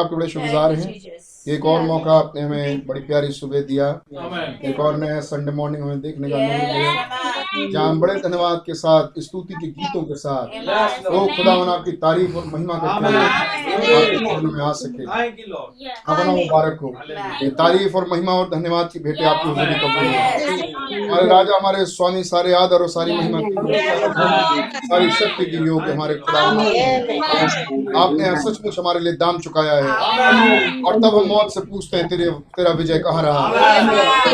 आपके 0.00 0.16
बड़े 0.16 0.28
शुक्रगुजार 0.28 0.72
हैं। 0.74 0.94
एक 1.46 1.64
और 1.64 1.82
मौका 1.82 2.12
आपने 2.12 2.40
हमें 2.40 2.86
बड़ी 2.86 3.00
प्यारी 3.00 3.30
सुबह 3.32 3.60
दिया। 3.62 3.86
एक 4.64 4.80
और 4.80 4.96
नया 4.96 5.20
संडे 5.20 5.52
मॉर्निंग 5.52 5.82
हमें 5.82 6.00
देखने 6.00 6.30
का 6.30 6.36
अनुभव 6.36 6.66
दिया 6.72 7.68
जहाँ 7.72 7.98
बड़े 7.98 8.14
धन्यवाद 8.14 8.62
के 8.66 8.74
साथ 8.74 9.20
स्तुति 9.20 9.54
के 9.54 9.66
गीतों 9.68 10.02
के 10.02 10.14
साथ। 10.14 10.46
ओ 11.10 11.26
खुदावन 11.28 11.68
आपकी 11.68 11.92
तारीफ़ 11.92 12.36
और 12.36 12.44
महिमा 12.46 12.74
करते 12.78 13.00
में 14.46 14.62
आ 14.64 14.72
सके। 14.72 15.06
अपना 16.08 16.32
मुबारक 16.32 16.78
हो। 16.82 16.90
ये 17.42 17.50
तारीफ़ 17.50 17.96
और 17.96 18.06
महिमा 18.12 18.32
और 18.32 18.48
धन्यवाद 18.50 18.90
की 18.92 18.98
भेंटे 18.98 19.24
आपकी 19.24 19.48
हुजूरी 19.48 19.74
कबूल 19.76 20.06
हो 20.06 20.22
हमारे 21.10 21.26
राजा 21.28 21.56
हमारे 21.56 21.84
स्वामी 21.86 22.22
सारे 22.24 22.52
आदर 22.54 22.82
और 22.82 22.88
सारी 22.88 23.12
महिमा 23.12 23.38
की 23.42 24.78
सारी 24.80 25.10
शक्ति 25.10 25.44
की 25.44 25.56
योग 25.66 25.82
हमारे 25.82 26.14
खुदा 26.16 26.40
आपने 28.00 28.28
सचमुच 28.42 28.78
हमारे 28.78 29.00
लिए 29.00 29.12
दाम 29.12 29.38
चुकाया 29.38 29.72
है। 29.74 29.88
और 30.82 30.92
तब 30.94 31.16
हम 31.16 31.26
मौत 31.28 31.48
से 31.54 31.60
पूछते 31.62 31.96
हैं 31.96 32.08
तेरे 32.08 32.30
तेरा 32.56 32.72
विजय 32.72 32.98
कहाँ 32.98 33.22
रहा? 33.22 33.44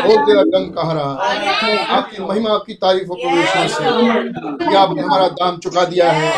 और 0.03 0.17
तेरा 0.25 0.43
दम 0.51 0.69
कहाँ 0.77 0.93
रहा? 0.95 1.11
आपकी 1.97 2.23
महिमा 2.23 2.53
आपकी 2.53 2.73
तारीफ़ 2.75 3.09
और 3.09 3.17
विश्वास 3.33 3.71
से 3.71 3.83
कि 4.65 4.75
आपने 4.75 5.01
हमारा 5.01 5.27
दाम 5.41 5.57
चुका 5.57 5.83
दिया 5.85 6.11
है। 6.11 6.29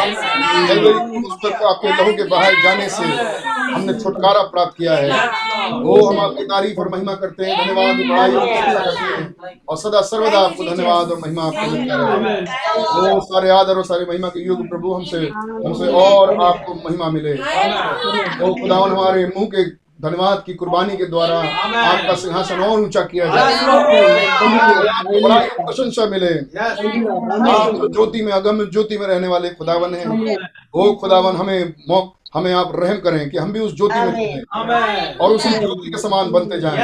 क्रूस 0.72 1.38
पर 1.44 1.52
आपके 1.66 1.88
लहू 1.94 2.12
के 2.14 2.24
बाहर 2.30 2.54
जाने 2.64 2.90
से 2.90 3.04
हमने 3.04 3.94
छुटकारा 3.94 4.42
प्राप्त 4.52 4.78
किया 4.78 4.94
है। 4.94 5.10
वो 5.82 5.96
हम 6.06 6.20
आपकी 6.20 6.44
तारीफ़ 6.46 6.80
और 6.80 6.88
महिमा 6.90 7.14
करते 7.14 7.46
हैं। 7.46 7.54
धन्यवाद 7.58 7.96
और 9.70 9.78
सदा 9.78 10.02
करते 10.02 10.29
सर्वदा 10.30 10.46
आपको 10.46 10.64
धन्यवाद 10.66 11.12
और 11.12 11.20
महिमा 11.20 11.44
आपको 11.44 11.72
मिलता 11.72 11.96
रहे। 11.96 13.12
वो 13.12 13.20
सारे 13.22 13.50
आदर 13.50 13.78
और 13.78 13.86
सारी 13.86 14.06
महिमा 14.06 14.28
के 14.28 14.46
युग 14.46 14.68
प्रभु 14.70 14.94
हमसे 14.94 15.18
हमसे 15.18 15.92
और 15.96 16.42
आपको 16.44 16.74
महिमा 16.86 17.10
मिले। 17.10 17.34
वो 17.34 18.54
खुदावन 18.54 18.92
हमारे 18.92 19.26
मुँह 19.28 19.46
के 19.46 19.64
धन्यवाद 20.00 20.44
की 20.46 20.54
कुर्बानी 20.54 20.98
के 20.98 21.06
द्वारा 21.06 21.38
आपका 21.80 22.14
सिंहासन 22.16 22.60
और 22.60 22.80
ऊँचा 22.82 23.02
किया 23.04 23.26
जाए। 23.28 23.56
प्रशंसा 25.58 26.06
मिले। 26.06 26.34
आप 26.60 27.82
ज्योति 27.86 28.22
में 28.22 28.32
अगम 28.34 28.64
ज्योति 28.66 28.98
में 28.98 29.06
रहने 29.08 29.28
वाले 29.28 29.50
खुदावन 29.50 29.94
हैं। 29.94 30.38
वो 30.76 30.92
खुदावन 30.94 31.36
हमें 31.36 31.74
हमें 32.34 32.54
आप 32.54 32.72
रहम 32.76 32.98
करें 33.00 33.30
कि 33.30 33.38
हम 33.38 33.52
भी 33.54 33.60
उस 33.60 33.76
ज्योति 33.78 34.00
में 34.00 34.06
रहें 34.06 35.16
और 35.18 35.32
उसी 35.32 35.50
ज्योति 35.50 35.92
के 35.92 35.98
समान 35.98 36.32
बनते 36.32 36.60
जाएँ। 36.60 36.78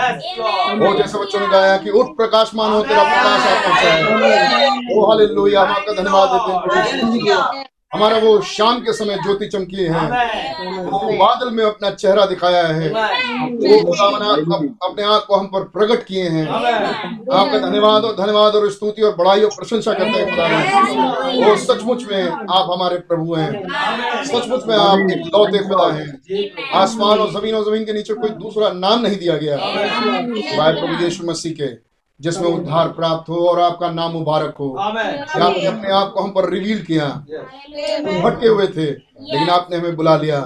वो 0.80 0.94
जैसे 0.98 1.18
बच्चों 1.18 1.40
ने 1.40 1.48
गाया 1.48 1.78
कि 1.78 1.90
उठ 1.90 2.16
प्रकाशमान 2.18 2.72
हो 2.72 2.82
तेरा 2.84 3.04
प्रकाश 3.04 3.48
आप 3.48 3.64
पहुँचाए 3.66 4.98
ओ 4.98 5.06
हालेलुया 5.10 5.62
हम 5.62 5.72
आपका 5.72 5.94
धन्यवाद 5.94 6.30
देते 6.30 6.52
हैं। 6.52 7.20
प्रभु। 7.22 7.75
हमारा 7.92 8.18
वो 8.18 8.40
शाम 8.42 8.80
के 8.80 8.94
समय 8.94 9.16
ज्योति 9.16 9.46
चमकी 9.48 9.84
है। 9.84 9.90
वो 10.86 11.12
बादल 11.18 11.50
में 11.50 11.64
अपना 11.66 11.90
चेहरा 11.92 12.26
दिखाया 12.26 12.66
है। 12.68 12.90
वो 12.90 13.82
खुदावन 13.84 14.68
अपने 14.84 15.04
आप 15.04 15.26
को 15.26 15.36
हम 15.36 15.46
पर 15.46 15.64
प्रकट 15.76 16.04
किए 16.04 16.24
हैं। 16.30 16.48
आपका 16.48 17.58
धन्यवाद 17.60 18.06
और 18.06 18.16
धन्यवाद 18.16 18.56
और 18.56 18.70
स्तुति 18.72 19.02
और 19.02 19.16
बड़ाई 19.16 19.42
और 19.42 19.50
प्रशंसा 19.50 19.94
करते 19.94 20.20
हैं 20.20 20.30
खुदा 20.30 21.48
वो 21.48 21.56
सचमुच 21.58 22.04
में 22.12 22.24
आप 22.24 22.70
हमारे 22.72 22.98
प्रभु 22.98 23.34
हैं। 23.36 23.52
सचमुच 24.26 24.66
में 24.68 24.76
आप 24.78 25.10
एक 25.12 25.26
लौते 25.36 25.64
खुदा 25.64 25.92
हैं। 25.94 26.10
आसमान 26.82 27.20
और 27.20 27.32
ज़मीन 27.32 27.56
और 27.56 27.66
ज़मीन 27.66 27.86
के 27.86 27.94
नीचे 27.94 28.14
कोई 28.14 28.30
दूसरा 28.44 28.70
नाम 28.76 29.02
नहीं 29.02 29.18
दिया 29.18 29.38
गया। 29.38 29.58
प्रभु 29.58 31.04
यीशु 31.04 31.28
मसीह 31.28 31.54
के 31.62 31.74
जिसमें 32.20 32.48
उद्धार 32.50 32.88
प्राप्त 32.88 33.30
हो 33.30 33.36
और 33.50 33.60
आपका 33.60 33.90
नाम 33.92 34.12
मुबारक 34.12 34.56
हो। 34.60 34.70
आपने 34.78 35.66
अपने 35.68 35.92
आप 35.92 36.12
को 36.14 36.22
हम 36.22 36.30
पर 36.32 36.50
रिवील 36.50 36.84
किया। 36.84 37.06
हम 37.06 38.22
भटके 38.22 38.48
हुए 38.48 38.68
थे 38.68 38.86
लेकिन 39.24 39.50
आपने 39.50 39.78
हमें 39.78 39.96
बुला 39.96 40.16
लिया। 40.18 40.38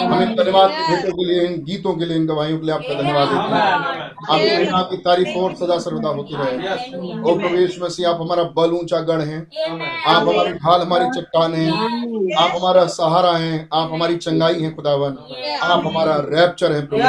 हमें 0.00 0.34
धन्यवाद 0.36 0.70
की 0.70 0.82
भेंटों 0.88 1.12
के 1.12 1.24
लिए 1.24 1.46
इन 1.46 1.62
गीतों 1.64 1.92
के 1.94 2.04
लिए 2.04 2.16
इन 2.16 2.26
गवाहियों 2.26 2.58
के 2.58 2.66
लिए 2.66 2.74
आपका 2.74 2.94
धन्यवाद 2.94 3.28
देते 3.28 3.54
हैं। 3.54 3.72
आपकी 4.30 4.56
महिमा 4.56 4.80
की 4.82 4.96
तारीफ़ 4.96 5.36
और 5.38 5.54
सदा 5.54 5.78
सर्वदा 5.78 6.08
होती 6.08 6.36
रहे। 6.36 6.54
ओ 7.22 7.36
प्रवेश 7.38 7.78
मसीह 7.82 8.08
आप 8.08 8.20
हमारा 8.20 8.42
बल 8.56 8.72
ऊँचा 8.72 9.00
गढ़ 9.00 9.20
हैं। 9.22 9.40
आप 10.06 10.28
हमारी 10.28 10.52
ढाल 10.52 10.80
हमारी 10.80 11.08
चट्टान 11.16 11.54
है। 11.54 11.70
आप 12.36 12.56
हमारा 12.56 12.84
सहारा 12.94 13.36
है। 13.36 13.68
आप 13.74 13.92
हमारी 13.92 14.16
चंगाई 14.16 14.62
है 14.62 14.74
खुदावन। 14.74 15.16
आप 15.62 15.86
हमारा 15.86 16.16
रैप्चर 16.28 16.72
है 16.72 16.86
प्रभु। 16.86 17.02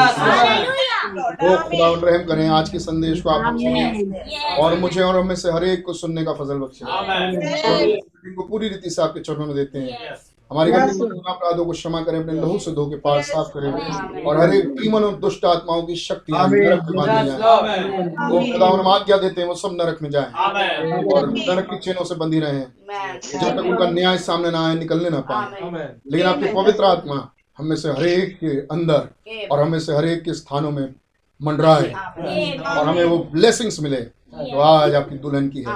ओ 0.98 1.58
खुदावन 1.58 2.00
रहम 2.00 2.26
करें 2.26 2.48
आज 2.50 2.70
के 2.70 2.80
संदेश 2.80 3.22
को 3.22 3.30
आप 3.30 3.58
सुनिए। 3.58 4.24
और 4.60 4.80
मुझे 4.80 5.02
और 5.02 5.18
हमें 5.18 5.36
से 5.36 5.52
हर 5.52 5.64
एक 5.64 5.86
को 5.86 5.94
सुनने 5.94 6.26
का 6.26 6.34
फजल 6.34 6.58
बख्शे. 6.58 6.86
इनको 8.28 8.44
पूरी 8.44 8.70
रीति 8.70 8.90
से 8.90 9.02
आपके 9.02 9.20
चरणों 9.20 9.46
में 9.46 9.56
देते 9.56 9.80
हैं। 9.80 10.16
हमारे 10.52 10.72
घर 10.72 10.88
के 10.88 11.00
गुनाह 11.00 11.34
अपराधों 11.34 11.66
को 11.66 11.72
क्षमा 11.72 12.02
करें 12.02 12.20
अपने 12.20 12.34
लहू 12.34 12.60
से 12.60 12.72
धो 12.72 12.90
के 12.90 12.96
पार 12.96 13.22
साफ़ 13.22 13.48
करें। 13.48 14.24
और 14.24 14.40
हर 14.40 14.54
एक 14.54 14.70
डीमन 14.70 15.04
और 15.04 15.16
दुष्ट 15.16 15.46
आत्माओं 15.46 15.84
की 15.84 15.96
शक्ति. 15.96 16.34
वो 16.34 16.40
खुदा 18.54 18.68
हम 18.68 18.88
आज्ञा 18.88 19.18
देते 19.18 19.42
हैं 19.42 19.48
वो 19.48 19.56
सब 19.56 19.70
नरक 19.72 20.00
में 20.02 20.10
जाए। 20.10 20.32
और 21.14 21.30
नरक 21.30 21.70
की 21.70 21.78
चेनों 21.78 22.04
से 22.04 22.16
बंधी 22.16 22.40
रहे। 22.40 22.60
जब 23.40 23.50
तक 23.50 23.60
उनका 23.60 23.90
न्याय 23.90 24.18
सामने 24.18 24.52
ना 24.52 24.68
आए 24.68 24.76
निकलने 24.76 25.10
ना 25.10 25.20
पाए। 25.20 25.46
लेकिन 26.12 26.28
आपकी 26.28 26.54
पवित्र 26.54 26.84
आत्मा 26.84 27.30
हमें 27.58 27.76
से 27.76 27.90
हर 27.90 28.06
एक 28.06 28.38
के 28.40 28.48
अंदर 28.48 29.08
और 29.52 29.60
हमें 29.60 29.80
से 29.80 29.96
हर 29.96 30.06
एक 30.06 30.24
के 30.24 30.34
स्थानों 30.34 30.72
में 30.72 30.96
मंडराए 31.42 31.92
और 32.78 32.88
हमें 32.88 33.04
वो 33.06 33.18
ब्लेसिंग्स 33.18 33.80
मिले। 33.80 34.02
जो 34.38 34.60
आज 34.60 34.96
आपकी 34.96 35.16
दुल्हन 35.18 35.50
की 35.50 35.60
है। 35.60 35.74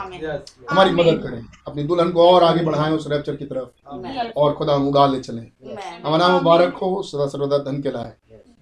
हमारी 0.72 0.92
मदद 0.92 1.24
करें। 1.24 1.46
अपनी 1.68 1.84
दुल्हन 1.84 2.12
को 2.12 2.28
और 2.30 2.44
आगे 2.44 2.64
बढ़ाएँ 2.64 2.94
उस 2.94 3.08
रैप्चर 3.08 3.36
की 3.36 3.46
तरफ़। 3.46 3.70
और 4.38 4.54
खुदा 4.54 4.74
उड़ा 4.74 5.08
ले 5.08 5.20
चलें। 5.20 5.48
हमारा 6.06 6.28
नाम 6.28 6.32
मुबारक 6.32 6.74
हो 6.74 7.04
सदा 7.04 7.28
सर्वदा 7.28 7.58
धन 7.58 7.82
के 7.82 7.92
लाए 7.92 8.14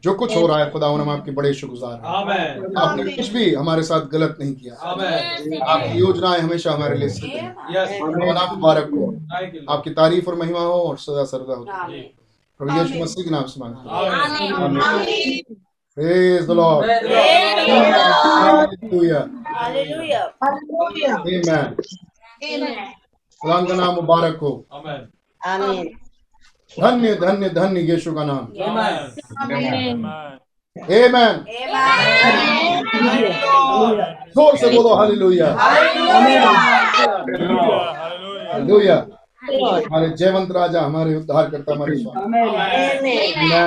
जो 0.04 0.14
कुछ 0.14 0.36
हो 0.38 0.48
रहा 0.48 0.60
है 0.60 0.72
खुदा 0.72 0.88
हम 0.88 1.10
आपके 1.10 1.32
बड़े 1.32 1.54
शुक्रगुजार 1.54 1.92
हैं। 1.92 2.76
आपने 2.78 3.04
कुछ 3.04 3.30
भी 3.30 3.54
हमारे 3.54 3.84
साथ 3.84 4.02
गलत 4.02 4.38
नहीं 4.42 4.54
किया। 4.54 4.76
आपकी 5.66 6.00
योजनाएँ 6.00 6.40
हमेशा 6.42 6.72
हमारे 6.72 6.98
लिए 6.98 7.10
हैं। 7.10 7.56
मुबारक 8.56 8.90
हो. 8.90 9.16
आपकी 9.70 9.90
तारीफ़ 9.90 10.30
और 10.30 10.36
महिमा 10.36 10.60
हो 10.60 10.74
और 10.74 10.98
सदा 10.98 11.24
सर्वदा 11.24 11.54
हो। 11.54 11.66
प्रभु 12.60 12.78
यीशु 12.78 13.00
मसीह 13.02 13.24
के 13.26 13.32
नाम 13.32 13.46
से 13.52 13.60
मांगते 13.60 13.90
हैं 13.90 13.94
Amen. 14.56 14.82
आमीन 14.84 15.56
praise 15.98 16.48
the 16.48 16.52
Lord 16.60 16.82
hallelujah 18.26 19.20
amen 21.10 21.46
खुदा 23.42 23.58
का 23.68 23.76
नाम 23.76 23.94
मुबारक 23.96 24.38
हो 24.42 24.52
Amen. 24.78 25.00
आमीन 25.42 25.78
धन्य 26.72 27.14
धन्य 27.22 27.50
धन्य 27.60 27.80
यीशु 27.92 28.14
का 28.14 28.24
नाम 28.24 28.44
Amen. 28.68 28.96
आमेन 29.46 31.36
ज़ोर 34.36 34.58
से 34.58 34.68
बोलो 34.76 34.94
हालेलुया 34.96 35.48
हालेलुया 38.52 38.98
हमारे 39.50 40.10
जयवंत 40.10 40.52
राजा 40.52 40.82
हमारे 40.82 41.16
उद्धार 41.16 41.50
करता 41.50 41.74
हमारे 41.74 41.96
स्वामी। 41.96 42.22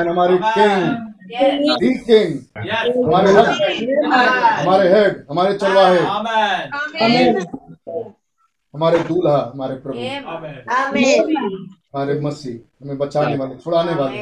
हमारे 0.08 0.37
किंग 0.49 0.84
दी 1.81 1.90
किंग 2.06 2.31
हमारे 3.05 3.31
हमारे 4.62 4.88
हेड 4.88 5.12
हमारे 5.31 5.52
चरवाहे 5.55 6.00
हमारे 8.75 8.99
दूल्हा 8.99 9.38
हमारे 9.55 9.75
प्रभु। 9.76 9.99
हमारे 11.94 12.14
मसीह 12.20 12.55
हमें 12.82 12.99
बचाने 12.99 13.37
वाले 13.37 13.55
छुड़ाने 13.55 13.94
वाले। 13.94 14.17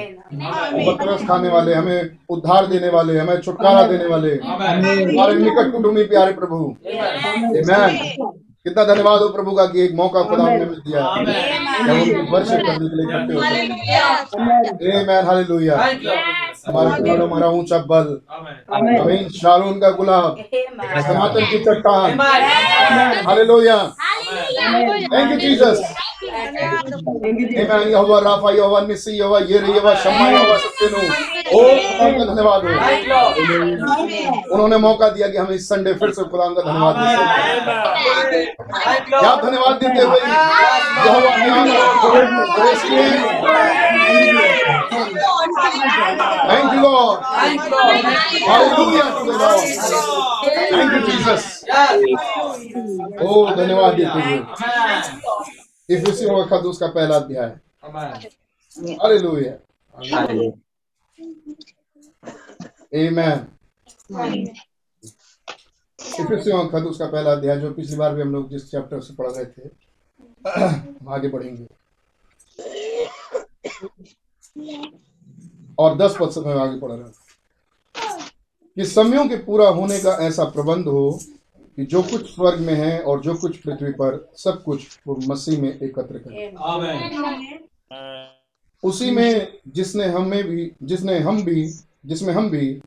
उपद्रव 0.82 1.16
खाने 1.26 1.48
वाले 1.48 1.74
हमें 1.74 2.00
उद्धार 2.28 2.66
देने 2.66 2.88
वाले 2.88 3.18
हमें 3.18 3.40
छुटकारा 3.40 3.82
देने 3.86 4.06
वाले। 4.06 4.32
हमारे 4.36 5.34
निकट 5.34 5.72
कुटुंबी 5.72 6.04
प्यारे 6.04 6.32
प्रभु. 6.32 6.58
कितना 8.66 8.84
धन्यवाद 8.84 9.20
हो 9.22 9.28
प्रभु 9.28 9.52
का 9.56 9.64
कि 9.66 9.80
एक 9.82 9.92
मौका 9.94 10.22
खुदा 10.22 10.42
हमने 10.42 10.64
मिल 10.64 10.80
दिया। 10.86 11.02
वर्ष 12.32 12.50
करने 12.50 12.88
के 12.88 12.96
लिए 12.96 13.06
इकट्ठे 13.06 13.34
हो। 13.34 13.40
हैं 15.08 15.22
हालेलुया 15.26 15.76
हमारे 16.68 17.02
प्राणों 17.02 17.26
हमारा 17.28 17.48
ऊँचा 17.58 17.78
बल। 17.90 18.08
अमीन 18.76 19.28
शारून 19.36 19.78
का 19.80 19.90
गुलाब 19.98 20.32
समातन 21.06 21.44
की 21.50 21.58
चट्टान। 21.64 22.08
हालेलुया 23.26 23.78
थैंक 25.12 25.30
यू 25.32 25.38
जीसस 25.40 25.78
यहोवा 27.90 28.18
राफा 28.20 28.50
यहोवा 28.54 28.80
निसी 28.80 29.12
यहोवा 29.18 29.38
ये 29.38 29.58
यहोवा 29.58 29.94
शम्मा 30.02 30.26
यहोवा 30.30 30.56
सत्तेनु 30.64 30.98
ओ 30.98 31.60
खुदा 31.60 32.10
का 32.10 32.24
धन्यवाद 32.24 32.60
हो 32.64 32.70
उन्होंने 34.54 34.76
मौका 34.78 35.08
दिया 35.10 35.28
कि 35.28 35.36
हम 35.38 35.50
इस 35.52 35.68
संडे 35.68 35.92
फिर 36.02 36.10
से 36.18 36.24
खुदा 36.30 36.46
का 36.48 36.62
धन्यवाद 36.62 36.94
दे 36.96 38.44
क्या 39.10 39.32
धन्यवाद 39.44 39.74
देते 39.84 40.02
हुए 40.02 40.20
यहोवा 41.06 41.30
हमें 46.50 47.69
प्रवेश 47.69 48.25
किए 48.31 48.41
thank 48.43 48.49
you 48.49 48.49
Lord 48.49 48.49
hallelujah 48.49 49.05
to 49.19 49.25
the 49.25 49.35
Lord 49.41 49.64
thank 50.73 50.93
you 50.93 51.00
Jesus 51.06 51.44
ओ 53.23 53.47
धन्यवाद 53.56 53.94
देते 53.94 54.20
हुए। 54.20 54.38
इफिसियों 55.97 56.37
का 56.37 56.44
खत 56.56 56.64
उसका 56.67 56.87
पहला 56.97 57.17
अध्याय। 57.17 57.49
हालेलुया 59.02 59.52
आमेन 63.00 63.38
इफिसियों 66.20 66.58
का 66.64 66.79
खत 66.79 66.87
उसका 66.87 67.06
पहला 67.06 67.32
अध्याय 67.32 67.56
जो 67.61 67.70
पिछली 67.75 67.96
बार 67.96 68.14
भी 68.14 68.23
हम 68.23 68.32
लोग 68.32 68.49
जिस 68.50 68.70
चैप्टर 68.70 69.00
से 69.00 69.14
पढ़ 69.14 69.31
रहे 69.31 69.44
थे 69.44 69.69
हम 70.67 71.08
आगे 71.14 71.29
बढ़ेंगे। 71.29 71.67
और 75.81 75.97
दस 75.99 76.17
पद 76.21 76.31
से 76.31 76.41
मैं 76.41 76.55
आगे 76.55 76.79
पढ़ 76.81 76.91
रहा 76.93 77.05
हूँ। 77.05 77.12
कि 78.77 78.85
समयों 78.85 79.29
के 79.29 79.37
पूरा 79.37 79.69
होने 79.69 79.99
का 79.99 80.12
ऐसा 80.27 80.44
प्रबंध 80.44 80.87
हो 80.87 81.11
कि 81.77 81.85
जो 81.85 82.03
कुछ 82.03 82.35
स्वर्ग 82.35 82.61
में 82.61 82.75
है 82.75 82.99
और 83.03 83.21
जो 83.21 83.35
कुछ 83.35 83.56
पृथ्वी 83.56 83.91
पर 83.93 84.31
सब 84.37 84.62
कुछ 84.62 84.99
वो 85.06 85.17
मसीह 85.29 85.61
में 85.62 85.69
एकत्र 85.79 86.19
करे। 86.19 86.47
उसी 88.85 89.11
में 89.11 89.59
जिसने 89.69 90.05
हमें 90.06 90.43
भी 90.44 90.73
जिसने 90.82 91.19
हम 91.19 91.43
भी 91.44 91.65
जिसमें 92.06 92.32
हम 92.35 92.50
भी 92.50 92.81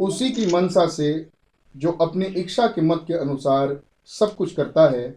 उसी 0.00 0.30
की 0.30 0.46
मनसा 0.46 0.86
से 0.86 1.26
जो 1.74 1.92
अपनी 2.00 2.24
इच्छा 2.24 2.66
के 2.66 2.80
मत 2.80 3.04
के 3.06 3.14
अनुसार 3.14 3.80
सब 4.06 4.34
कुछ 4.36 4.54
करता 4.54 4.88
है 4.90 5.08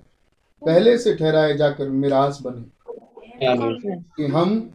पहले 0.61 0.97
से 0.97 1.15
ठहराए 1.15 1.53
जाकर 1.57 1.89
मिरास 1.89 2.39
बने। 2.41 2.63
कि 4.17 4.25
हम 4.25 4.71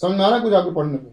समझ 0.00 0.16
में 0.18 0.24
आ 0.24 0.28
रहा 0.28 0.38
कुछ 0.38 0.52
आगे 0.54 0.70
पढ़ने 0.70 0.98
को? 0.98 1.10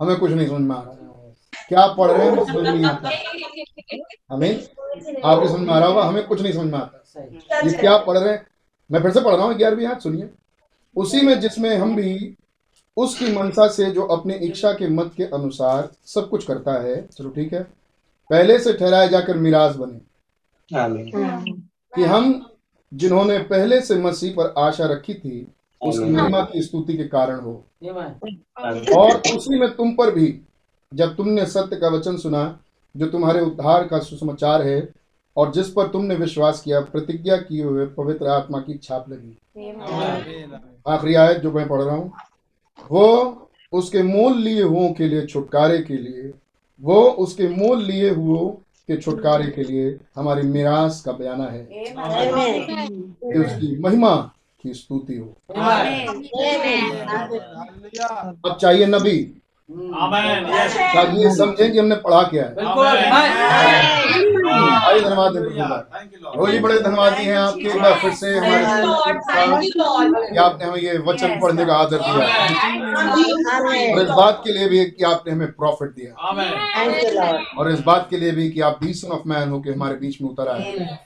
हमें 0.00 0.16
कुछ 0.18 0.30
नहीं 0.30 0.46
समझ 0.48 0.60
में 0.60 0.74
आ 0.76 0.80
रहा 0.80 0.92
है। 0.92 1.34
क्या 1.68 1.86
पढ़ 1.94 2.10
रहे 2.10 2.26
हैं? 2.26 2.44
समझ 2.44 2.66
नहीं 2.68 2.84
आता। 2.84 3.08
हमें 4.34 4.50
आपके 5.24 5.48
समझ 5.48 5.60
में 5.60 5.72
आ 5.74 5.78
रहा 5.78 5.88
होगा 5.88 6.02
हमें 6.02 6.26
कुछ 6.26 6.40
नहीं 6.42 6.52
समझ 6.52 6.72
में 6.72 6.78
आता। 6.78 7.20
ये 7.66 7.72
क्या 7.78 7.96
पढ़ 7.98 8.18
रहे 8.18 8.32
हैं? 8.32 8.46
मैं 8.90 9.00
फिर 9.02 9.10
से 9.12 9.20
पढ़ 9.20 9.34
रहा 9.34 9.46
हूँ 9.46 9.54
ग्यारहवीं 9.54 9.86
हाथ 9.86 10.00
सुनिए। 10.00 10.28
उसी 10.96 11.20
में 11.20 11.38
जिसमें 11.40 11.76
हम 11.76 11.94
भी 11.96 12.36
उसकी 12.96 13.32
मनसा 13.32 13.66
से 13.68 13.90
जो 13.90 14.02
अपनी 14.06 14.34
इच्छा 14.46 14.72
के 14.72 14.88
मत 14.88 15.12
के 15.16 15.24
अनुसार 15.24 15.88
सब 16.06 16.28
कुछ 16.28 16.44
करता 16.46 16.72
है 16.82 16.94
चलो 17.06 17.30
ठीक 17.30 17.52
है 17.52 17.62
पहले 18.30 18.58
से 18.58 18.72
ठहराए 18.72 19.08
जाकर 19.08 19.36
मिराज 19.36 19.76
बने। 19.76 19.98
कि 21.92 22.02
हम 22.02 22.32
जिन्होंने 22.92 23.38
पहले 23.44 23.80
से 23.80 23.94
मसीह 23.94 24.32
पर 24.32 24.54
आशा 24.58 24.86
रखी 24.86 25.14
थी 25.14 25.46
उसकी 25.80 26.04
महिमा 26.04 26.40
की 26.42 26.62
स्तुति 26.62 26.96
के 26.96 27.04
कारण 27.04 27.40
हो। 27.40 27.52
और 28.96 29.22
उसी 29.36 29.58
में 29.58 29.68
तुम 29.76 29.94
पर 29.94 30.10
भी 30.10 30.28
जब 30.92 31.16
तुमने 31.16 31.46
सत्य 31.46 31.76
का 31.76 31.88
वचन 31.88 32.16
सुना 32.16 32.58
जो 32.94 33.06
तुम्हारे 33.06 33.40
उद्धार 33.40 33.86
का 33.88 33.98
सुसमाचार 33.98 34.62
है 34.62 34.88
और 35.36 35.52
जिस 35.52 35.68
पर 35.70 35.88
तुमने 35.88 36.14
विश्वास 36.14 36.60
किया 36.62 36.80
प्रतिज्ञा 36.82 37.36
किए 37.38 37.64
हुए 37.64 37.86
पवित्र 37.96 38.28
आत्मा 38.28 38.60
की 38.60 38.74
छाप 38.74 39.08
लगी। 39.10 39.36
आखिरी 40.88 41.14
आयत 41.14 41.38
जो 41.38 41.52
मैं 41.52 41.66
पढ़ 41.68 41.82
रहा 41.82 41.94
हूँ 41.96 42.12
वो 42.90 43.48
उसके 43.72 44.02
मोल 44.02 44.38
लिए 44.38 44.62
हुओं 44.62 44.92
के 44.92 45.08
लिए 45.08 45.26
छुटकारे 45.26 45.78
के 45.78 45.96
लिए 45.96 46.32
वो 46.80 47.02
उसके 47.18 47.48
मोल 47.48 47.82
लिए 47.82 48.10
हुओं 48.10 48.48
के 48.88 48.96
छुटकारे 48.96 49.46
के 49.46 49.62
लिए 49.62 49.98
हमारी 50.16 50.42
मिरास 50.42 51.02
का 51.06 51.12
बयाना 51.12 51.44
है। 51.44 51.68
कि 53.32 53.38
उसकी 53.38 53.78
महिमा 53.78 54.16
की 54.62 54.74
स्तुति 54.74 55.16
हो। 55.16 55.36
अब 58.46 58.58
चाहिए 58.60 58.86
नबी? 58.86 59.42
ताकि 60.94 61.22
ये 61.22 61.34
समझें 61.34 61.72
कि 61.72 61.78
हमने 61.78 61.96
पढ़ा 61.96 62.22
क्या 62.22 62.44
है? 62.44 62.54
आइए 64.56 65.00
धन्यवाद 65.00 65.32
का 65.36 65.76
रोज 66.36 66.50
ही 66.50 66.58
बड़े 66.58 66.78
धन्यवाद 66.80 67.12
दिए 67.12 67.26
हैं 67.26 67.38
आपके। 67.38 67.68
एक 67.68 67.82
बार 67.82 67.94
फिर 67.94 68.12
से 68.12 68.36
हमारे 68.36 69.70
कि 69.70 70.36
आपने 70.38 70.64
हमें 70.64 70.78
ये 70.78 70.98
वचन 71.06 71.38
पढ़ने 71.40 71.64
का 71.66 71.74
आदर 71.76 71.98
दिया। 71.98 72.26
और 73.92 74.02
इस 74.02 74.08
बात 74.10 74.40
के 74.44 74.52
लिए 74.52 74.68
भी 74.68 74.84
कि 74.86 75.04
आपने 75.04 75.32
हमें 75.32 75.52
प्रॉफिट 75.52 75.90
दिया। 75.90 76.12
और 77.58 77.70
इस 77.70 77.80
बात 77.80 78.06
के 78.10 78.16
लिए 78.16 78.32
भी 78.32 78.50
कि 78.50 78.60
आप 78.60 78.78
दी 78.82 78.92
सन 78.94 79.12
ऑफ़ 79.12 79.28
मैन 79.28 79.48
होके 79.48 79.70
हमारे 79.70 79.94
बीच 79.94 80.20
में 80.22 80.28
उतर 80.30 80.48
आए। 80.48 80.98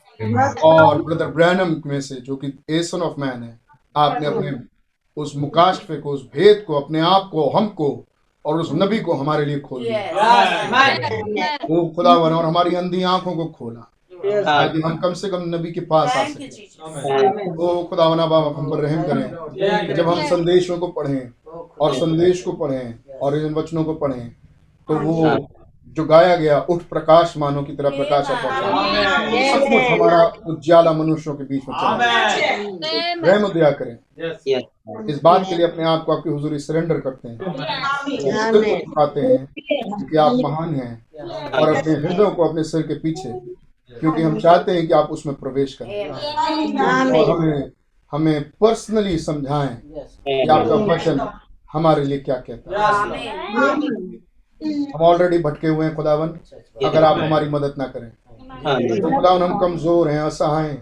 और 0.65 1.03
ब्रदर 1.03 1.27
ब्रैनम 1.27 1.75
में 1.87 2.01
से 2.01 2.15
जो 2.15 2.37
कि 2.37 2.53
एसन 2.71 3.03
ऑफ़ 3.03 3.21
मैन 3.21 3.43
है 3.43 3.59
आपने 3.97 4.27
अपने 4.27 4.53
उस 5.17 5.33
मुकाशफे 5.37 5.97
को 5.97 6.11
उस 6.11 6.23
भेद 6.35 6.65
को 6.67 6.81
अपने 6.81 7.01
आप 7.01 7.29
को 7.33 7.49
हमको 7.51 7.89
और 8.45 8.61
उस 8.61 8.71
नबी 8.75 8.99
को 8.99 9.13
हमारे 9.13 9.45
लिए 9.45 9.59
खोल 9.61 9.83
दिया। 9.83 11.57
वो 11.71 11.87
खुदा 11.97 12.17
बना 12.19 12.37
और 12.37 12.45
हमारी 12.45 12.75
अंधी 12.75 13.03
आँखों 13.05 13.35
को 13.37 13.45
खोला। 13.49 13.87
ताकि 14.25 14.81
हम 14.81 14.97
कम 14.97 15.13
से 15.15 15.29
कम 15.29 15.43
नबी 15.47 15.71
के 15.73 15.81
पास 15.81 16.17
आ 16.17 16.25
सके। 16.25 17.51
वो 17.51 17.85
खुदा 17.85 18.09
बाबा 18.09 18.39
हम 18.59 18.71
पर 18.71 18.79
रहम 18.79 19.03
करें। 19.03 19.95
जब 19.95 20.09
हम 20.09 20.23
संदेशों 20.27 20.79
को 20.79 20.87
पढ़ें 20.89 21.31
और 21.81 21.95
संदेश 21.95 22.43
को 22.43 22.53
पढ़ें 22.53 23.19
और 23.23 23.37
इन 23.39 23.55
वचनों 23.55 23.85
को 23.85 23.95
पढ़ें 23.95 24.29
तो 24.89 24.95
वो 24.97 25.15
जो 25.97 26.05
गाया 26.05 26.37
गया 26.37 26.59
उठ 26.71 26.83
प्रकाश 26.83 27.35
मानो 27.39 27.63
की 27.63 27.73
तरह 27.77 27.91
प्रकाश 27.91 28.27
सचमुच 28.27 29.83
हमारा 29.83 30.23
उज्याला 30.47 30.93
मनुष्यों 30.93 31.35
के 31.35 31.45
बीच 31.45 31.63
में 31.69 31.75
रहम 33.25 33.49
दया 33.53 33.71
करें। 33.71 33.97
इस 35.09 35.21
बात 35.23 35.47
के 35.49 35.57
लिए 35.57 35.67
अपने 35.67 35.85
आप 35.85 36.05
को 36.05 36.13
आपकी 36.13 36.31
हुजूरी 36.31 36.59
सरेंडर 36.59 37.01
करते 37.01 37.29
हैं। 37.29 37.39
उठाते 38.81 39.21
हैं 39.21 39.47
कि 40.05 40.17
आप 40.17 40.33
महान 40.35 40.75
हैं 40.75 40.93
और 41.53 41.75
अपने 41.77 41.93
हृदयों 41.93 42.31
को 42.31 42.49
अपने 42.49 42.65
सिर 42.65 42.83
के 42.83 42.95
पीछे 42.95 43.33
क्योंकि 43.93 44.23
हम 44.23 44.39
चाहते 44.39 44.73
हैं 44.73 44.87
कि 44.87 44.93
आप 44.93 45.09
उसमें 45.11 45.35
प्रवेश 45.35 45.75
करें। 45.83 46.11
और 47.21 47.31
हमें 47.31 47.71
हमें 48.13 48.43
पर्सनली 48.61 49.19
समझाएँ 49.19 49.77
कि 49.87 50.49
आपका 50.49 50.75
वचन 50.95 51.21
हमारे 51.73 52.05
लिए 52.05 52.19
क्या 52.19 52.37
कहता 52.49 52.67
है। 52.71 53.29
हम 54.63 55.03
ऑलरेडी 55.03 55.39
भटके 55.39 55.69
हुए 55.69 55.85
हैं 55.87 55.95
खुदावन 55.97 56.29
अगर 56.87 57.05
आप 57.05 57.19
हमारी 57.19 57.49
मदद 57.49 57.75
ना 57.79 57.85
करें। 57.87 58.11
तो 58.61 59.11
खुदावन 59.11 59.43
हम 59.43 59.59
कमज़ोर 59.59 60.09
हैं 60.09 60.21
असहाय 60.21 60.69
हैं। 60.69 60.79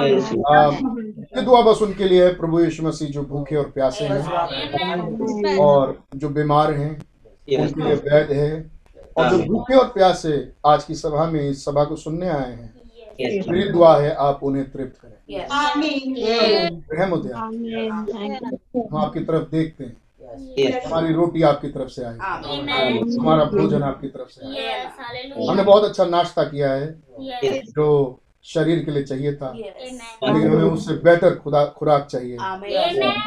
ये 0.00 1.42
दुआ 1.42 1.60
बस 1.62 1.82
उनके 1.82 2.04
लिए 2.04 2.24
है 2.24 2.34
प्रभु 2.34 2.60
यीशु 2.60 2.82
मसीह 2.82 3.08
जो 3.08 3.22
भूखे 3.22 3.56
और 3.56 3.70
प्यासे 3.70 4.04
हैं 4.04 5.58
और 5.58 5.98
जो 6.16 6.28
बीमार 6.30 6.72
हैं 6.72 6.90
उनके 6.90 7.82
लिए 7.82 7.94
वैध 7.94 8.32
है। 8.32 8.70
और 9.16 9.28
जो 9.30 9.38
भूखे 9.44 9.74
और 9.74 9.86
प्यासे 9.94 10.34
आज 10.66 10.84
की 10.84 10.94
सभा 10.94 11.24
में 11.30 11.40
इस 11.40 11.64
सभा 11.64 11.84
को 11.84 11.96
सुनने 11.96 12.28
आए 12.28 12.52
हैं 12.52 12.70
मेरी 13.20 13.68
दुआ 13.70 13.96
है 13.96 14.14
आप 14.20 14.40
उन्हें 14.42 14.70
तृप्त 14.70 14.96
करें। 14.96 15.16
हम 18.74 18.96
आपकी 18.96 19.20
तरफ़ 19.20 19.50
देखते 19.50 19.84
हैं। 19.84 19.92
Yes. 19.92 20.01
हमारी 20.86 21.12
रोटी 21.14 21.42
आपकी 21.42 21.68
तरफ़ 21.68 21.88
से 21.88 22.04
आई. 22.04 22.16
हमारा 23.20 23.44
भोजन 23.44 23.82
आपकी 23.82 24.06
तरफ़ 24.06 24.28
से 24.28 24.46
आया। 24.46 24.90
Yes. 25.38 25.48
हमने 25.50 25.62
बहुत 25.62 25.84
अच्छा 25.84 26.04
नाश्ता 26.04 26.44
किया 26.44 26.72
है 26.72 26.86
जो 27.60 28.18
शरीर 28.44 28.84
के 28.84 28.90
लिए 28.90 29.02
चाहिए 29.02 29.34
था। 29.34 29.52
लेकिन 29.56 30.52
हमें 30.52 30.70
उससे 30.70 30.94
बेहतर 30.94 31.34
खुदा 31.34 31.64
खुराक 31.64 32.06
चाहिए। 32.10 32.36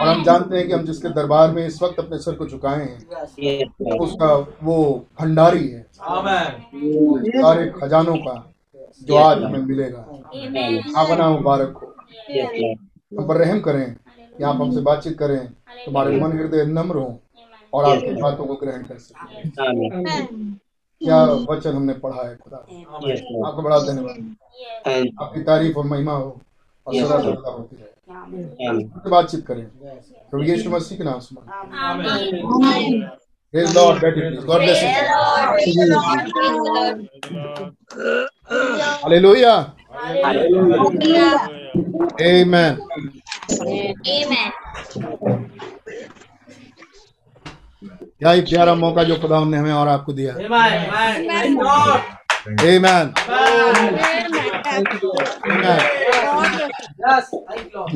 और 0.01 0.07
हम 0.07 0.23
जानते 0.23 0.57
हैं 0.57 0.67
कि 0.67 0.73
हम 0.73 0.85
जिसके 0.85 1.09
दरबार 1.09 1.51
में 1.51 1.67
इस 1.67 1.81
वक्त 1.81 1.99
अपने 1.99 2.17
सर 2.17 2.35
को 2.35 2.47
झुकाए 2.47 2.79
हैं 2.79 3.07
Yes, 3.43 3.99
उसका 4.01 4.55
वो 4.63 5.05
भंडारी 5.21 5.67
है। 5.67 5.85
सारे 7.41 7.71
खजानों 7.81 8.17
का 8.17 8.53
जो 9.03 9.15
आज 9.15 9.43
हमें 9.43 9.59
मिलेगा। 9.59 10.07
Amen. 10.09 10.97
आप 10.97 11.09
बना 11.09 11.29
मुबारक 11.29 11.77
हो 11.77 11.95
हम 13.19 13.27
पर 13.27 13.37
रहम 13.37 13.59
करें। 13.59 13.95
कि 14.37 14.43
आप 14.43 14.61
हमसे 14.61 14.81
बातचीत 14.81 15.17
करें 15.19 15.47
तुम्हारे 15.85 16.19
मन 16.21 16.31
हृदय 16.37 16.65
नम्र 16.65 16.95
हो 16.95 17.19
और 17.73 17.85
आपकी 17.85 18.13
बातों 18.21 18.45
को 18.45 18.55
ग्रहण 18.55 18.83
कर 18.83 18.97
सकें। 18.97 19.51
क्या 21.01 21.23
वचन 21.49 21.75
हमने 21.75 21.93
पढ़ा 21.93 22.27
है 22.27 22.35
खुदा? 22.35 22.59
Lord. 22.65 23.45
आपका 23.47 23.61
बड़ा 23.61 23.79
धन्यवाद। 23.79 24.17
आपकी 25.21 25.41
तारीफ़ 25.41 25.77
और 25.77 25.85
महिमा 25.85 26.13
हो 26.13 26.41
और 26.87 26.95
सदा 26.95 27.17
सर्वदा 27.19 27.49
होती 27.49 27.75
रहे। 27.75 27.89
बातचीत 29.09 29.45
करें। 29.47 29.65
प्रभु 29.65 30.43
यीशु 30.43 30.69
मसीह 30.69 30.97
के 30.97 31.03
नाम 31.03 31.19
से 31.19 31.35
बैठी 34.01 34.21
please 34.21 34.45
God 34.45 34.61
bless 34.61 34.83
you 34.83 34.89
hallelujah 39.03 39.53
amen 40.25 40.73
Amen. 42.19 43.14
क्या 48.19 48.31
ही 48.31 48.41
प्यारा 48.41 48.75
मौका 48.75 49.03
जो 49.03 49.15
खुदा 49.15 49.45
ने 49.45 49.57
हमें 49.57 49.73
और 49.73 49.87
आपको 49.87 50.13
दिया। 50.13 50.33
आमेन 50.33 53.13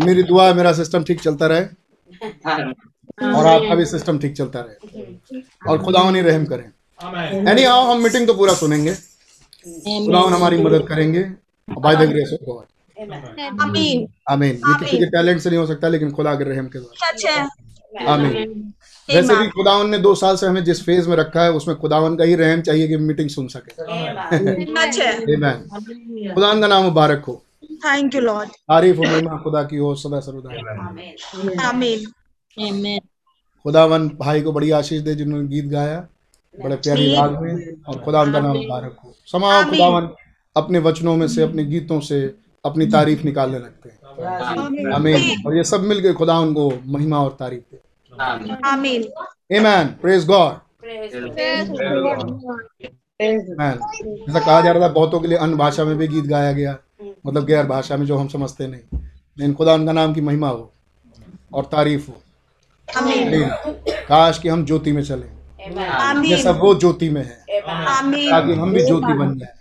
मेरी 0.06 0.24
दुआ 0.24 0.48
है 0.48 0.54
मेरा 0.54 0.74
सिस्टम 0.74 1.04
ठीक 1.04 1.22
चलता 1.22 1.48
रहे। 1.48 1.62
और 3.34 3.46
आपका 3.46 3.76
भी 3.76 3.86
सिस्टम 3.86 4.20
ठीक 4.20 4.38
चलता 4.38 4.60
रहे। 4.60 4.76
और 5.70 5.84
खुदा 5.84 6.12
नहीं 6.12 6.24
रहम 6.24 6.46
करें। 6.46 6.72
यानी 7.48 7.64
आओ 7.64 7.92
हम 7.92 8.04
मीटिंग 8.04 8.28
तो 8.28 8.34
पूरा 8.34 8.54
सुनेंगे। 8.54 8.94
खुदा 8.94 10.20
हमारी 10.36 10.58
मदद 10.58 10.88
करेंगे। 10.88 11.24
By 11.70 11.96
the 11.96 12.00
grace 12.00 12.30
of 12.34 12.46
God 12.46 12.66
आमीन 13.00 14.08
आमीन 14.30 14.50
ये 14.50 14.74
किसी 14.80 14.98
के 14.98 15.06
टैलेंट 15.08 15.40
से 15.42 15.50
नहीं 15.50 15.60
हो 15.60 15.66
सकता 15.68 15.88
लेकिन 15.90 16.12
खुदा 16.12 16.34
के 16.36 16.44
रहम 16.46 16.68
के 16.68 16.80
द्वारा 16.80 17.12
सच 17.12 17.26
है 17.26 18.08
आमीन 18.08 18.74
वैसे 19.10 19.36
भी 19.36 19.48
खुदावन 19.50 19.90
ने 19.90 19.98
दो 20.00 20.14
साल 20.16 20.36
से 20.38 20.46
हमें 20.46 20.64
जिस 20.64 20.84
फ़ेज़ 20.86 21.10
में 21.10 21.16
रखा 21.18 21.44
है 21.44 21.52
उसमें 21.52 21.76
खुदावन 21.78 22.16
का 22.16 22.24
ही 22.24 22.36
रहम 22.36 22.62
चाहिए 22.62 22.88
कि 22.88 22.98
मीटिंग 23.04 23.30
सुन 23.30 23.48
सके 23.50 23.76
खुदावन 26.34 26.62
का 26.62 26.68
नाम 26.68 26.84
मुबारक 26.84 27.24
हो 27.28 27.42
थैंक 27.86 28.16
यू 28.16 28.22
लॉर्ड 28.22 28.50
तारीफ़ 28.50 29.00
और 29.00 29.08
महिमा 29.08 29.38
खुदा 29.44 29.64
की 29.64 29.78
हो 29.78 29.94
सदा 29.98 30.20
सर्वदा 30.20 31.68
आमीन 31.70 33.00
खुदावन 33.66 34.08
भाई 34.20 34.42
को 34.42 34.52
बड़ी 34.52 34.72
आशीष 34.74 35.02
दे 35.02 35.16
जिन्होंने 35.16 35.48
गीत 35.48 35.66
गाया 35.68 36.00
बड़े 36.56 36.76
प्यारी 36.78 37.14
राग 37.16 37.42
में 37.42 37.54
और 37.84 38.00
खुदा 38.02 38.22
उनका 38.22 38.40
नाम 38.40 38.58
मुबारक 38.58 38.98
हो 39.04 39.16
समाओ 39.28 39.64
खुदावन 39.66 40.10
अपने 40.56 40.80
वचनों 40.82 41.16
में 41.16 41.28
से 41.28 41.42
अपने 41.42 41.64
गीतों 41.66 42.00
से 42.04 42.20
अपनी 42.66 42.86
तारीफ़ 42.88 43.24
निकालने 43.24 43.58
लगते 43.60 43.90
हैं। 43.90 44.00
आमीन। 44.94 45.44
और 45.48 45.58
ये 45.58 45.64
सब 45.64 45.82
मिलकर 45.82 46.14
खुदा 46.14 46.40
उनको 46.40 46.74
महिमा 46.86 47.20
और 47.20 47.38
तारीफ़ 47.40 47.62
दे। 47.72 47.80
आमीन। 48.22 49.08
आमेन 49.58 49.88
प्रेज 49.88 50.26
गॉड 50.26 50.58
जैसा 53.22 54.40
कहा 54.40 54.62
जा 54.62 54.72
रहा 54.72 54.84
था 54.84 54.88
बहुतों 54.88 55.20
के 55.20 55.28
लिए 55.28 55.38
अन्य 55.38 55.56
भाषा 55.56 55.84
में 55.84 55.98
भी 55.98 56.08
गीत 56.08 56.26
गाया 56.26 56.52
गया। 56.52 56.78
मतलब 57.28 57.46
गैर 57.46 57.66
भाषा 57.66 57.98
में 57.98 58.06
जो 58.06 58.18
हम 58.18 58.28
समझते 58.28 58.68
नहीं। 58.68 59.00
लेकिन 59.38 59.54
खुदा 59.54 59.74
उनका 59.74 59.92
नाम 59.92 60.14
की 60.14 60.22
महिमा 60.22 60.50
हो 60.50 60.74
और 61.54 61.64
तारीफ़ 61.64 62.08
हो। 62.08 62.22
काश 64.08 64.40
कि 64.40 64.50
हम 64.50 64.66
ज्योति 64.66 64.92
में 64.92 65.04
चले। 65.04 65.26
आमीन। 65.86 66.44
सब 66.44 66.60
वो 66.60 66.76
ज्योति 66.76 67.10
में 67.10 67.22
है। 67.22 67.62
ताकि 67.62 68.54
हम 68.54 68.74
भी 68.74 68.86
ज्योति 68.86 69.14
बन 69.14 69.38
जाए। 69.38 69.54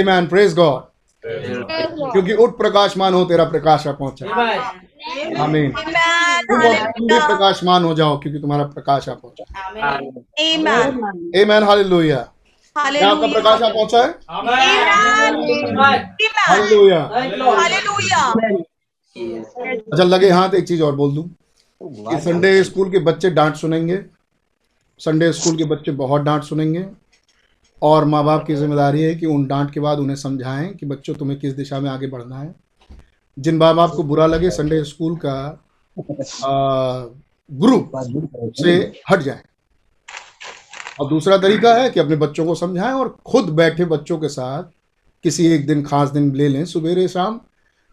आमेन 0.00 0.26
प्रेज 0.26 0.54
गॉड 0.54 0.93
क्योंकि 1.26 2.32
उठ 2.34 2.56
प्रकाशमान 2.58 3.14
हो 3.14 3.24
तेरा 3.24 3.44
प्रकाश 3.44 3.86
आ 3.86 3.92
पहुँचा। 3.92 4.26
आमीन। 5.42 5.70
तुम 5.70 7.06
भी 7.06 7.18
प्रकाशमान 7.18 7.84
हो 7.84 7.94
जाओ 7.94 8.18
क्योंकि 8.20 8.40
तुम्हारा 8.40 8.64
प्रकाश 8.64 9.08
आ 9.08 9.14
पहुँचा। 9.14 9.44
आमीन। 9.68 11.42
आमेन 11.42 11.62
हालेलुया 11.62 12.18
क्या 12.76 13.10
आपका 13.10 13.26
प्रकाश 13.26 13.62
आ 13.62 13.68
पहुँचा 13.68 13.98
है? 13.98 14.08
हालेलुया 16.48 17.00
हालेलुया 17.56 18.18
अच्छा 19.92 20.04
लगे 20.04 20.30
हाथ 20.30 20.54
एक 20.54 20.66
चीज़ 20.68 20.82
और 20.82 20.94
बोल 20.96 21.14
दूँ। 21.14 21.24
कि 21.80 22.20
संडे 22.20 22.62
स्कूल 22.64 22.90
के 22.90 22.98
बच्चे 22.98 23.30
डांट 23.30 23.54
सुनेंगे। 23.56 23.98
संडे 25.00 25.32
स्कूल 25.32 25.56
के 25.56 25.64
बच्चे 25.64 25.92
बहुत 25.92 26.22
डांट 26.22 26.42
सुनेंगे। 26.42 26.86
और 27.84 28.04
माँ 28.04 28.22
बाप 28.24 28.46
की 28.46 28.54
ज़िम्मेदारी 28.54 29.02
है 29.02 29.14
कि 29.14 29.26
उन 29.26 29.46
डांट 29.46 29.70
के 29.70 29.80
बाद 29.80 29.98
उन्हें 29.98 30.16
समझाएँ 30.16 30.72
कि 30.74 30.86
बच्चों 30.86 31.14
तुम्हें 31.14 31.38
किस 31.40 31.52
दिशा 31.54 31.80
में 31.80 31.90
आगे 31.90 32.06
बढ़ना 32.06 32.38
है। 32.38 32.54
जिन 33.36 33.56
माँ 33.56 33.74
बाप 33.76 33.90
को 33.90 34.02
बुरा 34.02 34.26
लगे 34.26 34.50
संडे 34.50 34.82
स्कूल 34.84 35.16
का 35.16 35.34
ग्रुप 37.50 37.92
से 38.56 38.74
हट 39.10 39.20
जाए। 39.20 39.42
और 41.00 41.08
दूसरा 41.08 41.36
तरीका 41.38 41.74
है 41.74 41.90
कि 41.90 42.00
अपने 42.00 42.16
बच्चों 42.16 42.46
को 42.46 42.54
समझाएँ 42.54 42.92
और 42.92 43.16
खुद 43.26 43.50
बैठे 43.52 43.84
बच्चों 43.84 44.18
के 44.18 44.28
साथ 44.28 44.64
किसी 45.24 45.46
एक 45.46 45.66
दिन 45.66 45.82
खास 45.84 46.10
दिन 46.10 46.34
ले 46.36 46.48
लें 46.48 46.64
सुबेरे 46.64 47.06
शाम 47.08 47.40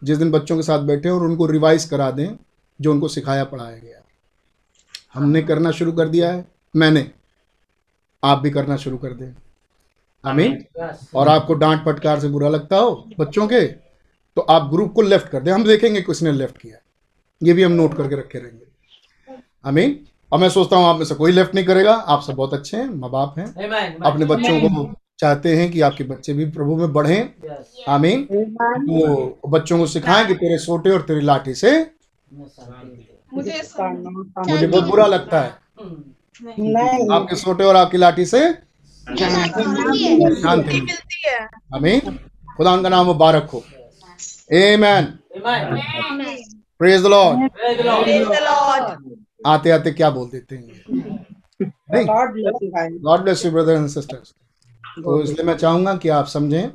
जिस 0.02 0.18
दिन 0.18 0.30
बच्चों 0.30 0.56
के 0.56 0.62
साथ 0.62 0.78
बैठे 0.78 1.08
और 1.08 1.22
उनको 1.24 1.46
रिवाइज 1.46 1.84
करा 1.84 2.10
दें 2.10 2.28
जो 2.80 2.92
उनको 2.92 3.08
सिखाया 3.08 3.44
पढ़ाया 3.44 3.76
गया। 3.76 4.02
हमने 5.14 5.42
करना 5.42 5.70
शुरू 5.70 5.92
कर 5.92 6.08
दिया 6.08 6.32
है 6.32 6.44
मैंने 6.74 7.10
आप 8.22 8.38
भी 8.38 8.50
करना 8.50 8.76
शुरू 8.76 8.96
कर 8.98 9.12
दें। 9.12 9.32
आमीन? 10.24 10.58
और 11.14 11.28
आपको 11.28 11.54
डांट 11.54 11.84
फटकार 11.84 12.20
से 12.20 12.28
बुरा 12.28 12.48
लगता 12.48 12.76
हो 12.76 12.90
बच्चों 13.18 13.46
के 13.48 13.60
तो 14.36 14.40
आप 14.42 14.68
ग्रुप 14.70 14.92
को 14.94 15.02
लेफ़्ट 15.02 15.28
कर 15.28 15.40
दें। 15.42 15.52
हम 15.52 15.64
देखेंगे 15.64 16.00
किसने 16.02 16.32
लेफ़्ट 16.32 16.58
किया 16.58 16.78
ये 17.40 17.52
भी 17.52 17.62
हम 17.62 17.72
नोट 17.72 17.94
करके 17.96 18.16
रखे 18.16 18.38
रहेंगे। 18.38 18.64
आमीन? 19.64 19.98
और 20.32 20.38
मैं 20.38 20.48
सोचता 20.50 20.76
हूँ 20.76 20.86
आप 20.86 20.96
में 20.98 21.04
से 21.04 21.14
कोई 21.14 21.32
लेफ़्ट 21.32 21.54
नहीं 21.54 21.64
करेगा। 21.64 21.92
आप 21.94 22.22
सब 22.22 22.34
बहुत 22.34 22.54
अच्छे 22.54 22.76
हैं 22.76 22.88
माँ 22.90 23.10
बाप 23.10 23.34
हैं 23.38 23.46
अपने 24.04 24.24
बच्चों 24.26 24.58
को 24.60 24.68
चाहते 25.18 25.56
हैं 25.56 25.70
कि 25.70 25.80
आपके 25.82 26.04
बच्चे 26.04 26.32
भी 26.32 26.44
प्रभु 26.50 26.76
में 26.76 26.92
बढ़ें। 26.92 27.28
आमीन? 27.88 28.26
वो 28.80 29.48
बच्चों 29.48 29.78
को 29.78 29.86
सिखाएँ 29.88 30.26
कि 30.26 30.34
तेरे 30.34 30.58
सोटे 30.58 30.90
और 30.90 31.02
तेरी 31.02 31.20
लाठी 31.22 31.54
से 31.54 31.72
मुझे 33.32 33.52
मुझे 34.48 34.66
बहुत 34.66 34.84
बुरा 34.84 35.06
लगता 35.06 35.40
है। 35.40 35.50
आपके 37.12 37.36
सोटे 37.36 37.64
और 37.64 37.76
आपकी 37.76 37.98
लाठी 37.98 38.24
से 38.26 38.40
शांति। 39.02 39.62
मिलती 39.64 40.80
मिलती 40.80 41.22
है। 41.26 41.38
आमीन। 41.74 42.18
खुदा 42.56 42.76
का 42.82 42.88
नाम 42.88 43.06
मुबारक 43.06 43.50
हो। 43.52 43.58
Amen 44.54 45.04
praise 45.34 46.32
praise 46.80 47.02
the 47.02 47.06
Lord 47.06 47.46
आते 49.46 49.70
आते 49.70 49.90
क्या 49.92 50.10
बोल 50.10 50.28
देते 50.30 50.56
हैं? 50.56 50.64
नहीं। 51.60 52.04
God 52.06 53.22
bless 53.22 53.44
you 53.44 53.50
brother 53.52 53.72
and 53.72 53.88
sisters 53.88 54.34
तो 54.96 55.22
इसलिए 55.22 55.44
मैं 55.46 55.56
चाहूँगा 55.56 55.94
कि 55.96 56.08
आप 56.10 56.26
समझें। 56.26 56.70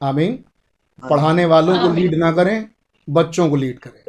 आमीन। 0.00 0.32
पढ़ाने 0.98 1.44
वालों 1.44 1.78
को 1.78 1.92
लीड 1.94 2.14
ना 2.14 2.30
करें 2.32 2.68
बच्चों 3.08 3.48
को 3.50 3.56
लीड 3.56 3.78
करें। 3.78 4.00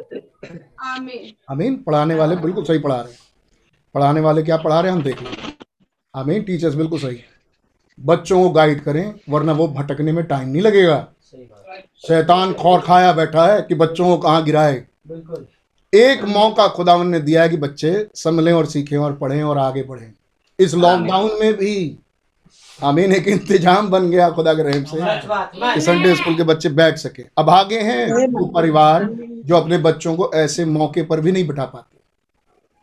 आमीन। 1.50 1.76
पढ़ाने 1.76 2.14
वाले 2.14 2.36
बिल्कुल 2.36 2.64
सही 2.64 2.78
पढ़ा 2.78 2.96
रहे 2.96 3.12
हैं। 3.12 3.18
पढ़ाने 3.94 4.20
वाले 4.20 4.42
क्या 4.42 4.56
पढ़ा 4.56 4.80
रहे 4.80 4.90
हैं? 4.90 4.98
हम 4.98 5.04
देख 5.04 5.22
लें। 5.22 5.30
आमीन। 6.14 6.42
टीचर्स 6.42 6.74
बिल्कुल 6.74 6.98
सही 6.98 7.16
है। 7.16 7.33
बच्चों 7.98 8.42
को 8.42 8.50
गाइड 8.50 8.80
करें 8.80 9.14
वरना 9.30 9.52
वो 9.52 9.68
भटकने 9.68 10.12
में 10.12 10.24
टाइम 10.24 10.48
नहीं 10.48 10.62
लगेगा। 10.62 11.06
शैतान 12.06 12.52
खौर 12.52 12.80
खाया 12.80 13.12
बैठा 13.12 13.46
है 13.46 13.60
कि 13.62 13.74
बच्चों 13.74 14.06
को 14.06 14.16
कहाँ 14.18 14.44
गिराए। 14.44 14.74
एक 15.92 16.24
मौका 16.26 16.66
खुदावन 16.68 17.06
ने 17.06 17.20
दिया 17.20 17.42
है 17.42 17.48
कि 17.48 17.56
बच्चे 17.56 18.06
संभलें 18.16 18.52
और 18.52 18.66
सीखें 18.66 18.96
और 18.96 19.12
पढ़ें 19.16 19.42
और 19.42 19.58
आगे 19.58 19.82
बढ़ें। 19.82 20.12
इस 20.58 20.74
लॉकडाउन 20.74 21.30
में 21.40 21.52
भी 21.54 21.98
आमीन 22.78 23.12
एक 23.12 23.28
इंतज़ाम 23.28 23.88
बन 23.90 24.10
गया 24.10 24.28
खुदा 24.30 24.54
के 24.54 24.62
रहम 24.62 24.84
से 24.84 25.74
कि 25.74 25.80
संडे 25.80 26.14
स्कूल 26.14 26.36
के 26.36 26.42
बच्चे 26.44 26.68
बैठ 26.70 26.96
सके। 26.98 27.22
अब 27.38 27.50
आगे 27.50 27.80
हैं 27.80 28.28
वो 28.28 28.46
परिवार 28.54 29.08
जो 29.12 29.56
अपने 29.56 29.78
बच्चों 29.80 30.14
को 30.16 30.30
ऐसे 30.34 30.64
मौके 30.66 31.02
पर 31.02 31.20
भी 31.20 31.32
नहीं 31.32 31.46
बिठा 31.46 31.64
पाते। 31.64 31.96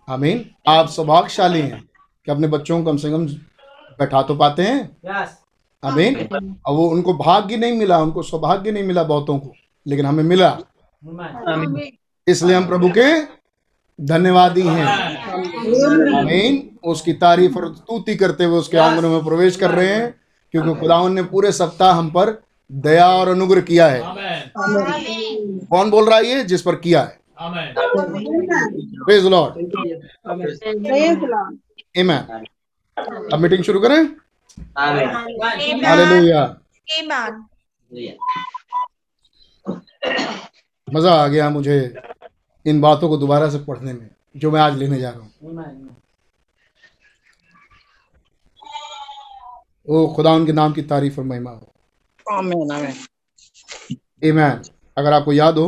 आमीन। 0.07 0.45
आप 0.67 0.89
सौभाग्यशाली 0.89 1.61
हैं 1.61 1.81
कि 2.27 2.31
अपने 2.31 2.47
बच्चों 2.47 2.77
को 2.79 2.91
कम 2.91 2.97
से 2.97 3.11
कम 3.11 3.27
बैठा 4.01 4.21
तो 4.21 4.35
पाते 4.35 4.63
हैं। 4.63 4.79
आमीन। 5.83 6.55
और 6.65 6.73
वो 6.75 6.87
उनको 6.89 7.13
भाग्य 7.13 7.57
नहीं 7.57 7.77
मिला 7.77 7.97
उनको 7.99 8.23
सौभाग्य 8.23 8.71
नहीं 8.71 8.83
मिला 8.83 9.03
बहुतों 9.03 9.37
को 9.39 9.53
लेकिन 9.87 10.05
हमें 10.05 10.23
मिला। 10.23 10.57
इसलिए 12.27 12.55
हम 12.55 12.67
प्रभु 12.67 12.89
के 12.97 13.07
धन्यवादी 13.99 14.61
हैं। 14.61 14.85
आमीन। 16.19 16.67
उसकी 16.83 17.13
तारीफ़ 17.13 17.57
और 17.57 17.75
स्तुति 17.75 18.15
करते 18.15 18.43
हुए 18.43 18.59
उसके 18.59 18.77
आंगनों 18.77 19.09
में 19.09 19.23
प्रवेश 19.25 19.55
कर 19.55 19.71
रहे 19.71 19.87
हैं 19.87 20.13
क्योंकि 20.51 20.79
खुदावन 20.79 21.13
ने 21.13 21.23
पूरे 21.23 21.51
सप्ताह 21.51 21.91
हम 21.93 22.09
पर 22.09 22.41
दया 22.71 23.07
और 23.09 23.27
अनुग्रह 23.27 23.61
किया 23.61 23.87
है। 23.87 24.01
कौन 25.71 25.89
बोल 25.89 26.09
रहा 26.09 26.17
है 26.17 26.25
ये? 26.25 26.43
जिस 26.43 26.61
पर 26.61 26.75
किया 26.75 27.01
है। 27.01 27.19
लॉर्ड 29.29 29.53
आमेन 31.99 32.41
अब 33.33 33.39
मीटिंग 33.39 33.63
शुरू 33.63 33.79
करें. 33.79 34.03
हालेलुया। 34.77 36.43
मज़ा 40.87 41.13
आ 41.13 41.27
गया 41.27 41.49
मुझे 41.49 41.95
इन 42.65 42.81
बातों 42.81 43.09
को 43.09 43.17
दोबारा 43.17 43.49
से 43.49 43.59
पढ़ने 43.59 43.93
में 43.93 44.09
जो 44.37 44.51
मैं 44.51 44.61
आज 44.61 44.77
लेने 44.77 44.99
जा 44.99 45.09
रहा 45.09 45.19
हूँ। 45.19 45.31
ओ 49.89 50.07
खुदा 50.15 50.31
उनके 50.31 50.53
नाम 50.53 50.73
की 50.73 50.81
तारीफ़ 50.81 51.19
और 51.19 51.25
महिमा 51.25 51.51
हो। 51.51 51.73
Amen. 54.23 54.67
अगर 54.97 55.13
आपको 55.13 55.33
याद 55.33 55.57
हो 55.57 55.67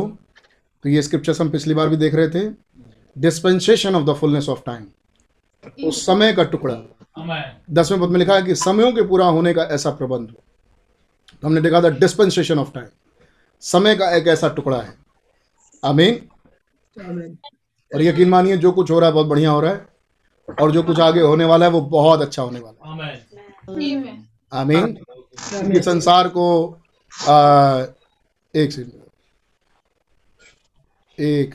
तो 0.84 0.88
ये 0.88 1.02
स्क्रिप्चर्स 1.02 1.40
हम 1.40 1.50
पिछली 1.50 1.74
बार 1.74 1.88
भी 1.88 1.96
देख 1.96 2.14
रहे 2.14 2.28
थे। 2.28 2.48
Dispensation 3.16 3.94
of 3.94 4.04
the 4.04 4.14
fullness 4.14 4.48
of 4.48 4.62
time 4.66 4.86
उस 5.88 6.04
समय 6.06 6.32
का 6.32 6.44
टुकड़ा. 6.44 6.74
दसवें 7.70 8.00
पद 8.00 8.08
में 8.08 8.18
लिखा 8.18 8.34
है 8.34 8.42
कि 8.42 8.54
समयों 8.54 8.92
के 8.92 9.02
पूरा 9.02 9.26
होने 9.26 9.54
का 9.54 9.62
ऐसा 9.62 9.90
प्रबंध 9.90 10.30
हो। 10.30 10.42
तो 11.42 11.48
हमने 11.48 11.60
देखा 11.60 11.82
था 11.82 11.88
डिस्पेंसेशन 11.88 12.58
ऑफ़ 12.58 12.72
टाइम 12.72 12.86
समय 13.60 13.96
का 13.96 14.10
एक 14.16 14.26
ऐसा 14.26 14.48
टुकड़ा 14.48 14.82
है। 14.82 14.94
आमीन। 15.84 16.28
और 17.94 18.02
यकीन 18.02 18.28
मानिए 18.28 18.56
जो 18.56 18.72
कुछ 18.72 18.90
हो 18.90 18.98
रहा 18.98 19.08
है 19.08 19.14
बहुत 19.14 19.26
बढ़िया 19.26 19.50
हो 19.50 19.60
रहा 19.60 19.72
है। 19.72 19.88
और 20.62 20.72
जो 20.72 20.82
कुछ 20.82 21.00
आगे 21.00 21.20
होने 21.20 21.44
वाला 21.44 21.66
है 21.66 21.72
वो 21.72 21.80
बहुत 21.80 22.20
अच्छा 22.20 22.42
होने 22.42 22.60
वाला 22.60 22.92
Amen. 22.92 24.06
है। 24.06 24.28
आमीन। 24.52 24.98
ये 25.74 25.82
संसार 25.82 26.28
को 26.28 26.78
आ, 27.28 27.84
एक 28.54 28.72
सेकंड 28.72 29.00
एक 31.20 31.54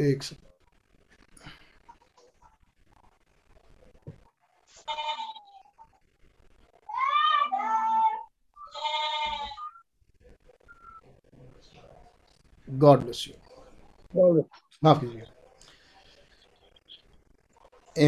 एक 0.00 0.22
सेकंड 0.22 0.42
गॉड 12.68 13.00
ब्लेस 13.00 13.28
यू 13.28 13.34
माफ़ 14.84 15.00
कीजिए। 15.00 15.22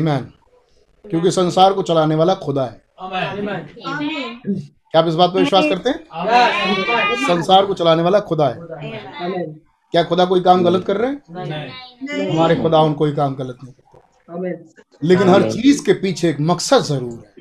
Amen. 0.01 0.23
क्योंकि 1.11 1.31
संसार 1.31 1.73
को 1.73 1.83
चलाने 1.83 2.15
वाला 2.15 2.35
खुदा 2.35 2.65
है। 2.65 2.85
क्या 3.01 5.03
आप 5.03 5.09
इस 5.09 5.15
बात 5.15 5.31
पर 5.31 5.41
विश्वास 5.41 5.65
करते 5.65 5.91
हैं? 5.91 6.07
संसार 7.27 7.67
को 7.67 7.75
चलाने 7.75 8.03
वाला 8.03 8.21
खुदा 8.21 8.49
है। 8.49 9.66
क्या 9.97 10.05
खुदा 10.05 10.25
कोई 10.25 10.41
काम 10.41 10.65
गलत 10.65 10.85
कर 10.87 10.97
रहे 10.97 11.11
हैं? 11.11 11.23
हमारे 12.31 12.57
खुदा 12.57 12.81
उन 12.81 12.95
कोई 12.95 13.13
काम 13.15 13.35
गलत 13.35 13.59
नहीं 13.65 13.73
करते। 13.73 13.99
लेकिन 15.03 15.29
हर 15.29 15.51
चीज़ 15.53 15.85
के 15.85 15.93
पीछे 15.93 16.31
एक 16.31 16.37
मकसद 16.41 16.83
ज़रूर 16.83 17.25
है। 17.29 17.35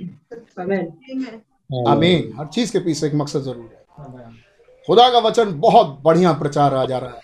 आमीन 1.89 2.33
हर 2.38 2.47
चीज़ 2.47 2.74
के 2.74 2.79
पीछे 2.79 3.07
एक 3.07 3.15
मकसद 3.15 3.41
ज़रूर 3.41 3.65
है। 3.65 3.85
खुदा 4.88 5.09
का 5.09 5.20
वचन 5.20 5.59
बहुत 5.59 6.00
बढ़िया 6.03 6.33
प्रचार 6.33 6.74
आ 6.74 6.85
जा 6.85 6.98
रहा 6.98 7.09
है। 7.09 7.22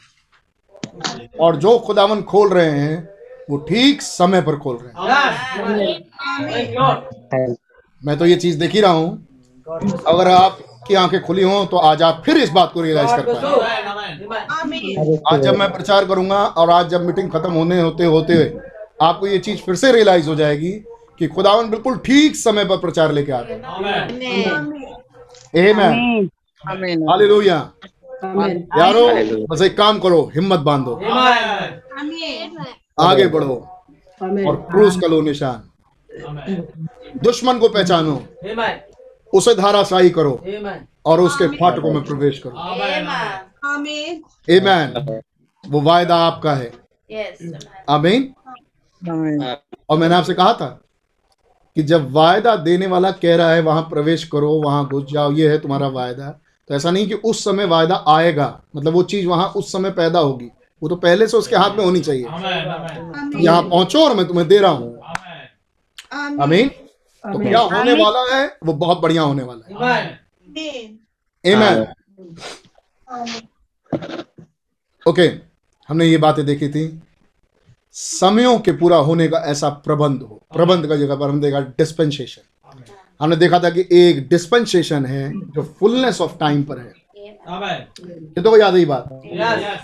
और 1.40 1.56
जो 1.56 1.80
खुदावन 1.80 2.22
खोल 2.24 2.50
रहे 2.50 2.72
हैं 2.72 3.10
वो 3.50 3.58
ठीक 3.70 4.02
समय 4.02 4.42
पर 4.42 4.56
खोल 4.58 4.78
रहे 4.78 4.90
हैं. 4.90 4.96
मैं 8.02 8.18
तो 8.18 8.26
ये 8.26 8.36
चीज़ 8.36 8.60
देख 8.60 8.72
ही 8.72 8.82
रहा 8.82 8.92
हूँ। 8.92 9.28
अगर 10.08 10.28
आपकी 10.92 10.96
आँखें 10.96 11.22
खुली 11.24 11.44
हों 11.44 11.66
तो 11.66 11.78
आज 11.78 12.02
आप 12.04 12.22
फिर 12.26 12.38
इस 12.38 12.50
बात 12.50 12.72
को 12.74 12.82
रियलाइज़ 12.82 13.12
कर 13.12 13.22
पाए. 13.24 14.46
आज 15.34 15.42
जब 15.42 15.56
मैं 15.56 15.72
प्रचार 15.74 16.06
करूँगा 16.06 16.44
और 16.58 16.70
आज 16.70 16.90
जब 16.90 17.06
मीटिंग 17.06 17.30
खत्म 17.32 17.52
होने 17.54 17.80
होते 17.82 18.06
होते 18.06 18.36
आपको 19.02 19.28
ये 19.28 19.38
चीज़ 19.40 19.62
फिर 19.66 19.76
से 19.76 19.92
रियलाइज़ 19.92 20.30
हो 20.30 20.36
जाएगी 20.36 20.72
कि 21.20 21.28
खुदावन 21.28 21.70
बिल्कुल 21.70 21.98
ठीक 22.06 22.36
समय 22.36 22.66
पर 22.66 22.78
प्रचार 22.78 23.12
लेके 23.12 23.32
आ 23.32 23.40
रहे 23.40 23.58
Amen. 25.62 25.94
हैं 25.94 26.30
आमीन। 26.64 27.04
हालेलुया 27.10 27.58
यारो 28.80 29.08
बस 29.48 29.62
एक 29.62 29.78
काम 29.78 30.00
करो 30.00 30.22
हिम्मत 30.36 30.60
बांधो। 30.60 30.94
आगे 33.00 33.28
बढ़ो 33.28 33.56
और 34.22 34.56
क्रूस 34.72 35.00
का 35.02 35.08
लो 35.08 35.22
निशान। 35.22 35.68
दुश्मन 37.24 37.60
को 37.60 37.68
पहचानो। 37.70 38.16
Amen. 38.46 38.91
उसे 39.34 39.56
धाराशाही 39.56 40.10
करो 40.10 40.40
Amen. 40.48 40.78
और 41.06 41.22
उसके 41.22 41.48
फाटकों 41.48 41.94
में 41.94 42.04
प्रवेश 42.04 42.40
करो। 42.40 42.52
Amen. 42.52 43.08
आमीन 43.66 45.22
वो 45.64 45.82
वायदा 45.82 46.16
आपका 46.18 46.54
है। 46.54 46.72
Yes. 46.72 47.66
आमीन 47.90 48.34
और 49.90 49.98
मैंने 49.98 50.16
आपसे 50.16 50.34
कहा 50.34 50.54
था 50.54 50.68
कि 51.78 51.84
जब 51.84 52.12
वायदा 52.12 52.56
देने 52.56 52.88
वाला 52.88 53.12
कह 53.12 53.36
रहा 53.36 53.52
है 53.54 53.62
वहाँ 53.62 53.82
प्रवेश 53.82 54.24
करो 54.24 54.52
वहाँ 54.62 54.88
घुस 54.88 55.12
जाओ 55.12 55.32
ये 55.32 55.50
है 55.50 55.60
तुम्हारा 55.60 55.88
वायदा। 55.88 56.30
तो 56.70 56.76
ऐसा 56.76 56.92
नहीं 56.92 57.08
कि 57.08 57.14
उस 57.14 57.44
समय 57.44 57.66
वायदा 57.66 58.04
आएगा 58.08 58.62
मतलब 58.76 58.94
वो 58.94 59.04
चीज़ 59.04 59.28
वहाँ 59.28 59.48
उस 59.50 59.72
समय 59.72 59.92
पैदा 59.92 60.20
होगी। 60.20 60.50
वो 60.82 60.90
तो 60.90 60.96
पहले 60.96 61.28
से 61.28 61.38
उसके 61.38 61.56
हाथ 61.56 61.78
में 61.78 61.84
होनी 61.86 62.00
चाहिए। 62.00 62.26
Amen. 62.26 62.42
Amen. 62.42 63.42
यहाँ 63.46 63.62
पहुंचो 63.64 64.04
और 64.06 64.16
मैं 64.16 64.28
तुम्हें 64.28 64.48
दे 64.48 64.58
रहा 64.58 64.72
हूँ. 64.72 65.00
आमीन 66.42 66.72
तो 67.24 67.40
क्या 67.40 67.60
होने 67.60 67.94
वाला 67.94 68.36
है? 68.36 68.58
वो 68.64 68.74
बहुत 68.74 69.00
बढ़िया 69.00 69.22
होने 69.22 69.44
वाला 69.44 69.68
है। 69.68 70.20
Amen. 70.54 70.88
Amen. 71.46 71.86
ओके 75.06 75.24
हमने 75.90 76.06
ये 76.06 76.18
बातें 76.18 76.46
देखी 76.46 76.70
थी। 76.70 77.02
समयों 77.92 78.60
के 78.60 78.72
पूरा 78.72 78.98
होने 78.98 79.28
का 79.28 79.38
ऐसा 79.38 79.70
प्रबंध 79.70 80.22
हो। 80.22 80.42
प्रबंध 80.54 80.88
का 80.88 80.96
जगह 80.96 81.16
पर 81.16 81.30
हम 81.30 81.42
देखा 81.42 81.60
डिस्पेंसेशन 81.60 82.42
हमने 83.22 83.36
देखा 83.36 83.60
था 83.60 83.70
कि 83.70 83.88
एक 83.92 84.28
डिस्पेंसेशन 84.30 85.06
है 85.06 85.32
जो 85.52 85.64
फुलनेस 85.80 86.22
ऑफ़ 86.22 86.38
टाइम 86.38 86.64
पर 86.64 86.80
है। 86.80 86.94
Amen. 87.50 88.10
ये 88.10 88.42
तो 88.42 88.58
याद 88.58 88.76
ही 88.76 88.86
बात? 88.86 89.22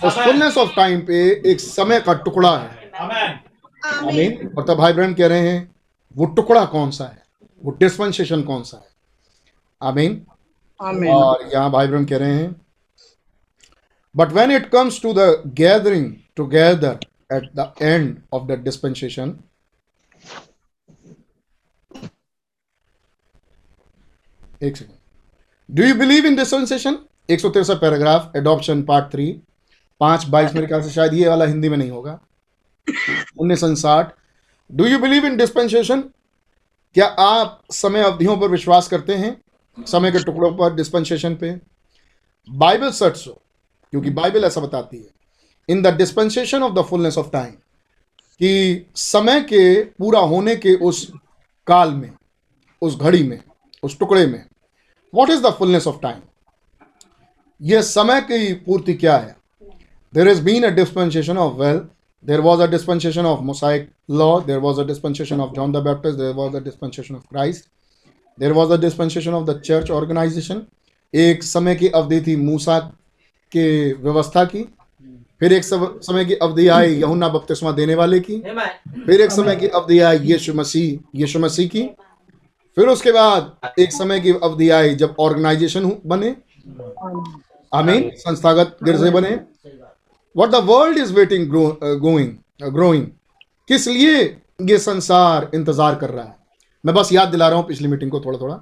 उस 0.05 0.13
फुलनेस 0.13 0.57
ऑफ़ 0.57 0.75
टाइम 0.75 1.01
पे 1.01 1.19
एक 1.51 1.59
समय 1.59 1.99
का 1.99 2.13
टुकड़ा 2.13 2.57
है. 2.57 2.91
आमीन 2.99 4.53
और 4.57 4.63
तब 4.63 4.73
भाई 4.73 4.93
ब्रह्म 4.93 5.13
कह 5.13 5.27
रहे 5.27 5.49
हैं 5.49 5.75
वो 6.17 6.25
टुकड़ा 6.25 6.65
कौन 6.65 6.91
सा 6.91 7.03
है? 7.03 7.26
वो 7.67 7.71
डिस्पेंसेशन 7.79 8.43
कौन 8.43 8.63
सा 8.63 8.77
है? 8.77 8.89
आमीन। 9.81 10.25
आमीन। 10.79 11.09
और 11.09 11.49
यहाँ 11.53 11.71
भाई 11.71 11.87
ब्रह्म 11.87 12.05
कह 12.05 12.17
रहे 12.17 12.33
हैं 12.33 12.55
but 14.15 14.31
when 14.33 14.51
it 14.51 14.69
comes 14.69 15.01
to 15.01 15.13
the 15.13 15.25
gathering 15.57 16.13
together 16.35 16.99
at 17.33 17.49
the 17.55 17.73
end 17.81 18.17
of 18.33 18.47
the 18.47 18.59
dispensation 18.63 19.37
एक 24.63 24.77
second 24.77 25.75
do 25.77 25.83
you 25.83 25.95
believe 25.95 26.25
in 26.25 26.35
dispensation 26.35 26.97
एक 27.29 27.39
सौ 27.39 27.49
तिरसठ 27.49 27.81
पैराग्राफ 27.81 28.35
एडॉप्शन 28.35 28.83
पार्ट 28.83 29.11
थ्री 29.11 29.31
पाँच 30.01 30.25
बाईस 30.29 30.53
मेरे 30.53 30.67
ख्याल 30.67 30.81
से 30.81 30.89
शायद 30.91 31.13
ये 31.13 31.27
वाला 31.29 31.45
हिंदी 31.45 31.69
में 31.69 31.77
नहीं 31.77 31.91
होगा। 31.91 32.19
उन्नीस 33.39 33.59
सौ 33.59 33.75
साठ। 33.75 34.13
Do 34.69 34.85
you 34.85 34.99
believe 34.99 35.25
in 35.25 35.37
dispensation 35.37 36.03
क्या 36.97 37.05
आप 37.05 37.63
समय 37.71 38.03
अवधियों 38.03 38.37
पर 38.37 38.47
विश्वास 38.47 38.87
करते 38.87 39.15
हैं? 39.15 39.41
समय 39.77 40.11
के 40.11 40.19
टुकड़ों 40.19 40.51
पर 40.55 40.75
डिस्पेंसेशन 40.75 41.35
पे। 41.35 41.51
बाइबल 42.49 42.91
सच 42.91 43.27
हो, 43.27 43.33
क्योंकि 43.91 44.09
बाइबल 44.09 44.43
ऐसा 44.43 44.61
बताती 44.61 44.97
है। 44.97 45.07
In 45.69 45.81
the 45.81 45.87
dispensation 45.87 46.63
of 46.63 46.73
the 46.73 46.81
fullness 46.81 47.17
of 47.17 47.29
time 47.31 47.51
कि 48.39 48.85
समय 48.95 49.41
के, 49.41 49.83
पूरा 49.83 50.19
होने 50.19 50.55
के 50.55 50.73
उस 50.75 51.11
काल 51.67 51.91
में, 51.91 52.11
उस 52.81 52.97
घड़ी 52.97 53.23
में, 53.23 53.39
उस 53.83 53.99
टुकड़े 53.99 54.25
में 54.25 54.45
what 55.13 55.29
is 55.29 55.43
the 55.43 55.53
fullness 55.53 55.87
of 55.87 56.01
time 56.01 56.21
यह 57.61 57.81
समय 57.81 58.21
की 58.21 58.53
पूर्ति 58.53 58.93
क्या 58.93 59.17
है? 59.17 59.35
There 60.13 60.27
is 60.27 60.41
been 60.41 60.63
a 60.63 60.69
dispensation 60.69 61.37
of 61.37 61.53
well 61.53 61.79
there 62.25 62.41
was 62.41 62.59
a 62.59 62.67
dispensation 62.67 63.25
of 63.25 63.43
mosaic 63.43 63.89
law 64.09 64.39
there 64.41 64.59
was 64.59 64.77
a 64.79 64.85
dispensation 64.85 65.39
of 65.39 65.53
john 65.55 65.71
the 65.71 65.81
baptist 65.81 66.17
there 66.17 66.33
was 66.33 66.53
a 66.55 66.61
dispensation 66.61 67.15
of 67.15 67.27
christ 67.29 67.69
there 68.37 68.53
was 68.53 68.71
a 68.71 68.77
dispensation 68.77 69.33
of 69.33 69.45
the 69.45 69.59
church 69.61 69.89
organization 69.91 70.65
एक 71.13 71.43
समय 71.43 71.75
की 71.75 71.87
अवधि 71.95 72.19
थी 72.21 72.35
मूसा 72.35 72.79
के 73.51 73.93
व्यवस्था 73.93 74.43
की 74.45 74.63
फिर 75.39 75.53
एक 75.53 75.63
समय 75.63 76.25
की 76.25 76.35
अवधि 76.35 76.67
आई 76.67 76.95
यहुन्ना 76.95 77.27
बपतिस्मा 77.29 77.71
देने 77.71 77.95
वाले 77.95 78.19
की 78.19 78.39
फिर 79.05 79.21
एक 79.21 79.31
समय 79.31 79.55
की 79.55 79.67
अवधि 79.67 79.99
आई 79.99 80.17
यीशु 80.31 80.53
मसीह 80.53 81.19
यीशु 81.19 81.39
मसीह 81.39 81.67
की 81.67 81.83
फिर 82.77 82.87
उसके 82.87 83.11
बाद 83.11 83.79
एक 83.79 83.93
समय 83.93 84.19
की 84.21 84.33
अवधि 84.43 84.69
आई 84.69 84.95
जब 84.95 85.15
ऑर्गेनाइजेशन 85.19 85.91
बने 86.05 86.35
आमीन 87.71 88.09
संस्थागत 88.17 88.77
गिरजे 88.83 89.09
बने 89.11 89.39
what 90.37 90.49
the 90.49 90.55
world 90.63 90.97
is 90.97 91.13
waiting 91.13 91.47
going 91.49 92.71
growing 92.73 93.05
uh, 93.05 93.11
किस 93.67 93.87
लिए 93.87 94.21
ये 94.69 94.77
संसार 94.79 95.49
इंतज़ार 95.55 95.95
कर 95.95 96.09
रहा 96.09 96.23
है? 96.25 96.35
मैं 96.83 96.95
बस 96.95 97.11
याद 97.13 97.29
दिला 97.29 97.47
रहा 97.47 97.57
हूँ 97.59 97.67
पिछली 97.67 97.87
मीटिंग 97.87 98.11
को 98.11 98.19
थोड़ा 98.19 98.39
थोड़ा 98.39 98.55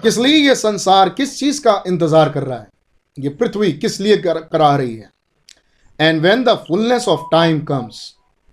किस 0.00 0.18
लिए 0.18 0.36
ये 0.36 0.54
संसार 0.54 1.08
किस 1.08 1.38
चीज़ 1.38 1.62
का 1.62 1.82
इंतज़ार 1.86 2.28
कर 2.28 2.42
रहा 2.42 2.58
है? 2.58 2.68
ये 3.16 3.28
पृथ्वी 3.30 3.72
किस 3.72 4.00
लिए 4.00 4.16
कर, 4.16 4.40
करा 4.42 4.74
रही 4.76 4.96
है? 4.96 5.10
And 6.00 6.20
when 6.22 6.44
the 6.44 6.54
fullness 6.68 7.08
of 7.08 7.20
time 7.32 7.60
comes 7.64 8.00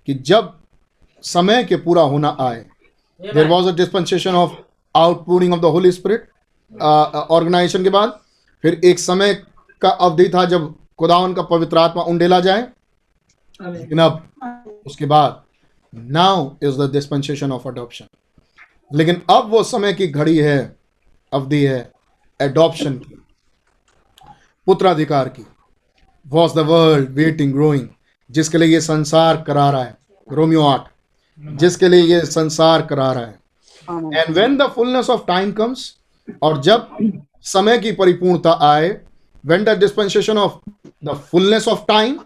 कि 0.08 0.14
जब 0.14 0.54
समय 1.24 1.64
के 1.64 1.76
पूरा 1.78 2.02
होना 2.04 2.36
आए 2.42 2.66
there 3.22 3.48
was 3.48 3.68
a 3.68 3.72
dispensation 3.76 4.36
of 4.36 4.52
outpouring 4.96 5.54
of 5.54 5.62
the 5.62 5.66
Holy 5.66 5.92
Spirit 5.92 6.30
organisation 6.74 7.84
के 7.84 7.90
बाद 7.90 8.20
फिर 8.64 8.80
एक 8.86 9.00
समय 9.00 9.34
का 9.82 9.90
अवधि 9.90 10.30
था 10.30 10.46
जब 10.46 10.74
खुदावन 11.04 11.34
का 11.34 11.42
पवित्र 11.42 11.78
आत्मा 11.78 12.04
उंडेला 12.04 12.40
जाए। 12.40 12.68
लेकिन 13.62 14.00
अब 14.00 14.82
उसके 14.88 15.06
बाद 15.06 15.42
now 15.94 16.50
is 16.64 16.78
the 16.78 16.92
dispensation 16.92 17.52
of 17.52 17.68
adoption 17.68 18.06
लेकिन 18.92 19.22
अब 19.30 19.50
वो 19.52 19.64
समय 19.64 19.94
की 19.94 20.08
घड़ी 20.08 20.38
है 20.38 20.76
अवधि 21.32 21.64
है 21.66 21.92
एडॉप्शन 22.40 22.98
की 22.98 23.20
पुत्राधिकार 24.68 25.30
की। 25.30 25.46
Was 26.26 26.54
the 26.56 26.60
world 26.60 27.10
waiting 27.10 27.54
growing 27.54 27.88
जिसके 28.30 28.58
लिए 28.58 28.74
ये 28.74 28.82
संसार 28.82 29.42
करा 29.42 29.70
रहा 29.72 29.84
है 29.84 29.98
रोमियो 30.28 30.66
आठ। 30.66 30.90
जिसके 31.60 31.88
लिए 31.88 32.02
ये 32.04 32.26
संसार 32.26 32.86
करा 32.86 33.12
रहा 33.12 33.26
है। 33.26 33.40
And 34.14 34.36
when 34.38 34.58
the 34.58 34.72
fullness 34.76 35.10
of 35.10 35.26
time 35.28 35.52
comes 35.52 35.96
और 36.44 36.62
जब 36.62 36.98
समय 37.42 37.78
की 37.78 37.92
परिपूर्णता 37.92 38.60
आए 38.62 38.90
when 39.46 39.64
the 39.64 39.70
dispensation 39.80 40.38
of 40.38 40.54
the 41.04 41.14
fullness 41.32 41.68
of 41.68 41.84
time 41.88 42.20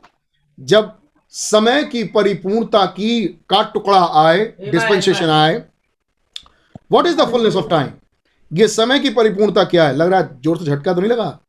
जब 0.58 0.92
समय 1.34 1.84
की 1.84 2.04
परिपूर्णता 2.10 2.86
की 2.88 3.24
का 3.50 3.62
टुकड़ा 3.74 4.04
आए 4.22 4.46
डिस्पेंसेशन 4.62 5.30
आए 5.30 5.56
what 6.92 7.08
is 7.08 7.18
the 7.18 7.28
fullness 7.32 7.56
of 7.56 7.68
time 7.70 7.90
ये 8.52 8.68
समय 8.70 9.00
की 9.00 9.10
परिपूर्णता 9.12 9.64
क्या 9.66 9.88
है? 9.88 9.96
लग 9.96 10.10
रहा 10.10 10.20
है 10.20 10.40
ज़ोर 10.42 10.58
से 10.58 10.66
झटका 10.66 10.94
तो 10.94 11.02
नहीं 11.02 11.12
लगा? 11.12 11.40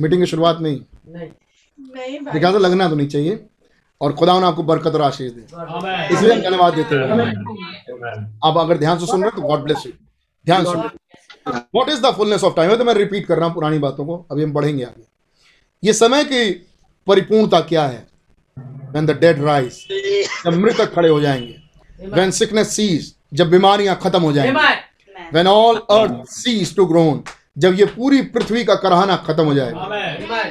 मीटिंग 0.00 0.20
की 0.22 0.26
शुरुआत 0.26 0.58
में 0.60 0.70
ही 0.70 0.80
नहीं 1.78 2.40
तो 2.42 2.58
लगना 2.58 2.88
तो 2.88 2.96
नहीं 2.96 3.08
चाहिए। 3.08 3.44
और 4.00 4.12
खुदा 4.16 4.38
ने 4.40 4.46
आपको 4.46 4.62
बरकत 4.62 4.94
और 4.94 5.02
आशीष 5.02 5.32
दे। 5.32 5.42
इसलिए 6.14 6.32
हम 6.32 6.40
धन्यवाद 6.40 6.74
देते 6.74 6.94
हैं। 6.94 8.38
आप 8.44 8.56
अगर 8.58 8.78
ध्यान 8.78 8.98
से 8.98 9.06
सुन 9.06 9.22
रहे 9.22 9.30
हैं 9.30 9.40
तो 9.40 9.48
गॉड 9.48 9.62
ब्लेस 9.64 9.86
यू 9.86 9.92
ध्यान 10.46 10.64
सुन 10.64 10.80
what 11.48 11.88
is 11.88 12.02
the 12.02 12.12
fullness 12.16 12.44
of 12.44 12.56
time 12.56 12.74
तो 12.76 12.84
मैं 12.84 12.94
रिपीट 12.94 13.26
कर 13.26 13.36
रहा 13.38 13.46
हूँ 13.46 13.54
पुरानी 13.54 13.78
बातों 13.78 14.06
को। 14.06 14.16
अभी 14.30 14.42
हम 14.44 14.52
बढ़ेंगे 14.52 14.84
आगे। 14.84 15.04
ये 15.82 15.92
समय 15.92 16.24
की 16.24 16.50
परिपूर्णता 17.06 17.60
क्या 17.60 17.84
है? 17.86 18.06
When 18.92 19.06
the 19.08 19.14
dead 19.14 19.38
rise 19.44 19.78
जब 20.44 20.54
मृतक 20.54 20.92
खड़े 20.94 21.08
हो 21.08 21.20
जाएँगे। 21.20 22.10
When 22.10 22.32
sickness 22.32 22.74
cease 22.74 23.04
जब 23.34 23.50
बीमारियाँ 23.50 23.98
खत्म 24.02 24.20
हो 24.22 24.32
जाएँगी। 24.32 24.58
When 25.34 25.46
all 25.46 25.80
earth 25.90 26.16
cease 26.38 26.72
to 26.78 26.86
groan 26.92 27.18
जब 27.58 27.74
ये 27.74 27.84
पूरी 27.86 28.22
पृथ्वी 28.22 28.64
का 28.64 28.74
कराहना 28.74 29.16
खत्म 29.26 29.44
हो 29.44 29.54
जाएगा। 29.54 30.42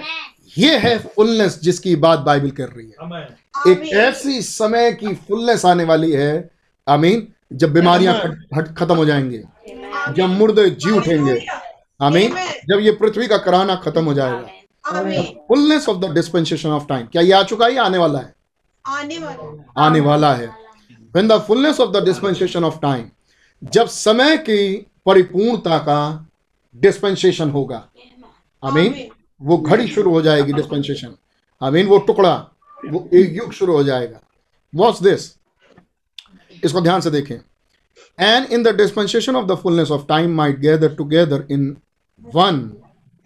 ये 0.57 0.77
है 0.77 0.97
फुलनेस 0.99 1.59
जिसकी 1.61 1.95
बात 1.95 2.19
बाइबल 2.19 2.49
कर 2.51 2.69
रही 2.69 2.87
है। 2.87 3.71
एक 3.71 3.93
ऐसी 3.93 4.41
समय 4.41 4.91
की 4.91 5.13
फुलनेस 5.27 5.65
आने 5.65 5.83
वाली 5.83 6.11
है 6.11 6.49
आमीन 6.87 7.27
जब 7.53 7.73
बीमारियाँ 7.73 8.19
खत्म 8.77 8.95
हो 8.95 9.05
जाएँगे। 9.05 9.43
जब 10.13 10.29
मुर्दे 10.29 10.69
जी 10.69 10.91
उठेंगे। 10.91 11.45
आमीन 12.01 12.35
जब 12.69 12.79
ये 12.81 12.91
पृथ्वी 12.91 13.27
का 13.27 13.37
कराहना 13.37 13.75
खत्म 13.75 14.05
हो 14.05 14.13
जाएगा। 14.13 14.60
Fullness 14.87 15.89
of 15.89 15.97
the 15.97 16.13
dispensation 16.13 16.69
of 16.69 16.85
time 16.85 17.07
क्या 17.07 17.21
ये 17.21 17.31
आ 17.31 17.43
चुका 17.43 17.65
है 17.65 17.73
या 17.73 17.83
आने 17.83 17.97
वाला 17.97 18.19
है? 18.19 18.35
आने 18.87 19.17
वाला। 19.17 19.73
आने 19.77 19.99
वाला 19.99 20.33
है। 20.33 20.49
When 21.15 21.29
the 21.29 21.39
fullness 21.39 21.79
of 21.79 21.93
the 21.95 22.01
dispensation 22.05 22.63
of 22.71 22.79
time 22.79 23.03
जब 23.63 23.87
समय 23.87 24.37
की 24.37 24.87
परिपूर्णता 25.05 25.77
का 25.77 26.29
डिस्पेंसेशन 26.75 27.49
होगा। 27.49 27.87
आमीन। 28.63 29.09
वो 29.41 29.57
घड़ी 29.57 29.87
शुरू 29.87 30.11
हो 30.11 30.21
जाएगी 30.21 30.53
डिस्पेंसेशन 30.53 31.15
आमीन 31.61 31.87
वो 31.87 31.97
टुकड़ा 31.97 32.35
वो 32.85 33.09
एक 33.13 33.33
युग 33.35 33.53
शुरू 33.53 33.73
हो 33.73 33.83
जाएगा। 33.83 34.19
वॉट्स 34.75 35.03
दिस 35.03 35.37
इसको 36.65 36.81
ध्यान 36.81 37.01
से 37.01 37.11
देखें। 37.11 37.37
And 38.19 38.45
in 38.45 38.63
the 38.63 38.67
dispensation 38.67 39.35
of 39.35 39.45
the 39.45 39.55
fullness 39.55 39.91
of 39.91 40.05
time 40.09 40.35
might 40.35 40.59
gather 40.59 40.95
together 40.95 41.47
in 41.51 41.77
one 42.35 42.73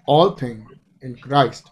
all 0.09 0.35
thing 0.41 0.63
in 1.05 1.13
Christ 1.13 1.65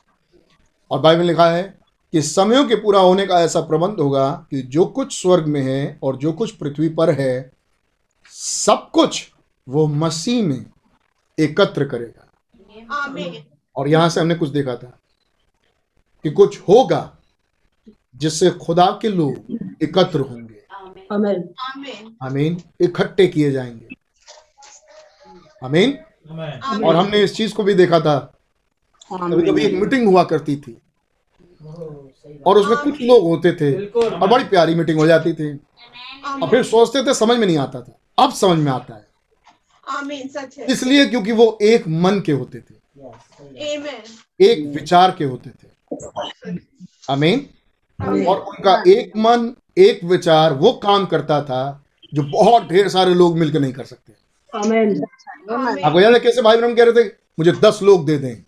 और 0.92 1.00
बाइबल 1.00 1.24
लिखा 1.24 1.50
है 1.52 1.64
कि 2.12 2.22
समयों 2.22 2.68
के 2.68 2.76
पूरा 2.76 3.00
होने 3.00 3.26
का 3.28 3.42
ऐसा 3.42 3.62
प्रबंध 3.62 4.00
होगा 4.00 4.48
कि 4.52 4.62
जो 4.62 4.86
कुछ 4.86 5.22
स्वर्ग 5.22 5.46
में 5.46 5.62
है 5.62 6.00
और 6.04 6.18
जो 6.18 6.34
कुछ 6.34 6.52
पृथ्वी 6.52 6.90
पर 6.90 7.10
है 7.10 7.52
सब 8.32 8.90
कुछ 8.94 9.32
वो 9.70 9.88
मसीह 9.88 10.44
में 10.44 10.66
एकत्र 11.40 11.86
करेगा। 11.86 12.20
और 13.76 13.88
यहाँ 13.88 14.10
से 14.10 14.22
हमने 14.22 14.36
कुछ 14.36 14.50
देखा 14.50 14.76
था 14.76 15.00
कि 16.24 16.32
कुछ 16.32 16.60
होगा 16.60 17.18
जिससे 18.16 18.50
खुदा 18.52 19.00
के 19.02 19.10
लोग 19.10 19.58
एकत्र 19.84 20.20
होंगे. 20.20 20.62
आमीन 21.12 22.18
आमीन 22.22 22.62
इकट्ठे 22.82 23.28
किए 23.28 23.52
जाएँगे। 23.52 23.88
आमीन 25.64 25.98
आमीन 26.30 26.86
और 26.86 26.96
हमने 26.96 27.24
इस 27.24 27.36
चीज़ 27.36 27.54
को 27.54 27.64
भी 27.64 27.74
देखा 27.74 28.00
था 28.00 28.34
कभी 29.18 29.52
कभी 29.52 29.64
एक 29.64 29.74
मीटिंग 29.74 30.08
हुआ 30.08 30.24
करती 30.24 30.56
थी। 30.56 30.82
और 32.46 32.58
उसमें 32.58 32.78
कुछ 32.78 33.02
लोग 33.02 33.24
होते 33.24 33.52
थे 33.52 33.86
और 33.86 34.28
बड़ी 34.28 34.44
प्यारी 34.44 34.76
मीटिंग 34.76 35.00
हो 35.00 35.08
जाती 35.08 35.34
थी। 35.34 35.60
और 36.44 36.50
फिर 36.50 36.64
सोचते 36.64 37.04
थे 37.04 37.14
समझ 37.14 37.38
में 37.38 37.48
नहीं 37.48 37.58
आता 37.58 37.82
था। 37.82 38.24
अब 38.24 38.34
समझ 38.34 38.60
में 38.60 38.72
आता 38.72 38.96
है। 38.96 39.08
आमीन 39.90 40.28
सच 40.28 40.58
है। 40.60 40.66
इसलिए 40.66 41.06
क्योंकि 41.06 41.32
वो 41.32 41.58
एक 41.62 41.88
मन 41.88 42.20
के 42.20 42.32
होते 42.32 42.60
थे। 42.60 42.74
एक 44.46 44.68
विचार 44.76 45.16
के 45.18 45.24
होते 45.24 45.50
थे। 45.50 45.68
अमीन 47.10 47.50
और 48.24 48.38
उनका 48.40 48.84
एक 48.88 49.18
मन 49.18 49.56
एक 49.78 50.04
विचार 50.04 50.54
वो 50.54 50.72
काम 50.72 51.06
करता 51.06 51.42
था 51.42 51.86
जो 52.14 52.24
बहुत 52.24 52.64
ढेर 52.64 52.90
सारे 52.90 53.14
लोग 53.14 53.38
मिलकर 53.38 53.60
नहीं 53.60 53.74
कर 53.74 53.84
सकते. 53.84 54.14
आपको 55.84 56.00
याद 56.00 56.14
है 56.14 56.20
कैसे 56.20 56.42
भाई 56.42 56.58
ब्रह्म 56.58 56.76
कह 56.76 56.84
रहे 56.84 57.04
थे 57.04 57.08
मुझे 57.40 57.52
दस 57.52 57.80
लोग 57.84 58.06
दे 58.06 58.18
दें. 58.18 58.44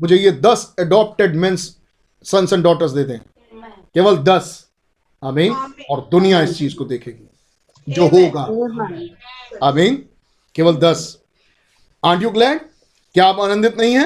मुझे 0.00 0.16
ये 0.16 0.30
दस 0.30 0.74
adopted 0.78 1.36
mens 1.36 1.76
sons 2.24 2.52
and 2.52 2.62
daughters 2.64 2.90
दे 2.90 3.04
दें। 3.04 3.18
केवल 3.94 4.16
दस। 4.16 4.66
आमीन 5.24 5.52
और 5.90 6.08
दुनिया 6.10 6.42
इस 6.42 6.58
चीज़ 6.58 6.74
को 6.76 6.84
देखेगी। 6.84 7.28
जो 7.88 8.06
होगा। 8.06 8.42
आमीन 9.66 9.96
केवल 10.54 10.76
दस। 10.76 11.18
आंट 12.04 12.22
यू 12.22 12.30
ग्लैड 12.30 12.60
क्या 13.14 13.26
आप 13.26 13.40
आनंदित 13.40 13.78
नहीं 13.80 13.94
है? 13.94 14.04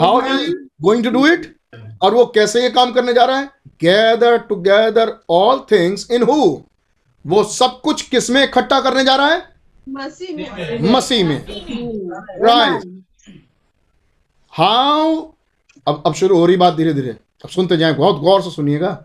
How 0.00 0.20
is 0.26 0.52
going 0.82 1.04
to 1.04 1.10
do 1.10 1.26
it 1.26 1.56
और 2.02 2.14
वो 2.14 2.24
कैसे 2.26 2.62
ये 2.62 2.70
काम 2.70 2.92
करने 2.92 3.12
जा 3.12 3.24
रहा 3.24 3.38
है? 3.38 3.50
Gather 3.80 4.38
together 4.38 5.12
all 5.30 5.60
things 5.72 6.10
in 6.10 6.22
who 6.22 6.62
वो 7.26 7.44
सब 7.44 7.80
कुछ 7.80 8.02
किसमें 8.02 8.42
इकट्ठा 8.44 8.80
करने 8.80 9.04
जा 9.04 9.16
रहा 9.16 9.26
है? 9.26 9.42
मसीह 9.88 10.36
में। 10.36 10.92
मसीह 10.92 11.28
में। 11.28 11.44
राइट 12.42 13.02
हाउ 14.52 15.14
अब 15.86 16.02
अब 16.06 16.14
शुरू 16.14 16.38
हो 16.38 16.46
रही 16.46 16.56
बात 16.56 16.74
धीरे 16.74 16.92
धीरे। 16.94 17.10
अब 17.44 17.48
सुनते 17.48 17.76
जाएँ 17.76 17.94
बहुत 17.94 18.16
गौर 18.16 18.42
से 18.42 18.50
सुनिएगा। 18.50 19.04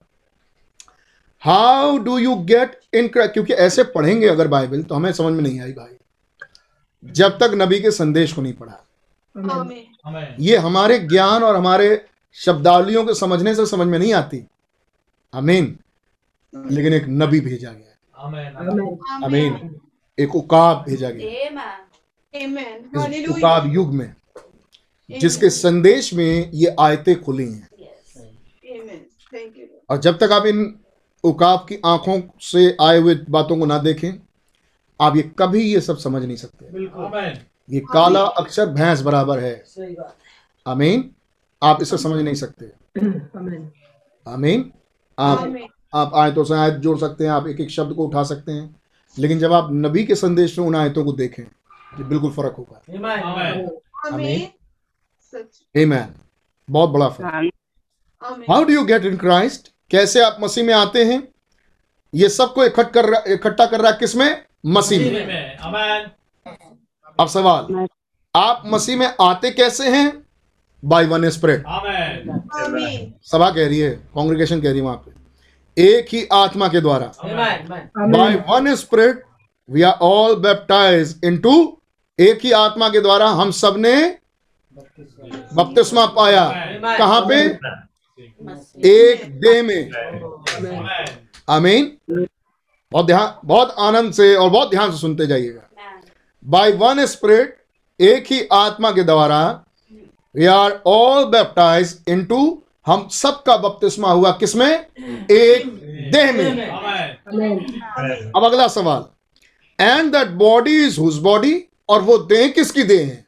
How 1.43 1.97
do 1.97 2.17
you 2.17 2.35
get 2.35 2.79
in 2.93 3.07
क्योंकि 3.07 3.53
ऐसे 3.53 3.83
पढ़ेंगे 3.83 4.27
अगर 4.27 4.47
बाइबल 4.47 4.83
तो 4.83 4.95
हमें 4.95 5.11
समझ 5.13 5.33
में 5.33 5.43
नहीं 5.43 5.59
आई 5.61 5.71
भाई। 5.71 5.97
जब 7.03 7.37
तक 7.37 7.51
नबी 7.53 7.79
के 7.79 7.91
संदेश 7.91 8.33
को 8.33 8.41
नहीं 8.41 8.53
पढ़ा। 8.53 8.81
ये 10.39 10.57
हमारे 10.57 10.99
ज्ञान 10.99 11.43
और 11.43 11.55
हमारे 11.55 12.05
शब्दावलियों 12.33 13.05
को 13.05 13.13
समझने 13.13 13.55
से 13.55 13.65
समझ 13.65 13.87
में 13.87 13.97
नहीं 13.99 14.13
आती। 14.13 14.45
अमीन 15.33 15.77
लेकिन 16.53 16.93
एक 16.93 17.05
नबी 17.09 17.39
भेजा 17.41 17.71
गया 17.71 17.91
Amen. 18.25 19.23
अमीन 19.23 19.79
एक 20.19 20.35
उकाब 20.35 20.83
भेजा 20.87 21.09
गया 21.09 21.27
इस 23.13 23.29
उकाब 23.29 23.73
युग 23.73 23.93
में। 23.93 24.15
जिसके 25.09 25.49
संदेश 25.49 26.13
में 26.13 26.51
ये 26.53 26.75
आयतें 26.79 27.21
खुली 27.21 27.51
हैं। 27.51 27.67
आमीन 27.81 29.05
थैंक 29.33 29.57
यू 29.57 29.65
और 29.89 29.97
जब 29.97 30.17
तक 30.17 30.31
आप 30.31 30.45
इन 30.45 30.79
उकाब 31.23 31.65
की 31.69 31.79
आँखों 31.85 32.21
से 32.41 32.77
आए 32.81 32.97
हुए 32.97 33.15
बातों 33.29 33.57
को 33.57 33.65
ना 33.65 33.77
देखें 33.77 34.11
आप 34.99 35.15
ये 35.15 35.21
कभी 35.39 35.61
ये 35.61 35.81
सब 35.81 35.97
समझ 35.97 36.23
नहीं 36.23 36.37
सकते। 36.37 36.65
ये 37.69 37.79
काला 37.79 38.21
अक्षर 38.21 38.65
भैंस 38.65 39.01
बराबर 39.01 39.39
है। 39.39 39.63
आमीन। 40.67 41.09
आप 41.63 41.81
इसे 41.81 41.97
समझ 41.97 42.21
नहीं 42.21 42.35
सकते। 42.35 42.65
Amen. 42.99 43.61
आमीन। 44.27 44.71
आप 45.19 45.39
आमीन 45.39 45.67
आप 45.93 46.11
आयतों 46.15 46.43
से 46.43 46.53
आयत 46.53 46.73
जोड़ 46.73 46.97
सकते 46.99 47.23
हैं 47.23 47.31
आप 47.31 47.47
एक 47.47 47.59
एक 47.59 47.69
शब्द 47.69 47.95
को 47.95 48.07
उठा 48.07 48.23
सकते 48.23 48.51
हैं। 48.51 48.75
लेकिन 49.19 49.39
जब 49.39 49.53
आप 49.53 49.69
नबी 49.71 50.03
के 50.05 50.15
संदेश 50.15 50.59
में 50.59 50.65
उन 50.65 50.75
आयतों 50.75 51.03
को 51.05 51.13
देखें 51.13 51.43
ये 51.43 52.03
बिल्कुल 52.03 52.31
फ़र्क 52.31 52.55
होगा। 52.57 52.81
आमीन। 54.13 54.47
Amen. 55.77 56.05
बहुत 56.69 56.89
बड़ा 56.89 57.09
फ़र्क। 57.09 57.27
How 58.51 58.63
do 58.63 58.73
you 58.73 58.85
get 58.85 59.05
in 59.05 59.17
Christ 59.17 59.71
कैसे 59.91 60.21
आप 60.21 60.37
मसीह 60.39 60.63
में 60.63 60.73
आते 60.73 61.05
हैं? 61.05 61.27
ये 62.15 62.29
सबको 62.29 62.65
इकट्ठ 62.65 62.91
कर 62.91 63.05
रहा- 63.05 63.27
इकट्ठा 63.27 63.65
कर 63.65 63.81
रहा 63.81 63.91
है 63.91 63.97
किसमें? 63.99 64.45
मसीह 64.65 64.99
में। 64.99 65.57
अब 67.19 67.27
सवाल 67.27 67.63
आप 68.35 68.63
मसीह 68.65 68.97
में 68.97 69.13
आते 69.21 69.51
कैसे 69.51 69.89
हैं? 69.89 70.25
बाय 70.85 71.05
वन 71.05 71.29
स्प्रेड 71.29 71.63
सभा 73.23 73.51
कह 73.51 73.67
रही 73.67 73.79
है 73.79 73.89
कांग्रेगेशन 73.89 74.61
कह 74.61 74.69
रही 74.69 74.77
है 74.77 74.83
वहाँ 74.83 74.97
पे। 74.97 75.15
एक 75.83 76.07
ही 76.13 76.27
आत्मा 76.33 76.67
के 76.67 76.81
द्वारा. 76.81 77.11
By 77.97 78.35
one 78.49 78.75
spirit 78.75 79.23
we 79.69 79.81
are 79.81 79.93
all 79.93 80.35
baptize 80.35 81.21
into 81.23 81.81
एक 82.19 82.39
ही 82.43 82.51
आत्मा 82.51 82.89
के 82.89 83.01
द्वारा 83.01 83.29
हम 83.29 83.51
सबने 83.51 84.17
बपतिस्मा 84.77 86.05
पाया। 86.05 86.45
कहाँ 86.97 87.21
पे? 87.21 87.35
एक 88.89 89.39
देह 89.41 89.63
में. 89.63 89.91
आमीन। 91.49 91.91
बहुत 92.91 93.05
ध्यान, 93.05 93.33
बहुत 93.45 93.75
आनंद 93.79 94.13
से 94.13 94.35
और 94.35 94.49
बहुत 94.49 94.69
ध्यान 94.69 94.91
से 94.91 94.97
सुनते 94.97 95.27
जाइएगा। 95.27 95.61
बाय 96.45 96.71
वन 96.71 97.05
स्प्रिट 97.05 97.57
एक 97.99 98.25
ही 98.31 98.47
आत्मा 98.53 98.91
के 98.91 99.03
द्वारा 99.03 99.63
we 100.35 100.45
are 100.45 100.81
all 100.85 101.25
baptize 101.25 101.99
into 102.07 102.61
हम 102.85 103.07
सबका 103.07 103.57
बपतिस्मा 103.57 104.11
हुआ 104.11 104.31
किसमें 104.31 104.71
एक 105.31 105.67
देह 106.11 106.31
में. 106.31 106.67
अब 108.31 108.43
अगला 108.45 108.67
सवाल। 108.67 109.05
And 109.79 110.11
that 110.11 110.27
body 110.27 110.75
is 110.85 110.99
whose 110.99 111.17
body 111.19 111.63
और 111.89 112.01
वो 112.01 112.17
देह 112.17 112.47
किसकी 112.47 112.83
देह 112.83 113.05
है? 113.07 113.24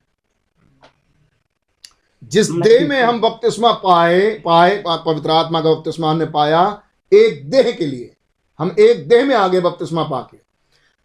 जिस 2.28 2.52
देह 2.52 2.88
में 2.88 3.04
हम 3.04 3.22
बपतिस्मा 3.22 3.72
पाए 3.72 4.30
पाए 4.46 4.84
पवित्र 4.88 5.32
आत्मा 5.32 5.62
का 5.62 5.74
बपतिस्मा 5.74 6.12
हमने 6.12 6.26
पाया 6.26 6.82
एक 7.14 7.50
देह 7.50 7.72
के 7.72 7.86
लिए 7.86 8.14
हम 8.60 8.76
एक 8.80 9.08
देह 9.10 9.26
में 9.26 9.36
आगे 9.36 9.60
बपतिस्मा 9.60 10.04
पाके। 10.04 10.38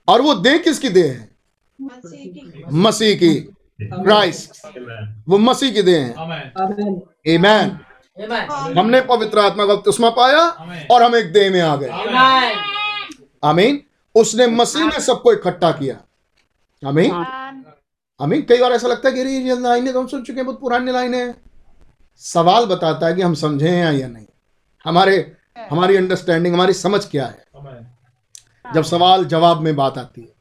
और 0.08 0.20
वो 0.20 0.34
देह 0.34 0.58
किसकी 0.58 0.88
देह 0.88 1.12
है? 1.12 1.36
मसीह 1.80 3.16
की। 3.16 3.48
मसीह 3.82 4.00
क्राइस्ट 4.02 4.50
वो 5.28 5.38
मसीह 5.38 5.72
की 5.72 5.82
देह 5.82 6.04
है। 6.04 6.14
Amen. 6.14 6.90
Amen. 7.36 7.70
Amen. 8.24 8.78
हमने 8.78 9.00
पवित्र 9.00 9.38
आत्मा 9.38 9.66
का 9.66 9.74
बपतिस्मा 9.74 10.10
पाया 10.10 10.40
और 10.90 11.02
हम 11.02 11.16
एक 11.16 11.32
देह 11.32 11.50
में 11.50 11.60
आ 11.60 11.76
गए। 11.76 11.88
आमीन। 13.44 13.82
उसने 14.14 14.46
मसीह 14.46 14.84
में 14.84 15.00
सबको 15.00 15.32
इकट्ठा 15.32 15.70
किया। 15.70 16.00
आमीन। 16.88 17.12
आमीन 18.22 18.42
कई 18.42 18.58
बार 18.58 18.72
ऐसा 18.72 18.88
लगता 18.88 19.08
है 19.08 19.14
कि 19.14 19.20
अरे 19.20 19.30
ये 19.30 19.60
लाइनें 19.60 19.92
तो 19.92 20.00
हम 20.00 20.06
सुन 20.06 20.22
चुके 20.22 20.36
हैं 20.36 20.46
बहुत 20.46 20.60
पुरानी 20.60 20.92
लाइनें 20.92 21.18
हैं। 21.18 21.34
सवाल 22.16 22.64
बताता 22.64 23.06
है 23.06 23.14
कि 23.14 23.22
हम 23.22 23.34
समझे 23.34 23.68
हैं 23.68 23.92
या 23.92 24.08
नहीं। 24.08 24.26
हमारे 24.84 25.36
हमारी 25.70 25.96
अंडरस्टैंडिंग 25.96 26.54
हमारी 26.54 26.72
समझ 26.72 27.06
क्या 27.06 27.26
है? 27.26 27.44
जब 28.74 28.82
सवाल 28.82 29.24
जवाब 29.24 29.60
में 29.60 29.76
बात 29.76 29.98
आती 29.98 30.20
है। 30.20 30.34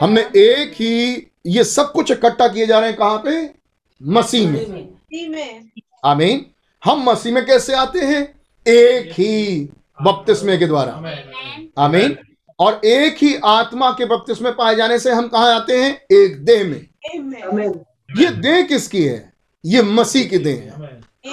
हमने 0.00 0.20
एक 0.20 0.72
ही 0.72 1.26
ये 1.46 1.64
सब 1.64 1.92
कुछ 1.92 2.10
इकट्ठा 2.10 2.48
किए 2.48 2.66
जा 2.66 2.78
रहे 2.78 2.88
हैं 2.88 2.98
कहाँ 2.98 3.22
पे? 3.26 3.54
मसीह 4.02 4.50
में। 4.50 5.70
आमीन। 6.04 6.46
हम 6.84 7.10
मसीह 7.10 7.34
में 7.34 7.46
कैसे 7.46 7.74
आते 7.74 7.98
हैं? 7.98 8.42
एक 8.66 9.12
ही 9.12 9.68
बपतिस्मे 10.02 10.58
के 10.58 10.66
द्वारा। 10.66 10.98
Amen. 10.98 11.64
आमीन। 11.78 12.18
और 12.64 12.80
एक 12.84 13.16
ही 13.16 13.36
आत्मा 13.44 13.90
के 13.90 14.04
बपतिस्मे 14.04 14.50
पाए 14.50 14.74
जाने 14.74 14.98
से 14.98 15.12
हम 15.12 15.28
कहा 15.28 15.54
आते 15.54 15.82
हैं? 15.82 16.06
एक 16.12 16.44
देह 16.44 16.64
में। 16.64 16.86
Amen. 17.16 17.78
ये 18.20 18.30
देह 18.30 18.62
किसकी 18.62 19.04
है? 19.04 19.32
ये 19.64 19.82
मसीह 19.82 20.28
की 20.28 20.38
देह 20.38 20.54
है। 20.54 20.70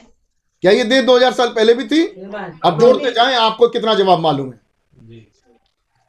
क्या 0.61 0.71
ये 0.71 0.83
देह 0.83 1.01
2000 1.01 1.33
साल 1.33 1.47
पहले 1.47 1.73
भी 1.73 1.83
थी? 1.83 2.03
अब 2.65 2.77
जोड़ते 2.81 3.11
जाएँ 3.11 3.35
आपको 3.35 3.67
कितना 3.67 3.93
जवाब 3.93 4.19
मालूम 4.19 4.51
है? 4.51 4.59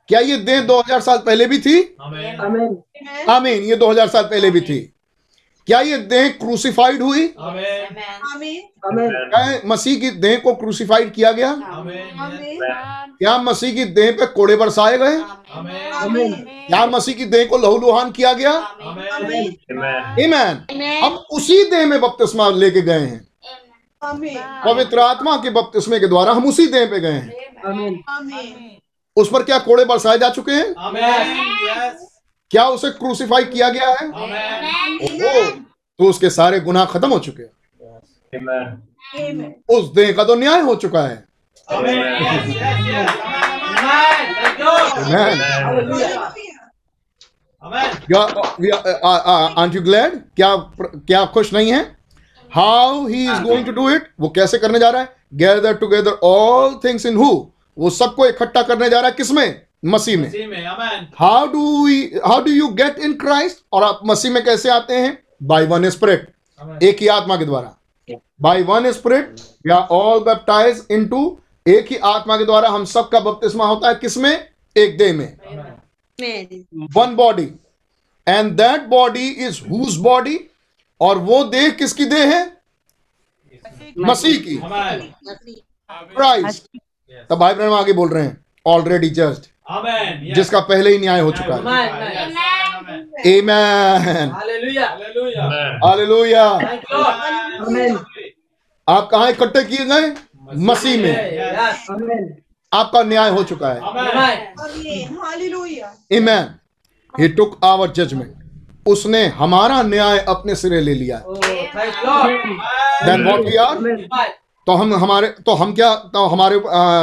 क्या 0.09 0.21
ये 0.21 0.37
देह 0.37 0.61
2000 0.61 1.01
साल 1.01 1.19
पहले 1.19 1.47
भी 1.47 1.59
थी? 1.59 1.97
Amen. 2.07 2.41
Amen. 2.41 3.29
आमीन 3.29 3.63
ये 3.63 3.77
2000 3.77 4.09
साल 4.09 4.23
पहले 4.23 4.51
भी 4.51 4.61
थी। 4.61 4.94
क्या 5.69 5.81
ये 5.81 5.97
देह 6.09 6.29
क्रूसिफाइड 6.41 7.03
हुई. 7.03 7.27
क्या 9.31 9.61
मसीह 9.67 9.99
की 10.01 10.11
देह 10.25 10.37
को 10.45 10.55
क्रूसिफाइड 10.55 11.13
किया 11.15 11.31
गया 11.33 11.53
क्या 13.19 13.37
मसीह 13.39 13.75
की 13.75 13.85
देह 13.99 14.11
पे 14.19 14.27
कोड़े 14.35 14.57
बरसाए 14.57 14.99
गए 14.99 15.17
क्या 16.69 16.85
मसीह 16.87 17.15
की 17.15 17.25
देह 17.35 17.45
को 17.51 17.59
लहू 17.59 17.79
लुहान 17.79 18.11
किया 18.13 18.33
गया 18.33 18.53
ईमैन 20.25 20.65
हम 21.05 21.15
उसी 21.33 21.63
देह 21.71 21.87
में 21.87 22.01
बपतिस्मा 22.01 22.49
लेके 22.63 22.81
गए 22.83 23.01
हैं 23.01 23.21
पवित्र 24.65 24.99
आत्मा 25.01 25.37
के 25.43 25.51
बपतिस्मे 25.51 26.01
के 26.01 26.07
द्वारा 26.09 26.33
हम 26.33 26.47
उसी 26.49 26.67
देह 26.73 26.87
पे 26.91 27.01
गए 27.01 27.13
हैं 27.13 27.31
उस 29.17 29.31
पर 29.33 29.43
क्या 29.43 29.59
कोड़े 29.65 29.85
बरसाए 29.85 30.19
जा 30.19 30.29
चुके 30.31 30.53
हैं. 30.53 30.75
क्या 32.51 32.65
उसे 32.69 32.91
क्रूसिफाई 32.93 33.45
किया 33.45 33.69
गया 33.69 33.89
है. 33.91 34.09
ओहो, 34.09 35.51
तो 35.51 36.05
उसके 36.05 36.31
सारे 36.31 36.61
गुनाह 36.61 36.85
खत्म 36.85 37.11
हो 37.13 37.19
चुके 37.19 37.43
हैं। 37.43 37.53
उस 39.71 39.93
देह 39.95 40.13
का 40.13 40.25
तो 40.25 40.35
न्याय 40.35 40.61
हो 40.61 40.75
चुका 40.75 41.03
है. 41.03 41.25
आंट 49.59 49.75
यू 49.75 49.83
ग्लैड 49.83 50.15
क्या 50.37 50.55
क्या 50.81 51.21
आप 51.21 51.33
खुश 51.33 51.53
नहीं 51.55 51.73
है? 51.73 51.83
How 52.51 53.07
he 53.07 53.25
is 53.25 53.43
going 53.43 53.67
to 53.67 53.73
do 53.73 53.89
it 53.91 54.09
वो 54.21 54.29
कैसे 54.29 54.59
करने 54.59 54.79
जा 54.79 54.91
रहा 54.91 55.03
है? 55.03 55.09
Gather 55.35 55.75
together 55.77 56.13
all 56.25 56.75
things 56.85 57.07
in 57.07 57.17
who 57.17 57.31
वो 57.77 57.91
सबको 57.91 58.27
इकट्ठा 58.27 58.63
करने 58.63 58.89
जा 58.91 59.01
रहा 59.01 59.11
है 59.11 59.17
किसमें 59.17 59.64
मसीह 59.85 60.17
में. 60.19 60.31
How 61.19 61.47
do 61.47 61.63
how 62.27 62.43
do 62.45 62.51
you 62.51 62.69
get 62.75 62.99
in 62.99 63.15
Christ 63.19 63.65
और 63.73 63.83
आप 63.83 64.01
मसीह 64.05 64.31
में 64.33 64.45
कैसे 64.45 64.69
आते 64.71 64.95
हैं? 64.95 65.19
बाई 65.43 65.67
वन 65.67 65.89
स्प्रिट 65.91 66.83
एक 66.83 67.01
ही 67.01 67.09
आत्मा 67.09 67.37
के 67.37 67.45
द्वारा। 67.45 67.77
By 68.43 68.63
one 68.63 68.91
spirit 68.93 69.41
we 69.67 69.73
are 69.73 69.87
all 69.91 70.21
baptize 70.21 70.87
into 70.91 71.39
एक 71.67 71.87
ही 71.91 71.97
आत्मा 72.07 72.37
के 72.37 72.45
द्वारा 72.45 72.69
हम 72.69 72.85
सबका 72.85 73.21
बपतिस्मा 73.21 73.67
होता 73.67 73.89
है 73.89 73.95
किसमें? 73.95 74.49
एक 74.77 74.97
देह 74.99 75.13
में। 75.15 75.37
One 76.97 77.15
body 77.17 77.49
and 78.27 78.53
that 78.53 78.81
body 78.89 79.29
is 79.47 79.61
whose 79.69 79.97
body 79.97 80.39
और 81.01 81.19
वो 81.19 81.43
देह 81.45 81.69
किसकी 81.71 82.05
देह 82.05 82.35
है? 82.35 82.43
मसीह 83.99 84.39
की. 84.39 84.61
क्राइस्ट. 86.15 86.67
तब 87.31 87.37
भाई 87.37 87.55
ब्रह्म 87.55 87.75
आगे 87.75 87.93
बोल 87.93 88.09
रहे 88.09 88.23
हैं। 88.23 88.45
ऑलरेडी. 88.67 89.11
Yes. 89.11 89.37
जिसका 90.35 90.61
पहले 90.61 90.91
ही 90.91 90.99
न्याय 90.99 91.21
हो 91.21 91.31
चुका 91.33 91.55
है। 91.55 91.61
आमेन 93.29 94.31
हालेलुया 95.85 96.45
आप 98.89 99.09
कहा 99.11 99.29
इकट्ठे 99.29 99.63
किए 99.65 99.85
गए? 99.85 100.13
मसीह 100.67 101.03
में। 101.03 101.15
आपका 102.73 103.03
न्याय 103.03 103.31
हो 103.31 103.43
चुका 103.45 103.69
है। 103.69 103.81
इमैन 106.11 106.55
ही 107.15 107.29
टुक 107.29 107.59
आवर 107.65 107.93
जजमेंट 107.93 108.33
उसने 108.87 109.27
हमारा 109.37 109.83
न्याय 109.83 110.19
अपने 110.29 110.55
सिरे 110.55 110.81
ले 110.81 110.95
लिया 110.95 111.17
है। 111.17 111.23
तो 114.67 114.73
हम 114.73 114.95
हमारे 114.95 115.29
तो 115.47 115.55
हम 115.55 115.75
क्या 115.75 115.95
तो 116.15 116.27
हमारे 116.27 116.59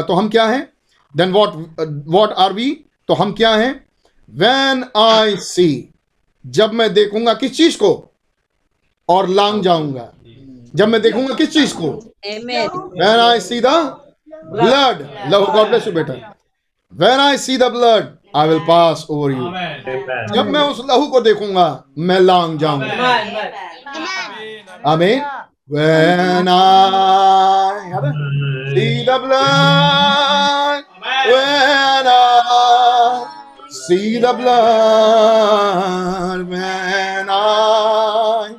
तो 0.08 0.14
हम 0.14 0.30
क्या 0.30 0.46
हैं? 0.46 0.68
Then 1.16 1.32
what 1.32 1.50
what 2.08 2.32
are 2.38 2.54
we 2.54 2.70
तो 3.08 3.14
हम 3.14 3.32
क्या 3.34 3.54
हैं? 3.56 3.74
व्हेन 4.30 4.84
आई 4.98 5.36
सी 5.38 5.94
जब 6.46 6.74
मैं 6.74 6.94
देखूँगा 6.94 7.34
किस 7.34 7.56
चीज़ 7.58 7.78
को? 7.78 7.92
और 9.10 9.30
लांग 9.30 9.62
जाऊँगा। 9.64 10.08
जब 10.76 10.88
मैं 10.88 11.02
देखूँगा 11.02 11.36
किस 11.36 11.52
चीज़ 11.54 11.74
को? 11.76 11.88
When 12.26 13.20
I 13.20 13.40
see 13.40 13.60
the 13.62 13.68
blood 14.54 15.02
love 15.34 15.46
God 15.54 15.68
bless 15.68 15.88
you 15.88 15.94
बेटा। 15.94 16.14
When 16.94 17.20
I 17.20 17.38
see 17.38 17.58
the 17.58 17.64
blood 17.74 18.04
I 18.36 18.48
will 18.48 18.60
pass 18.68 19.06
over 19.10 19.32
you 19.32 19.44
जब 20.36 20.50
मैं 20.52 20.62
उस 20.62 20.80
लहू 20.90 21.08
को 21.08 21.22
देखूँगा 21.22 21.84
मैं 21.98 22.20
लांग 22.20 22.58
जाऊँगा। 22.60 22.86
Amen. 24.86 24.88
आमीन 24.88 25.22
when 25.70 26.48
I 26.48 26.56
see 28.72 28.96
the 29.06 29.18
blood 29.26 30.84
when 31.02 32.06
I 32.08 33.26
see 33.70 34.20
the 34.20 34.34
blood 34.34 35.60
when 36.48 37.28
I 37.30 38.56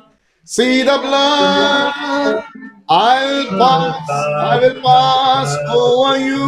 see 0.47 0.83
the 0.83 0.97
blood 1.05 2.43
I 2.89 3.17
will 3.25 3.47
pass 3.59 4.09
I 4.51 4.59
will 4.61 4.77
pass 4.87 5.49
over 5.81 6.13
you 6.19 6.47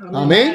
आमीन 0.00 0.48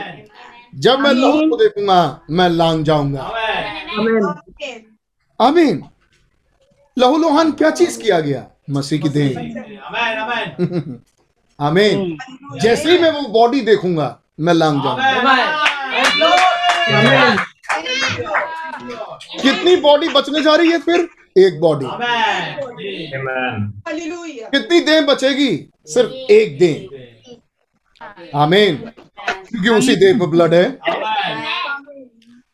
जब 0.86 1.00
मैं 1.00 1.14
लहू 1.14 1.50
को 1.50 1.56
देखूँगा 1.64 2.02
मैं 2.30 2.50
लांग 2.50 2.84
जाऊँगा 2.86 3.22
Amen. 3.22 3.54
Amen. 4.00 4.80
आमीन 5.40 5.84
लहू 6.98 7.18
लोहान 7.18 7.52
क्या 7.62 7.70
चीज़ 7.82 7.96
किया 8.02 8.20
गया 8.28 8.42
मसीह 8.78 9.00
की 9.02 9.10
देह 9.18 9.32
Amen. 9.38 10.14
Amen. 10.24 10.44
आमीन 11.62 12.18
जैसे 12.62 12.92
ही 12.92 12.98
मैं 13.00 13.10
वो 13.12 13.22
बॉडी 13.30 13.62
देखूँगा 13.62 14.08
मैं 14.40 14.54
लांग 14.54 14.82
जाऊँगा। 14.84 15.04
कितनी 19.42 19.76
बॉडी 19.82 20.08
बचने 20.10 20.42
जा 20.44 20.56
रही 20.56 20.72
है 20.72 20.80
फिर? 20.80 21.08
एक 21.38 21.60
बॉडी 21.62 21.86
Amen. 21.86 22.00
जी. 22.80 22.94
Amen. 23.18 23.60
Hallelujah. 23.88 24.50
कितनी 24.52 24.80
देह 24.88 25.02
बचेगी? 25.06 25.52
सिर्फ़ 25.94 26.12
एक 26.32 26.58
देह 26.60 26.78
आमीन 28.40 28.76
क्योंकि 28.78 29.70
उसी 29.70 29.96
देह 29.96 30.20
पर 30.20 30.28
ब्लड 30.34 30.54
है। 30.54 30.66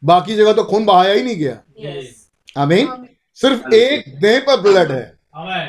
बाकी 0.04 0.36
जगह 0.36 0.54
तो 0.54 0.64
खून 0.64 0.86
बहाया 0.86 1.14
ही 1.14 1.24
नहीं 1.24 1.38
गया. 1.38 1.56
आमीन 2.62 2.88
सिर्फ़ 3.40 3.74
एक 3.76 4.14
देह 4.22 4.40
पर 4.48 4.62
ब्लड 4.62 4.92
है 4.92 5.06
Amen. 5.38 5.68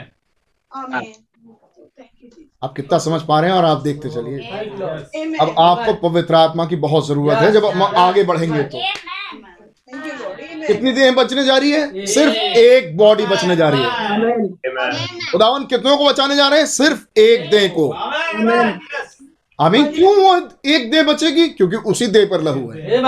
Amen. 0.70 1.04
Thank 1.96 2.12
you, 2.22 2.28
Jesus. 2.30 2.47
आप 2.64 2.74
कितना 2.76 2.98
समझ 2.98 3.20
पा 3.22 3.40
रहे 3.40 3.50
हैं 3.50 3.56
और 3.58 3.64
आप 3.64 3.82
देखते 3.82 4.08
चलिए। 4.08 4.38
अब 5.40 5.54
आपको 5.58 6.08
पवित्र 6.08 6.34
आत्मा 6.34 6.64
की 6.64 6.76
बहुत 6.76 7.08
ज़रूरत 7.08 7.38
है 7.38 7.52
जब 7.52 7.64
हम 7.64 7.82
आगे 7.82 8.22
बढ़ेंगे 8.24 8.62
तो. 8.62 8.78
कितनी 10.66 10.92
देह 10.92 11.12
बचने 11.12 11.44
जा 11.44 11.56
रही 11.56 11.70
है? 11.70 12.06
सिर्फ़ 12.06 12.34
एक 12.34 12.96
बॉडी 12.96 13.26
बचने 13.26 13.56
जा 13.56 13.68
रही 13.68 13.80
है. 13.80 13.88
खुदावन 15.32 15.64
कितनों 15.64 15.96
को 15.96 16.04
बचाने 16.04 16.36
जा 16.36 16.48
रहे 16.48 16.58
हैं? 16.58 16.66
सिर्फ़ 16.66 17.18
एक 17.18 17.50
देह 17.50 17.68
को. 17.68 17.88
आमीन। 19.60 19.86
क्यों 19.86 20.16
वो 20.16 20.36
एक 20.66 20.90
देह 20.90 21.02
बचेगी? 21.02 21.48
क्योंकि 21.48 21.76
उसी 21.76 22.06
देह 22.06 22.28
पर 22.30 22.42
लहू 22.42 22.70
है। 22.70 23.02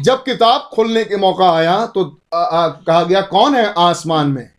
जब 0.00 0.22
किताब 0.24 0.70
खोलने 0.74 1.04
के 1.04 1.16
मौका 1.16 1.52
आया 1.52 1.86
तो 1.86 2.20
आ, 2.34 2.38
आ, 2.38 2.68
कहा 2.68 3.02
गया 3.02 3.20
कौन 3.20 3.54
है 3.54 3.74
आसमान 3.78 4.26
में? 4.26 4.51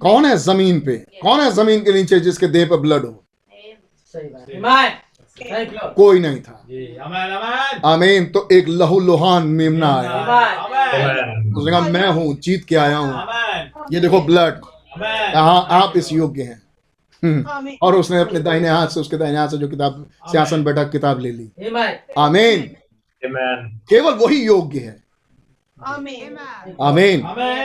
कौन 0.00 0.24
है 0.24 0.36
ज़मीन 0.36 0.80
पे? 0.80 0.96
कौन 1.22 1.40
है 1.40 1.50
ज़मीन 1.50 1.80
के 1.80 1.92
नीचे 1.92 2.20
जिसके 2.20 2.46
देह 2.46 2.66
पर 2.66 2.76
ब्लड 2.76 3.04
हो. 3.04 3.24
कोई 5.96 6.20
नहीं 6.20 6.40
था। 6.40 6.64
जी. 6.68 6.96
Amen. 6.96 7.32
Amen. 7.36 7.84
आमीन। 7.84 8.26
तो 8.26 8.48
एक 8.52 8.68
लहू 8.68 9.00
लोहान 9.00 9.46
मेमना 9.46 9.88
आया। 9.94 10.10
Amen. 10.10 10.56
Amen. 10.64 11.56
उसने 11.56 11.70
कहा 11.70 11.80
मैं 11.80 12.08
हूँ 12.08 12.34
जीत 12.40 12.64
के 12.64 12.76
आया 12.76 12.96
हूँ। 12.96 13.84
ये 13.92 14.00
देखो 14.00 14.20
ब्लड 14.20 14.60
हाँ 15.34 15.66
आप 15.70 15.96
इस 15.96 16.12
योग्य 16.12 16.42
हैं। 16.42 16.62
हम्म, 17.22 17.76
और 17.82 17.94
उसने 17.94 18.20
अपने 18.20 18.40
दाहिने 18.40 18.68
हाथ 18.68 18.86
से 18.86 19.00
उसके 19.00 19.16
दाहिने 19.16 19.38
हाथ 19.38 19.48
से 19.48 19.58
जो 19.58 19.68
किताब 19.68 20.06
सियासन 20.30 20.64
बैठक 20.64 20.90
किताब 20.90 21.20
ले 21.20 21.30
ली। 21.32 21.50
आमीन। 22.18 22.62
केवल 23.22 24.14
वही 24.14 24.44
योग्य 24.46 24.78
है. 24.78 25.07
आमीन 25.86 27.22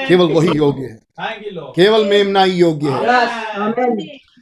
केवल 0.08 0.32
वही 0.34 0.58
योग्य 0.58 0.84
है। 0.84 0.98
Thank 1.20 1.46
you, 1.46 1.52
Lord. 1.56 1.76
केवल 1.76 2.06
मेमना 2.10 2.44
ही 2.44 2.54
योग्य 2.54 2.90
है। 2.90 3.00
Amen. 3.58 3.98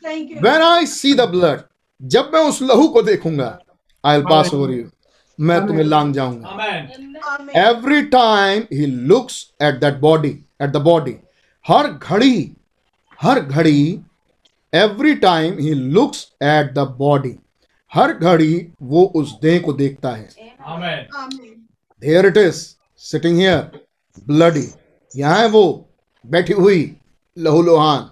Thank 0.06 0.30
you. 0.30 0.44
When 0.44 0.62
I 0.62 0.86
see 0.86 1.14
the 1.14 1.22
blood 1.30 1.62
जब 2.02 2.32
मैं 2.34 2.42
उस 2.50 2.62
लहू 2.62 2.88
को 2.88 3.02
देखूँगा 3.02 3.58
I 4.04 4.18
will 4.18 4.26
pass 4.30 4.54
over 4.54 4.72
you 4.72 4.84
मैं 5.40 5.60
तुम्हें 5.68 5.86
लांग 5.86 6.14
जाऊँगा. 6.14 6.48
Every 7.60 8.02
time 8.16 8.64
he 8.74 8.86
looks 8.86 9.36
at 9.62 9.76
that 9.80 9.96
body 10.00 10.30
at 10.62 10.70
the 10.70 10.78
body 10.88 11.16
हर 11.66 11.88
घड़ी 11.88 12.52
हर 13.20 13.40
घड़ी 13.40 14.00
every 14.74 15.16
time 15.16 15.58
he 15.60 15.74
looks 15.74 16.28
at 16.44 16.74
the 16.74 16.80
body 16.98 17.36
हर 17.92 18.14
घड़ी 18.14 18.68
वो 18.82 19.04
उस 19.16 19.34
देह 19.42 19.60
को 19.62 19.74
देखता 19.74 20.10
है। 20.10 20.30
Amen. 20.68 21.00
Amen. 21.22 21.50
Here 22.02 22.26
it 22.26 22.38
is 22.38 22.60
sitting 23.02 23.38
here 23.38 23.80
bloody 24.28 24.68
यहाँ 25.12 25.38
है 25.40 25.48
वो 25.50 25.64
बैठी 26.26 26.54
हुई 26.54 26.96
लहू 27.38 27.62
Lohan. 27.62 28.10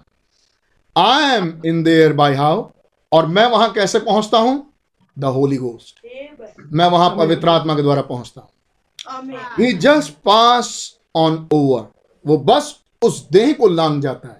I 0.96 1.34
am 1.34 1.52
in 1.66 1.82
there 1.82 2.12
by 2.12 2.34
how 2.34 2.68
और 3.12 3.26
मैं 3.26 3.46
वहाँ 3.46 3.72
कैसे 3.72 3.98
पहुँचता 4.00 4.38
हूँ? 4.38 4.72
द 5.16 5.24
होली 5.24 5.56
गोस्ट 5.56 6.00
मैं 6.72 6.86
वहाँ 6.86 7.10
पवित्र 7.16 7.48
आत्मा 7.48 7.74
के 7.74 7.82
द्वारा 7.82 8.02
पहुँचता 8.02 8.40
हूँ। 8.40 8.48
He 9.58 9.72
just 9.78 10.12
pass 10.24 10.98
on 11.16 11.48
over 11.52 11.86
वो 12.24 12.36
बस 12.38 12.74
उस 13.02 13.28
देह 13.30 13.52
को 13.52 13.68
लांग 13.68 14.00
जाता 14.02 14.28
है। 14.28 14.38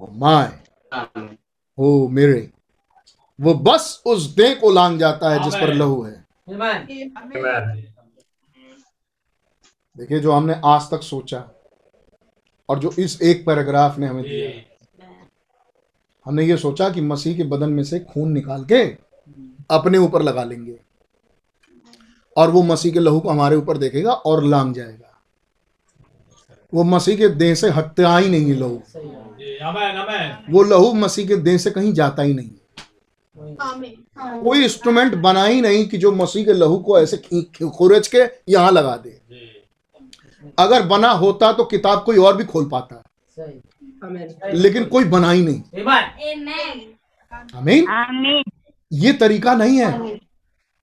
माय 0.00 0.46
Amen. 0.92 1.28
ओ 1.78 2.08
मेरे। 2.08 2.50
वो 3.38 3.54
बस 3.54 4.02
उस 4.06 4.22
देह 4.36 4.54
को 4.54 4.70
लांग 4.70 4.98
जाता 4.98 5.30
है 5.30 5.42
जिस 5.44 5.54
पर 5.54 5.72
लहू 5.74 6.02
है। 6.02 6.24
Amen. 6.48 6.86
Amen. 7.16 7.95
देखिए 9.96 10.18
जो 10.20 10.32
हमने 10.32 10.54
आज 10.64 10.90
तक 10.90 11.02
सोचा 11.02 11.44
और 12.68 12.78
जो 12.78 12.90
इस 12.98 13.22
एक 13.22 13.46
पैराग्राफ 13.46 13.98
ने 13.98 14.06
हमें 14.06 14.22
दिया 14.22 14.50
हमने 16.26 16.44
ये 16.44 16.56
सोचा 16.56 16.88
कि 16.90 17.00
मसीह 17.00 17.36
के 17.36 17.44
बदन 17.44 17.70
में 17.70 17.82
से 17.84 18.00
खून 18.00 18.32
निकाल 18.32 18.64
के 18.64 18.82
अपने 19.70 19.98
ऊपर 19.98 20.22
लगा 20.22 20.44
लेंगे 20.44 20.78
और 22.36 22.50
वो 22.50 22.62
मसीह 22.62 22.92
के 22.92 22.98
लहू 22.98 23.20
को 23.20 23.28
हमारे 23.28 23.56
ऊपर 23.56 23.78
देखेगा 23.78 24.12
और 24.12 24.44
लांग 24.44 24.74
जाएगा। 24.74 25.20
वो 26.74 26.84
मसीह 26.84 27.16
के 27.16 27.28
देह 27.28 27.54
से 27.54 27.70
हटता 27.70 28.16
ही 28.18 28.28
नहीं 28.28 28.50
है 28.50 28.56
लहू. 28.56 28.82
वो 30.50 30.62
लहू 30.62 30.92
मसीह 30.92 31.28
के 31.28 31.36
देह 31.36 31.58
से 31.58 31.70
कहीं 31.70 31.92
जाता 31.92 32.22
ही 32.22 32.34
नहीं। 32.34 32.50
कोई 34.42 34.64
इंस्ट्रूमेंट 34.64 35.14
बना 35.14 35.44
ही 35.44 35.60
नहीं 35.60 35.86
कि 35.88 35.98
जो 35.98 36.12
मसीह 36.12 36.44
के 36.44 36.52
लहू 36.52 36.78
को 36.78 36.98
ऐसे 37.00 37.16
खुरच 37.68 38.08
के 38.14 38.52
यहाँ 38.52 38.72
लगा 38.72 38.96
दे। 38.96 39.10
जी. 39.10 39.55
अगर 40.58 40.82
बना 40.86 41.10
होता 41.10 41.52
तो 41.52 41.64
किताब 41.64 42.02
कोई 42.04 42.16
और 42.16 42.36
भी 42.36 42.44
खोल 42.44 42.68
पाता। 42.68 43.02
लेकिन 44.54 44.84
कोई 44.84 45.04
बना 45.04 45.30
ही 45.30 45.42
नहीं। 45.42 45.62
Amen. 47.32 47.88
आमीन 47.88 48.42
ये 48.92 49.12
तरीका 49.12 49.54
नहीं 49.54 49.78
है 49.78 50.18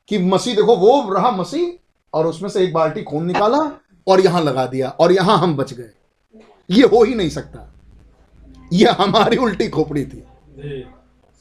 कि 0.09 0.17
मसीह 0.17 0.55
देखो 0.55 0.75
वो 0.75 1.13
रहा 1.13 1.31
मसीह 1.31 2.17
और 2.17 2.27
उसमें 2.27 2.49
से 2.49 2.63
एक 2.63 2.73
बाल्टी 2.73 3.03
खून 3.03 3.25
निकाला 3.25 3.59
और 4.07 4.21
यहाँ 4.21 4.41
लगा 4.41 4.65
दिया 4.65 4.89
और 4.89 5.11
यहाँ 5.11 5.37
हम 5.37 5.55
बच 5.57 5.73
गए। 5.73 5.89
ये 6.69 6.83
हो 6.83 7.03
ही 7.03 7.15
नहीं 7.15 7.29
सकता। 7.29 7.69
ये 8.73 8.89
हमारी 8.99 9.37
उल्टी 9.37 9.67
खोपड़ी 9.69 10.05
थी। 10.05 10.23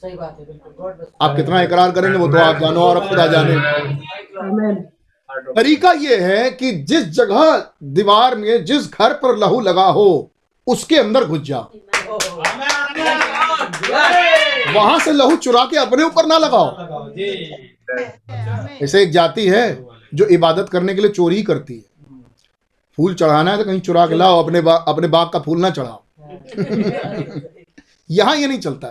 सही 0.03 0.15
बात 0.15 0.37
है 0.41 0.47
बिल्कुल। 0.47 0.73
गॉड 0.79 0.95
ब्लेस 0.95 1.09
आप 1.21 1.37
कितना 1.37 1.63
इकरार 1.63 1.91
करेंगे 1.93 2.19
वो 2.19 2.29
तो 2.29 2.39
आप 2.39 2.61
जानो 2.61 2.81
और 2.81 3.01
खुदा 3.09 3.27
जाने। 3.27 3.55
तरीका 5.57 5.93
ये 5.93 6.17
है 6.17 6.51
कि 6.51 6.73
जिस 6.89 7.05
जगह 7.09 7.67
दीवार 7.95 8.35
में 8.37 8.65
जिस 8.65 8.91
घर 8.93 9.13
पर 9.13 9.37
लहू 9.39 9.61
लगा 9.61 9.85
हो 9.85 10.31
उसके 10.67 10.97
अंदर 10.97 11.25
घुस 11.25 11.41
जाओ. 11.41 11.71
वहाँ 14.75 14.99
से 14.99 15.13
लहू 15.13 15.37
चुरा 15.37 15.65
के 15.65 15.77
अपने 15.77 16.05
ऊपर 16.05 16.27
ना 16.27 16.39
लगाओ। 16.39 17.09
ऐसे 18.83 19.03
एक 19.03 19.11
जाति 19.11 19.49
है 19.49 19.65
जो 20.15 20.27
इबादत 20.27 20.69
करने 20.69 20.95
के 20.95 21.01
लिए 21.01 21.11
चोरी 21.11 21.43
करती 21.43 21.75
है। 21.75 21.83
फूल 22.99 23.15
चढ़ाना 23.15 23.51
है 23.51 23.59
तो 23.59 23.65
कहीं 23.65 23.81
चुरा 23.81 24.07
के 24.07 24.15
लाओ 24.15 24.43
अपने 24.43 24.61
बा, 24.61 24.75
अपने 24.75 25.09
बाग 25.09 25.31
का 25.33 25.39
फूल 25.39 25.61
ना 25.61 25.71
चढ़ाओ। 25.71 26.03
यहाँ 28.11 28.37
ये 28.37 28.47
नहीं 28.47 28.59
चलता। 28.59 28.89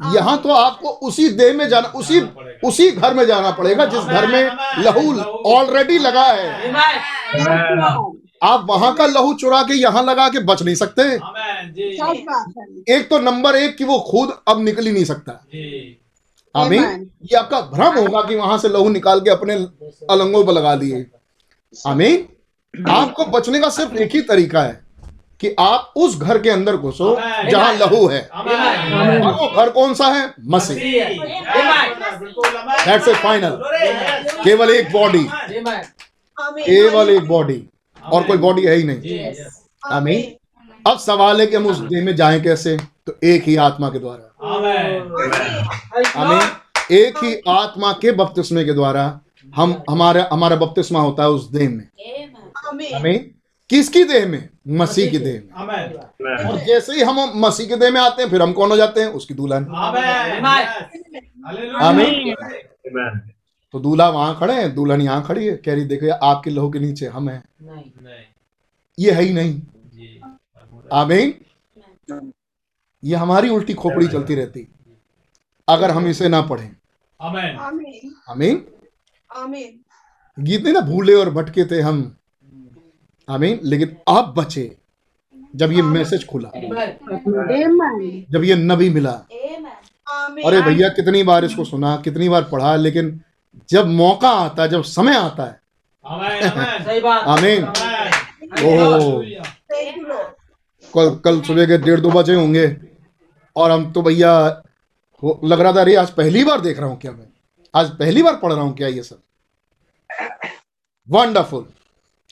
यहाँ 0.00 0.36
तो 0.38 0.48
आपको 0.48 0.88
उसी 0.88 1.28
देह 1.28 1.52
में 1.54 1.68
जाना 1.68 1.88
उसी 1.88 2.20
उसी 2.64 2.90
घर 2.90 3.14
में 3.14 3.26
जाना 3.26 3.50
पड़ेगा 3.50 3.84
जिस 3.84 4.00
घर 4.00 4.26
में 4.26 4.50
लहू 4.78 5.20
ऑलरेडी 5.52 5.98
लगा 5.98 6.22
है। 6.22 6.72
आप 8.42 8.66
वहाँ 8.68 8.94
का 8.94 9.06
लहू 9.06 9.34
चुरा 9.34 9.62
के 9.62 9.74
यहाँ 9.74 10.02
लगा 10.04 10.28
के 10.28 10.38
बच 10.38 10.62
नहीं 10.62 10.74
सकते। 10.74 11.02
है। 11.02 12.96
एक 12.96 13.08
तो 13.10 13.18
नंबर 13.18 13.56
एक 13.56 13.76
कि 13.76 13.84
वो 13.84 13.98
खुद 14.00 14.38
अब 14.48 14.64
निकल 14.64 14.86
ही 14.86 14.92
नहीं 14.92 15.04
सकता। 15.04 15.32
जी. 15.32 15.96
आमीन। 16.56 17.10
ये 17.22 17.36
आपका 17.36 17.60
भ्रम 17.60 17.98
होगा 17.98 18.22
कि 18.22 18.36
वहाँ 18.36 18.58
से 18.58 18.68
लहू 18.68 18.88
निकाल 18.88 19.20
के 19.20 19.30
अपने 19.30 19.54
अलंगों 20.10 20.44
पर 20.44 20.52
लगा 20.52 20.74
दिए। 20.74 21.06
आमीन। 21.86 22.28
आपको 22.90 23.24
बचने 23.24 23.60
का 23.60 23.68
सिर्फ़ 23.68 23.94
एक 23.94 24.14
ही 24.14 24.20
तरीका 24.20 24.62
है। 24.62 24.89
कि 25.40 25.54
आप 25.58 25.92
उस 25.96 26.18
घर 26.18 26.38
के 26.38 26.50
अंदर 26.50 26.76
घुसो 26.76 27.14
जहाँ 27.50 27.74
लहू 27.74 28.06
है। 28.08 28.20
और 28.22 29.32
वो 29.32 29.48
घर 29.56 29.70
कौन 29.70 29.94
सा 29.94 30.06
है? 30.06 30.34
मसीह। 30.46 30.76
it, 33.08 33.16
final. 33.16 33.52
Yes. 33.52 34.44
केवल 34.44 34.70
एक 34.70 34.92
बॉडी 34.92 35.24
केवल 36.36 37.10
एक 37.10 37.28
बॉडी 37.28 37.68
और 38.04 38.22
कोई 38.22 38.36
बॉडी 38.36 38.62
है 38.62 38.74
ही 38.74 38.84
नहीं. 38.84 39.34
आमीन 39.92 40.36
अब 40.90 40.98
सवाल 40.98 41.40
है 41.40 41.46
कि 41.46 41.56
हम 41.56 41.66
उस 41.66 41.78
देह 41.78 42.04
में 42.04 42.16
जाएँ 42.16 42.40
कैसे? 42.40 42.76
तो 43.06 43.16
एक 43.24 43.42
ही 43.42 43.56
आत्मा 43.56 43.88
के 43.88 43.98
द्वारा। 43.98 44.26
Amen. 44.52 45.00
आमीन 46.16 46.96
एक 46.96 47.24
ही 47.24 47.34
आत्मा 47.48 47.92
के 47.92 48.12
बपतिस्मे 48.12 48.64
के 48.64 48.72
द्वारा 48.72 49.20
हम 49.56 49.82
हमारा 49.90 50.28
हमारा 50.32 50.56
बपतिस्मा 50.56 51.00
होता 51.00 51.22
है 51.22 51.28
उस 51.28 51.50
देह 51.50 51.68
में। 51.68 51.88
आमीन 52.68 52.94
आमीन 52.94 53.30
किसकी 53.70 54.04
देह 54.04 54.26
में? 54.26 54.48
मसीह 54.68 55.10
की 55.10 55.18
देह 55.18 55.42
में. 55.60 56.48
और 56.48 56.58
जैसे 56.58 56.92
ही 56.92 57.00
हम 57.00 57.32
मसीह 57.36 57.68
के 57.68 57.76
देह 57.76 57.90
में 57.90 58.00
आते 58.00 58.22
हैं 58.22 58.30
फिर 58.30 58.42
हम 58.42 58.52
कौन 58.52 58.70
हो 58.70 58.76
जाते 58.76 59.00
हैं? 59.00 59.08
उसकी 59.08 59.34
दुल्हन 59.34 59.64
Amen. 59.64 60.44
आमीन। 61.82 62.34
तो 63.72 63.80
दूल्हा 63.80 64.08
वहाँ 64.08 64.38
खड़े 64.40 64.54
हैं 64.54 64.74
दुल्हन 64.74 65.00
यहाँ 65.00 65.24
खड़ी 65.24 65.46
है 65.46 65.56
कह 65.56 65.74
रही 65.74 65.84
देखो 65.84 66.12
आपके 66.12 66.50
लहू 66.50 66.70
के 66.70 66.78
नीचे 66.78 67.06
हम 67.06 67.28
हैं। 67.28 67.44
नहीं। 67.62 67.84
नहीं। 68.02 68.24
ये 68.98 69.10
है 69.10 69.22
ही 69.22 69.32
नहीं। 69.32 69.60
जी। 69.94 70.20
आमीन। 70.92 71.34
ये 73.04 73.16
हमारी 73.16 73.48
उल्टी 73.48 73.74
खोपड़ी 73.74 74.08
चलती 74.08 74.34
रहती। 74.34 74.68
अगर 75.68 75.90
हम 75.90 76.06
इसे 76.06 76.28
ना 76.28 76.42
पढ़ें। 76.42 76.76
आमेन। 77.22 77.56
आमीन। 77.56 78.14
आमीन। 78.28 78.66
आमीन। 79.36 79.80
गीत 80.38 80.62
नहीं 80.62 80.74
ना 80.74 80.80
भूले 80.80 81.14
और 81.14 81.30
भटके 81.30 81.64
थे 81.64 81.80
हम। 81.80 82.16
आमीन। 83.30 83.60
लेकिन 83.64 83.96
अब 84.08 84.34
बचे 84.36 84.70
जब 85.56 85.72
ये 85.72 85.82
मैसेज 85.82 86.26
खुला। 86.26 86.50
जब 88.32 88.44
ये 88.44 88.54
नबी 88.56 88.88
मिला। 88.90 89.10
अरे 90.46 90.60
भैया 90.62 90.88
कितनी 90.88 91.22
बार 91.22 91.44
इसको 91.44 91.64
सुना 91.64 91.96
कितनी 92.04 92.28
बार 92.28 92.42
पढ़ा 92.52 92.74
लेकिन 92.76 93.20
जब 93.70 93.86
मौका 93.86 94.28
आता 94.44 94.62
है 94.62 94.68
जब 94.68 94.82
समय 94.82 95.16
आता 95.16 95.44
है। 95.44 95.58
आमेन 97.34 97.64
ओह। 98.64 99.22
कल 100.94 101.10
कल 101.24 101.40
सुबह 101.40 101.66
के 101.66 101.76
डेढ़ 101.78 102.00
दो 102.00 102.10
बजे 102.10 102.34
होंगे। 102.34 102.66
और 103.56 103.70
हम 103.70 103.90
तो 103.92 104.02
भैया 104.02 104.32
लग 105.44 105.60
रहा 105.60 105.72
था 105.72 105.80
अरे 105.80 105.94
आज 105.96 106.10
पहली 106.10 106.44
बार 106.44 106.60
देख 106.60 106.78
रहा 106.80 106.88
हूँ 106.88 106.98
क्या 107.00 107.12
मैं? 107.12 107.26
आज 107.74 107.90
पहली 107.98 108.22
बार 108.22 108.36
पढ़ 108.42 108.52
रहा 108.52 108.62
हूँ 108.62 108.74
क्या 108.76 108.88
ये 108.88 109.02
सब? 109.02 109.20
वंडरफुल 111.08 111.64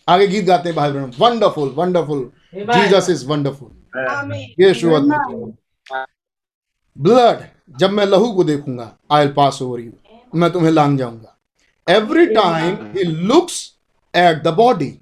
आगे 0.09 0.26
गीत 0.26 0.44
गाते 0.44 0.68
हैं 0.68 0.76
भाई 0.76 0.90
बहन। 0.92 1.12
Wonderful 1.18 1.68
wonderful. 1.76 2.30
Jesus 2.54 3.11
is 3.11 3.26
wonderful 3.26 3.70
यीशु 4.61 4.90
अद्भुत 4.90 5.54
ब्लड 6.96 7.42
जब 7.78 7.90
मैं 7.90 8.06
लहू 8.06 8.32
को 8.32 8.44
देखूँगा 8.44 8.92
I 9.11 9.24
will 9.24 9.32
pass 9.34 9.59
over 9.62 9.80
you 9.80 9.92
मैं 10.34 10.50
तुम्हें 10.52 10.70
लांग 10.72 10.98
जाऊँगा। 10.98 11.36
Every 11.86 12.26
time 12.26 12.76
he 12.96 13.04
looks 13.04 13.61
at 14.14 14.42
the 14.42 14.48
body 14.54 14.98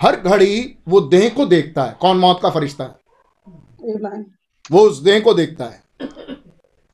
हर 0.00 0.16
घड़ी 0.16 0.76
वो 0.88 1.00
देह 1.00 1.28
को 1.28 1.46
देखता 1.46 1.84
है। 1.84 1.96
कौन 2.00 2.16
मौत 2.16 2.40
का 2.42 2.50
फरिश्ता 2.50 2.84
है? 2.84 4.24
वो 4.70 4.80
उस 4.80 4.98
देह 5.02 5.20
को 5.20 5.34
देखता 5.34 5.64
है। 5.64 5.82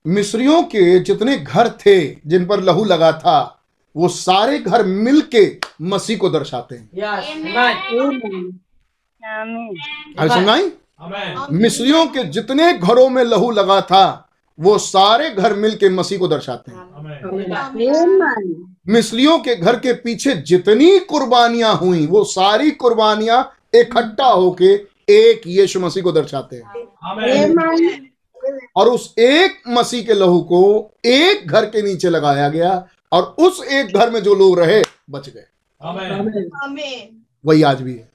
मिस्रियों 0.05 0.63
के 0.63 0.99
जितने 1.01 1.37
घर 1.37 1.69
थे 1.87 1.99
जिन 2.27 2.47
पर 2.47 2.61
लहू 2.61 2.85
लगा 2.85 3.13
था 3.13 3.54
वो 3.95 4.09
सारे 4.09 4.59
घर 4.59 4.85
मिलके 4.85 5.45
मसीह 5.83 6.19
को 6.19 6.29
दर्शाते 6.29 6.75
हैं। 6.75 6.91
Yes. 6.95 7.25
Amen. 9.23 9.69
अरे 10.19 10.29
सुनाई 10.29 10.71
मिस्रियों 11.53 12.07
के 12.07 12.25
जितने 12.25 12.73
घरों 12.73 13.09
में 13.09 13.23
लहू 13.25 13.51
लगा 13.51 13.81
था 13.81 14.29
वो 14.59 14.77
सारे 14.79 15.31
घर 15.31 15.55
मिलके 15.55 15.89
मसीह 15.89 16.19
को 16.19 16.29
दर्शाते 16.29 16.73
हैं। 16.73 16.79
आमेन 17.55 18.71
मिस्रियों 18.89 19.39
के 19.39 19.55
घर 19.57 19.77
के 19.77 19.93
पीछे 19.93 20.35
जितनी 20.43 20.99
कुर्बानियाँ 20.99 21.75
हुई 21.77 22.07
वो 22.07 22.25
सारी 22.25 22.71
कुर्बानियाँ 22.71 23.39
इकट्ठा 23.75 24.27
होके 24.27 24.73
एक 25.13 25.47
यीशु 25.47 25.81
मसीह 25.81 26.03
को 26.03 26.13
दर्शाते 26.13 26.57
हैं। 26.57 26.63
और 28.77 28.89
उस 28.89 29.15
एक 29.19 29.63
मसीह 29.69 30.03
के 30.05 30.15
लहू 30.15 30.41
को 30.43 30.63
एक 31.07 31.47
घर 31.49 31.65
के 31.67 31.83
नीचे 31.83 32.09
लगाया 32.11 32.49
गया 32.49 32.73
और 33.15 33.23
उस 33.39 33.63
एक 33.65 33.97
घर 33.97 34.11
में 34.11 34.21
जो 34.23 34.35
लोग 34.35 34.59
रहे 34.59 34.83
बच 35.11 35.29
गए। 35.29 35.47
वही 37.47 37.63
आज 37.63 37.81
भी 37.83 37.95
है। 37.95 38.13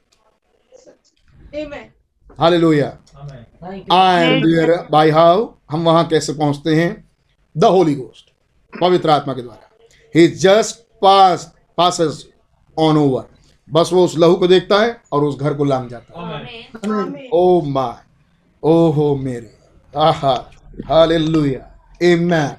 आमीन 1.56 1.90
hallelujah. 2.40 2.88
Amen. 3.16 3.46
Thank 3.64 3.84
you. 3.84 3.94
And 3.94 4.44
there 4.46 4.88
by 4.92 5.10
how 5.10 5.46
हम 5.72 5.84
वहाँ 5.86 6.08
कैसे 6.08 6.34
पहुँचते 6.34 6.76
हैं? 6.76 7.10
द 7.58 7.66
होली 7.66 7.96
गोस्ट 7.96 8.30
पवित्र 8.82 9.10
आत्मा 9.10 9.34
के 9.34 9.42
द्वारा। 9.42 9.70
He 10.16 10.28
just 10.28 10.80
pass 11.02 11.54
passes 11.78 12.28
on 12.78 12.98
over 12.98 13.28
बस 13.70 13.90
वो 13.94 14.04
उस 14.06 14.18
लहू 14.18 14.36
को 14.36 14.48
देखता 14.48 14.80
है 14.82 15.02
और 15.12 15.24
उस 15.24 15.40
घर 15.40 15.54
को 15.54 15.64
लांग 15.64 15.90
जाता 15.90 16.20
है। 16.20 16.36
आमेन। 16.36 16.92
आमीन 16.92 17.30
ओ 17.34 17.62
माय 17.62 18.04
ओहो 18.64 19.16
मेरे। 19.16 19.58
आहा 19.98 20.34
हालेलुया। 20.86 21.62
आमेन 22.04 22.56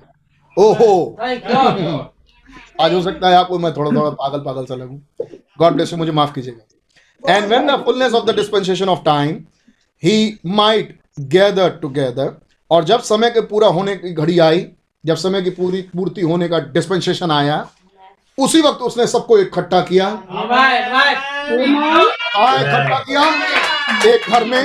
ओहो 0.57 1.17
Thank 1.21 1.45
God. 1.49 2.05
आज 2.81 2.95
हो 2.95 3.03
सकता 3.03 3.29
है 3.29 3.35
आपको 3.37 3.59
मैं 3.59 3.73
थोड़ा 3.73 3.91
थोड़ा 3.91 4.11
पागल 4.11 4.39
पागल 4.39 4.65
सा 4.65 4.75
लगूं। 4.75 4.99
गॉड 5.59 5.73
ब्लेस 5.73 5.93
यू 5.93 5.99
मुझे 5.99 6.13
माफ़ 6.13 6.33
कीजिएगा। 6.35 7.35
And 7.37 7.47
when 7.47 7.67
the 7.67 7.71
fullness 7.85 8.13
of 8.13 8.25
the 8.25 8.37
dispensation 8.37 8.89
of 8.89 9.01
time 9.05 9.45
he 10.03 10.39
might 10.47 10.99
gather 11.21 11.71
together 11.83 12.33
और 12.71 12.85
जब 12.85 13.01
समय 13.01 13.31
के 13.31 13.41
पूरा 13.41 13.69
होने 13.69 13.97
की 13.97 14.13
घड़ी 14.13 14.39
आई 14.39 14.67
जब 15.05 15.17
समय 15.17 15.43
की 15.43 15.51
पूरी 15.51 15.83
पूर्ति 15.83 16.21
होने 16.21 16.49
का 16.49 16.59
डिस्पेंसेशन 16.59 17.31
आया 17.31 17.67
उसी 18.39 18.61
वक्त 18.61 18.83
उसने 18.83 19.07
सबको 19.07 19.39
इकट्ठा 19.39 19.81
किया. 19.81 20.09
कहा 20.27 20.69
इकट्ठा 22.55 22.99
किया। 22.99 23.23
एक 24.07 24.21
घर 24.31 24.45
में 24.45 24.63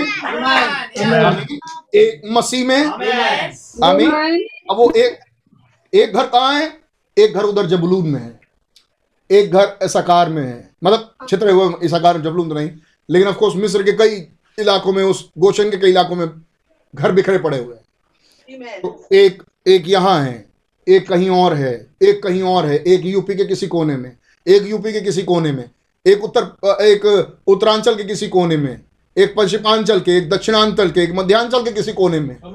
एक 1.95 2.21
मसीह 2.31 2.67
में। 2.67 2.85
आमीन। 3.83 4.11
अब 4.71 4.77
वो 4.77 4.91
एक 4.97 5.19
एक 5.93 6.13
घर 6.13 6.27
कहाँ 6.27 6.53
है? 6.53 6.84
एक 7.17 7.33
घर 7.33 7.43
उधर 7.43 7.65
जबलून 7.65 8.07
में 8.07 8.19
है 8.19 8.39
एक 9.29 9.51
घर 9.51 9.77
इसकार 9.83 10.29
में 10.29 10.43
है। 10.43 10.69
मतलब 10.83 11.27
छितरे 11.29 11.51
हुए 11.51 11.85
इसकार 11.85 12.17
जबलून 12.21 12.49
तो 12.49 12.55
नहीं 12.55 12.69
लेकिन 13.09 13.27
ऑफ़ 13.27 13.35
कोर्स 13.35 13.55
मिस्र 13.55 13.83
के 13.83 13.91
कई 13.91 14.15
इलाकों 14.57 14.93
में 14.93 15.03
उस 15.03 15.29
गोशन 15.37 15.69
के 15.69 15.77
कई 15.77 15.89
इलाकों 15.89 16.15
में 16.15 16.27
घर 16.93 17.11
बिखरे 17.11 17.37
पड़े 17.37 17.57
हुए 17.59 17.75
हैं। 17.75 18.81
तो 18.81 19.07
एक 19.13 19.43
एक 19.67 19.87
यहाँ 19.87 20.19
है 20.23 20.45
एक 20.87 21.07
कहीं 21.09 21.29
और 21.29 21.53
है 21.53 21.73
एक 22.03 22.21
कहीं 22.23 22.41
और 22.43 22.65
है 22.65 22.77
एक 22.77 23.05
यूपी 23.05 23.35
के 23.35 23.45
किसी 23.45 23.67
कोने 23.67 23.95
में 23.97 24.11
एक 24.47 24.63
यूपी 24.63 24.93
के 24.93 25.01
किसी 25.01 25.23
कोने 25.23 25.51
में 25.51 25.69
एक 26.05 26.23
उत्तर 26.23 26.43
एक 26.83 27.05
उत्तरांचल 27.47 27.95
के 27.95 28.03
किसी 28.03 28.27
कोने 28.27 28.57
में 28.57 28.81
एक 29.17 29.33
पश्चिमांचल 29.37 29.99
के 29.99 30.17
एक 30.17 30.29
दक्षिणांचल 30.29 30.89
के 30.91 31.01
एक 31.01 31.11
मध्यांचल 31.15 31.63
के 31.63 31.71
किसी 31.71 31.93
कोने 31.93 32.19
में. 32.19 32.35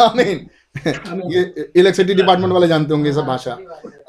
आमीन। 0.00 0.46
ये 0.86 1.40
इलेक्ट्रिसिटी 1.76 2.14
डिपार्टमेंट 2.14 2.52
वाले 2.52 2.68
जानते 2.68 2.94
होंगे 2.94 3.12
सब 3.12 3.26
भाषा। 3.26 3.58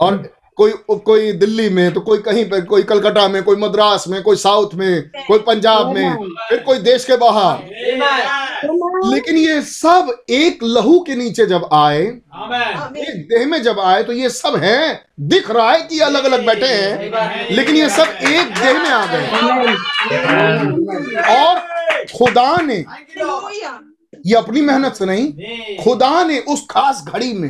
और 0.01 0.17
कोई 0.57 0.71
कोई 1.05 1.31
दिल्ली 1.33 1.69
में 1.69 1.93
तो 1.93 2.01
कोई 2.01 2.17
कहीं 2.17 2.43
पे 2.49 2.59
कोई 2.61 2.83
कलकत्ता 2.83 3.27
में 3.27 3.41
कोई 3.43 3.55
मद्रास 3.55 4.07
में 4.07 4.21
कोई 4.23 4.35
साउथ 4.35 4.75
में 4.75 5.09
कोई 5.27 5.39
पंजाब 5.39 5.93
में 5.95 6.15
फिर 6.49 6.59
कोई 6.59 6.79
देश 6.79 7.05
के 7.05 7.17
बाहर। 7.17 7.57
लेकिन 9.09 9.37
ये 9.37 9.61
सब 9.61 10.11
एक 10.29 10.63
लहू 10.63 10.99
के 10.99 11.15
नीचे 11.15 11.45
जब 11.45 11.67
आए 11.73 12.01
एक 12.01 13.25
देह 13.29 13.45
में 13.47 13.61
जब 13.63 13.79
आए 13.79 14.03
तो 14.03 14.13
ये 14.13 14.29
सब 14.29 14.55
हैं 14.63 14.99
दिख 15.29 15.51
रहा 15.51 15.71
है 15.71 15.81
कि 15.81 15.99
अलग 15.99 16.23
अलग 16.25 16.45
बैठे 16.47 16.67
हैं 16.67 17.55
लेकिन 17.55 17.75
ये 17.75 17.89
सब 17.89 18.07
एक 18.23 18.53
देह 18.53 18.81
में 18.83 18.89
आ 18.89 19.05
गए। 19.05 19.25
और 21.35 21.59
खुदा 22.15 22.55
ने 22.61 22.83
ये 24.25 24.35
अपनी 24.35 24.61
मेहनत 24.61 24.93
से 24.93 25.05
नहीं 25.05 25.77
खुदा 25.83 26.23
ने 26.23 26.39
उस 26.49 26.65
खास 26.69 27.03
घड़ी 27.07 27.31
में 27.33 27.49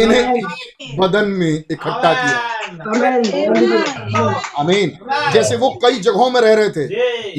इन्हें 0.00 0.40
बदन 0.98 1.28
में 1.30 1.52
इकट्ठा 1.70 2.12
किया। 2.14 2.38
अमीन 4.58 4.98
जैसे 5.32 5.56
वो 5.56 5.70
कई 5.84 6.00
जगहों 6.00 6.30
में 6.30 6.40
रह 6.40 6.54
रहे 6.54 6.70
थे 6.70 6.86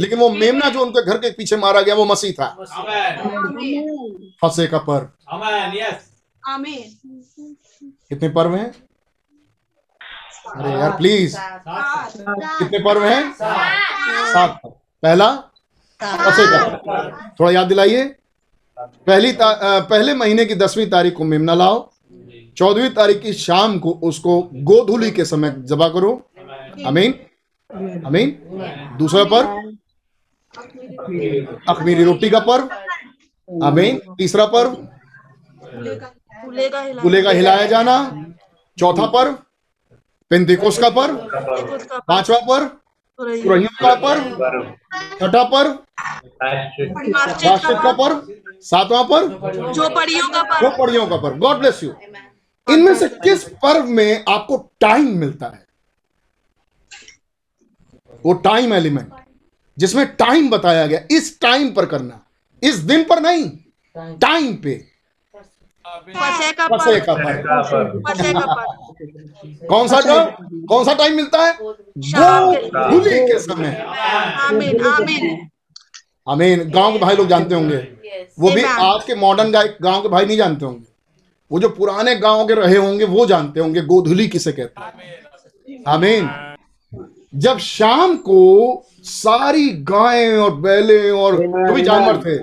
लेकिन 0.02 0.20
वो 0.20 0.30
मेमना 0.30 0.70
जो 0.70 0.82
उनके 0.82 1.06
घर 1.06 1.18
के 1.18 1.30
पीछे 1.32 1.58
मारा 1.58 1.82
गया 1.82 1.96
वो 1.96 2.06
मसीह 2.06 2.32
था। 2.32 2.46
आमेन। 2.46 4.34
फंसे 4.42 4.68
का 4.68 4.78
पर्व। 4.78 5.08
आमेन 5.36 5.78
यस 5.78 6.10
आमीन। 6.44 7.56
कितने 8.10 8.30
पर्व 8.30 8.56
हैं? 8.56 8.72
अरे 10.56 10.72
यार 10.72 10.92
प्लीज़ 10.98 11.38
कितने 11.40 12.80
पर्व 12.80 13.04
हैं? 13.06 13.34
सात। 13.34 14.60
पहला? 14.66 15.32
फंसे 16.02 16.46
का 16.48 16.64
पर्व। 16.88 17.18
थोड़ा 17.40 17.52
याद 17.52 17.68
दिलाइए। 17.68 18.16
पहली 18.80 19.32
पहले 19.42 20.14
महीने 20.14 20.46
की 20.46 20.56
दसवीं 20.56 20.90
तारीख 20.90 21.14
को 21.14 21.24
मेमना 21.24 21.54
लाओ। 21.54 21.90
चौदहवीं 22.58 22.90
तारीख 22.90 23.22
की 23.22 23.34
शाम 23.34 23.80
को 23.80 23.92
उसको 24.04 24.42
गोधुली 24.54 25.12
के 25.12 25.26
समय 25.26 25.56
जबा 25.58 25.88
करो। 25.90 26.12
अमीन। 26.86 27.14
अमीन। 28.06 28.30
दूसरा 29.00 29.24
पर्व। 29.24 29.48
अखमीरी 31.70 32.04
रोटी 32.04 32.30
का 32.30 32.40
पर्व। 32.40 32.70
अमीन। 33.66 34.00
तीसरा 34.18 34.46
पर्व। 34.46 34.76
कुले 37.02 37.22
का 37.22 37.30
हिलाया 37.30 37.66
जाना। 37.66 37.96
चौथा 38.80 39.06
पर्व। 39.06 39.38
पेंतिकोस 40.30 40.80
का 40.80 40.90
पर्व। 40.90 41.16
पांचवा 42.08 42.38
पर्व। 42.40 42.70
तुरहियों 43.20 43.70
का 43.82 43.94
पर्व 43.96 44.24
छठा 45.20 45.44
पर्व 45.44 45.72
राष्ट्र 46.44 47.74
का 47.84 47.92
पर्व 47.92 48.28
सातवां 48.62 49.04
पर्व 49.04 49.72
झोपड़ियों 49.74 50.28
का 50.30 50.42
वो 50.60 50.70
पड़ियों 50.78 51.08
का 51.08 51.18
पर्व 51.18 51.38
गॉड 51.38 51.58
ब्लेस 51.58 51.84
यू 51.84 51.94
इनमें 52.68 52.94
से 52.96 53.08
किस 53.24 53.44
पर्व 53.64 53.86
में 53.90 54.24
आपको 54.30 54.58
टाइम 54.82 55.08
मिलता 55.18 55.48
है? 55.48 55.66
वो 58.26 58.34
टाइम 58.34 58.74
एलिमेंट 58.74 59.12
जिसमें 59.78 60.06
टाइम 60.16 60.50
बताया 60.50 60.86
गया 60.88 61.00
इस 61.12 61.40
टाइम 61.42 61.72
पर 61.72 61.86
करना 61.86 62.22
इस 62.64 62.76
दिन 62.92 63.04
पर 63.04 63.20
नहीं 63.22 63.50
टाइम 64.18 64.56
पे। 64.56 64.74
पसे 65.86 66.52
का 66.52 66.68
पसे 66.68 67.00
का 67.00 67.14
फल 67.14 68.00
पसे 68.08 68.32
का 68.34 68.40
पर 68.40 69.68
कौन 69.68 69.88
सा 69.88 70.00
टाइम 70.02 70.66
कौन 70.68 70.86
सा 70.86 70.94
टाइम 70.94 71.16
मिलता 71.16 71.42
है? 71.46 71.54
के 71.54 73.28
के 73.28 73.40
समय। 73.40 73.76
आमीन 74.48 74.86
आमीन। 74.86 75.48
आमीन 76.28 76.70
गाँव 76.72 76.94
के 76.94 77.00
भाई 77.00 77.16
लोग 77.16 77.28
जानते 77.28 77.56
होंगे। 77.56 77.78
वो 78.40 78.52
भी 78.52 78.64
आज 78.64 79.04
के 79.04 79.16
मॉडर्न 79.16 79.52
गाँव 79.52 80.02
के 80.02 80.10
भाई 80.10 80.26
नहीं 80.26 80.38
जानते 80.38 80.66
होंगे। 80.66 80.86
वो 81.52 81.60
जो 81.60 81.70
पुराने 81.70 82.16
गाँव 82.16 82.48
के 82.48 82.54
रहे 82.54 82.78
होंगे 82.78 83.06
वो 83.06 83.26
जानते 83.26 83.60
होंगे 83.60 83.82
गोधुली 83.82 84.28
किसे 84.28 84.52
कहते 84.52 84.82
हैं। 84.82 85.84
आमीन। 85.88 86.30
जब 87.34 87.58
शाम 87.58 88.16
को 88.18 88.42
सारी 89.04 89.70
गायें 89.70 90.38
और 90.38 90.56
बैले 90.56 91.10
और 91.12 91.36
जो 91.36 91.74
भी 91.74 91.82
जानवर 91.82 92.18
थे 92.18 92.38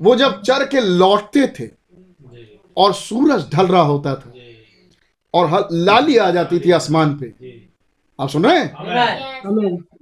वो 0.00 0.14
जब 0.16 0.40
चर 0.42 0.64
के 0.66 0.80
लौटते 0.80 1.46
थे 1.58 1.75
और 2.76 2.94
सूरज 2.94 3.52
ढल 3.54 3.66
रहा 3.66 3.82
होता 3.82 4.14
था। 4.14 4.30
और 5.34 5.46
हल- 5.50 5.66
लाली 5.72 6.16
आ 6.16 6.30
जाती 6.30 6.58
थी 6.58 6.70
आसमान 6.70 7.14
पे। 7.18 7.26
आप 8.20 8.28
सुन 8.28 8.44
रहे 8.44 8.58
हैं? 8.58 8.74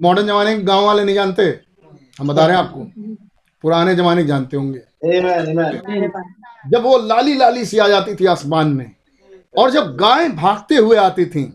मॉडर्न 0.02 0.26
जमाने 0.26 0.56
के 0.56 0.62
गाँव 0.62 0.84
वाले 0.86 1.04
नहीं 1.04 1.14
जानते? 1.14 1.60
हम 2.20 2.28
बता 2.28 2.46
रहे 2.46 2.56
हैं 2.56 2.64
आपको। 2.64 2.80
पुराने 3.62 3.94
जमाने 3.94 4.24
जानते 4.24 4.56
होंगे। 4.56 4.78
जब 6.70 6.82
वो 6.82 6.98
लाली 6.98 7.36
लाली 7.36 7.64
सी 7.64 7.78
आ 7.78 7.88
जाती 7.88 8.14
थी 8.14 8.26
आसमान 8.26 8.68
में 8.68 8.90
और 9.58 9.70
जब 9.70 9.96
गाय 9.96 10.28
भागते 10.28 10.74
हुए 10.76 10.96
आती 10.96 11.26
थी 11.26 11.54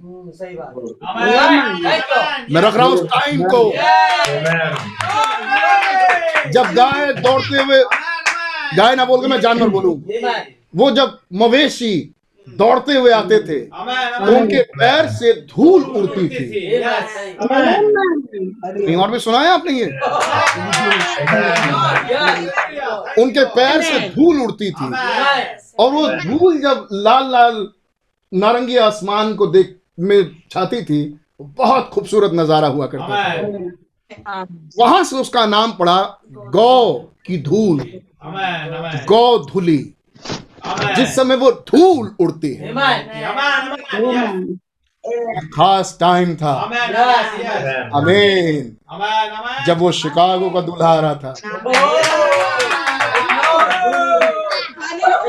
मैं 2.54 2.62
रख 2.62 2.76
रहा 2.76 2.86
हूँ 2.86 2.94
उस 2.94 3.04
टाइम 3.04 3.42
को। 3.44 3.72
जब 6.52 6.64
गाय 6.64 7.14
दौड़ते 7.14 7.64
हुए 7.64 7.84
गाय 8.78 8.96
ना 8.96 9.06
बोल 9.06 9.22
के 9.22 9.28
मैं 9.28 9.42
जानवर 9.42 9.70
बोलूँ। 9.70 10.04
वो 10.74 10.90
जब 10.92 11.18
मवेशी 11.36 11.96
दौड़ते 12.48 12.94
हुए 12.94 13.12
आते 13.12 13.40
थे 13.40 13.60
तो 13.60 14.38
उनके 14.38 14.62
पैर 14.72 15.08
से 15.10 15.34
धूल 15.48 15.84
उड़ती 15.98 16.28
थी। 16.30 16.46
कहीं 18.76 18.96
और 18.96 19.12
भी 19.12 19.20
सुना 19.20 19.40
है 19.40 19.50
आपने 19.50 19.74
ये? 19.74 19.86
उनके 23.22 23.46
पैर 23.56 23.82
से 23.82 24.00
धूल 24.10 24.42
उड़ती 24.42 24.72
थी। 24.72 24.88
और 25.80 25.92
वो 25.92 26.08
धूल 26.08 26.60
जब 26.62 26.88
लाल 26.94 27.32
लाल 27.32 27.68
नारंगी 28.32 28.78
आसमान 28.80 29.34
को 29.36 29.48
देख 29.48 29.76
में 30.00 30.32
छाती 30.52 30.82
थी 30.84 31.02
बहुत 31.42 31.90
खूबसूरत 31.94 32.32
नज़ारा 32.34 32.68
हुआ 32.68 32.88
करता 32.88 33.08
था। 33.16 34.46
वहाँ 34.78 35.04
से 35.04 35.16
उसका 35.16 35.46
नाम 35.46 35.72
पड़ा 35.72 36.02
गौ 36.50 36.94
की 37.26 37.38
धूल। 37.44 37.80
गौ 39.08 39.38
धुली। 39.46 39.80
जिस 40.96 41.16
समय 41.16 41.36
वो 41.36 41.52
धूल 41.52 42.16
उड़ती 42.20 42.54
है। 42.54 42.74
खास 45.46 45.98
टाइम 46.00 46.36
था। 46.36 46.54
अमीन 47.96 48.78
जब 49.68 49.80
वो 49.80 49.92
शिकागो 49.92 50.50
का 50.50 50.62
दूल्हा 50.62 50.90
आ 50.90 51.00
रहा 51.00 51.16
था। 51.16 51.34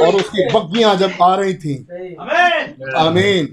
और 0.01 0.15
उसकी 0.15 0.47
बग्गियाँ 0.53 0.95
जब 0.97 1.13
आ 1.23 1.35
रही 1.35 1.55
थी। 1.55 1.75
अमीन। 2.97 3.47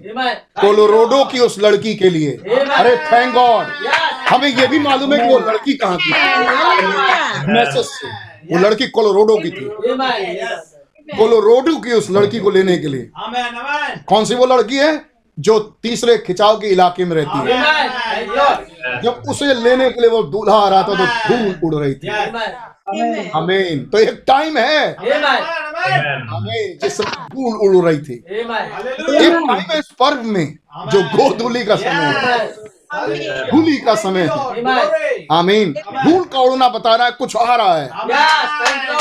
कोलोरोडो 0.62 1.24
की 1.26 1.40
उस 1.40 1.60
लड़की 1.60 1.96
के 1.96 2.10
लिए। 2.10 2.32
अरे 2.72 2.98
थैंक 2.98 3.34
गॉड 3.34 3.68
हमें 4.30 4.50
ये 4.50 4.68
भी 4.68 4.80
मालूम 4.80 5.14
है 5.14 5.20
कि 5.20 5.34
वो 5.34 5.40
लड़की 5.40 5.74
कहाँ 5.74 5.98
की 5.98 6.12
मैसेज 7.54 7.86
से। 7.86 8.08
वो 8.54 8.60
लड़की 8.60 8.88
कोलोरोडो 8.88 9.38
की 9.38 9.50
थी। 9.50 9.66
कोलोरोडो 11.10 11.76
की 11.78 11.92
उस 11.92 12.10
लड़की 12.12 12.40
को 12.40 12.50
लेने 12.50 12.78
के 12.78 12.88
लिए। 12.88 13.10
कौन 14.08 14.26
सी 14.26 14.36
वो 14.36 14.46
लड़की 14.46 14.78
है 14.78 15.06
जो 15.38 15.60
तीसरे 15.84 16.18
खिंचाव 16.18 16.58
के 16.60 16.68
इलाके 16.68 17.06
में 17.06 17.16
रहती 17.16 17.38
है? 17.40 19.02
जब 19.02 19.24
उसे 19.30 19.54
लेने 19.54 19.90
के 19.90 20.02
लिए 20.02 20.10
वो 20.10 20.22
दूल्हा 20.26 20.58
आ 20.58 20.70
रहा 20.70 20.84
था 20.84 20.96
तो 20.96 21.06
धूल 21.30 21.60
उड़ 21.64 21.76
रही 21.76 21.94
थी। 21.94 22.08
अमीन 23.36 23.84
तो 23.92 23.98
एक 23.98 24.24
टाइम 24.28 24.58
है। 24.58 24.94
अमीन 24.94 26.78
जिस 26.82 27.02
धूल 27.02 27.54
उड़ 27.68 27.86
रही 27.86 28.00
थी। 28.00 28.14
एक 28.14 29.34
टाइम 29.48 29.50
है 29.52 29.80
इस 29.80 29.92
पर्व 30.00 30.24
में 30.26 30.58
जो 30.92 31.02
गोधूली 31.18 31.64
का 31.66 31.76
समय 31.76 32.14
है 32.94 33.46
धूली 33.52 33.78
का 33.78 33.96
समय 33.96 34.22
है। 34.22 35.26
आमीन। 35.32 35.74
धूल 35.74 36.24
का 36.24 36.40
उड़ना 36.40 36.70
बता 36.70 36.96
रहा 36.96 37.06
है 37.06 37.12
कुछ 37.12 37.36
आ 37.36 37.56
रहा 37.56 37.76
है। 37.78 37.90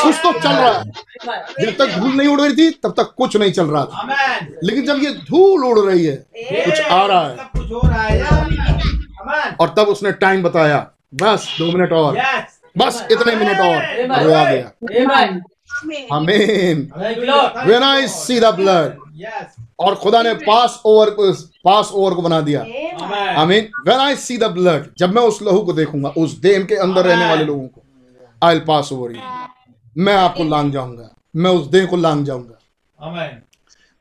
कुछ 0.02 0.14
तो 0.22 0.32
चल 0.32 0.48
रहा 0.48 0.70
है। 0.70 0.84
जब 1.60 1.76
तक 1.78 1.94
धूल 1.98 2.12
नहीं 2.12 2.28
उड़ 2.28 2.40
रही 2.40 2.56
थी 2.56 2.70
तब 2.82 2.94
तक 2.96 3.14
कुछ 3.18 3.36
नहीं 3.36 3.52
चल 3.52 3.66
रहा 3.66 3.84
था। 3.84 4.38
लेकिन 4.64 4.86
जब 4.86 5.02
ये 5.02 5.10
धूल 5.30 5.64
उड़ 5.64 5.78
रही 5.78 6.04
है 6.06 6.16
कुछ 6.36 6.80
आ 6.80 7.06
रहा 7.06 7.20
है। 7.20 7.36
कुछ 7.56 7.72
हो 7.72 7.80
रहा 7.84 8.02
है। 8.02 9.50
और 9.60 9.68
तब 9.68 9.88
उसने 9.88 10.12
टाइम 10.12 10.42
बताया। 10.42 10.86
बस 11.14 11.48
दो 11.58 11.66
मिनट 11.66 11.92
और। 11.92 12.20
बस 12.78 13.06
इतने 13.10 13.34
मिनट 13.36 13.60
और। 13.60 14.24
वो 14.24 14.34
आ 14.34 14.44
गया। 14.50 14.70
आमीन 16.16 16.90
when 17.66 17.82
I 17.82 18.06
see 18.08 18.40
the 18.40 18.44
blood 18.44 18.98
और 19.78 19.94
खुदा 19.94 20.22
ने 20.22 20.32
पास 20.36 20.80
ओवर 20.86 21.10
को 21.10 21.32
पास 21.64 21.90
ओवर 21.92 22.14
को 22.14 22.22
बना 22.22 22.40
दिया। 22.40 22.60
आमीन। 23.40 23.68
When 23.86 24.00
I 24.00 24.16
see 24.16 24.36
the 24.38 24.44
blood 24.52 24.86
जब 24.98 25.14
मैं 25.14 25.22
उस 25.22 25.40
लहू 25.42 25.60
को 25.60 25.72
देखूँगा 25.72 26.08
उस 26.18 26.38
देह 26.40 26.62
के 26.64 26.74
अंदर 26.76 27.04
रहने 27.06 27.28
वाले 27.28 27.44
लोगों 27.44 27.66
को 27.66 27.82
आई 28.42 28.60
पास 28.62 28.92
ओवर 28.92 29.12
यू 29.12 29.20
मैं 29.96 30.14
आपको 30.14 30.44
लांग 30.44 30.72
जाऊँगा। 30.72 31.10
मैं 31.36 31.50
उस 31.50 31.66
देह 31.68 31.86
को 31.86 31.96
लांग 31.96 32.24
जाऊँगा। 32.26 32.58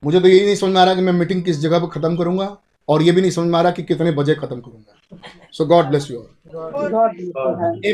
मुझे 0.04 0.20
तो 0.20 0.28
यही 0.28 0.46
नहीं 0.46 0.56
समझ 0.56 0.72
में 0.74 0.80
आ 0.82 0.84
रहा 0.84 0.94
कि 0.96 1.02
मैं 1.02 1.14
मीटिंग 1.14 1.44
किस 1.44 1.60
जगह 1.60 1.80
पर 1.80 1.88
खत्म 1.90 2.16
करूँगा 2.18 2.56
और 2.88 3.02
ये 3.02 3.12
भी 3.12 3.22
नहीं 3.22 3.32
समझ 3.32 3.48
में 3.48 3.58
आ 3.60 3.62
रहा 3.62 3.72
कि 3.72 3.84
कितने 3.84 4.12
बजे 4.14 4.36
खत्म 4.36 4.60
करूँगा। 4.60 5.20
सो 5.52 5.66
गॉड 5.66 5.86
ब्लेस 5.86 6.10
यू 6.12 6.20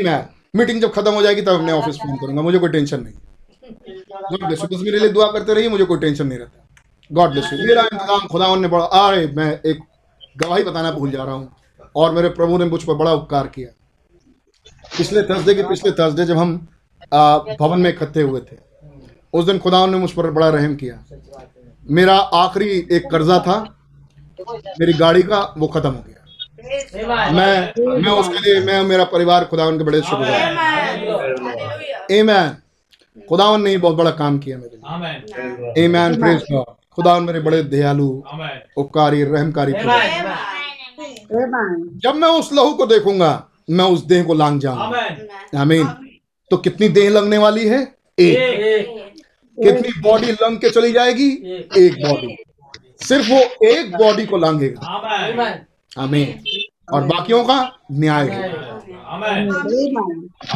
मैं 0.04 0.24
मीटिंग 0.56 0.80
जब 0.80 0.92
खत्म 0.92 1.12
हो 1.14 1.22
जाएगी 1.22 1.42
तब 1.42 1.54
अपने 1.54 1.72
ऑफ़िस 1.72 1.96
फ़ोन 1.96 2.16
करूँगा। 2.16 2.42
मुझे 2.42 2.58
कोई 2.58 2.68
टेंशन 2.70 3.00
नहीं। 3.00 3.14
गॉड 4.30 4.44
ब्लेस 4.44 4.60
यू 4.62 4.78
मेरे 4.78 4.98
लिए 4.98 5.08
दुआ 5.10 5.30
करते 5.32 5.54
रहिए 5.54 5.68
मुझे 5.68 5.84
कोई 5.84 5.98
टेंशन 5.98 6.26
नहीं 6.26 6.38
रहता। 6.38 6.61
गॉड 7.12 7.30
ब्लेस 7.30 7.52
यू 7.52 7.58
मेरा 7.58 7.82
इंतज़ाम 7.84 8.26
खुदा 8.28 8.54
ने 8.56 8.68
बड़ा 8.68 8.84
अरे 8.84 9.26
मैं 9.36 9.50
एक 9.66 9.78
गवाही 10.38 10.64
बताना 10.64 10.90
भूल 10.92 11.10
जा 11.10 11.24
रहा 11.24 11.34
हूँ। 11.34 11.48
और 11.96 12.12
मेरे 12.12 12.28
प्रभु 12.30 12.58
ने 12.58 12.64
मुझ 12.64 12.82
पर 12.82 12.94
बड़ा 12.94 13.12
उपकार 13.12 13.46
किया। 13.46 13.68
पिछले 14.98 15.22
थर्सडे 15.22 15.54
के 15.54 15.62
पिछले 15.64 15.90
थर्सडे 15.92 16.24
जब 16.24 16.36
हम 16.36 16.54
आ, 17.12 17.38
भवन 17.38 17.80
में 17.80 17.90
इकट्ठे 17.90 18.22
हुए 18.22 18.40
थे 18.42 18.56
उस 19.34 19.44
दिन 19.44 19.58
खुदा 19.58 19.84
ने 19.86 19.98
मुझ 19.98 20.10
पर 20.12 20.30
बड़ा 20.30 20.48
रहम 20.50 20.74
किया। 20.76 20.94
मेरा 21.90 22.16
आखिरी 22.36 22.68
एक 22.92 23.10
कर्जा 23.10 23.38
था। 23.46 23.56
मेरी 24.80 24.92
गाड़ी 24.94 25.22
का 25.22 25.40
वो 25.58 25.66
खत्म 25.68 25.90
हो 25.90 26.02
गया। 26.02 27.30
मैं 27.30 27.54
मैं 28.02 28.12
उसके 28.12 28.38
लिए 28.40 28.60
मैं 28.66 28.82
मेरा 28.84 29.04
परिवार 29.12 29.44
खुदावन 29.44 29.78
के 29.78 29.84
बड़े 29.84 30.00
शुक्रगुजार 30.00 30.56
आमेन 32.12 32.56
खुदावन 33.28 33.62
ने 33.62 33.76
बहुत 33.78 33.96
बड़ा 33.96 34.10
काम 34.18 34.38
किया 34.38 34.58
मेरे 34.58 34.70
लिए। 34.70 34.94
आमेन 34.94 35.96
आमेन 35.96 36.20
प्रेज 36.20 36.40
गॉड 36.52 36.74
खुदावन 36.96 37.22
मेरे 37.22 37.40
बड़े 37.40 37.62
दयालु 37.62 38.22
उपकारी 38.76 39.24
रहमकारी 39.24 39.72
जब 41.98 42.14
मैं 42.14 42.28
उस 42.28 42.52
लहू 42.52 42.72
को 42.74 42.86
देखूँगा 42.86 43.48
मैं 43.70 43.84
उस 43.84 44.04
देह 44.04 44.24
को 44.24 44.34
लांग 44.34 44.60
जाऊँगा। 44.60 44.84
आमेन। 44.84 45.58
आमीन। 45.58 45.86
तो 46.50 46.56
कितनी 46.56 46.88
देह 46.88 47.10
लगने 47.10 47.38
वाली 47.38 47.66
है? 47.68 47.94
एक। 48.18 49.12
कितनी 49.58 50.00
बॉडी 50.00 50.32
लंग 50.32 50.58
के 50.58 50.70
चली 50.70 50.92
जाएगी? 50.92 51.30
एक। 51.78 51.96
बॉडी 52.06 52.36
सिर्फ़ 53.02 53.32
वो 53.32 53.68
एक 53.68 53.96
बॉडी 53.96 54.26
को 54.26 54.36
लांगेगा। 54.36 54.86
आमेन। 54.86 55.66
आमीन। 55.98 56.38
और 56.92 57.04
बाकियों 57.04 57.44
का 57.44 57.78
न्याय 57.92 58.28
है। 58.28 58.50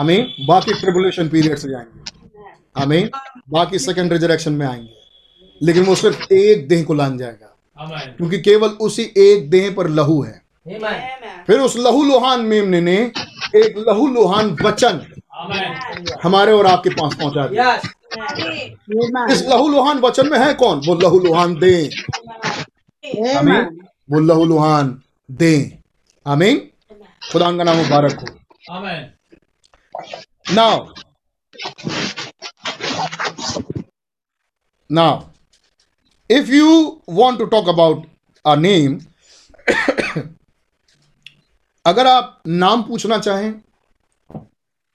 आमेन। 0.01 0.26
बाकी 0.47 0.72
ट्रिबुलेशन 0.72 1.28
पीरियड 1.28 1.59
से 1.59 1.68
जाएँगे। 1.68 2.82
हमें 2.82 3.11
बाकी 3.51 3.78
सेकेंड 3.78 4.12
रिजरेक्शन 4.12 4.53
में 4.53 4.66
आएँगे। 4.66 5.06
लेकिन 5.63 5.85
वो 5.85 5.95
सिर्फ़ 5.95 6.33
एक 6.33 6.69
देह 6.69 6.85
को 6.85 6.95
लान 6.95 7.19
जाएगा। 7.19 7.53
क्योंकि 8.17 8.39
केवल 8.41 8.69
उसी 8.69 9.03
एक 9.17 9.51
देह 9.51 9.75
पर 9.77 9.89
लहू 9.89 10.23
है। 10.23 10.43
फिर 11.47 11.61
उस 11.61 11.77
लहू 11.77 12.05
लोहान 12.05 12.41
मेमने 12.41 12.81
ने 12.81 12.97
एक 13.57 13.85
लहू 13.89 14.07
लोहान 14.07 14.57
वचन 14.63 15.07
हमारे 16.25 16.53
और 16.53 16.67
आपके 16.67 16.91
पास 16.91 17.15
पहुँचा 17.15 17.47
दिया। 17.47 17.75
इस 19.31 19.43
लहू 19.43 19.69
लोहान 19.69 19.99
वचन 19.99 20.29
में 20.31 20.39
है 20.39 20.55
कौन? 20.55 20.79
वो 20.87 20.95
लहू 20.95 21.19
लोहान 21.21 21.55
दे 21.59 21.91
आमीन। 23.37 23.87
वो 24.11 24.21
लहू 24.21 24.45
लोहान 24.45 25.03
दे 25.31 25.79
आमीन। 26.27 26.69
खुदा 27.33 27.57
का 27.57 27.65
नाम 27.65 27.77
मुबारक 27.77 28.21
हो। 28.21 28.27
आमेन। 28.75 29.13
Now, 30.55 30.75
now, 34.91 35.36
if 36.31 36.49
you 36.49 37.03
want 37.09 37.39
to 37.39 37.47
talk 37.47 37.68
about 37.68 38.05
a 38.45 38.57
name, 38.57 39.01
अगर 41.87 42.07
आप 42.07 42.43
नाम 42.47 42.83
पूछना 42.83 43.18
चाहें 43.18 43.53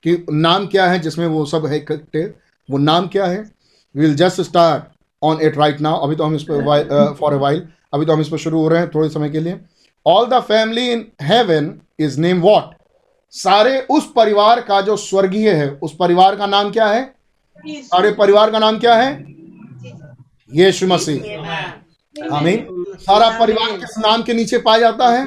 कि 0.04 0.26
नाम 0.32 0.68
क्या 0.68 0.86
है 0.92 1.00
जिसमें 1.00 1.28
वो 1.28 1.46
सब 1.46 1.66
है 1.66 1.78
इकट्ठे 1.78 2.24
वो 2.72 2.78
नाम 2.78 3.08
क्या 3.08 3.26
है? 3.26 3.52
Will 3.96 4.16
just 4.16 4.42
start 4.42 4.84
on 5.24 5.42
it 5.42 5.58
right 5.58 5.82
now 5.82 6.02
अभी 6.02 6.16
तो 6.16 6.24
हम 6.24 6.36
इस 6.36 6.44
पर 6.44 7.16
फॉर 7.20 7.34
अ 7.34 7.38
वाइल 7.38 7.68
अभी 7.94 8.06
तो 8.06 8.14
हम 8.14 8.22
इस 8.22 8.30
पर 8.30 8.38
शुरू 8.38 8.62
हो 8.62 8.68
रहे 8.68 8.80
हैं 8.80 8.90
थोड़े 8.96 9.10
समय 9.10 9.30
के 9.30 9.40
लिए. 9.40 9.60
All 10.06 10.26
the 10.26 10.40
family 10.40 10.92
in 10.92 11.12
heaven 11.22 11.82
is 12.00 12.20
name 12.20 12.42
what 12.42 12.76
सारे 13.32 13.82
उस 13.82 14.12
परिवार 14.16 14.62
का 14.62 14.82
जो 14.82 14.98
स्वर्गीय 14.98 15.52
है 15.52 15.70
उस 15.70 15.96
परिवार 16.00 16.36
का 16.36 16.46
नाम 16.46 16.72
क्या 16.72 16.88
है? 16.88 17.16
सारे 17.68 18.12
परिवार 18.12 18.52
का 18.52 18.60
नाम 18.60 18.80
क्या 18.80 18.96
है? 18.96 19.41
यीशु 20.54 20.88
मसीह। 20.88 22.34
आमीन। 22.36 22.66
सारा 23.02 23.30
परिवार 23.40 23.72
किस 23.80 23.98
नाम 23.98 24.24
के 24.24 24.34
नीचे 24.34 24.58
पाया 24.60 24.80
जाता 24.80 25.10
है? 25.10 25.26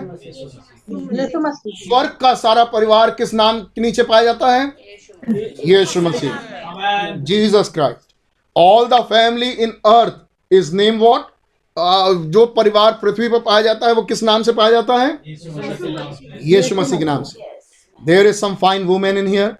स्वर्ग 0.89 2.11
का 2.21 2.35
सारा 2.35 2.65
परिवार 2.73 3.11
किस 3.11 3.33
नाम 3.35 3.61
के 3.61 3.81
नीचे 3.81 4.03
पाया 4.03 4.23
जाता 4.25 4.55
है? 4.55 4.67
यीशु 5.67 6.01
मसीह। 6.01 6.33
Jesus 7.25 7.71
Christ. 7.75 8.13
All 8.57 8.87
the 8.89 9.01
family 9.05 9.51
in 9.51 9.71
earth 9.87 10.15
is 10.51 10.75
name 10.77 10.99
what 10.99 11.33
जो 12.29 12.45
परिवार 12.57 12.93
पृथ्वी 12.93 13.29
पर 13.29 13.39
पाया 13.41 13.61
जाता 13.63 13.87
है 13.87 13.93
वो 13.93 14.03
किस 14.03 14.23
नाम 14.23 14.43
से 14.43 14.53
पाया 14.53 14.71
जाता 14.71 14.95
है? 14.95 15.19
यीशु 16.45 16.75
मसीह 16.75 16.99
के 16.99 17.05
नाम 17.05 17.23
से। 17.23 17.53
There 18.01 18.27
is 18.27 18.37
some 18.37 18.55
fine 18.55 18.85
women 18.85 19.19
in 19.19 19.27
here 19.27 19.55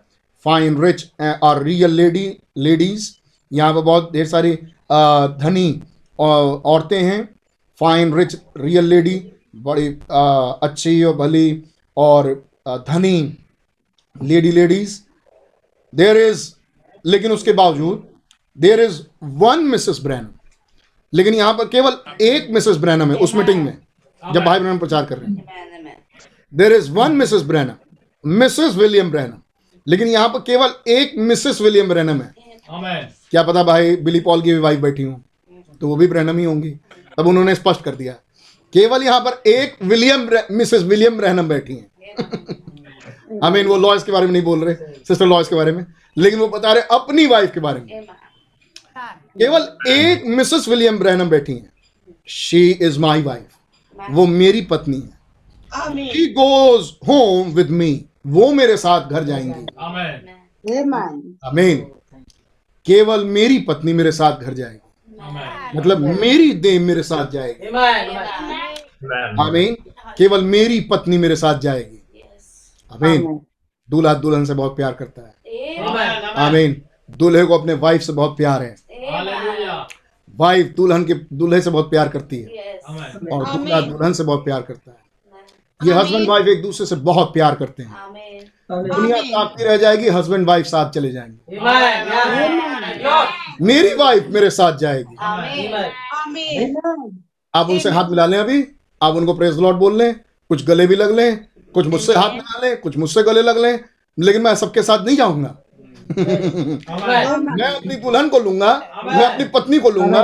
fine 0.45 0.81
rich 0.83 1.05
और 1.43 1.63
रियल 1.63 1.91
लेडी 1.93 2.27
लेडीज़ 2.59 3.11
यहाँ 3.53 3.75
पर 3.75 3.81
बहुत 3.81 4.13
ढेर 4.13 4.27
सारी 4.27 4.59
धनी 4.91 5.83
औरतें 6.19 7.01
हैं। 7.01 7.23
फाइन 7.81 8.15
रिच 8.15 8.37
रियल 8.59 8.85
लेडी 8.85 9.15
बड़ी 9.57 9.87
अच्छी 10.09 11.03
और 11.05 11.17
भली, 11.17 11.63
और 11.97 12.33
धनी 12.89 13.37
लेडी 14.17 14.51
लेडीज़ 14.53 15.01
देर 15.93 16.17
इज़ 16.19 16.51
लेकिन 17.05 17.33
उसके 17.33 17.53
बावजूद 17.53 18.07
there 18.59 18.81
is 18.81 19.01
one 19.23 19.65
Mrs 19.67 20.01
Branham 20.03 20.29
लेकिन 21.13 21.35
यहाँ 21.35 21.53
पर 21.55 21.69
केवल 21.69 21.97
एक 22.23 22.51
मिसेस 22.51 22.77
ब्रैनम 22.77 23.11
है 23.11 23.17
उस 23.19 23.35
मीटिंग 23.35 23.65
में, 23.65 23.79
जब 24.23 24.45
भाई 24.45 24.59
ब्रैनम 24.59 24.79
प्रचार 24.79 25.05
कर 25.05 25.19
रहे 25.19 25.31
हैं। 25.31 25.97
There 26.53 26.73
is 26.73 26.91
one 26.93 27.13
Mrs 27.13 27.43
Branham 27.43 27.75
Mrs 28.25 28.75
William 28.77 29.11
Branham 29.11 29.39
लेकिन 29.87 30.09
यहाँ 30.09 30.29
पर 30.29 30.39
केवल 30.43 30.75
एक 30.91 31.13
मिसेस 31.19 31.61
विलियम 31.61 31.89
ब्रैनम 31.89 32.21
है. 32.23 32.33
क्या 33.31 33.43
पता 33.43 33.63
भाई 33.63 33.97
बिली 33.97 34.21
पॉल 34.21 34.43
की 34.43 34.53
भी 34.53 34.59
वाइफ 34.59 34.81
बैठी 34.81 35.03
हूँ 35.03 35.25
तो 35.81 35.89
वो 35.89 35.97
भी 35.97 36.07
ब्रैनम 36.07 36.39
ही 36.39 36.45
होंगी। 36.45 36.71
तब 37.19 37.27
उन्होंने 37.27 37.55
स्पष्ट 37.55 37.83
कर 37.83 37.95
दिया। 37.97 38.13
केवल 38.75 39.03
यहाँ 39.03 39.21
पर 39.21 39.43
एक 39.51 39.77
विलियम 39.83 40.29
मिसेस 40.51 40.83
विलियम 40.83 41.17
ब्रैनम 41.17 41.49
बैठी 41.49 41.75
हैं। 41.75 41.91
आई 43.45 43.51
मीन 43.51 43.67
वो 43.67 43.77
लॉयस 43.77 44.03
के 44.03 44.13
बारे 44.13 44.27
में 44.27 44.33
नहीं 44.33 44.43
बोल 44.43 44.65
रहे 44.65 44.75
सिस्टर 45.09 45.27
लॉयस 45.27 45.49
के 45.49 45.57
बारे 45.57 45.73
में। 45.73 45.85
लेकिन 46.17 46.39
वो 46.41 46.49
बता 46.49 46.73
रहे 46.73 46.83
अपनी 46.91 47.27
वाइफ 47.27 47.53
के 47.55 47.61
बारे 47.61 47.81
में। 47.81 47.87
केवल 49.39 49.69
एक 49.89 50.27
मिसेस 50.27 50.69
विलियम 50.69 50.99
ब्रैनम 50.99 51.29
बैठी 51.31 51.53
हैं। 51.53 51.73
शी 52.27 52.71
इज़ 52.71 52.99
माई 52.99 53.23
वाइफ 53.23 53.47
वो 54.11 54.27
मेरी 54.27 54.61
पत्नी 54.61 54.97
है। 54.97 55.19
She 56.09 56.27
goes 56.33 56.91
home 57.09 57.49
with 57.49 57.71
me 57.71 58.05
वो 58.27 58.53
मेरे 58.53 58.77
साथ 58.77 59.09
घर 59.11 59.25
जाएँगी। 59.25 59.67
Amen. 61.49 61.94
केवल 62.87 63.25
मेरी 63.25 63.59
पत्नी 63.59 63.93
मेरे 63.93 64.13
साथ 64.13 64.37
घर 64.37 64.55
जाएगी। 64.55 64.81
मतलब 65.79 65.99
मेरी 65.99 66.53
देह 66.53 66.81
मेरे 66.81 67.03
साथ 67.03 67.27
जाएगी। 67.27 67.69
Amen. 67.69 69.41
आमीन 69.41 69.77
केवल 70.19 70.45
मेरी 70.45 70.81
पत्नी 70.81 71.19
मेरे 71.19 71.37
साथ 71.37 71.59
जाएगी। 71.59 72.23
आमीन 72.93 73.41
दूल्हा 73.91 74.15
दुल्हन 74.15 74.45
से 74.45 74.55
बहुत 74.55 74.77
प्यार 74.77 74.93
करता 74.93 75.23
है। 75.23 75.35
Amen. 75.87 76.39
आमीन 76.39 76.83
दूल्हे 77.11 77.45
को 77.45 77.59
अपने 77.59 77.75
वाइफ 77.75 78.03
से 78.03 78.13
बहुत 78.13 78.37
प्यार 78.37 78.63
है। 78.63 78.77
वाइफ 80.37 80.67
दुल्हन 80.67 81.05
के 81.05 81.15
दूल्हे 81.15 81.61
से 81.61 81.71
बहुत 81.71 81.91
प्यार 81.91 82.09
करती 82.09 82.39
है। 82.39 82.49
और 83.33 83.57
दूल्हा 83.57 83.81
दुल्हन 83.81 84.13
से 84.13 84.25
बहुत 84.25 84.45
प्यार 84.45 84.63
करता 84.63 84.91
है। 84.91 85.05
ये 85.85 85.95
हस्बैंड 85.95 86.29
वाइफ 86.29 86.47
एक 86.47 86.63
दूसरे 86.63 86.87
से 86.87 86.97
बहुत 86.97 87.33
प्यार 87.33 87.55
करते 87.55 87.83
हैं। 87.83 87.95
दुनिया 88.71 89.21
ताकती 89.23 89.65
रह 89.65 89.77
जाएगी 89.77 90.09
हस्बैंड 90.09 90.47
वाइफ 90.47 90.67
साथ 90.67 90.91
चले 90.91 91.11
जाएँगे। 91.13 91.59
मेरी 93.65 93.95
वाइफ 93.95 94.27
मेरे 94.31 94.51
साथ 94.51 94.79
जाएगी। 94.79 95.17
आप 97.55 97.71
उनसे 97.71 97.91
हाथ 97.91 98.11
मिला 98.11 98.27
लें 98.27 98.39
अभी। 98.39 98.65
आप 99.03 99.15
उनको 99.15 99.35
प्रेस 99.35 99.55
लॉर्ड 99.55 99.77
बोल 99.77 99.99
लें 99.99 100.15
कुछ 100.51 100.65
गले 100.67 100.87
भी 100.87 100.97
लग 100.97 101.15
लें 101.17 101.37
कुछ 101.75 101.87
मुझसे 101.87 102.15
हाथ 102.15 102.31
मिला 102.31 102.61
लें 102.63 102.81
कुछ 102.81 102.97
मुझसे 102.97 103.23
गले 103.23 103.43
लग 103.43 103.59
लें 103.59 103.79
लेकिन 104.19 104.43
मैं 104.43 104.55
सबके 104.55 104.83
साथ 104.83 105.05
नहीं 105.07 105.17
जाऊँगा। 105.17 105.55
मैं 106.11 107.69
अपनी 107.69 107.95
दुल्हन 107.97 108.29
को 108.29 108.39
लूँगा 108.39 108.73
मैं 109.07 109.25
अपनी 109.25 109.45
पत्नी 109.55 109.79
को 109.79 109.91
लूँगा 109.91 110.21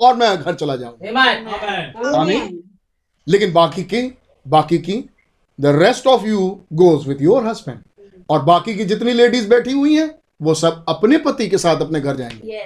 और 0.00 0.16
मैं 0.16 0.36
घर 0.36 0.54
चला 0.54 0.76
जाऊँगा। 0.76 2.22
लेकिन 3.26 3.52
बाकी 3.52 3.82
की 3.84 4.02
बाकी 4.46 4.78
की 4.78 4.92
the 5.58 5.76
rest 5.78 6.06
of 6.06 6.24
you 6.26 6.46
goes 6.74 7.06
with 7.08 7.22
your 7.22 7.46
husband 7.46 7.78
और 8.30 8.42
बाकी 8.44 8.74
की 8.74 8.84
जितनी 8.84 9.12
लेडीज़ 9.12 9.48
बैठी 9.48 9.72
हुई 9.72 9.94
हैं 9.94 10.10
वो 10.42 10.54
सब 10.54 10.84
अपने 10.88 11.18
पति 11.18 11.46
के 11.48 11.58
साथ 11.58 11.80
अपने 11.80 12.00
घर 12.00 12.16
जाएँगे 12.16 12.58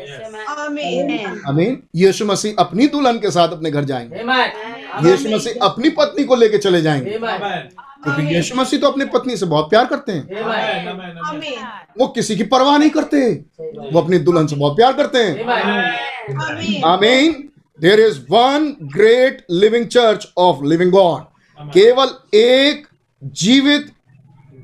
आमीन 1.48 1.82
यीशु 1.96 2.24
मसीह 2.26 2.54
अपनी 2.58 2.86
दुल्हन 2.86 3.18
के 3.18 3.30
साथ 3.30 3.52
अपने 3.52 3.70
घर 3.70 3.84
जाएँगे 3.84 4.22
Amen. 4.22 5.06
यीशु 5.06 5.34
मसीह 5.34 5.64
अपनी 5.66 5.90
पत्नी 5.90 6.24
को 6.24 6.36
लेके 6.36 6.58
चले 6.58 6.82
जाएँगे 6.82 7.18
Amen. 7.18 7.30
Amen. 7.30 7.70
क्योंकि 8.04 8.34
यीशु 8.34 8.56
मसीह 8.56 8.80
तो 8.80 8.86
अपनी 8.86 9.04
पत्नी 9.04 9.36
से 9.36 9.46
बहुत 9.46 9.70
प्यार 9.70 9.86
करते 9.86 10.12
हैं 10.12 10.22
Amen. 10.22 10.92
Amen. 10.92 11.16
Amen. 11.30 11.64
वो 12.00 12.06
किसी 12.08 12.36
की 12.36 12.44
परवाह 12.52 12.78
नहीं 12.78 12.90
करते 12.90 13.24
वो 13.92 14.00
अपनी 14.00 14.18
दुल्हन 14.18 14.46
से 14.46 14.56
बहुत 14.56 14.76
प्यार 14.76 14.92
करते 14.92 15.18
हैं 15.18 15.46
Amen. 15.46 16.84
आमीन 16.86 17.32
there 17.78 18.00
is 18.00 18.18
one 18.30 18.74
great 18.94 19.44
living 19.50 19.86
church 19.88 20.28
of 20.38 20.64
living 20.64 20.92
God 20.92 21.31
केवल 21.58 22.36
एक 22.36 22.86
जीवित 23.24 23.92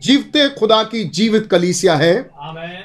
जीवते 0.02 0.48
खुदा 0.48 0.82
की 0.82 1.04
जीवित 1.04 1.46
कलीसिया 1.46 1.94
है। 1.96 2.30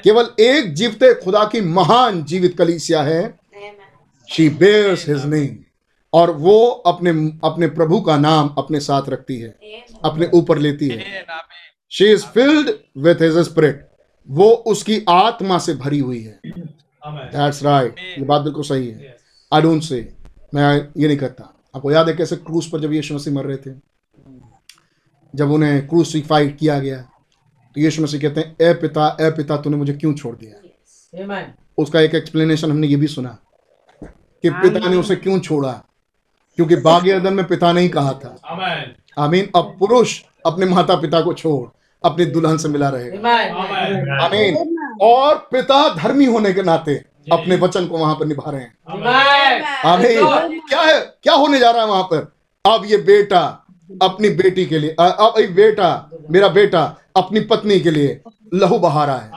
केवल 0.04 0.28
एक 0.40 0.74
जीवते 0.74 1.14
खुदा 1.14 1.44
की 1.44 1.60
महान 1.60 2.24
जीवित 2.24 2.58
कलीसिया 2.58 3.02
है। 3.02 3.38
शी 4.28 4.48
बेयर्स 4.48 5.08
हिज 5.08 5.24
नेम 5.24 5.56
और 6.12 6.30
वो 6.30 6.66
अपने 6.86 7.10
अपने 7.44 7.66
प्रभु 7.68 8.00
का 8.00 8.16
नाम 8.16 8.54
अपने 8.58 8.80
साथ 8.80 9.08
रखती 9.08 9.38
है। 9.38 9.56
अपने 10.04 10.30
ऊपर 10.34 10.58
लेती 10.58 10.88
है। 10.88 11.24
She 11.90 12.04
is 12.04 12.26
filled 12.26 12.70
with 12.98 13.22
his 13.22 13.38
spirit 13.38 13.88
वो 14.28 14.50
उसकी 14.50 15.04
आत्मा 15.08 15.58
से 15.58 15.74
भरी 15.74 15.98
हुई 15.98 16.22
है। 16.22 16.40
दैट्स 17.06 17.62
राइट 17.62 17.98
ये 17.98 18.24
बात 18.24 18.42
बिल्कुल 18.42 18.64
सही 18.64 18.88
है। 18.88 18.98
Yes. 18.98 19.22
आई 19.52 19.62
डोंट 19.62 19.82
से 19.82 20.12
मैं 20.54 20.88
ये 20.96 21.06
नहीं 21.06 21.16
करता। 21.16 21.54
आपको 21.76 21.92
याद 21.92 22.08
है 22.08 22.14
कैसे 22.14 22.36
क्रूस 22.36 22.68
पर 22.68 22.80
जब 22.80 22.92
यीशु 22.92 23.14
मसीह 23.14 23.34
मर 23.34 23.44
रहे 23.44 23.56
थे? 23.56 23.93
जब 25.34 25.50
उन्हें 25.50 25.86
क्रूसिफाइड 25.88 26.56
किया 26.58 26.78
गया 26.78 26.96
तो 26.96 27.80
यीशु 27.80 28.02
मसीह 28.02 28.20
कहते 28.20 28.40
हैं 28.40 28.56
ए 28.60 28.72
पिता 28.74 29.16
ए 29.20 29.30
पिता 29.30 29.56
तूने 29.56 29.76
मुझे 29.76 29.92
क्यों 29.92 30.14
छोड़ 30.14 30.36
दिया? 30.36 30.60
Amen. 31.24 31.44
उसका 31.78 32.00
एक 32.00 32.14
एक्सप्लेनेशन 32.14 32.70
हमने 32.70 32.86
ये 32.86 32.96
भी 32.96 33.06
सुना 33.06 33.36
कि 34.02 34.50
पिता 34.50 34.88
ने 34.88 34.96
उसे 34.96 35.16
क्यों 35.16 35.38
छोड़ा? 35.40 35.72
क्योंकि 36.56 36.76
बाग 36.76 37.08
अदन 37.08 37.34
में 37.34 37.46
पिता 37.46 37.72
नहीं 37.72 37.88
कहा 37.88 38.12
था। 38.12 38.36
आमीन। 39.18 39.48
अब 39.56 39.76
पुरुष 39.78 40.20
अपने 40.46 40.66
माता 40.66 40.96
पिता 40.96 41.20
को 41.20 41.32
छोड़ 41.32 41.68
अपनी 42.04 42.24
दुल्हन 42.26 42.56
से 42.56 42.68
मिला 42.68 42.88
रहेगा. 42.88 43.18
Amen. 43.18 44.22
आमीन। 44.22 44.96
और 45.02 45.48
पिता 45.52 45.94
धर्मी 45.94 46.24
होने 46.24 46.52
के 46.52 46.62
नाते 46.62 46.94
अपने 47.32 47.56
वचन 47.56 47.86
को 47.86 47.98
वहाँ 47.98 48.14
पर 48.14 48.26
निभा 48.26 48.50
रहे 48.50 48.60
हैं। 48.60 48.76
आमीन। 49.84 50.60
क्या 50.60 50.80
है? 50.80 51.00
क्या 51.22 51.34
होने 51.34 51.58
जा 51.58 51.70
रहा 51.70 51.82
है 51.82 51.88
वहाँ 51.88 52.02
पर? 52.02 52.32
अब 52.64 52.82
ये 52.86 52.96
बेटा 52.96 53.63
अपनी 54.02 54.28
बेटी 54.28 54.66
के 54.66 54.78
लिए 54.78 54.90
अब 54.90 55.34
बेटा 55.50 56.10
मेरा 56.30 56.48
बेटा 56.48 56.82
अपनी 57.16 57.40
पत्नी 57.40 57.80
के 57.80 57.90
लिए 57.90 58.20
लहू 58.54 58.78
बहा 58.78 59.04
रहा 59.04 59.16
है। 59.16 59.30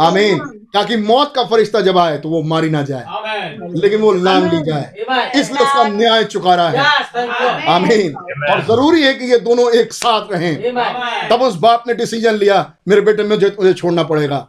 आमीन। 0.00 0.38
ताकि 0.74 0.96
मौत 0.96 1.32
का 1.36 1.44
फरिश्ता 1.44 1.80
जब 1.80 1.98
आए 1.98 2.18
तो 2.18 2.28
वो 2.28 2.42
मारी 2.42 2.70
ना 2.70 2.82
जाए। 2.82 3.04
लेकिन 3.74 4.00
वो 4.00 4.12
लांग 4.12 4.52
ली 4.52 4.62
जाए। 4.62 4.92
इसलिए 5.40 5.66
उसका 5.66 5.88
न्याय 5.88 6.24
चुका 6.24 6.54
रहा 6.54 6.68
है। 6.68 6.78
Yes, 6.78 7.16
thank 7.16 7.32
you. 7.40 7.68
आमीन। 7.68 8.14
और 8.52 8.62
ज़रूरी 8.62 9.02
है 9.02 9.14
कि 9.14 9.24
ये 9.24 9.38
दोनों 9.38 9.72
एक 9.72 9.92
साथ 9.92 10.32
रहें। 10.32 10.74
तब 11.28 11.42
उस 11.42 11.56
बाप 11.56 11.84
ने 11.86 11.94
डिसीज़न 11.94 12.34
लिया 12.34 12.72
मेरे 12.88 13.00
बेटे 13.00 13.22
में 13.22 13.30
मुझे 13.30 13.56
मुझे 13.60 13.72
छोड़ना 13.72 14.02
पड़ेगा। 14.02 14.48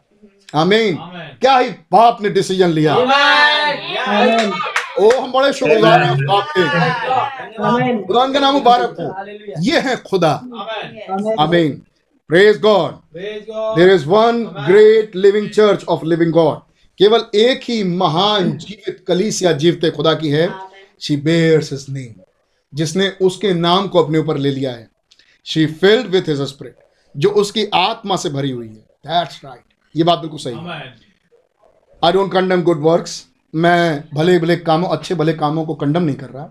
आमीन। 0.55 0.95
क्या 1.41 1.57
ही 1.57 1.69
बाप 1.69 2.21
ने 2.21 2.29
डिसीज़न 2.29 2.69
लिया. 2.69 2.95
ओ 5.01 5.09
हम 5.11 5.31
बड़े 5.31 5.51
शुक्रगुजार 5.53 6.03
हैं 6.03 6.15
बाप 6.25 6.45
खुदा 8.07 8.25
का 8.33 8.39
नाम 8.39 8.53
मुबारक 8.53 8.95
हो। 8.99 9.61
ये 9.63 9.79
है 9.79 9.95
खुदा। 10.09 10.33
Amen. 10.41 11.39
आमीन 11.39 11.71
praise 12.29 12.59
God 12.61 12.91
there 13.77 13.89
is 13.89 14.05
one 14.07 14.43
great 14.67 15.15
living 15.15 15.49
church 15.49 15.85
of 15.85 16.05
living 16.05 16.31
God 16.33 16.59
केवल 16.99 17.25
एक 17.35 17.61
ही 17.63 17.83
महान 17.83 18.51
जीवित 18.57 19.03
कलीसिया 19.07 19.51
जीवते 19.53 19.91
खुदा 19.91 20.13
की 20.13 20.29
है। 20.29 20.47
शी 21.01 21.15
बेयर्स 21.17 21.71
हिज 21.73 21.85
नेम 21.89 22.21
जिसने 22.73 23.09
उसके 23.21 23.53
नाम 23.53 23.87
को 23.87 24.03
अपने 24.03 24.17
ऊपर 24.19 24.37
ले 24.37 24.51
लिया 24.51 24.71
है। 24.71 24.89
She 25.45 25.65
filled 25.65 26.07
with 26.07 26.29
his 26.29 26.41
spirit 26.49 26.75
जो 27.15 27.29
उसकी 27.41 27.65
आत्मा 27.75 28.15
से 28.15 28.29
भरी 28.29 28.51
हुई 28.51 28.67
है। 28.67 28.73
दैट्स 28.73 29.41
राइट 29.45 29.63
ये 29.95 30.03
बात 30.03 30.19
बिल्कुल 30.19 30.39
सही 30.39 30.55
है। 30.55 30.93
I 32.01 32.11
don't 32.11 32.31
condemn 32.33 32.63
good 32.63 32.81
works 32.83 33.25
मैं 33.53 34.03
भले 34.13 34.39
भले 34.39 34.55
कामों 34.55 34.89
अच्छे 34.89 35.15
भले 35.15 35.33
कामों 35.33 35.65
को 35.65 35.75
कंडम 35.75 36.03
नहीं 36.03 36.15
कर 36.15 36.29
रहा। 36.29 36.49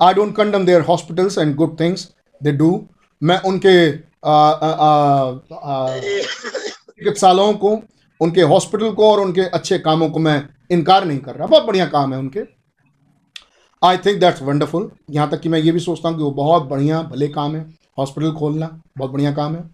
I 0.00 0.14
don't 0.14 0.34
condemn 0.36 0.64
their 0.66 0.80
hospitals 0.80 1.38
and 1.38 1.54
good 1.54 1.78
things 1.80 2.08
they 2.42 2.52
do 2.52 2.88
मैं 3.22 3.40
उनके 3.40 3.90
आ, 4.26 4.32
आ, 4.32 4.70
आ, 4.70 5.30
आ, 5.54 5.98
चिकित्सालयों 5.98 7.52
को 7.54 7.70
उनके 8.20 8.42
हॉस्पिटल 8.42 8.90
को 8.90 9.10
और 9.10 9.20
उनके 9.20 9.40
अच्छे 9.40 9.78
कामों 9.78 10.08
को 10.10 10.18
मैं 10.18 10.48
इनकार 10.70 11.04
नहीं 11.04 11.18
कर 11.18 11.34
रहा। 11.34 11.46
बहुत 11.46 11.64
बढ़िया 11.64 11.86
काम 11.86 12.12
है 12.12 12.18
उनके। 12.18 12.40
आई 13.82 13.96
थिंक 13.96 14.20
दैट्स 14.20 14.42
वंडरफुल 14.42 14.90
यहाँ 15.10 15.30
तक 15.30 15.40
कि 15.40 15.48
मैं 15.48 15.58
ये 15.58 15.72
भी 15.72 15.80
सोचता 15.80 16.08
हूँ 16.08 16.16
कि 16.16 16.22
वो 16.22 16.30
बहुत 16.30 16.62
बढ़िया 16.62 17.02
भले 17.02 17.28
काम 17.28 17.56
है। 17.56 17.62
हॉस्पिटल 17.98 18.32
खोलना 18.32 18.80
बहुत 18.98 19.10
बढ़िया 19.10 19.32
काम 19.32 19.54
है। 19.56 19.70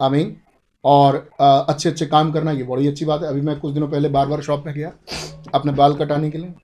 आई 0.00 0.10
मीन 0.10 0.36
और 0.84 1.16
अ, 1.40 1.44
अच्छे 1.44 1.88
अच्छे 1.88 2.06
काम 2.06 2.32
करना 2.32 2.50
ये 2.50 2.62
बड़ी 2.62 2.88
अच्छी 2.88 3.04
बात 3.04 3.22
है। 3.22 3.28
अभी 3.28 3.40
मैं 3.40 3.58
कुछ 3.60 3.72
दिनों 3.74 3.88
पहले 3.88 4.08
बार 4.08 4.26
बार 4.26 4.42
शॉप 4.42 4.64
में 4.66 4.74
गया। 4.74 4.92
अपने 5.54 5.72
बाल 5.72 5.94
कटाने 5.94 6.30
के 6.30 6.38
लिए। 6.38 6.54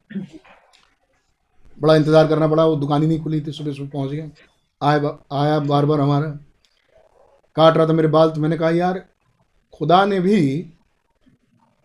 बड़ा 1.79 1.95
इंतज़ार 1.97 2.27
करना 2.29 2.49
पड़ा, 2.49 2.65
वो 2.65 2.77
दुकान 2.77 3.03
ही 3.03 3.09
नहीं 3.09 3.21
खुली 3.23 3.41
थी 3.41 3.53
सुबह 3.53 3.73
सुबह 3.73 3.89
पहुँच 3.89 4.11
गए 4.11 4.31
आया 4.81 5.19
आया 5.35 5.59
बार 5.61 5.87
बार 5.87 6.01
हमारा। 6.01 6.29
काट 7.57 7.77
रहा 7.77 7.87
था 7.87 7.93
मेरे 7.93 8.09
बाल 8.09 8.31
तो 8.31 8.41
मैंने 8.41 8.57
कहा, 8.59 8.71
यार, 8.71 8.99
खुदा 9.75 10.05
ने 10.05 10.21
भी 10.21 10.73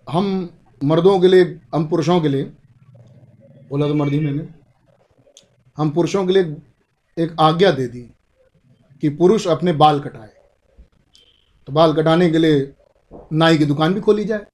हम 0.07 0.49
मर्दों 0.81 1.19
के 1.19 1.27
लिए, 1.27 1.43
हम 1.75 1.87
पुरुषों 1.87 2.19
के 2.21 2.27
लिए, 2.27 2.43
बोला 3.69 3.87
तो 3.87 3.93
मर्दी 3.93 4.19
मैंने, 4.19 4.47
हम 5.77 5.89
पुरुषों 5.89 6.25
के 6.27 6.33
लिए 6.33 6.55
एक 7.17 7.35
आज्ञा 7.39 7.71
दे 7.71 7.87
दी 7.87 8.01
कि 9.03 9.09
पुरुष 9.11 9.47
अपने 9.47 9.73
बाल 9.73 9.99
कटाए। 9.99 10.29
तो 11.67 11.73
बाल 11.73 11.93
कटाने 11.93 12.29
के 12.29 12.37
लिए 12.37 12.73
नाई 13.33 13.57
की 13.57 13.65
दुकान 13.65 13.93
भी 13.93 14.01
खोली 14.01 14.23
जाए। 14.25 14.45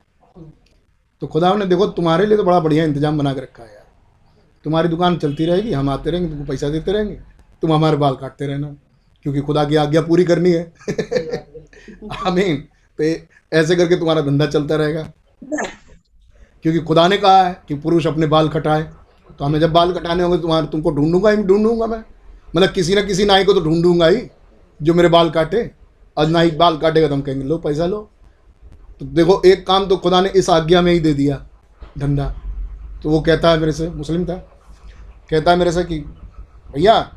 तो 1.22 1.28
खुदा 1.28 1.54
ने 1.56 1.66
देखो, 1.66 1.88
तुम्हारे 1.88 2.26
लिए 2.26 2.38
तो 2.38 2.44
बड़ा 2.44 2.60
बढ़िया 2.60 2.84
इंतज़ाम 2.84 3.18
बना 3.18 3.34
के 3.34 3.42
रखा 3.42 3.64
है 3.64 3.70
यार। 3.70 3.86
तुम्हारी 4.64 4.88
दुकान 4.88 5.18
चलती 5.18 5.46
रहेगी, 5.46 5.74
हम 5.74 5.90
आते 5.90 6.12
रहेंगे, 6.12 6.30
तुमको 6.30 6.46
पैसा 6.46 6.70
देते 6.70 6.92
रहेंगे। 6.92 7.16
तुम 7.62 7.74
हमारे 7.74 7.98
बाल 7.98 8.16
काटते 8.16 8.48
रहना, 8.48 8.76
क्योंकि 9.24 9.42
खुदा 9.42 9.66
की 9.66 9.76
आज्ञा 9.76 10.02
पूरी 10.02 10.24
करनी 10.24 10.52
है। 10.52 10.74
आमीन। 12.28 12.56
तो 13.00 13.04
ऐसे 13.54 13.76
करके 13.76 13.96
तुम्हारा 13.96 14.22
धंधा 14.22 14.46
चलता 14.46 14.76
रहेगा। 14.76 15.12
क्योंकि 16.64 16.80
खुदा 16.80 17.08
ने 17.08 17.18
कहा 17.18 17.44
है 17.44 17.62
कि 17.68 17.76
पुरुष 17.76 18.08
अपने 18.08 18.28
बाल 18.28 18.50
कटाए 18.50 18.84
तो 19.40 19.46
हमें 19.46 19.60
जब 19.60 19.72
बाल 19.72 19.94
कटाने 19.94 20.24
होंगे 20.24 20.38
तुम्हारे 20.38 20.68
तुमको 20.68 20.92
ढूंढूँगा 20.92 21.30
ही, 21.30 21.38
ढूंढूँगा 21.38 21.86
मैं। 21.86 22.04
मतलब 22.56 22.70
किसी 22.70 22.96
ना 22.96 23.02
किसी 23.02 23.26
नाई 23.26 23.44
को 23.44 23.54
तो 23.54 23.62
ढूंढूँगा 23.62 24.08
ही, 24.08 24.22
जो 24.82 24.94
मेरे 24.94 25.10
बाल 25.10 25.30
काटे। 25.30 25.72
और 26.18 26.28
नाई 26.28 26.52
बाल 26.52 26.78
काटेगा 26.78 27.08
तो 27.08 27.14
हम 27.14 27.22
कहेंगे, 27.22 27.46
लो, 27.46 27.58
पैसा 27.58 27.86
लो। 27.86 28.10
तो 29.02 29.06
देखो, 29.06 29.42
एक 29.46 29.68
काम 29.68 29.86
तो 29.86 29.98
खुदा 29.98 30.22
ने 30.22 30.30
इस 30.30 30.50
आज्ञा 30.50 30.82
में 30.82 30.94
ही 30.94 31.00
दे 31.00 31.14
दिया, 31.14 31.46
धंधा। 31.98 32.36
तो 33.04 33.10
वो 33.10 33.22
कहता 33.22 33.50
है 33.50 33.60
मेरे 33.60 33.72
से, 33.72 33.90
मुस्लिम 33.90 34.26
था, 34.26 34.36
कहता 35.30 35.52
है 35.52 35.58
मेरे 35.58 35.72
से 35.72 35.84
कि, 35.84 36.00
भैया, 36.74 37.14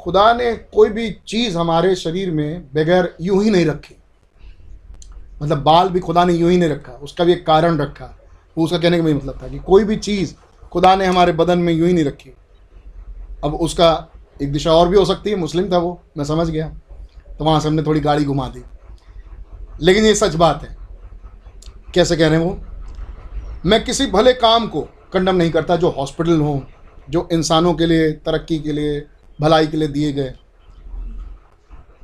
खुदा 0.00 0.32
ने 0.32 0.54
कोई 0.54 0.88
भी 0.88 1.16
चीज़ 1.28 1.58
हमारे 1.58 1.94
शरीर 1.94 2.30
में 2.30 2.64
बगैर 2.74 3.16
यूँ 3.20 3.44
ही 3.44 3.50
नहीं 3.50 3.66
रखी। 3.66 3.96
मतलब 5.42 5.62
बाल 5.62 5.88
भी 5.88 6.00
खुदा 6.00 6.24
ने 6.24 6.32
यूँ 6.32 6.50
ही 6.50 6.56
नहीं 6.56 6.70
रखा, 6.70 6.92
उसका 6.92 7.24
भी 7.24 7.32
एक 7.32 7.46
कारण 7.46 7.78
रखा। 7.78 8.18
वो 8.58 8.64
उसका 8.64 8.78
कहने 8.78 8.98
का 8.98 9.04
भी 9.04 9.14
मतलब 9.14 9.38
था 9.42 9.48
कि 9.48 9.58
कोई 9.58 9.84
भी 9.84 9.96
चीज़ 9.96 10.34
खुदा 10.72 10.96
ने 10.96 11.06
हमारे 11.06 11.32
बदन 11.32 11.58
में 11.58 11.72
यूँ 11.72 11.88
ही 11.88 11.94
नहीं 11.94 12.04
रखी। 12.04 12.30
अब 13.44 13.54
उसका 13.54 14.08
एक 14.42 14.52
दिशा 14.52 14.72
और 14.72 14.88
भी 14.88 14.96
हो 14.96 15.04
सकती 15.04 15.30
है, 15.30 15.36
मुस्लिम 15.36 15.72
था 15.72 15.78
वो, 15.78 16.02
मैं 16.16 16.24
समझ 16.24 16.50
गया। 16.50 16.68
तो 17.38 17.44
वहाँ 17.44 17.60
से 17.60 17.68
हमने 17.68 17.82
थोड़ी 17.82 18.00
गाड़ी 18.00 18.24
घुमा 18.24 18.48
दी। 18.48 18.62
लेकिन 19.82 20.04
ये 20.04 20.14
सच 20.14 20.34
बात 20.34 20.62
है 20.62 20.85
कैसे 21.94 22.16
कह 22.16 22.28
रहे 22.28 22.38
हैं 22.38 22.46
वो? 22.46 22.58
मैं 23.66 23.84
किसी 23.84 24.06
भले 24.06 24.32
काम 24.34 24.66
को 24.68 24.80
कंडम 25.12 25.36
नहीं 25.36 25.50
करता 25.50 25.76
जो 25.76 25.88
हॉस्पिटल 25.90 26.40
हो 26.40 26.62
जो 27.10 27.28
इंसानों 27.32 27.72
के 27.74 27.86
लिए 27.86 28.10
तरक्की 28.26 28.58
के 28.58 28.72
लिए 28.72 29.04
भलाई 29.38 29.66
के 29.66 29.76
लिए 29.76 29.88
दिए 29.88 30.12
गए। 30.12 30.34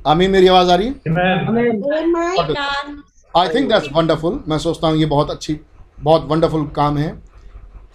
आमीन 0.07 0.31
मेरी 0.31 0.47
आवाज़ 0.47 0.69
आ 0.71 0.75
रही 0.75 0.87
है? 0.87 0.93
आई 3.37 3.47
थिंक 3.49 3.69
दैट्स 3.69 3.87
वंडरफुल 3.93 4.43
मैं 4.47 4.57
सोचता 4.59 4.87
हूँ 4.87 4.97
ये 4.97 5.05
बहुत 5.05 5.31
अच्छी 5.31 5.59
बहुत 5.99 6.27
वंडरफुल 6.29 6.65
काम 6.75 6.97
है। 6.97 7.09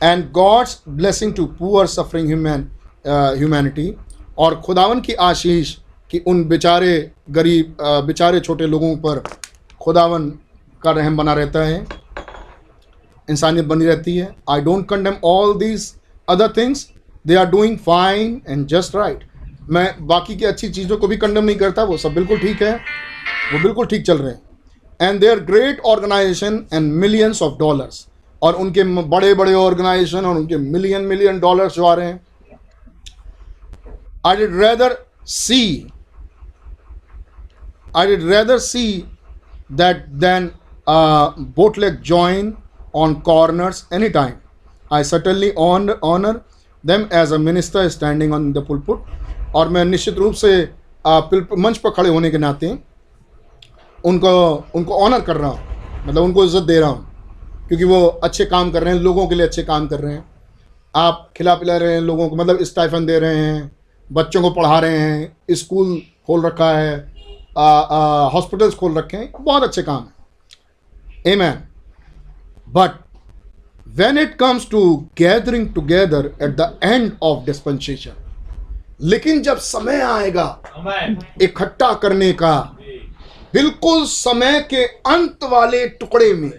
And 0.02 0.30
God's 0.32 0.80
blessing 0.88 1.34
to 1.34 1.44
poor 1.58 1.86
suffering 1.86 2.26
human 2.28 2.68
humanity 3.06 3.92
और 4.38 4.60
खुदावन 4.60 5.00
की 5.00 5.14
आशीष 5.14 5.76
कि 6.10 6.18
उन 6.26 6.44
बेचारे 6.44 7.10
गरीब 7.30 7.76
बेचारे 7.82 8.40
छोटे 8.40 8.66
लोगों 8.66 8.96
पर 8.96 9.22
खुदावन 9.80 10.32
का 10.82 10.90
रहम 10.90 11.16
बना 11.16 11.32
रहता 11.34 11.60
है। 11.60 11.86
इंसानियत 13.28 13.66
बनी 13.66 13.84
रहती 13.84 14.16
है। 14.16 14.34
I 14.50 14.60
don't 14.60 14.88
condemn 14.88 15.14
all 15.24 15.58
these 15.58 15.92
other 16.28 16.52
things 16.56 16.86
they 17.26 17.34
are 17.34 17.46
doing 17.46 17.78
fine 17.78 18.40
and 18.48 18.66
just 18.66 18.96
right 18.96 19.24
मैं 19.70 20.06
बाकी 20.06 20.36
की 20.36 20.44
अच्छी 20.44 20.68
चीज़ों 20.68 20.96
को 20.96 21.08
भी 21.08 21.16
कंडेम 21.16 21.44
नहीं 21.44 21.56
करता। 21.56 21.82
वो 21.84 21.96
सब 21.96 22.14
बिल्कुल 22.14 22.38
ठीक 22.38 22.62
है। 22.62 22.74
वो 23.52 23.62
बिल्कुल 23.62 23.86
ठीक 23.86 24.06
चल 24.06 24.18
रहे 24.18 24.32
हैं। 24.32 24.40
And 25.00 25.20
they 25.20 25.28
are 25.28 25.40
great 25.46 25.80
organization 25.86 26.64
and 26.72 26.92
millions 26.92 27.42
of 27.42 27.58
dollars 27.58 28.06
और 28.42 28.54
उनके 28.54 28.82
बड़े 28.84 29.34
बड़े 29.34 29.54
ऑर्गेनाइजेशन 29.54 30.24
और 30.26 30.36
उनके 30.36 30.56
मिलियन 30.56 31.02
मिलियन 31.04 31.40
डॉलर्स 31.40 31.74
जो 31.74 31.84
आ 31.84 31.94
रहे 31.94 32.06
हैं। 32.06 32.20
I 34.26 34.36
did 34.36 34.58
rather 34.60 34.96
see 35.26 35.92
I 37.96 38.06
did 38.06 38.24
rather 38.28 38.58
see 38.58 39.04
that 39.72 40.04
than 40.20 40.48
uh, 40.88 41.30
bootleg 41.56 42.02
join 42.02 42.56
on 42.94 43.20
corners 43.22 43.86
anytime. 43.92 44.40
I 44.90 45.02
certainly 45.02 45.52
honor, 45.56 45.98
honor 46.02 46.42
them 46.84 47.08
as 47.12 47.32
a 47.32 47.38
minister 47.40 47.88
standing 47.90 48.32
on 48.32 48.52
the 48.52 48.62
pulpit. 48.62 48.98
और 49.54 49.68
मैं 49.68 49.84
निश्चित 49.84 50.18
रूप 50.18 50.34
से 50.34 50.50
uh, 51.04 51.22
मंच 51.58 51.78
पर 51.78 51.90
खड़े 51.90 52.08
होने 52.08 52.30
के 52.30 52.38
नाते 52.38 52.78
उनको 54.04 54.32
उनको 54.76 54.94
ऑनर 55.04 55.20
कर 55.20 55.36
रहा 55.36 55.50
हूँ 55.50 56.06
मतलब 56.06 56.22
उनको 56.22 56.44
इज़्ज़त 56.44 56.62
दे 56.62 56.78
रहा 56.80 56.88
हूँ 56.88 57.06
क्योंकि 57.68 57.84
वो 57.84 58.06
अच्छे 58.24 58.44
काम 58.44 58.70
कर 58.70 58.82
रहे 58.82 58.94
हैं 58.94 59.00
लोगों 59.00 59.26
के 59.28 59.34
लिए 59.34 59.46
अच्छे 59.46 59.62
काम 59.62 59.86
कर 59.86 60.00
रहे 60.00 60.14
हैं 60.14 60.24
आप 60.94 61.28
खिला 61.36 61.54
पिला 61.54 61.76
रहे 61.76 61.94
हैं 61.94 62.00
लोगों 62.00 62.28
को 62.28 62.36
मतलब 62.36 62.62
स्टाइफन 62.64 63.06
दे 63.06 63.18
रहे 63.18 63.36
हैं 63.36 63.70
बच्चों 64.10 64.42
को 64.42 64.50
पढ़ा 64.50 64.78
रहे 64.78 64.98
हैं 64.98 65.54
स्कूल 65.54 65.96
खोल 66.26 66.46
रखा 66.46 66.70
है 66.72 66.96
हॉस्पिटल्स 68.34 68.74
खोल 68.74 68.98
रखे 68.98 69.16
हैं 69.16 69.32
बहुत 69.40 69.62
अच्छे 69.62 69.82
काम 69.82 70.02
है 70.02 70.17
Amen. 71.28 71.56
But 72.72 72.94
when 73.96 74.18
it 74.18 74.36
comes 74.38 74.64
to 74.66 74.80
gathering 75.14 75.72
together 75.74 76.32
at 76.40 76.56
the 76.56 76.68
end 76.82 77.16
of 77.22 77.44
dispensation, 77.46 78.14
लेकिन 79.00 79.42
जब 79.42 79.58
समय 79.58 80.00
आएगा 80.00 80.46
इकट्ठा 81.42 81.92
करने 82.02 82.32
का 82.32 82.54
बिल्कुल 83.54 84.04
समय 84.06 84.60
के 84.70 84.84
अंत 85.12 85.44
वाले 85.50 85.86
टुकड़े 86.00 86.32
में 86.34 86.50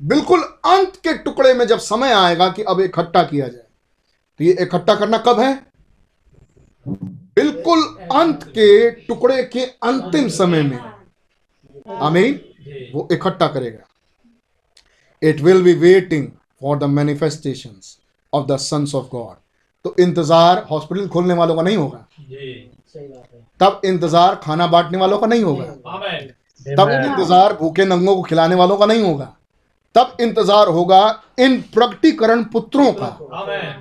बिल्कुल 0.00 0.40
अंत 0.74 0.96
के 0.96 1.16
टुकड़े 1.24 1.54
में 1.54 1.66
जब 1.66 1.78
समय 1.78 2.12
आएगा 2.12 2.48
कि 2.48 2.62
अब 2.62 2.80
इकट्ठा 2.80 3.22
किया 3.22 3.48
जाए 3.48 3.64
तो 4.38 4.44
ये 4.44 4.56
इकट्ठा 4.60 4.94
करना 4.94 5.18
कब 5.26 5.40
है? 5.40 5.52
बिल्कुल 7.36 7.82
अंत 8.20 8.44
के 8.58 8.90
टुकड़े 8.90 9.42
के 9.52 9.64
अंतिम 9.88 10.28
समय 10.28 10.62
में। 10.62 10.78
आमीन। 12.06 12.40
वो 12.94 13.08
इकट्ठा 13.12 13.46
करेगा। 13.48 13.84
It 15.22 15.40
will 15.40 15.62
be 15.62 15.72
waiting 15.80 16.26
for 16.62 16.78
the 16.78 16.84
manifestation 16.90 17.80
of 18.32 18.46
the 18.46 18.56
sons 18.58 18.94
of 18.94 19.06
God 19.12 19.36
तो 19.84 19.94
इंतज़ार 20.00 20.64
हॉस्पिटल 20.70 21.08
खोलने 21.08 21.34
वालों 21.34 21.56
का 21.56 21.62
नहीं 21.62 21.76
होगा। 21.76 22.06
तब 23.60 23.80
इंतज़ार 23.84 24.34
खाना 24.34 24.66
बांटने 24.66 24.98
वालों 24.98 25.18
का 25.18 25.26
नहीं 25.26 25.42
होगा। 25.42 25.64
तब 26.66 26.90
इंतज़ार 26.90 27.52
भूखे 27.56 27.84
नंगों 27.84 28.16
को 28.16 28.22
खिलाने 28.22 28.54
वालों 28.54 28.76
का 28.76 28.86
नहीं 28.86 29.02
होगा। 29.02 29.34
तब 29.94 30.16
इंतज़ार 30.20 30.68
होगा 30.68 31.02
इन 31.38 31.60
प्रकटीकरण 31.74 32.44
पुत्रों 32.44 32.92
का। 32.92 33.16
Amen. 33.32 33.74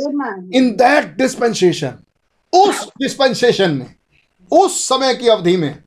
Amen. 0.00 0.54
In 0.54 0.70
that 0.76 1.16
dispensation 1.16 1.98
उस 2.52 2.86
डिस्पेंसेशन 2.98 3.70
में 3.70 3.94
उस 4.52 4.80
समय 4.88 5.14
की 5.14 5.28
अवधि 5.28 5.56
में 5.56 5.82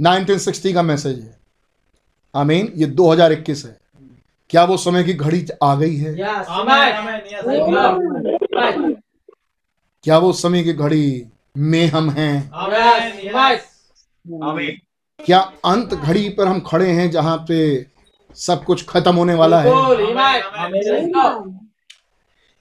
1960 0.00 0.72
का 0.74 0.82
मैसेज 0.82 1.20
है। 1.20 1.38
आमीन 2.36 2.72
ये 2.76 2.86
2021 2.86 3.64
है। 3.64 3.78
क्या 4.50 4.64
वो 4.64 4.76
समय 4.76 5.04
की 5.04 5.12
घड़ी 5.12 5.46
आ 5.62 5.74
गई 5.74 5.96
है. 5.96 6.14
क्या 10.04 10.18
वो 10.18 10.32
समय 10.32 10.62
की 10.62 10.72
घड़ी 10.72 11.26
में 11.56 11.86
हम 11.86 12.10
हैं. 12.10 12.50
क्या 15.24 15.38
अंत 15.64 15.94
घड़ी 15.94 16.28
पर 16.28 16.48
हम 16.48 16.60
खड़े 16.60 16.90
हैं 16.90 17.10
जहाँ 17.10 17.44
पे 17.48 17.86
सब 18.34 18.64
कुछ 18.64 18.86
खत्म 18.86 19.16
होने 19.16 19.34
वाला 19.34 19.60
है? 19.60 19.70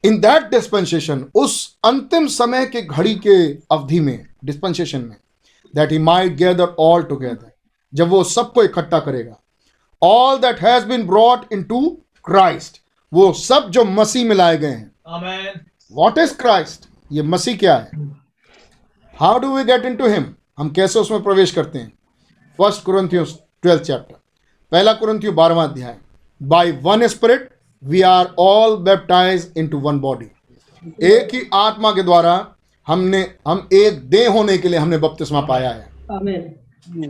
इन 0.04 0.20
दैट 0.20 0.44
डिस्पेंसेशन 0.44 1.26
उस 1.36 1.78
अंतिम 1.86 2.28
समय 2.28 2.66
के 2.66 2.82
घड़ी 2.82 3.16
के 3.16 3.54
अवधि 3.54 4.00
में 4.00 4.28
डिस्पेंसेशन 4.46 5.02
में 5.02 5.16
that 5.78 5.92
he 5.92 5.98
might 6.00 6.36
gather 6.38 6.76
all 6.80 7.04
together 7.04 7.52
जब 7.94 8.10
वो 8.10 8.24
सबको 8.26 8.64
इकट्ठा 8.64 9.00
करेगा। 9.00 9.40
All 10.02 10.38
that 10.38 10.60
has 10.62 10.86
been 10.86 11.08
brought 11.08 11.54
into 11.64 11.80
Christ 12.26 12.82
वो 13.12 13.32
सब 13.36 13.70
जो 13.70 13.84
मसीह 13.86 14.26
में 14.26 14.36
लाए 14.36 14.58
गए 14.58 14.68
हैं। 14.68 15.62
वॉट 15.92 16.18
इज़ 16.18 16.34
क्राइस्ट 16.38 16.88
ये 17.12 17.22
मसीह 17.24 17.58
क्या 17.58 17.76
है? 17.76 17.90
How 19.18 19.40
do 19.40 19.56
we 19.56 19.64
get 19.64 19.86
into 19.96 20.08
him 20.08 20.26
हम 20.58 20.70
कैसे 20.70 21.00
उसमें 21.00 21.22
प्रवेश 21.24 21.52
करते 21.52 21.80
हैं? 21.80 21.92
फ़र्स्ट 22.60 22.84
कुरंथियो 22.84 23.24
ट्वेल्थ 23.24 23.82
चैप्टर 23.82 24.16
पहला 24.72 24.94
कुरंथियो 24.94 25.32
बारहवा 25.32 25.64
अध्याय। 25.64 25.98
By 26.42 26.72
one 26.84 27.08
spirit 27.08 27.50
we 27.84 28.02
are 28.02 28.34
all 28.40 28.76
baptize 28.84 29.52
into 29.68 29.80
one 29.80 30.00
body 30.00 30.26
एक 31.08 31.34
ही 31.34 31.42
आत्मा 31.54 31.92
के 31.92 32.04
द्वारा 32.04 32.36
हमने 32.88 33.34
हम 33.48 33.70
एक 33.74 34.10
देह 34.10 34.30
होने 34.30 34.58
के 34.58 34.68
लिए 34.68 34.80
हमने 34.80 34.98
बपतिस्मा 34.98 35.42
पाया 35.42 35.70
है। 35.70 35.90
Amen. 36.12 36.40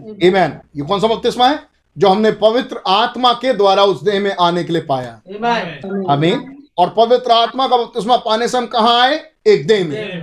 Amen. 0.09 0.51
ये 0.75 0.81
कौन 0.81 0.99
सा 0.99 1.07
बपतिस्मा 1.07 1.47
है? 1.47 1.59
जो 1.97 2.07
हमने 2.07 2.31
पवित्र 2.31 2.81
आत्मा 2.87 3.33
के 3.33 3.53
द्वारा 3.53 3.83
उस 3.83 4.03
देह 4.03 4.19
में 4.19 4.35
आने 4.39 4.63
के 4.63 4.73
लिए 4.73 4.81
पाया। 4.81 5.21
Amen. 5.21 6.09
आमीन. 6.09 6.53
और 6.77 6.89
पवित्र 6.97 7.31
आत्मा 7.31 7.67
का 7.67 7.77
बपतिस्मा 7.77 8.17
पाने 8.17 8.47
से 8.47 8.57
हम 8.57 8.65
कहाँ 8.65 9.01
आए? 9.01 9.25
एक 9.47 9.67
देह 9.67 9.85
में। 9.87 10.21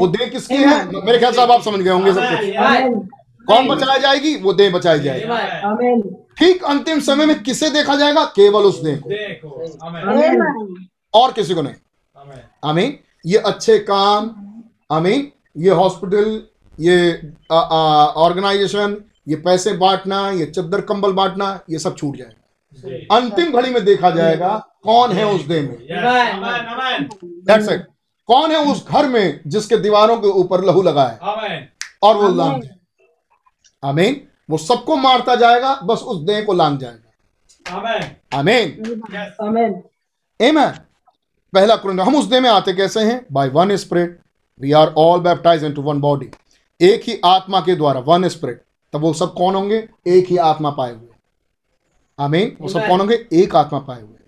वो 0.00 0.06
देह 0.06 0.28
किसकी 0.28 0.54
है? 0.54 0.88
मेरे 1.04 1.18
ख्याल 1.18 1.32
से 1.32 1.40
आप 1.42 1.62
समझ 1.62 1.80
गए 1.80 1.90
होंगे 1.90 2.12
सब 2.12 2.20
कुछ। 2.20 2.40
कौन 3.46 3.68
बचाया 3.68 3.98
जाएगी? 3.98 4.36
वो 4.36 4.52
देह 4.52 4.70
बचाई 4.70 4.98
जाएगी। 5.00 5.26
Amen. 5.26 5.98
Amen. 5.98 6.14
ठीक 6.38 6.64
अंतिम 6.64 7.00
समय 7.00 7.26
में 7.26 7.42
किसे 7.42 7.70
देखा 7.70 7.96
जाएगा? 7.96 8.24
केवल 8.24 8.62
उस 8.62 8.82
देह 8.82 8.96
को। 9.44 9.50
और 11.14 11.32
किसी 11.32 11.54
को 11.54 11.62
नहीं। 11.62 11.74
Amen. 11.74 12.40
आमीन. 12.64 12.98
ये 13.24 13.38
अच्छे 13.46 13.78
काम 13.80 14.30
आमीन 14.92 15.30
ये 15.56 15.70
हॉस्पिटल 15.72 16.42
ये 16.78 16.96
ऑर्गेनाइजेशन 17.52 18.96
ये 19.28 19.36
पैसे 19.44 19.72
बांटना 19.78 20.30
ये 20.30 20.46
चद्दर 20.46 20.80
कंबल 20.82 21.12
बांटना 21.12 21.48
ये 21.70 21.78
सब 21.78 21.96
छूट 21.96 22.16
जाएगा। 22.16 23.16
अंतिम 23.16 23.52
घड़ी 23.52 23.70
में 23.70 23.84
देखा 23.84 24.10
जाएगा 24.10 24.56
कौन 24.84 25.12
है 25.12 25.26
उस 25.26 25.42
देह 25.46 25.62
में। 25.62 25.76
Yes. 25.88 26.04
Amen. 26.34 26.66
Amen. 26.72 27.00
That's 27.46 27.68
it 27.72 27.86
कौन 28.28 28.50
है 28.50 28.58
उस 28.72 28.86
घर 28.88 29.08
में 29.08 29.40
जिसके 29.46 29.76
दीवारों 29.76 30.16
के 30.18 30.28
ऊपर 30.40 30.64
लहू 30.64 30.82
लगा 30.82 31.06
है? 31.06 31.18
और 32.02 32.16
वो 32.16 32.28
लांग 32.34 32.62
जाए। 32.62 32.76
आमीन 33.82 34.20
वो 34.50 34.58
सबको 34.58 34.96
मारता 34.96 35.34
जाएगा 35.36 35.74
बस 35.84 36.02
उस 36.02 36.18
देह 36.26 36.44
को 36.44 36.52
लांग 36.52 36.78
जाएगा। 36.78 37.78
Amen. 37.78 38.04
आमीन 38.34 38.66
Yes. 40.40 40.78
पहला 41.54 41.76
कुरंद 41.76 42.00
हम 42.00 42.16
उस 42.16 42.24
देह 42.24 42.40
में 42.40 42.50
आते 42.50 42.72
कैसे 42.72 43.00
हैं? 43.00 43.26
By 43.32 43.48
one 43.48 43.76
spirit 43.76 44.20
we 44.60 44.72
are 44.72 44.94
all 44.98 45.20
baptize 45.20 45.64
into 45.64 45.82
one 45.82 46.00
body 46.00 46.30
एक 46.80 47.02
ही 47.06 47.20
आत्मा 47.24 47.60
के 47.60 47.74
द्वारा 47.74 48.00
वन 48.00 48.28
स्पिरिट 48.28 48.62
तब 48.92 49.00
वो 49.00 49.12
सब 49.12 49.34
कौन 49.34 49.54
होंगे? 49.54 49.88
एक 50.06 50.26
ही 50.26 50.36
आत्मा 50.36 50.70
पाए 50.70 50.92
हुए। 50.94 51.08
आमीन 52.18 52.56
वो 52.60 52.68
सब 52.68 52.86
कौन 52.88 53.00
होंगे? 53.00 53.26
एक 53.32 53.56
आत्मा 53.56 53.78
पाए 53.78 54.00
हुए। 54.02 54.18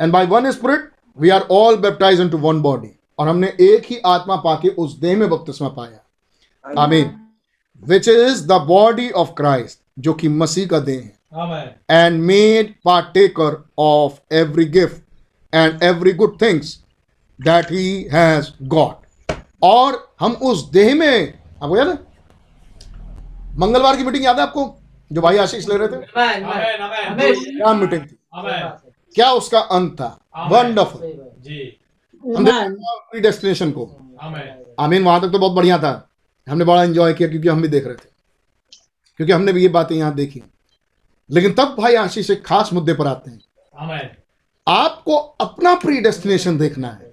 And 0.00 0.12
by 0.12 0.26
one 0.26 0.50
spirit 0.50 0.90
we 1.18 1.28
are 1.28 1.46
all 1.50 1.76
baptize 1.76 2.20
into 2.20 2.38
one 2.38 2.62
body 2.62 2.98
और 3.18 3.28
हमने 3.28 3.52
एक 3.60 3.86
ही 3.90 4.00
आत्मा 4.06 4.36
पाके 4.36 4.68
उस 4.68 4.98
देह 4.98 5.16
में 5.16 5.28
बपतिस्मा 5.30 5.68
पाया। 5.68 6.82
आमीन 6.82 7.10
which 7.88 8.08
is 8.08 8.46
the 8.46 8.52
body 8.52 9.10
of 9.10 9.30
Christ 9.30 9.80
जो 9.98 10.12
कि 10.12 10.28
मसीह 10.28 10.66
का 10.66 10.78
देह 10.78 11.00
है। 11.00 11.22
Amen. 11.32 11.68
and 11.90 12.18
made 12.28 12.66
partaker 12.86 13.50
of 13.80 14.16
every 14.40 14.64
gift 15.54 15.82
every 15.82 16.12
good 16.12 16.40
things 16.42 16.84
things 17.42 17.66
he 17.70 18.08
he 18.08 18.14
has 18.14 18.70
got. 18.74 18.92
और 19.62 20.14
हम 20.20 20.32
उस 20.32 20.70
देह 20.70 20.94
में 20.94 21.34
आपको 21.62 21.76
याद 21.76 21.88
है? 21.88 21.98
मंगलवार 23.58 23.96
की 23.96 24.02
मीटिंग 24.02 24.24
याद 24.24 24.36
है 24.36 24.42
आपको? 24.42 24.78
जो 25.12 25.20
भाई 25.20 25.36
आशीष 25.36 25.68
ले 25.68 25.76
रहे 25.76 25.88
थे. 25.88 26.06
क्या 26.06 27.72
मीटिंग 27.72 28.02
थी। 28.02 28.18
क्या 29.14 29.32
उसका 29.32 29.60
अंत 29.60 29.92
था? 29.92 30.18
वंडरफुल 30.38 31.00
जी. 31.38 31.78
प्री 32.26 33.20
डेस्टिनेशन 33.20 33.70
को। 33.70 33.84
आमीन। 34.80 35.04
वहाँ 35.04 35.20
तक 35.20 35.28
तो 35.28 35.38
बहुत 35.38 35.52
बढ़िया 35.52 35.78
था। 35.78 36.08
हमने 36.48 36.64
बड़ा 36.64 36.84
एंजॉय 36.84 37.14
किया 37.14 37.28
क्योंकि 37.28 37.48
हम 37.48 37.62
भी 37.62 37.68
देख 37.68 37.84
रहे 37.84 37.94
थे। 37.94 38.10
क्योंकि 39.16 39.32
हमने 39.32 39.52
भी 39.52 39.62
ये 39.62 39.68
बातें 39.68 39.96
यहाँ 39.96 40.14
देखी। 40.14 40.42
लेकिन 41.30 41.52
तब 41.52 41.76
भाई 41.78 41.94
आशीष 41.94 42.30
एक 42.30 42.46
खास 42.46 42.72
मुद्दे 42.72 42.94
पर 42.94 43.06
आते 43.06 43.30
हैं। 43.30 43.40
Amen. 43.84 44.21
आपको 44.68 45.16
अपना 45.16 45.74
प्री 45.74 46.00
डेस्टिनेशन 46.00 46.58
देखना 46.58 46.88
है। 46.88 47.12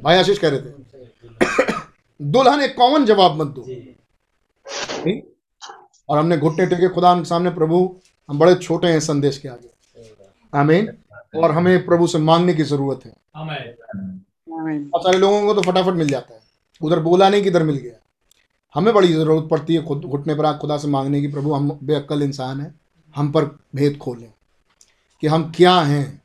भाई 0.02 0.18
आशीष 0.18 0.38
कह 0.38 0.48
रहे 0.48 0.60
थे। 0.60 0.72
दुल्हन 2.22 2.60
एक 2.60 2.76
कॉमन 2.76 3.04
जवाब 3.04 3.42
मत 3.42 3.46
दो। 3.46 3.62
और 6.08 6.18
हमने 6.18 6.38
घुटने 6.38 6.66
टेके 6.66 6.88
खुदा 6.88 7.18
के 7.18 7.24
सामने 7.24 7.50
प्रभु 7.50 8.00
हम 8.28 8.38
बड़े 8.38 8.54
छोटे 8.54 8.88
हैं 8.88 9.00
संदेश 9.00 9.38
के 9.38 9.48
आगे। 9.48 9.68
आमीन। 10.52 10.88
और 11.36 11.52
हमें 11.52 11.84
प्रभु 11.86 12.06
से 12.06 12.18
मांगने 12.18 12.54
की 12.54 12.62
ज़रूरत 12.62 13.00
है। 13.06 13.12
बहुत 14.48 15.02
सारे 15.02 15.18
लोगों 15.18 15.46
को 15.46 15.54
तो 15.54 15.62
फटाफट 15.62 15.94
मिल 15.94 16.08
जाता 16.08 16.34
है। 16.34 16.40
उधर 16.80 16.98
बोला 16.98 17.28
नहीं 17.28 17.42
किधर 17.42 17.62
मिल 17.62 17.76
गया। 17.76 17.98
हमें 18.74 18.92
बड़ी 18.94 19.12
ज़रूरत 19.12 19.48
पड़ती 19.50 19.74
है 19.74 19.82
खुद 19.82 20.00
घुटने 20.00 20.34
पर 20.34 20.44
आग 20.46 20.58
खुदा 20.58 20.76
से 20.78 20.88
मांगने 20.88 21.20
की। 21.20 21.28
प्रभु 21.28 21.52
हम 21.52 21.78
बेअक्ल 21.82 22.22
इंसान 22.22 22.60
हैं। 22.60 22.74
हम 23.14 23.30
पर 23.32 23.44
भेद 23.74 23.96
खोलें 23.96 24.32
कि 25.22 25.26
हम 25.26 25.50
क्या 25.56 25.80
हैं। 25.80 26.22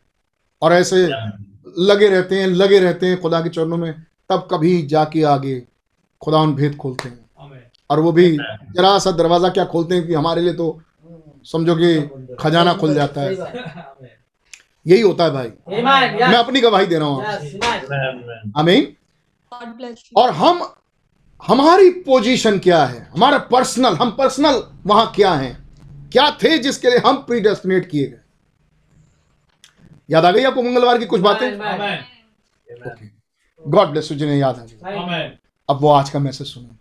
और 0.62 0.74
ऐसे 0.74 1.06
लगे 1.80 2.08
रहते 2.10 2.40
हैं 2.40 2.48
लगे 2.48 2.80
रहते 2.80 3.06
हैं 3.06 3.20
खुदा 3.22 3.42
के 3.42 3.50
चरणों 3.50 3.78
में 3.78 3.94
तब 4.30 4.48
कभी 4.52 4.82
जाके 4.88 5.24
आगे 5.24 5.60
खुदा 6.22 6.40
उन 6.40 6.54
भेद 6.56 6.76
खोलते 6.76 7.10
हैं। 7.10 7.20
और 7.90 8.00
वो 8.00 8.12
भी 8.12 8.32
जरा 8.38 8.98
सा 9.00 9.12
दरवाज़ा 9.12 9.50
क्या 9.50 9.66
खोलते 9.66 9.96
हैं 9.96 10.08
कि 10.08 10.14
हमारे 10.14 10.42
लिए 10.42 10.54
तो 10.54 10.82
समझो 11.46 11.76
कि 11.76 12.36
खजाना 12.40 12.74
खुल 12.74 12.94
जाता 12.94 13.22
है। 13.22 13.32
यही 14.88 15.02
होता 15.02 15.24
है 15.24 15.32
भाई। 15.32 15.48
मैं 15.82 16.38
अपनी 16.38 16.62
गवाही 16.62 16.86
दे 16.86 16.98
रहा 17.00 17.08
हूँ. 17.08 17.24
आमीन। 18.58 18.96
और 20.18 20.30
हम 20.32 20.62
हमारी 21.48 21.90
पोजीशन 21.90 22.60
क्या 22.60 22.86
है? 22.86 23.02
हमारा 23.14 23.38
पर्सनल 23.52 23.96
हम 23.96 24.12
पर्सनल 24.12 24.64
वहाँ 24.86 25.12
क्या 25.16 25.34
है? 25.34 25.58
क्या 26.14 26.30
थे 26.44 26.58
जिसके 26.58 26.90
लिए 26.90 27.00
हम 27.06 27.16
प्रीडेस्टिनेट 27.18 27.90
किए 27.90 28.08
गए? 28.08 28.20
याद 30.10 30.26
आ 30.26 30.32
गई 30.32 30.44
आपको 30.44 30.62
मंगलवार 30.62 30.98
की 30.98 31.06
कुछ 31.06 31.22
बातें. 31.22 31.58
गॉड 33.66 33.88
ब्लेस 33.88 34.12
यू 34.12 34.18
जिन्हें 34.18 34.38
याद 34.38 34.60
आ 34.60 34.64
गई। 34.64 35.38
अब 35.70 35.82
वो 35.82 35.90
आज 35.90 36.10
का 36.10 36.20
मैसेज 36.20 36.48
सुनो। 36.48 36.76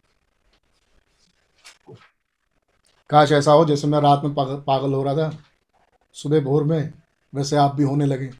काश 3.10 3.32
ऐसा 3.32 3.52
हो 3.52 3.64
जैसे 3.64 3.86
मैं 3.86 4.00
रात 4.00 4.20
में 4.24 4.34
पागल, 4.34 4.54
पागल 4.56 4.92
हो 4.92 5.02
रहा 5.02 5.14
था 5.14 5.38
सुबह 6.14 6.40
भोर 6.40 6.64
में 6.64 6.92
वैसे 7.34 7.56
आप 7.56 7.74
भी 7.74 7.82
होने 7.82 8.06
लगे. 8.06 8.30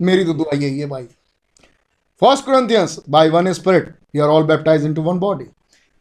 मेरी 0.00 0.24
तो 0.24 0.32
दुआ 0.34 0.56
यही 0.56 0.78
है 0.80 0.86
भाई। 0.86 1.04
First 2.20 2.44
Corinthians 2.44 2.98
by 3.08 3.28
one 3.28 3.52
spirit 3.52 3.88
we 4.14 4.20
are 4.20 4.28
all 4.28 4.42
baptize 4.42 4.84
into 4.84 5.02
one 5.02 5.18
body 5.18 5.44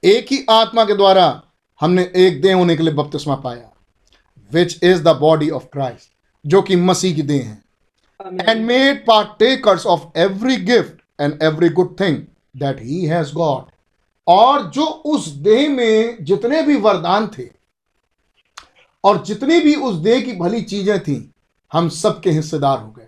एक 0.03 0.27
ही 0.31 0.45
आत्मा 0.49 0.85
के 0.85 0.93
द्वारा 0.93 1.41
हमने 1.81 2.11
एक 2.15 2.41
देह 2.41 2.55
होने 2.55 2.75
के 2.75 2.83
लिए 2.83 2.93
बपतिस्मा 2.93 3.35
पाया 3.35 3.69
which 4.51 4.83
is 4.83 5.03
the 5.03 5.15
body 5.17 5.49
of 5.49 5.65
Christ 5.73 6.09
जो 6.45 6.61
कि 6.61 6.75
मसीह 6.75 7.15
की 7.15 7.21
देह 7.21 7.47
है। 7.47 7.61
And 8.21 8.67
made 8.69 8.97
partakers 9.05 9.85
of 9.91 10.01
every 10.23 10.55
gift 10.65 10.97
and 11.19 11.43
every 11.45 11.69
good 11.77 11.93
thing 12.01 12.17
that 12.61 12.81
he 12.81 12.99
has 13.11 13.31
got. 13.37 13.70
और 14.31 14.63
जो 14.69 14.85
उस 14.85 15.27
देह 15.27 15.69
में 15.69 16.23
जितने 16.23 16.61
भी 16.61 16.75
वरदान 16.75 17.27
थे 17.37 17.45
और 19.03 19.23
जितनी 19.25 19.59
भी 19.59 19.75
उस 19.75 19.95
देह 19.95 20.21
की 20.21 20.33
भली 20.33 20.61
चीज़ें 20.61 20.99
थी 20.99 21.31
हम 21.73 21.89
सबके 21.89 22.29
हिस्सेदार 22.29 22.77
हो 22.77 22.91
गए। 22.91 23.07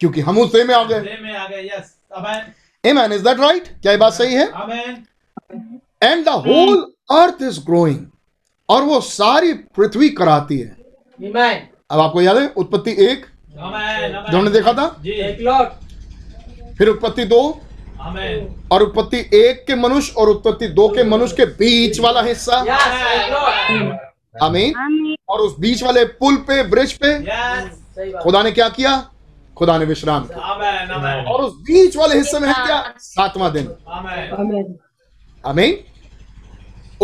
क्योंकि 0.00 0.20
हम 0.20 0.38
उस 0.38 0.52
देह 0.52 0.64
में 0.64 0.74
आ 0.74 0.84
गए। 0.84 1.00
दे 1.00 1.18
में 1.22 1.36
आ 1.36 1.46
गए 1.48 1.62
yes 1.64 1.94
Amen. 2.18 2.42
Amen. 2.84 3.12
Is 3.12 3.24
that 3.24 3.40
right 3.40 3.68
क्या 3.82 3.92
ये 3.92 3.98
बात 3.98 4.12
सही 4.12 4.34
है? 4.34 4.46
And 6.02 6.24
the 6.24 6.28
whole 6.28 6.92
earth 7.10 7.42
is 7.42 7.60
growing 7.60 8.06
और 8.68 8.82
वो 8.82 9.00
सारी 9.00 9.52
पृथ्वी 9.52 10.08
कराती 10.08 10.58
है। 10.58 10.76
Amen. 11.22 11.56
अब 11.90 12.00
आपको 12.00 12.22
याद 12.22 12.36
है 12.36 12.48
उत्पत्ति 12.56 12.90
एक. 12.90 13.26
जो 14.30 14.38
हमने 14.38 14.50
देखा 14.50 14.72
था. 14.72 14.88
फिर 16.78 16.88
उत्पत्ति 16.88 17.24
दो. 17.24 17.60
और 18.72 18.82
उत्पत्ति 18.82 19.18
एक 19.34 19.64
के 19.66 19.74
मनुष्य 19.74 20.12
और 20.12 20.28
उत्पत्ति 20.28 20.68
दो 20.68 20.88
के 20.88 21.04
मनुष्य 21.04 21.36
के 21.36 21.44
बीच 21.44 22.00
वाला 22.00 22.22
हिस्सा. 22.22 22.56
आमीन 24.42 25.16
और 25.28 25.40
उस 25.40 25.58
बीच 25.58 25.82
वाले 25.82 26.04
पुल 26.04 26.36
पे 26.36 26.62
ब्रिज 26.62 26.92
पे 26.92 27.08
Yes. 27.08 27.72
सही 27.72 28.10
बात. 28.10 28.22
खुदा 28.22 28.42
ने 28.42 28.50
क्या 28.50 28.68
किया? 28.68 29.10
खुदा 29.56 29.78
ने 29.78 29.84
विश्राम 29.84 30.24
किया। 30.24 30.38
Amen. 30.38 30.96
Amen. 30.96 31.26
और 31.26 31.42
उस 31.42 31.52
बीच 31.52 31.96
वाले 31.96 32.16
हिस्से 32.16 32.38
में 32.38 32.48
है 32.48 32.66
क्या? 32.66 32.94
सातवां 32.98 33.52
दिन. 33.52 33.66
आमीन 35.46 35.78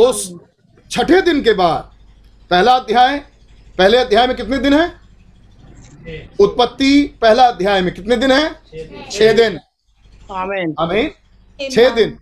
उस 0.01 0.33
छठे 0.91 1.23
दिन 1.23 1.43
के 1.43 1.53
बाद 1.53 1.91
पहला 2.51 2.73
अध्याय 2.73 3.19
पहले 3.79 3.99
अध्याय 3.99 4.27
में 4.27 4.37
कितने 4.37 4.59
दिन 4.59 4.75
है? 4.75 4.95
उत्पत्ति 6.41 7.19
पहला 7.23 7.45
अध्याय 7.49 7.81
में 7.81 7.95
कितने 7.95 8.17
दिन 8.17 8.33
है? 8.33 8.55
छह 9.11 9.33
दिन। 9.33 9.59
आमीन। 10.33 10.75
आमीन। 10.81 11.11
छह 11.71 11.89
दिन। 11.95 12.19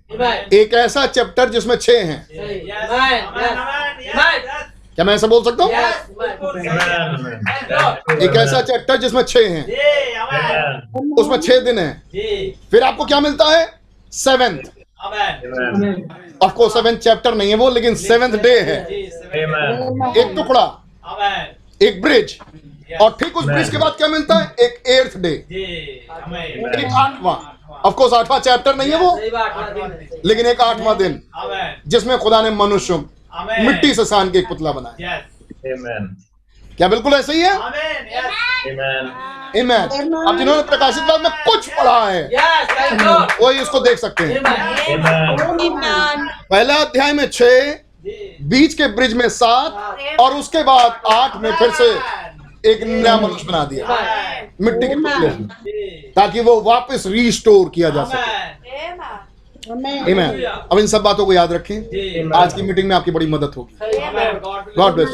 एक 0.55 0.75
ऐसा 0.75 1.07
चैप्टर 1.07 1.51
जिसमें 1.51 1.77
छह 1.77 2.05
हैं. 2.07 2.27
क्या 4.95 5.05
मैं 5.05 5.15
ऐसा 5.15 5.27
बोल 5.27 5.43
सकता 5.45 5.65
हूँ. 5.65 5.73
एक 8.23 8.37
ऐसा 8.37 8.61
चैप्टर 8.63 8.97
जिसमें 8.97 9.23
छह 9.23 9.49
हैं। 9.49 9.65
उसमें 11.21 11.39
छह 11.39 11.61
दिन 11.61 11.79
है। 11.79 11.93
फिर 12.71 12.83
आपको 12.83 13.05
क्या 13.05 13.21
मिलता 13.21 13.45
है? 13.59 13.67
Seventh 14.13 14.63
Amen. 15.03 15.95
Of 16.43 16.53
course 16.53 16.73
seventh 16.75 16.97
chapter 16.97 17.35
नहीं 17.35 17.51
है 17.51 17.55
वो 17.57 17.71
लेकिन 17.71 17.95
सेवेंथ 17.95 18.33
डे 18.43 18.59
है। 18.61 18.77
एक 18.93 20.33
टुकड़ा। 20.37 20.65
एक 21.83 22.03
ब्रिज 22.03 22.39
और 23.01 23.17
ठीक 23.21 23.37
उस 23.37 23.45
ब्रिज 23.45 23.71
के 23.71 23.77
बाद 23.79 23.93
क्या 23.93 24.09
मिलता 24.09 24.39
है? 24.39 24.55
एक 24.61 24.83
एर्थ 24.89 25.17
डे 25.17 25.31
एक 25.31 26.93
आठवां। 26.97 27.35
ऑफ़ 27.85 27.95
कोर्स 27.95 28.13
आठवां 28.13 28.39
चैप्टर 28.41 28.77
नहीं 28.77 28.91
है 28.91 28.99
वो। 28.99 29.17
लेकिन 30.25 30.47
एक 30.47 30.61
आठवां 30.61 30.97
दिन 30.97 31.23
जिसमें 31.87 32.19
खुदा 32.19 32.41
ने 32.43 32.51
मनुष्य 32.51 32.95
मिट्टी 33.61 33.95
से 33.95 34.05
सान 34.05 34.31
के 34.31 34.39
एक 34.39 34.49
पुतला 34.49 34.73
बनाया। 34.73 35.17
क्या 36.77 36.89
बिल्कुल 36.89 37.15
ऐसे 37.15 37.33
ही 37.33 37.41
है? 37.41 37.53
Amen. 39.53 39.89
अब 40.29 40.39
जिन्होंने 40.39 40.63
प्रकाशित 40.63 41.03
बाद 41.03 41.21
में 41.21 41.31
कुछ 41.45 41.69
पढ़ा 41.75 42.05
है। 42.09 42.23
वही 43.41 43.61
इसको 43.61 43.81
देख 43.81 43.99
सकते 43.99 44.25
हैं। 44.25 44.43
पहला 46.51 46.75
अध्याय 46.75 47.13
में 47.13 47.27
छह 47.31 47.73
बीच 48.49 48.75
के 48.75 48.87
ब्रिज 48.95 49.15
में 49.15 49.29
सात 49.29 49.73
और 50.21 50.35
उसके 50.35 50.63
बाद 50.63 51.01
आठ 51.13 51.37
में 51.37 51.51
फिर 51.57 51.71
से 51.73 51.91
एक 52.71 52.83
नया 52.83 53.17
मनुष्य 53.17 53.47
बना 53.47 53.65
दिया. 53.65 53.87
मिट्टी 54.63 54.89
के 54.89 54.95
से, 54.95 55.29
जी, 55.29 56.13
ताकि 56.17 56.41
वो 56.41 56.61
वापस 56.63 57.07
रीस्टोर 57.07 57.69
किया 57.69 57.91
जा 57.91 58.05
सके. 58.05 58.41
अब 59.63 60.79
इन 60.79 60.87
सब 60.87 61.03
बातों 61.03 61.27
को 61.27 61.33
याद 61.33 61.53
रखें। 61.53 62.31
आज 62.37 62.55
की 62.55 62.63
मीटिंग 62.63 62.89
में 62.89 62.95
आपकी 62.97 63.11
बड़ी 63.11 63.27
मदद 63.27 63.53
होगी। 63.57 63.75
गॉड 64.77 64.95
ब्लेस 64.95 65.09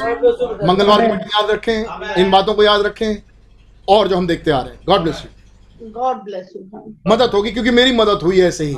मंगलवार 0.64 1.00
की 1.00 1.06
मीटिंग 1.06 1.30
याद 1.36 1.50
रखें। 1.50 2.22
इन 2.22 2.30
बातों 2.30 2.54
को 2.54 2.62
याद 2.62 2.80
रखें। 2.80 3.16
और 3.88 4.08
जो 4.08 4.16
हम 4.16 4.26
देखते 4.26 4.50
आ 4.50 4.60
रहे 4.60 4.72
हैं। 4.72 4.80
God 4.86 5.00
bless 5.00 5.22
you 5.24 5.90
God 5.90 6.16
bless 6.16 6.48
you 6.56 6.62
मदद 7.06 7.30
होगी 7.30 7.50
क्योंकि 7.50 7.70
मेरी 7.70 7.92
मदद 7.92 8.22
हुई 8.22 8.40
है 8.40 8.48
ऐसे 8.48 8.64
ही. 8.64 8.74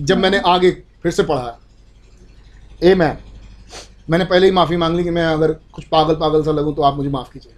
जब 0.00 0.18
मैंने 0.18 0.38
आगे 0.46 0.70
फिर 1.02 1.12
से 1.12 1.22
पढ़ा 1.22 1.58
ए 2.82 2.94
मैन 2.94 3.16
मैंने 4.10 4.24
पहले 4.24 4.46
ही 4.46 4.52
माफ़ी 4.52 4.76
मांग 4.76 4.96
ली 4.96 5.04
कि 5.04 5.10
मैं 5.10 5.24
अगर 5.26 5.52
कुछ 5.72 5.84
पागल 5.84 6.14
पागल 6.14 6.42
सा 6.42 6.50
लगूं 6.50 6.72
तो 6.74 6.82
आप 6.82 6.94
मुझे 6.94 7.08
माफ़ 7.10 7.32
कीजिएगा 7.32 7.55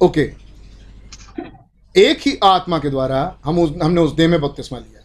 ओके। 0.00 0.30
एक 1.94 2.20
ही 2.26 2.38
आत्मा 2.44 2.78
के 2.78 2.90
द्वारा 2.90 3.38
हम 3.44 3.58
उस 3.58 3.72
हमने 3.82 4.00
उस 4.00 4.12
देह 4.12 4.28
में 4.28 4.40
बपतिस्मा 4.40 4.78
लिया। 4.78 5.02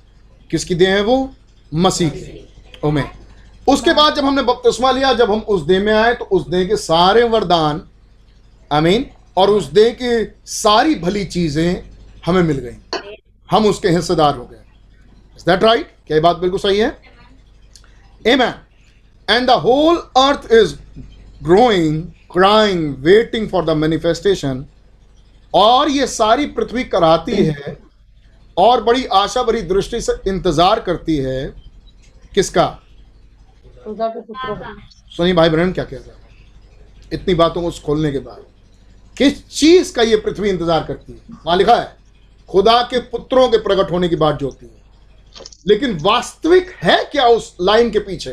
किसकी 0.51 0.75
देह 0.75 0.93
है 0.95 1.01
वो? 1.03 1.33
मसीह 1.71 2.09
की 2.09 2.47
ओमे 2.83 3.03
उसके 3.67 3.93
बाद 3.93 4.15
जब 4.15 4.25
हमने 4.25 4.41
बपतिस्मा 4.41 4.91
लिया, 4.91 5.13
जब 5.13 5.31
हम 5.31 5.39
उस 5.39 5.61
देह 5.61 5.79
में 5.79 5.93
आए 5.93 6.13
तो 6.13 6.25
उस 6.25 6.47
देह 6.49 6.65
के 6.67 6.75
सारे 6.75 7.23
वरदान, 7.23 7.81
आमीन, 8.71 9.05
और 9.37 9.49
उस 9.49 9.65
देह 9.65 9.95
की 10.01 10.33
सारी 10.45 10.95
भली 10.95 11.25
चीज़ें 11.25 11.83
हमें 12.25 12.41
मिल 12.43 12.57
गई। 12.57 13.17
हम 13.51 13.65
उसके 13.65 13.89
हिस्सेदार 13.89 14.35
हो 14.35 14.45
गए। 14.45 14.57
इज़ 15.37 15.45
दैट 15.45 15.63
राइट 15.63 15.93
क्या 16.07 16.17
ये 16.17 16.21
बात 16.21 16.37
बिल्कुल 16.37 16.59
सही 16.59 16.79
है? 16.79 16.97
Amen. 18.27 18.51
And 19.29 19.47
the 19.47 19.51
whole 19.51 19.97
earth 20.17 20.51
is 20.51 20.75
growing 21.43 22.03
crying 22.31 22.95
waiting 22.95 23.49
for 23.49 23.65
the 23.65 23.69
manifestation. 23.83 24.63
और 25.53 25.89
ये 25.89 26.07
सारी 26.07 26.45
पृथ्वी 26.47 26.83
कराती 26.85 27.35
है 27.35 27.77
और 28.57 28.83
बड़ी 28.83 29.05
आशा 29.05 29.43
भरी 29.43 29.61
दृष्टि 29.63 30.01
से 30.01 30.13
इंतज़ार 30.27 30.79
करती 30.79 31.17
है। 31.17 31.47
किसका? 32.33 32.67
सुनिए 33.87 35.33
भाई 35.33 35.49
बहन, 35.49 35.71
क्या 35.73 35.83
कहता 35.83 36.11
है? 36.11 36.19
इतनी 37.13 37.33
बातों 37.35 37.61
को 37.61 37.71
खोलने 37.85 38.11
के 38.11 38.19
बाद। 38.19 38.43
किस 39.17 39.47
चीज़ 39.49 39.93
का 39.93 40.01
ये 40.01 40.15
पृथ्वी 40.17 40.49
इंतज़ार 40.49 40.83
करती 40.83 41.13
है? 41.13 41.19
वहाँ 41.45 41.57
लिखा 41.57 41.75
है, 41.75 41.95
खुदा 42.49 42.81
के 42.83 42.99
पुत्रों 43.01 43.47
के 43.49 43.57
प्रकट 43.57 43.91
होने 43.91 44.09
की 44.09 44.15
बात 44.15 44.39
जो 44.39 44.45
होती 44.45 44.65
है। 44.65 44.79
लेकिन 45.67 45.97
वास्तविक 46.01 46.71
है 46.83 47.03
क्या 47.11 47.25
उस 47.25 47.55
लाइन 47.61 47.91
के 47.91 47.99
पीछे? 47.99 48.31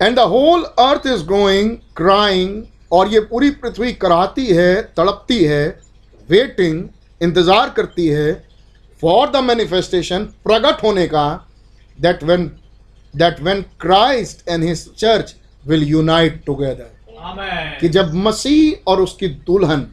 And 0.00 0.16
the 0.16 0.20
whole 0.20 0.62
earth 0.62 1.06
is 1.06 1.24
growing 1.24 1.76
crying 1.96 2.62
और 2.92 3.08
ये 3.08 3.20
पूरी 3.30 3.50
पृथ्वी 3.62 3.92
कराती 4.02 4.46
है 4.46 4.74
तड़पती 4.96 5.44
है 5.44 5.66
वेटिंग 6.28 6.88
इंतज़ार 7.20 7.70
करती 7.76 8.06
है 8.08 8.32
फॉर 9.02 9.28
द 9.30 9.36
मैनिफेस्टेशन 9.44 10.24
प्रकट 10.44 10.82
होने 10.82 11.06
का 11.06 11.24
that 11.98 12.22
when 12.24 12.46
that 13.14 13.40
when 13.40 13.62
Christ 13.80 14.48
and 14.48 14.64
his 14.64 14.88
church 14.94 15.34
will 15.66 15.82
unite 15.88 16.42
together 16.46 17.78
कि 17.80 17.88
जब 17.88 18.14
मसीह 18.26 18.90
और 18.90 19.00
उसकी 19.00 19.28
दुल्हन 19.48 19.86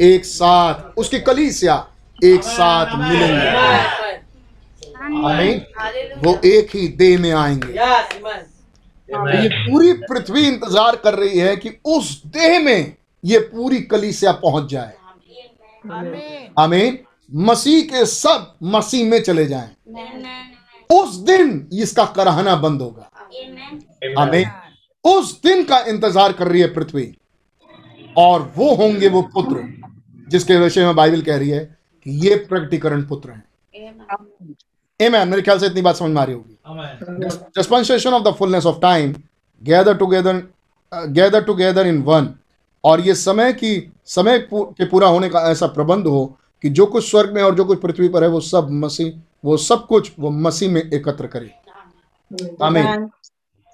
एक 0.00 0.24
साथ 0.24 0.98
उसकी 0.98 1.18
कलीसिया 1.20 1.74
एक 2.24 2.42
साथ 2.44 2.94
मिलेंगे. 2.98 3.48
आमीन। 5.28 5.60
वो 6.24 6.40
एक 6.44 6.74
ही 6.76 6.86
देह 6.98 7.18
में 7.20 7.32
आएँगे। 7.32 7.72
Yes, 7.74 8.12
amen. 8.16 8.42
ये 9.12 9.48
पूरी 9.48 9.92
पृथ्वी 10.02 10.46
इंतज़ार 10.48 10.96
कर 10.96 11.14
रही 11.14 11.38
है 11.38 11.56
कि 11.56 11.70
उस 11.86 12.22
देह 12.26 12.58
में 12.60 12.96
ये 13.24 13.38
पूरी 13.40 13.80
कलीसिया 13.82 14.32
पहुँच 14.34 14.70
जाए। 14.70 14.94
आमीन। 16.58 16.98
मसीह 17.32 17.82
के 17.82 18.04
सब 18.06 18.54
मसीह 18.64 19.04
में 19.06 19.20
चले 19.22 19.46
जाएँ। 19.46 19.70
उस 20.90 21.14
दिन 21.26 21.68
इसका 21.74 22.04
कराहना 22.16 22.56
बंद 22.56 22.82
होगा। 22.82 23.10
आमीन। 24.18 24.50
उस 25.04 25.40
दिन 25.42 25.62
का 25.64 25.78
इंतज़ार 25.84 26.32
कर 26.32 26.48
रही 26.48 26.60
है 26.60 26.72
पृथ्वी। 26.74 27.12
और 28.16 28.52
वो 28.56 28.74
होंगे 28.74 29.08
वो 29.08 29.22
पुत्र 29.34 29.62
जिसके 30.28 30.56
विषय 30.56 30.84
में 30.84 30.94
बाइबल 30.96 31.22
कह 31.22 31.36
रही 31.36 31.50
है 31.50 31.64
कि 32.06 32.10
ये 32.26 32.34
प्रकटीकरण 32.44 33.02
पुत्र 33.02 33.30
हैं। 33.30 33.44
Amen. 35.08 35.26
मेरे 35.26 35.42
ख्याल 35.42 35.58
से 35.58 35.66
इतनी 35.66 35.82
बात 35.82 35.96
समझ 35.96 36.10
में 36.10 36.22
आ 36.22 36.24
रही 36.24 36.34
होगी। 36.34 36.58
Amen. 36.70 37.30
dispensation 37.58 38.18
of 38.18 38.24
the 38.24 38.32
fullness 38.32 38.72
of 38.72 38.80
time 38.80 39.14
gather 39.62 39.98
together 39.98 40.42
uh, 40.92 41.06
gather 41.06 41.46
together 41.46 41.94
in 41.94 42.08
one. 42.08 42.26
और 42.84 43.00
ये 43.00 43.14
समय 43.14 43.52
की 43.52 43.92
समय 44.06 44.48
के 44.52 44.84
पूरा 44.84 45.08
होने 45.08 45.28
का 45.28 45.40
ऐसा 45.40 45.66
प्रबंध 45.66 46.06
हो 46.06 46.38
कि 46.62 46.68
जो 46.68 46.86
कुछ 46.86 47.10
स्वर्ग 47.10 47.34
में 47.34 47.42
और 47.42 47.54
जो 47.54 47.64
कुछ 47.64 47.80
पृथ्वी 47.80 48.08
पर 48.08 48.22
है 48.22 48.28
वो 48.28 48.40
सब 48.40 48.68
मसीह 48.70 49.12
वो 49.44 49.56
सब 49.56 49.86
कुछ 49.86 50.12
वो 50.18 50.30
मसीह 50.30 50.70
में 50.70 50.82
एकत्र 50.82 51.26
करे। 51.26 51.50
आमीन 52.62 53.10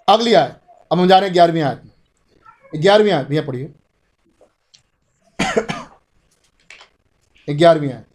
अगली 0.08 0.34
आय 0.34 0.56
अब 0.92 0.98
हम 0.98 1.08
जा 1.08 1.18
रहे 1.18 1.28
हैं 1.28 1.34
ग्यारहवीं 1.34 1.62
आयत 1.62 1.82
में। 1.84 2.82
ग्यारहवीं 2.82 3.12
आयत 3.12 3.28
भैया 3.28 3.42
पढ़िए। 3.42 3.72
ग्यारहवीं 7.50 7.92
आयत। 7.92 8.07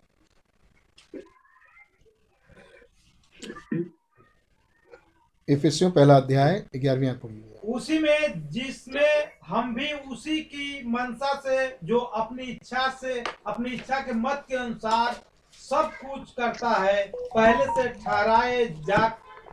इफिसियों 5.48 5.89
पहला 5.91 6.16
अध्याय 6.18 6.64
ग्यारहवीं 6.76 7.08
आयत 7.08 7.20
पढ़िए। 7.22 7.72
उसी 7.74 7.98
में 8.00 8.50
जिसमें 8.52 9.32
हम 9.48 9.74
भी 9.76 9.91
उसी 10.12 10.39
की 10.41 10.84
मनसा 10.88 11.34
से 11.39 11.68
जो 11.84 12.00
अपनी 12.00 12.44
इच्छा 12.44 12.88
से 13.02 13.24
अपनी 13.48 13.70
इच्छा 13.72 14.00
के 14.00 14.14
मत 14.14 14.46
के 14.48 14.56
अनुसार 14.56 15.16
सब 15.60 15.91
कुछ 16.02 16.32
करता 16.32 16.70
है 16.84 17.06
पहले 17.36 17.66
से 17.76 17.88
ठहराए 18.00 18.66
जा 18.88 19.08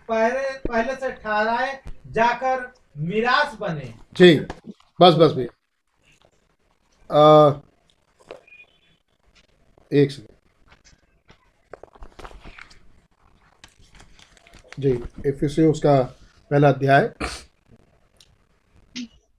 पहले 0.08 0.50
पहले 0.68 0.94
से 0.94 1.10
ठहराए 1.12 1.80
जाकर 2.12 2.72
मिरास 2.98 3.56
बने। 3.60 3.92
जी 4.16 4.34
बस 5.00 5.14
बस 5.14 5.32
भैया। 5.32 5.52
एक 9.92 10.10
सेकेंड। 10.10 10.28
जी 14.80 14.92
एफिसियों 15.26 15.70
उसका 15.70 16.00
पहला 16.50 16.68
अध्याय। 16.68 17.12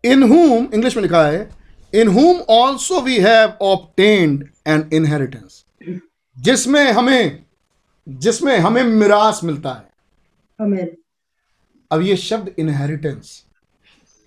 इन 0.04 0.24
हुम 0.24 0.68
इंग्लिश 0.74 0.96
में 0.96 1.04
लिखा 1.04 1.26
है 1.26 1.50
in 1.94 2.08
whom 2.08 2.42
also 2.52 3.02
we 3.02 3.18
have 3.20 3.58
obtained 3.62 4.48
an 4.68 4.90
inheritance 4.94 5.64
जिसमें 6.38 6.92
हमें 6.92 7.44
जिसमें 8.08 8.58
हमें 8.58 8.84
मिरास 8.84 9.44
मिलता 9.44 9.72
है। 9.72 9.90
आमीन 10.60 10.96
अब 11.92 12.02
ये 12.02 12.16
शब्द 12.18 12.54
इनहेरिटेंस 12.60 13.44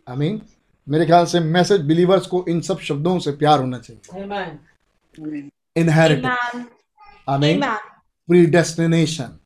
आई 0.07 0.17
मीन 0.17 0.41
मेरे 0.87 1.07
ख्याल 1.07 1.27
से 1.27 1.41
मैसेज 1.41 1.81
बिलीवर्स 1.83 2.27
को 2.27 2.45
इन 2.49 2.61
सब 2.61 2.79
शब्दों 2.81 3.19
से 3.19 3.33
प्यार 3.33 3.61
होना 3.61 3.79
चाहिए। 3.79 4.03
Inheritance 5.77 6.67
I 7.29 7.39
mean 7.39 7.63
predestination 8.29 9.39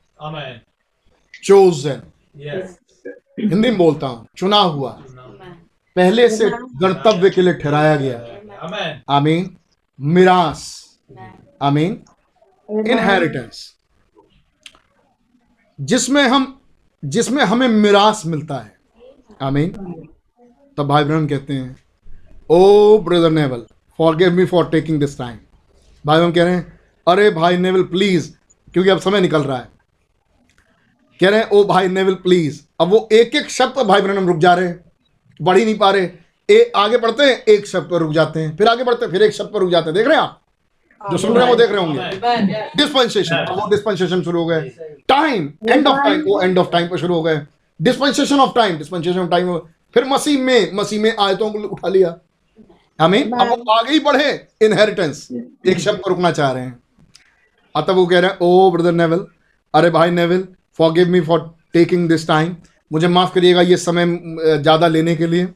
Yes. 1.43 2.69
Hindi 3.41 3.69
में 3.69 3.77
बोलता 3.79 4.07
हूँ 4.07 4.27
चुना 4.37 4.57
हुआ। 4.57 4.91
पहले 5.97 6.29
से 6.29 6.51
गणतव्य 6.51 7.31
के 7.31 7.43
लिए 7.43 7.55
ठहराया 7.55 7.97
गया। 7.97 8.19
Amen. 8.67 9.05
आमीन। 9.09 9.57
मिरास। 10.01 10.63
Amen. 11.13 11.53
आमीन। 11.63 12.03
इनहेरिटेंस 12.69 13.77
जिसमें 15.81 16.23
हम 16.23 16.61
जिसमें 17.05 17.45
हमें 17.45 17.69
मिरास 17.69 18.23
मिलता 18.27 18.55
है। 18.55 18.77
आमीन। 19.43 19.71
तब 20.77 20.87
भाई 20.87 21.05
ब्रहण 21.05 21.27
कहते 21.27 21.55
हैं 21.55 21.77
ओ 22.51 22.99
brother 22.99 23.31
Neville 23.31 23.67
forgive 24.17 24.33
me 24.33 24.45
for 24.47 24.69
taking 24.71 25.01
this 25.01 25.19
time 25.19 25.39
भाई 26.07 26.21
हम 26.21 26.33
कह 26.33 26.45
रहे 26.45 26.55
हैं 26.55 26.81
अरे 27.09 27.31
भाई 27.31 27.57
नेवल 27.57 27.83
प्लीज़ 27.83 28.31
क्योंकि 28.73 28.91
अब 28.91 28.99
समय 28.99 29.21
निकल 29.21 29.43
रहा 29.43 29.59
है। 29.59 29.78
कह 31.21 31.29
रहे 31.29 31.41
हैं 31.41 31.49
ओ 31.49 31.65
भाई 31.65 31.89
नेवल 31.89 32.15
प्लीज़ 32.25 32.61
अब 32.81 32.89
वो 32.89 33.09
एक 33.13 33.35
एक 33.37 33.51
शब्द 33.51 33.75
पर 33.75 33.85
भाई 33.85 34.01
ब्रहण 34.01 34.27
रुक 34.27 34.39
जा 34.39 34.55
रहे 34.55 34.67
हैं 34.67 34.85
बढ़ 35.41 35.57
ही 35.59 35.65
नहीं 35.65 35.79
पा 35.79 35.91
रहे। 35.91 36.09
ए, 36.49 36.73
आगे 36.77 36.99
बढ़ते 36.99 37.25
हैं 37.25 37.43
एक 37.49 37.67
शब्द 37.67 37.91
पर 37.91 37.99
रुक 37.99 38.13
जाते 38.13 38.41
हैं 38.41 38.57
फिर 38.57 38.69
आगे 38.69 38.85
बढ़ते 38.85 39.05
हैं 39.05 39.13
फिर 39.13 39.23
एक 39.23 39.33
शब्द 39.33 39.51
पर 39.55 39.61
रुक 39.61 39.71
जाते 39.71 39.91
हैं। 39.91 39.95
देख 39.95 40.07
रहे 40.07 40.17
हैं 40.17 40.23
आप? 40.23 40.41
जो 41.01 41.19
सुन 41.19 41.35
रहे 41.35 41.45
हैं 41.45 41.51
वो 41.51 41.57
देख 41.57 41.71
रहे 41.71 41.81
होंगे. 41.81 42.61
डिस्पेंसेशन 42.77 43.45
वो 43.51 43.69
डिस्पेंसेशन 43.71 44.23
शुरू 44.23 44.41
हो 44.41 44.47
गए। 44.47 44.61
टाइम 45.09 45.53
एंड 45.69 45.87
ऑफ़ 45.87 45.99
टाइम 45.99 46.23
वो 46.23 46.41
एंड 46.43 46.59
ऑफ़ 46.59 46.71
टाइम 46.73 46.89
पर 46.89 46.99
शुरू 46.99 47.15
हो 47.15 47.23
गए। 47.23 47.41
Dispensation 47.81 48.41
of 48.41 48.55
time 48.55 48.79
dispensation 48.79 49.19
of 49.19 49.31
time 49.31 49.57
फिर 49.95 50.05
मसीह 50.05 50.41
में 50.41 50.73
मसीह 50.75 51.01
में 51.01 51.15
आयतों 51.21 51.51
को 51.53 51.59
उठा 51.59 51.89
लिया। 51.89 52.17
हमें 52.99 53.23
अब 53.23 53.65
आगे 53.71 53.93
ही 53.93 54.01
बढ़े 54.01 54.31
इनहेरिटेंस 54.63 55.29
एक 55.67 55.79
शब्द 55.79 55.99
पर 55.99 56.11
रुकना 56.11 56.31
चाह 56.33 56.51
रहे 56.53 56.63
हैं। 56.63 56.79
अतः 57.75 57.93
वो 57.93 58.07
कह 58.07 58.19
रहे 58.19 58.31
हैं 58.31 58.39
ओ 58.43 58.71
ब्रदर 58.71 58.93
नेवल 58.93 59.27
अरे 59.75 59.91
भाई 59.91 60.11
Neville 60.11 60.47
forgive 60.93 61.09
me 61.09 61.21
for 61.23 61.41
taking 61.73 62.09
this 62.09 62.27
time 62.29 62.57
मुझे 62.91 63.09
माफ़ 63.09 63.35
करिएगा 63.35 63.61
ये 63.63 63.77
समय 63.79 64.07
ज़्यादा 64.59 64.87
लेने 64.89 65.17
के 65.17 65.27
लिए। 65.27 65.47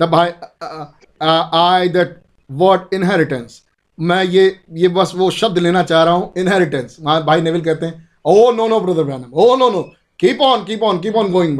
तब 0.00 0.14
आई 0.14 1.88
दैट 1.88 2.20
वर्ड 2.50 2.94
इनहेरिटेंस 2.94 3.62
मैं 3.98 4.22
ये 4.24 4.44
ये 4.74 4.88
बस 4.90 5.12
वो 5.16 5.30
शब्द 5.32 5.58
लेना 5.58 5.82
चाह 5.82 6.02
रहा 6.04 6.14
हूँ 6.14 6.32
इनहेरिटेंस 6.38 6.96
भाई 7.00 7.40
नेविल 7.40 7.60
कहते 7.60 7.86
हैं 7.86 8.08
ओ 8.26 8.50
no 8.52 8.66
no 8.68 8.80
brother 8.80 9.04
Branham 9.04 9.30
oh 9.34 9.54
no 9.56 9.70
no 9.70 9.82
keep 10.20 10.40
on 10.42 10.64
keep 10.64 10.82
on 10.82 10.98
keep 11.00 11.16
on 11.16 11.30
going 11.32 11.58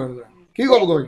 keep 0.59 0.71
on 0.71 0.87
going 0.87 1.07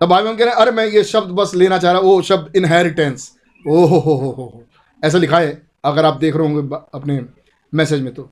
तब 0.00 0.08
भाई 0.08 0.22
कह 0.24 0.44
रहे 0.44 0.46
हैं, 0.46 0.54
अरे 0.54 0.70
मैं 0.70 0.86
ये 0.86 1.02
शब्द 1.04 1.30
बस 1.36 1.54
लेना 1.54 1.78
चाह 1.78 1.92
रहा 1.92 2.00
हूँ, 2.00 2.08
वो 2.08 2.22
शब्द 2.22 2.56
इनहेरिटेंस 2.56 3.30
ओ 3.64 3.84
हो 3.86 3.98
हो 3.98 4.14
हो 4.14 4.30
हो 4.32 4.62
ऐसा 5.02 5.18
लिखा 5.18 5.38
है, 5.38 5.62
अगर 5.84 6.04
आप 6.04 6.16
देख 6.16 6.36
रहे 6.36 6.48
होंगे 6.48 6.76
अपने 6.94 7.20
मैसेज 7.72 8.02
में 8.02 8.12
तो। 8.14 8.28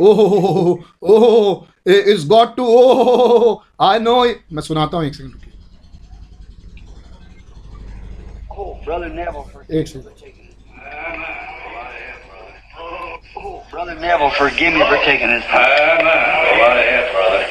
ओ 0.00 0.12
हो 0.12 0.24
हो 0.26 0.38
हो 0.38 0.78
ओ 1.02 1.18
हो 1.18 1.66
is 2.12 2.26
got 2.28 2.56
to 2.56 2.66
oh 2.78 3.62
I 3.88 3.98
know 3.98 4.22
मैं 4.52 4.62
सुनाता 4.62 4.96
हूँ 4.96 5.06
एक 5.06 5.14
सेकंड 5.14 5.32
रुकिए 5.32 5.48
Oh, 8.52 8.72
Brother 8.84 9.08
Neville, 9.08 9.44
for, 9.50 9.60
एक 9.72 9.88
second 9.88 10.06
oh, 13.36 13.62
Brother 13.70 13.94
Neville, 13.94 14.30
forgive 14.38 14.74
me 14.74 14.82
for 14.90 14.98
taking 15.04 15.30
his 15.34 15.44
time. 15.44 16.00
Amen. 16.00 16.20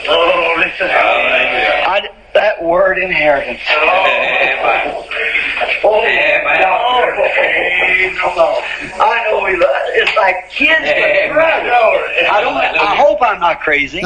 Oh, 0.10 0.56
listen. 0.60 0.92
I, 0.92 1.98
that 2.34 2.62
word 2.64 2.98
inheritance. 2.98 3.60
Amen. 3.70 4.96
Oh, 5.84 6.04
Amen. 6.04 6.60
no. 8.36 8.48
I 9.02 9.24
know 9.26 9.44
we 9.44 9.56
love, 9.58 9.76
it's 10.00 10.16
like 10.16 10.50
kids 10.50 10.82
with 10.82 10.90
Amen. 10.90 11.34
brothers. 11.34 12.28
I 12.32 12.42
don't. 12.42 12.56
I 12.56 12.96
hope 12.96 13.20
I'm 13.22 13.40
not 13.40 13.60
crazy. 13.62 14.02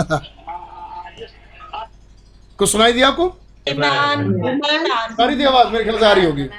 कुछ 2.59 2.69
सुनाई 2.71 2.93
दिया 2.93 3.07
आपको 3.07 3.25
Amen. 3.71 3.91
Amen. 4.49 4.87
सारी 5.17 5.35
थी 5.39 5.43
आवाज 5.45 5.71
मेरे 5.71 5.83
ख्याल 5.83 5.99
से 5.99 6.05
आ 6.05 6.11
रही 6.13 6.25
होगी 6.25 6.49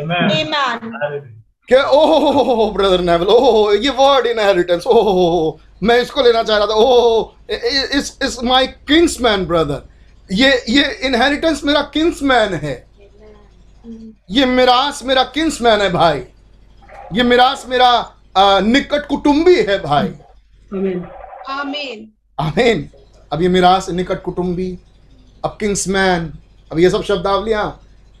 Amen. 0.00 0.30
Amen. 0.38 1.36
कि 1.68 1.76
ओह 1.98 2.72
ब्रदर 2.72 3.00
नेवल 3.10 3.26
ओह 3.30 3.74
ये 3.84 3.90
वर्ड 3.98 4.26
इनहेरिटेंस 4.26 4.86
ओह 4.86 5.86
मैं 5.86 5.98
इसको 6.02 6.22
लेना 6.22 6.42
चाह 6.42 6.58
रहा 6.58 6.66
था 6.66 6.74
ओह 6.74 7.96
इस 7.98 8.18
इस 8.24 8.42
माय 8.44 8.66
किंग्समैन 8.88 9.44
ब्रदर 9.46 9.82
ये 10.33 10.51
ये 10.69 10.83
इनहेरिटेंस 11.05 11.63
मेरा 11.63 11.81
किंग्समैन 11.93 12.53
है। 12.53 12.75
ये 14.31 14.45
मिरास 14.45 15.01
मेरा 15.05 15.23
किंग्समैन 15.35 15.81
है 15.81 15.89
भाई। 15.91 16.23
ये 17.13 17.23
मिरास 17.23 17.65
मेरा 17.69 17.89
आ, 18.37 18.59
निकट 18.59 19.07
कुटुंबी 19.07 19.55
है 19.55 19.77
भाई। 19.79 20.07
आमीन 20.73 21.05
आमीन 21.49 22.07
आमीन 22.39 22.89
अब 23.31 23.41
ये 23.41 23.47
मिरास 23.49 23.89
निकट 23.91 24.21
कुटुंबी 24.21 24.77
अब 25.45 25.57
किंग्समैन 25.59 26.31
अब 26.71 26.79
ये 26.79 26.89
सब 26.89 27.03
शब्दावलियाँ। 27.03 27.65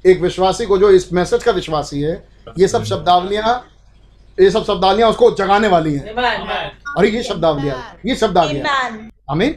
एक 0.05 0.21
विश्वासी 0.21 0.65
को 0.65 0.77
जो 0.77 0.89
इस 0.91 1.11
मैसेज 1.13 1.43
का 1.43 1.51
विश्वासी 1.51 2.01
है 2.01 2.15
ये 2.59 2.67
सब 2.67 2.83
शब्दावलियाँ 2.83 3.59
ये 4.37 4.49
सब 4.51 4.63
शब्दावलियाँ 4.65 5.09
उसको 5.09 5.31
जगाने 5.35 5.67
वाली 5.67 5.93
हैं। 5.93 6.13
और 6.97 7.05
ये 7.05 7.23
शब्दावलियाँ 7.23 7.77
ये 8.05 8.15
शब्दावलियाँ. 8.15 9.09
आमीन 9.31 9.55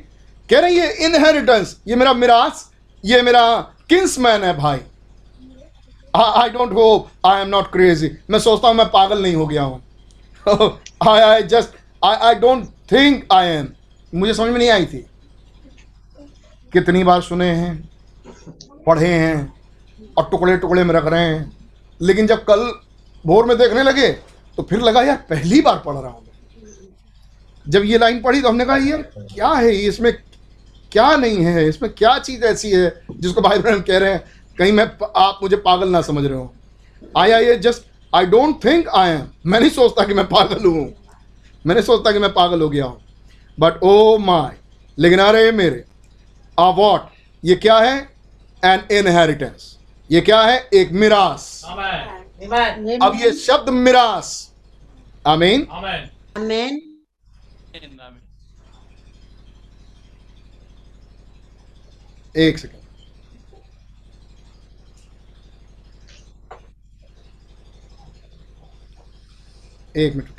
कह 0.48 0.60
रहे 0.60 0.70
हैं, 0.70 0.78
ये 0.78 1.06
इनहेरिटेंस 1.06 1.76
ये 1.88 1.96
मेरा 1.96 2.12
मिरास, 2.14 2.70
ये 3.04 3.22
मेरा 3.22 3.56
किंग्समैन 3.88 4.44
है 4.44 4.56
भाई. 4.56 4.80
I 6.14 6.48
don't 6.50 6.72
hope 6.72 7.08
I 7.26 7.40
am 7.40 7.48
not 7.48 7.70
crazy 7.72 8.10
मैं 8.30 8.38
सोचता 8.38 8.68
हूँ 8.68 8.76
मैं 8.76 8.86
पागल 8.90 9.22
नहीं 9.22 9.34
हो 9.34 9.46
गया 9.46 9.62
हूँ। 9.62 9.82
I 11.08 11.20
I 11.20 11.42
just 11.44 11.74
I 12.02 12.16
I 12.26 12.34
don't 12.36 12.64
think 12.92 13.26
I 13.32 13.48
am 13.48 13.68
मुझे 14.12 14.34
समझ 14.34 14.50
में 14.50 14.58
नहीं 14.58 14.70
आई 14.70 14.86
थी। 14.86 14.98
कितनी 16.72 17.02
बार 17.04 17.20
सुने 17.22 17.46
हैं, 17.46 17.88
पढ़े 18.86 19.08
हैं, 19.08 19.52
और 20.18 20.28
टुकड़े 20.30 20.56
टुकड़े 20.56 20.84
में 20.84 20.94
रख 20.94 21.06
रहे 21.06 21.24
हैं। 21.24 21.52
लेकिन 22.00 22.26
जब 22.26 22.44
कल 22.44 22.70
भोर 23.24 23.46
में 23.46 23.56
देखने 23.58 23.82
लगे 23.82 24.08
तो 24.58 24.62
फिर 24.62 24.80
लगा, 24.80 25.02
यार, 25.02 25.16
पहली 25.30 25.60
बार 25.60 25.82
पढ़ 25.86 25.94
रहा 25.94 26.10
हूँ 26.10 26.24
जब 27.66 27.84
ये 27.84 27.98
लाइन 27.98 28.20
पढ़ी 28.22 28.40
तो 28.42 28.48
हमने 28.48 28.64
कहा 28.64 28.76
यार 28.78 29.02
क्या 29.14 29.48
है? 29.48 29.74
इसमें 29.76 30.12
क्या 30.96 31.14
नहीं 31.16 31.44
है? 31.44 31.68
इसमें 31.68 31.92
क्या 31.94 32.18
चीज़ 32.18 32.44
ऐसी 32.44 32.70
है 32.70 32.88
जिसको 33.12 33.40
भाई 33.40 33.58
बहन 33.58 33.80
कह 33.88 33.98
रहे 33.98 34.12
हैं 34.12 34.22
कहीं 34.58 34.72
मैं 34.72 34.84
आप 35.16 35.38
मुझे 35.42 35.56
पागल 35.64 35.88
ना 35.88 36.00
समझ 36.02 36.24
रहे 36.24 36.38
हो। 36.38 36.52
I 37.18 37.30
I 37.32 37.56
just 37.64 37.82
I 38.12 38.26
don't 38.26 38.64
think 38.64 38.88
I 38.88 39.10
am 39.10 39.26
मैं 39.46 39.60
नहीं 39.60 39.70
सोचता 39.70 40.04
कि 40.04 40.14
मैं 40.14 40.24
पागल 40.28 40.64
हूँ। 40.66 40.84
मैं 41.66 41.74
नहीं 41.74 41.84
सोचता 41.84 42.12
कि 42.12 42.18
मैं 42.18 42.32
पागल 42.32 42.62
हो 42.62 42.68
गया 42.68 42.84
हूँ। 42.84 43.00
बट 43.58 43.82
ओ 43.82 44.16
माई 44.18 44.56
लेकिन 44.98 45.18
अरे 45.18 45.50
मेरे 45.52 45.84
आ 46.58 46.68
वॉट 46.70 47.08
ये 47.44 47.56
क्या 47.56 47.78
है? 47.78 47.96
एन 48.62 48.86
इनहेरिटेंस 48.92 49.76
ये 50.10 50.20
क्या 50.20 50.40
है? 50.42 50.58
एक 50.74 50.92
मिरास। 50.92 51.62
Amen. 51.66 52.24
Amen. 52.46 53.02
अब 53.02 53.20
ये 53.20 53.32
शब्द 53.34 53.70
मिरास। 53.70 54.34
आमीन 55.26 55.66
Amen. 55.78 56.10
Amen. 56.38 56.80
एक 62.36 62.58
सेकेंड 62.58 62.82
एक 69.96 70.14
मिनट 70.14 70.34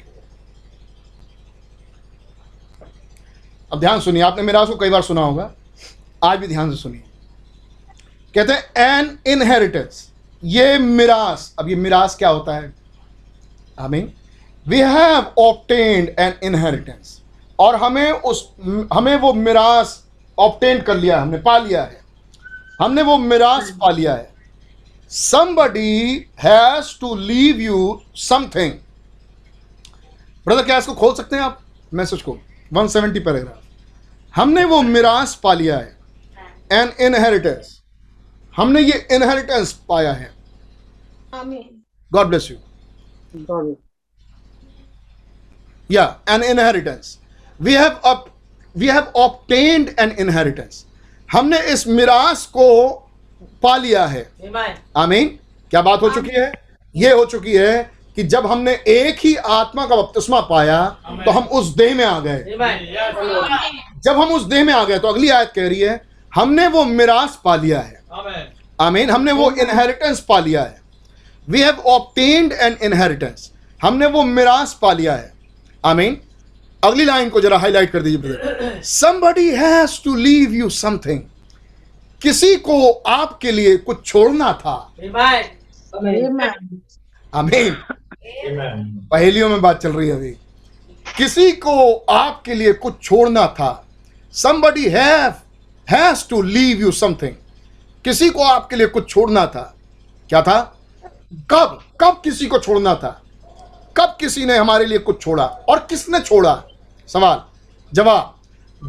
अब 3.72 3.80
ध्यान 3.80 4.00
सुनिए, 4.02 4.22
आपने 4.22 4.44
मेरा 4.44 4.64
को 4.66 4.76
कई 4.76 4.90
बार 4.90 5.02
सुना 5.02 5.22
होगा। 5.22 5.52
आज 6.24 6.40
भी 6.40 6.48
ध्यान 6.48 6.70
से 6.72 6.78
सुनिए। 6.78 7.04
कहते 8.36 8.54
हैं 8.54 9.00
एन 9.00 9.18
इनहेरिटेंस 9.28 10.10
ये 10.44 10.78
मिरास। 10.78 11.54
अब 11.60 11.70
ये 11.70 11.76
मिरास 11.76 12.16
क्या 12.16 12.30
होता 12.30 12.56
है? 12.56 12.74
हमें 13.80 14.14
we 14.66 14.80
have 14.80 15.34
obtained 15.40 16.10
an 16.20 16.34
inheritance 16.44 17.22
और 17.60 17.76
हमें 17.76 18.12
उस, 18.12 18.50
हमें 18.94 19.16
वो 19.16 19.34
मिरास 19.34 20.04
ऑप्टेन 20.40 20.82
कर 20.82 20.98
लिया 20.98 21.22
हमने 21.22 21.38
पा 21.38 21.58
लिया 21.58 21.84
है। 21.84 22.02
हमने 22.82 23.02
वो 23.02 23.18
मिरास 23.18 23.72
पा 23.82 23.90
लिया 23.92 24.16
है। 24.16 24.36
Somebody 25.12 26.26
has 26.44 26.88
to 27.02 27.10
leave 27.28 27.60
you 27.66 27.78
something 28.24 28.72
brother 30.46 30.64
क्या 30.64 30.78
इसको 30.78 30.94
खोल 30.94 31.14
सकते 31.16 31.36
हैं 31.36 31.44
आप? 31.44 31.62
मैसेज 31.94 32.22
को। 32.22 32.38
170 32.74 33.20
पैराग्राफ 33.26 33.64
हमने 34.36 34.64
वो 34.66 34.82
मिरास 34.82 35.36
पा 35.44 35.54
लिया 35.54 35.78
है। 35.78 35.98
एन 36.72 36.92
इनहेरिटेंस 37.02 37.82
हमने 38.58 38.82
ये 38.82 39.08
इनहेरिटेंस 39.12 39.72
पाया 39.90 40.14
है। 40.14 40.32
आमीन 41.34 41.84
God 42.12 42.28
bless 42.28 42.52
you 42.52 42.58
God 43.36 43.76
yeah 45.90 46.10
an 46.28 46.42
inheritance 46.44 47.10
we 47.60 47.74
have 47.74 47.94
we 48.78 48.88
have 48.88 49.08
obtained 49.16 49.88
an 50.04 50.12
inheritance. 50.24 50.76
हमने 51.30 51.60
इस 51.74 51.88
मिरास 51.88 52.46
को 52.48 52.68
पा 53.64 53.76
लिया 53.78 54.06
है. 54.06 54.22
आमीन। 54.98 55.28
क्या 55.72 55.82
बात 55.82 56.02
हो 56.02 56.10
चुकी 56.10 56.32
है? 56.32 56.52
ये 56.96 57.12
हो 57.12 57.26
चुकी 57.26 57.54
है 57.54 57.92
कि 58.16 58.24
जब 58.24 58.46
हमने 58.48 58.72
एक 58.88 59.18
ही 59.20 59.36
आत्मा 59.36 59.86
का 59.86 59.96
बपतिस्मा 59.96 60.40
पाया 60.42 60.86
तो 61.26 61.32
हम 61.32 61.44
उस 61.60 61.68
देह 61.78 61.96
में 61.96 62.06
आ 62.06 62.20
गए. 62.20 62.44
जब 64.06 64.22
हम 64.22 64.30
उस 64.36 64.44
देह 64.46 64.64
में 64.64 64.74
आ 64.74 64.84
गए 64.84 65.00
तो 65.00 65.08
अगली 65.08 65.30
आयत 65.30 65.52
कह 65.56 65.68
रही 65.68 65.80
है 65.80 66.02
हमने 66.32 66.68
वो 66.68 66.84
मिरास 66.86 67.40
पा 67.46 67.56
लिया 67.56 67.80
है। 67.80 68.02
आमेन 68.14 68.48
आमीन। 68.82 69.10
हमने 69.10 69.32
वो 69.32 69.50
इनहेरिटेंस 69.52 70.20
पा 70.30 70.40
लिया 70.40 70.64
है। 70.64 70.82
We 71.50 71.62
have 71.62 71.80
obtained 71.88 72.54
an 72.54 72.78
inheritance 72.84 73.52
हमने 73.82 74.06
वो 74.08 74.24
मिरास 74.24 74.78
पा 74.82 74.94
लिया 74.94 75.16
है। 75.16 75.32
आमीन। 75.86 76.22
अगली 76.84 77.06
लाइन 77.06 77.30
को 77.30 77.42
जरा 77.42 77.58
हाईलाइट 77.58 77.92
कर 77.92 78.02
दीजिए 78.02 78.18
brother 78.18 78.82
somebody 78.84 79.58
has 79.58 80.04
to 80.04 80.16
leave 80.16 80.54
you 80.54 80.70
something 80.70 81.22
किसी 82.22 82.56
को 82.56 82.92
आपके 82.92 83.52
लिए 83.52 83.78
कुछ 83.78 84.06
छोड़ना 84.06 84.54
था। 84.54 84.94
Amen. 84.96 85.44
Amen. 87.36 87.74
पहेलियों 89.12 89.50
में 89.50 89.62
बात 89.62 89.82
चल 89.82 89.92
रही 89.92 90.10
है 90.10 90.16
अभी। 90.16 90.32
किसी 91.18 91.52
को 91.52 91.94
आपके 91.96 92.54
लिए 92.54 92.74
कुछ 92.74 93.02
छोड़ना 93.02 93.48
था। 93.48 93.86
Somebody 94.34 94.86
have 94.88 95.34
has 95.92 96.30
to 96.34 96.42
leave 96.42 96.82
you 96.84 96.92
something. 96.92 97.32
किसी 98.04 98.30
को 98.30 98.44
आपके 98.44 98.76
लिए 98.76 98.88
कुछ 98.88 99.10
छोड़ना 99.10 99.46
था। 99.46 99.76
क्या 100.30 100.42
था? 100.42 100.78
कब? 101.34 101.84
कब 102.02 102.22
किसी 102.24 102.46
को 102.46 102.60
छोड़ना 102.60 102.96
था? 102.96 103.22
कब 103.98 104.18
किसी 104.20 104.46
ने 104.46 104.58
हमारे 104.58 104.86
लिए 104.86 104.98
कुछ 104.98 105.22
छोड़ा 105.22 105.46
और 105.46 105.80
किसने 105.80 106.20
छोड़ा? 106.20 106.64
सवाल 107.08 107.42
जवाब 107.94 108.40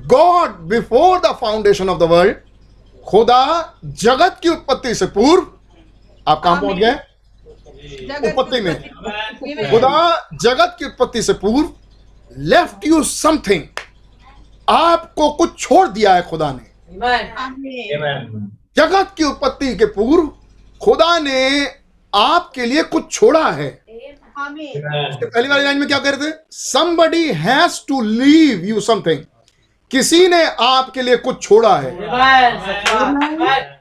God 0.06 0.50
before 0.50 1.18
the 1.18 1.26
foundation 1.40 1.88
of 1.88 1.98
the 1.98 2.02
world 2.02 2.36
खुदा 3.06 3.74
जगत 3.84 4.38
की 4.42 4.48
उत्पत्ति 4.48 4.94
से 4.94 5.06
पूर्व 5.06 5.46
आप 6.28 6.42
कहाँ 6.44 6.60
पहुँच 6.60 6.76
गए? 6.76 6.94
उत्पत्ति 8.28 8.60
में। 8.60 8.82
खुदा 9.70 10.28
जगत 10.42 10.76
की 10.78 10.84
उत्पत्ति 10.84 11.22
से 11.22 11.32
पूर्व 11.32 11.72
लेफ़्ट 12.38 12.86
यू 12.86 13.02
समथिंग 13.02 13.62
आपको 14.68 15.30
कुछ 15.30 15.58
छोड़ 15.58 15.88
दिया 15.88 16.14
है 16.14 16.22
खुदा 16.22 16.52
ने. 16.52 16.66
जगत 18.76 19.14
की 19.16 19.24
उत्पत्ति 19.24 19.76
के 19.76 19.86
पूर्व 19.86 20.26
खुदा 20.84 21.18
ने 21.18 21.66
आपके 22.14 22.66
लिए 22.66 22.82
कुछ 22.82 23.12
छोड़ा 23.12 23.50
है। 23.50 23.84
Amen. 23.84 24.27
पहली 25.24 25.48
वाली 25.48 25.64
लाइन 25.64 25.78
में 25.78 25.88
क्या 25.88 25.98
कह 25.98 26.10
रहे 26.10 26.30
थे? 26.30 26.34
Somebody 26.72 27.34
has 27.34 27.80
to 27.88 28.00
leave 28.00 28.64
you 28.64 28.80
something 28.80 29.18
किसी 29.90 30.28
ने 30.28 30.44
आपके 30.44 31.02
लिए 31.02 31.16
कुछ 31.16 31.42
छोड़ा 31.42 31.76
है. 31.76 31.98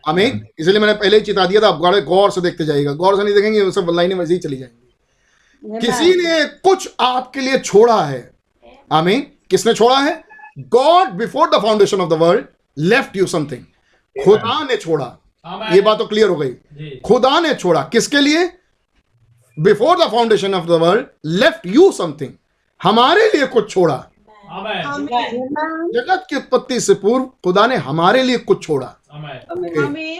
Amen. 0.09 0.39
इसलिए 0.59 0.79
मैंने 0.79 0.93
पहले 0.93 1.17
ही 1.17 1.21
चिता 1.21 1.45
दिया 1.45 1.61
था 1.61 1.67
आप 1.67 1.79
गौर 1.79 2.31
से 2.31 2.41
देखते 2.41 2.65
जाइएगा। 2.65 2.91
गौर 2.91 3.17
से 3.17 3.23
नहीं 3.23 3.35
देखेंगे 3.35 3.71
सब 3.71 3.87
लाइनें 3.91 4.15
वैसे 4.15 4.33
ही 4.33 4.39
चली 4.39 4.57
जाएँगी। 4.57 5.87
किसी 5.87 6.13
ने 6.13 6.45
कुछ 6.45 6.89
आपके 6.99 7.39
लिए 7.39 7.57
छोड़ा 7.57 8.03
है। 8.03 8.31
आमीन 8.91 9.21
किसने 9.49 9.73
छोड़ा 9.73 9.99
है? 9.99 10.23
God 10.59 11.09
before 11.09 11.49
the 11.49 11.61
foundation 11.61 12.01
of 12.01 12.09
the 12.09 12.13
world 12.13 12.45
left 12.77 13.17
you 13.17 13.25
something 13.25 13.61
खुदा 14.25 14.63
ने 14.63 14.77
छोड़ा। 14.77 15.17
ये 15.73 15.81
बात 15.81 15.97
तो 15.97 16.05
क्लियर 16.05 16.29
हो 16.29 16.35
गई। 16.35 16.49
खुदा 17.05 17.39
ने 17.39 17.53
छोड़ा। 17.53 17.89
किसके 17.91 18.19
लिए? 18.19 18.49
Before 19.59 19.97
the 19.97 20.09
foundation 20.11 20.53
of 20.53 20.65
the 20.65 20.71
world 20.81 21.05
left 21.25 21.65
you 21.65 21.91
something 21.91 22.31
हमारे 22.83 23.27
लिए 23.27 23.45
कुछ 23.47 23.69
छोड़ा। 23.71 23.97
जगत 25.93 26.25
की 26.29 26.35
उत्पत्ति 26.35 26.79
से 26.79 26.93
पूर्व 26.93 27.25
खुदा 27.43 27.65
ने 27.67 27.75
हमारे 27.75 28.23
लिए 28.23 28.37
कुछ 28.37 28.63
छोड़ा। 28.63 28.95
Amen. 29.15 30.19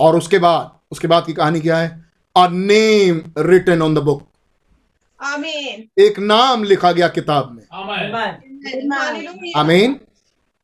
और 0.00 0.16
उसके 0.16 0.38
बाद 0.38 0.70
उसके 0.90 1.08
बाद 1.08 1.26
की 1.26 1.32
कहानी 1.32 1.60
क्या 1.60 1.76
है? 1.78 1.88
A 2.36 2.48
name 2.48 3.22
written 3.38 3.82
on 3.82 3.94
the 3.94 3.98
book 3.98 4.22
Amen. 5.20 5.80
एक 5.98 6.18
नाम 6.18 6.64
लिखा 6.64 6.92
गया 6.92 7.08
किताब 7.08 7.50
में। 7.52 7.62
आमेन 7.72 8.10
Amen. 8.10 8.34
Hallelujah. 8.92 9.56
आमीन 9.56 9.92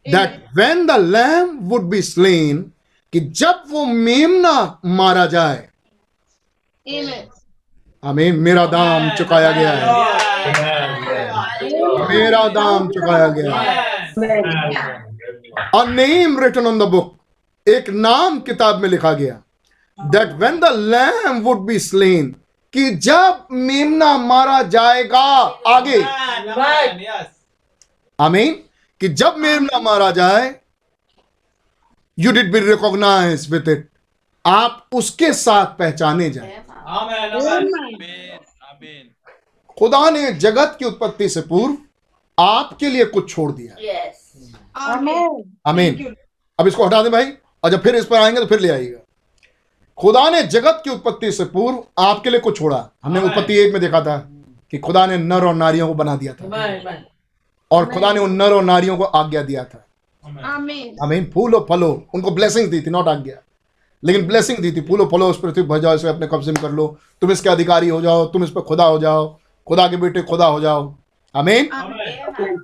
that 0.06 0.44
when 0.56 0.86
the 0.86 0.90
lamb 0.90 1.58
would 1.60 1.82
be 1.90 2.02
slain 2.02 2.62
कि 3.12 3.20
जब 3.20 3.62
वो 3.68 3.84
मेमना 3.84 4.80
मारा 4.84 5.26
जाए 5.26 5.68
Amen. 6.86 7.39
आमीन 8.02 8.36
मेरा 8.36 8.64
दाम 8.66 9.09
चुकाया 9.16 9.51
गया 9.52 9.70
है। 9.70 9.86
मेरा 12.09 12.47
दाम 12.48 12.89
चुकाया 12.89 13.27
गया 13.28 13.56
है। 13.56 13.72
A 15.74 15.85
name 15.86 16.39
written 16.40 16.66
on 16.66 16.78
the 16.78 16.82
book 16.89 17.68
एक 17.68 17.90
नाम 17.90 18.39
किताब 18.40 18.81
में 18.82 18.89
लिखा 18.89 19.12
गया। 19.12 19.35
That 19.98 20.32
when 20.32 20.59
the 20.60 20.70
lamb 20.74 21.40
would 21.40 21.60
be 21.66 21.78
slain 21.78 22.31
कि 22.74 22.90
जब 22.98 23.47
मेमना 23.52 24.16
मारा 24.18 24.62
जाएगा 24.74 25.27
आगे। 25.68 26.01
आमीन 28.18 28.52
कि 29.01 29.09
जब 29.09 29.36
मेमना 29.39 29.78
मारा 29.81 30.10
जाए 30.12 30.55
you 32.18 32.32
did 32.32 32.52
be 32.52 32.60
recognize 32.60 33.51
with 33.52 33.68
it 33.68 33.89
आप 34.44 34.86
उसके 34.93 35.32
साथ 35.35 35.66
पहचाने 35.78 36.31
जाए। 36.31 36.62
आमेन 36.90 37.30
आमेन। 38.62 39.10
खुदा 39.78 40.10
ने 40.10 40.32
जगत 40.32 40.76
की 40.78 40.84
उत्पत्ति 40.84 41.28
से 41.28 41.40
पूर्व 41.40 41.76
आपके 42.38 42.88
लिए 42.88 43.04
कुछ 43.04 43.30
छोड़ 43.30 43.52
दिया 43.52 43.74
Yes. 43.76 44.16
Amen. 44.90 45.42
आमीन। 45.66 46.16
अब 46.58 46.66
इसको 46.66 46.86
हटा 46.86 47.02
दें 47.02 47.12
भाई। 47.12 47.32
और 47.64 47.70
जब 47.70 47.82
फिर 47.82 47.96
इस 47.96 48.04
पर 48.04 48.16
आएँगे 48.16 48.40
तो 48.40 48.46
फिर 48.46 48.60
ले 48.60 48.68
आइएगा। 48.68 48.98
खुदा 49.98 50.30
ने 50.30 50.42
जगत 50.42 50.80
की 50.84 50.90
उत्पत्ति 50.90 51.32
से 51.32 51.44
पूर्व 51.44 51.84
आपके 51.98 52.30
लिए 52.30 52.40
कुछ 52.40 52.58
छोड़ा। 52.58 52.90
हमने 53.04 53.20
उत्पत्ति 53.20 53.58
एक 53.58 53.72
में 53.72 53.80
देखा 53.80 54.00
था 54.00 54.16
कि 54.70 54.78
खुदा 54.78 55.06
ने 55.06 55.16
नर 55.16 55.44
और 55.44 55.54
नारियों 55.54 55.88
को 55.88 55.94
बना 55.94 56.16
दिया 56.16 56.32
था. 56.32 56.44
और 57.70 57.84
खुदा 57.92 58.12
ने 58.12 58.20
उन 58.20 58.32
नर 58.32 58.52
और 58.52 58.62
नारियों 58.62 58.96
को 58.96 59.04
आज्ञा 59.04 59.42
दिया 59.42 59.64
था. 59.64 59.86
आमीन। 61.04 61.30
फूलो 61.34 61.66
फलो 61.68 62.08
उनको 62.14 62.30
ब्लेसिंग 62.30 62.70
दी 62.70 62.80
थी 62.80 62.90
नॉट 62.90 63.08
आज्ञा। 63.08 63.36
लेकिन 64.05 64.27
ब्लेसिंग 64.27 64.59
दी 64.59 64.72
थी 64.72 64.81
फूलो 64.81 65.05
फलो 65.06 65.28
उस 65.31 65.40
पृथ्वी 65.40 65.62
भर 65.62 65.78
जाओ 65.78 65.94
इसे 65.94 66.09
अपने 66.09 66.27
कब्जे 66.27 66.52
में 66.52 66.62
कर 66.62 66.70
लो। 66.70 66.86
तुम 67.20 67.31
इसके 67.32 67.48
अधिकारी 67.48 67.89
हो 67.89 68.01
जाओ 68.02 68.24
तुम 68.27 68.44
इस 68.44 68.51
पर 68.51 68.60
खुदा 68.60 68.85
हो 68.85 68.98
जाओ 68.98 69.27
खुदा 69.66 69.86
के 69.89 69.97
बेटे 69.97 70.22
खुदा 70.22 70.47
हो 70.47 70.60
जाओ। 70.60 70.94
आमीन? 71.35 71.68
Amen. 71.74 72.59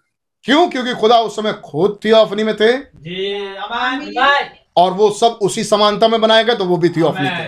क्यों? 0.45 0.69
क्योंकि 0.71 0.95
खुदा 0.95 1.19
उस 1.21 1.37
समय 1.37 1.53
खुद 1.65 1.99
थियोफनी 2.05 2.45
में 2.45 2.55
थे। 2.57 2.73
जी 2.77 3.57
आमेन 3.57 4.01
Amen. 4.01 4.49
और 4.77 4.93
वो 4.93 5.11
सब 5.11 5.39
उसी 5.43 5.65
समानता 5.65 6.09
में 6.09 6.21
बनाए 6.21 6.45
गए 6.45 6.55
तो 6.55 6.65
वो 6.65 6.77
भी 6.77 6.89
थियोफनी 6.89 7.29
थे. 7.29 7.47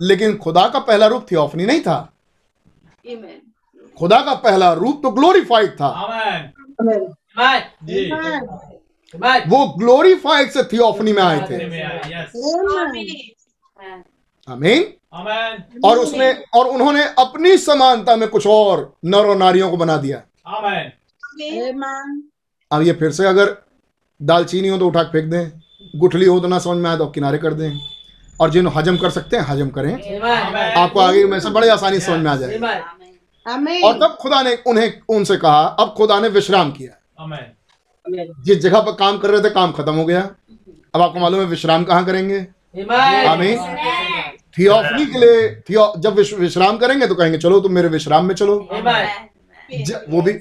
लेकिन 0.00 0.36
खुदा 0.36 0.68
का 0.68 0.78
पहला 0.78 1.06
रूप 1.06 1.26
थियोफनी 1.30 1.66
नहीं 1.66 1.80
था। 1.80 1.98
खुदा 3.98 4.20
का 4.20 4.34
पहला 4.34 4.72
रूप 4.72 5.00
तो 5.02 5.10
ग्लोरीफाइड 5.10 5.70
था। 5.74 5.88
वो 9.48 9.66
ग्लोरीफाइड 9.78 10.50
से 10.50 10.62
थियोफनी 10.62 11.12
में 11.12 11.22
आए 11.22 11.40
थे। 11.50 11.68
में 11.68 11.82
आए, 11.84 12.00
यस 12.06 12.32
Amen. 14.48 14.82
आमीन 15.14 15.80
और 15.84 15.98
उसने 15.98 16.32
और 16.54 16.66
उन्होंने 16.66 17.04
अपनी 17.04 17.58
समानता 17.58 18.16
में 18.16 18.28
कुछ 18.28 18.46
और 18.46 18.96
नर 19.04 19.26
और 19.26 19.36
नारियों 19.36 19.70
को 19.70 19.76
बना 19.76 19.96
दिया। 19.96 20.22
अब 22.72 22.82
ये 22.82 22.92
फिर 22.92 23.10
से 23.10 23.26
अगर 23.26 23.56
दालचीनी 24.22 24.68
हो 24.68 24.78
तो 24.78 24.86
उठा 24.86 25.02
फेंक 25.02 25.30
दें। 25.30 25.50
गुठली 25.96 26.26
हो 26.26 26.40
तो 26.40 26.48
ना 26.48 26.58
समझ 26.58 26.76
में 26.76 26.90
आए 26.90 26.96
तो 26.96 27.06
आप 27.06 27.12
किनारे 27.14 27.38
कर 27.38 27.54
दें। 27.54 27.78
और 28.40 28.50
जिन 28.50 28.66
हजम 28.66 28.96
कर 28.96 29.10
सकते 29.10 29.36
हैं 29.36 29.44
हजम 29.44 29.68
करें। 29.68 30.18
आपको 30.74 31.00
आगे 31.00 31.24
में 31.24 31.40
से 31.40 31.50
बड़े 31.50 31.68
आसानी 31.68 32.00
से 32.00 32.06
समझ 32.06 32.20
में 32.20 32.30
आ 32.30 32.36
जाए 32.36 32.58
Amen. 32.58 32.80
Amen. 33.46 33.84
और 33.84 33.94
तब 33.94 34.16
खुदा 34.20 34.42
ने 34.42 34.54
उन्हें 34.66 35.00
उनसे 35.08 35.36
कहा 35.36 35.60
अब 35.60 35.94
खुदा 35.96 36.20
ने 36.20 36.28
विश्राम 36.28 36.72
किया. 36.72 37.24
जिस 38.44 38.58
जगह 38.58 38.80
पर 38.80 38.92
काम 38.92 39.18
कर 39.18 39.30
रहे 39.30 39.40
थे 39.40 39.50
काम 39.50 39.72
खत्म 39.72 39.94
हो 39.94 40.04
गया। 40.04 40.20
अब 40.94 41.02
आपको 41.02 41.18
मालूम 41.20 41.40
है 41.40 41.46
विश्राम 41.46 41.84
कहाँ 41.84 42.04
करेंगे. 42.06 42.38
आमीन। 43.28 43.58
थियोफनी 44.58 45.06
के 45.06 45.18
लिए 45.18 45.48
थियो 45.60 45.92
जब 45.98 46.14
विश्राम 46.14 46.78
करेंगे 46.78 47.06
तो 47.06 47.14
कहेंगे 47.14 47.38
चलो 47.38 47.60
तुम 47.60 47.72
मेरे 47.72 47.88
विश्राम 47.88 48.24
में 48.24 48.34
चलो। 48.34 48.56
वो 50.08 50.22
भी 50.22 50.32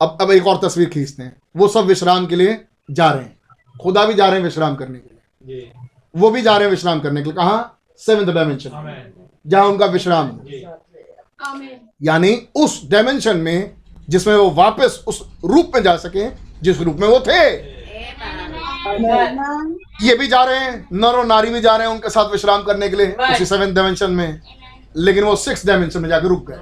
अब 0.00 0.18
अब 0.20 0.30
एक 0.30 0.46
और 0.46 0.60
तस्वीर 0.64 0.88
खींचते 0.88 1.22
हैं। 1.22 1.36
वो 1.56 1.68
सब 1.68 1.84
विश्राम 1.84 2.26
के 2.26 2.36
लिए 2.36 2.60
जा 2.90 3.10
रहे 3.10 3.24
हैं। 3.24 3.36
खुदा 3.82 4.04
भी 4.04 4.14
जा 4.14 4.26
रहे 4.26 4.36
हैं 4.36 4.44
विश्राम 4.44 4.74
करने 4.76 4.98
के 4.98 5.52
लिए। 5.52 5.72
वो 6.16 6.30
भी 6.30 6.42
जा 6.42 6.56
रहे 6.56 6.64
हैं 6.64 6.70
विश्राम 6.70 7.00
करने 7.00 7.20
के 7.20 7.24
लिए। 7.24 7.34
कहा? 7.34 7.78
Seventh 8.00 8.32
dimension. 8.34 9.12
जहाँ 9.46 9.64
उनका 9.64 9.86
विश्राम 9.86 10.26
है। 10.26 10.62
यानी 12.02 12.32
उस 12.54 12.80
डायमेंशन 12.90 13.36
में 13.36 13.74
जिसमें 14.08 14.34
वो 14.34 14.50
वापस 14.50 15.04
उस 15.08 15.22
रूप 15.44 15.72
में 15.74 15.82
जा 15.82 15.96
सके 15.96 16.26
जिस 16.62 16.80
रूप 16.80 16.96
में 16.96 17.08
वो 17.08 17.20
थे। 17.20 17.78
ये 20.02 20.14
भी 20.14 20.28
जा 20.28 20.44
रहे 20.44 20.58
हैं 20.58 20.88
नर 20.92 21.08
और 21.08 21.26
नारी 21.26 21.50
भी 21.50 21.60
जा 21.60 21.76
रहे 21.76 21.86
हैं 21.86 21.94
उनके 21.94 22.10
साथ 22.10 22.30
विश्राम 22.32 22.62
करने 22.62 22.88
के 22.88 22.96
लिए. 22.96 23.06
उसी 23.06 23.44
सेवेंथ 23.44 23.74
डायमेंशन 23.74 24.10
में। 24.10 24.40
लेकिन 24.96 25.24
वो 25.24 25.36
सिक्स 25.36 25.66
डायमेंशन 25.66 26.00
में 26.00 26.08
जाकर 26.08 26.26
रुक 26.26 26.50
गए। 26.50 26.56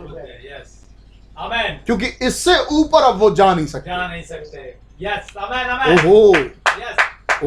क्योंकि 1.86 2.06
इससे 2.22 2.58
ऊपर 2.72 3.02
अब 3.02 3.18
वो 3.18 3.30
जा 3.34 3.54
नहीं 3.54 3.66
सकते। 3.66 3.90
जा 3.90 4.08
नहीं 4.08 4.22
सकते। 4.22 4.58
यस 5.02 5.34
आमेन 5.38 5.66
आमेन 5.66 5.98
ओहो। 5.98 6.36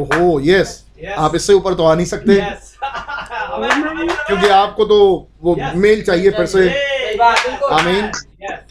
ओहो 0.01 0.39
यस 0.43 0.85
आप 1.17 1.35
इससे 1.35 1.53
ऊपर 1.53 1.73
तो 1.73 1.83
आ 1.83 1.95
नहीं 1.95 2.05
सकते। 2.05 2.35
क्योंकि 4.27 4.47
आपको 4.47 4.85
तो 4.85 5.27
वो 5.43 5.55
मेल 5.75 6.01
चाहिए 6.01 6.31
फिर 6.31 6.45
से। 6.45 6.69
आमीन। 7.71 8.11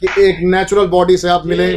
कि 0.04 0.22
एक 0.28 0.38
नेचुरल 0.40 0.86
बॉडी 0.86 1.16
से 1.16 1.28
आप 1.28 1.46
मिले। 1.46 1.72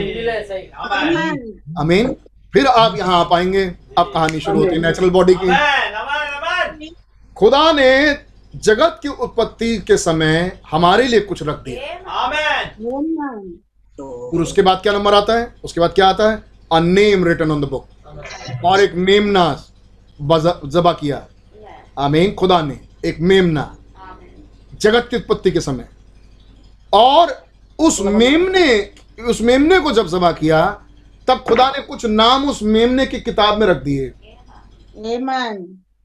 आमीन 1.79 2.15
फिर 2.53 2.65
आप 2.67 2.97
यहाँ 2.97 3.19
आ 3.19 3.23
पाएँगे। 3.23 3.65
अब 3.97 4.11
कहानी 4.13 4.39
शुरू 4.39 4.59
होती 4.59 4.75
है 4.75 4.81
नेचुरल 4.81 5.09
बॉडी 5.09 5.33
की। 5.33 5.47
Amen 5.47 5.93
amen 5.93 6.33
amen. 6.33 6.89
खुदा 7.37 7.71
ने 7.71 8.17
जगत 8.55 8.99
की 9.03 9.07
उत्पत्ति 9.07 9.77
के 9.77 9.97
समय 9.97 10.59
हमारे 10.71 11.07
लिए 11.07 11.19
कुछ 11.19 11.43
रख 11.43 11.63
दिया। 11.63 12.23
और 13.99 14.41
उसके 14.41 14.61
बाद 14.61 14.79
क्या 14.83 14.93
नंबर 14.93 15.13
आता 15.13 15.33
है? 15.33 15.53
उसके 15.63 15.79
बाद 15.79 15.93
क्या 15.93 16.07
आता 16.07 16.29
है? 16.31 16.43
A 16.71 16.79
name 16.79 17.23
written 17.25 17.51
on 17.51 17.61
the 17.61 17.65
book 17.65 18.65
और 18.65 18.79
एक 18.79 18.93
मेमना 18.95 19.45
जबा 20.19 20.91
किया। 20.93 21.25
आमीन 21.99 22.33
खुदा 22.33 22.61
ने 22.61 22.79
एक 23.05 23.19
मेमना। 23.21 23.75
जगत 24.81 25.07
की 25.09 25.17
उत्पत्ति 25.17 25.51
के 25.51 25.59
समय। 25.61 25.87
और 26.93 27.45
उस 27.79 27.99
मेमने 28.01 28.91
उस 29.19 29.41
मेमने 29.41 29.79
को 29.79 29.91
जब 29.91 30.07
जबा 30.07 30.31
किया 30.31 30.59
तब 31.31 31.43
खुदा 31.47 31.69
ने 31.69 31.81
कुछ 31.81 32.05
नाम 32.05 32.49
उस 32.49 32.61
मेमने 32.63 33.05
की 33.05 33.19
किताब 33.19 33.59
में 33.59 33.67
रख 33.67 33.77
दिए। 33.83 34.11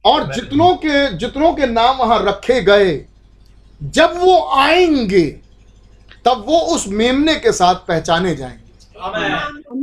और 0.05 0.35
जितनों 0.35 0.74
के 0.77 1.16
जितनों 1.19 1.53
के 1.55 1.66
नाम 1.66 1.97
वहाँ 1.97 2.19
रखे 2.27 2.61
गए 2.62 2.93
जब 3.82 4.12
वो 4.16 4.39
आएँगे 4.57 5.24
तब 6.24 6.44
वो 6.47 6.59
उस 6.74 6.86
मेमने 6.89 7.35
के 7.35 7.53
साथ 7.53 7.74
पहचाने 7.89 8.35
जाएँगे। 8.36 8.65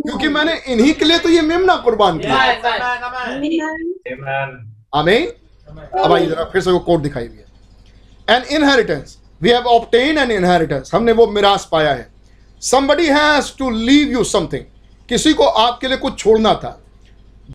क्योंकि 0.01 0.27
मैंने 0.27 0.53
इन्हीं 0.67 0.93
के 0.93 1.05
लिए 1.05 1.19
तो 1.19 1.29
ये 1.29 1.41
मेमना 1.41 1.75
कुर्बान 1.75 2.19
किया. 2.19 2.35
आमीन 4.95 5.27
अब 5.99 6.13
आइए 6.13 6.25
जरा 6.25 6.43
फिर 6.43 6.61
से 6.61 6.71
वो 6.71 6.79
कोड 6.79 7.01
दिखाई 7.01 7.23
है 7.23 7.45
an 8.27 8.43
inheritance 8.55 9.17
we 9.41 9.49
have 9.49 9.67
obtain 9.67 10.17
an 10.17 10.31
inheritance 10.31 10.91
हमने 10.93 11.11
वो 11.11 11.27
मिरास 11.27 11.67
पाया 11.71 11.93
है। 11.93 12.07
Somebody 12.61 13.09
has 13.11 13.57
to 13.59 13.69
leave 13.69 14.11
you 14.11 14.23
something 14.23 14.65
किसी 15.13 15.33
को 15.33 15.43
आपके 15.43 15.87
लिए 15.87 15.97
कुछ 15.97 16.17
छोड़ना 16.19 16.53
था। 16.53 16.69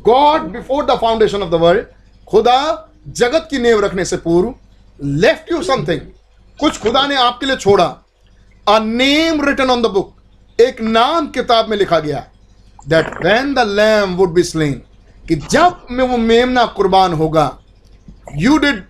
God 0.05 0.43
before 0.43 0.85
the 0.85 0.91
foundation 0.91 1.43
of 1.43 1.51
the 1.51 1.55
world 1.55 1.87
खुदा 2.29 2.59
जगत 3.09 3.47
की 3.51 3.59
नींव 3.59 3.81
रखने 3.81 4.05
से 4.05 4.17
पूर्व 4.17 4.55
लेफ़्ट 5.05 5.53
यू 5.53 5.63
समथिंग 5.63 6.01
कुछ 6.61 6.79
खुदा 6.79 7.07
ने 7.07 7.17
आपके 7.17 7.47
लिए 7.47 7.57
छोड़ा। 7.57 7.87
A 8.69 8.79
name 8.79 9.45
written 9.49 9.71
on 9.71 9.83
the 9.83 9.87
book 9.87 10.61
एक 10.61 10.81
नाम 10.81 11.27
किताब 11.29 11.69
में 11.69 11.77
लिखा 11.77 11.99
गया। 11.99 12.25
That 12.89 13.07
when 13.17 13.55
the 13.57 13.67
lamb 13.69 14.15
would 14.17 14.33
be 14.33 14.43
slain, 14.43 14.75
कि 15.29 15.35
जब 15.51 15.87
में 15.91 16.05
वो 16.05 16.17
मेमना 16.17 16.65
कुर्बान 16.67 17.13
होगा 17.13 17.59
you 18.37 18.59
did 18.59 18.85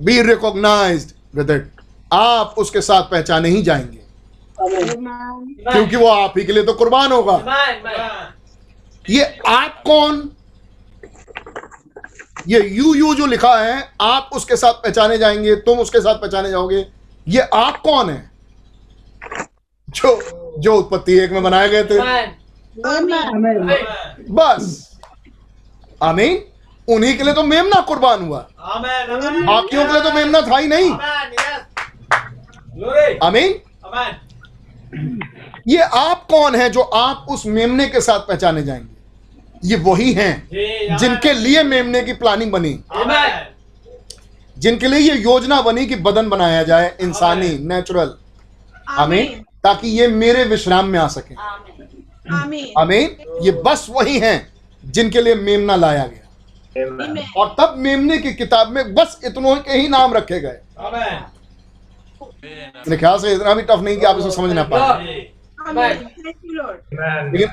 be 0.00 0.20
recognized 0.22 1.38
with 1.38 1.50
it 1.50 1.70
आप 2.12 2.54
उसके 2.58 2.80
साथ 2.80 3.02
पहचाने 3.02 3.48
ही 3.48 3.62
जाएँगे. 3.62 3.99
क्योंकि 4.62 5.96
वो 5.96 6.08
आप 6.08 6.34
ही 6.38 6.44
के 6.44 6.52
लिए 6.52 6.62
तो 6.62 6.72
कुर्बान 6.72 7.12
होगा। 7.12 7.36
ये 9.10 9.24
आप 9.48 9.82
कौन? 9.86 10.30
ये 12.48 12.60
यू 12.68 12.94
यू 12.94 13.14
जो 13.14 13.26
लिखा 13.26 13.54
है 13.60 13.92
आप 14.00 14.30
उसके 14.32 14.56
साथ 14.56 14.72
पहचाने 14.72 15.18
जाएँगे 15.18 15.54
तुम 15.56 15.78
उसके 15.78 16.00
साथ 16.00 16.14
पहचाने 16.14 16.50
जाओगे। 16.50 16.86
ये 17.28 17.40
आप 17.40 17.80
कौन 17.80 18.10
है? 18.10 18.30
जो 19.88 20.56
जो 20.58 20.76
उत्पत्ति 20.76 21.18
एक 21.18 21.30
में 21.30 21.42
बनाए 21.42 21.68
गए 21.68 21.84
थे. 21.84 21.98
बस। 24.32 24.86
आमीन। 26.02 26.42
उन्हीं 26.88 27.16
के 27.18 27.24
लिए 27.24 27.34
तो 27.34 27.42
मेमना 27.42 27.80
कुर्बान 27.80 28.22
हुआ। 28.22 28.38
अमेन 28.60 29.06
के 29.70 29.76
लिए 29.76 30.00
तो 30.00 30.12
मेमना 30.12 30.40
था 30.40 30.58
ही 30.58 30.68
नहीं। 30.68 30.90
आमीन। 33.22 33.52
अमेन 33.84 34.12
ये 35.68 35.78
आप 35.78 36.26
कौन 36.30 36.54
है 36.54 36.70
जो 36.70 36.80
आप 36.80 37.26
उस 37.30 37.46
मेमने 37.46 37.86
के 37.86 38.00
साथ 38.00 38.20
पहचाने 38.20 38.62
जाएँगे? 38.62 39.00
ये 39.64 39.76
वही 39.76 40.12
हैं 40.12 40.48
जिनके 40.96 41.32
लिए 41.32 41.62
मेमने 41.62 42.00
की 42.02 42.12
प्लानिंग 42.12 42.52
बनी। 42.52 42.80
जिनके 44.58 44.88
लिए 44.88 44.98
ये 44.98 45.14
योजना 45.14 45.60
बनी 45.62 45.86
कि 45.86 45.96
बदन 45.96 46.28
बनाया 46.28 46.62
जाए 46.62 46.96
इंसानी 47.00 47.58
नेचुरल 47.58 48.14
आमीन। 48.88 49.44
ताकि 49.64 49.88
ये 49.88 50.08
मेरे 50.08 50.44
विश्राम 50.44 50.86
में 50.86 50.98
आ 50.98 51.08
सके। 51.08 51.34
Amen. 51.34 52.64
आमीन। 52.78 53.16
ये 53.42 53.50
बस 53.50 53.86
वही 53.90 54.18
हैं 54.18 54.52
जिनके 54.84 55.22
लिए 55.22 55.34
मेमना 55.34 55.76
लाया 55.76 56.06
गया। 56.06 56.26
और 57.36 57.56
तब 57.60 57.74
मेमने 57.78 58.18
की 58.18 58.32
किताब 58.32 58.68
में 58.68 58.94
बस 58.94 59.20
इतनों 59.24 59.56
के 59.56 59.72
ही 59.72 59.88
नाम 59.88 60.14
रखे 60.14 60.40
गए। 60.40 60.58
मेरे 62.22 62.96
ख्याल 62.96 63.18
से 63.18 63.32
इतना 63.34 63.54
भी 63.54 63.62
टफ 63.62 63.80
नहीं 63.82 63.96
कि 63.96 64.06
आप 64.06 64.18
इसको 64.18 64.30
समझ 64.30 64.52
ना 64.52 64.62
पाए. 64.72 65.04
लेकिन 67.32 67.48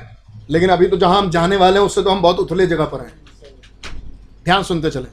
लेकिन 0.50 0.70
अभी 0.70 0.86
तो 0.88 0.96
जहाँ 0.96 1.18
हम 1.18 1.30
जाने 1.30 1.56
वाले 1.56 1.78
हैं 1.78 1.86
उससे 1.86 2.02
तो 2.02 2.10
हम 2.10 2.20
बहुत 2.22 2.38
उथले 2.38 2.66
जगह 2.66 2.84
पर 2.84 3.00
हैं। 3.00 3.12
ध्यान 4.44 4.62
सुनते 4.62 4.90
चले। 4.90 5.06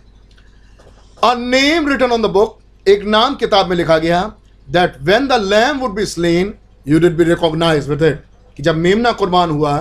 A 1.24 1.34
name 1.38 1.88
written 1.90 2.12
on 2.12 2.22
the 2.22 2.26
book 2.32 2.60
एक 2.86 3.04
नाम 3.08 3.36
किताब 3.36 3.68
में 3.68 3.76
लिखा 3.78 3.98
गया 3.98 4.22
that 4.68 5.02
when 5.02 5.28
the 5.28 5.34
lamb 5.44 5.80
would 5.80 5.94
be 5.96 6.06
slain 6.06 6.54
you 6.88 7.00
did 7.00 7.18
be 7.18 7.24
recognize 7.24 7.90
with 7.90 8.04
it 8.04 8.24
कि 8.58 8.64
जब 8.64 8.76
मेमना 8.78 9.12
कुर्बान 9.12 9.50
हुआ 9.50 9.74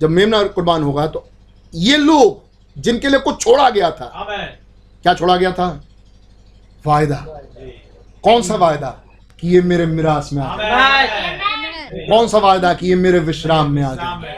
जब 0.00 0.10
मेमना 0.10 0.42
कुर्बान 0.56 0.82
होगा 0.82 1.06
तो 1.06 1.28
ये 1.74 1.96
लोग 1.96 2.42
जिनके 2.76 3.08
लिए 3.08 3.18
कुछ 3.20 3.40
छोड़ा 3.40 3.68
गया 3.70 3.90
था 3.90 4.26
क्या 5.02 5.14
छोड़ा 5.14 5.36
गया 5.36 5.52
था? 5.52 5.68
वायदा। 6.86 7.16
कौन 8.24 8.42
सा 8.42 8.54
वायदा? 8.54 8.90
कि 9.40 9.48
ये 9.48 9.60
मेरे 9.62 9.86
मिरास 9.86 10.30
में 10.32 10.42
आ 10.42 10.56
जाए 10.56 11.38
कौन 12.08 12.28
सा 12.28 12.38
वायदा 12.38 12.72
कि 12.74 12.88
ये 12.88 12.94
मेरे 12.94 13.18
विश्राम 13.18 13.70
में 13.70 13.82
आ 13.82 13.94
जाए 13.94 14.32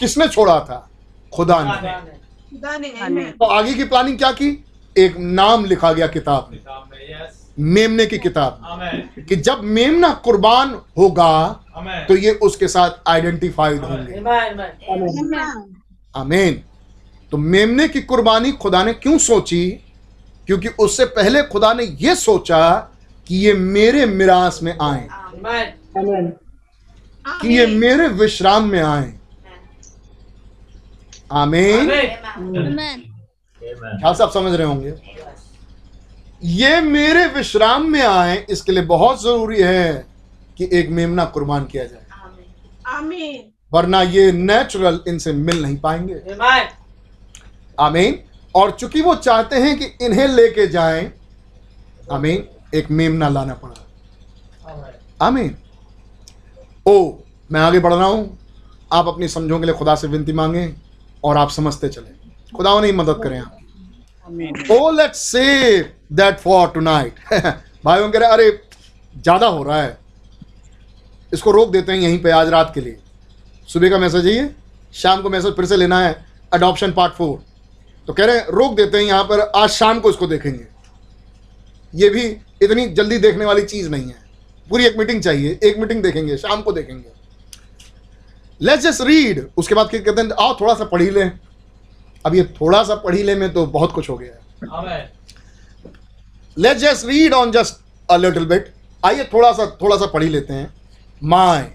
किसने 0.00 0.28
छोड़ा 0.28 0.60
था? 0.60 0.90
खुदा 1.34 1.58
ने। 1.62 1.70
खुदा 1.70 2.78
ने। 2.78 2.92
Amen. 3.02 3.38
तो 3.38 3.46
आगे 3.46 3.74
की 3.74 3.84
प्लानिंग 3.84 4.18
क्या 4.18 4.32
की? 4.32 4.64
एक 4.98 5.16
नाम 5.18 5.64
लिखा 5.64 5.92
गया 5.92 6.06
किताब 6.06 6.48
में। 6.52 6.60
मेमने 7.58 8.06
की 8.06 8.18
किताब 8.18 8.60
कि 9.28 9.36
जब 9.36 9.60
मेमना 9.62 10.10
कुर्बान 10.14 10.80
होगा 10.98 11.60
तो 12.08 12.16
ये 12.16 12.30
उसके 12.30 12.68
साथ 12.68 12.90
आइडेंटिफाइड 13.08 13.80
होंगे. 13.80 14.18
आमीन। 16.16 16.62
तो 17.30 17.36
मेमने 17.36 17.88
की 17.88 18.00
कुर्बानी 18.02 18.52
खुदा 18.52 18.82
ने 18.84 18.92
क्यों 18.92 19.18
सोची? 19.18 19.83
क्योंकि 20.46 20.68
उससे 20.68 21.04
पहले 21.04 21.42
खुदा 21.42 21.74
ने 21.74 21.84
यह 21.84 22.14
सोचा 22.14 22.90
कि 23.26 23.36
ये 23.36 23.54
मेरे 23.54 24.06
मिरास 24.06 24.60
में 24.62 24.78
आए। 24.82 25.08
कि 27.42 27.48
ये 27.48 27.66
मेरे 27.66 28.08
विश्राम 28.08 28.64
में 28.64 28.82
आए। 28.82 29.14
आमीन। 31.32 31.90
ख्याल 34.00 34.14
से 34.14 34.22
आप 34.22 34.30
समझ 34.34 34.52
रहे 34.52 34.66
होंगे? 34.66 34.94
ये 36.44 36.80
मेरे 36.80 37.26
विश्राम 37.26 37.90
में 37.90 38.02
आए 38.02 38.46
इसके 38.50 38.72
लिए 38.72 38.82
बहुत 38.82 39.22
ज़रूरी 39.22 39.62
है 39.62 40.06
कि 40.58 40.68
एक 40.72 40.88
मेमना 40.88 41.24
कुर्बान 41.24 41.64
किया 41.64 41.84
जाए। 41.84 42.00
Amen. 42.98 43.54
वरना 43.72 44.02
ये 44.02 44.32
नेचुरल 44.32 45.00
इनसे 45.08 45.32
मिल 45.32 45.62
नहीं 45.62 45.76
पाएँगे। 45.76 46.14
आमीन। 47.80 48.18
और 48.54 48.70
चूँकि 48.70 49.00
वो 49.00 49.14
चाहते 49.16 49.56
हैं 49.56 49.78
कि 49.78 49.84
इन्हें 50.04 50.26
लेके 50.28 50.66
जाएँ 50.66 51.10
आमीन 52.12 52.44
एक 52.74 52.90
मेमना 52.90 53.28
लाना 53.28 53.54
पड़ा। 53.54 53.74
आमीन। 55.22 55.54
ओ 56.86 57.12
मैं 57.50 57.60
आगे 57.60 57.78
बढ़ 57.78 57.92
रहा 57.94 58.06
हूँ। 58.06 58.38
आप 58.92 59.08
अपनी 59.08 59.28
समझों 59.28 59.58
के 59.60 59.66
लिए 59.66 59.74
खुदा 59.74 59.94
से 59.94 60.08
विनती 60.08 60.32
मांगे 60.32 60.72
और 61.24 61.36
आप 61.36 61.50
समझते 61.50 61.88
चले। 61.88 62.56
खुदा 62.56 62.78
नहीं 62.80 62.92
मदद 62.92 63.20
करें 63.22 63.38
आपकी। 63.38 64.74
ओ 64.74 64.90
let's 64.92 65.18
say 65.20 65.80
that 66.12 66.38
for 66.40 66.68
tonight 66.68 67.14
भाइयों 67.84 68.10
कह 68.10 68.18
रहे 68.18 68.28
अरे 68.28 68.50
ज़्यादा 69.14 69.46
हो 69.46 69.62
रहा 69.62 69.82
है। 69.82 69.98
इसको 71.32 71.50
रोक 71.50 71.70
देते 71.70 71.92
हैं 71.92 71.98
यहीं 72.00 72.22
पे 72.22 72.30
आज 72.32 72.48
रात 72.48 72.70
के 72.74 72.80
लिए। 72.80 72.98
सुबह 73.68 73.90
का 73.90 73.98
मैसेज 73.98 74.26
है 74.26 74.32
ये 74.32 74.54
शाम 74.94 75.22
को 75.22 75.30
मैसेज 75.30 75.56
फिर 75.56 75.64
से 75.64 75.76
लेना 75.76 76.00
है। 76.00 76.24
अडॉप्शन 76.52 76.92
पार्ट 76.92 77.12
फोर 77.12 77.42
तो 78.08 78.12
कह 78.12 78.24
रहे 78.24 78.38
हैं 78.38 78.46
रोक 78.48 78.74
देते 78.76 78.98
हैं 78.98 79.04
यहाँ 79.04 79.24
पर 79.24 79.40
आज 79.40 79.68
शाम 79.70 80.00
को 80.00 80.10
इसको 80.10 80.26
देखेंगे। 80.26 80.66
ये 81.92 82.08
भी 82.10 82.24
इतनी 82.62 82.86
जल्दी 82.88 83.18
देखने 83.18 83.44
वाली 83.44 83.62
चीज़ 83.64 83.88
नहीं 83.90 84.06
है। 84.06 84.22
पूरी 84.70 84.86
एक 84.86 84.98
मीटिंग 84.98 85.22
चाहिए 85.22 85.58
एक 85.64 85.78
मीटिंग 85.78 86.02
देखेंगे 86.02 86.36
शाम 86.36 86.62
को 86.62 86.72
देखेंगे। 86.72 87.12
लेट्स 88.60 88.82
जस्ट 88.82 89.02
रीड 89.02 89.46
उसके 89.56 89.74
बाद 89.74 89.88
कहते 89.88 90.20
हैं 90.20 90.30
आओ 90.40 90.54
थोड़ा 90.60 90.74
सा 90.74 90.84
पढ़ी 90.84 91.10
लें। 91.10 91.30
अब 92.24 92.34
ये 92.34 92.44
थोड़ा 92.60 92.82
सा 92.84 92.94
पढ़ी 92.96 93.22
ले 93.22 93.34
में 93.34 93.52
तो 93.52 93.66
बहुत 93.68 93.92
कुछ 93.92 94.08
हो 94.10 94.16
गया 94.18 94.90
है। 94.90 95.12
Let's 96.56 96.80
just 96.82 97.06
read 97.06 97.34
on 97.34 97.52
just 97.52 97.80
a 98.08 98.16
little 98.16 98.46
bit 98.46 98.72
आइए 99.02 99.24
थोड़ा 99.32 99.52
सा 99.52 99.66
थोड़ा 99.82 99.96
सा 99.96 100.06
पढ़ी 100.06 100.28
लेते 100.28 100.54
हैं। 100.54 100.72
My 101.22 101.70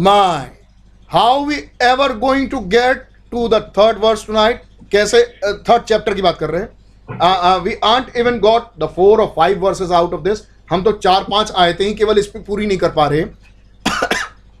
my 0.00 0.50
how 1.10 1.44
we 1.44 1.56
ever 1.82 2.16
going 2.18 2.50
to 2.50 2.60
get 2.70 3.06
to 3.32 3.48
the 3.48 3.62
third 3.78 3.98
verse 3.98 4.26
tonight 4.26 4.62
कैसे 4.92 5.22
थर्ड 5.68 5.82
चैप्टर 5.82 6.14
की 6.14 6.22
बात 6.22 6.38
कर 6.38 6.50
रहे 6.50 6.62
हैं। 6.62 7.58
We 7.62 7.74
aren't 7.84 8.16
even 8.16 8.38
got 8.40 8.62
the 8.80 8.88
four 8.96 9.20
और 9.20 9.32
five 9.36 9.60
verses 9.60 9.92
out 9.92 10.14
of 10.14 10.20
this 10.22 10.42
हम 10.70 10.82
तो 10.82 10.92
चार 10.98 11.24
पाँच 11.30 11.52
आयतें 11.52 11.84
ही 11.84 11.94
केवल 11.94 12.18
इस 12.18 12.26
पे 12.26 12.38
पूरी 12.42 12.66
नहीं 12.66 12.78
कर 12.78 12.90
पा 12.90 13.06
रहे 13.06 13.24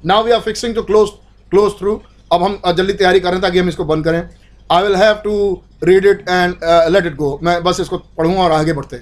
now 0.04 0.24
we 0.24 0.32
are 0.32 0.40
fixing 0.40 0.74
to 0.74 0.82
close 0.82 1.10
close 1.52 1.72
through 1.78 2.00
अब 2.32 2.42
हम 2.42 2.60
जल्दी 2.76 2.92
तैयारी 2.94 3.20
करें 3.20 3.40
ताकि 3.40 3.58
हम 3.58 3.68
इसको 3.68 3.84
बंद 3.84 4.04
करें। 4.04 4.28
I 4.70 4.82
will 4.82 4.96
have 4.96 5.14
to 5.24 5.62
read 5.84 6.06
it 6.06 6.28
and 6.28 6.54
let 6.92 7.06
it 7.06 7.14
go 7.16 7.38
मैं 7.42 7.62
बस 7.64 7.80
इसको 7.80 7.98
पढ़ूँगा 7.98 8.42
और 8.42 8.52
आगे 8.52 8.72
बढ़ते 8.72 9.00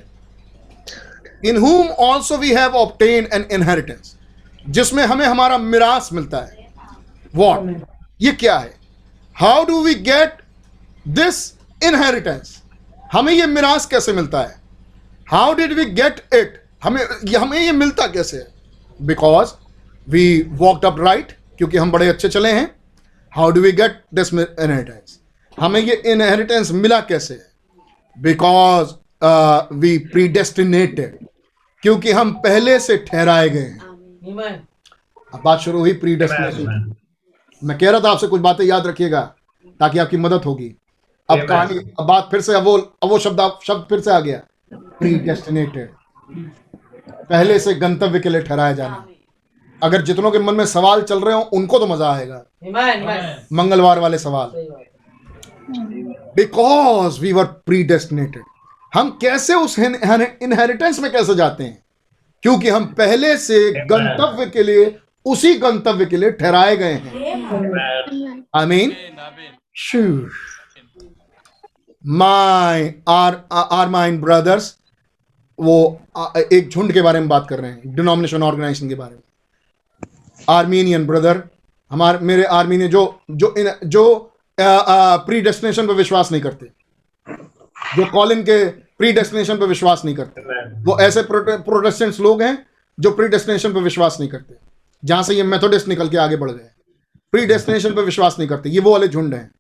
in 1.49 1.59
whom 1.59 1.91
also 2.01 2.37
we 2.37 2.51
have 2.55 2.77
obtain 2.77 3.29
an 3.35 3.47
inheritance 3.53 4.17
जिसमें 4.69 5.05
हमें 5.05 5.25
हमारा 5.27 5.59
मिरास 5.59 6.09
मिलता 6.13 6.39
है। 6.39 6.69
वॉट 7.35 7.85
ये 8.21 8.33
क्या 8.35 8.57
है? 8.57 8.75
How 9.37 9.65
do 9.65 9.83
we 9.83 9.95
get 9.95 10.37
this 11.09 11.37
inheritance 11.83 12.63
हमें 13.13 13.33
ये 13.33 13.47
मिरास 13.47 13.87
कैसे 13.87 14.13
मिलता 14.13 14.41
है? 14.41 14.55
How 15.27 15.55
did 15.55 15.73
we 15.73 15.85
get 15.85 16.21
it 16.35 16.63
हमें 16.85 17.01
ये 17.03 17.39
हमें 17.39 17.59
ये 17.59 17.73
मिलता 17.73 18.07
कैसे 18.07 18.37
है? 18.37 18.47
Because 19.01 19.53
we 20.09 20.43
walked 20.51 20.85
up 20.85 21.01
right 21.01 21.33
क्योंकि 21.59 21.77
हम 21.77 21.91
बड़े 21.93 22.09
अच्छे 22.09 22.29
चले 22.29 22.53
हैं। 22.53 22.71
How 23.33 23.51
do 23.51 23.61
we 23.61 23.73
get 23.73 24.03
this 24.15 24.33
inheritance 24.35 25.19
हमें 25.59 25.81
ये 25.81 25.95
इनहेरिटेंस 26.07 26.71
मिला 26.73 27.01
कैसे 27.01 27.35
है? 27.35 27.47
बिकॉज़ 28.17 28.93
वी 29.75 29.97
प्रीडेस्टिनेटेड 30.13 31.19
क्योंकि 31.83 32.13
हम 32.13 32.33
पहले 32.41 32.79
से 32.81 32.97
ठहराए 33.07 33.49
गए 33.49 33.61
हैं। 33.61 33.79
अब 35.35 35.43
बात 35.45 35.61
शुरू 35.61 35.79
हुई 35.79 35.93
प्रीडेस्टिनेशन 35.93 36.95
मैं 37.63 37.79
कह 37.79 37.91
रहा 37.91 38.01
था 38.01 38.11
आपसे 38.11 38.27
कुछ 38.27 38.41
बातें 38.41 38.65
याद 38.65 38.87
रखिएगा 38.87 39.21
ताकि 39.81 39.99
आपकी 39.99 40.17
मदद 40.17 40.45
होगी। 40.45 40.75
अब 41.31 41.47
कहानी 41.49 41.79
अब 42.01 42.07
बात 42.07 42.29
फिर 42.31 42.41
से 42.41 42.55
अब 42.55 42.65
वो 42.65 42.77
अब 42.77 43.09
वो 43.11 43.19
शब्द 43.19 43.41
शब्द 43.65 43.87
फिर 43.89 44.01
से 44.01 44.11
आ 44.11 44.21
गया। 44.21 44.41
प्री 44.73 45.15
डेस्टिनेटेड 45.21 45.89
पहले 47.31 47.59
से 47.59 47.75
गंतव्य 47.75 48.21
के 48.21 48.29
लिए 48.29 48.43
ठहराया 48.43 48.73
जाना। 48.73 49.05
अगर 49.83 50.03
जितनों 50.03 50.31
के 50.31 50.39
मन 50.39 50.55
में 50.55 50.65
सवाल 50.67 51.03
चल 51.03 51.21
रहे 51.21 51.35
हो 51.35 51.41
उनको 51.53 51.79
तो 51.79 51.87
मज़ा 51.87 52.13
आएगा. 52.13 52.45
मंगलवार 53.53 53.99
वाले 53.99 54.19
सवाल। 54.19 54.51
बिकॉज़ 56.37 57.21
वी 57.21 57.33
वर 57.33 57.45
प्रीडेस्टिनेटेड 57.45 58.43
हम 58.93 59.11
कैसे 59.21 59.55
उस 59.55 59.79
इनहेरिटेंस 59.79 61.01
में 61.01 61.11
कैसे 61.13 61.35
जाते 61.35 61.65
हैं? 61.65 61.83
क्योंकि 62.43 62.69
हम 62.69 62.85
पहले 62.99 63.37
से 63.39 63.59
गंतव्य 63.87 64.47
के 64.47 64.63
लिए 64.63 64.99
उसी 65.27 65.55
गंतव्य 65.55 66.07
के 66.07 66.17
लिए 66.17 66.31
ठहराए 66.33 66.77
गए 66.77 66.93
हैं। 66.95 68.45
I 68.57 68.67
mean 68.67 68.93
my 72.05 72.93
are 73.09 73.41
are 73.53 73.89
mine 73.89 74.21
brothers 74.21 74.75
वो 75.59 76.01
एक 76.53 76.69
झुंड 76.71 76.93
के 76.93 77.03
बारे 77.03 77.21
में 77.21 77.29
बात 77.29 77.47
कर 77.49 77.59
रहे 77.61 77.71
हैं 77.71 77.95
डिनोमिनेशन 77.95 78.43
ऑर्गेनाइजेशन 78.43 78.89
के 78.89 78.95
बारे 78.95 79.15
में। 79.15 79.23
आर्मीनियन 80.49 81.07
ब्रदर 81.07 81.43
हमारे 81.91 82.19
मेरे 82.19 82.45
आर्मीनियन 82.45 82.91
जो 82.91 83.03
जो 83.31 83.55
इन, 83.59 83.73
जो 83.85 84.33
प्री 84.59 85.41
डेस्टिनेशन 85.41 85.87
पर 85.87 85.95
विश्वास 85.95 86.33
नहीं 86.33 86.43
करते। 86.43 86.67
जो 87.97 88.05
कॉलिन 88.13 88.43
के 88.43 88.65
प्री 88.69 89.13
डेस्टिनेशन 89.13 89.59
पर 89.59 89.67
विश्वास 89.67 90.03
नहीं 90.05 90.15
करते। 90.17 90.41
वो 90.83 90.99
ऐसे 91.01 91.23
प्रोटेस्टेंट्स 91.23 92.21
लोग 92.21 92.43
हैं 92.43 92.67
जो 92.99 93.11
प्री 93.11 93.29
डेस्टिनेशन 93.29 93.73
पर 93.75 93.81
विश्वास 93.81 94.17
नहीं 94.21 94.31
करते। 94.31 94.55
जहाँ 95.03 95.23
से 95.23 95.35
ये 95.35 95.43
मेथोडिस्ट 95.43 95.89
निकल 95.89 96.09
के 96.09 96.17
आगे 96.17 96.37
बढ़ 96.37 96.51
गए। 96.51 96.71
प्री 97.33 97.47
डेस्टिनेशन 97.47 97.95
पर 97.95 98.03
विश्वास 98.03 98.37
नहीं 98.39 98.49
करते। 98.49 98.71
ये 98.71 98.81
वो 98.81 98.93
वाले 98.93 99.09
झुंड 99.09 99.35
हैं। 99.35 99.51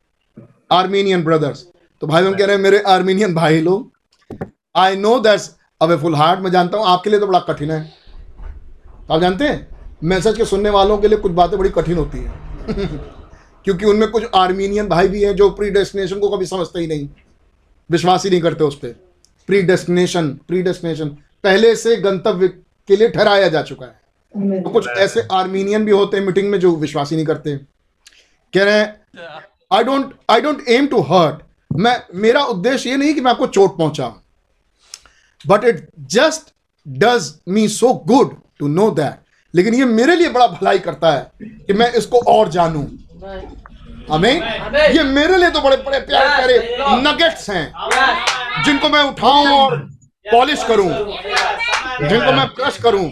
आर्मीनियन 0.73 1.25
ब्रदर्स 1.25 1.67
तो 2.03 2.07
भाई 2.07 2.25
हम 2.25 2.35
कह 2.35 2.47
रहे 2.47 2.57
हैं 2.57 2.63
मेरे 2.63 2.79
आर्मीनियन 2.89 3.35
भाई 3.35 3.61
लोग 3.61 4.39
आई 4.77 4.97
नो 4.97 5.19
दैट्स 5.19 5.51
अब 5.81 5.97
फुल 6.03 6.15
हार्ट 6.15 6.41
मैं 6.41 6.51
जानता 6.51 6.79
हूँ 6.79 6.87
आपके 6.87 7.11
लिए 7.11 7.21
तो 7.21 7.27
बड़ा 7.27 7.39
कठिन 7.39 7.71
है। 7.71 7.81
आप 9.11 9.21
जानते 9.21 9.45
हैं? 9.45 9.67
मैसेज 10.05 10.37
के 10.37 10.45
सुनने 10.45 10.71
वालों 10.71 10.97
के 10.99 11.09
लिए 11.09 11.19
कुछ 11.19 11.33
बातें 11.33 11.59
बड़ी 11.59 11.71
कठिन 11.71 11.99
होती 11.99 12.19
हैं। 12.19 12.33
क्योंकि 13.65 13.87
उनमें 13.87 14.11
कुछ 14.11 14.25
आर्मीनियन 14.35 14.89
भाई 14.89 15.09
भी 15.09 15.23
हैं 15.25 15.35
जो 15.37 15.51
प्री 15.51 15.71
डेस्टिनेशन 15.71 16.19
को 16.21 16.29
कभी 16.37 16.47
समझते 16.47 16.81
ही 16.81 16.87
नहीं। 16.87 17.09
विश्वास 17.91 18.25
ही 18.25 18.31
नहीं 18.31 18.41
करते 18.41 18.65
उस 18.65 18.79
पर 18.79 18.95
प्री 19.49 19.63
डेस्टिनेशन 19.63 20.29
प्री 20.49 20.63
डेस्टिनेशन 20.63 21.09
पहले 21.45 21.75
से 21.77 21.97
गंतव्य 21.97 22.49
के 22.49 22.97
लिए 22.97 23.09
ठहराया 23.09 23.49
जा 23.49 23.63
चुका 23.63 23.87
है। 23.87 24.63
तो 24.63 24.71
कुछ 24.71 24.89
ऐसे 24.89 25.27
आर्मीनियन 25.33 25.85
भी 25.85 25.93
होते 25.93 26.17
हैं 26.17 26.25
मीटिंग 26.25 26.51
में 26.51 26.59
जो 26.61 26.75
विश्वास 26.77 27.11
ही 27.11 27.17
नहीं 27.17 27.27
करते। 27.27 27.57
कह 28.55 28.65
रहे 28.65 28.75
हैं 28.75 29.39
I 29.73 29.85
don't 29.85 30.15
I 30.31 30.41
don't 30.41 30.69
aim 30.69 30.87
to 30.87 31.01
hurt 31.11 31.43
मैं 31.71 31.97
मेरा 32.15 32.43
उद्देश्य 32.45 32.91
ये 32.91 32.97
नहीं 32.97 33.15
कि 33.15 33.21
मैं 33.21 33.31
आपको 33.31 33.47
चोट 33.47 33.77
पहुंचाऊं 33.79 34.13
but 35.45 35.65
it 35.65 35.87
just 36.15 36.53
does 36.87 37.33
me 37.49 37.67
so 37.69 37.93
good 38.07 38.35
to 38.59 38.69
know 38.69 38.91
that 38.91 39.19
लेकिन 39.55 39.75
ये 39.75 39.85
मेरे 39.85 40.17
लिए 40.17 40.29
बड़ा 40.29 40.47
भलाई 40.47 40.79
करता 40.79 41.13
है 41.13 41.31
कि 41.43 41.73
मैं 41.73 41.93
इसको 41.93 42.19
और 42.33 42.49
जानूं. 42.49 42.85
हमें 44.11 44.33
ये 44.95 45.03
मेरे 45.05 45.37
लिए 45.37 45.51
तो 45.51 45.61
बड़े 45.61 45.77
बड़े 45.77 45.99
प्यारे 46.01 46.29
प्यारे 46.29 47.01
नगेट्स 47.03 47.49
हैं 47.51 48.63
जिनको 48.65 48.89
मैं 48.89 49.03
उठाऊं 49.03 49.49
और 49.59 49.77
पॉलिश 50.27 50.65
करूँ। 50.69 50.89
जिनको 50.89 52.33
मैं 52.33 52.47
ब्रश 52.49 52.77
करूँ। 52.83 53.09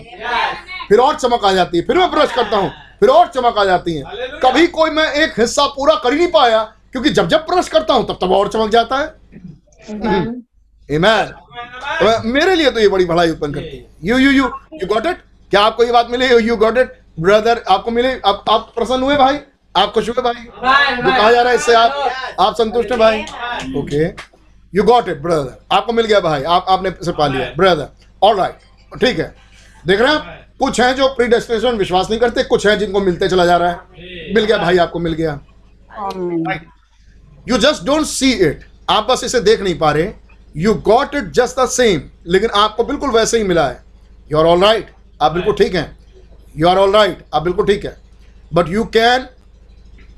फिर 0.89 0.99
और 0.99 1.17
चमक 1.17 1.45
आ 1.45 1.53
जाती 1.53 1.79
है। 1.79 1.85
फिर 1.87 1.99
मैं 1.99 2.11
ब्रश 2.11 2.33
करता 2.33 2.57
हूँ। 2.57 2.71
फिर 3.01 3.09
और 3.09 3.27
चमक 3.35 3.59
आ 3.59 3.65
जाती 3.65 3.95
है। 3.95 4.03
कभी 4.45 4.67
कोई 4.67 4.91
मैं 4.91 5.11
एक 5.23 5.41
हिस्सा 5.41 5.67
पूरा 5.67 5.95
कर 5.95 6.13
ही 6.13 6.19
नहीं 6.19 6.31
पाया 6.33 6.63
क्योंकि 6.93 7.11
जब 7.11 7.29
जब 7.29 7.45
ब्रश 7.49 7.69
करता 7.69 7.95
हूँ 7.95 8.07
तब 8.09 8.19
तब 8.23 8.33
और 8.33 8.49
चमक 8.49 8.71
जाता 8.71 8.99
है। 8.99 9.07
Amen. 10.89 11.27
मेरे 12.25 12.55
लिए 12.55 12.71
तो 12.71 12.81
ये 12.81 12.89
बड़ी 12.89 13.05
भलाई 13.05 13.31
उत्पन्न 13.31 13.55
करती 13.55 13.77
है। 13.77 13.87
You 14.05 14.19
you 14.19 14.31
you 14.31 14.51
you 14.75 14.87
got 14.87 15.07
it 15.07 15.23
क्या 15.51 15.61
आपको 15.61 15.85
ये 15.85 15.93
बात 15.93 16.11
मिली? 16.11 16.27
यू 16.27 16.57
गॉट 16.57 16.79
इट 16.79 16.93
ब्रदर 17.21 17.63
आपको 17.69 17.91
मिले? 17.91 18.13
आप 18.21 18.45
आप 18.51 18.73
प्रसन्न 18.75 19.03
हुए 19.03 19.17
भाई? 19.17 19.39
आप 19.75 19.93
खुश 19.93 20.09
हुए 20.09 20.23
भाई? 20.23 20.35
जो 20.35 21.11
कहा 21.11 21.31
जा 21.33 21.41
रहा 21.43 21.51
है 21.51 21.57
इससे 21.57 21.75
आप? 21.75 22.37
आप 22.41 22.55
संतुष्ट 22.57 22.91
हैं 22.91 22.99
भाई? 22.99 23.23
Okay 23.79 24.05
you 24.73 24.83
got 24.85 25.09
it 25.09 25.21
brother 25.23 25.77
आपको 25.77 25.93
मिल 25.93 26.07
गया 26.07 26.21
भाई। 26.21 26.43
आप 26.45 26.67
आपने 26.69 26.89
इसे 27.03 27.13
पा 27.13 27.27
लिया। 27.27 27.53
ब्रदर 27.57 27.89
ऑल 28.23 28.37
राइट 28.39 29.01
ठीक 29.01 29.19
है। 29.19 29.35
देख 29.85 30.01
रहे 30.01 30.13
हैं 30.13 30.47
कुछ 30.59 30.81
हैं 30.81 30.95
जो 30.97 31.09
प्री 31.15 31.27
डेस्टिनेशन 31.29 31.77
विश्वास 31.77 32.11
नहीं 32.11 32.21
करते 32.21 32.43
कुछ 32.45 32.67
हैं 32.67 32.79
जिनको 32.79 33.01
मिलते 33.01 33.29
चला 33.29 33.45
जा 33.47 33.57
रहा 33.57 33.71
है। 33.71 34.35
मिल 34.35 34.45
गया 34.45 34.59
भाई 34.59 34.79
आपको 34.79 34.99
मिल 34.99 35.13
गया। 35.15 35.39
You 37.49 37.59
just 37.59 37.85
don't 37.87 38.07
see 38.07 38.31
it 38.47 38.65
आप 38.91 39.07
बस 39.11 39.25
इसे 39.25 39.41
देख 39.41 39.61
नहीं 39.61 39.79
पा 39.79 39.91
रहे 39.93 40.13
you 40.57 40.75
got 40.87 41.15
it 41.15 41.31
just 41.35 41.61
the 41.61 41.69
same 41.71 42.03
लेकिन 42.33 42.51
आपको 42.57 42.85
बिल्कुल 42.85 43.11
वैसे 43.11 43.39
ही 43.39 43.45
मिला 43.45 43.67
है। 43.69 43.83
यू 44.31 44.39
आर 44.39 44.45
ऑल 44.45 44.63
राइट 44.65 44.91
आप 45.23 45.33
बिल्कुल 45.33 45.55
ठीक 45.55 45.75
हैं। 45.75 45.97
यू 46.57 46.69
आर 46.69 46.79
ऑल 46.79 46.93
राइट 46.93 47.25
आप 47.35 47.43
बिल्कुल 47.43 47.67
ठीक 47.67 47.85
है। 47.85 47.97
But 48.55 48.69
you 48.71 48.85
can 48.97 49.27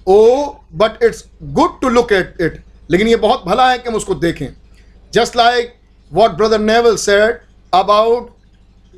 oh 0.08 0.46
but 0.74 1.02
it's 1.04 1.24
good 1.42 1.80
to 1.80 1.88
look 1.88 2.12
at 2.12 2.40
it 2.40 2.62
लेकिन 2.90 3.08
ये 3.08 3.16
बहुत 3.18 3.44
भला 3.46 3.70
है 3.70 3.78
कि 3.78 3.88
हम 3.88 3.94
उसको 3.96 4.14
देखें। 4.16 4.46
Just 5.12 5.36
like 5.36 5.74
what 6.12 6.30
brother 6.36 6.58
Neville 6.60 6.96
said 6.98 7.38
about 7.72 8.30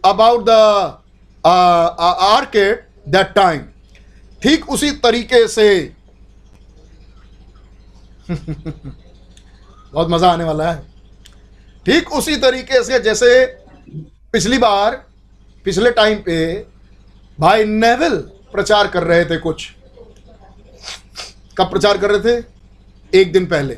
about 0.04 0.44
the 0.46 0.50
arcade 1.44 2.84
that 3.09 3.32
time 3.34 3.60
ठीक 4.42 4.68
उसी 4.70 4.90
तरीके 5.02 5.46
से 5.48 5.68
बहुत 9.92 10.09
मज़ा 10.10 10.30
आने 10.32 10.44
वाला 10.44 10.72
है। 10.72 10.82
ठीक 11.86 12.12
उसी 12.12 12.36
तरीके 12.36 12.82
से 12.84 12.98
जैसे 12.98 13.44
पिछली 14.32 14.59
बार, 14.59 14.94
पिछले 15.64 15.90
टाइम 15.90 16.18
पे 16.18 16.36
भाई 17.38 17.64
नेवल 17.64 18.16
प्रचार 18.52 18.88
कर 18.88 19.02
रहे 19.02 19.24
थे 19.24 19.36
कुछ। 19.38 19.70
कब 21.59 21.70
प्रचार 21.70 21.98
कर 21.98 22.10
रहे 22.10 22.20
थे? 22.20 22.44
एक 23.12 23.32
दिन 23.32 23.46
पहले। 23.46 23.74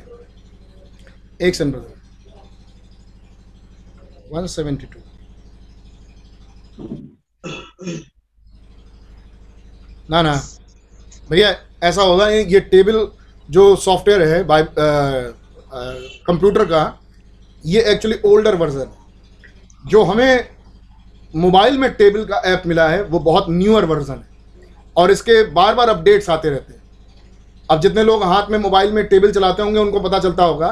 एक 1.41 1.55
सेकंड 1.55 1.75
ब्रदर 1.75 1.93
172 4.33 5.03
ना 10.11 10.23
ना। 10.23 10.35
भैया, 11.31 11.55
ऐसा 11.83 12.03
होगा 12.03 12.29
ये 12.29 12.61
टेबल 12.61 13.07
जो 13.49 13.75
सॉफ्टवेयर 13.77 14.23
है 14.25 14.43
बाय 14.45 14.67
कंप्यूटर 16.27 16.65
का 16.65 16.83
ये 17.65 17.83
एक्चुअली 17.93 18.19
ओल्डर 18.27 18.55
वर्जन 18.57 18.79
है। 18.81 19.03
जो 19.85 20.03
हमें 20.05 20.49
मोबाइल 21.35 21.79
में 21.79 21.91
टेबल 21.95 22.25
का 22.25 22.37
ऐप 22.47 22.63
मिला 22.67 22.89
है 22.89 23.03
वो 23.03 23.19
बहुत 23.21 23.47
न्यूअर 23.51 23.85
वर्जन 23.85 24.13
है। 24.15 24.29
और 24.97 25.11
इसके 25.11 25.43
बार 25.53 25.75
बार 25.75 25.89
अपडेट्स 25.89 26.31
आते 26.31 26.51
रहते 26.51 26.73
हैं। 26.73 26.83
अब 27.69 27.81
जितने 27.81 28.03
लोग 28.03 28.25
हाथ 28.25 28.51
में 28.51 28.59
मोबाइल 28.59 28.93
में 28.93 29.05
टेबल 29.07 29.33
चलाते 29.33 29.63
होंगे 29.63 29.79
उनको 29.81 30.01
पता 30.01 30.19
चलता 30.19 30.45
होगा 30.45 30.69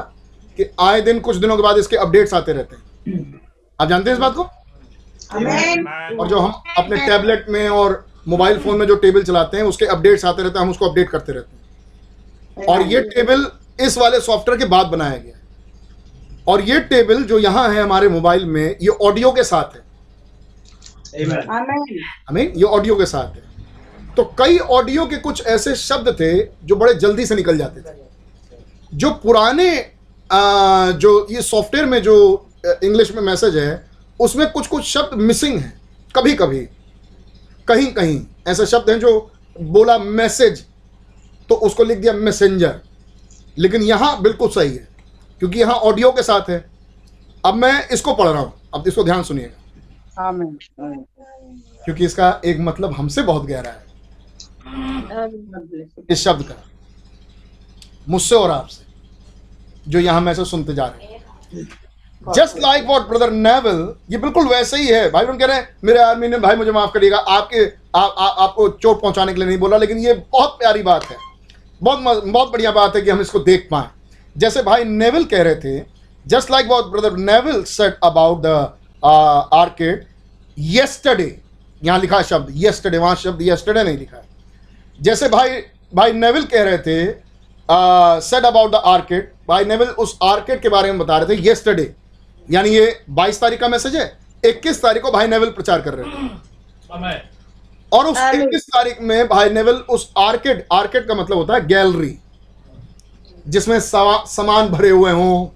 कि 0.59 0.65
आए 0.81 1.01
दिन 1.01 1.21
कुछ 1.21 1.37
दिनों 1.37 1.57
के 1.57 1.63
बाद 1.63 1.79
इसके 1.79 1.97
अपडेट्स 1.97 2.35
आते 2.35 2.53
रहते 2.53 2.77
हैं। 2.77 3.41
आप 3.79 3.89
जानते 3.89 4.11
हैं 4.11 4.17
इस 4.17 4.21
बात 4.21 4.35
को? 4.35 4.43
और 6.19 6.29
जो 6.29 6.39
हम 6.39 6.53
अपने 6.79 6.97
टैबलेट 6.99 7.49
में 7.49 7.69
और 7.71 8.05
मोबाइल 8.29 8.59
फ़ोन 8.59 8.79
में 8.79 8.87
जो 8.87 8.95
टेबल 8.97 9.23
चलाते 9.23 9.57
हैं 9.57 9.65
उसके 9.65 9.87
अपडेट्स 9.87 10.25
आते 10.25 10.43
रहते 10.43 10.59
हैं 10.59 10.65
हम 10.65 10.71
उसको 10.71 10.89
अपडेट 10.89 11.09
करते 11.11 11.33
रहते 11.33 11.51
हैं। 11.51 11.62
और 12.59 12.83
ये 12.83 13.01
टेबल 13.05 13.47
इस 13.81 13.97
वाले 13.99 14.21
सॉफ्टवेयर 14.21 14.59
के 14.59 14.65
बाद 14.67 14.87
बनाया 14.87 15.17
गया 15.17 15.39
और 16.49 16.61
ये 16.61 16.81
टेबल 16.83 17.23
जो 17.25 17.39
यहाँ 17.39 17.69
है 17.69 17.83
हमारे 17.83 18.09
मोबाइल 18.09 18.45
में 18.47 18.65
ये 18.65 18.89
ऑडियो 18.89 19.31
के 19.33 19.45
साथ 19.45 19.77
है। 19.77 19.81
हमें 22.29 22.43
ये 22.45 22.63
ऑडियो 22.65 22.97
के 22.97 23.07
साथ 23.07 23.37
है। 23.37 23.43
तो 24.17 24.25
कई 24.39 24.59
ऑडियो 24.59 25.07
के 25.07 25.17
कुछ 25.19 25.47
ऐसे 25.47 25.75
शब्द 25.77 26.09
थे 26.21 26.33
जो 26.67 26.77
बड़े 26.77 26.95
जल्दी 26.95 27.27
से 27.27 27.35
निकल 27.35 27.59
जाते 27.59 27.81
थे। 27.81 27.95
जो 28.93 29.11
पुराने 29.13 29.69
आ, 30.31 30.91
जो 30.93 31.27
ये 31.31 31.43
सॉफ्टवेयर 31.43 31.87
में 31.87 32.03
जो 32.03 32.15
इंग्लिश 32.85 33.11
में 33.15 33.23
मैसेज 33.23 33.57
है 33.57 33.85
उसमें 34.21 34.51
कुछ 34.53 34.67
कुछ 34.67 34.85
शब्द 34.85 35.19
मिसिंग 35.19 35.59
हैं। 35.59 35.81
कभी 36.15 36.35
कभी 36.35 36.61
कहीं 37.69 37.87
कहीं 37.95 38.21
ऐसे 38.49 38.67
शब्द 38.67 38.91
हैं 38.91 38.99
जो 39.01 39.11
बोला 39.57 39.97
मैसेज 39.99 40.65
तो 41.49 41.55
उसको 41.57 41.85
लिख 41.85 41.99
दिया 41.99 42.13
मैसेंजर। 42.13 42.81
लेकिन 43.57 43.83
यहाँ 43.83 44.21
बिल्कुल 44.23 44.49
सही 44.51 44.71
है 44.71 44.89
क्योंकि 45.41 45.61
यहाँ 45.61 45.75
ऑडियो 45.75 46.11
के 46.13 46.23
साथ 46.23 46.51
है। 46.51 46.65
अब 47.45 47.55
मैं 47.55 47.89
इसको 47.89 48.15
पढ़ 48.15 48.29
रहा 48.29 48.41
हूँ। 48.41 48.53
अब 48.75 48.85
इसको 48.89 49.05
ध्यान 49.05 49.23
सुनिएगा। 49.23 50.21
क्योंकि 51.85 52.05
इसका 52.05 52.41
एक 52.45 52.61
मतलब 52.61 52.93
हमसे 52.93 53.23
बहुत 53.23 53.47
गहरा 53.47 53.71
है। 53.71 53.91
इस 56.11 56.25
शब्द 56.25 56.43
का। 56.43 56.55
मुझसे 58.09 58.35
और 58.35 58.51
आपसे 58.51 59.91
जो 59.91 59.99
यहाँ 59.99 60.21
में 60.21 60.33
से 60.35 60.45
सुनते 60.45 60.75
जा 60.75 60.87
रहे 60.87 61.07
हैं। 61.07 61.21
Just 62.27 62.59
like 62.59 62.85
what 62.87 63.09
brother 63.09 63.31
Neville 63.31 63.95
ये 64.11 64.19
बिल्कुल 64.19 64.47
वैसे 64.49 64.77
ही 64.77 64.87
है। 64.87 65.11
भाई 65.11 65.27
बहन 65.27 65.39
कह 65.39 65.47
रहे 65.47 65.57
हैं 65.57 65.69
मेरे 65.85 65.99
आदमी 66.01 66.29
ने 66.29 66.39
भाई 66.39 66.57
मुझे 66.57 66.73
माफ़ 66.73 66.91
करिएगा 66.95 67.19
आपके 67.19 67.65
आ, 67.95 68.01
आ, 68.01 68.27
आपको 68.27 68.69
चोट 68.71 69.01
पहुँचाने 69.03 69.33
के 69.33 69.39
लिए 69.41 69.49
नहीं 69.49 69.59
बोला 69.59 69.77
लेकिन 69.77 69.99
ये 69.99 70.13
बहुत 70.33 70.57
प्यारी 70.59 70.83
बात 70.83 71.05
है। 71.05 71.17
बहुत 71.83 72.25
बहुत 72.25 72.53
बढ़िया 72.53 72.71
बात 72.73 72.97
है 72.97 73.03
कि 73.03 73.11
हम 73.11 73.21
इसको 73.21 73.39
देख 73.41 73.67
पाए। 73.71 73.89
जैसे 74.37 74.63
भाई 74.63 74.85
नेवल 74.85 75.25
कह 75.25 75.43
रहे 75.43 75.55
थे 75.57 75.79
just 76.27 76.51
like 76.51 76.67
what 76.69 76.91
brother 76.93 77.17
Neville 77.19 77.63
said 77.67 77.99
about 78.05 78.43
the 78.43 78.47
arcade 79.55 80.05
yesterday 80.59 81.41
यहाँ 81.83 81.99
लिखा 82.01 82.17
है 82.17 82.23
शब्द 82.25 82.51
येस्टरडे 82.57 82.99
वहाँ 82.99 83.15
शब्द 83.17 83.43
येस्टरडे 83.43 83.83
नहीं 83.83 83.99
लिखा 83.99 84.17
है। 84.17 84.25
जैसे 85.01 85.29
भाई 85.29 85.61
भाई 85.93 86.13
नेविल 86.15 86.45
कह 86.47 86.63
रहे 86.65 86.79
थे 86.79 87.05
सेट 88.23 88.45
अबाउट 88.45 88.71
द 88.73 88.83
आर्केड 88.87 89.29
भाई 89.49 89.65
नेविल 89.65 89.89
उस 89.99 90.17
आर्केड 90.23 90.61
के 90.61 90.69
बारे 90.69 90.93
में 90.93 90.99
बता 90.99 91.19
रहे 91.19 91.37
थे 91.37 91.41
येस्टरडे 91.43 91.95
यानी 92.49 92.71
ये 92.71 92.87
22 93.19 93.41
तारीख 93.41 93.61
का 93.61 93.69
मैसेज 93.69 93.97
है 93.97 94.07
21 94.45 94.83
तारीख 94.83 95.03
को 95.03 95.11
भाई 95.13 95.27
नेविल 95.29 95.51
प्रचार 95.51 95.81
कर 95.81 95.95
रहे 95.95 96.05
थे. 96.07 96.29
और 97.93 98.07
उस 98.07 98.19
21 98.19 98.67
तारीख 98.67 99.01
में 99.01 99.29
भाई 99.29 99.51
नेवल 99.51 99.75
उस 99.91 100.13
आर्केड 100.19 100.65
आर्केड 100.73 101.07
का 101.09 101.15
मतलब 101.15 101.39
होता 101.39 101.55
है 101.55 101.67
गैलरी 101.67 102.19
जिसमें 103.47 103.79
सामान 103.81 104.69
भरे 104.69 104.91
हुए 104.91 105.11
हों। 105.13 105.47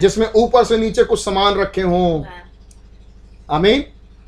जिसमें 0.00 0.26
ऊपर 0.36 0.64
से 0.64 0.76
नीचे 0.76 1.04
कुछ 1.04 1.24
सामान 1.24 1.54
रखे 1.54 1.82
हों। 1.82 2.24
आमीन। 3.50 3.84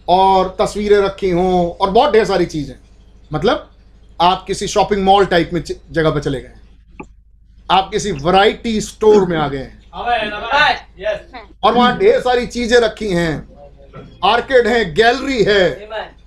और 0.09 0.57
तस्वीरें 0.61 0.99
रखी 0.99 1.31
हों 1.31 1.71
और 1.71 1.91
बहुत 1.91 2.13
ढेर 2.13 2.25
सारी 2.25 2.47
चीज़ें। 2.47 2.75
मतलब 3.33 3.71
आप 4.21 4.45
किसी 4.47 4.67
शॉपिंग 4.69 5.05
मॉल 5.05 5.27
टाइप 5.27 5.51
में 5.53 5.63
जगह 5.63 6.11
पे 6.11 6.21
चले 6.21 6.41
गए। 6.41 6.53
आप 7.71 7.91
किसी 7.91 8.13
वैरायटी 8.13 8.81
स्टोर 8.81 9.25
में 9.29 9.37
आ 9.39 9.49
गए। 9.49 9.71
हैं. 11.35 11.49
और 11.65 11.75
वहाँ 11.75 11.97
ढेर 11.99 12.21
सारी 12.21 12.47
चीज़ें 12.47 12.79
रखी 12.81 13.09
हैं। 13.09 13.54
आर्केड 14.25 14.67
है 14.67 14.85
गैलरी 14.95 15.43
है 15.45 15.63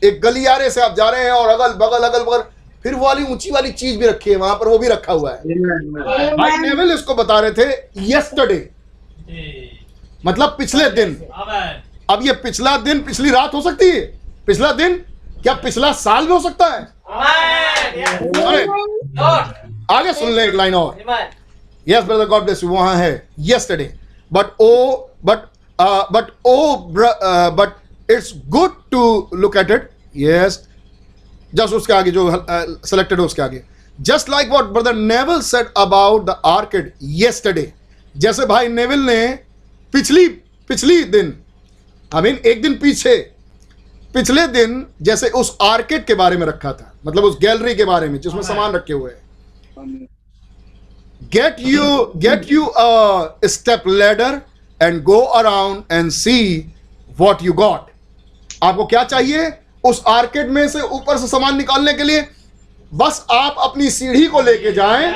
एक 0.03 0.19
गलियारे 0.21 0.69
से 0.69 0.81
आप 0.81 0.95
जा 0.95 1.09
रहे 1.09 1.23
हैं 1.23 1.31
और 1.31 1.49
अगल 1.49 1.73
बगल 1.77 2.07
अगल 2.07 2.23
बगल 2.23 2.43
फिर 2.83 2.93
वो 2.93 3.05
वाली 3.05 3.23
ऊँची 3.33 3.51
वाली 3.51 3.71
चीज़ 3.71 3.97
भी 3.99 4.07
रखी 4.07 4.29
है 4.31 4.35
वहाँ 4.37 4.55
पर 4.55 4.67
वो 4.67 4.77
भी 4.77 4.87
रखा 4.87 5.13
हुआ 5.13 5.31
है। 5.31 5.37
भाई 6.37 6.57
नेवल 6.57 6.91
इसको 6.93 7.15
बता 7.15 7.39
रहे 7.39 7.51
थे 7.51 7.65
यस्टरडे 8.13 8.69
मतलब 10.25 10.55
पिछले 10.57 10.89
दिन। 10.89 11.15
अब 12.09 12.19
ये 12.25 12.33
पिछला 12.43 12.75
दिन 12.79 12.99
पिछली 13.03 13.29
रात 13.31 13.53
हो 13.53 13.61
सकती 13.61 13.89
है? 13.89 14.01
पिछला 14.47 14.71
दिन? 14.73 14.95
क्या 15.43 15.53
पिछला 15.63 15.91
साल 15.93 16.25
भी 16.27 16.33
हो 16.33 16.39
सकता 16.39 16.65
है? 16.67 16.81
अरे 18.45 18.63
आगे 19.95 20.13
सुन 20.13 20.31
ले 20.31 20.43
एक 20.43 20.55
लाइन 20.55 20.75
और। 20.75 20.97
Yes 21.87 22.03
brother 22.03 22.25
God 22.25 22.43
bless 22.43 22.63
you 22.63 22.69
वहाँ 22.69 22.95
है 22.95 23.27
yesterday 23.39 23.93
but 24.31 24.45
oh 24.61 24.95
but 25.25 25.37
but 25.81 26.31
oh 26.45 26.75
but 27.57 28.11
it's 28.11 28.33
good 28.47 28.75
to 28.91 29.29
look 29.35 29.57
at 29.57 29.71
it 29.71 29.89
yes 30.17 30.59
just 31.55 31.73
उसके 31.73 31.93
आगे 31.93 32.11
जो 32.11 32.29
सेलेक्टेड 32.85 33.19
है 33.19 33.25
उसके 33.25 33.41
आगे. 33.41 33.63
Just 33.99 34.29
like 34.29 34.49
what 34.49 34.65
brother 34.73 34.95
Neville 34.95 35.41
said 35.41 35.73
about 35.77 36.25
the 36.25 36.41
arcade 36.45 36.91
yesterday 37.21 37.71
जैसे 38.15 38.45
भाई 38.45 38.67
नेवल 38.67 38.99
ने 38.99 39.27
पिछली 39.93 40.27
पिछली 40.69 41.03
दिन 41.05 41.33
आई 42.11 42.21
मीन 42.21 42.35
एक 42.45 42.61
दिन 42.61 42.77
पीछे, 42.79 43.15
पिछले 44.13 44.47
दिन 44.47 44.85
जैसे 45.01 45.29
उस 45.29 45.57
आर्किड 45.61 46.05
के 46.05 46.15
बारे 46.15 46.37
में 46.37 46.45
रखा 46.47 46.71
था. 46.73 46.93
मतलब 47.05 47.23
उस 47.23 47.37
गैलरी 47.41 47.73
के 47.75 47.85
बारे 47.85 48.07
में, 48.09 48.19
जिसमें 48.21 48.41
सामान 48.43 48.71
रखे 48.71 48.93
हुए 48.93 49.11
हैं. 49.11 50.07
Get 51.31 51.59
you 51.61 51.87
get 52.17 52.49
you 52.49 52.67
a 52.77 53.49
step 53.49 53.87
ladder 54.81 55.01
go 55.01 55.19
around 55.19 55.83
and 55.91 56.11
see 56.11 56.65
what 57.17 57.43
you 57.43 57.53
got 57.53 57.91
आपको 58.63 58.85
क्या 58.85 59.03
चाहिए? 59.03 59.51
उस 59.83 60.03
आर्केड 60.07 60.49
में 60.49 60.67
से 60.69 60.81
ऊपर 60.81 61.17
से 61.17 61.27
सामान 61.27 61.57
निकालने 61.57 61.93
के 61.93 62.03
लिए 62.03 62.27
बस 62.93 63.25
आप 63.31 63.55
अपनी 63.59 63.89
सीढ़ी 63.89 64.25
को 64.27 64.41
लेके 64.41 64.71
जाएँ. 64.71 65.13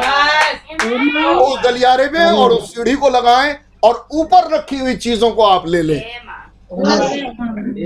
उस 1.35 1.59
गलियारे 1.63 2.09
में 2.09 2.25
और 2.25 2.51
उस 2.51 2.75
सीढ़ी 2.75 2.93
को 2.93 3.09
लगाएँ 3.09 3.55
और 3.83 4.07
ऊपर 4.11 4.49
रखी 4.53 4.77
हुई 4.77 4.95
चीज़ों 4.95 5.31
को 5.31 5.43
आप 5.43 5.67
ले 5.67 5.81
लें। 5.81 6.01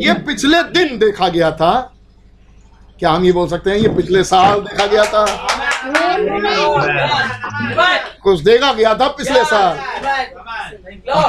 ये 0.02 0.14
पिछले 0.14 0.64
दिन 0.64 0.98
देखा 0.98 1.28
गया 1.28 1.52
था। 1.52 1.92
क्या 3.00 3.12
हम 3.12 3.24
ये 3.26 3.32
बोल 3.32 3.48
सकते 3.48 3.70
हैं? 3.70 3.78
ये 3.78 3.90
पिछले 3.90 4.24
साल 4.24 4.60
देखा 4.60 4.86
गया 4.86 5.04
था। 5.04 5.26
कुछ 8.24 8.40
देखा 8.40 8.74
गया 8.74 8.94
था 8.94 9.08
पिछले 9.08 9.44
साल। 9.44 9.78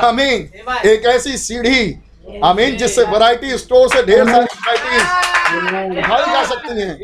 आमीन 0.07 0.49
एक 0.91 1.07
ऐसी 1.07 1.37
सीढ़ी 1.39 1.95
आमीन 2.45 2.77
जिससे 2.77 3.03
वैरायटी 3.13 3.59
स्टोर 3.59 3.89
से 3.89 4.03
ढेर 4.03 4.25
सारी 4.29 4.45
वैरायटी 4.45 5.99
उठाई 5.99 6.33
जा 6.33 6.45
सकती 6.45 6.81
हैं। 6.81 6.99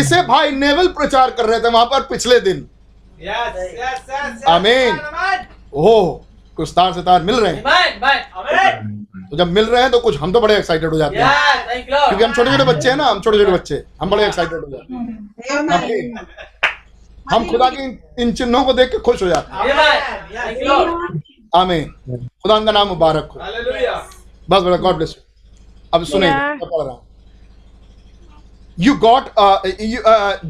इसे 0.00 0.22
भाई 0.22 0.50
नेवल 0.50 0.86
प्रचार 0.98 1.30
कर 1.30 1.44
रहे 1.46 1.60
थे 1.60 1.68
वहाँ 1.70 1.84
पर 1.86 2.00
पिछले 2.00 2.40
दिन. 2.40 2.66
Amen. 4.48 4.98
ओह 5.74 6.20
कुछ 6.56 6.70
तार 6.70 6.92
से 6.92 7.02
तार 7.02 7.22
मिल 7.22 7.34
रहे 7.40 7.52
हैं. 7.52 7.62
तो 9.30 9.36
जब 9.36 9.52
मिल 9.52 9.64
रहे 9.64 9.82
हैं 9.82 9.90
तो 9.90 9.98
कुछ 9.98 10.18
हम 10.20 10.32
तो 10.32 10.40
बड़े 10.40 10.56
एक्साइटेड 10.56 10.90
हो 10.90 10.98
जाते 10.98 11.16
हैं. 11.16 11.24
क्योंकि 12.08 12.24
हम 12.24 12.32
छोटे 12.34 12.50
छोटे 12.50 12.64
बच्चे 12.64 12.88
हैं 12.88 12.96
ना 12.96 13.04
हम 13.04 13.20
छोटे 13.20 13.38
छोटे 13.38 13.52
बच्चे 13.52 13.82
हम 14.02 14.10
बड़े 14.10 14.26
एक्साइटेड 14.26 14.58
हो 14.60 14.70
जाते 14.70 14.94
हैं। 14.94 15.28
हम 17.30 17.50
खुदा 17.50 17.68
के 17.70 17.84
इन- 17.84 18.20
इन 18.20 18.32
चिन्हों 18.32 18.64
को 18.64 18.72
देख 18.72 18.88
के 18.90 18.98
खुश 18.98 19.22
हो 19.22 19.28
जाते 19.28 19.52
हैं। 19.52 19.60
आमीन 21.60 21.84
खुदा 22.42 22.58
का 22.64 22.72
नाम 22.72 22.88
मुबारक 22.88 23.28
हो 23.34 23.40
बस 24.50 24.62
बड़ा 24.62 24.76
गॉड 24.76 24.96
ब्लेस 24.96 25.14
यू 25.16 25.22
अब 25.94 26.04
सुनिए 26.04 26.28
Yeah. 26.30 26.40
मैं 26.40 26.68
पढ़ 26.70 26.84
रहा 26.84 26.92
हूँ 26.92 27.02
you 28.78 28.94
got 29.04 29.24
you 29.80 30.02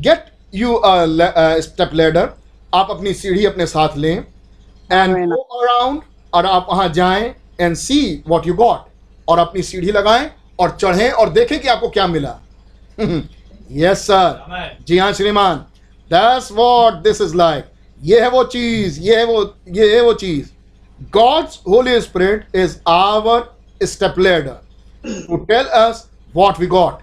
get 0.08 0.24
you 0.54 0.80
step 1.62 1.90
ladder 1.94 2.28
आप 2.74 2.90
अपनी 2.90 3.12
सीढ़ी 3.14 3.44
अपने 3.46 3.66
साथ 3.66 3.96
लें 3.96 4.16
एंड 4.16 5.16
गो 5.32 5.40
अराउंड 5.60 6.00
और 6.34 6.46
आप 6.46 6.66
वहाँ 6.70 6.88
जाएँ 6.98 7.34
and 7.60 7.76
see 7.76 8.00
what 8.28 8.46
you 8.46 8.54
got 8.54 9.28
और 9.28 9.38
अपनी 9.38 9.62
सीढ़ी 9.62 9.92
लगाएँ 9.92 10.30
और 10.60 10.76
चढ़ें 10.80 11.10
और 11.10 11.30
देखें 11.30 11.58
कि 11.60 11.68
आपको 11.68 11.88
क्या 11.96 12.06
मिला। 12.06 12.38
यस 13.72 14.02
सर 14.06 14.76
जी 14.88 14.98
हाँ 14.98 15.12
श्रीमान। 15.12 15.56
That's 16.10 16.50
what 16.52 16.94
this 17.04 17.20
is 17.20 17.34
like 17.36 17.64
ये 18.00 18.20
है 18.20 18.28
वो 18.30 18.42
चीज़ 18.52 19.00
ये 19.00 19.16
है 19.16 19.24
वो 19.24 19.42
ये 19.78 19.94
है 19.94 20.00
वो 20.02 20.12
चीज़। 20.14 20.50
God's 20.98 21.58
Holy 21.68 22.00
Spirit 22.00 22.56
is 22.56 22.76
our 22.88 23.42
step 23.86 24.14
ladder 24.18 24.56
to 25.28 25.36
tell 25.48 25.64
us 25.80 26.04
what 26.36 26.60
we 26.60 26.66
got 26.68 26.98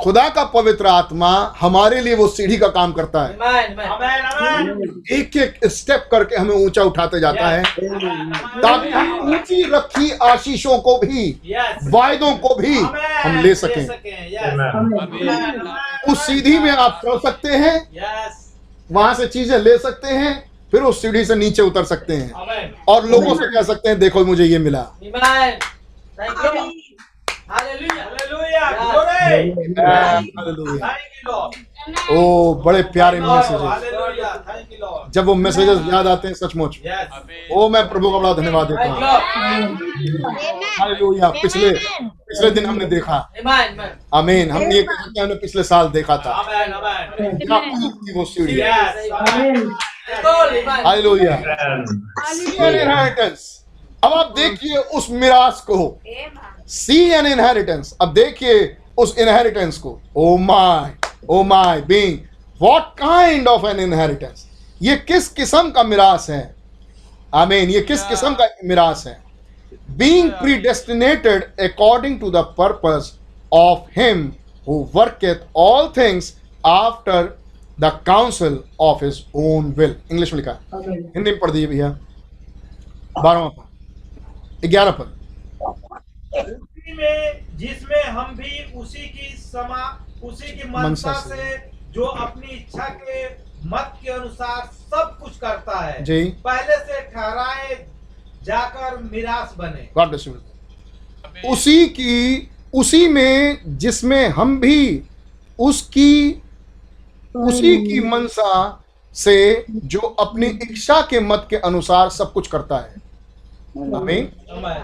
खुदा 0.00 0.28
का 0.28 0.44
पवित्र 0.54 0.86
आत्मा 0.86 1.30
हमारे 1.60 2.00
लिए 2.00 2.14
वो 2.16 2.26
सीढ़ी 2.28 2.56
का 2.58 2.68
काम 2.68 2.92
करता 2.92 3.22
है 3.24 3.34
Amen. 3.34 3.74
Amen. 3.74 3.88
Amen. 3.88 4.24
Amen. 4.68 4.88
एक 5.12 5.36
एक 5.36 5.58
स्टेप 5.72 6.08
करके 6.12 6.36
हमें 6.36 6.54
ऊँचा 6.54 6.82
उठाते 6.82 7.20
जाता 7.20 7.48
है 7.48 7.62
ताकि 7.62 8.90
हम 8.90 9.28
ऊँची 9.28 9.62
रखी 9.72 10.10
आशीषों 10.22 10.78
को 10.78 10.96
भी 10.98 11.40
Yes. 11.52 11.88
वायदों 11.92 12.34
को 12.38 12.54
भी 12.54 12.74
Amen. 12.76 13.24
हम 13.24 13.40
ले 13.42 13.54
सकें 13.54 13.86
Yes. 13.86 13.92
उस 16.12 16.26
सीढ़ी 16.26 16.58
में 16.58 16.70
आप 16.70 17.00
चल 17.04 17.18
सकते 17.20 17.48
हैं 17.56 17.86
वहाँ 18.90 19.14
से 19.14 19.26
चीज़ें 19.28 19.58
ले 19.58 19.76
सकते 19.78 20.08
हैं 20.14 20.51
फिर 20.72 20.82
उस 20.90 21.00
सीढ़ी 21.02 21.24
से 21.24 21.34
नीचे 21.34 21.62
उतर 21.62 21.84
सकते 21.84 22.16
हैं 22.16 22.28
और 22.88 23.06
लोगों 23.08 23.34
से 23.36 23.46
कह 23.54 23.62
सकते 23.72 23.88
हैं 23.88 23.98
देखो 23.98 24.24
मुझे 24.24 24.44
ये 24.44 24.58
मिला 24.68 24.84
Amen. 25.02 25.58
Thank 26.18 26.42
you. 26.44 26.50
Amen. 26.50 26.70
Hallelujah. 27.52 28.04
Hallelujah. 28.08 28.66
Glory. 28.80 29.24
Hallelujah. 30.36 30.88
Thank 30.88 31.12
you, 31.18 31.24
Lord. 31.30 31.50
ओ 32.12 32.54
बड़े 32.64 32.82
प्यारे. 32.94 33.20
Messages 33.20 33.60
Hallelujah. 33.62 34.32
Thank 34.48 34.66
you, 34.72 34.78
Lord. 34.84 35.10
जब 35.14 35.24
वो 35.26 35.34
मैसेजेस 35.34 35.78
याद 35.92 36.06
आते 36.06 36.28
हैं 36.28 36.34
सचमुच 36.34 36.78
ओ 37.52 37.68
मैं 37.68 37.82
प्रभु 37.88 38.10
का 38.12 38.18
बड़ा 38.18 38.32
धन्यवाद 38.40 38.66
देता 38.72 38.84
हूँ 38.88 39.00
पिछले 41.42 41.70
पिछले 41.70 42.50
दिन 42.50 42.66
हमने 42.66 42.86
देखा 42.94 43.18
Amen. 43.40 43.80
Amen. 44.20 44.50
हमने 44.52 44.74
ये 44.76 44.82
कहा 44.82 45.22
हमने 45.22 45.34
पिछले 45.46 45.62
साल 45.72 45.88
देखा 45.98 46.16
थी 46.18 46.30
वो 48.12 48.24
सीढ़ी 48.34 48.54
हालेलुया. 50.08 51.34
इनहेरिटेंस 52.34 53.64
अब 54.04 54.12
आप 54.12 54.32
देखिए 54.36 54.76
उस 54.76 55.06
मिरास 55.10 55.60
को। 55.70 55.76
सी 56.68 56.98
एन 57.10 57.26
इनहेरिटेंस 57.26 57.96
अब 58.00 58.12
देखिए 58.14 58.76
उस 58.98 59.14
इनहेरिटेंस 59.18 59.78
को। 59.78 59.90
Oh 59.90 60.24
O 60.24 60.36
my 60.38 60.92
oh 61.30 61.42
my 61.42 61.80
being 61.82 62.18
what 62.60 62.88
kind 62.98 63.48
of 63.48 63.66
an 63.66 63.80
inheritance 63.80 64.46
ये 64.82 64.96
किस 65.08 65.28
किस्म 65.28 65.70
का 65.70 65.82
मिरास 65.82 66.26
है? 66.30 66.42
आई 67.34 67.42
आमीन 67.42 67.70
ये 67.70 67.80
किस 67.80 68.02
किस्म 68.04 68.34
का 68.34 68.48
मिरास 68.64 69.04
है? 69.06 69.16
Being 69.98 70.30
predestinated 70.32 71.44
according 71.60 72.18
to 72.20 72.30
the 72.30 72.44
purpose 72.58 73.12
of 73.52 74.00
him 74.00 74.32
who 74.66 74.74
worketh 74.94 75.46
all 75.56 75.92
things 75.96 76.34
after 76.66 77.22
the 77.82 77.90
counsel 78.06 78.58
of 78.80 79.04
his 79.04 79.24
own 79.36 79.72
will 79.78 79.94
English 80.10 80.32
में 80.32 80.40
लिखा 80.40 80.52
है 80.52 80.92
हिंदी 80.92 81.30
में 81.30 81.38
पढ़ 81.40 81.50
दीजिए 81.50 81.66
भैया 81.66 81.88
बारहवा 83.22 83.48
पद 83.48 84.66
ग्यारह 84.66 84.90
पद 84.90 85.18
जिसमें 87.58 88.02
हम 88.04 88.34
भी 88.36 88.52
उसी 88.80 89.08
की 89.08 89.36
समा 89.38 89.84
उसी 90.24 90.52
की 90.52 90.68
मनसा 90.68 91.12
से। 91.20 91.36
से 91.36 91.56
जो 91.92 92.04
अपनी 92.04 92.54
इच्छा 92.56 92.88
के 92.88 93.24
मत 93.68 93.98
के 94.02 94.10
अनुसार 94.12 94.64
सब 94.66 95.18
कुछ 95.22 95.36
करता 95.38 95.80
है 95.80 96.02
जी 96.04 96.22
पहले 96.44 96.76
से 96.84 97.00
ठहराए 97.10 97.74
जाकर 98.42 98.96
मिरास 99.02 99.54
बने 99.58 99.88
गॉड 99.96 100.08
ब्लेस 100.08 100.26
यू 100.28 101.50
उसी 101.52 101.84
की 101.88 102.48
उसी 102.74 103.06
में 103.08 103.58
जिसमें 103.78 104.28
हम 104.28 104.58
भी 104.60 104.78
उसकी 105.58 106.10
उसी 107.36 107.86
की 107.86 108.00
मनसा 108.00 108.84
से 109.14 109.64
जो 109.70 109.98
अपनी 109.98 110.46
इच्छा 110.46 111.00
के 111.00 111.20
मत 111.20 111.46
के 111.50 111.56
अनुसार 111.56 112.10
सब 112.10 112.32
कुछ 112.32 112.46
करता 112.46 112.76
है। 112.76 112.94
आमीन। 113.96 114.24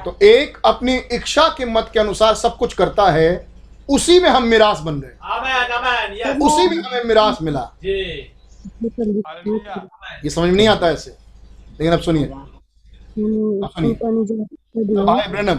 तो 0.05 0.17
एक 0.23 0.59
अपनी 0.65 0.97
इच्छा 0.97 1.49
के 1.49 1.65
मत 1.65 1.91
के 1.93 2.01
अनुसार 2.01 2.35
सब 2.35 2.57
कुछ 2.57 2.75
करता 2.75 3.11
है 3.11 3.47
उसी 3.89 4.21
में 4.21 4.31
हम 4.31 4.43
मिरास 4.43 4.81
बन 4.81 5.01
गए। 5.01 5.17
Amen. 5.31 6.31
Amen. 6.31 6.47
उसी 6.47 6.69
में 6.69 6.85
हमें 6.85 7.05
मिरास 7.05 7.39
मिला। 7.43 7.71
ये 10.25 10.31
समझ 10.31 10.49
में 10.49 10.57
नहीं 10.57 10.69
आता 10.69 10.91
ऐसे। 10.91 11.11
लेकिन 11.71 11.93
अब 11.93 12.01
सुनिए। 12.01 12.27
सुनिए। 13.67 13.95
भाई 15.05 15.29
ब्रनम 15.29 15.59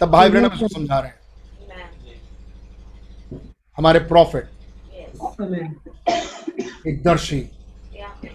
तब 0.00 0.10
भाई 0.10 0.30
ब्रनम 0.30 0.46
इसको 0.46 0.68
समझा 0.68 0.98
रहे 0.98 1.08
हैं। 1.08 1.18
हमारे 3.76 3.98
प्रॉफिट. 3.98 4.50
एक 6.88 7.02
दर्शी। 7.04 7.50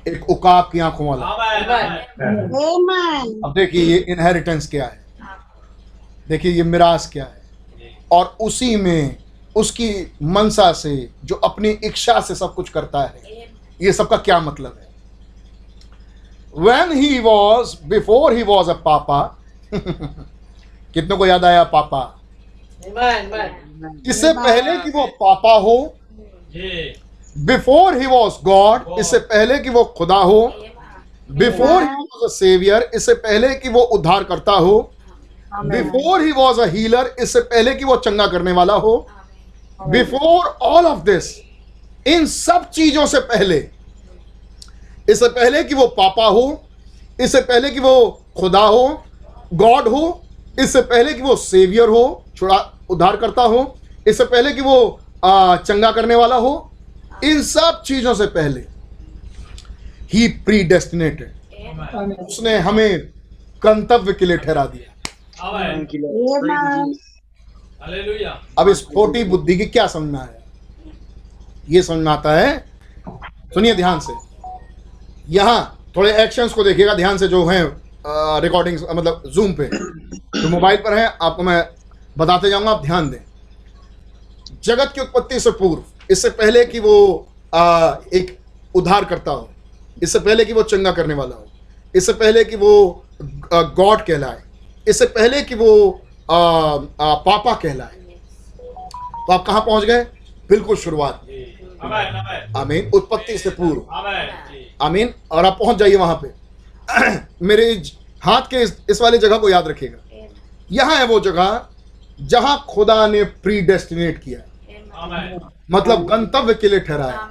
एक 0.07 0.30
उकाब 0.30 0.69
की 0.72 0.80
आँखों 0.80 1.07
वाला. 1.07 1.26
अब 3.45 3.53
देखिए 3.55 3.81
ये 3.84 3.97
इनहेरिटेंस 4.09 4.68
क्या 4.68 4.85
है। 4.85 5.05
देखिए 6.30 6.51
ये 6.51 6.64
मिरास 6.64 7.09
क्या 7.14 7.23
है। 7.23 7.41
और 8.11 8.38
उसी 8.41 8.76
में 8.76 9.18
उसकी 9.55 10.11
मनसा 10.23 10.72
से 10.73 11.09
जो 11.26 11.35
अपनी 11.35 11.69
इच्छा 11.69 12.19
से 12.22 12.35
सब 12.35 12.53
कुछ 12.53 12.69
करता 12.69 13.01
है 13.01 13.22
ये 13.81 13.93
सबका 13.93 14.18
क्या 14.18 14.39
मतलब 14.39 14.80
है? 14.80 14.88
When 16.57 16.91
he 16.91 17.19
was 17.19 17.76
before 17.88 18.34
he 18.34 18.43
was 18.43 18.69
a 18.69 18.73
papa 18.73 19.22
कितनों 19.73 21.18
को 21.18 21.26
याद 21.26 21.45
आया 21.45 21.64
पापा. 21.64 22.19
इससे 24.09 24.34
पहले 24.34 24.77
कि 24.77 24.89
वो 24.89 25.07
पापा 25.07 25.53
हो. 25.53 25.97
बिफोर 27.45 27.97
ही 27.97 28.05
वॉज़ 28.07 28.34
गॉड 28.45 28.99
इससे 28.99 29.19
पहले 29.31 29.57
कि 29.59 29.69
वो 29.69 29.84
खुदा 29.97 30.15
हो. 30.15 30.41
Before 31.31 31.84
he 31.84 31.89
was 31.89 32.23
a 32.25 32.27
saviour 32.34 32.89
इससे 32.95 33.13
पहले 33.15 33.53
कि 33.55 33.69
वो 33.69 33.81
उद्धार 33.97 34.23
करता 34.23 34.51
हो. 34.51 34.79
Before 35.65 36.21
he 36.21 36.31
was 36.31 36.61
a 36.61 36.65
healer 36.71 37.15
इससे 37.21 37.39
पहले 37.41 37.73
कि 37.75 37.85
वो 37.85 37.95
चंगा 37.97 38.27
करने 38.27 38.51
वाला 38.51 38.73
हो. 38.75 38.95
बिफोर 39.79 40.45
ऑल 40.63 40.85
ऑफ़ 40.85 41.03
दिस 41.05 41.35
इन 42.07 42.25
सब 42.27 42.69
चीज़ों 42.69 43.05
से 43.05 43.19
पहले 43.31 43.57
इससे 45.09 45.27
पहले 45.29 45.63
कि 45.63 45.75
वो 45.75 45.88
पापा 45.97 46.25
हो 46.27 46.45
इससे 47.21 47.41
पहले 47.41 47.69
कि 47.71 47.79
वो 47.79 48.23
खुदा 48.39 48.61
हो 48.61 48.88
गॉड 49.53 49.88
हो 49.88 50.01
इससे 50.59 50.81
पहले 50.84 51.13
कि 51.13 51.21
वो 51.21 51.35
सेवियर 51.35 51.89
हो 51.89 52.23
छुड़ा 52.38 52.57
उद्धार 52.89 53.15
करता 53.17 53.41
हो 53.43 53.61
इससे 54.07 54.23
पहले 54.25 54.53
कि 54.53 54.61
वो 54.61 54.77
आ, 55.23 55.56
चंगा 55.57 55.91
करने 55.91 56.15
वाला 56.15 56.35
हो 56.35 56.72
इन 57.23 57.41
सब 57.44 57.81
चीज़ों 57.85 58.14
से 58.14 58.26
पहले 58.27 58.60
ही 60.14 60.27
प्री 60.45 60.64
डेस्टिनेटेड 60.64 61.31
उसने 62.22 62.57
हमें 62.60 62.99
गंतव्य 63.61 64.14
के 64.14 64.26
लिए 64.26 64.38
ठहरा 64.38 64.65
दिया. 64.65 64.94
अब 68.57 68.69
इस 68.69 68.81
खोटी 68.85 69.23
बुद्धि 69.23 69.57
की 69.57 69.65
क्या 69.65 69.88
समझना 69.88 70.19
है 70.19 70.44
ये 71.69 71.81
समझ 71.84 72.06
में 72.06 72.11
आता 72.11 72.34
है 72.34 72.57
सुनिए 73.53 73.73
ध्यान 73.76 73.99
से। 73.99 74.14
यहाँ 75.30 75.60
थोड़े 75.95 76.11
एक्शंस 76.23 76.53
को 76.53 76.64
देखिएगा 76.64 76.94
ध्यान 76.94 77.18
से 77.18 77.27
जो 77.27 77.45
हैं 77.45 77.64
रिकॉर्डिंग 78.41 78.80
मतलब 78.91 79.23
जूम 79.35 79.53
पे। 79.53 79.69
जो 80.41 80.49
मोबाइल 80.49 80.77
पर 80.77 80.98
है 80.98 81.06
आपको 81.07 81.44
मैं 81.44 81.64
बताते 82.18 82.49
जाऊँगा 82.49 82.72
आप 82.72 82.81
ध्यान 82.84 83.10
दें। 83.10 83.19
जगत 84.63 84.91
की 84.95 85.01
उत्पत्ति 85.01 85.39
से 85.39 85.51
पूर्व। 85.51 85.84
इससे 86.11 86.29
पहले 86.29 86.65
कि 86.65 86.79
वो 86.79 87.27
आ, 87.55 87.95
एक 88.13 88.38
उद्धार 88.75 89.05
करता 89.05 89.31
हो। 89.31 89.49
इससे 90.03 90.19
पहले 90.19 90.45
कि 90.45 90.53
वो 90.53 90.63
चंगा 90.63 90.91
करने 90.91 91.13
वाला 91.13 91.35
हो। 91.35 91.47
इससे 91.95 92.13
पहले 92.13 92.43
कि 92.43 92.55
वो 92.55 93.03
गॉड 93.53 94.01
कहलाए। 94.01 94.43
इससे 94.88 95.05
पहले 95.05 95.41
कि 95.41 95.55
वो 95.55 96.01
आ, 96.31 96.38
आ, 97.01 97.15
पापा 97.15 97.53
कहलाए। 97.53 97.95
तो 99.27 99.34
आप 99.34 99.45
कहाँ 99.45 99.61
पहुँच 99.61 99.84
गए? 99.84 100.03
बिल्कुल 100.49 100.75
शुरुआत. 100.77 101.21
आमीन 102.57 102.91
उत्पत्ति 102.93 103.38
से 103.38 103.49
पूर्व. 103.49 103.81
आमीन। 104.81 105.13
और 105.31 105.45
आप 105.45 105.57
पहुँच 105.59 105.77
जाइए 105.77 105.95
वहाँ 105.95 106.19
पे। 106.23 106.29
मेरे 107.41 107.84
हाथ 108.21 108.41
के 108.41 108.61
इस, 108.63 108.77
इस 108.89 109.01
वाली 109.01 109.17
जगह 109.17 109.38
को 109.38 109.49
याद 109.49 109.67
रखिएगा। 109.67 110.27
यहाँ 110.71 110.95
है 110.95 111.05
वो 111.05 111.19
जगह 111.19 111.67
जहाँ 112.19 112.65
खुदा 112.69 113.06
ने 113.07 113.23
प्री 113.44 113.61
डेस्टिनेट 113.61 114.18
किया 114.23 114.39
मतलब 115.72 116.06
गंतव्य 116.07 116.53
के 116.53 116.69
लिए 116.69 116.80
ठहराया 116.80 117.27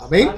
Amen. 0.00 0.28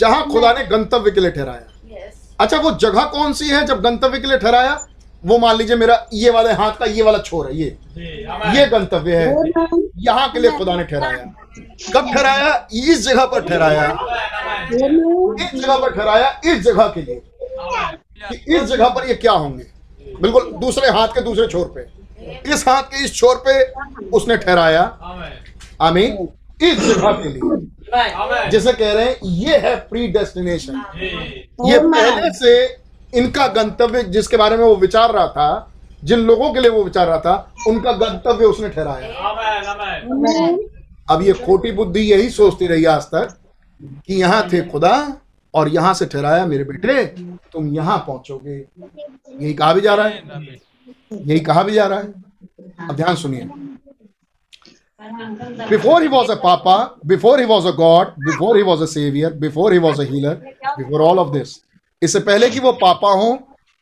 जहाँ 0.00 0.26
खुदा 0.32 0.52
ने 0.52 0.64
गंतव्य 0.66 1.10
के 1.10 1.20
लिए 1.20 1.30
ठहराया 1.30 2.04
अच्छा 2.40 2.56
वो 2.58 2.70
जगह 2.70 3.04
कौन 3.12 3.32
सी 3.32 3.48
है 3.48 3.64
जब 3.66 3.80
गंतव्य 3.82 4.18
के 4.20 4.26
लिए 4.26 4.38
ठहराया? 4.38 4.86
वो 5.24 5.38
मान 5.38 5.56
लीजिए 5.56 5.76
मेरा 5.76 5.94
ये 6.12 6.30
वाले 6.30 6.52
हाथ 6.52 6.72
का 6.78 6.84
ये 6.86 7.02
वाला 7.02 7.18
छोर 7.18 7.46
है 7.46 7.56
ये। 7.56 7.66
ये 8.56 8.66
गंतव्य 8.70 9.16
है. 9.16 9.26
यहाँ 10.06 10.28
के 10.32 10.38
लिए 10.40 10.50
खुदा 10.58 10.74
ने 10.76 10.84
ठहराया 10.84 11.24
कब 11.94 12.12
ठहराया? 12.14 12.66
इस 12.72 13.00
जगह 13.08 13.24
पर 13.26 13.40
ठहराया. 13.48 13.86
इस 14.72 15.54
जगह 15.54 15.76
पर 15.78 15.94
ठहराया 15.94 16.28
इस 16.52 16.62
जगह 16.64 16.88
के 16.96 17.02
लिए। 17.02 17.22
इस 18.56 18.62
जगह 18.68 18.88
पर 18.88 19.08
ये 19.08 19.14
क्या 19.14 19.32
होंगे? 19.32 19.64
बिल्कुल 20.20 20.50
दूसरे 20.60 20.88
हाथ 20.90 21.08
के 21.08 21.20
दूसरे 21.20 21.46
छोर 21.46 21.72
पे। 21.76 22.52
इस 22.52 22.64
हाथ 22.68 22.82
के 22.82 23.04
इस 23.04 23.14
छोर 23.14 23.42
पे 23.46 23.62
उसने 24.10 24.36
ठहराया। 24.36 24.82
आमीन। 25.80 26.28
इस 26.62 26.78
जगह 26.78 27.12
के 27.12 27.28
लिए. 27.28 28.50
जैसे 28.50 28.72
कह 28.72 28.92
रहे 28.92 29.04
हैं 29.04 29.16
ये 29.24 29.56
है 29.58 29.74
प्री 29.88 30.06
डेस्टिनेशन 30.08 30.82
ये 31.66 31.78
पहले 31.78 32.30
से 32.32 32.52
इनका 33.18 33.46
गंतव्य 33.48 34.02
जिसके 34.04 34.36
बारे 34.36 34.56
में 34.56 34.64
वो 34.64 34.74
विचार 34.76 35.12
रहा 35.12 35.26
था 35.28 35.72
जिन 36.04 36.18
लोगों 36.20 36.52
के 36.54 36.60
लिए 36.60 36.70
वो 36.70 36.82
विचार 36.84 37.06
रहा 37.06 37.18
था 37.18 37.52
उनका 37.68 37.92
गंतव्य 37.92 38.44
उसने 38.44 38.68
ठहराया. 38.68 39.08
अब 41.10 41.22
ये 41.22 41.32
खोटी 41.44 41.70
बुद्धि 41.72 42.00
यही 42.00 42.28
सोचती 42.30 42.66
रही 42.66 42.84
आज 42.84 43.02
तक 43.04 43.36
कि 44.06 44.14
यहाँ 44.14 44.48
थे 44.52 44.60
खुदा 44.68 44.96
और 45.56 45.68
यहाँ 45.68 45.92
से 45.94 46.06
ठहराया, 46.06 46.46
मेरे 46.46 46.64
बेटे, 46.64 47.04
तुम 47.52 47.68
यहाँ 47.74 47.98
पहुंचोगे। 48.06 48.56
यही 48.56 49.52
कहा 49.54 49.72
भी 49.72 49.80
जा 49.80 49.94
रहा 49.94 50.06
है। 50.06 50.22
यही 51.12 51.40
कहा 51.40 51.62
भी 51.62 51.72
जा 51.72 51.86
रहा 51.86 51.98
है। 51.98 52.88
अब 52.88 52.96
ध्यान 52.96 53.16
सुनिए। 53.16 53.48
Before 55.70 56.02
he 56.02 56.08
was 56.08 56.30
a 56.30 56.34
papa 56.34 56.76
before 57.06 57.40
he 57.40 57.46
was 57.46 57.66
a 57.66 57.70
God 57.72 58.08
before 58.20 58.56
he 58.56 58.62
was 58.62 58.82
a 58.82 58.86
saviour 58.86 59.32
before 59.34 59.72
he 59.72 59.78
was 59.78 60.00
a 60.00 60.04
healer 60.04 60.34
before 60.78 61.00
all 61.00 61.18
of 61.18 61.32
this 61.32 61.54
इससे 62.02 62.20
पहले 62.20 62.48
कि 62.50 62.60
वो 62.60 62.72
पापा 62.74 63.10
हो, 63.12 63.38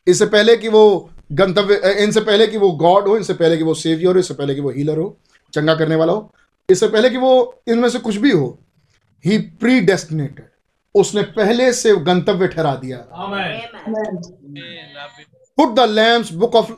इससे 0.07 0.25
पहले 0.25 0.55
कि 0.57 0.67
वो 0.67 1.09
गंतव्य 1.31 1.95
इनसे 2.03 2.21
पहले 2.21 2.47
कि 2.47 2.57
वो 2.57 2.71
गॉड 2.73 3.07
हो 3.07 3.15
इनसे 3.17 3.33
पहले 3.33 3.57
कि 3.57 3.63
वो 3.63 3.73
सेवियर 3.73 4.13
हो, 4.13 4.19
इससे 4.19 4.33
पहले 4.33 4.55
कि 4.55 4.61
वो 4.61 4.69
हीलर 4.69 4.97
हो, 4.97 5.17
चंगा 5.53 5.75
करने 5.75 5.95
वाला 5.95 6.13
हो, 6.13 6.31
इससे 6.69 6.87
पहले 6.87 7.09
कि 7.09 7.17
वो 7.17 7.61
इनमें 7.67 7.89
से 7.89 7.99
कुछ 7.99 8.15
भी 8.17 8.31
हो 8.31 8.57
ही 9.25 9.37
प्री 9.37 9.79
डेस्टिनेटेड 9.81 10.45
उसने 10.95 11.21
पहले 11.21 11.73
से 11.73 11.95
गंतव्य 11.95 12.47
ठहरा 12.47 12.75
दिया। 12.75 12.97
the 15.75 15.87
lamb's 15.87 16.41
book 16.43 16.55
of 16.55 16.71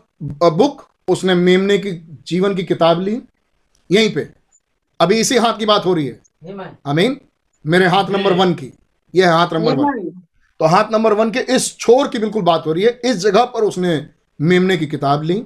a 0.43 0.57
book 0.57 0.77
उसने 1.07 1.35
मेमने 1.35 1.77
की 1.77 1.91
जीवन 2.27 2.55
की 2.55 2.63
किताब 2.63 3.01
ली। 3.01 3.21
यहीं 3.91 4.13
पे। 4.13 4.29
अभी 5.01 5.19
इसी 5.19 5.37
हाथ 5.37 5.53
की 5.59 5.65
बात 5.65 5.85
हो 5.85 5.93
रही 5.93 6.07
है। 6.07 6.21
Amen. 6.45 6.65
आमीन 6.85 7.21
मेरे 7.65 7.85
हाथ 7.85 8.05
नंबर 8.09 8.33
वन 8.33 8.53
की। 8.53 8.73
यह 9.15 9.33
हाथ 9.33 9.47
नंबर 9.53 9.75
वन। 9.75 10.09
तो 10.59 10.65
हाथ 10.65 10.83
नंबर 10.91 11.13
वन 11.13 11.31
के 11.31 11.39
इस 11.39 11.77
छोर 11.77 12.07
की 12.07 12.19
बिल्कुल 12.19 12.41
बात 12.41 12.63
हो 12.67 12.73
रही 12.73 12.83
है। 12.83 13.01
इस 13.05 13.15
जगह 13.15 13.45
पर 13.45 13.61
उसने 13.61 14.07
मेमने 14.41 14.77
की 14.77 14.87
किताब 14.87 15.23
ली। 15.23 15.45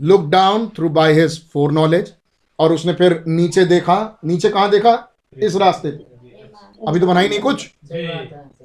Look 0.00 0.28
down 0.30 0.66
through 0.66 0.88
by 0.88 1.12
his 1.12 1.50
foreknowledge 1.72 2.14
और 2.58 2.72
उसने 2.72 2.92
फिर 2.92 3.24
नीचे 3.28 3.64
देखा। 3.64 4.18
नीचे 4.24 4.48
कहाँ 4.48 4.70
देखा? 4.70 5.14
इस 5.38 5.56
रास्ते 5.56 5.90
पे। 5.90 6.13
अभी 6.88 7.00
तो 7.00 7.06
बनाई 7.06 7.28
नहीं 7.28 7.38
कुछ? 7.40 7.66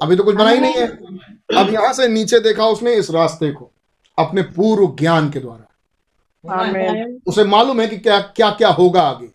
अभी 0.02 0.16
तो 0.16 0.24
कुछ 0.24 0.36
बनाई 0.36 0.60
नहीं 0.60 0.74
है। 0.74 0.88
अब 1.58 1.74
यहाँ 1.74 1.94
से 1.94 2.08
नीचे 2.08 2.40
देखा 2.40 2.66
उसने 2.68 2.94
इस 2.94 3.12
रास्ते 3.12 3.52
को 3.52 3.72
अपने 4.18 4.42
पूर्व 4.56 4.96
ज्ञान 5.00 5.30
के 5.30 5.40
द्वारा। 5.40 5.66
उसे 7.28 7.44
मालूम 7.44 7.82
है 7.82 7.88
कि 7.88 7.98
क्या 7.98 8.20
क्या 8.20 8.50
क्या 8.52 8.70
होगा 8.70 9.02
आगे। 9.02 9.28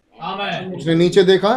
उसने 0.77 0.95
नीचे 0.95 1.23
देखा। 1.23 1.53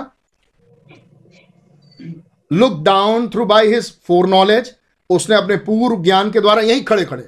Look 2.51 2.81
down 2.83 3.27
through 3.29 3.45
by 3.45 3.73
his 3.73 3.91
foreknowledge 4.27 4.73
उसने 5.09 5.35
अपने 5.35 5.55
पूर्व 5.57 6.01
ज्ञान 6.03 6.31
के 6.31 6.39
द्वारा 6.41 6.61
यहीं 6.61 6.83
खड़े 6.83 7.05
खड़े। 7.05 7.27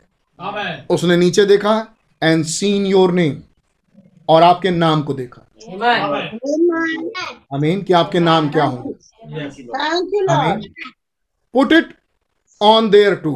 उसने 0.90 1.18
नीचे 1.18 1.46
देखा 1.46 1.76
एंड 2.22 2.46
सीन 2.46 2.86
योर 2.86 3.12
नेम 3.12 3.42
और 4.30 4.44
आपके 4.44 4.70
नाम 4.72 5.02
को 5.04 5.14
देखा. 5.14 5.46
अमीन 7.54 7.82
कि 7.84 7.94
आपके 7.94 8.20
नाम 8.20 8.50
क्या 8.50 8.66
Lord. 8.66 8.96
Amin 10.30 10.62
put 11.54 11.72
it 11.74 11.94
on 12.62 12.90
there 12.90 13.16
too 13.16 13.34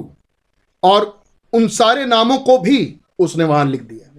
और 0.83 1.05
उन 1.53 1.67
सारे 1.69 2.05
नामों 2.05 2.37
को 2.39 2.57
भी 2.57 2.77
उसने 3.19 3.43
वहाँ 3.43 3.65
लिख 3.65 3.81
दिया 3.81 4.09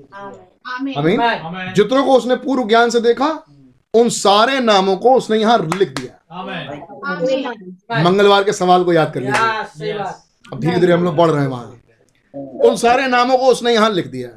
Amen. 0.96 0.96
अमीन. 0.98 1.72
जितनों 1.74 2.04
को 2.04 2.16
उसने 2.16 2.36
पूर्व 2.44 2.66
ज्ञान 2.68 2.90
से 2.90 3.00
देखा 3.00 3.28
उन 3.94 4.08
सारे 4.10 4.58
नामों 4.60 4.96
को 4.96 5.14
उसने 5.16 5.36
यहाँ 5.38 5.58
लिख 5.78 5.88
दिया. 5.90 6.12
मंगलवार 8.04 8.44
के 8.44 8.52
सवाल 8.52 8.84
को 8.84 8.92
याद 8.92 9.12
कर 9.14 9.20
बात. 9.22 9.66
अब 10.52 10.60
धीरे 10.60 10.78
धीरे 10.80 10.92
हम 10.92 11.04
लोग 11.04 11.16
बढ़ 11.16 11.30
रहे 11.30 11.40
हैं 11.42 11.48
वहाँ 11.48 11.80
उन 12.68 12.76
सारे 12.76 13.06
नामों 13.08 13.36
को 13.38 13.46
उसने 13.46 13.72
यहाँ 13.74 13.90
लिख 13.90 14.06
दिया 14.06 14.28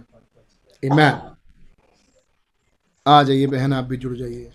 Amen. 0.83 1.15
आ 3.07 3.21
जाइए 3.23 3.47
बहन 3.47 3.73
आप 3.73 3.83
भी 3.83 3.97
जुड़ 3.97 4.15
जाइए। 4.17 4.49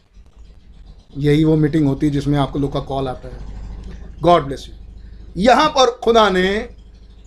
यही 1.18 1.44
वो 1.44 1.56
मीटिंग 1.56 1.86
होती 1.88 2.06
है 2.06 2.12
जिसमें 2.12 2.38
आपको 2.38 2.58
लोग 2.58 2.72
का 2.72 2.80
कॉल 2.82 3.08
आता 3.08 3.28
है। 3.28 4.20
गॉड 4.22 4.44
ब्लेस 4.44 4.66
यू 4.68 5.42
यहाँ 5.42 5.68
पर 5.68 5.90
खुदा 6.04 6.28
ने 6.30 6.48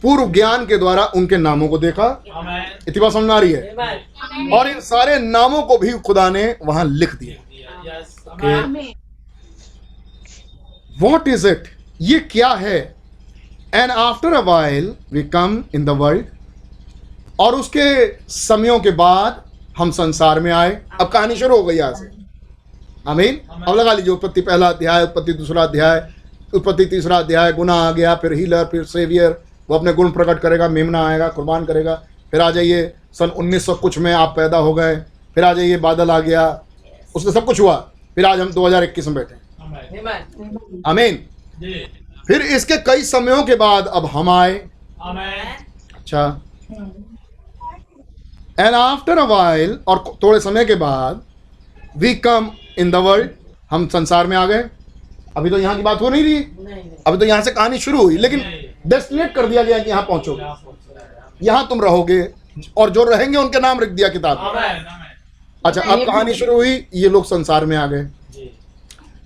पूर्व 0.04 0.32
ज्ञान 0.32 0.66
के 0.66 0.78
द्वारा 0.78 1.06
उनके 1.16 1.38
नामों 1.38 1.68
को 1.68 1.78
देखा. 1.78 2.08
इतनी 2.88 3.00
बात 3.00 3.14
समझ 3.14 3.30
आ 3.30 3.40
रही 3.40 3.52
है? 3.52 3.62
और 4.54 4.68
इन 4.70 4.80
सारे 4.82 5.18
नामों 5.20 5.62
को 5.64 5.78
भी 5.78 5.92
खुदा 6.00 6.30
ने 6.30 6.46
वहाँ 6.66 6.86
लिख 6.86 7.16
दिया. 7.16 7.36
वॉट 11.02 11.28
इज़ 11.28 11.48
इट 11.48 11.64
ये 12.02 12.20
क्या 12.32 12.50
है? 12.50 12.78
And 13.74 13.92
after 13.92 14.34
a 14.34 14.40
while 14.42 14.94
we 15.12 15.24
come 15.30 15.64
in 15.76 15.86
the 15.86 15.90
world 16.00 16.26
और 17.40 17.56
उसके 17.56 17.88
समयों 18.32 18.80
के 18.80 18.92
बाद 18.94 19.44
हम 19.78 19.92
संसार 19.92 20.40
में 20.40 20.52
आए। 20.52 20.82
अब 21.02 21.08
कहानी 21.08 21.36
शुरू 21.36 21.58
हो 21.58 21.64
गई 21.64 21.76
यहाँ 21.76 21.94
से। 21.94 22.10
आमीन। 23.08 23.64
अब 23.68 23.76
लगा 23.76 23.94
लीजिए 23.94 24.14
उत्पत्ति 24.14 24.42
पहला 24.42 24.70
अध्याय 24.70 25.04
उत्पत्ति 25.04 25.34
दूसरा 25.34 25.64
अध्याय। 25.64 26.10
उत्पत्ति 26.54 26.86
तीसरा 26.86 27.18
अध्याय 27.18 27.54
गुना 27.54 27.74
आ 27.74 27.92
गया 27.92 28.16
फिर 28.16 28.34
हीलर 28.34 28.64
फिर 28.64 28.84
सेवियर 28.84 29.42
वो 29.70 29.78
अपने 29.78 29.94
गुण 29.94 30.12
प्रकट 30.12 30.40
करेगा 30.40 30.70
मेमना 30.70 31.08
आएगा 31.08 31.28
कुर्बान 31.28 31.66
करेगा। 31.66 32.04
फिर 32.32 32.42
आ 32.42 32.52
जाइए 32.52 32.94
सन 33.14 33.30
1900 33.30 33.76
कुछ 33.76 33.98
में 33.98 34.14
आप 34.14 34.34
पैदा 34.38 34.58
हो 34.58 34.74
गए। 34.74 34.96
फिर 35.36 35.44
आ 35.44 35.54
जाइए 35.54 35.78
बादल 35.78 36.12
आ 36.12 36.20
गया। 36.20 36.62
उसमें 37.16 37.34
सब 37.34 37.46
कुछ 37.46 37.60
हुआ। 37.60 37.92
फिर 38.16 38.26
आज 38.26 38.40
हम 38.40 38.52
2021 38.52 39.08
में 39.08 39.16
बैठे। 39.16 39.36
हैं 39.36 40.04
Amen. 40.04 40.52
Amen. 40.52 40.82
आमीन। 40.86 41.16
जी। 41.60 41.74
फिर 42.28 42.42
इसके 42.42 42.78
कई 42.78 43.04
समयों 43.04 43.44
के 43.44 43.56
बाद 43.56 43.88
अब 43.88 44.06
हम 44.06 44.30
आए। 44.30 44.54
अच्छा। 45.96 46.42
एंड 48.58 48.76
आफ्टर 48.76 49.18
अ 49.18 49.24
वाइल 49.28 49.78
और 49.88 50.04
थोड़े 50.24 50.40
समय 50.40 50.66
के 50.66 50.76
बाद 50.78 51.22
we 51.98 52.14
come 52.18 52.50
in 52.80 52.92
the 52.92 52.96
world 53.06 53.30
हम 53.72 53.88
संसार 53.88 54.28
में 54.28 54.36
आ 54.38 54.46
गए। 54.46 54.64
अभी 55.38 55.50
तो 55.50 55.58
यहाँ 55.58 55.76
की 55.76 55.82
बात 55.82 56.02
हो 56.02 56.10
नहीं 56.10 56.24
रही। 56.24 56.34
नहीं, 56.34 56.66
नहीं. 56.66 56.92
अभी 57.08 57.18
तो 57.18 57.26
यहाँ 57.26 57.42
से 57.42 57.52
कहानी 57.52 57.78
शुरू 57.80 58.02
हुई 58.02 58.18
लेकिन 58.18 58.44
डेस्टिनेट 58.88 59.34
कर 59.36 59.48
दिया 59.48 59.64
गया 59.64 59.80
कि 59.80 59.90
यहाँ 59.90 60.02
पहुंचोगे 60.04 60.42
यहाँ 60.42 60.56
पहुँच। 60.56 60.76
रहे 60.90 61.04
हैं। 61.04 61.38
यहाँ 61.44 61.68
तुम 61.70 61.82
रहोगे 61.82 62.22
और 62.78 62.90
जो 62.90 63.04
रहेंगे 63.04 63.38
उनके 63.38 63.60
नाम 63.60 63.80
लिख 63.80 63.90
दिया 63.92 64.10
किताब. 64.10 64.38
Amen. 64.40 64.84
अच्छा 65.66 65.82
अब 65.82 66.06
कहानी 66.06 66.34
शुरू 66.34 66.54
हुई 66.54 66.76
ये 66.94 67.10
लोग 67.10 67.26
संसार 67.26 67.66
में 67.66 67.76
आ 67.78 67.86
गए। 67.88 68.08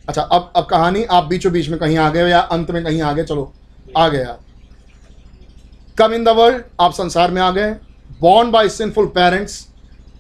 अच्छा 0.08 0.22
अब 0.22 0.52
अब 0.56 0.66
कहानी 0.66 1.04
आप 1.04 1.24
बीचों 1.24 1.52
बीच 1.52 1.70
में 1.70 1.78
कहीं 1.80 1.98
आ 1.98 2.10
गए 2.10 2.30
या 2.30 2.40
अंत 2.54 2.72
में 2.72 2.84
कहीं 2.84 3.02
आ 3.02 3.12
गए 3.12 3.24
चलो 3.24 3.52
आ 3.98 4.08
गए 4.08 4.24
आप 4.24 4.40
कम 5.98 6.14
इन 6.14 6.24
द 6.24 6.30
वर्ल्ड 6.38 6.64
आप 6.82 6.94
संसार 6.94 7.32
में 7.32 7.42
आ 7.42 7.52
गए। 7.52 7.76
बॉर्न 8.22 8.52
बाय 8.52 8.70
सिंफुल 8.70 9.06
पेरेंट्स 9.06 9.68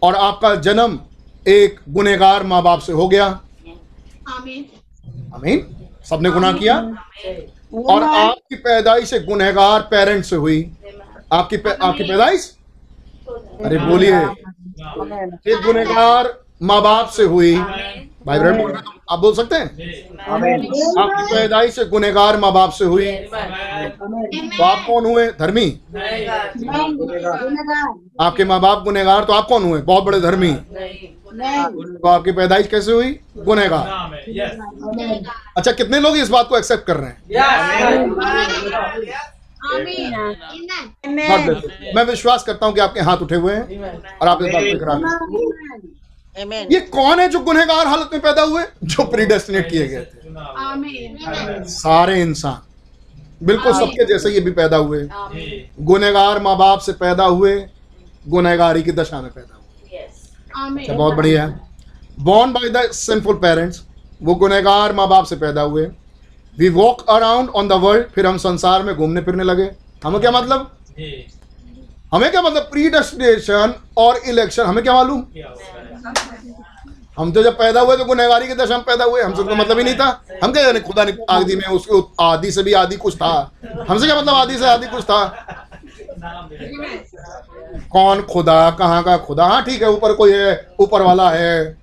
और 0.01 0.15
आपका 0.15 0.55
जन्म 0.55 0.99
एक 1.47 1.79
गुनेगार 1.89 2.43
माँ 2.43 2.63
बाप 2.63 2.79
से 2.79 2.93
हो 2.93 3.07
गया। 3.07 3.41
Amen. 3.41 4.63
अमीन 5.33 5.87
सबने 6.09 6.29
गुनाह 6.29 6.53
किया. 6.53 6.77
और 7.85 8.03
आपकी 8.03 8.55
पैदाइश 8.55 9.13
एक 9.13 9.25
गुनहगार 9.25 9.81
पेरेंट 9.81 10.25
से 10.25 10.35
हुई। 10.35 10.71
आपकी 11.33 11.57
पै, 11.57 11.77
आपकी 11.81 12.03
पैदाइश? 12.03 12.57
अरे 13.65 13.77
बोलिए। 13.77 14.17
एक 15.53 15.61
गुनहगार 15.65 16.43
माँ 16.61 16.81
बाप 16.81 17.09
से 17.09 17.23
हुई। 17.23 17.55
बोल 18.25 18.35
रहे 18.35 18.61
हो, 18.61 18.69
आप 19.11 19.19
बोल 19.19 19.33
सकते 19.33 19.55
हैं? 19.55 19.67
आपकी 20.99 21.23
पैदाइश 21.33 21.77
एक 21.79 21.89
गुनहगार 21.89 22.37
माँ 22.37 22.51
बाप 22.53 22.71
से 22.71 22.85
हुई. 22.85 23.11
तो 24.57 24.63
आप 24.63 24.85
कौन 24.87 25.05
हुए? 25.05 25.27
धर्मी? 25.39 25.67
आपके 28.21 28.43
माँ 28.45 28.59
बाप 28.61 28.83
गुनेगार 28.83 29.23
तो 29.23 29.33
आप 29.33 29.47
कौन 29.47 29.63
हुए? 29.63 29.81
बहुत 29.81 30.03
बड़े 30.03 30.19
धर्मी। 30.21 30.51
तो 30.51 32.07
आपकी 32.07 32.31
पैदाइश 32.31 32.67
कैसे 32.67 32.91
हुई? 32.91 33.19
Amen. 34.89 35.25
अच्छा 35.57 35.71
कितने 35.71 35.99
लोग 35.99 36.17
इस 36.17 36.29
बात 36.29 36.47
को 36.49 36.57
एक्सेप्ट 36.57 36.85
कर 36.87 36.97
रहे 36.97 37.09
हैं. 37.09 37.17
मैं 41.95 42.03
विश्वास 42.05 42.43
करता 42.43 42.65
हूँ 42.65 42.73
कि 42.75 42.81
आपके 42.81 42.99
हाथ 42.99 43.17
उठे 43.17 43.35
हुए 43.35 43.53
हैं 43.53 43.63
और 44.21 44.27
आप 44.27 44.43
इस 44.43 44.53
बात 44.53 44.63
करें। 44.63 45.98
Amen. 46.39 46.71
ये 46.71 46.79
कौन 46.89 47.19
है 47.19 47.27
जो 47.29 47.39
गुनहगार 47.39 47.87
हालत 47.87 48.09
में 48.13 48.21
पैदा 48.21 48.41
हुए? 48.41 48.63
जो 48.83 49.03
प्रीडेस्टिनेट 49.05 49.69
किए 49.69 49.87
गए। 49.87 50.01
थे 50.01 51.63
सारे 51.69 52.21
इंसान। 52.21 53.45
बिल्कुल 53.45 53.73
सबके 53.73 54.05
जैसे 54.05 54.29
ये 54.29 54.39
भी 54.39 54.51
पैदा 54.51 54.77
हुए। 54.77 55.01
गुनहगार 55.81 56.39
माँ 56.39 56.55
बाप 56.57 56.79
से 56.79 56.93
पैदा 56.93 57.25
हुए 57.25 57.55
गुनहगारी 58.27 58.83
की 58.83 58.91
दशा 58.91 59.21
में 59.21 59.31
पैदा 59.31 59.55
हुए। 59.55 60.07
Amen. 60.59 60.79
अच्छा 60.79 60.93
बहुत 60.93 61.15
बढ़िया। 61.15 61.45
है 61.45 61.59
born 62.19 62.51
by 62.53 62.69
the 62.69 62.89
sinful 62.91 63.35
parents 63.35 63.81
वो 64.23 64.35
गुनहगार 64.35 64.93
माँ 64.93 65.07
बाप 65.07 65.25
से 65.25 65.35
पैदा 65.35 65.61
हुए। 65.61 65.85
We 66.57 66.69
walk 66.69 67.05
around 67.09 67.49
on 67.49 67.67
the 67.67 67.73
world 67.83 68.07
फिर 68.15 68.27
हम 68.27 68.37
संसार 68.37 68.83
में 68.83 68.95
घूमने 68.95 69.21
फिरने 69.21 69.43
लगे। 69.43 69.69
हमें 70.03 70.19
क्या 70.21 70.31
मतलब? 70.31 70.71
हमें 72.13 72.29
क्या 72.31 72.41
मतलब? 72.41 72.63
प्री 72.63 72.89
डेस्टिनेशन 72.89 73.73
और 73.97 74.17
इलेक्शन 74.27 74.63
हमें 74.63 74.83
क्या 74.83 74.93
मालूम? 74.93 75.21
हम 77.19 77.31
तो 77.31 77.43
जब 77.43 77.57
पैदा 77.57 77.81
हुए 77.81 77.95
तो 77.97 78.05
गुनहगारी 78.05 78.47
के 78.47 78.55
दशा 78.55 78.77
में 78.77 78.85
पैदा 78.85 79.05
हुए। 79.05 79.21
हमसे 79.21 79.43
तो 79.43 79.55
मतलब 79.55 79.77
ही 79.77 79.83
नहीं 79.83 79.95
था। 79.95 80.07
हम 80.43 80.51
क्या 80.51 80.63
जाने, 80.63 80.79
खुदा 80.79 81.03
ने 81.03 81.13
आदि 81.29 81.55
में 81.55 81.67
उसके 81.67 82.01
आदि 82.23 82.51
से 82.51 82.63
भी 82.63 82.73
आदि 82.73 82.95
कुछ 82.97 83.15
था। 83.15 83.51
हमसे 83.89 84.05
क्या 84.05 84.15
मतलब 84.17 84.33
आदि 84.33 84.57
से 84.57 84.65
आदि 84.65 84.87
कुछ 84.87 85.03
था? 85.03 85.25
कौन 87.91 88.21
खुदा, 88.23 88.69
कहाँ 88.71 89.03
का 89.03 89.17
खुदा? 89.17 89.45
हाँ 89.45 89.63
ठीक 89.65 89.81
है, 89.81 89.89
ऊपर 89.89 90.13
कोई 90.13 90.33
है, 90.33 90.67
ऊपर 90.79 91.01
वाला 91.01 91.29
है। 91.31 91.73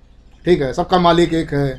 ठीक 0.45 0.61
है, 0.61 0.71
सबका 0.73 0.99
मालिक 0.99 1.33
एक 1.33 1.53
है। 1.53 1.69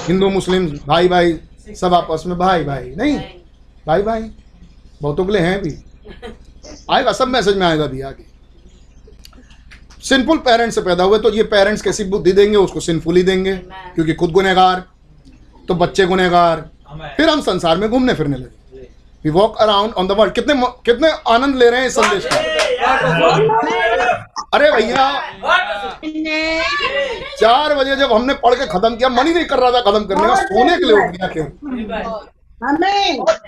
हिंदू, 0.00 0.28
मुस्लिम 0.30 0.66
भाई 0.86 1.08
भाई 1.08 1.38
सब 1.76 1.94
आपस 1.94 2.22
में 2.26 2.36
भाई 2.38 2.64
भाई 2.64 2.94
नहीं 2.96 3.18
भाई 3.86 4.02
भाई 4.02 4.30
बहुतों 5.02 5.24
के 5.24 5.32
लिए 5.32 5.42
हैं 5.42 5.60
भी 5.62 5.76
आएगा, 6.90 7.12
सब 7.12 7.28
मैसेज 7.28 7.56
में 7.56 7.66
आएगा 7.66 7.86
भी 7.86 8.00
आगे। 8.00 8.24
सिंपल 10.02 10.36
पेरेंट्स 10.46 10.74
से 10.74 10.80
पैदा 10.82 11.04
हुए 11.04 11.18
तो 11.18 11.30
ये 11.32 11.42
पेरेंट्स 11.50 11.82
कैसी 11.82 12.04
बुद्धि 12.06 12.32
देंगे? 12.32 12.56
उसको 12.56 12.80
सिंफुल 12.80 13.16
ही 13.16 13.22
देंगे 13.22 13.54
क्योंकि 13.94 14.14
खुद 14.14 14.30
गुनहगार 14.32 14.82
तो 15.68 15.74
बच्चे 15.76 16.06
गुनहगार। 16.06 16.64
फिर 17.16 17.28
हम 17.28 17.40
संसार 17.42 17.76
में 17.76 17.88
घूमने 17.90 18.14
फिरने 18.14 18.36
लगे। 18.36 18.80
We 19.24 19.30
walk 19.30 19.56
around 19.60 19.92
on 19.92 20.06
the 20.06 20.12
world 20.18 20.34
कितने 20.34 20.54
कितने 20.86 21.10
आनंद 21.28 21.56
ले 21.56 21.70
रहे 21.70 21.80
हैं 21.80 21.86
इस 21.86 21.94
संदेश 21.94 22.24
का। 22.26 22.36
अरे 24.54 24.70
भैया 24.72 25.04
चार 27.36 27.74
बजे 27.74 27.96
जब 27.96 28.12
हमने 28.12 28.34
पढ़ 28.42 28.54
के 28.54 28.66
खत्म 28.68 28.96
किया 28.96 29.08
मन 29.08 29.26
ही 29.26 29.34
नहीं 29.34 29.44
कर 29.44 29.58
रहा 29.58 29.70
था 29.70 29.80
खत्म 29.80 30.04
करने 30.04 30.28
का। 30.28 30.34
सोने 30.36 30.76
के 30.76 30.84
लिए 30.84 30.96
उठ 30.96 31.10
गया 31.12 31.28
क्यों? 31.28 31.46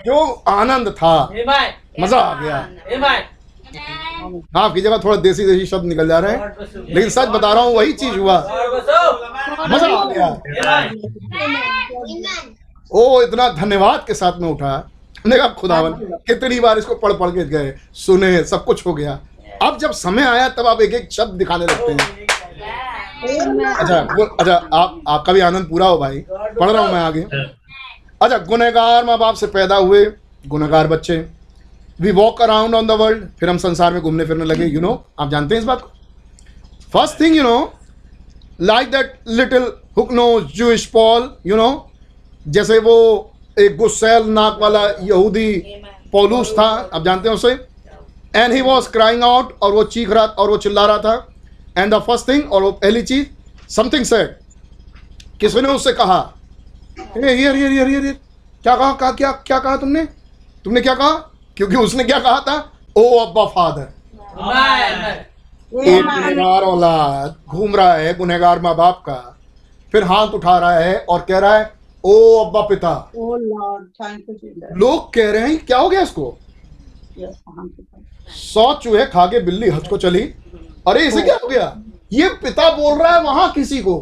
जो 0.05 0.17
आनंद 0.49 0.89
था 0.93 1.15
मज़ा 1.99 2.19
आ 2.19 2.41
गया। 2.41 2.57
माफ़ 4.55 4.73
कीजिएगा 4.73 4.97
थोड़ा 4.97 5.15
देसी 5.15 5.45
देसी 5.45 5.65
शब्द 5.65 5.85
निकल 5.85 6.07
जा 6.07 6.19
रहे 6.19 6.31
हैं। 6.31 6.55
लेकिन 6.89 7.09
सच 7.09 7.27
बता 7.27 7.53
रहा 7.53 7.63
हूँ, 7.63 7.75
वही 7.75 7.93
चीज़ 7.93 8.17
हुआ। 8.17 8.37
मज़ा 9.69 9.87
आ 9.87 10.03
गया। 10.09 10.27
ओ, 12.91 13.21
इतना 13.21 13.47
धन्यवाद 13.49 14.03
के 14.07 14.13
साथ 14.13 14.39
में 14.39 14.49
उठा 14.49 14.73
हमने 15.17 15.37
कहा, 15.37 15.47
खुदावन, 15.49 15.93
कितनी 16.27 16.59
बार 16.59 16.77
इसको 16.77 16.95
पढ़ 16.95 17.13
पढ़ 17.13 17.29
के 17.29 17.45
गए, 17.45 17.73
सुने, 17.93 18.43
सब 18.43 18.65
कुछ 18.65 18.85
हो 18.87 18.93
गया। 18.93 19.19
अब 19.63 19.77
जब 19.77 19.91
समय 19.91 20.23
आया, 20.23 20.47
तब 20.49 20.67
आप 20.67 20.81
एक 20.81 20.93
एक 20.93 21.11
शब्द 21.11 21.33
दिखाने 21.33 21.65
लगते 21.65 21.91
हैं। 21.91 22.25
अच्छा 23.73 23.99
अच्छा 24.39 24.55
आप 24.73 25.01
आपका 25.07 25.33
भी 25.33 25.39
आनंद 25.39 25.65
पूरा 25.65 25.87
हो 25.87 25.97
भाई। 25.97 26.19
पढ़ 26.31 26.69
रहा 26.71 26.81
हूँ 26.81 26.91
मैं 26.93 26.99
आगे। 26.99 27.21
अच्छा 28.21 28.37
गुनहगार 28.37 29.05
माँ 29.05 29.17
बाप 29.17 29.35
से 29.35 29.47
पैदा 29.47 29.75
हुए, 29.75 30.05
गुनहगार 30.47 30.87
बच्चे। 30.87 31.17
We 32.01 32.11
walk 32.11 32.41
around 32.41 32.75
on 32.75 32.87
the 32.87 32.91
world 32.91 33.27
फिर 33.39 33.49
हम 33.49 33.57
संसार 33.57 33.93
में 33.93 34.01
घूमने 34.01 34.25
फिरने 34.25 34.45
लगे 34.45 34.65
यू 34.65 34.81
नो 34.81 34.93
आप 35.19 35.29
जानते 35.31 35.55
हैं 35.55 35.61
इस 35.61 35.67
बात 35.67 35.81
को? 35.81 35.89
First 36.93 37.19
thing 37.21 37.35
you 37.35 37.43
know 37.43 37.73
like 38.61 38.91
that 38.91 39.19
little 39.27 39.71
hook 39.97 40.11
no 40.13 40.39
Jewish 40.55 40.85
Paul 40.85 41.29
you 41.47 41.55
know 41.55 41.91
जैसे 42.47 42.79
वो 42.79 42.95
एक 43.59 43.77
गुस्सेल 43.77 44.27
नाक 44.29 44.57
वाला 44.61 44.81
यहूदी 45.01 45.55
पोलूस 46.11 46.51
था, 46.51 46.65
आप 46.93 47.03
जानते 47.03 47.29
हैं 47.29 47.35
उसे? 47.35 47.51
And 48.35 48.53
he 48.53 48.61
was 48.61 48.89
crying 48.89 49.23
out 49.23 49.57
और 49.61 49.71
वो 49.73 49.83
चीख 49.85 50.09
रहा 50.09 50.23
और 50.23 50.49
वो 50.49 50.57
चिल्ला 50.57 50.85
रहा 50.85 50.97
था। 50.97 51.27
एंड 51.77 51.93
द 51.93 51.99
फ़र्स्ट 51.99 52.27
थिंग 52.27 52.51
और 52.53 52.63
वो 52.63 52.71
पहली 52.73 53.01
चीज़ 53.01 53.27
समथिंग 53.69 54.05
सेड 54.05 54.35
किसी 55.39 55.61
ने 55.61 55.69
उससे 55.69 55.93
कहा? 55.93 56.19
हियर 56.99 57.55
हियर 57.55 57.71
हियर 57.71 57.87
हियर 57.87 58.13
क्या 58.63 58.75
कहा, 58.75 59.11
क्या 59.11 59.31
क्या 59.31 59.59
कहा 59.59 59.75
तुमने? 59.77 60.05
तुमने 60.65 60.81
क्या 60.81 60.93
कहा? 60.93 61.31
क्योंकि 61.57 61.75
उसने 61.75 62.03
क्या 62.03 62.19
कहा 62.19 62.39
था? 62.39 62.55
ओ 62.97 63.03
अब्बा 63.19 63.45
फादर 63.45 63.93
एक 65.85 66.03
गुनहगार 66.05 66.63
औलाद 66.63 67.35
घूम 67.49 67.75
रहा 67.75 67.93
है 67.93 68.13
गुनहगार 68.17 68.59
माँ 68.61 68.75
बाप 68.75 69.01
का 69.05 69.15
फिर 69.91 70.03
हाथ 70.03 70.27
उठा 70.33 70.57
रहा 70.59 70.79
है 70.79 70.97
और 71.09 71.21
कह 71.29 71.39
रहा 71.39 71.57
है 71.57 71.73
ओ 72.03 72.43
अब्बा 72.45 72.61
पिता. 72.61 73.11
लोग 74.77 75.13
कह 75.13 75.31
रहे 75.31 75.47
हैं 75.47 75.65
क्या 75.65 75.77
हो 75.77 75.89
गया 75.89 76.01
इसको? 76.01 76.37
सौ 78.35 78.73
चूहे 78.73 79.05
खा 79.05 79.25
के 79.25 79.39
बिल्ली 79.45 79.69
हज 79.69 79.87
को 79.87 79.97
चली। 79.97 80.21
अरे 80.87 81.07
इसे 81.07 81.21
क्या 81.21 81.35
हो 81.43 81.47
गया? 81.47 81.75
ये 82.13 82.29
पिता 82.43 82.69
बोल 82.75 82.97
रहा 82.99 83.13
है 83.15 83.21
वहाँ 83.23 83.51
किसी 83.51 83.81
को 83.81 83.95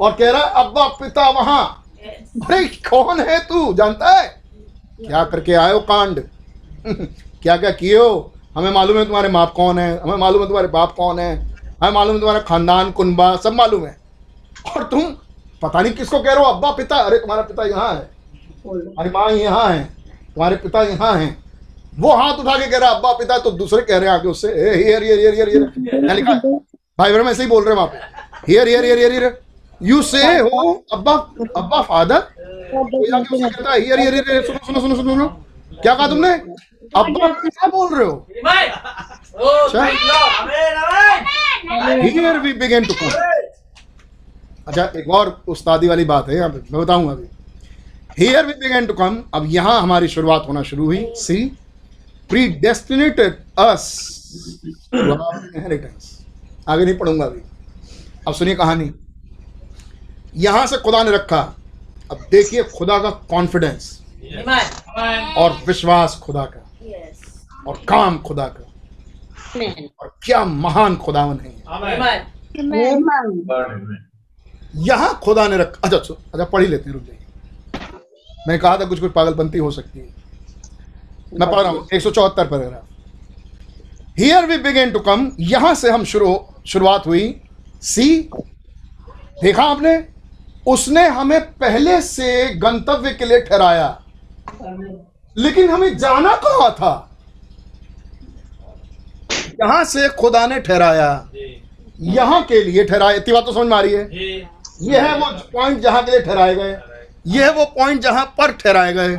और 0.00 0.12
कह 0.12 0.30
रहा 0.30 0.44
है 0.44 0.64
अब्बा 0.64 0.86
पिता 1.00 1.28
वहाँ। 1.30 1.64
अरे 2.46 2.64
कौन 2.88 3.20
है 3.20 3.38
तू? 3.38 3.72
जानता 3.74 4.10
है? 4.10 4.26
क्या 5.00 5.24
करके 5.24 5.54
हो 5.54 5.80
कांड? 5.82 6.22
क्या 6.86 7.56
क्या 7.56 7.70
किए 7.72 7.96
हो? 7.98 8.32
हमें 8.56 8.70
मालूम 8.72 8.98
है 8.98 9.04
तुम्हारे 9.04 9.28
माप 9.28 9.52
कौन 9.52 9.78
है? 9.78 9.98
हमें 10.00 10.16
मालूम 10.16 10.42
है 10.42 10.46
तुम्हारे 10.48 10.68
बाप 10.68 10.94
कौन 10.96 11.18
है? 11.18 11.36
हमें 11.82 11.92
मालूम 11.92 12.14
है 12.14 12.20
तुम्हारा 12.20 12.40
खानदान, 12.40 12.90
कुनबा, 12.90 13.34
सब 13.36 13.52
मालूम 13.52 13.86
है। 13.86 13.96
और 14.66 14.82
तुम 14.84 15.02
पता 15.62 15.80
नहीं 15.80 15.92
किसको 15.92 16.18
कह 16.18 16.32
रहे 16.32 16.44
हो? 16.44 16.50
अब्बा, 16.52 16.70
पिता। 16.72 16.96
अरे, 16.98 17.18
तुम्हारा 17.18 17.42
पिता 17.42 17.64
यहाँ 17.64 17.94
है. 17.94 18.00
तुम्हारी 18.62 19.10
माँ 19.10 19.30
यहाँ 19.32 19.68
है। 19.68 19.84
तुम्हारे 20.34 20.56
पिता 20.56 20.82
यहाँ 20.82 21.12
हैं। 21.18 21.36
वो 21.98 22.14
हाथ 22.16 22.38
उठा 22.38 22.56
के 22.58 22.66
कह 22.66 22.78
रहा 22.78 22.90
अब्बा, 22.90 23.12
पिता 23.18 23.38
तो 23.38 23.50
दूसरे 23.52 23.82
कह 23.82 23.98
रहे 23.98 24.08
हैं 24.08 24.16
आगे 24.16 24.28
उससे 24.28 24.48
हियर 24.48 25.02
हियर 25.02 25.18
हियर 25.18 25.48
हियर 25.48 26.14
लिखा 26.14 26.34
भाई 26.98 27.12
बहन 27.12 27.28
ऐसे 27.28 27.42
ही 27.42 27.48
बोल 27.48 27.64
रहे 27.64 27.74
हैं 27.74 27.76
वहाँ 27.76 27.88
पे 27.88 28.52
here 28.52 28.68
here 28.68 28.84
here 28.84 29.12
here 29.12 29.38
you 29.80 30.02
say 30.02 30.22
हो, 30.38 30.84
अब्बा 30.92 31.12
अब्बा 31.56 31.80
फादर 31.82 32.20
हियर 33.74 34.00
हियर 34.00 34.42
सुनो 34.42 34.58
सुनो 34.66 34.80
सुनो 34.80 34.94
सुनो। 35.04 35.26
क्या 35.82 35.94
कहा 35.94 36.06
तुमने? 36.08 36.32
अब्बा 36.96 37.28
पिता 37.40 37.66
बोल 37.68 37.94
रहे 37.94 38.06
हो? 38.06 38.26
Here 42.02 42.38
we 42.38 42.52
begin 42.52 42.84
to 42.84 42.94
come 42.94 43.10
अच्छा 44.68 44.84
एक 44.96 45.08
और 45.14 45.42
उस्तादी 45.48 45.88
वाली 45.88 46.04
बात 46.04 46.28
है 46.28 46.36
यहाँ 46.36 46.48
पे 46.50 46.58
मैं 46.72 46.80
बताऊँगा 46.82 47.12
अभी। 47.12 47.28
Here 48.18 48.46
we 48.46 48.52
begin 48.60 48.86
to 48.86 48.94
come 48.94 49.22
अब 49.34 49.46
यहाँ 49.50 49.80
हमारी 49.82 50.08
शुरुआत 50.08 50.44
होना 50.48 50.62
शुरू 50.62 50.84
हुई। 50.84 51.04
See 51.16 51.44
pre 52.30 52.48
destinated 52.60 53.32
us 53.58 53.84
inheritance 54.94 56.26
आगे 56.68 56.84
नहीं 56.84 56.96
पढ़ूँगा 56.98 57.24
अभी। 57.24 57.40
अब 58.28 58.34
सुनिए 58.34 58.54
कहानी। 58.54 58.90
यहाँ 60.36 60.66
से 60.66 60.76
खुदा 60.78 61.02
ने 61.02 61.10
रखा। 61.10 61.40
अब 62.10 62.26
देखिए 62.30 62.62
खुदा 62.72 62.98
का 62.98 63.10
कॉन्फिडेंस 63.30 63.90
और 65.36 65.58
विश्वास 65.66 66.14
खुदा 66.22 66.44
का। 66.44 66.60
और 67.68 67.82
काम 67.88 68.18
खुदा 68.18 68.46
का। 68.48 68.64
और 70.00 70.08
क्या 70.24 70.44
महान 70.44 70.96
खुदावन 70.96 71.38
है. 71.40 71.50
यहाँ 74.86 75.18
खुदा 75.22 75.46
ने 75.48 75.56
रखा 75.56 75.80
अच्छा 75.84 75.96
अच्छा 75.96 76.44
पढ़ 76.44 76.62
ही 76.62 76.66
लेते 76.68 76.90
हैं 76.90 76.92
रुक 76.92 77.04
जाइए। 77.04 77.24
मैं 78.48 78.58
कहा 78.58 78.76
था 78.78 78.84
कुछ 78.84 79.00
कुछ 79.00 79.12
पागलपंती 79.12 79.58
हो 79.58 79.70
सकती 79.70 79.98
है। 79.98 80.04
मैं 81.40 81.50
पढ़ 81.50 81.60
रहा 81.60 81.70
हूँ 81.70 81.86
एक 81.94 82.02
सौ 82.02 82.10
चौहत्तर 82.10 82.46
paragraph 82.48 84.18
here 84.18 84.46
we 84.46 84.56
began 84.58 84.90
to 84.90 84.98
come 85.00 85.30
यहाँ 85.40 85.74
से 85.74 85.90
हम 85.90 86.04
शुरू 86.04 86.38
शुरुआत 86.66 87.06
हुई। 87.06 87.40
सी 87.82 88.08
देखा 89.42 89.62
आपने? 89.62 89.96
उसने 90.66 91.06
हमें 91.08 91.40
पहले 91.54 92.00
से 92.02 92.54
गंतव्य 92.56 93.12
के 93.14 93.24
लिए 93.24 93.40
ठहराया. 93.40 93.88
लेकिन 95.36 95.70
हमें 95.70 95.96
जाना 95.98 96.34
कहाँ 96.44 96.70
था? 96.72 96.92
यहाँ 99.60 99.84
से 99.84 100.08
खुदा 100.10 100.46
ने 100.46 100.60
ठहराया। 100.60 101.28
यहाँ 102.00 102.42
के 102.42 102.62
लिए 102.64 102.84
ठहराया। 102.84 103.16
इतनी 103.16 103.34
बात 103.34 103.44
तो 103.46 103.52
समझ 103.52 103.66
में 103.66 103.76
आ 103.76 103.80
रही 103.80 103.92
है? 103.92 104.04
ये 104.82 105.00
है 105.00 105.18
वो 105.18 105.30
पॉइंट 105.52 105.80
जहाँ 105.80 106.02
के 106.04 106.10
लिए 106.10 106.20
ठहराए 106.20 106.54
गए। 106.54 106.72
ये 107.26 107.44
है 107.44 107.52
वो 107.52 107.64
पॉइंट 107.76 108.00
जहाँ 108.02 108.24
पर 108.38 108.52
ठहराए 108.54 108.92
गए। 108.92 109.16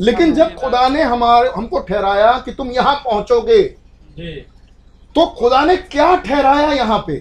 लेकिन 0.00 0.34
जब 0.34 0.54
खुदा 0.54 0.88
ने 0.88 1.02
हमारे 1.02 1.48
हमको 1.48 1.78
ठहराया 1.80 2.32
कि 2.38 2.52
तुम 2.52 2.70
यहाँ 2.70 2.94
पहुंचोगे 3.04 3.62
तो 5.16 5.26
खुदा 5.38 5.64
ने 5.64 5.76
क्या 5.76 6.14
ठहराया 6.16 6.72
यहाँ 6.72 6.98
पे 7.06 7.16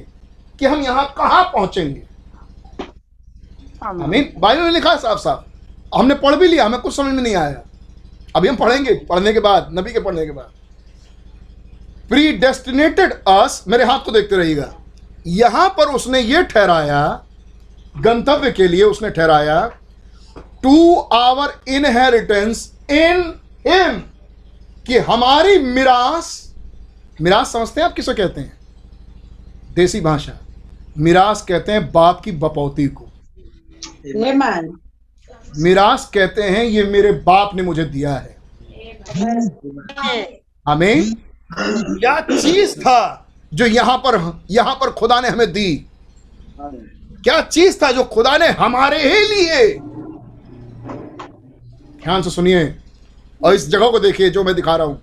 कि 0.60 0.65
हम 0.65 0.81
यहाँ 0.81 1.06
कहाँ 1.18 1.44
पहुँचेंगे? 1.53 2.02
हमें 3.84 4.39
बाइबल 4.39 4.61
में 4.61 4.72
लिखा 4.72 4.91
है 4.91 4.98
साफ़ 4.98 5.19
साफ़ 5.19 5.45
हमने 5.95 6.15
पढ़ 6.15 6.35
भी 6.35 6.47
लिया, 6.47 6.65
हमें 6.65 6.80
कुछ 6.80 6.95
समझ 6.95 7.14
में 7.14 7.23
नहीं 7.23 7.35
आया। 7.35 7.61
अभी 8.35 8.47
हम 8.47 8.55
पढ़ेंगे, 8.55 8.93
पढ़ने 8.93 9.34
के 9.34 9.39
बाद, 9.39 9.69
नबी 9.73 9.93
के 9.93 9.99
पढ़ने 9.99 10.26
के 10.26 10.31
बाद। 10.31 10.51
प्री 12.09 12.31
डेस्टिनेटेड 12.34 13.14
अस 13.27 13.64
मेरे 13.68 13.84
हाथ 13.84 13.99
को 13.99 14.11
देखते 14.11 14.35
रहिएगा। 14.35 14.73
यहाँ 15.27 15.69
पर 15.69 15.85
उसने 15.85 16.19
ये 16.19 16.43
ठहराया, 16.43 17.23
गंतव्य 17.97 18.51
के 18.51 18.68
लिए 18.68 18.84
उसने 18.84 19.09
ठहराया 19.09 19.68
to 20.64 20.95
our 20.95 21.61
inheritance 21.68 22.73
in 22.91 23.34
him 23.68 23.99
कि 24.88 24.97
हमारी 24.97 25.57
मिरास 25.57 26.53
मिरास 27.22 27.51
समझते 27.53 27.81
हैं 27.81 27.88
आप 27.88 27.93
किसे 27.93 28.14
कहते 28.14 28.41
हैं? 28.41 28.57
देसी 29.73 30.01
भाषा। 30.01 30.34
मिरास 30.97 31.41
कहते 31.41 31.72
हैं 31.72 31.91
बाप 31.91 32.22
की 32.22 32.31
बपौती 32.31 32.88
को. 32.88 33.05
मिरास 35.57 36.10
कहते 36.14 36.41
हैं, 36.44 36.64
ये 36.64 36.84
मेरे 36.84 37.11
बाप 37.22 37.56
ने 37.56 37.64
मुझे 37.64 37.84
दिया 37.86 38.14
है। 38.14 38.36
हमें 40.65 41.14
क्या 41.52 42.19
चीज़ 42.22 42.80
था 42.80 43.28
जो 43.52 43.65
यहाँ 43.65 43.98
पर 43.98 44.15
यहाँ 44.52 44.76
पर 44.76 44.91
खुदा 44.91 45.19
ने 45.22 45.30
हमें 45.30 45.52
दी? 45.53 45.76
क्या 47.24 47.41
चीज़ 47.41 47.78
था 47.84 47.91
जो 47.91 48.03
खुदा 48.06 48.38
ने 48.38 48.48
हमारे 48.53 48.98
ही 49.03 49.28
लिए? 49.28 49.74
ध्यान 52.03 52.22
से 52.22 52.30
सुनिए 52.30 52.64
और 53.41 53.53
इस 53.53 53.68
जगह 53.69 53.90
को 53.91 53.99
देखिए 53.99 54.30
जो 54.30 54.44
मैं 54.44 54.56
दिखा 54.56 54.76
रहा 54.76 54.88
हूँ। 54.88 55.02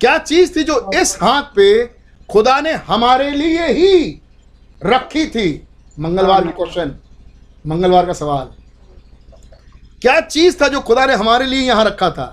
क्या 0.00 0.16
चीज़ 0.18 0.56
थी 0.56 0.62
जो 0.64 0.90
इस 0.94 1.16
हाथ 1.22 1.42
पे 1.56 1.84
खुदा 2.28 2.60
ने 2.60 2.72
हमारे 2.86 3.30
लिए 3.30 3.66
ही 3.68 4.20
रखी 4.80 5.26
थी? 5.26 5.66
मंगलवार 5.98 6.46
की 6.46 6.52
क्वेश्चन, 6.52 6.96
मंगलवार 7.66 8.06
का 8.06 8.12
सवाल। 8.12 8.48
क्या 10.06 10.20
चीज़ 10.20 10.56
था 10.62 10.66
जो 10.68 10.80
खुदा 10.80 11.04
ने 11.06 11.14
हमारे 11.14 11.46
लिए 11.46 11.60
यहाँ 11.60 11.84
रखा 11.84 12.10
था? 12.10 12.26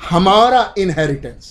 हमारा 0.00 0.74
इनहेरिटेंस 0.78 1.48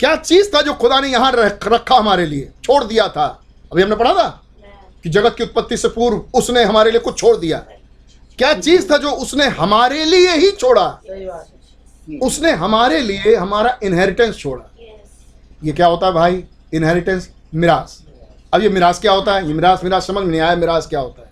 क्या 0.00 0.14
चीज़ 0.16 0.48
था 0.54 0.60
जो 0.62 0.74
खुदा 0.74 0.98
ने 1.00 1.08
यहाँ 1.08 1.30
रखा 1.34 1.96
हमारे 1.96 2.26
लिए? 2.26 2.50
छोड़ 2.64 2.82
दिया 2.84 3.06
था। 3.08 3.26
अभी 3.72 3.82
हमने 3.82 3.96
पढ़ा 3.96 4.12
था 4.14 4.28
कि 5.04 5.10
जगत 5.10 5.34
की 5.38 5.44
उत्पत्ति 5.44 5.76
से 5.76 5.88
पूर्व 5.88 6.38
उसने 6.38 6.64
हमारे 6.64 6.90
लिए 6.90 7.00
कुछ 7.00 7.18
छोड़ 7.18 7.36
दिया। 7.36 7.58
क्या 8.38 8.52
चीज़ 8.54 8.90
था 8.92 8.96
जो 8.96 9.10
उसने 9.10 9.46
हमारे 9.60 10.04
लिए 10.04 10.36
ही 10.36 10.50
छोड़ा? 10.50 10.86
उसने 12.22 12.52
हमारे 12.54 13.00
लिए 13.00 13.34
हमारा 13.36 13.78
इनहेरिटेंस 13.82 14.36
छोड़ा। 14.36 14.70
ये 15.64 15.72
क्या 15.72 15.86
होता 15.86 16.06
है 16.06 16.12
भाई? 16.12 16.44
इनहेरिटेंस 16.74 17.30
मिरास। 17.54 18.02
अब 18.54 18.62
ये 18.62 18.68
मिरास 18.68 19.00
क्या 19.00 19.12
होता 19.12 19.34
है? 19.36 19.46
ये 19.46 19.54
मिरास 19.54 19.84
मिरास 19.84 20.06
समझ 20.06 20.26
नहीं 20.26 20.40
आया 20.40 20.56
मिरास 20.56 20.86
क्या 20.86 21.00
होता 21.00 21.20
है। 21.20 21.25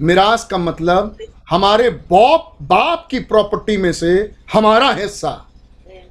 मिरास 0.00 0.44
का 0.50 0.58
मतलब 0.58 1.16
हमारे 1.50 1.88
बाप 2.10 2.56
बाप 2.62 3.06
की 3.10 3.18
प्रॉपर्टी 3.30 3.76
में 3.76 3.92
से 3.92 4.12
हमारा 4.52 4.92
हिस्सा 4.92 5.36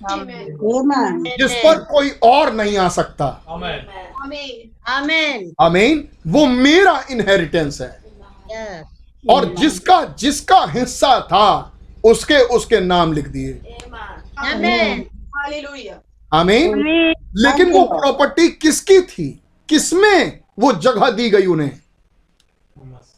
Amen. 0.09 0.45
Amen. 0.71 1.25
जिस 1.39 1.53
पर 1.63 1.79
कोई 1.83 2.09
और 2.23 2.53
नहीं 2.53 2.77
आ 2.77 2.87
सकता 2.89 3.25
अमीन 3.47 4.69
Amen. 4.89 5.49
Amen. 5.61 6.03
वो 6.27 6.45
मेरा 6.45 6.99
इनहेरिटेंस 7.11 7.81
है 7.81 8.83
और 9.23 9.53
जिसका 9.55 10.03
जिसका 10.19 10.63
हिस्सा 10.71 11.19
था 11.31 11.49
उसके 12.05 12.37
उसके 12.55 12.79
नाम 12.79 13.13
लिख 13.13 13.27
दिए 13.27 13.59
Amen. 14.45 15.03
Hallelujah. 15.35 15.97
आमीन 16.31 16.77
लेकिन 17.37 17.71
वो 17.71 17.83
प्रॉपर्टी 17.91 18.47
किसकी 18.61 18.99
थी 19.01 19.27
किसमें 19.69 20.39
वो 20.59 20.71
जगह 20.81 21.09
दी 21.09 21.29
गई 21.29 21.45
उन्हें 21.45 21.71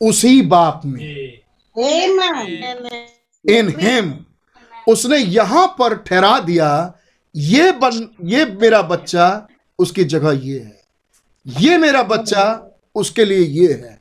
उसी 0.01 0.41
बाप 0.41 0.81
में. 0.85 0.99
इन 3.45 3.69
हिम 3.79 4.13
उसने 4.87 5.17
यहाँ 5.17 5.67
पर 5.79 5.95
ठहरा 5.97 6.39
दिया 6.39 6.69
ये 7.35 7.71
बन 7.71 8.07
ये 8.23 8.45
मेरा 8.45 8.81
बच्चा 8.81 9.47
उसकी 9.79 10.03
जगह 10.03 10.39
ये 10.43 10.59
है। 10.59 10.79
ये 11.45 11.77
मेरा 11.77 12.03
बच्चा 12.03 12.43
उसके 12.95 13.25
लिए 13.25 13.39
ये 13.39 13.73
है। 13.73 13.99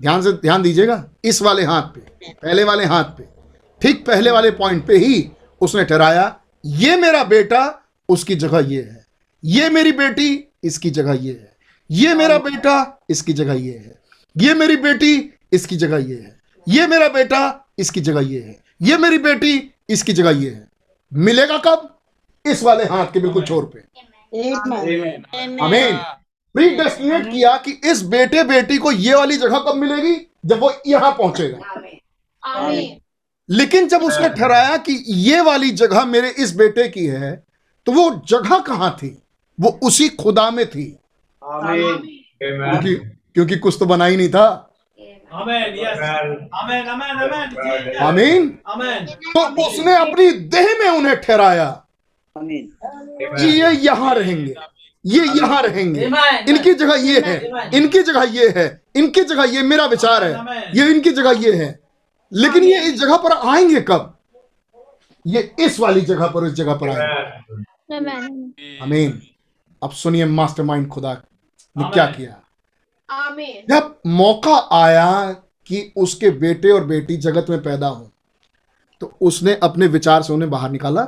ध्यान 0.00 0.22
से 0.22 0.32
ध्यान 0.32 0.62
दीजिएगा 0.62 1.04
इस 1.24 1.42
वाले 1.42 1.64
हाथ 1.64 1.82
पे 1.82 2.00
पहले 2.32 2.64
वाले 2.64 2.84
हाथ 2.84 3.04
पे 3.18 3.28
ठीक 3.82 4.04
पहले 4.06 4.30
वाले 4.30 4.50
पॉइंट 4.50 4.86
पे 4.86 4.96
ही 4.96 5.30
उसने 5.60 5.84
ठहराया 5.84 6.40
ये 6.64 6.96
मेरा 6.96 7.22
बेटा 7.24 7.62
उसकी 8.08 8.34
जगह 8.34 8.72
ये 8.72 8.82
है। 8.82 9.04
ये 9.44 9.68
मेरी 9.68 9.92
बेटी 9.92 10.44
इसकी 10.64 10.90
जगह 10.90 11.12
ये 11.12 11.32
है। 11.32 11.56
ये 11.90 12.14
मेरा 12.14 12.38
बेटा 12.38 12.74
इसकी 13.10 13.32
जगह 13.32 13.54
ये 13.54 13.72
है। 13.78 13.99
ये 14.36 14.54
मेरी 14.54 14.76
बेटी 14.76 15.34
इसकी 15.52 15.76
जगह 15.76 16.08
ये 16.10 16.16
है। 16.16 16.40
ये 16.68 16.86
मेरा 16.86 17.08
बेटा 17.08 17.40
इसकी 17.78 18.00
जगह 18.00 18.20
ये 18.20 18.40
है। 18.40 18.62
ये 18.82 18.96
मेरी 18.96 19.18
बेटी 19.18 19.74
इसकी 19.88 20.12
जगह 20.12 20.30
ये 20.30 20.50
है। 20.50 20.68
मिलेगा 21.12 21.58
कब? 21.58 21.98
इस 22.46 22.62
वाले 22.62 22.84
हाथ 22.84 23.06
के 23.06 23.20
बिल्कुल 23.20 23.44
छोर 23.44 23.64
पे। 23.64 23.80
Amen. 24.42 25.62
आमीन 25.62 25.96
प्रीडेस्टिनेट 26.54 27.30
किया 27.30 27.56
कि 27.56 27.80
इस 27.84 28.02
बेटे 28.02 28.44
बेटी 28.44 28.78
को 28.78 28.92
ये 28.92 29.14
वाली 29.14 29.36
जगह 29.36 29.58
कब 29.58 29.74
मिलेगी? 29.74 30.14
जब 30.46 30.60
वो 30.60 30.72
यहाँ 30.86 31.12
पहुंचेगा। 31.12 31.58
लेकिन 33.48 33.88
जब 33.88 34.02
उसने 34.02 34.28
ठहराया 34.28 34.76
कि 34.76 35.04
ये 35.08 35.40
वाली 35.40 35.70
जगह 35.70 36.04
मेरे 36.04 36.30
इस 36.30 36.54
बेटे 36.56 36.88
की 36.88 37.06
है 37.06 37.44
तो 37.86 37.92
वो 37.92 38.10
जगह 38.28 38.58
कहाँ 38.58 38.90
थी? 38.96 39.22
वो 39.60 39.78
उसी 39.82 40.08
खुदा 40.08 40.50
में 40.50 40.66
थी। 40.70 40.84
क्योंकि 41.44 42.94
क्योंकि 43.34 43.56
कुछ 43.58 43.76
तो 43.80 43.86
बना 43.86 44.04
ही 44.04 44.16
नहीं 44.16 44.28
था. 44.28 44.66
आमीन 48.00 48.48
तो 49.26 49.66
उसने 49.66 49.94
अपनी 49.96 50.30
देह 50.32 50.66
में 50.80 50.88
उन्हें 50.88 51.20
ठहराया। 51.20 51.86
कि 52.38 53.46
ये 53.60 53.70
यहाँ 53.70 54.14
रहेंगे। 54.14 54.54
ये 55.06 55.24
यहाँ 55.40 55.62
रहेंगे। 55.62 56.04
इनकी 56.48 56.74
जगह 56.74 56.94
ये 56.94 57.20
है। 57.26 57.36
इनकी 57.74 58.02
जगह 58.02 58.22
ये 58.22 58.48
है। 58.56 58.82
इनकी 58.96 59.24
जगह 59.24 59.44
ये 59.44 59.62
मेरा 59.62 59.86
विचार 59.86 60.24
है। 60.24 60.32
ये 60.74 60.90
इनकी 60.90 61.10
जगह 61.10 61.30
ये 61.30 61.52
है। 61.52 61.80
लेकिन 62.32 62.64
ये 62.64 62.82
इस 62.82 63.00
जगह 63.00 63.16
पर 63.16 63.32
आएँगे 63.48 63.80
कब? 63.80 64.18
ये 65.26 65.54
इस 65.58 65.80
वाली 65.80 66.00
जगह 66.00 66.26
पर 66.26 66.46
इस 66.46 66.52
जगह 66.52 66.74
पर 66.74 66.88
आएँगे। 66.88 68.78
अमीन 68.78 69.22
अब 69.82 69.90
सुनिए 69.90 70.24
मास्टरमाइंड 70.24 70.88
खुदा 70.88 71.12
ने 71.78 71.90
क्या 71.90 72.06
किया. 72.06 72.36
जब 73.68 74.00
मौका 74.06 74.56
आया 74.72 75.32
कि 75.66 75.92
उसके 75.96 76.30
बेटे 76.30 76.70
और 76.70 76.84
बेटी 76.84 77.16
जगत 77.16 77.46
में 77.50 77.62
पैदा 77.62 77.86
हो 77.86 78.10
तो 79.00 79.12
उसने 79.20 79.54
अपने 79.62 79.86
विचार 79.86 80.22
से 80.22 80.32
उन्हें 80.32 80.50
बाहर 80.50 80.70
निकाला। 80.70 81.06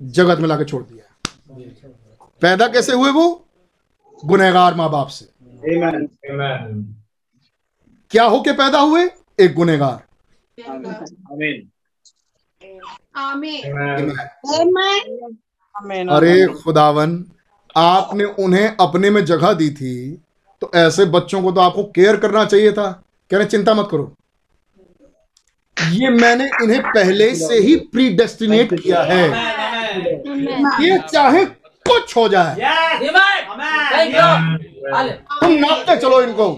जगत 0.00 0.38
में 0.38 0.48
लाके 0.48 0.64
छोड़ 0.64 0.82
दिया। 0.82 1.30
पैदा 2.40 2.66
कैसे 2.68 2.92
हुए 2.92 3.10
वो? 3.10 3.46
गुनहगार 4.24 4.74
माँ 4.74 4.90
बाप 4.90 5.08
से 5.08 5.28
क्या 8.10 8.24
होके 8.24 8.52
पैदा 8.52 8.80
हुए? 8.80 9.10
एक 9.40 9.54
गुनहगार। 9.54 10.02
Amen. 13.16 14.10
Amen. 15.74 16.10
अरे 16.10 16.46
खुदावन 16.46 17.24
आपने 17.76 18.24
उन्हें 18.24 18.76
अपने 18.80 19.10
में 19.10 19.24
जगह 19.24 19.52
दी 19.52 19.70
थी। 19.70 20.23
तो 20.60 20.70
ऐसे 20.74 21.04
बच्चों 21.04 21.42
को 21.42 21.52
तो 21.52 21.60
आपको 21.60 21.82
केयर 21.94 22.16
करना 22.16 22.44
चाहिए 22.44 22.72
था। 22.72 22.90
कह 23.30 23.36
रहे 23.36 23.46
चिंता 23.46 23.74
मत 23.74 23.88
करो। 23.90 24.12
ये 25.76 26.08
मैंने 26.10 26.44
इन्हें 26.62 26.80
पहले 26.82 27.34
से 27.34 27.58
ही 27.58 27.74
प्री 27.92 28.08
डेस्टिनेट 28.10 28.74
किया 28.74 29.02
है। 29.02 29.28
ये 30.82 30.98
चाहे 31.12 31.44
कुछ 31.86 32.16
हो 32.16 32.28
जाए। 32.28 32.54
तुम 35.40 35.52
नापते 35.52 35.96
चलो 35.96 36.20
इनको। 36.22 36.48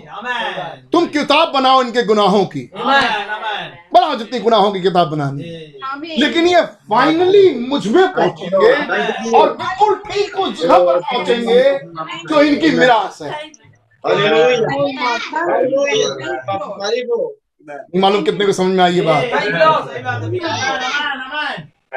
तुम 0.93 1.07
किताब 1.07 1.53
बनाओ 1.53 1.83
इनके 1.83 2.03
गुनाहों 2.03 2.45
की. 2.45 2.71
बनाओ 2.75 4.15
जितनी 4.15 4.41
गुनाहों 4.41 4.73
की 4.73 4.81
किताब 4.83 5.11
बनानी। 5.11 5.43
लेकिन 6.19 6.47
ये 6.47 6.63
फाइनली 6.91 7.49
मुझमें 7.69 8.07
पहुँचेंगे 8.15 9.37
और 9.37 9.53
बिल्कुल 9.53 9.95
ठीक 10.07 10.39
उस 10.39 10.61
जगह 10.61 10.79
पर 10.79 11.01
पहुँचेंगे 11.03 11.63
जो 12.29 12.43
इनकी 12.43 12.71
मिरास 12.71 13.19
है। 13.23 13.31
नहीं 17.69 18.01
मालूम 18.01 18.23
कितने 18.25 18.47
को 18.47 18.53
समझ 18.53 18.77
में 18.77 18.85
आई 18.85 18.95
ये 18.95 19.03
बात. 19.03 19.25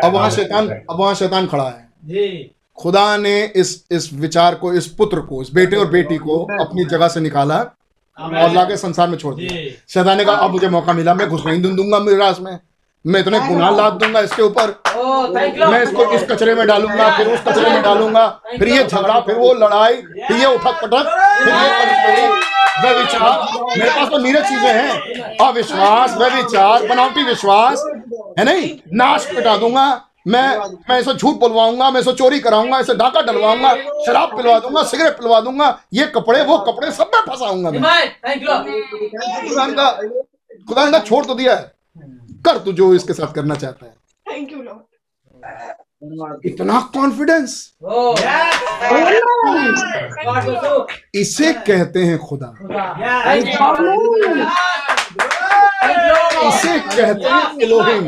अब 0.04 0.14
वहाँ 0.14 0.30
शैतान 0.30 0.70
अब 0.70 0.96
वहाँ 1.00 1.14
शैतान 1.16 1.48
खड़ा 1.48 1.64
है। 1.64 1.90
खुदा 2.78 3.18
ने 3.18 3.44
इस 3.56 3.88
इस 3.92 4.10
विचार 4.14 4.56
को 4.56 4.74
इस 4.74 4.88
पुत्र 4.88 5.20
को 5.22 5.42
इस 5.42 5.54
बेटे 5.54 5.76
और 5.76 5.90
बेटी 5.92 6.18
को 6.18 6.38
अपनी 6.62 6.86
जगह 6.86 7.08
से 7.08 7.20
निकाला 7.20 7.58
और 8.18 8.52
लाके 8.54 8.78
संसार 8.78 9.08
में 9.08 9.18
छोड़ 9.18 9.36
दिया। 9.36 9.50
शैतान 9.90 10.18
ने 10.18 10.26
कहा 10.26 10.36
अब 10.36 10.52
मुझे 10.52 10.70
मौका 10.70 10.94
मिला 10.94 11.14
मैं 11.14 11.28
घुस 11.30 11.46
नहीं 11.46 11.62
दूँगा 11.62 12.00
मिरास 12.00 12.40
में। 12.40 12.60
मैं 13.10 13.20
इतने 13.20 13.40
गुनाह 13.40 13.70
लाद 13.76 13.94
दूँगा 13.94 14.20
इसके 14.22 14.42
ऊपर। 14.42 14.68
मैं 15.68 15.82
इसको 15.84 16.04
इस 16.14 16.24
कचरे 16.32 16.54
में 16.56 16.66
डालूँगा 16.68 17.10
फिर 17.18 17.28
उस 17.28 17.40
कचरे 17.48 17.70
में 17.70 17.82
डालूँगा। 17.84 18.28
फिर 18.50 18.68
ये 18.70 18.84
झगड़ा 18.84 19.20
फिर 19.20 19.36
वो 19.36 19.54
लड़ाई 19.56 19.96
फिर 19.96 20.38
ये 20.38 20.46
उठक 20.48 20.82
पटक 20.82 21.06
फिर 21.40 22.20
ये 22.20 22.28
व्यविचार 22.82 23.32
मेरे 23.78 23.90
पास 23.92 24.10
तो 24.10 24.18
नीरज 24.18 24.44
चीज़ें 24.50 24.74
हैं। 24.74 25.38
अविश्वास 25.48 26.18
व्यविचार 26.18 26.86
बनावटी 26.88 27.24
विश्वास 27.24 27.84
है 28.40 28.46
नहीं? 28.46 28.70
नाश 28.94 29.28
मिटा 29.36 29.56
दूँगा। 29.58 29.88
मैं 30.28 30.58
मैं 30.90 31.00
इसे 31.00 31.14
झूठ 31.14 31.36
बोलवाऊँगा 31.40 31.90
मैं 31.92 32.02
इसे 32.02 32.14
चोरी 32.14 32.40
कराऊँगा 32.40 32.80
इसे 32.80 32.94
डाका 32.96 33.22
डलवाऊँगा 33.22 33.74
शराब 34.06 34.36
पिलवा 34.38 34.60
दूँगा 34.60 34.84
सिगरेट 34.84 35.18
पिलवा 35.18 35.40
दूँगा 35.42 35.78
ये 35.94 36.06
कपड़े 36.16 36.44
वो 36.44 36.58
कपड़े 36.68 36.92
सब 36.92 37.12
में 37.16 37.22
फंसाऊँगा 37.28 37.72
मैं। 37.72 37.80
खुदा 40.68 40.86
ने 40.86 41.00
छोड़ 41.02 41.26
तो 41.26 41.34
दिया 41.36 41.54
है। 41.54 41.72
कर 42.46 42.58
तू 42.66 42.72
जो 42.74 42.94
इसके 42.96 43.14
साथ 43.14 43.34
करना 43.34 43.56
चाहता 43.56 43.86
है। 43.86 43.94
Thank 44.26 44.48
you, 44.54 44.62
Lord. 44.68 44.86
इतना 46.46 46.80
कॉन्फिडेंस 46.94 47.54
इसे 51.16 51.52
कहते 51.68 52.04
हैं 52.04 52.18
खुदा। 52.20 52.50
इसे 56.48 56.78
कहते 56.80 57.30
हैं 57.30 57.60
इलोहिम 57.64 58.06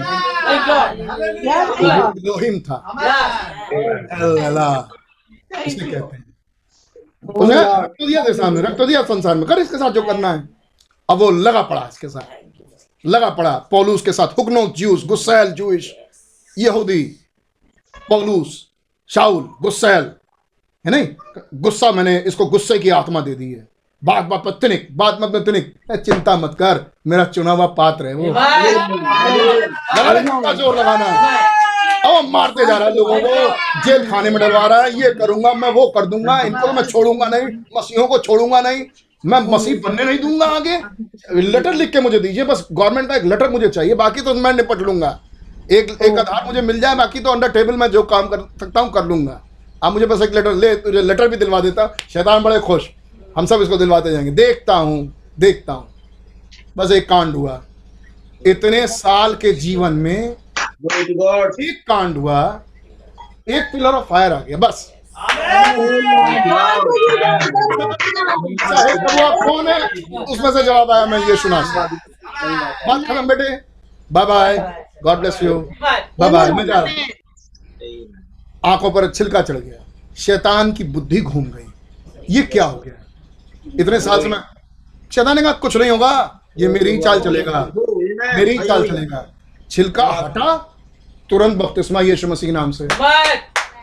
इलोहिम 2.19 2.59
था। 2.59 2.75
अल्लाह। 4.47 5.61
इसे 5.65 5.85
कहते 5.91 6.15
हैं। 6.15 6.23
उसने 7.35 7.55
रख 7.55 7.91
तो 7.99 8.07
दिया 8.07 8.23
सामने 8.33 8.61
रख 8.61 8.77
तो 8.77 8.85
दिया 8.85 9.01
संसार 9.03 9.35
में। 9.35 9.45
कर 9.47 9.59
इसके 9.59 9.77
साथ 9.77 9.91
जो 9.91 10.01
करना 10.01 10.31
है। 10.33 10.47
अब 11.09 11.17
वो 11.17 11.29
लगा 11.31 11.61
पड़ा 11.61 11.87
इसके 11.91 12.07
साथ। 12.09 12.40
लगा 13.03 13.29
पड़ा। 13.31 13.51
पौलूस 13.71 14.01
के 14.01 14.11
साथ 14.13 14.37
हुगनो 14.37 14.65
जूस 14.77 15.05
गुस्सैल 15.07 15.51
जूश 15.53 15.89
यहूदी 16.57 17.03
पौलूस 18.09 18.65
शाउल 19.09 19.43
गुस्सैल 19.61 20.11
है 20.85 20.91
नहीं? 20.91 21.07
गुस्सा 21.55 21.91
मैंने 21.91 22.17
इसको 22.27 22.45
गुस्से 22.47 22.79
की 22.79 22.89
आत्मा 22.91 23.21
दे 23.21 23.35
दी 23.35 23.51
है। 23.51 23.67
बात 24.01 24.23
बात 24.25 24.41
पर 24.45 24.51
तिनिक 24.61 24.87
बात 24.97 25.17
मत 25.21 25.31
में 25.33 25.43
तिनिक 25.45 25.73
चिंता 25.95 26.35
मत 26.37 26.55
कर 26.59 26.79
मेरा 27.07 27.25
चुना 27.27 27.51
हुआ 27.51 27.65
पात्र 27.77 28.05
है 28.07 28.13
वो। 28.13 28.33
ज़ोर 30.53 30.77
लगाना। 30.77 31.05
अब 32.01 32.29
मारते 32.29 32.65
जा 32.65 32.77
रहा 32.77 32.87
है 32.87 32.95
लोगों 32.95 33.19
को 33.19 33.81
जेल 33.85 34.09
खाने 34.09 34.29
में 34.29 34.39
डलवा 34.39 34.65
रहा 34.65 34.81
है 34.81 34.99
ये 35.01 35.13
करूँगा 35.15 35.53
मैं 35.53 35.69
वो 35.71 35.85
कर 35.95 36.05
दूँगा 36.05 36.39
इनको 36.41 36.71
मैं 36.73 36.83
छोड़ूँगा 36.83 37.27
नहीं 37.27 37.47
मसीहों 37.77 38.07
को 38.07 38.17
छोड़ूँगा 38.19 38.61
नहीं 38.61 38.81
मैं 39.23 39.39
मसीह 39.47 39.79
बनने 39.81 40.03
नहीं 40.03 40.19
दूँगा 40.19 40.45
आगे। 40.47 40.77
लेटर 41.41 41.73
लिख 41.73 41.91
के 41.91 42.01
मुझे 42.01 42.19
दीजिए 42.19 42.43
बस 42.43 42.67
गवर्नमेंट 42.71 43.07
का 43.09 43.15
एक 43.15 43.23
लेटर 43.23 43.49
मुझे 43.49 43.67
चाहिए 43.69 43.93
बाकी 43.95 44.21
तो 44.21 44.33
मैं 44.35 44.53
निपट 44.53 44.79
लूँगा। 44.79 45.19
एक 45.71 45.91
एक 46.01 46.17
आधार 46.19 46.45
मुझे 46.45 46.61
मिल 46.61 46.79
जाए 46.79 46.95
बाकी 46.95 47.19
तो 47.19 47.31
अंडर 47.31 47.51
टेबल 47.51 47.75
मैं 47.75 47.87
जो 47.91 48.03
काम 48.05 48.27
कर 48.27 48.47
सकता 48.59 48.79
हूँ 48.79 48.91
कर 48.91 49.05
लूँगा। 49.05 49.41
आप 49.83 49.93
मुझे 49.93 50.05
बस 50.05 50.21
एक 50.21 50.33
लेटर 50.35 50.53
ले 50.55 50.75
तुझे 50.77 51.01
लेटर 51.01 51.27
भी 51.27 51.37
दिलवा 51.37 51.59
देता। 51.59 51.87
शैतान 52.09 52.43
बड़े 52.43 52.59
खुश। 52.59 52.89
हम 53.37 53.45
सब 53.45 53.61
इसको 53.61 53.77
दिलवाते 53.77 54.11
जाएँगे। 54.11 54.31
देखता 54.33 54.75
हूँ 54.75 55.13
देखता 55.39 55.73
हूँ। 55.73 55.87
बस 56.77 56.91
एक 56.91 57.07
कांड 57.09 57.35
हुआ। 57.35 57.61
इतने 58.41 58.85
साल 58.87 59.33
के 59.35 59.51
जीवन 59.53 59.93
में 59.93 60.17
एक 60.17 61.83
कांड 61.87 62.17
हुआ। 62.17 62.41
एक 63.49 63.63
पिलर 63.73 63.85
ऑफ़ 63.85 64.05
फायर 64.05 64.33
आ 64.33 64.39
गया 64.39 64.57
बस। 64.57 64.91
कौन 69.41 69.67
है 69.67 69.79
उसमें 70.23 70.51
से 70.51 70.63
जवाब 70.63 70.91
आया 70.91 71.05
मैं 71.05 71.19
ये 71.19 71.35
सुना 71.37 71.61
बात 71.67 73.03
खत्म 73.03 73.27
बेटे 73.27 73.49
bye 74.09 74.25
bye 74.25 74.57
God 75.03 75.19
bless 75.19 75.39
you 75.43 75.59
bye 75.81 76.29
bye 76.29 76.51
मैं 76.51 76.65
जा 76.65 76.79
आँखों 78.65 78.91
पर 78.91 79.09
छिलका 79.11 79.41
चढ़ 79.41 79.57
गया 79.57 79.79
शैतान 80.17 80.71
की 80.71 80.83
बुद्धि 80.89 81.21
घूम 81.21 81.45
गई 81.45 81.67
ये 82.29 82.41
क्या 82.47 82.65
हो 82.65 82.77
गया 82.79 82.93
इतने 83.79 83.99
साल 83.99 84.21
से 84.21 84.27
मैं 84.29 84.41
शैतान 85.11 85.35
ने 85.35 85.41
कहा 85.41 85.51
कुछ 85.59 85.77
नहीं 85.77 85.91
होगा 85.91 86.11
ये 86.57 86.67
मेरी 86.69 86.97
चाल 86.99 87.19
चलेगा 87.21 87.61
मेरी 88.35 88.57
चाल 88.57 88.87
चलेगा 88.87 89.25
छिलका 89.71 90.05
हटा 90.07 90.55
तुरंत 91.29 91.57
बपतिस्मा 91.57 92.01
यीशु 92.01 92.27
मसीह 92.27 92.51
नाम 92.51 92.71
से 92.71 92.87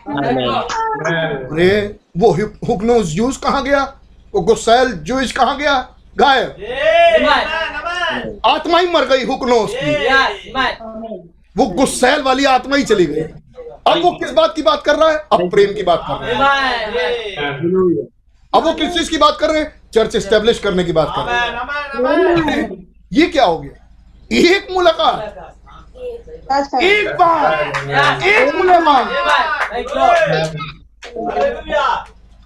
अरे 0.09 1.95
वो 2.17 2.31
हुकनोज 2.69 3.09
यूज़ 3.09 3.39
कहाँ 3.39 3.63
गया? 3.63 3.83
वो 4.35 4.41
गुस्सैल 4.41 4.91
जूज 4.91 5.31
कहाँ 5.31 5.57
गया? 5.57 5.73
गायब। 6.17 6.55
आत्मा 8.45 8.79
ही 8.79 8.87
मर 8.87 9.05
गई 9.05 9.25
हुकनोज 9.25 9.69
की। 9.73 9.91
वो 11.57 11.65
गुस्सैल 11.65 12.21
वाली 12.21 12.45
आत्मा 12.45 12.75
ही 12.77 12.83
चली 12.83 13.05
गई। 13.05 13.21
अब 13.87 14.01
वो 14.03 14.11
किस 14.11 14.31
बात 14.31 14.53
की 14.55 14.61
बात 14.61 14.83
कर 14.85 14.95
रहा 14.95 15.09
है? 15.09 15.17
अब 15.31 15.49
प्रेम 15.49 15.73
की 15.73 15.83
बात 15.83 16.01
कर 16.07 16.13
रहा 16.13 16.53
है। 16.53 16.75
अब 18.55 18.63
वो 18.63 18.73
किस 18.73 18.89
चीज़ 18.89 19.09
की 19.09 19.17
बात 19.17 19.37
कर 19.39 19.49
रहे 19.49 19.61
हैं? 19.61 19.81
चर्च 19.93 20.17
स्टेब्लिश 20.17 20.59
करने 20.59 20.83
की 20.83 20.91
बात 20.91 21.13
कर 21.15 21.21
रहे 21.21 21.39
हैं। 22.51 22.87
ये 23.13 23.25
क्या 23.25 23.45
हो 23.45 23.59
गया? 23.59 23.71
एक 24.31 24.67
मुलाकात। 24.71 25.55
एक 26.81 27.07
बार 27.19 27.53
एक 28.27 28.55
मुलेमान 28.55 29.05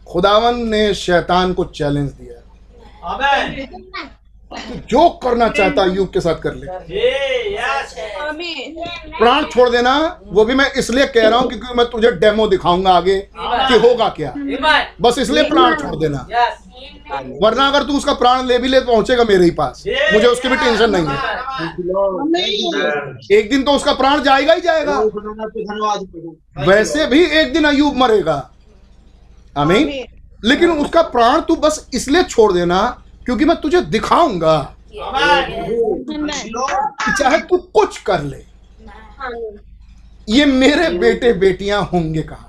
खुदावन 0.08 0.56
ने 0.70 0.94
शैतान 0.94 1.54
को 1.54 1.64
चैलेंज 1.66 2.10
दिया। 2.12 2.40
जो 4.90 5.08
करना 5.24 5.48
चाहता 5.50 5.84
यूब 5.86 6.08
के 6.08 6.22
साथ 6.22 6.42
कर 6.42 6.54
ले। 6.54 6.68
प्राण 9.18 9.46
छोड़ 9.46 9.70
देना 9.70 9.94
वो 10.28 10.46
भी 10.46 10.56
मैं 10.56 10.72
इसलिए 10.74 11.06
कह 11.08 11.28
रहा 11.28 11.40
हूँ 11.40 11.50
क्योंकि 11.50 11.74
मैं 11.78 11.86
तुझे 11.90 12.12
डेमो 12.18 12.48
दिखाऊँगा 12.48 12.92
आगे 12.92 13.20
कि 13.30 13.78
होगा 13.80 14.10
क्या। 14.10 14.34
बस 15.02 15.18
इसलिए 15.20 15.44
प्राण 15.50 15.76
छोड़ 15.76 15.96
देना। 15.96 16.28
वरना 17.44 17.68
अगर 17.68 17.84
तू 17.84 17.98
उसका 17.98 18.14
प्राण 18.14 18.46
ले 18.46 18.58
भी 18.58 18.68
ले 18.68 18.80
पहुंचेगा 18.82 19.24
मेरे 19.24 19.44
ही 19.44 19.52
पास। 19.52 19.84
मुझे 19.88 20.28
उसकी 20.28 20.50
भी 20.50 20.56
टेंशन 20.56 20.90
नहीं 20.90 21.08
है। 21.08 21.22
एक 23.38 23.50
दिन 23.50 23.64
तो 23.64 23.72
उसका 23.72 23.94
प्राण 23.94 24.22
जाएगा 24.24 24.54
ही 24.54 24.62
जाएगा। 24.62 25.00
वैसे 26.68 27.06
भी 27.08 27.24
एक 27.40 27.54
दिन 27.54 27.64
अयुब 27.66 27.98
मरेगा। 27.98 28.38
आमीन। 29.58 29.92
लेकिन 30.44 30.70
उसका 30.72 31.02
प्राण 31.10 31.42
तू 31.42 31.56
बस 31.56 31.88
इसलिए 31.94 32.24
छोड़ 32.24 32.52
देना 32.54 32.80
क्योंकि 33.26 33.45
मैं 33.45 33.56
तुझे 33.62 33.82
दिखाऊँगा। 33.82 34.76
चाहे 37.20 37.38
तू 37.41 37.58
कुछ 37.58 37.98
कर 37.98 38.22
ले। 38.22 38.44
ये 40.30 40.45
मेरे 40.45 40.90
बेटे 40.90 41.34
बेटियाँ 41.34 41.82
होंगे 41.94 42.22
कहा? 42.22 42.45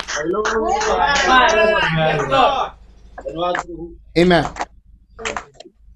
Amen. 4.18 4.44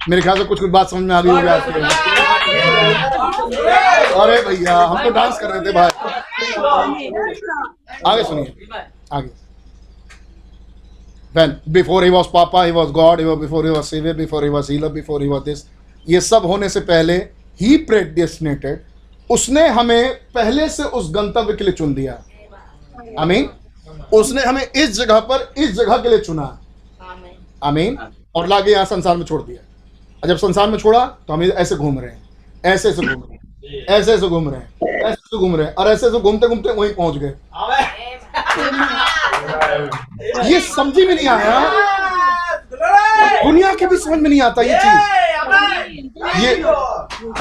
मेरे 0.09 0.23
ख्याल 0.23 0.39
से 0.39 0.45
कुछ 0.45 0.61
कुछ 0.61 0.71
बात 0.71 0.89
समझ 0.89 1.03
में 1.03 1.15
आ 1.15 1.21
गई 1.21 1.31
होगी 1.31 1.47
आपके 1.47 1.71
अरे 4.21 4.43
भैया, 4.43 4.77
हम 4.79 5.05
तो 5.05 5.11
डांस 5.11 5.39
कर 5.39 5.51
रहे 5.51 5.61
थे 5.61 5.73
भाई। 5.73 5.91
आगे 8.07 8.23
सुनिए। 8.25 8.55
आगे। 9.13 9.48
When 11.39 11.51
before 11.73 12.03
he 12.05 12.11
was 12.11 12.29
papa 12.29 12.67
he 12.69 12.73
was 12.73 12.93
god 13.01 13.21
he 13.21 13.27
was 13.31 13.39
before 13.41 13.65
he 13.65 13.73
was 13.79 13.89
savior 13.95 14.15
before 14.21 14.43
he 14.45 14.53
was 14.55 14.69
healer 14.69 14.91
before 14.95 15.21
he 15.25 15.29
was 15.33 15.43
this. 15.49 15.65
ये 16.09 16.21
सब 16.21 16.47
होने 16.47 16.69
से 16.69 16.81
पहले 16.91 17.17
ही 17.61 17.77
predestinated 17.91 18.77
उसने 19.31 19.67
हमें 19.69 20.15
पहले 20.35 20.69
से 20.69 20.83
उस 20.99 21.11
गंतव्य 21.15 21.53
के 21.57 21.65
लिए 21.65 21.73
चुन 21.73 21.95
दिया। 21.95 22.13
आमीन 23.19 23.49
उसने 24.15 24.43
हमें 24.43 24.63
इस 24.63 24.91
जगह 24.97 25.21
पर 25.31 25.53
इस 25.59 25.73
जगह 25.73 25.97
के 25.97 26.09
लिए 26.09 26.19
चुना। 26.19 26.47
आमीन 27.65 27.99
और 28.37 28.47
लागे 28.49 28.73
यहाँ 28.73 28.85
संसार 28.85 29.17
में 29.17 29.25
छोड़ 29.25 29.43
दिया। 29.43 29.61
और 30.23 30.29
जब 30.29 30.37
संसार 30.37 30.71
में 30.71 30.79
छोड़ा 30.79 31.05
तो 31.29 31.33
हम 31.33 31.43
ऐसे 31.43 31.77
घूम 31.77 31.99
रहे 31.99 32.11
हैं। 32.11 32.23
ऐसे 32.65 32.89
ऐसे 32.89 33.03
घूम 33.03 33.23
रहे 33.23 33.33
हैं। 33.33 33.87
ऐसे 33.89 34.13
ऐसे 34.13 34.29
घूम 34.29 34.49
रहे 34.51 34.61
हैं। 34.61 35.01
ऐसे 35.01 35.09
ऐसे 35.09 35.39
घूम 35.39 35.57
रहे 35.57 35.67
हैं। 35.67 35.75
और 35.75 35.89
ऐसे 35.89 36.07
ऐसे 36.07 36.21
घूमते 36.21 36.49
घूमते 36.49 36.73
वहीं 36.73 36.95
पहुँच 36.95 37.17
गए। 37.17 37.35
ये 40.51 40.61
समझ 40.61 40.97
में 40.97 41.15
नहीं 41.15 41.29
आया। 41.29 41.61
दुनिया 43.45 43.75
के 43.75 43.87
भी 43.87 43.97
समझ 43.97 44.19
में 44.19 44.31
नहीं 44.31 44.41
आता 44.43 44.63
ये 44.63 44.79
चीज़। 44.79 45.19
ये, 46.45 46.63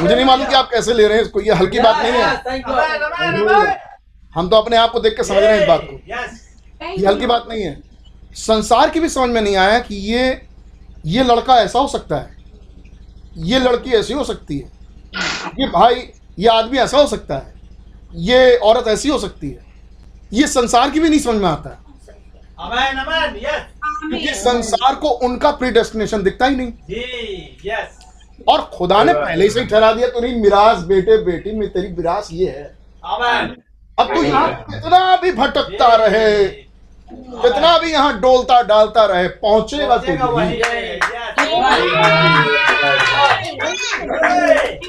मुझे 0.02 0.16
नहीं 0.16 0.26
मालूम 0.26 0.48
कि 0.48 0.56
आप 0.56 0.70
कैसे 0.72 0.94
ले 0.94 1.08
रहे 1.08 1.18
हैं 1.18 1.24
इसको 1.24 1.42
ये 1.42 1.54
हल्की 1.54 1.80
बात 1.80 1.96
नहीं 1.98 2.12
है। 2.12 3.82
हम 4.36 4.50
तो 4.50 4.56
अपने 4.56 4.78
आप 4.78 4.92
को 4.92 5.00
देख 5.00 5.14
के 5.14 5.24
समझ 5.24 5.38
रहे 5.38 5.54
हैं 5.54 5.62
इस 5.62 5.68
बात 5.68 5.82
को। 5.84 6.00
ये 7.00 7.08
हल्की 7.08 7.26
बात 7.26 7.46
नहीं 7.50 7.64
है। 7.64 7.82
संसार 8.34 8.90
की 8.90 9.00
भी 9.00 9.10
समझ 9.10 9.30
में 9.30 9.42
नहीं 9.42 9.56
आया 9.56 9.80
कि 9.80 9.96
ये 9.96 10.48
ये 11.06 11.24
लड़का 11.24 11.56
ऐसा 11.56 11.80
हो 11.80 11.88
सकता 11.88 12.16
है। 12.16 12.38
ये 13.38 13.60
लड़की 13.60 13.92
ऐसी 13.92 14.14
हो 14.14 14.24
सकती 14.24 14.60
है। 14.60 14.72
ये 15.60 15.68
भाई, 15.68 16.10
ये 16.40 16.48
आदमी 16.48 16.78
ऐसा 16.78 16.98
हो 16.98 17.08
सकता 17.08 17.36
है। 17.36 17.54
ये 18.16 18.56
औरत 18.56 18.88
ऐसी 18.88 19.10
हो 19.10 19.20
सकती 19.20 19.50
है। 19.50 19.66
ये 20.34 20.48
संसार 20.48 20.90
की 20.90 21.00
भी 21.00 21.10
नहीं 21.10 21.20
समझ 21.20 21.36
में 21.36 21.50
आता। 21.50 21.70
है 21.70 21.87
Amen, 22.58 22.98
amen, 22.98 23.36
yes. 23.42 23.62
क्योंकि 24.02 24.34
संसार 24.36 24.96
को 24.96 25.10
उनका 25.26 25.52
प्री 25.52 25.70
डेस्टिनेशन 25.72 26.24
दिखता 26.24 26.46
ही 26.46 26.56
नहीं। 26.56 26.72
जी, 26.90 27.60
yes. 27.66 27.90
और 28.50 28.62
खुदा 28.74 29.04
ने 29.04 29.14
पहले 29.14 29.50
से 29.50 29.60
ही 29.60 29.66
ठहरा 29.66 29.92
दिया 29.94 30.08
तेरी 30.08 30.34
मिराज 30.36 30.84
बेटे 30.84 31.18
बेटी 31.26 31.52
में 31.52 31.68
तेरी 31.74 31.88
विरास 31.94 32.30
ये 32.32 32.50
है। 32.50 32.66
Amen. 33.16 33.56
अब 34.00 34.14
तू 34.14 34.24
यहाँ 34.24 34.48
कितना 34.72 35.16
भी 35.22 35.32
भटकता 35.32 35.96
रहे 35.96 36.46
कितना 37.12 37.78
भी 37.80 37.92
यहाँ 37.92 38.20
डोलता 38.22 38.62
डालता 38.62 39.06
रहे 39.06 39.28
पहुंचेगा 39.44 39.98
तू. 39.98 40.12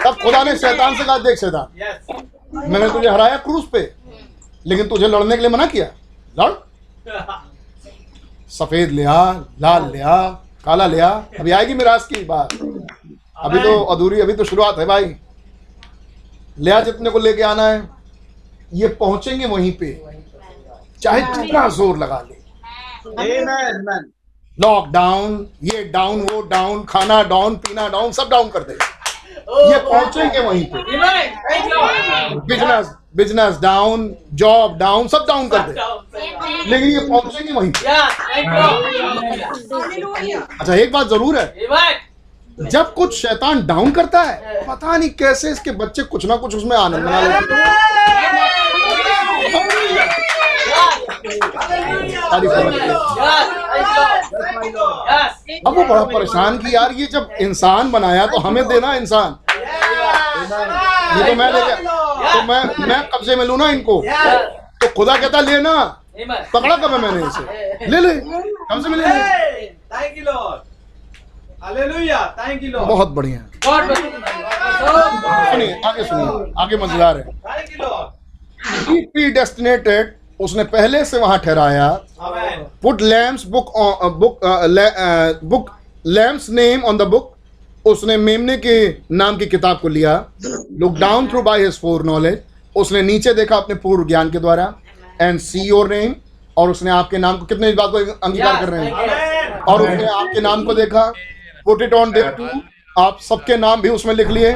तब 0.04 0.16
खुदा 0.22 0.42
ने 0.42 0.56
शैतान 0.56 0.94
से 0.96 1.04
कहा 1.04 1.18
देख 1.18 1.38
शैतान 1.38 1.66
मैंने 2.70 2.88
तुझे 2.90 3.08
हराया 3.08 3.36
क्रूज 3.36 3.64
पे 3.72 3.80
लेकिन 4.66 4.88
तुझे 4.88 5.08
लड़ने 5.08 5.36
के 5.36 5.42
लिए 5.42 5.50
मना 5.50 5.66
किया। 5.66 5.86
लड़। 6.38 6.52
सफ़ेद 8.50 8.90
लिया 8.90 9.14
लाल 9.60 9.90
लिया 9.92 10.16
काला 10.64 10.86
लिया। 10.86 11.08
अभी 11.40 11.50
आएगी 11.50 11.74
मिराज 11.74 12.04
की 12.04 12.24
बात। 12.24 12.52
अभी 12.52 13.58
तो 13.58 13.78
अधूरी 13.84 14.20
अभी 14.20 14.32
तो 14.32 14.44
शुरुआत 14.44 14.78
है 14.78 14.86
भाई। 14.86 15.04
लिया 16.58 16.80
जितने 16.80 17.10
को 17.10 17.18
लेके 17.18 17.42
आना 17.44 17.66
है 17.66 17.88
ये 18.72 18.88
पहुँचेंगे 19.00 19.46
वहीं 19.46 19.72
पे। 19.72 19.92
चाहे 21.02 21.20
जितना 21.34 21.68
ज़ोर 21.70 21.98
लगा 21.98 22.20
ले। 22.22 22.36
लॉकडाउन 24.58 25.46
ये 25.64 25.82
डाउन 25.86 26.20
वो 26.22 26.40
डाउन 26.48 26.84
खाना 26.84 27.22
डाउन 27.24 27.56
पीना 27.56 27.88
डाउन 27.88 28.12
सब 28.12 28.28
डाउन 28.30 28.48
कर 28.48 28.62
दे। 28.62 28.72
ये 28.72 29.78
पहुँचेंगे 29.80 30.40
वहीं 30.40 30.64
पे। 30.64 30.78
Business 32.46 32.86
business 33.14 33.58
down 33.60 34.14
job 34.34 34.76
down 34.78 35.08
सब 35.08 35.24
डाउन 35.28 35.48
कर 35.48 35.58
दे। 35.58 35.72
लेकिन 36.70 36.88
ये 36.88 37.00
पहुँचेंगे 37.08 37.52
वहीं? 37.52 37.72
अच्छा 40.60 40.74
एक 40.74 40.92
बात 40.92 41.08
ज़रूर 41.08 41.38
है। 41.38 41.46
जब 42.60 42.92
कुछ 42.94 43.14
शैतान 43.16 43.66
डाउन 43.66 43.90
करता 43.92 44.22
है 44.22 44.62
पता 44.68 44.96
नहीं 44.96 45.10
कैसे 45.18 45.50
इसके 45.50 45.70
बच्चे 45.72 46.02
कुछ 46.04 46.26
ना 46.26 46.36
कुछ 46.36 46.54
उसमें 46.54 46.76
आनंद 46.76 47.04
मना 47.04 47.20
लेते 47.20 47.54
हैं। 47.54 47.76
अब 55.66 55.76
वो 55.76 55.84
बड़ा 55.84 56.02
परेशान 56.04 56.58
कि 56.58 56.74
यार 56.74 56.92
ये 56.92 57.06
जब 57.12 57.28
इंसान 57.40 57.90
बनाया 57.92 58.26
तो 58.26 58.38
हमें 58.40 58.66
देना 58.68 58.94
इंसान। 58.94 59.36
ये 61.16 61.24
तो 61.26 61.34
मैं 61.34 61.50
लेके 61.52 61.74
तो 62.32 62.42
मैं 62.48 62.62
मैं 62.88 63.00
कब्जे 63.14 63.36
में 63.36 63.44
लू 63.44 63.56
ना 63.56 63.68
इनको? 63.70 64.02
तो 64.82 64.88
खुदा 64.96 65.16
कहता 65.16 65.40
लेना 65.40 65.74
पकड़ा 66.54 66.76
कब 66.76 66.92
है 66.92 66.98
मैंने 67.00 67.26
इसे? 67.26 67.86
ले 67.90 68.00
ले। 68.00 68.14
कब 68.14 68.82
से 68.82 68.88
मिले 68.88 69.04
Thank 69.92 70.16
you, 70.16 70.24
Lord. 70.24 70.58
Hallelujah. 71.62 72.22
Thank 72.38 72.62
you, 72.62 72.70
Lord. 72.72 72.88
बहुत 72.88 73.08
बढ़िया। 73.18 73.40
सुनिए 75.50 75.80
आगे 75.86 76.04
सुनिए 76.04 76.52
आगे 76.62 76.76
मज़ेदार 76.84 77.16
है 77.16 77.24
Thank 77.24 77.72
you, 77.72 77.78
Lord. 77.84 78.06
Pre 79.12 79.30
destinated 79.32 80.14
उसने 80.40 80.64
पहले 80.74 81.04
से 81.04 81.18
वहाँ 81.18 81.38
ठहराया। 81.44 81.88
Put 82.82 83.00
lamb's 83.02 83.44
book 83.54 83.72
book 84.18 84.40
book 85.44 85.70
lamb's 86.06 86.48
name 86.60 86.84
on 86.84 86.98
the 86.98 87.02
book 87.14 87.34
उसने 87.88 88.16
मेमने 88.16 88.56
के 88.56 88.88
नाम 89.12 89.36
की 89.36 89.46
किताब 89.46 89.78
को 89.80 89.88
लिया। 89.88 90.14
Look 90.72 90.98
down 90.98 91.28
through 91.28 91.42
by 91.42 91.62
his 91.62 91.78
foreknowledge 92.04 92.40
उसने 92.76 93.02
नीचे 93.02 93.34
देखा 93.34 93.56
अपने 93.56 93.74
पूर्व 93.76 94.06
ज्ञान 94.06 94.30
के 94.30 94.38
द्वारा। 94.38 94.72
एंड 95.20 95.38
सी 95.40 95.60
योर 95.60 95.88
नेम 95.88 96.14
और 96.56 96.70
उसने 96.70 96.90
आपके 96.90 97.18
नाम 97.18 97.38
को 97.38 97.46
कितने 97.46 97.68
इस 97.68 97.74
बात 97.74 97.90
को 97.90 97.98
अंगीकार 98.26 98.60
कर 98.60 98.68
रहे 98.68 98.84
हैं. 98.84 99.60
और 99.60 99.82
उसने 99.82 100.06
आपके 100.06 100.40
नाम 100.40 100.64
को 100.64 100.74
देखा। 100.74 101.04
पुट 101.64 101.82
इट 101.82 101.94
ऑन 101.94 102.12
डे 102.12 102.22
आप 102.96 103.18
सबके 103.20 103.56
नाम 103.56 103.80
भी 103.80 103.88
उसमें 103.88 104.14
लिख 104.14 104.28
लिए. 104.30 104.52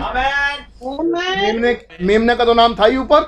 मेमने 0.84 1.76
मेमने 2.02 2.34
का 2.36 2.44
तो 2.44 2.54
नाम 2.54 2.74
था 2.74 2.86
ही 2.86 2.96
ऊपर। 2.96 3.26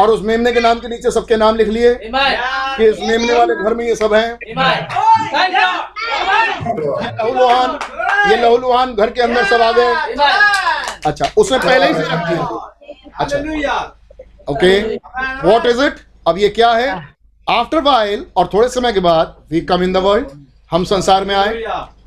और 0.00 0.10
उस 0.10 0.22
मेमने 0.22 0.52
के 0.52 0.60
नाम 0.60 0.78
के 0.78 0.88
नीचे 0.88 1.10
सबके 1.10 1.36
नाम 1.36 1.56
लिख 1.56 1.68
लिए। 1.68 1.94
कि 2.04 2.84
इस 2.84 2.96
मेमने 3.00 3.32
वाले 3.32 3.54
घर 3.54 3.74
में 3.74 3.84
ये 3.84 3.94
सब 3.96 4.14
हैं। 4.14 4.38
लहूलुहान, 7.12 7.78
ये 8.30 8.36
लहूलुहान 8.36 8.94
घर 8.94 9.10
के 9.10 9.22
अंदर 9.22 9.44
सब 9.44 9.62
आ 9.62 9.70
गए। 9.72 9.94
अच्छा 11.06 11.30
उसने 11.36 11.58
पहले 11.58 11.86
ही 11.86 11.94
से 11.94 12.00
रख 12.02 12.28
दिया। 12.28 12.42
अच्छा। 13.20 13.38
ओके 14.50 14.78
व्हाट 15.46 15.66
इज़ 15.66 15.82
इट 15.82 16.00
अब 16.28 16.38
ये 16.38 16.48
क्या 16.48 16.70
है? 16.72 16.88
आफ्टर 17.46 17.80
वाइल 17.82 18.24
और 18.36 18.50
थोड़े 18.54 18.68
समय 18.68 18.92
के 18.92 19.00
बाद 19.00 19.36
we 19.50 19.60
come 19.60 19.82
in 19.82 19.92
the 19.92 19.96
world 19.96 20.26
हम 20.70 20.84
संसार 20.84 21.24
में 21.24 21.34
आए. 21.34 21.62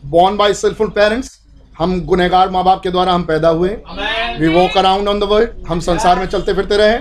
बॉर्न 0.05 0.37
बाय 0.37 0.53
सिल्फुल 0.53 0.89
पेरेंट्स 0.95 1.38
हम 1.79 1.99
गुनहगार 2.05 2.49
माँ 2.49 2.63
बाप 2.63 2.81
के 2.83 2.89
द्वारा 2.91 3.13
हम 3.13 3.23
पैदा 3.23 3.49
हुए। 3.49 3.69
We 4.39 4.47
walk 4.47 4.77
around 4.77 5.07
on 5.07 5.19
the 5.19 5.23
world 5.23 5.49
हम 5.67 5.79
संसार 5.79 6.19
में 6.19 6.25
चलते 6.27 6.53
फिरते 6.53 6.77
रहे। 6.77 6.97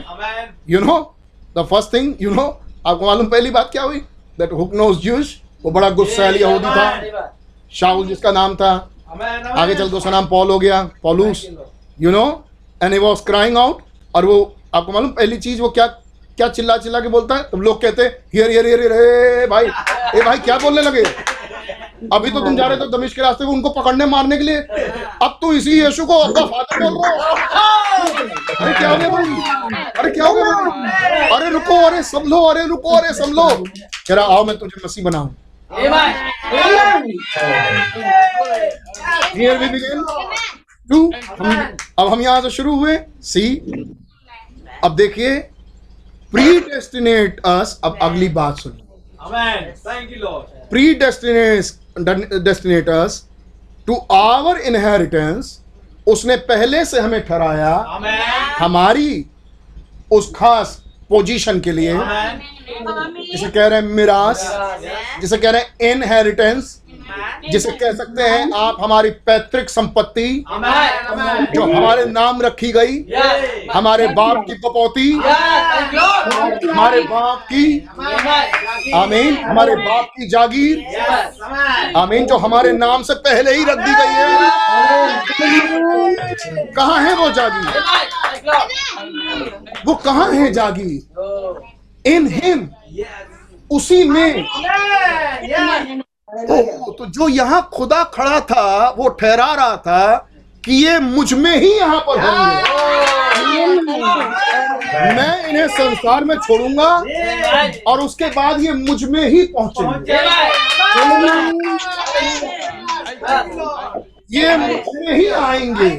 You 0.71 0.81
know 0.81 0.99
the 1.57 1.67
first 1.71 1.93
thing 1.95 2.15
you 2.23 2.31
know 2.35 2.45
आपको 2.87 3.07
मालूम 3.07 3.27
पहली 3.27 3.51
बात 3.51 3.69
क्या 3.73 3.83
हुई? 3.83 3.97
दैट 4.39 4.53
हुक 4.53 4.75
नोज़ 4.75 4.99
जूश 4.99 5.35
वो 5.65 5.71
बड़ा 5.71 5.91
गुस्सैल 5.91 6.37
यहूदी 6.37 6.65
था। 6.67 7.35
शाउल 7.73 8.07
जिसका 8.07 8.33
नाम 8.33 8.55
था। 8.55 8.71
आगे 9.11 9.75
चल 9.75 9.89
के 9.91 9.97
उसका 9.97 10.11
नाम 10.11 10.27
पॉल 10.27 10.51
हो 10.51 10.59
गया 10.59 10.83
Paulus. 11.03 11.47
You 12.01 12.11
know 12.11 12.25
and 12.83 12.93
he 12.93 12.99
was 12.99 13.23
crying 13.27 13.59
out 13.59 13.83
और 14.15 14.25
वो 14.25 14.37
आपको 14.75 14.93
मालूम 14.93 15.11
पहली 15.13 15.37
चीज़ 15.39 15.63
वो 15.63 15.69
क्या 15.71 15.87
क्या 15.87 16.49
चिल्ला 16.49 16.77
चिल्ला 16.77 17.01
के 17.01 17.09
बोलता 17.09 17.35
है? 17.35 17.43
तब 17.43 17.63
लोग 17.63 17.81
कहते 17.83 18.03
हैं 18.03 18.11
हियर 18.35 18.51
हियर 18.51 18.81
हियर 18.83 19.47
भाई 19.51 19.65
ए 19.65 20.23
भाई 20.25 20.39
क्या 20.39 20.59
बोलने 20.59 20.83
लगे? 20.83 21.03
अभी 22.13 22.31
तो 22.31 22.41
तुम 22.41 22.57
जा 22.57 22.67
रहे 22.67 22.77
थे 22.79 22.87
दमिश 22.91 23.15
के 23.15 23.23
रास्ते 23.23 23.45
को 23.45 23.53
उनको 23.53 23.71
पकड़ने 23.71 24.07
मारने 24.07 24.37
के 24.37 24.45
लिए। 24.45 24.59
अब 25.23 25.39
तू 25.41 25.53
इसी 25.53 25.81
यीशु 25.81 26.05
को 26.07 26.19
अपना 26.19 26.45
फादर 26.47 26.79
बोल 26.83 26.95
रहा 27.05 27.13
अरे 28.61 28.73
क्या 28.79 28.89
हो 28.91 28.97
गया 28.97 29.09
भाई? 29.09 29.25
अरे 29.99 30.11
क्या 30.11 30.27
हो 30.27 30.35
गया 30.35 30.45
भाई? 30.45 31.29
अरे 31.37 31.51
रुको 31.51 31.77
अरे 31.87 32.03
संभलो 32.03 32.43
अरे 32.45 32.67
रुको 32.67 32.97
अरे 32.97 33.13
संभलो। 33.15 33.49
कह 34.09 34.15
रहा 34.15 34.25
आओ 34.37 34.45
मैं 34.45 34.57
तुझे 34.59 34.81
मसीह 34.85 35.05
बनाऊँ। 35.05 35.35
Here 39.35 39.57
we 39.61 39.67
begin. 39.73 39.99
टू 40.89 41.01
अब 41.99 42.13
हम 42.13 42.21
यहाँ 42.21 42.41
से 42.41 42.51
शुरू 42.51 42.75
हुए। 42.77 42.99
सी 43.23 43.45
अब 44.85 44.95
देखिए 44.97 45.39
प्री 46.33 46.59
डेस्टिनेट 46.61 47.41
अस 47.47 47.81
अब 47.85 47.99
अगली 48.03 48.29
बात 48.39 48.59
सुनिए 48.59 48.85
Lord. 50.23 50.45
Predestinate 50.95 51.65
us 52.89 53.23
to 53.87 53.95
our 54.13 54.59
inheritance 54.59 55.59
उसने 56.07 56.37
पहले 56.49 56.85
से 56.85 57.01
हमें 57.01 57.21
ठहराया 57.27 57.75
हमारी 58.59 59.25
उस 60.13 60.33
खास 60.37 60.77
पोजीशन 61.09 61.61
के 61.61 61.73
लिए। 61.73 61.93
जिसे 63.23 63.49
कह 63.51 63.67
रहे 63.67 63.81
हैं 63.81 63.89
मिरास 63.89 64.47
जिसे 65.21 65.37
कह 65.37 65.51
रहे 65.51 65.63
हैं 65.63 65.93
इनहेरिटेंस 65.93 66.77
जिसे 67.51 67.71
कह 67.73 67.93
सकते 67.93 68.23
हैं 68.23 68.51
आप 68.57 68.77
हमारी 68.81 69.11
पैतृक 69.27 69.69
संपत्ति. 69.69 70.45
जो 71.55 71.63
हमारे 71.75 72.05
नाम 72.07 72.41
रखी 72.43 72.73
गई 72.73 72.97
हमारे 73.73 74.07
बाप 74.15 74.45
की 74.47 74.55
कपौती 74.57 75.09
Lord. 75.19 76.65
हमारे 76.71 77.01
बाप 77.03 77.47
की 77.53 77.65
आमीन 78.95 79.37
हमारे 79.39 79.77
बाप 79.77 80.07
की 80.17 80.29
जागीर 80.29 80.77
आमीन 81.97 82.27
जो 82.27 82.37
हमारे 82.37 82.73
नाम 82.73 83.03
से 83.03 83.15
पहले 83.27 83.55
ही 83.55 83.65
रख 83.65 83.79
दी 83.79 83.95
गई 83.95 84.15
है। 84.15 84.27
कहाँ 86.75 87.01
है 87.03 87.15
वो 87.17 87.31
जागीर? 87.31 87.67
वो 89.87 89.95
कहाँ 89.95 90.31
है 90.33 90.53
जागीर? 90.53 91.01
इन 92.05 92.27
हिम 92.33 92.69
उसी 93.71 94.05
में. 94.09 94.45
ओ, 96.29 96.93
तो 96.93 97.07
जो 97.07 97.29
यहाँ 97.29 97.69
खुदा 97.73 98.03
खड़ा 98.05 98.41
था 98.41 98.89
वो 98.99 99.09
ठहरा 99.09 99.53
रहा 99.55 99.77
था 99.77 100.17
कि 100.65 100.73
ये 100.73 100.99
मुझमें 100.99 101.57
ही 101.57 101.71
यहाँ 101.73 102.01
पर 102.09 102.21
होंगे। 102.21 102.63
मैं 105.15 105.49
इन्हें 105.49 105.69
संसार 105.69 106.25
में 106.25 106.35
छोड़ूँगा 106.37 106.89
और 107.87 108.01
उसके 108.01 108.27
बाद 108.27 108.61
ये 108.61 108.73
मुझमें 108.73 109.29
ही 109.29 109.43
पहुँचेंगे। 109.57 110.13
ये 114.31 114.57
मुझमें 114.57 115.15
ही 115.17 115.27
आएँगे। 115.29 115.91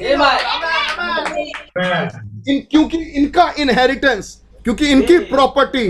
इन 2.48 2.60
क्योंकि 2.72 2.98
इनका 2.98 3.52
इनहेरिटेंस 3.60 4.42
क्योंकि 4.64 4.88
इनकी 4.88 5.18
प्रॉपर्टी 5.26 5.88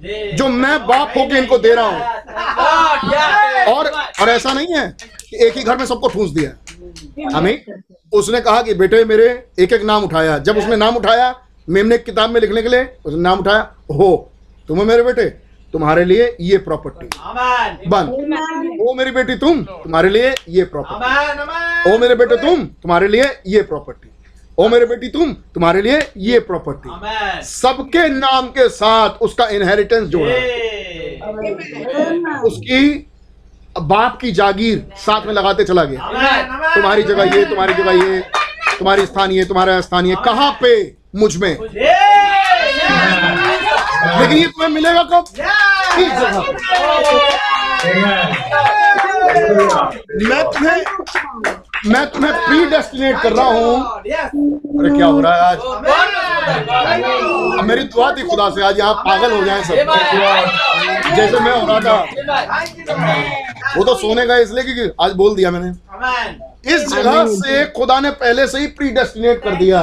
जो 0.00 0.48
मैं 0.48 0.78
बाप 0.86 1.12
होके 1.16 1.38
इनको 1.38 1.58
दे 1.58 1.74
रहा 1.74 1.86
हूँ। 1.86 2.00
और 3.68 3.86
और 4.20 4.28
ऐसा 4.28 4.52
नहीं 4.52 4.76
है 4.76 4.86
कि 5.20 5.46
एक 5.46 5.56
ही 5.56 5.62
घर 5.62 5.76
में 5.78 5.84
सबको 5.86 6.08
ठूस 6.08 6.30
दिया 6.30 7.36
हमें 7.36 7.64
उसने 8.12 8.40
कहा 8.40 8.62
कि 8.62 8.74
बेटे 8.74 9.04
मेरे 9.04 9.26
एक 9.58 9.72
एक 9.72 9.82
नाम 9.84 10.04
उठाया। 10.04 10.38
जब 10.38 10.58
उसने 10.58 10.76
नाम 10.76 10.96
उठाया 10.96 11.34
मेमने 11.68 11.98
की 11.98 12.04
किताब 12.04 12.30
में 12.30 12.40
लिखने 12.40 12.62
के 12.62 12.68
लिए 12.68 12.84
उसने 13.04 13.20
नाम 13.20 13.38
उठाया 13.38 13.60
हो 13.94 14.30
तुम्हें 14.68 14.84
मेरे 14.86 15.02
बेटे 15.02 15.28
तुम्हारे 15.74 16.04
लिए 16.04 16.36
ये 16.40 16.58
प्रॉपर्टी. 16.58 17.06
बंद। 17.88 18.08
ओ 18.80 18.94
मेरी 18.94 19.10
बेटी 19.10 19.34
तुम 19.36 19.62
तुम्हारे 19.64 20.08
लिए 20.10 20.34
ये 20.48 20.64
प्रॉपर्टी. 20.66 21.90
ओ 21.90 21.98
मेरे 21.98 22.14
बेटे 22.14 22.36
तुम 22.36 22.64
तुम्हारे 22.82 23.08
लिए 23.08 23.24
ये 23.46 23.62
प्रॉपर्टी 23.62 24.08
ओ 24.58 24.68
मेरे 24.68 24.86
बेटी 24.86 25.08
तुम 25.08 25.32
तुम्हारे 25.54 25.82
लिए 25.82 25.98
ये 26.28 26.38
प्रॉपर्टी 26.46 26.88
सबके 27.46 28.08
नाम 28.08 28.46
के 28.56 28.68
साथ 28.68 29.10
उसका 29.26 29.46
इनहेरिटेंस 29.56 30.08
जोड़ा. 30.08 30.32
उसकी 32.48 32.80
बाप 33.90 34.18
की 34.20 34.30
जागीर 34.32 34.78
साथ 35.06 35.26
में 35.26 35.32
लगाते 35.34 35.64
चला 35.64 35.84
गया. 35.84 36.08
तुम्हारी 36.74 37.02
जगह 37.02 37.36
ये 37.36 37.44
तुम्हारी 37.44 37.74
जगह 37.74 37.92
ये 38.04 38.20
तुम्हारी 38.78 39.06
स्थान 39.06 39.30
ये 39.32 39.44
तुम्हारा 39.44 39.80
स्थान 39.80 40.06
ये 40.06 40.14
कहाँ 40.24 40.50
पे 40.62 40.72
मुझमें? 41.16 41.56
लेकिन 44.20 44.36
ये 44.38 44.46
तुम्हें 44.46 44.68
मिलेगा 44.68 45.02
कब? 45.12 45.24
इस 45.98 46.12
जगह 46.20 46.42
मैं 49.18 50.42
तुम्हें 50.52 50.82
मैं 51.86 52.04
तुम्हें 52.10 52.32
प्री 52.46 52.64
डेस्टिनेट 52.70 53.16
कर 53.22 53.32
रहा 53.32 53.46
हूँ। 53.46 53.74
अरे 53.98 54.90
क्या 54.96 55.06
हो 55.06 55.20
रहा 55.20 55.34
है 55.34 55.40
आज? 55.42 55.58
अब 57.58 57.64
मेरी 57.64 57.82
दुआ 57.84 58.10
थी 58.12 58.22
खुदा 58.28 58.48
से 58.50 58.62
आज 58.64 58.78
यहाँ 58.78 58.94
पागल 59.06 59.32
हो 59.32 59.44
जाए 59.44 59.62
सब। 59.62 59.74
जैसे 61.16 61.40
मैं 61.40 61.52
हो 61.52 61.66
रहा 61.66 61.80
था. 61.80 61.96
वो 63.76 63.84
तो 63.84 63.94
सोने 63.94 64.26
गए 64.26 64.42
इसलिए 64.42 64.64
क्योंकि 64.64 64.90
आज 65.04 65.12
बोल 65.12 65.34
दिया 65.36 65.50
मैंने। 65.50 65.70
इस 66.74 66.86
जगह 66.88 67.26
से 67.28 67.64
खुदा 67.76 67.98
ने 68.00 68.10
पहले 68.22 68.46
से 68.46 68.58
ही 68.58 68.66
प्री 68.78 68.88
डेस्टिनेट 68.90 69.42
कर 69.44 69.54
दिया। 69.56 69.82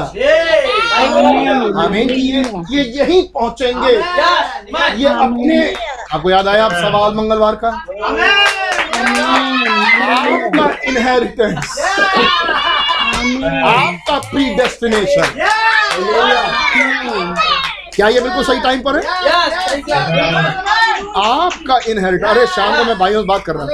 कि 2.08 2.14
ये 2.14 2.42
ये 2.72 2.84
यहीं 3.00 3.22
पहुँचेंगे। 3.30 3.92
ये 4.98 5.08
अपने 5.08 5.74
आपको 6.14 6.30
याद 6.30 6.48
आया 6.48 6.66
आप 6.66 6.74
सवाल 6.74 7.14
मंगलवार 7.16 7.56
का? 7.64 7.70
आपका 8.96 10.66
इनहेरिटेंस 10.90 11.78
आपका 13.66 14.18
प्री 14.32 14.46
डेस्टिनेशन 14.56 15.34
क्या 17.96 18.08
ये 18.08 18.20
बिल्कुल 18.22 18.44
सही 18.44 18.60
टाइम 18.62 18.82
पर 18.88 18.96
है? 18.96 19.02
आपका 21.18 21.78
इनहेरिट 21.92 22.24
अरे 22.30 22.46
शाम 22.56 22.76
को 22.78 22.84
मैं 22.86 22.98
भाइयों 23.00 23.22
से 23.22 23.28
बात 23.28 23.44
कर 23.46 23.56
रहा 23.56 23.64
हूँ। 23.66 23.72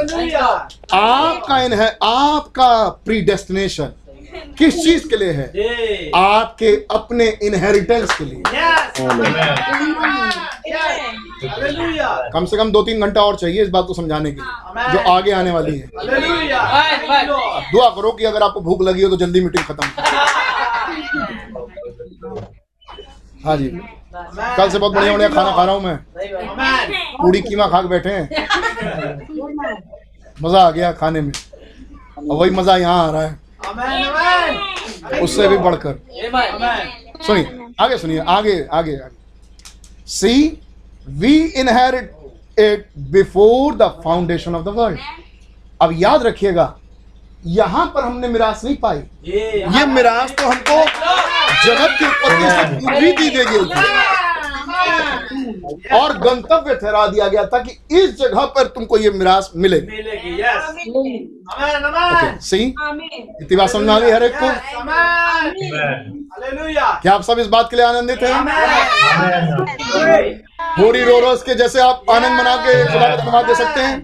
आपका 1.00 1.62
इनहे 1.64 1.88
आपका 2.10 2.68
प्री 3.06 3.22
डेस्टिनेशन 3.32 3.92
किस 4.58 4.76
चीज़ 4.84 5.08
के 5.10 5.18
लिए 5.18 5.32
है? 5.32 5.46
आपके 6.16 6.68
अपने 6.92 7.28
इनहेरिटेंस 7.44 8.12
के 8.18 8.26
लिए। 8.26 8.42
कम 12.34 12.46
से 12.46 12.58
कम 12.58 12.72
दो 12.72 12.82
तीन 12.84 13.02
घंटा 13.02 13.22
और 13.22 13.36
चाहिए 13.36 13.64
इस 13.64 13.70
बात 13.70 13.86
को 13.88 13.94
समझाने 13.94 14.32
के 14.32 14.42
लिए 14.42 14.92
जो 14.94 15.00
आगे 15.12 15.32
आने 15.32 15.52
वाली 15.52 15.78
है। 15.78 15.88
दुआ 17.72 17.90
करो 17.96 18.12
कि 18.12 18.26
अगर 18.26 18.44
आपको 18.44 18.62
भूख 18.62 18.82
लगी 18.82 19.02
हो 19.04 19.10
तो 19.10 19.18
जल्दी 19.18 19.42
मीटिंग 19.42 19.64
खत्म। 19.66 19.88
हाँ 23.46 23.56
जी। 23.58 23.68
कल 24.58 24.70
से 24.70 24.80
बहुत 24.80 24.94
बढ़िया 24.94 25.12
बढ़िया 25.14 25.30
खाना 25.30 25.52
खा 25.56 25.64
रहा 25.64 25.76
हूँ 25.76 25.84
मैं। 25.84 25.98
पूरी 27.22 27.42
कीमा 27.42 27.68
खा 27.68 27.82
के 27.82 27.88
बैठे 27.88 28.10
हैं। 28.10 28.30
मज़ा 30.44 30.62
आ 30.62 30.72
गया 30.72 30.92
खाने 30.92 31.22
में। 31.22 31.32
और 31.32 32.36
वही 32.38 32.50
मज़ा 32.52 32.76
यहाँ 32.78 33.08
आ 33.08 33.12
रहा 33.12 33.22
है। 33.22 33.40
उससे 35.22 35.48
भी 35.48 35.58
बढ़कर। 35.58 35.94
सुनिए 37.26 37.46
आगे 37.80 37.98
सुनिए 37.98 38.20
आगे 38.30 38.56
आगे 38.74 38.96
आगे। 38.96 39.16
See 40.10 40.34
we 41.20 41.36
inherit 41.62 42.12
it 42.60 42.82
before 43.12 43.76
the 43.76 43.84
foundation 44.04 44.56
of 44.56 44.64
the 44.66 44.68
world 44.78 45.00
अब 45.82 45.90
याद 46.00 46.24
रखिएगा 46.24 46.74
यहाँ 47.48 47.86
पर 47.96 48.04
हमने 48.04 48.28
मिरास 48.28 48.64
नहीं 48.66 48.76
पाई। 48.78 48.98
ये 49.26 49.62
ये 49.68 49.86
मिरास 49.88 50.32
तो 50.40 50.48
हमको 50.48 50.76
जगत 51.66 51.98
की 52.00 52.06
उत्पत्ति 52.06 52.50
से 52.50 52.64
पूर्व 52.76 52.98
ही 52.98 53.12
दी 53.12 53.30
गई 53.30 53.46
थी। 53.46 53.60
और 55.94 56.18
गंतव्य 56.18 56.76
ठहरा 56.76 57.06
दिया 57.08 57.28
गया 57.28 57.46
था 57.46 57.60
कि 57.60 57.72
इस 58.00 58.18
जगह 58.20 58.46
पर 58.56 58.68
तुमको 58.68 58.98
ये 58.98 59.10
मिरास 59.12 59.52
मिलेगी। 59.56 59.88
मिलेगी 59.88 60.32
यस 60.42 60.64
अमेन 61.52 61.84
अमेन 61.84 62.38
सी 62.42 62.74
आमीन 62.82 63.58
बात 63.58 63.70
समझ 63.70 64.02
गई 64.02 64.12
हर 64.12 64.24
एक 64.24 64.36
को? 64.36 64.48
क्या 67.02 67.14
आप 67.14 67.22
सब 67.24 67.40
इस 67.40 67.48
बात 67.48 67.70
के 67.70 67.76
लिए 67.76 67.86
आनंदित 67.86 68.24
हैं? 68.24 68.34
होरी 70.78 71.04
रोरोस 71.04 71.44
के 71.44 71.56
जैसे 71.56 71.80
आप 71.82 72.04
आनंद 72.10 72.40
मना 72.40 72.56
के 72.58 72.74
खुदा 72.86 73.08
का 73.08 73.16
धन्यवाद 73.16 73.46
दे 73.46 73.56
सकते 73.56 73.82
हैं। 73.82 73.96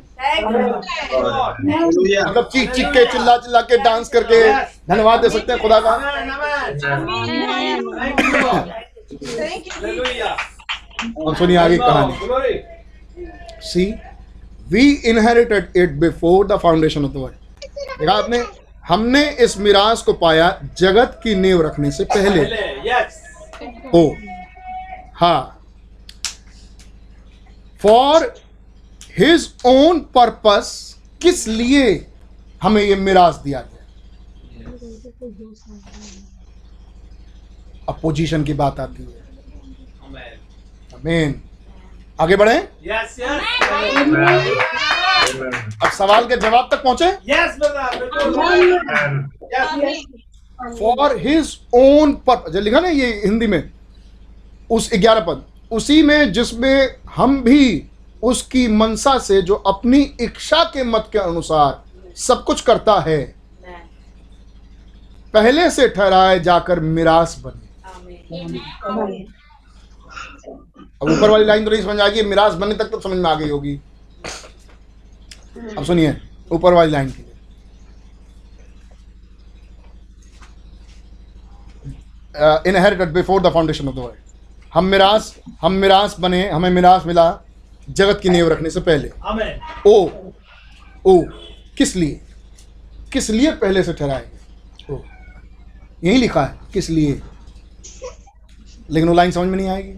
मतलब 2.22 2.50
चीख 2.54 2.72
चीख 2.72 2.88
के 2.88 3.06
चिल्ला 3.12 3.38
चिल्ला 3.38 3.62
के 3.62 3.78
डांस 3.84 4.10
करके 4.10 4.40
धन्यवाद 4.90 5.20
दे 5.22 5.30
सकते 5.30 5.54
हैं 5.54 5.62
खुदा 5.62 5.80
का। 5.80 5.94
और 11.18 11.36
सुनिए 11.36 11.58
आगे 11.58 11.78
कहानी? 11.78 12.14
See 13.62 13.86
we 14.70 14.92
inherited 15.10 15.78
it 15.78 15.92
before 16.00 16.48
the 16.48 16.58
foundation 16.60 17.06
of 17.06 17.12
the 17.12 17.18
world 17.18 17.36
देखा 18.00 18.14
आपने? 18.14 18.44
हमने 18.88 19.30
इस 19.44 19.58
मिराज 19.58 20.02
को 20.02 20.14
पाया 20.16 20.50
जगत 20.80 21.20
की 21.24 21.36
नींव 21.36 21.62
रखने 21.62 21.92
से 21.92 22.04
पहले। 22.06 22.44
पहले 22.46 23.00
ओ 23.94 24.14
हा। 25.16 25.40
फॉर 27.82 28.34
हिज 29.18 29.50
ओन 29.66 30.00
पर्पस 30.16 30.70
किस 31.22 31.48
लिए 31.48 31.86
हमें 32.64 32.82
ये 32.82 32.96
मिराज 32.96 33.36
दिया 33.36 33.60
गया? 33.62 33.74
अब 37.90 38.00
पोजीशन 38.02 38.44
की 38.44 38.54
बात 38.54 38.80
आती 38.80 39.04
है। 39.04 39.17
अमेन 40.98 41.42
आगे 42.22 42.36
बढ़े। 42.36 42.56
यस 42.84 43.16
यस 43.20 43.42
अब 45.84 45.90
सवाल 45.92 46.26
के 46.28 46.38
जवाब 46.38 46.70
तक 46.72 46.84
पहुँचे? 46.84 47.06
यस 47.06 47.58
ब्रदर 47.60 47.98
बिल्कुल। 48.00 48.34
यस 49.54 49.70
फॉर 50.80 51.18
हिज 51.18 51.58
ओन 51.76 52.18
जो 52.28 52.60
लिखा 52.60 52.80
ना 52.80 52.90
ये 52.90 53.08
हिंदी 53.26 53.48
में। 53.48 53.64
उस 54.70 54.90
ग्यारह 54.94 55.22
पद। 55.28 55.44
उसी 55.72 56.02
में 56.04 56.32
जिसमें 56.34 56.96
हम 57.16 57.42
भी 57.44 57.90
उसकी 58.24 58.68
मनसा 58.68 59.18
से 59.20 59.42
जो 59.42 59.56
अपनी 59.68 60.00
इच्छा 60.22 60.64
के 60.74 60.84
मत 60.84 61.10
के 61.12 61.20
अनुसार 61.20 61.84
सब 62.18 62.44
कुछ 62.44 62.62
करता 62.62 63.00
है 63.00 63.22
पहले 65.34 65.70
से 65.72 65.88
ठहराए 65.90 66.40
जाकर 66.40 66.80
मिरास 66.80 67.36
बने। 67.46 67.66
अब 71.02 71.10
ऊपर 71.10 71.30
वाली 71.30 71.46
लाइन 71.46 71.66
तो 71.66 71.72
नहीं 71.72 71.82
समझ 71.82 72.00
आ 72.00 72.08
गई 72.08 72.22
मिरास 72.26 72.54
बनने 72.54 72.76
तक 72.76 72.86
तो 72.92 73.00
समझ 73.00 73.18
में 73.18 73.30
आ 73.30 73.34
गई 73.36 73.50
होगी। 73.50 73.80
अब 75.78 75.84
सुनिए 75.86 76.16
ऊपर 76.52 76.74
वाली 76.74 76.92
लाइन 76.92 77.10
की 77.10 77.24
inherited 82.70 83.14
before 83.14 83.42
the 83.42 83.52
foundation 83.54 83.88
of 83.88 83.96
the 83.96 84.00
world 84.00 84.26
हम 84.74 84.86
मिरास 84.86 85.36
हम 85.62 85.74
मिरास 85.74 86.16
बने 86.20 86.50
हमें 86.50 86.70
मिरास 86.70 87.06
मिला 87.06 87.26
जगत 87.90 88.20
की 88.24 88.30
नींव 88.30 88.50
रखने 88.52 88.70
से 88.70 88.80
पहले। 88.82 89.12
ओ 89.88 90.10
ओ 91.06 91.22
किस 91.78 91.96
लिए? 91.96 92.20
किस 93.14 93.30
लिए 93.30 93.52
पहले 93.56 93.84
से 93.84 93.94
ठहराए 93.94 94.26
ओ 94.90 94.98
यही 96.04 96.18
लिखा 96.18 96.44
है 96.46 96.60
किस 96.74 96.90
लिए? 96.90 97.22
लेकिन 98.90 99.10
वो 99.10 99.16
लाइन 99.16 99.32
समझ 99.32 99.48
में 99.48 99.58
नहीं 99.58 99.70
आएगी। 99.70 99.94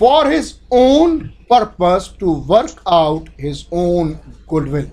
For 0.00 0.32
his 0.32 0.54
own 0.72 1.18
purpose 1.50 2.10
to 2.20 2.34
work 2.46 2.82
out 2.88 3.28
his 3.40 3.66
own 3.72 4.12
goodwill 4.48 4.90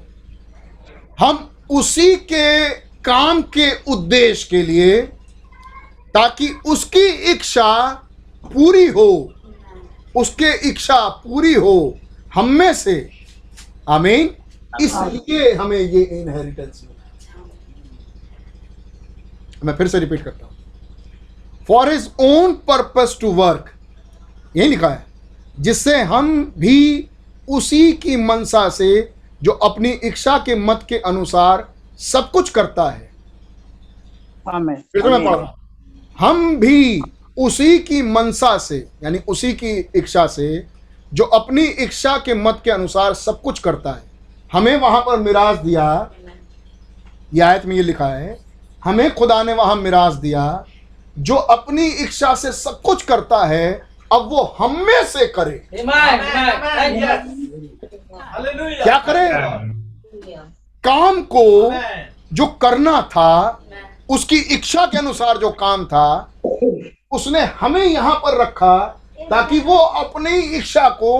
हम 1.20 1.50
उसी 1.72 2.16
के 2.32 2.70
काम 3.04 3.42
के 3.56 3.70
उद्देश्य 3.92 4.48
के 4.50 4.62
लिए, 4.64 5.02
ताकि 6.14 6.50
उसकी 6.66 7.06
इच्छा 7.32 7.88
पूरी 8.44 8.86
हो, 8.88 9.34
उसके 10.16 10.52
इच्छा 10.70 10.98
पूरी 11.24 11.54
हो, 11.54 11.98
हम 12.36 12.50
में 12.50 12.74
से। 12.74 13.10
आमीन। 13.90 14.30
इसलिए 14.82 15.54
हमें 15.54 15.78
ये 15.78 16.02
इनहेरिटेंस 16.22 16.84
मैं 19.64 19.76
फिर 19.76 19.88
से 19.88 20.00
रिपीट 20.00 20.24
करता 20.24 20.46
हूँ। 20.46 20.56
For 21.68 21.92
his 21.92 22.10
own 22.22 22.54
purpose 22.68 23.18
to 23.22 23.32
work 23.34 23.74
यही 24.58 24.70
लिखा 24.70 24.90
है 24.90 25.06
जिससे 25.60 26.02
हम 26.04 26.54
भी 26.58 27.10
उसी 27.50 27.92
की 27.94 28.16
मनसा 28.16 28.70
से 28.70 29.14
जो 29.44 29.52
अपनी 29.52 29.90
इच्छा 29.90 30.38
के 30.38 30.56
मत 30.56 30.86
के 30.90 30.98
अनुसार 30.98 31.68
सब 32.00 32.32
कुछ 32.32 32.50
करता 32.50 32.90
है। 32.90 33.10
फिर 34.84 35.02
से 35.02 35.10
मैं 35.10 35.24
पढ़ 35.26 35.36
रहा 35.36 35.54
हम 36.20 36.56
भी 36.58 37.02
उसी 37.38 37.80
की 37.80 38.02
मनसा 38.02 38.58
से 38.58 38.88
यानी 39.04 39.20
उसी 39.28 39.54
की 39.54 39.90
इच्छा 39.96 40.28
से 40.28 40.68
जो 41.14 41.24
अपनी 41.24 41.64
इच्छा 41.64 42.18
के 42.18 42.34
मत 42.34 42.62
के 42.64 42.72
अनुसार 42.72 43.14
सब 43.14 43.42
कुछ 43.42 43.60
करता 43.60 43.92
है। 43.92 44.04
हमें 44.54 44.76
वहाँ 44.78 45.02
पर 45.02 45.20
मिराज 45.20 45.58
दिया 45.58 46.12
ये 47.34 47.42
आयत 47.42 47.66
में 47.66 47.76
ये 47.76 47.84
लिखा 47.84 48.08
है 48.08 48.38
हमें 48.84 49.14
खुदा 49.16 49.44
ने 49.44 49.54
वहाँ 49.54 49.76
मिराज 49.76 50.16
दिया 50.16 50.66
जो 51.20 51.36
अपनी 51.36 51.88
इच्छा 51.88 52.34
से 52.36 52.52
सब 52.52 52.82
कुछ 52.82 53.04
करता 53.04 53.46
है 53.46 53.87
अब 54.14 54.28
वो 54.30 54.44
हम 54.60 54.76
में 54.86 55.04
से 55.06 55.26
करे। 55.28 55.56
अमेन 55.80 56.96
यस 57.04 57.24
हालेलुया 58.22 58.84
क्या 58.84 58.98
करे? 59.08 59.28
काम 60.84 61.22
को 61.36 61.74
जो 62.34 62.46
करना 62.62 63.02
था 63.12 63.32
उसकी 64.10 64.38
इच्छा 64.56 64.86
के 64.86 64.98
अनुसार 64.98 65.38
जो 65.38 65.50
काम 65.60 65.86
था 65.86 66.08
उसने 67.12 67.42
हमें 67.60 67.84
यहाँ 67.84 68.16
पर 68.16 68.42
रखा 68.42 68.78
ताकि 69.30 69.60
वो 69.60 69.78
अपनी 69.78 70.38
इच्छा 70.58 70.88
को 71.02 71.18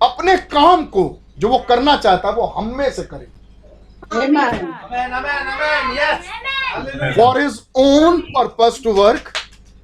अपने 0.00 0.36
काम 0.52 0.84
को 0.94 1.04
जो 1.38 1.48
वो 1.48 1.58
करना 1.68 1.96
चाहता 1.96 2.30
वो 2.30 2.46
हम 2.56 2.76
में 2.78 2.90
से 2.90 3.02
करे। 3.02 3.26
For 7.14 7.40
his 7.40 7.60
own 7.76 8.20
purpose 8.36 8.82
to 8.84 8.92
work 8.92 9.32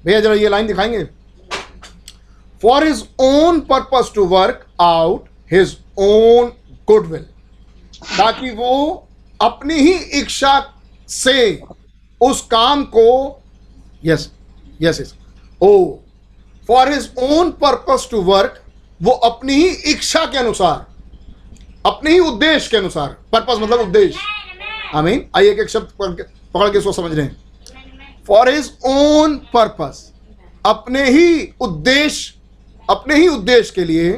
भैया 0.05 0.19
जरा 0.21 0.33
ये 0.33 0.49
लाइन 0.49 0.67
दिखाएँगे? 0.67 1.03
For 2.63 2.87
his 2.87 3.03
own 3.21 3.59
purpose 3.69 4.11
to 4.15 4.25
work 4.27 4.65
out 4.81 5.25
his 5.51 5.77
own 5.99 6.51
goodwill 6.87 7.21
ताकि 8.17 8.49
वो 8.51 9.07
अपनी 9.39 9.75
ही 9.75 9.93
इच्छा 10.19 10.59
से 11.09 11.61
उस 12.21 12.41
काम 12.51 12.83
को 12.95 13.07
yes 14.05 14.29
yes 14.81 14.99
yes 15.01 15.13
oh 15.61 15.73
for 16.67 16.91
his 16.91 17.09
own 17.23 17.51
purpose 17.61 18.07
to 18.11 18.21
work 18.23 18.59
वो 19.01 19.11
अपनी 19.11 19.53
ही 19.53 19.67
इच्छा 19.91 20.25
के 20.25 20.37
अनुसार, 20.37 20.85
अपने 21.85 22.11
ही 22.11 22.19
उद्देश्य 22.19 22.69
के 22.71 22.77
अनुसार 22.77 23.15
पर्पस 23.31 23.57
मतलब 23.61 23.79
उद्देश्य। 23.79 24.19
आमीन 24.95 25.25
आइए 25.35 25.51
एक 25.51 25.59
एक 25.59 25.69
शब्द 25.69 25.89
पकड़ 25.99 26.69
के 26.69 26.77
इसको 26.77 26.91
समझ 26.91 27.13
रहे 27.13 27.25
हैं। 27.25 28.23
फॉर 28.27 28.49
हिज 28.49 28.71
ओन 28.85 29.35
पर्पस 29.53 30.11
अपने 30.65 31.03
ही 31.09 31.53
उद्देश्य 31.61 32.39
अपने 32.89 33.15
ही 33.15 33.27
उद्देश्य 33.27 33.73
के 33.75 33.83
लिए 33.85 34.11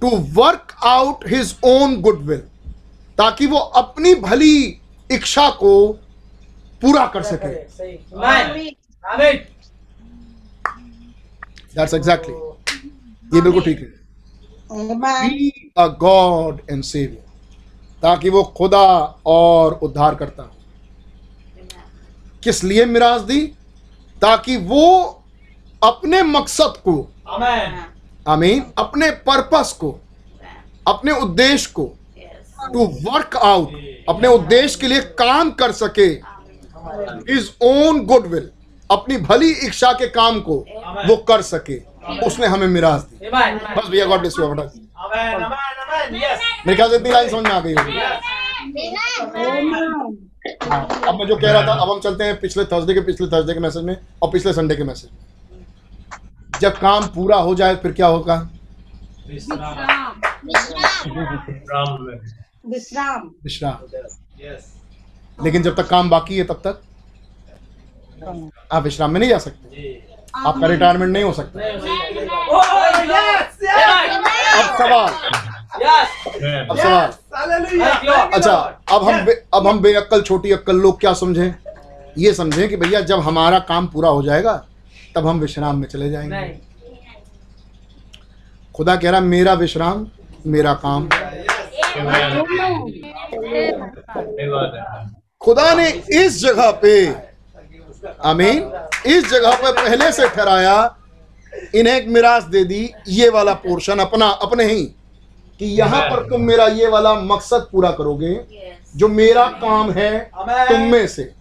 to 0.00 0.10
work 0.34 0.76
out 0.84 1.28
his 1.28 1.54
own 1.64 2.00
goodwill 2.00 2.38
ताकि 3.18 3.46
वो 3.46 3.58
अपनी 3.80 4.14
भली 4.14 4.80
इच्छा 5.10 5.48
को 5.50 5.92
पूरा 6.82 7.06
कर 7.06 7.22
सके। 7.22 7.48
दैट्स 11.74 11.94
एग्जैक्टली 11.94 12.34
ये 13.34 13.40
बिल्कुल 13.40 13.62
ठीक 13.62 13.78
है। 13.78 13.86
अ 15.78 15.86
गॉड 16.00 16.60
एंड 16.70 16.82
सेवियर 16.84 17.22
ताकि 18.02 18.30
वो 18.30 18.42
खुदा 18.56 18.86
और 19.26 19.72
उद्धार 19.82 20.14
करता 20.14 20.42
हो। 20.42 20.50
किस 22.44 22.64
लिए 22.64 22.84
मिराज 22.84 23.20
दी? 23.20 23.40
ताकि 24.22 24.56
वो 24.56 25.22
अपने 25.82 26.22
मकसद 26.22 26.74
को 26.84 27.10
आमेन 27.28 27.84
आमीन 28.28 28.64
अपने 28.78 29.10
पर्पस 29.26 29.72
को 29.80 29.90
अपने 30.88 31.12
उद्देश्य 31.12 31.70
को 31.74 31.84
टू 32.72 32.84
वर्क 33.10 33.36
आउट 33.36 33.72
अपने 34.08 34.28
उद्देश्य 34.28 34.80
के 34.80 34.86
लिए 34.86 35.00
काम 35.20 35.50
कर 35.60 35.72
सके 35.72 36.08
इज़ 37.34 37.48
ओन 37.64 38.04
गुडविल 38.06 38.50
अपनी 38.90 39.16
भली 39.28 39.50
इच्छा 39.66 39.92
के 39.92 40.06
काम 40.08 40.40
को 40.40 40.56
वो 41.08 41.16
कर 41.28 41.42
सके 41.42 41.78
उसने 42.26 42.46
हमें 42.46 42.66
मिराज 42.68 43.00
दी 43.00 43.30
बस 43.30 43.88
भैया 43.90 44.06
God 44.06 44.20
bless 44.20 44.34
you 44.38 44.54
Amen. 45.04 45.34
Amen. 45.36 45.42
Amen. 45.44 46.14
Yes. 46.16 46.38
मेरे 46.66 46.76
ख्याल 46.76 46.90
से 46.90 46.96
इतनी 46.96 47.10
लाइन 47.10 47.28
समझ 47.30 47.44
में 47.44 47.50
आ 47.50 47.60
गई 47.60 47.72
होगी। 47.74 47.98
अब 51.08 51.14
मैं 51.18 51.26
जो 51.26 51.36
कह 51.36 51.52
रहा 51.52 51.62
था 51.66 51.72
अब 51.82 51.90
हम 51.90 52.00
चलते 52.00 52.24
हैं 52.24 52.38
पिछले 52.40 52.64
थर्सडे 52.64 52.94
के 52.94 53.00
पिछले 53.08 53.26
थर्सडे 53.26 53.54
के 53.54 53.60
मैसेज 53.60 53.84
में 53.84 53.96
और 54.22 54.30
पिछले 54.30 54.52
संडे 54.52 54.76
के 54.76 54.84
मैसेज 54.84 55.10
में। 55.12 55.18
जब 56.64 56.78
काम 56.78 57.06
पूरा 57.14 57.36
हो 57.36 57.54
जाए 57.54 57.76
फिर 57.82 57.92
क्या 57.92 58.06
होगा? 58.06 58.36
विश्राम. 59.28 60.20
विश्राम। 62.70 63.28
विश्राम 63.44 63.76
लेकिन 65.38 65.62
जब 65.62 65.76
तक 65.76 65.88
काम 65.88 66.10
बाकी 66.10 66.36
है 66.38 66.44
तब 66.44 66.60
तक? 66.66 66.80
आप 68.72 68.82
विश्राम 68.82 69.10
में 69.12 69.18
नहीं 69.20 69.30
जा 69.30 69.38
सकते। 69.38 69.92
आपका 70.36 70.66
रिटायरमेंट 70.66 71.12
नहीं 71.12 71.24
हो 71.24 71.32
सकता. 71.32 71.60
अब 74.60 74.76
सवाल। 74.78 75.10
अब 76.70 76.76
सवाल। 76.78 77.10
अच्छा 78.32 78.54
अब 78.92 79.08
हम 79.08 79.26
अब 79.54 79.66
हम 79.66 79.80
बेअक्कल 79.80 80.22
छोटी 80.22 80.52
अक्कल 80.52 80.76
लोग 80.76 81.00
क्या 81.00 81.12
समझें? 81.14 81.54
ये 82.18 82.32
समझें 82.34 82.68
कि 82.68 82.76
भैया 82.76 83.00
जब 83.10 83.20
हमारा 83.20 83.58
काम 83.68 83.86
पूरा 83.86 84.08
हो 84.08 84.22
जाएगा 84.22 84.54
तब 85.16 85.26
हम 85.26 85.40
विश्राम 85.40 85.76
में 85.76 85.86
चले 85.88 86.10
जाएँगे। 86.10 86.58
खुदा 88.74 88.96
कह 88.96 89.10
रहा 89.10 89.20
मेरा 89.20 89.52
विश्राम 89.54 90.06
मेरा 90.46 90.74
काम। 90.84 91.08
खुदा 95.40 95.74
ने 95.74 95.88
इस 96.24 96.40
जगह 96.40 96.70
पे 96.82 96.94
आमीन 98.24 98.70
इस 99.06 99.30
जगह 99.30 99.54
पे 99.54 99.72
पहले 99.72 100.10
से 100.12 100.28
ठहराया 100.28 100.74
इन्हें 101.74 101.94
एक 101.94 102.08
मिराज 102.08 102.44
दे 102.44 102.64
दी 102.64 102.90
ये 103.08 103.28
वाला 103.28 103.54
पोर्शन 103.62 103.98
अपना 103.98 104.26
अपने 104.42 104.64
ही 104.64 104.84
कि 105.60 105.66
यहाँ 105.78 106.00
पर 106.10 106.28
तुम 106.28 106.40
मेरा 106.40 106.66
ये 106.66 106.88
वाला 106.88 107.14
मकसद 107.14 107.68
पूरा 107.72 107.90
करोगे 107.90 108.34
जो 108.96 109.08
मेरा 109.08 109.46
काम 109.60 109.90
है 109.90 110.10
तुम 110.68 110.80
में 110.92 111.06
से। 111.06 111.32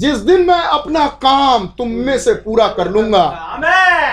जिस 0.00 0.16
दिन 0.28 0.46
मैं 0.46 0.62
अपना 0.78 1.06
काम 1.24 1.66
तुम 1.78 1.88
में 2.06 2.18
से 2.18 2.34
पूरा 2.44 2.66
कर 2.78 2.90
लूँगा 2.90 3.24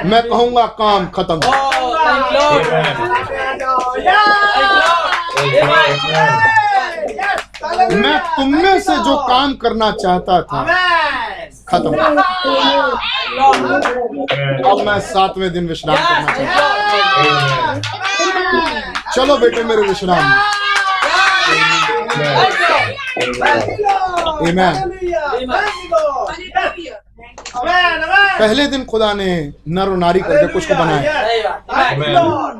मैं 0.06 0.22
कहूँगा 0.30 0.66
काम 0.82 1.08
खत्म। 1.16 1.40
Oh. 1.40 1.52
मैं 7.94 8.18
तुम 8.36 8.48
में 8.56 8.80
से 8.80 8.96
जो 9.06 9.16
काम 9.28 9.54
करना 9.62 9.92
चाहता 9.92 10.42
था 10.42 10.64
खत्म। 11.70 11.92
अब 14.70 14.78
मैं 14.88 15.00
सातवें 15.00 15.52
दिन 15.54 15.68
विश्राम 15.68 15.98
करना 15.98 16.32
चाहता 16.38 16.62
हूँ। 17.24 17.82
चलो 19.16 19.38
बेटे 19.38 19.64
मेरे 19.64 19.82
विश्राम. 19.88 20.24
पहले 28.40 28.66
दिन 28.68 28.84
खुदा 28.86 29.14
ने 29.14 29.54
नर 29.68 29.90
और 29.90 29.98
नारी 29.98 30.20
करके 30.20 30.48
कुछ 30.54 30.66
को 30.68 30.76
बनाया। 30.76 31.24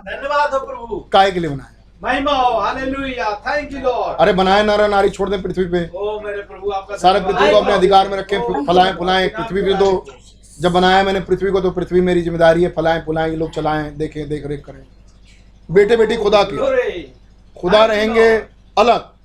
धन्यवाद 0.04 0.54
हो 0.54 0.60
प्रभु। 0.60 1.00
काय 1.12 1.32
के 1.32 1.40
लिए 1.40 1.50
बनाया? 1.50 1.74
महिमा 2.04 2.32
हालेलुया 2.64 3.34
थैंक 3.48 3.72
यू 3.74 3.80
लॉर्ड 3.80 4.18
अरे 4.22 4.34
बनाए 4.34 4.64
नर 4.64 4.82
और 4.82 4.90
नारी 4.90 5.10
छोड़ 5.10 5.30
दें 5.30 5.42
पृथ्वी 5.42 5.66
पे। 5.66 5.90
ओ 5.90 6.20
मेरे 6.22 6.42
प्रभु 6.42 6.72
आपका 6.72 6.98
सारे 6.98 7.20
पृथ्वी 7.20 7.50
को 7.52 7.58
अपने 7.58 7.74
अधिकार 7.74 8.08
में 8.10 8.18
रखें 8.18 8.40
फलाएँ 8.66 8.94
फुलाएँ 8.94 9.28
पृथ्वी 9.30 9.62
पे 9.62 9.74
दो। 9.74 10.06
जब 10.58 10.72
बनाया 10.72 11.04
मैंने 11.04 11.20
पृथ्वी 11.22 11.52
को 11.52 11.62
तो 11.62 11.72
पृथ्वी 11.72 12.02
मेरी 12.02 12.22
ज़िम्मेदारी 12.22 12.64
है 12.64 12.70
फलाएँ 12.70 13.02
फुलाएँ 13.06 13.30
ये 13.32 13.38
लोग 13.38 13.52
चलाएँ 13.52 13.90
देखें 13.98 14.28
देख 14.30 14.46
रेख 14.46 14.64
करें। 14.66 14.84
बेटे 15.70 15.98
बेटी 15.98 16.16
खुदा 16.16 16.44
के। 16.44 17.02
खुदा 17.58 17.86
रहेंगे 17.86 18.30
अलग। 18.78 19.17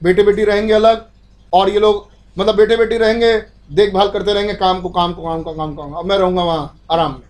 बेटे 0.00 0.22
बेटी 0.22 0.44
रहेंगे 0.44 0.72
अलग 0.72 1.06
और 1.52 1.70
ये 1.70 1.80
लोग 1.80 2.08
मतलब 2.36 2.56
बेटे 2.56 2.76
बेटी 2.76 2.96
रहेंगे 2.98 3.32
देखभाल 3.72 4.08
करते 4.10 4.32
रहेंगे 4.32 4.54
काम 4.54 4.80
को 4.80 4.88
काम 4.90 5.12
को 5.14 5.22
काम 5.22 5.42
को 5.42 5.52
काम 5.54 5.74
को 5.74 5.82
अब 5.98 6.06
मैं 6.06 6.18
रहूँगा 6.18 6.42
वहाँ 6.44 6.76
आराम 6.92 7.12
में 7.12 7.28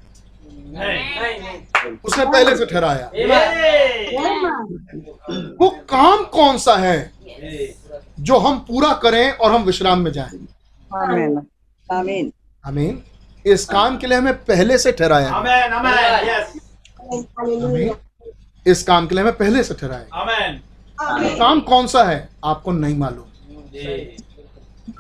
नहीं 0.75 1.21
नहीं 1.21 1.39
नहीं 1.41 1.97
उसने 2.05 2.25
पहले 2.27 2.57
से 2.57 2.67
ठहराया 2.67 3.11
वो 5.61 5.69
काम 5.91 6.25
कौन 6.33 6.59
सा 6.59 6.77
है 6.77 6.99
जो 8.21 8.39
हम 8.39 8.59
पूरा 8.69 8.93
करें 9.03 9.31
और 9.33 9.53
हम 9.53 9.63
विश्राम 9.65 10.01
में 10.01 10.11
जाएँ 10.13 10.47
आमीन 10.91 11.41
आमीन 11.87 12.33
आमीन 12.65 13.03
इस 13.45 13.65
काम 13.67 13.97
के 13.99 14.07
लिए 14.07 14.19
हमें 14.19 14.35
पहले 14.45 14.79
से 14.79 14.93
ठहराया 14.93 15.31
Amen. 15.33 15.73
Amen. 15.73 15.95
Yes. 16.25 16.57
आमीन 17.41 17.95
इस 18.67 18.83
काम 18.83 19.07
के 19.07 19.15
लिए 19.15 19.25
हमें 19.25 19.37
पहले 19.37 19.63
से 19.65 19.75
ठहराया 19.75 20.23
Amen. 20.23 20.59
काम 21.03 21.61
कौन 21.61 21.87
सा 21.87 22.03
है 22.05 22.29
आपको 22.45 22.73
नहीं 22.73 22.97
मालूम। 22.99 23.25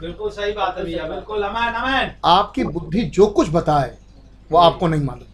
बिल्कुल 0.01 0.31
सही 0.31 0.53
बात 0.53 0.75
है 0.79 0.85
भैया 0.85 1.05
बिल्कुल 1.07 1.43
अमन 1.43 1.73
अमन। 1.73 2.11
आपकी 2.27 2.65
बुद्धि 2.67 3.03
जो 3.17 3.27
कुछ 3.29 3.49
बताए 3.53 3.91
वो 4.51 4.59
आपको 4.59 4.89
नहीं 4.89 5.05
मालूम। 5.05 5.27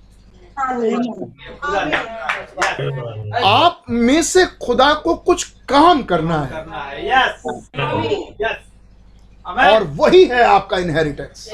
आप 3.45 3.83
में 3.91 4.23
से 4.23 4.45
खुदा 4.65 4.93
को 4.95 5.15
कुछ 5.27 5.45
काम 5.69 6.03
करना 6.03 6.39
है। 6.39 6.51
करना 6.51 6.83
है 6.83 7.07
यस 7.09 7.43
यस 8.41 8.59
और 9.67 9.83
वही 9.97 10.25
है 10.27 10.43
आपका 10.45 10.79
इनहेरिटेंस 10.79 11.51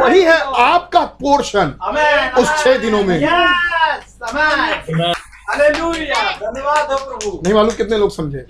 वही 0.00 0.22
है 0.22 0.38
आपका 0.62 1.04
पोर्शन 1.20 1.74
उस 2.38 2.48
छह 2.62 2.76
दिनों 2.78 3.02
में। 3.04 3.18
धन्यवाद 5.52 6.90
हो 6.92 6.96
प्रभु। 6.98 7.30
नहीं 7.42 7.54
मालूम 7.54 7.74
कितने 7.74 7.96
लोग 7.98 8.10
समझे। 8.10 8.40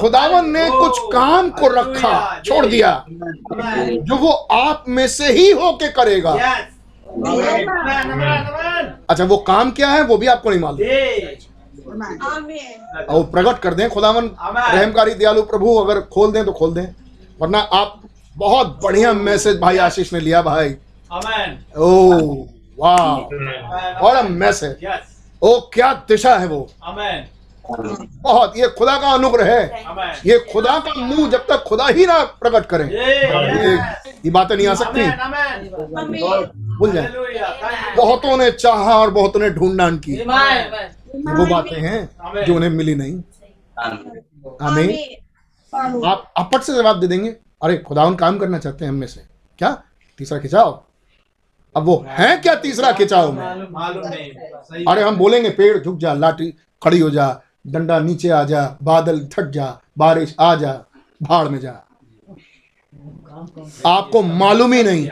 खुदावन 0.00 0.50
ने 0.50 0.68
कुछ 0.70 0.98
काम 1.12 1.50
को 1.50 1.68
रखा 1.70 2.40
छोड़ 2.46 2.64
दिया। 2.66 3.04
जो 3.10 4.16
वो 4.16 4.30
आप 4.52 4.84
में 4.88 5.06
से 5.08 5.32
ही 5.32 5.50
होके 5.52 5.88
करेगा। 5.90 6.32
अच्छा 9.10 9.24
वो 9.24 9.36
काम 9.46 9.70
क्या 9.70 9.88
है 9.88 10.02
वो 10.02 10.16
भी 10.16 10.26
आपको 10.26 10.50
नहीं 10.50 10.60
मालूम। 10.60 10.78
और 13.06 13.22
प्रकट 13.24 13.58
कर 13.58 13.74
दें 13.74 13.88
खुदावन। 13.90 14.30
रहमकारी 14.40 15.14
दयालु 15.14 15.42
प्रभु 15.44 15.74
अगर 15.76 16.00
खोल 16.14 16.32
दें 16.32 16.44
तो 16.44 16.52
खोल 16.52 16.74
दें। 16.74 16.86
वरना 17.40 17.58
आप 17.58 18.00
बहुत 18.36 18.78
बढ़िया 18.82 19.12
मैसेज 19.12 19.60
भाई 19.60 19.78
आशीष 19.78 20.12
ने 20.12 20.20
लिया 20.20 20.42
भाई। 20.42 20.76
ओ 21.76 22.46
वाह 22.78 24.00
और 24.00 24.22
मैसेज 24.28 24.76
यस 24.84 25.14
ओ 25.42 25.58
क्या 25.74 25.92
दिशा 26.08 26.36
है 26.38 26.46
वो? 26.46 26.68
बहुत 27.64 28.56
ये 28.56 28.68
खुदा 28.68 28.96
का 29.00 29.10
अनुग्रह 29.10 29.52
है। 29.54 29.84
ये 30.26 30.38
खुदा 30.52 30.78
का 30.78 30.94
मुँह 30.94 31.30
जब 31.30 31.46
तक 31.46 31.64
खुदा 31.68 31.86
ही 31.86 32.06
ना 32.06 32.18
प्रकट 32.42 32.66
करे। 32.66 32.84
ये, 32.84 33.74
ये 34.24 34.30
बातें 34.30 34.56
नहीं 34.56 34.66
आ 34.66 34.74
सकती। 34.74 35.02
भूल 36.76 36.92
जाए। 36.92 37.06
बहुतों 37.96 38.36
ने 38.36 38.50
चाहा 38.50 38.96
और 38.98 39.10
बहुतों 39.10 39.40
ने 39.40 39.50
ढूंढान 39.50 39.98
की। 39.98 40.14
वो 40.14 41.46
बातें 41.46 41.80
हैं 41.80 42.44
जो 42.44 42.54
उन्हें 42.56 42.70
मिली 42.70 42.94
नहीं। 42.94 43.20
आमीन। 44.62 44.90
आप 46.06 46.32
अपट 46.36 46.62
से 46.62 46.74
जवाब 46.74 47.00
दे 47.00 47.06
देंगे। 47.06 47.30
अरे 47.62 47.76
खुदावन 47.78 48.14
काम 48.14 48.38
करना 48.38 48.58
चाहते 48.58 48.84
हैं 48.84 48.92
हम 48.92 48.98
में 48.98 49.06
से। 49.06 49.20
क्या? 49.58 49.82
तीसरा 50.18 50.38
खिंचाओ 50.38 50.85
अब 51.76 51.84
वो 51.84 52.04
है 52.08 52.36
क्या 52.36 52.54
तीसरा 52.54 52.92
खिंचाव 52.92 53.32
में? 53.32 53.42
मालूम 53.70 54.06
नहीं। 54.08 54.30
सही 54.34 54.84
अरे 54.88 55.02
हम 55.02 55.16
बोलेंगे 55.16 55.50
पेड़ 55.50 55.76
झुक 55.78 55.98
जा 55.98 56.12
लाठी 56.14 56.50
खड़ी 56.82 56.98
हो 57.00 57.10
जा 57.10 57.26
डंडा 57.66 57.98
नीचे 57.98 58.28
आ 58.28 58.42
जा 58.44 58.76
बादल 58.82 59.18
थट 59.32 59.50
जा 59.50 59.66
बारिश 59.98 60.34
आ 60.40 60.54
जा 60.54 60.72
भाड़ 61.22 61.48
में 61.48 61.58
जा। 61.60 61.82
आपको 63.86 64.22
मालूम 64.22 64.72
ही 64.72 64.82
नहीं। 64.82 65.06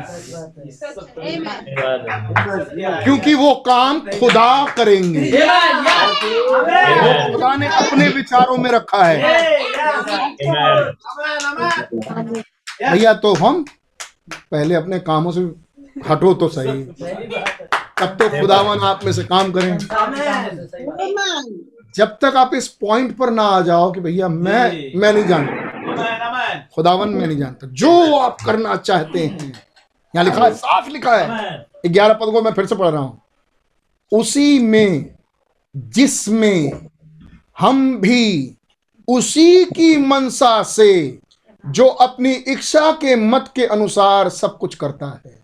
क्योंकि 3.05 3.35
वो 3.35 3.55
काम 3.67 3.99
खुदा 4.01 4.49
करेंगे। 4.77 5.21
वो 7.01 7.13
खुदा 7.33 7.55
ने 7.57 7.67
अपने 7.77 8.09
विचारों 8.09 8.57
में 8.57 8.71
रखा 8.71 9.05
है। 9.05 9.17
भैया 12.91 13.13
तो 13.15 13.35
हम 13.35 13.65
पहले 14.51 14.75
अपने 14.75 14.99
कामों 14.99 15.33
से 15.33 15.41
हटो 16.11 16.35
तो 16.35 16.49
सही। 16.49 16.85
तब 18.01 18.07
तो 18.07 18.41
खुदावन 18.41 18.79
आप 18.79 19.05
में 19.05 19.13
से 19.13 19.25
काम 19.25 19.53
करें 19.53 19.79
जब 21.97 22.07
तक 22.07 22.35
आप 22.37 22.55
इस 22.55 22.69
पॉइंट 22.69 23.17
पर 23.17 23.31
ना 23.31 23.43
आ 23.43 23.61
जाओ 23.61 23.93
कि 23.93 24.01
भैया 24.01 24.29
मैं 24.29 24.93
मैं 24.99 25.13
नहीं 25.13 25.25
जानता। 25.25 26.65
खुदावन 26.75 27.09
मैं 27.09 27.27
नहीं 27.27 27.39
जानता। 27.39 27.67
जो 27.67 28.17
आप 28.17 28.37
करना 28.47 28.77
चाहते 28.77 29.27
हैं। 29.27 29.49
यहाँ 30.17 30.25
लिखा 30.25 30.45
है, 30.45 30.55
साफ़ 30.55 30.89
लिखा 30.89 31.17
है। 31.17 31.67
ग्यारह 31.87 32.15
पद 32.15 32.33
को 32.33 32.43
मैं 32.43 32.53
फिर 32.53 32.67
से 32.67 32.75
पढ़ 32.75 32.89
रहा 32.89 33.03
हूँ। 33.03 33.21
उसी 34.13 34.59
में, 34.59 35.15
जिसमें 35.77 36.89
हम 37.59 38.01
भी 38.01 38.55
उसी 39.09 39.65
की 39.65 39.99
मनसा 39.99 40.63
से, 40.63 41.19
जो 41.67 41.87
अपनी 41.87 42.33
इच्छा 42.33 42.91
के 42.93 43.17
मत 43.17 43.53
के 43.57 43.67
अनुसार 43.67 44.29
सब 44.29 44.59
कुछ 44.59 44.75
करता 44.75 45.21
है। 45.27 45.44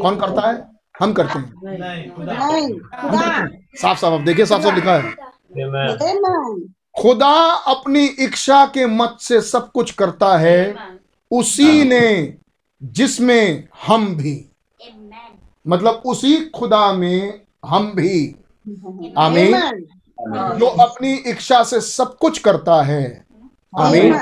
कौन 0.00 0.16
करता 0.16 0.50
है? 0.50 0.74
हम 1.00 1.12
करते 1.12 1.38
हैं। 1.38 1.52
नहीं 1.64 2.10
खुदा। 2.10 2.32
नहीं 2.32 2.74
हम 2.74 3.10
खुदा। 3.10 3.40
करते 3.40 3.76
साफ़ 3.76 3.98
साफ़ 3.98 4.12
अब 4.12 4.24
देखिए 4.24 4.46
साफ़ 4.46 4.62
साफ़ 4.62 4.74
लिखा 4.74 4.98
है। 4.98 5.10
खुदा 7.02 7.50
अपनी 7.52 8.04
इच्छा 8.04 8.66
के 8.66 8.86
मत 8.86 9.16
से 9.20 9.40
सब 9.40 9.72
कुछ 9.72 9.90
करता 9.90 10.38
है। 10.38 10.76
उसी 11.30 11.84
ने 11.84 12.34
जिसमें 12.82 13.68
हम 13.86 14.16
भी। 14.16 14.50
मतलब 15.68 16.02
उसी 16.06 16.44
खुदा 16.44 16.92
में 16.92 17.40
हम 17.66 17.92
भी। 17.94 18.36
आमीन। 19.18 19.86
जो 20.58 20.66
अपनी 20.66 21.14
इच्छा 21.14 21.62
से 21.62 21.80
सब 21.80 22.16
कुछ 22.16 22.38
करता 22.38 22.82
है। 22.82 23.24
आमीन। 23.80 24.14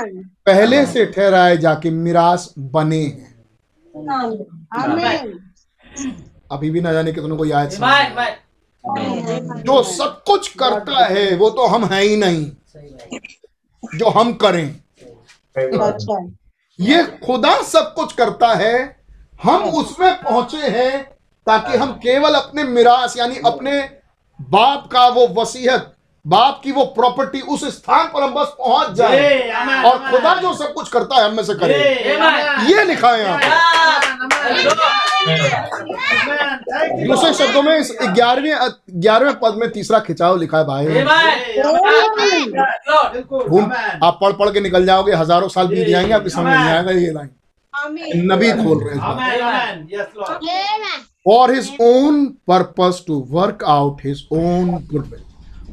पहले 0.45 0.85
से 0.85 1.05
ठहराए 1.05 1.57
जाके 1.57 1.89
मिरास 1.89 2.53
बने 2.59 3.03
हैं। 3.03 3.33
Amen. 4.81 5.27
अभी 6.51 6.69
भी 6.69 6.81
ना 6.81 6.93
जाने 6.93 7.11
कितनों 7.11 7.37
को 7.37 7.45
याद. 7.45 7.69
जो 9.65 9.83
सब 9.83 10.23
कुछ 10.23 10.47
करता 10.47 11.05
है 11.05 11.35
वो 11.35 11.49
तो 11.49 11.65
हम 11.65 11.85
हैं 11.85 12.01
ही 12.01 12.15
नहीं। 12.17 12.45
जो 13.95 14.09
हम 14.09 14.33
करें। 14.33 14.75
ये 16.79 17.03
खुदा 17.25 17.61
सब 17.61 17.93
कुछ 17.93 18.13
करता 18.13 18.53
है। 18.53 19.03
हम 19.43 19.63
उसमें 19.63 20.21
पहुँचे 20.21 20.57
हैं 20.57 21.03
ताकि 21.47 21.77
हम 21.77 21.91
केवल 21.91 22.33
अपने 22.33 22.63
मिरास 22.63 23.17
यानी 23.17 23.35
अपने 23.45 23.81
बाप 24.41 24.89
का 24.91 25.07
वो 25.07 25.27
वसीयत 25.27 25.92
बाप 26.25 26.59
की 26.63 26.71
वो 26.71 26.83
प्रॉपर्टी 26.95 27.39
उस 27.53 27.63
स्थान 27.75 28.05
पर 28.13 28.23
हम 28.23 28.33
बस 28.33 28.53
पहुँच 28.59 28.91
जाए। 28.97 29.51
और 29.85 29.97
खुदा 30.09 30.33
जो 30.41 30.53
सब 30.53 30.73
कुछ 30.73 30.89
करता 30.89 31.15
है 31.15 31.23
हम 31.25 31.35
में 31.35 31.43
से 31.43 31.53
करे। 31.53 31.73
ये, 32.67 32.83
लिखा 32.83 33.09
है 33.09 33.23
यहाँ 33.23 33.39
दूसरे 37.07 37.33
शब्दों 37.33 37.61
में 37.63 37.77
इस 37.77 37.91
ग्यारहवें 38.03 38.69
ग्यारहवें 39.01 39.39
पद 39.39 39.55
में 39.57 39.69
तीसरा 39.71 39.99
खिंचाव 39.99 40.37
लिखा 40.39 40.57
है 40.57 40.63
भाई. 40.65 40.85
आप 44.03 44.17
पढ़ 44.21 44.33
पढ़ 44.33 44.49
के 44.49 44.59
निकल 44.59 44.85
जाओगे 44.85 45.13
हज़ारों 45.13 45.47
साल 45.49 45.67
बीत 45.67 45.87
जाएँगे 45.87 46.13
आपकी 46.13 46.29
समझ 46.29 46.45
नहीं 46.45 46.69
आएगा 46.69 46.91
ये 46.91 47.11
लाइन 47.11 47.29
नबी 48.31 48.51
खोल 48.63 48.83
रहे 48.83 48.95
हैं. 48.95 49.03
For 51.25 51.53
his 51.53 51.69
own 51.81 52.25
purpose 52.47 53.05
to 53.07 53.27
work 53.31 53.63
out 53.67 54.01
his 54.05 54.27
own 54.33 54.71
goodwill 54.91 55.21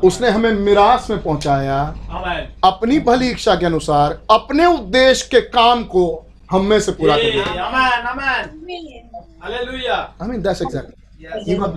उसने 0.04 0.28
हमें 0.28 0.52
मिरास 0.52 1.10
में 1.10 1.22
पहुँचाया। 1.22 1.94
अपनी 2.64 2.98
भली 2.98 3.30
इच्छा 3.30 3.54
के 3.54 3.66
अनुसार 3.66 4.20
अपने 4.30 4.66
उद्देश्य 4.66 5.28
के 5.30 5.40
काम 5.40 5.84
को 5.84 6.26
हम 6.50 6.64
में 6.64 6.80
से 6.80 6.92
पूरा 6.92 7.16
कर 7.16 7.32
दैट्स 10.42 10.62
एग्जैक्टली 10.62 11.52
ये 11.52 11.58
बात. 11.58 11.70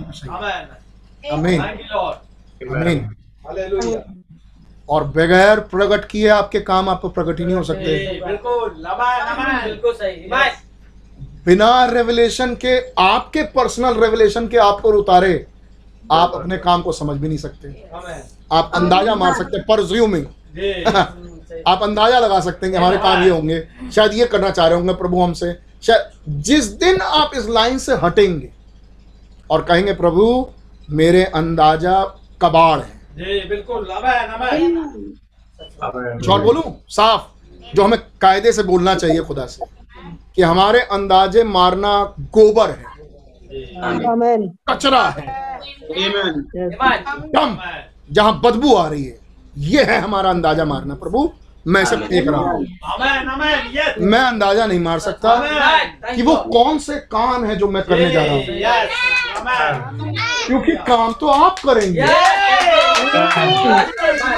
आमीन. 1.32 1.60
आमीन। 2.76 3.14
और 4.88 5.04
बगैर 5.04 5.60
प्रकट 5.60 6.04
किए 6.04 6.28
आपके 6.28 6.60
काम 6.60 6.88
आप 6.88 7.06
प्रकट 7.06 7.38
ही 7.38 7.44
नहीं 7.44 7.56
हो 7.56 7.62
सकते। 7.62 8.20
बिल्कुल। 8.26 8.84
बिना 11.46 11.84
रेवलेशन 11.84 12.54
के 12.54 12.78
आपके 13.02 13.42
पर्सनल 13.42 13.94
रेवलेशन 13.94 14.48
के 14.48 14.56
आप 14.56 14.80
पर 14.84 14.94
उतारे। 14.94 15.46
आप 16.12 16.32
अपने 16.34 16.58
काम 16.58 16.82
को 16.82 16.92
समझ 16.92 17.16
भी 17.16 17.28
नहीं 17.28 17.38
सकते। 17.38 17.68
आप 18.52 18.70
अंदाज़ा 18.74 19.14
मार 19.14 19.34
सकते 19.34 19.56
हैं 19.56 19.66
परज्यूमिंग 19.66 20.26
ये, 20.58 20.84
आप 21.66 21.82
अंदाज़ा 21.82 22.18
लगा 22.18 22.40
सकते 22.40 22.66
हैं 22.66 22.72
कि 22.72 22.78
हमारे 22.78 22.96
काम 22.96 23.22
ये 23.22 23.30
होंगे। 23.30 23.68
शायद 23.94 24.12
ये 24.12 24.26
करना 24.26 24.50
चाह 24.50 24.66
रहे 24.66 24.78
होंगे 24.78 24.94
प्रभु 24.94 25.22
हमसे। 25.22 25.56
शायद 25.82 26.10
जिस 26.28 26.64
दिन 26.64 27.00
आप 27.00 27.30
इस 27.36 27.48
लाइन 27.48 27.78
से 27.78 27.94
हटेंगे 27.94 28.50
और 29.50 29.62
कहेंगे 29.62 29.92
प्रभु 29.94 30.46
मेरे 30.90 31.24
अंदाज़ा 31.24 32.02
कबाड़ 32.42 32.80
है। 32.80 33.00
बिल्कुल। 36.36 36.42
बोलूँ? 36.42 36.62
साफ़। 36.88 37.22
जो 37.76 37.84
हमें 37.84 37.98
कायदे 38.20 38.52
से 38.52 38.62
बोलना 38.62 38.94
चाहिए 38.94 39.20
खुदा 39.20 39.46
से 39.46 39.64
कि 40.36 40.42
हमारे 40.42 40.80
अंदाजे 40.80 41.44
मारना 41.44 42.14
गोबर 42.20 42.70
है. 42.70 42.93
कचरा 44.70 45.02
है. 45.08 45.24
दम 47.30 47.58
जहाँ 48.12 48.40
बदबू 48.44 48.74
आ 48.74 48.86
रही 48.88 49.04
है 49.04 49.18
ये 49.58 49.82
है 49.84 50.00
हमारा 50.00 50.30
अंदाज़ा 50.30 50.64
मारना। 50.64 50.94
प्रभु 50.94 51.30
मैं 51.66 51.82
इसे 51.82 51.96
देख 51.96 52.26
रहा 52.28 52.40
हूँ. 52.40 52.66
मैं 54.00 54.20
अंदाज़ा 54.20 54.66
नहीं 54.66 54.80
मार 54.80 54.98
सकता. 54.98 55.34
कि 56.14 56.22
वो 56.22 56.34
कौन 56.52 56.78
से 56.78 56.96
काम 57.12 57.44
है 57.44 57.56
जो 57.56 57.68
मैं 57.68 57.82
करने 57.82 58.10
जा 58.10 58.24
रहा 58.24 58.34
हूँ. 58.34 58.44
क्योंकि 60.46 60.76
काम 60.86 61.12
तो 61.12 61.26
आप 61.28 61.58
करेंगे। 61.58 62.00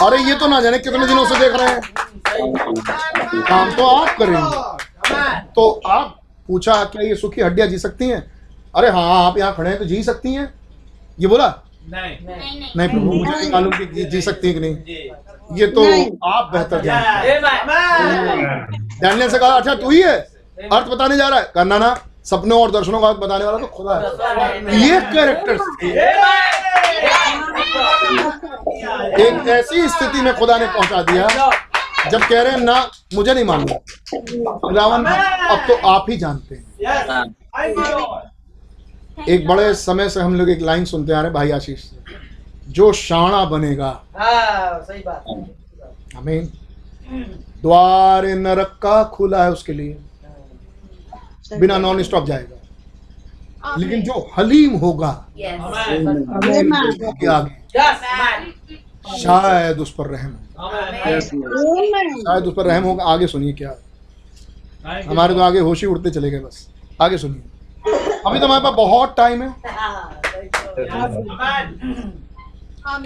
अरे 0.03 0.19
ये 0.23 0.35
तो 0.35 0.47
ना 0.49 0.61
जाने 0.61 0.78
कितने 0.78 1.07
दिनों 1.07 1.24
से 1.27 1.39
देख 1.39 1.53
रहे 1.55 1.69
हैं। 1.69 1.81
काम 3.43 3.70
तो 3.70 3.87
आप 3.87 4.16
करेंगे। 4.19 4.51
तो 5.55 5.70
आप 5.87 6.16
पूछा 6.49 6.85
क्या 6.85 7.03
ये 7.03 7.15
सुखी 7.15 7.41
हड्डियाँ 7.41 7.69
जी 7.69 7.78
सकती 7.78 8.09
हैं? 8.09 8.23
अरे 8.77 8.89
हाँ 8.90 9.05
आप 9.27 9.39
यहाँ 9.39 9.55
खड़े 9.57 9.70
हैं 9.70 9.78
तो 9.78 9.85
जी 9.85 10.03
सकती 10.03 10.32
हैं? 10.35 10.53
ये 11.20 11.27
बोला? 11.27 11.47
नहीं। 11.89 12.16
नहीं 12.77 12.89
प्रभु 12.89 13.12
मुझे 13.12 13.31
नहीं। 13.36 13.51
मालूम 13.53 13.73
कि 13.78 13.85
जी- 13.86 14.07
जी 14.11 14.20
सकती 14.23 14.48
है 14.48 14.55
कि 14.55 14.61
नहीं? 14.61 14.77
ये 15.59 15.66
तो 15.77 15.82
आप 16.28 16.51
बेहतर 16.53 16.81
जानते 16.85 17.39
डैनियल 19.01 19.31
से 19.31 19.39
कहा 19.39 19.48
अच्छा 19.48 19.74
तू 19.74 19.90
ही 19.90 20.01
है। 20.03 20.16
अर्थ 20.73 20.86
बताने 20.89 21.16
जा 21.16 21.28
रहा 21.28 21.39
है। 21.39 21.51
करना 21.55 21.78
ना 21.78 21.94
सपनों 22.31 22.61
और 22.62 22.70
दर्शनों 22.70 23.01
का 23.01 23.09
अर्थ 23.09 23.19
बताने 23.19 23.44
वाला 23.44 23.59
तो 23.59 23.66
खुदा 23.66 23.94
है। 23.94 24.81
ये 24.81 25.01
कैरेक्टर 25.12 25.59
एक 29.27 29.48
ऐसी 29.48 29.89
स्थिति 29.89 30.20
में 30.20 30.32
खुदा 30.39 30.57
ने 30.59 30.66
पहुँचा 30.66 31.03
दिया 31.03 31.28
जब 32.11 32.20
कह 32.20 32.43
रहे 32.43 32.53
हैं 32.53 32.59
ना 32.61 32.90
मुझे 33.15 33.35
नहीं 33.35 33.44
मालूम 33.44 34.77
रावण 34.77 35.05
अब 35.05 35.66
तो 35.69 35.74
आप 35.89 36.07
ही 36.11 36.16
जानते 36.16 36.55
हैं 36.55 36.65
Yes. 36.81 37.07
Thank 37.57 37.78
you, 37.78 37.85
Lord. 37.93 38.24
एक 39.28 39.47
बड़े 39.48 39.74
समय 39.74 40.09
से 40.09 40.20
हम 40.20 40.34
लोग 40.34 40.51
एक 40.51 40.60
लाइन 40.60 40.84
सुनते 40.84 41.12
आ 41.12 41.20
रहे 41.20 41.30
भाई 41.30 41.51
आशीष 41.51 41.82
से। 41.82 41.97
जो 42.68 42.93
शाणा 42.93 43.44
बनेगा। 43.44 43.88
हाँ 44.18 44.80
सही 44.82 45.02
बात। 45.06 45.24
हमें 46.16 46.47
द्वार 47.62 48.26
नरक 48.26 48.78
का 48.82 49.02
खुला 49.05 49.44
है 49.44 49.52
उसके 49.52 49.72
लिए। 49.72 49.98
बिना 51.60 51.78
नॉन 51.78 52.02
स्टॉप 52.02 52.26
जाएगा 52.26 53.76
लेकिन 53.78 54.02
जो 54.02 54.30
हलीम 54.38 54.76
होगा. 54.76 55.09
आगे। 57.32 58.76
शायद 59.18 59.78
उस 59.78 59.94
पर 59.94 60.06
रहम 60.06 60.30
हो. 60.30 60.60
शायद 62.20 62.44
उस 62.44 62.55
पर 62.56 62.66
रहम 62.66 62.84
होगा। 62.84 63.05
आगे 63.05 63.26
सुनिए 63.26 63.52
क्या। 63.52 63.74
हमारे 65.10 65.34
तो 65.34 65.40
आगे 65.40 65.60
होशी 65.60 65.86
उड़ते 65.86 66.10
चले 66.10 66.30
गए 66.30 66.38
बस। 66.38 66.66
आगे 67.02 67.18
सुनिए। 67.18 67.43
अभी 68.27 68.39
तो 68.39 68.47
हमारे 68.47 68.62
पास 68.62 68.73
बहुत 68.77 69.15
टाइम 69.16 69.43
है। 69.43 69.48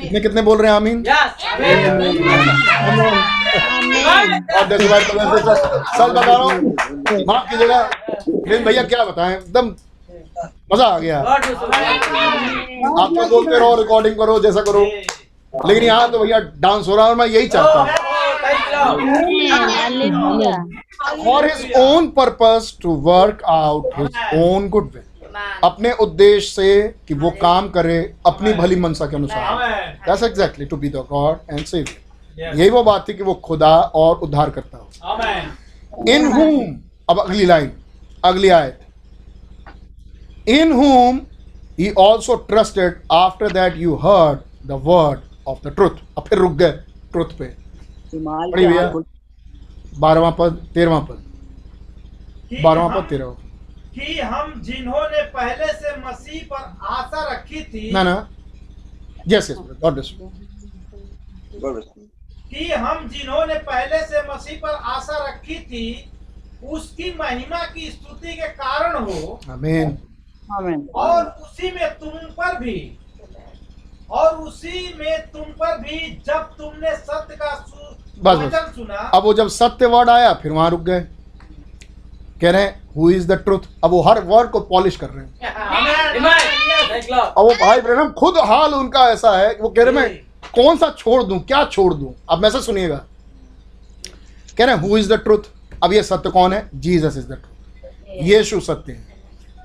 कितने 0.00 0.20
कितने 0.20 0.42
बोल 0.42 0.58
रहे 0.58 0.70
हैं 0.70 0.76
आमीन? 0.76 0.98
और 4.56 4.66
देखो 4.68 4.88
भाई 4.88 5.00
सच 5.00 5.10
बता 6.00 6.20
रहा 6.20 6.36
हूँ 6.36 6.52
माफ़ 7.26 7.50
कीजिएगा। 7.50 7.80
लेकिन 8.28 8.64
भैया 8.64 8.82
क्या 8.82 9.04
बताएँ 9.04 9.36
एकदम 9.36 9.66
मज़ा 10.72 10.86
आ 10.86 10.98
गया। 10.98 11.20
गॉड 11.22 11.44
आप 13.00 13.10
तो 13.10 13.28
बोलते 13.28 13.58
रहो 13.58 13.74
रिकॉर्डिंग 13.82 14.14
करो 14.16 14.38
जैसा 14.40 14.60
करो। 14.70 14.84
लेकिन 15.66 15.82
यहाँ 15.84 16.10
तो 16.10 16.18
भैया 16.18 16.38
डांस 16.60 16.88
हो 16.88 16.96
रहा 16.96 17.04
है 17.04 17.10
और 17.10 17.16
मैं 17.16 17.26
यही 17.26 17.48
चाहता 17.48 17.80
हूँ। 17.80 17.88
For 21.24 21.46
his 21.46 21.72
own 21.78 22.06
purpose 22.16 22.72
to 22.82 22.90
work 23.06 23.42
out 23.50 23.86
his 23.98 24.12
own 24.42 24.68
goodwill 24.94 25.02
अपने 25.64 25.92
उद्देश्य 25.92 26.50
से 26.50 26.94
कि 27.08 27.14
वो 27.14 27.30
काम 27.30 27.68
करे 27.68 28.14
अपनी 28.26 28.52
भली 28.52 28.76
मनसा 28.76 29.06
के 29.06 29.16
अनुसार। 29.16 29.46
Amen. 29.46 30.08
That's 30.08 30.22
exactly 30.22 30.66
to 30.66 30.76
be 30.76 30.88
the 30.88 30.96
God 30.96 31.36
and 31.50 31.64
saviour 31.64 32.10
Yes. 32.30 32.60
यही 32.60 32.70
वो 32.70 32.82
बात 32.82 33.08
थी 33.08 33.14
कि 33.14 33.22
वो 33.22 33.34
खुदा 33.34 33.80
और 33.80 34.16
उद्धार 34.16 34.50
करता 34.50 34.78
हो। 34.78 34.88
इन 36.08 36.32
whom 36.32 36.90
अब 37.10 37.20
अगली 37.20 37.46
लाइन 37.46 37.72
अगली 38.24 38.48
आयत। 38.48 38.80
इन 40.48 40.72
whom 40.72 41.20
he 41.80 41.88
also 41.88 42.30
trusted 42.30 42.90
after 43.12 43.52
that 43.52 43.76
you 43.82 43.98
heard 44.04 44.36
the 44.70 44.84
word 44.86 45.16
of 45.48 45.66
the 45.66 45.74
truth 45.74 45.98
अब 46.18 46.24
फिर 46.28 46.38
रुक 46.38 46.52
गए 46.52 46.70
ट्रुथ 47.12 47.24
पे। 47.24 47.44
पढ़ी 48.52 48.66
भैया। 48.66 48.86
आंखों- 48.86 49.04
पद 50.32 50.66
तेरहवां 50.74 51.00
पद। 51.00 51.24
बारहवां 52.62 52.90
हम- 52.90 53.02
पद 53.02 53.08
तेरहवां 53.08 53.49
कि 54.00 54.20
हम 54.20 54.62
जिन्होंने 54.62 55.22
पहले 55.22 55.72
से 55.72 55.96
मसीह 55.96 56.42
पर 56.42 56.86
आशा 56.86 57.32
रखी 57.32 57.64
थी 57.64 57.92
ना 57.92 58.02
ना। 58.02 58.28
यस 59.28 59.50
यस 59.50 59.56
गॉड 59.56 59.94
ब्लेस 59.94 60.14
कि 62.50 62.72
हम 62.72 63.08
जिन्होंने 63.08 63.54
पहले 63.54 63.98
से 63.98 64.34
मसीह 64.34 64.58
पर 64.62 64.68
आशा 64.68 65.28
रखी 65.28 65.54
थी 65.54 66.10
उसकी 66.64 67.16
महिमा 67.20 67.66
की 67.66 67.90
स्तुति 67.90 68.34
के 68.34 68.48
कारण 68.48 68.96
हो। 68.96 69.40
आमीन 69.50 69.98
आमेन 70.52 70.88
और 70.94 71.24
उसी 71.24 71.72
में 71.72 71.98
तुम 71.98 72.10
पर 72.10 72.58
भी। 72.58 72.98
और 74.10 74.34
उसी 74.34 74.94
में 74.98 75.30
तुम 75.30 75.42
पर 75.42 75.78
भी 75.78 76.22
जब 76.26 76.38
तुमने 76.38 76.96
सत्य 76.96 77.36
का 77.36 77.54
सु- 77.54 78.18
बस, 78.24 78.36
बस। 78.38 78.74
सुना। 78.74 78.94
अब 78.94 79.22
वो 79.22 79.34
जब 79.34 79.48
सत्य 79.48 79.86
वर्ड 79.86 80.10
आया 80.10 80.34
फिर 80.34 80.52
वहाँ 80.52 80.70
रुक 80.70 80.80
गए। 80.80 81.00
कह 82.40 82.50
रहे 82.50 82.62
हैं 82.62 82.79
हु 82.96 83.10
इज़ 83.10 83.26
द 83.28 83.32
ट्रुथ 83.44 83.68
अब 83.84 83.90
वो 83.90 84.00
हर 84.02 84.20
वर्ड 84.24 84.50
को 84.50 84.60
पॉलिश 84.60 84.96
कर 84.96 85.10
रहे 85.10 85.24
हैं। 85.24 85.30
अब 87.12 87.38
वो 87.38 87.54
भाई 87.60 87.80
ब्रहणम 87.80 88.10
खुद 88.18 88.38
हाल 88.46 88.74
उनका 88.74 89.08
ऐसा 89.10 89.36
है 89.38 89.54
वो 89.60 89.68
कह 89.68 89.82
रहे 89.84 89.92
मैं 89.94 90.08
कौन 90.54 90.76
सा 90.76 90.90
छोड़ 90.98 91.22
दूँ? 91.22 91.38
क्या 91.40 91.64
छोड़ 91.64 91.92
दूँ? 91.94 92.14
अब 92.30 92.42
मैसेज 92.42 92.62
सुनिएगा। 92.62 93.04
कह 94.58 94.64
रहे 94.64 94.76
हु 94.78 94.96
इज़ 94.98 95.12
द 95.12 95.18
ट्रुथ 95.24 95.42
अब 95.82 95.92
ये 95.92 96.02
सत्य 96.02 96.30
कौन 96.30 96.52
है? 96.52 96.68
जीसस 96.74 97.16
इज़ 97.16 97.26
द 97.26 97.32
ट्रुथ 97.32 98.22
यीशु 98.22 98.60
सत्य 98.60 98.92
है। 98.92 99.18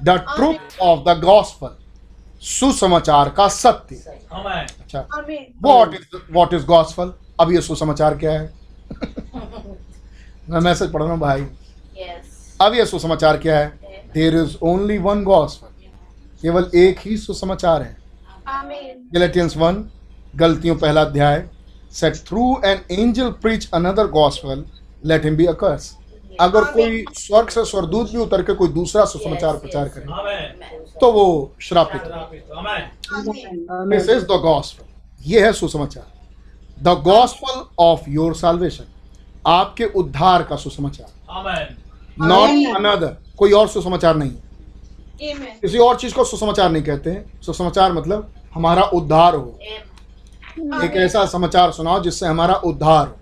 The 0.03 0.10
truth 0.35 0.80
of 0.81 0.99
the 1.10 1.19
gospel 1.23 1.76
सुसमाचार 2.45 3.30
का 3.30 3.47
सत्य। 3.47 3.95
अच्छा। 4.35 4.99
What 5.64 5.93
is 5.93 6.18
what 6.31 6.53
is 6.53 6.65
gospel 6.65 7.14
अब 7.39 7.52
ये 7.52 7.61
सुसमाचार 7.61 8.18
क्या 8.18 8.31
है? 8.31 8.53
मैं 10.49 10.60
मैसेज 10.60 10.91
पढ़ 10.91 11.02
रहा 11.02 11.11
हूँ 11.11 11.19
भाई. 11.19 11.45
अब 12.61 12.73
यह 12.73 12.86
सुसमाचार 12.86 13.38
क्या 13.38 13.57
है? 13.60 13.68
There 14.14 14.36
is 14.36 14.56
only 14.64 14.98
one 14.98 15.23
gospel 15.23 15.68
केवल 16.41 16.69
एक 16.76 16.99
ही 16.99 17.18
सुसमाचार 17.18 17.82
है. 17.82 17.98
गैलेटियंस 19.14 19.57
वन 19.57 19.84
गलतियों 20.36 20.76
पहला 20.76 21.02
अध्याय 21.02 21.48
set 21.94 22.15
through 22.27 22.56
an 22.65 22.82
angel 22.91 23.30
preach 23.41 23.69
another 23.73 24.07
gospel 24.11 24.64
let 25.06 25.26
him 25.26 25.36
be 25.38 25.45
accursed 25.45 25.95
अगर 26.41 26.64
कोई 26.72 27.03
स्वर्ग 27.15 27.49
से 27.49 27.65
स्वर्गदूत 27.65 28.11
भी 28.11 28.18
उतर 28.18 28.41
के 28.44 28.53
कोई 28.53 28.68
दूसरा 28.69 29.06
सुसमाचार 29.06 29.57
प्रचार. 29.57 29.88
करे 29.88 30.90
तो 31.02 31.11
वो 31.11 31.56
श्रापित 31.61 32.02
है. 32.02 32.10
दिस 33.90 34.10
इज़ 34.10 34.23
द 34.23 34.40
गॉस्पल 34.44 35.30
ये 35.30 35.45
है 35.45 35.53
सुसमाचार। 35.53 36.07
The 36.84 37.02
gospel 37.03 37.64
of 37.80 38.10
your 38.10 38.36
salvation 38.36 38.86
आपके 39.48 39.86
उद्धार 39.95 40.44
का 40.44 40.56
सुसमाचार। 40.56 41.10
Amen. 41.38 41.85
नॉट 42.21 42.75
अनदर 42.75 43.17
कोई 43.37 43.51
और 43.51 43.67
सुसमाचार 43.67 44.15
नहीं 44.15 44.31
Amen. 44.31 45.61
किसी 45.61 45.77
और 45.77 45.95
चीज़ 45.95 46.13
को 46.13 46.23
सुसमाचार 46.23 46.71
नहीं 46.71 46.83
कहते 46.83 47.09
हैं। 47.09 47.41
सुसमाचार 47.41 47.93
मतलब 47.93 48.33
हमारा 48.53 48.83
उद्धार 48.83 49.35
हो। 49.35 49.59
Amen. 50.59 50.83
एक 50.83 50.95
ऐसा 50.95 51.25
समाचार 51.25 51.71
सुनाओ 51.71 52.01
जिससे 52.03 52.25
हमारा 52.25 52.55
उद्धार 52.55 53.07
हो। 53.07 53.15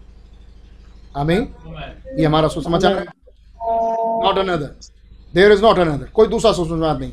आमीन। 1.21 1.47
Amen. 1.67 2.19
ये 2.19 2.25
हमारा 2.25 2.47
सुसमाचार 2.47 2.97
है। 2.97 3.05
Not 4.23 4.37
another 4.37 4.75
there 5.33 5.51
is 5.51 5.61
not 5.61 5.79
another 5.79 6.09
कोई 6.13 6.27
दूसरा 6.27 6.51
सुसमाचार 6.51 6.99
नहीं 6.99 7.11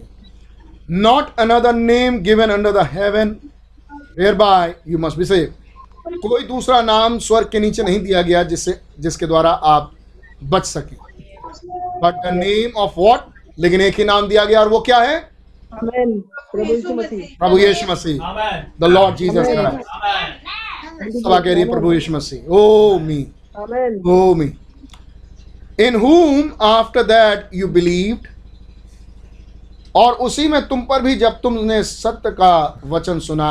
not 0.90 1.39
another 1.39 1.74
name 1.74 2.19
given 2.19 2.51
under 2.51 2.73
the 2.73 2.89
heaven 2.93 3.36
whereby 4.35 4.74
you 4.89 4.98
must 4.98 5.19
be 5.19 5.24
save 5.24 5.55
कोई 6.19 6.44
दूसरा 6.44 6.81
नाम 6.82 7.19
स्वर्ग 7.19 7.48
के 7.48 7.61
नीचे 7.61 7.82
नहीं 7.82 8.01
दिया 8.01 8.23
गया 8.23 8.43
जिससे 8.43 8.81
जिसके 9.01 9.27
द्वारा 9.27 9.51
आप 9.51 9.93
बच 10.44 10.65
सके। 10.66 11.10
But 12.03 12.15
the 12.27 12.35
name 12.35 12.79
of 12.81 12.93
what 12.97 13.21
लेकिन 13.59 13.81
एक 13.81 13.99
ही 13.99 14.05
नाम 14.05 14.29
दिया 14.29 14.45
गया 14.45 14.61
और 14.61 14.69
वो 14.69 14.81
क्या 14.81 14.99
है? 14.99 15.17
आमेन 15.75 16.19
प्रभु 16.53 16.73
यीशु 16.75 16.95
मसीह। 16.95 17.27
प्रभु 17.39 17.59
यीशु 17.59 17.93
मसीह। 17.93 18.19
Amen. 18.31 18.81
The 18.81 18.85
Lord 18.93 19.17
Jesus 19.17 19.47
Christ 19.49 21.19
सभा 21.19 21.39
कह 21.39 21.53
रही 21.53 21.62
है 21.62 21.70
प्रभु 21.70 21.93
यीशु 21.93 22.12
मसीह। 22.12 22.49
ओ 22.51 22.99
मी 22.99 23.27
आमेन 23.59 24.01
Oh 24.07 24.35
me. 24.35 24.49
In 25.79 25.95
whom 26.01 26.53
after 26.61 27.03
that 27.05 27.55
you 27.61 27.69
believed, 27.77 28.27
और 29.97 30.12
उसी 30.25 30.49
में 30.49 30.61
तुम 30.69 30.81
पर 30.81 31.03
भी 31.03 31.15
जब 31.17 31.41
तुमने 31.43 31.83
सत्य 31.83 32.31
का 32.31 32.81
वचन 32.87 33.19
सुना 33.19 33.51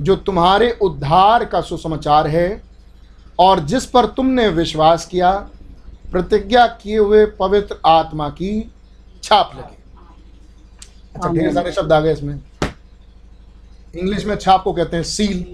जो 0.00 0.16
तुम्हारे 0.16 0.70
उद्धार 0.82 1.44
का 1.44 1.60
सुसमाचार 1.60 2.26
है 2.26 2.62
और 3.40 3.60
जिस 3.60 3.86
पर 3.86 4.06
तुमने 4.16 4.48
विश्वास 4.48 5.06
किया 5.06 5.30
प्रतिज्ञा 6.12 6.66
किए 6.82 6.98
हुए 6.98 7.24
पवित्र 7.38 7.76
आत्मा 7.86 8.28
की 8.30 8.50
छाप 9.22 9.50
लगी। 9.56 9.76
अच्छा 11.14 11.28
ढेर 11.28 11.52
सारे 11.54 11.72
शब्द 11.72 11.92
आ 11.92 12.00
गए 12.00 12.12
इसमें। 12.12 12.40
इंग्लिश 13.96 14.24
में 14.26 14.34
छाप 14.36 14.62
को 14.64 14.72
कहते 14.72 14.96
हैं 14.96 15.04
सील 15.04 15.44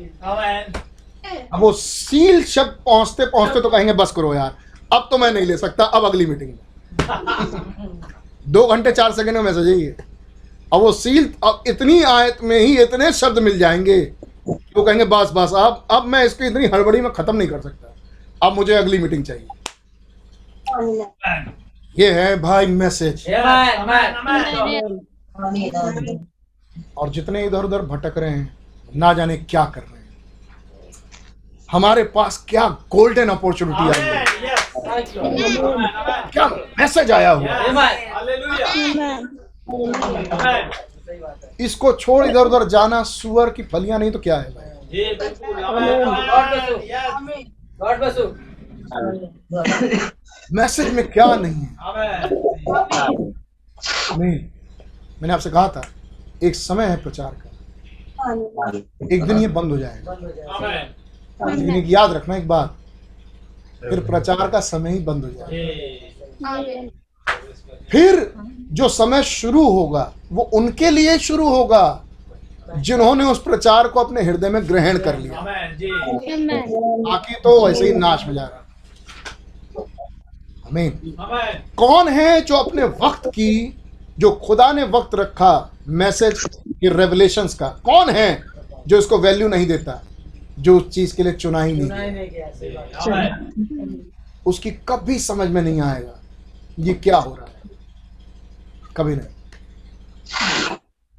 अब 1.52 1.60
वो 1.60 1.72
सील 1.72 2.42
शब्द 2.44 2.76
पहुँचते 2.86 3.26
पहुँचते 3.26 3.60
तो 3.60 3.70
कहेंगे 3.70 3.92
बस 3.92 4.12
करो 4.12 4.34
यार 4.34 4.56
अब 4.92 5.08
तो 5.10 5.18
मैं 5.18 5.32
नहीं 5.32 5.46
ले 5.46 5.56
सकता 5.56 5.84
अब 5.84 6.04
अगली 6.04 6.26
मीटिंग 6.26 6.50
में। 6.50 6.58
दो 8.48 8.66
घंटे 8.66 8.92
चार 8.92 9.12
सेकंड 9.12 9.36
में 9.36 9.42
मैसेज 9.42 9.68
है 9.68 9.90
अब 10.72 10.80
वो 10.80 10.92
सील 10.92 11.32
अब 11.44 11.62
इतनी 11.66 12.02
आयत 12.02 12.38
में 12.42 12.58
ही 12.58 12.78
इतने 12.82 13.12
शब्द 13.12 13.38
मिल 13.38 13.58
जाएँगे 13.58 14.00
वो 14.46 14.82
कहेंगे 14.82 15.04
बस 15.04 15.30
बस 15.34 15.52
अब 15.56 15.86
अब 15.90 16.06
मैं 16.06 16.24
इसको 16.24 16.44
इतनी 16.44 16.66
हड़बड़ी 16.66 17.00
में 17.00 17.12
खत्म 17.12 17.36
नहीं 17.36 17.48
कर 17.48 17.60
सकता। 17.60 18.46
अब 18.46 18.52
मुझे 18.52 18.74
अगली 18.74 18.98
मीटिंग 18.98 19.24
चाहिए. 19.24 19.46
ये 21.98 22.10
है 22.12 22.36
भाई 22.40 22.66
मैसेज. 22.66 23.24
Amen. 23.30 24.10
और 26.98 27.10
जितने 27.10 27.44
इधर 27.46 27.64
उधर 27.64 27.82
भटक 27.82 28.18
रहे 28.18 28.30
हैं 28.30 28.56
ना 28.96 29.12
जाने 29.12 29.36
क्या 29.36 29.64
कर 29.64 29.80
रहे 29.80 29.98
हैं। 29.98 30.08
हमारे 31.72 32.04
पास 32.04 32.44
क्या 32.48 32.68
गोल्डन 32.68 33.28
अपॉर्चुनिटी 33.28 33.88
आई 33.88 34.00
है. 34.00 34.24
क्या 36.32 36.46
मैसेज 36.78 37.10
आया 37.10 37.30
हुआ? 37.30 37.46
है. 40.42 40.70
इसको 41.60 41.92
छोड़ 41.92 42.24
इधर 42.26 42.40
उधर 42.40 42.68
जाना 42.68 43.02
सुअर 43.02 43.50
की 43.50 43.62
फलियाँ 43.62 43.98
नहीं 43.98 44.10
तो 44.12 44.18
क्या 44.18 44.36
है 44.36 44.50
भाई? 44.50 44.70
मैसेज 50.52 50.92
में 50.94 51.10
क्या 51.10 51.34
नहीं 51.34 51.54
है. 51.54 51.76
नहीं 54.18 54.38
मैंने 55.22 55.32
आपसे 55.34 55.50
कहा 55.50 55.68
था 55.68 55.82
एक 56.42 56.54
समय 56.54 56.86
है 56.86 56.96
प्रचार 57.02 57.32
का। 57.34 57.50
एक 59.12 59.24
दिन 59.24 59.38
ये 59.38 59.48
बंद 59.48 59.70
हो 59.72 59.78
जाएगा। 59.78 60.12
लेकिन 61.50 61.74
एक 61.74 61.84
याद 61.88 62.12
रखना 62.12 62.36
एक 62.36 62.48
बात 62.48 62.76
फिर 63.80 64.00
प्रचार 64.00 64.48
का 64.50 64.60
समय 64.60 64.90
ही 64.90 64.98
बंद 64.98 65.24
हो 65.24 65.30
जाएगा। 65.30 66.92
फिर 67.90 68.32
जो 68.72 68.88
समय 68.88 69.22
शुरू 69.22 69.68
होगा 69.70 70.12
वो 70.32 70.42
उनके 70.54 70.90
लिए 70.90 71.18
शुरू 71.18 71.48
होगा 71.48 72.04
जिन्होंने 72.78 73.24
उस 73.24 73.42
प्रचार 73.42 73.88
को 73.88 74.00
अपने 74.00 74.22
हृदय 74.22 74.48
में 74.48 74.68
ग्रहण 74.68 74.98
कर 74.98 75.18
लिया। 75.18 75.40
बाकी 77.02 77.34
तो 77.34 77.70
ऐसे 77.70 77.86
ही 77.86 77.92
नाश 77.92 78.26
में 78.26 78.34
जा 78.34 78.40
जाएगा 78.40 78.63
आमीन 80.74 81.14
कौन 81.76 82.08
है 82.08 82.40
जो 82.40 82.54
अपने 82.56 82.84
वक्त 83.00 83.26
की 83.28 83.50
जो 84.18 84.30
खुदा 84.46 84.72
ने 84.72 84.82
वक्त 84.90 85.14
रखा 85.14 85.52
मैसेज 85.88 86.44
की 86.44 86.88
रेवलेशंस 86.88 87.54
का? 87.54 87.68
कौन 87.84 88.10
है 88.10 88.42
जो 88.86 88.98
इसको 88.98 89.18
वैल्यू 89.18 89.48
नहीं 89.48 89.66
देता 89.66 90.02
जो 90.58 90.76
उस 90.76 90.88
चीज़ 90.90 91.14
के 91.16 91.22
लिए 91.22 91.32
चुना 91.32 91.62
ही 91.62 91.72
नहीं. 91.72 91.90
उसकी 94.46 94.70
कभी 94.88 95.18
समझ 95.18 95.48
में 95.48 95.62
नहीं 95.62 95.80
आएगा 95.80 96.20
ये 96.78 96.94
क्या 96.94 97.16
हो 97.16 97.34
रहा 97.34 97.46
है? 97.46 97.52
कभी 98.96 99.14
नहीं। 99.16 99.28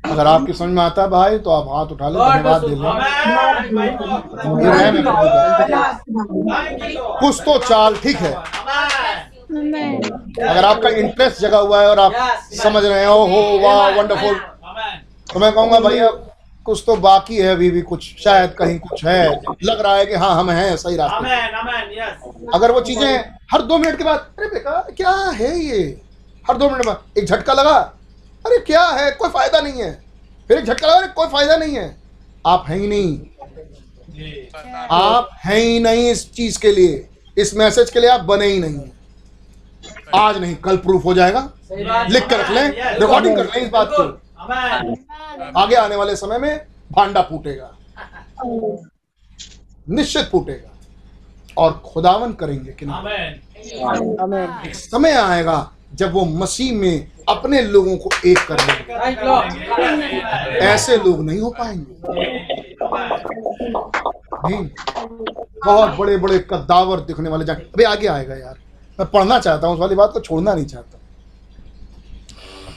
अगर 0.04 0.28
आपकी 0.28 0.54
समझ 0.54 0.70
में 0.70 0.82
आता 0.84 1.02
है 1.02 1.08
भाई 1.10 1.38
तो 1.40 1.50
आप 1.50 1.68
हाथ 1.70 1.86
उठा 1.94 2.10
ले 2.10 2.20
धन्यवाद 2.20 2.62
दे। 2.62 2.68
लें 2.68 2.76
Lord. 2.78 3.02
कुछ 7.20 7.42
तो 7.42 7.58
चाल 7.60 7.96
ठीक 8.04 8.18
है. 8.18 8.34
अगर 9.46 10.66
आपका 10.66 10.90
इंटरेस्ट 10.90 11.42
जगा 11.42 11.58
हुआ 11.58 11.82
है 11.82 11.88
और 11.88 12.00
आप 12.00 12.14
समझ 12.54 12.84
रहे 12.86 13.06
हो 13.06 13.26
हो 13.26 13.42
वाह 13.60 13.90
वंडरफुल 13.98 14.36
तो 15.34 15.40
मैं 15.40 15.52
कहूँगा 15.52 15.80
भैया 15.80 16.08
कुछ 16.66 16.84
तो 16.86 16.96
बाकी 16.98 17.38
है 17.38 17.52
अभी 17.52 17.70
भी 17.72 17.82
कुछ 17.82 18.04
शायद 18.24 18.54
कहीं 18.60 18.78
कुछ 18.80 19.04
है। 19.06 19.26
लग 19.64 19.82
रहा 19.82 19.96
है 19.96 20.06
कि 20.06 20.14
हाँ 20.16 20.34
हम 20.36 20.50
हैं 20.52 20.76
सही 20.78 20.96
रास्ते. 20.96 21.34
अगर 22.56 22.72
वो 22.72 22.80
चीज़ें 22.82 23.18
हर 23.54 23.62
दो 23.62 23.78
मिनट 23.78 23.98
के 23.98 24.04
बाद 24.04 24.20
अरे 24.40 24.48
बेकार 24.48 24.92
क्या 24.98 25.12
है 25.34 25.58
ये? 25.60 25.82
हर 26.46 26.58
दो 26.58 26.70
मिनट 26.70 26.86
बाद 26.86 27.18
एक 27.18 27.26
झटका 27.26 27.54
लगा 27.54 27.78
अरे 28.46 28.58
क्या 28.58 28.84
है? 28.84 29.12
कोई 29.12 29.30
फ़ायदा 29.30 29.62
नहीं 29.62 29.82
है। 29.82 29.92
फिर 30.48 30.58
एक 30.58 30.66
झटका 30.66 30.88
लगा 30.88 30.98
अरे 30.98 31.08
कोई 31.08 31.28
फ़ायदा 31.28 31.58
नहीं 31.58 31.76
है। 31.76 31.96
आप 32.46 32.66
हैं 32.70 32.78
ही 32.78 32.88
नहीं। 32.88 33.18
आप 34.92 35.30
हैं 35.46 35.58
ही 35.58 35.80
नहीं 35.80 36.10
इस 36.12 36.32
चीज़ 36.34 36.60
के 36.60 36.72
लिए। 36.72 37.08
इस 37.38 37.56
मैसेज 37.58 37.90
के 37.90 38.00
लिए 38.00 38.10
आप 38.10 38.22
बने 38.26 38.46
ही 38.46 38.60
नहीं। 38.60 38.80
आज 40.16 40.38
नहीं 40.38 40.56
कल 40.56 40.78
प्रूफ 40.78 41.06
हो 41.06 41.14
जाएगा। 41.14 41.50
लिख 42.10 42.28
कर 42.30 42.40
रख 42.40 42.50
लें 42.50 42.70
रिकॉर्डिंग 43.00 43.36
कर 43.38 43.46
लें 43.46 43.62
इस 43.62 43.70
बात 43.70 43.90
को। 43.92 44.04
आगे 45.60 45.76
आने 45.76 45.96
वाले 45.96 46.16
समय 46.16 46.38
में 46.38 46.66
भांडा 46.92 47.22
फूटेगा। 47.22 47.72
निश्चित 49.90 50.26
फूटेगा। 50.26 50.72
और 51.58 51.72
खुदावन 51.86 52.34
करेंगे 52.34 52.72
कि 52.72 52.86
नहीं? 52.86 52.98
एक 54.68 54.76
समय 54.76 55.12
आएगा 55.12 55.72
जब 55.94 56.14
वो 56.14 56.26
मसीह 56.26 56.74
में 56.74 57.12
अपने 57.30 57.62
लोगों 57.62 57.98
को 57.98 58.10
एक 58.26 58.40
कर 58.48 58.58
लेंगे. 58.60 58.94
ऐसे 60.66 60.98
लोग 60.98 61.24
नहीं 61.26 61.40
हो 61.40 61.50
पाएँगे। 61.50 61.96
नहीं। 64.48 64.68
बहुत 65.66 65.96
बड़े 65.98 66.18
बड़े 66.18 66.40
कद्दावर 66.40 67.00
दिखने 67.00 67.30
वाले 67.30 67.46
जाए 67.46 67.56
अभी 67.56 67.84
आगे 67.84 68.08
आएगा 68.08 68.36
यार। 68.36 68.58
मैं 69.00 69.08
पढ़ना 69.12 69.40
चाहता 69.40 69.68
हूँ 69.68 69.76
उस 69.76 69.80
वाली 69.80 69.96
बात 69.96 70.12
को 70.14 70.20
छोड़ना 70.20 70.54
नहीं 70.54 70.66
चाहता। 70.66 71.00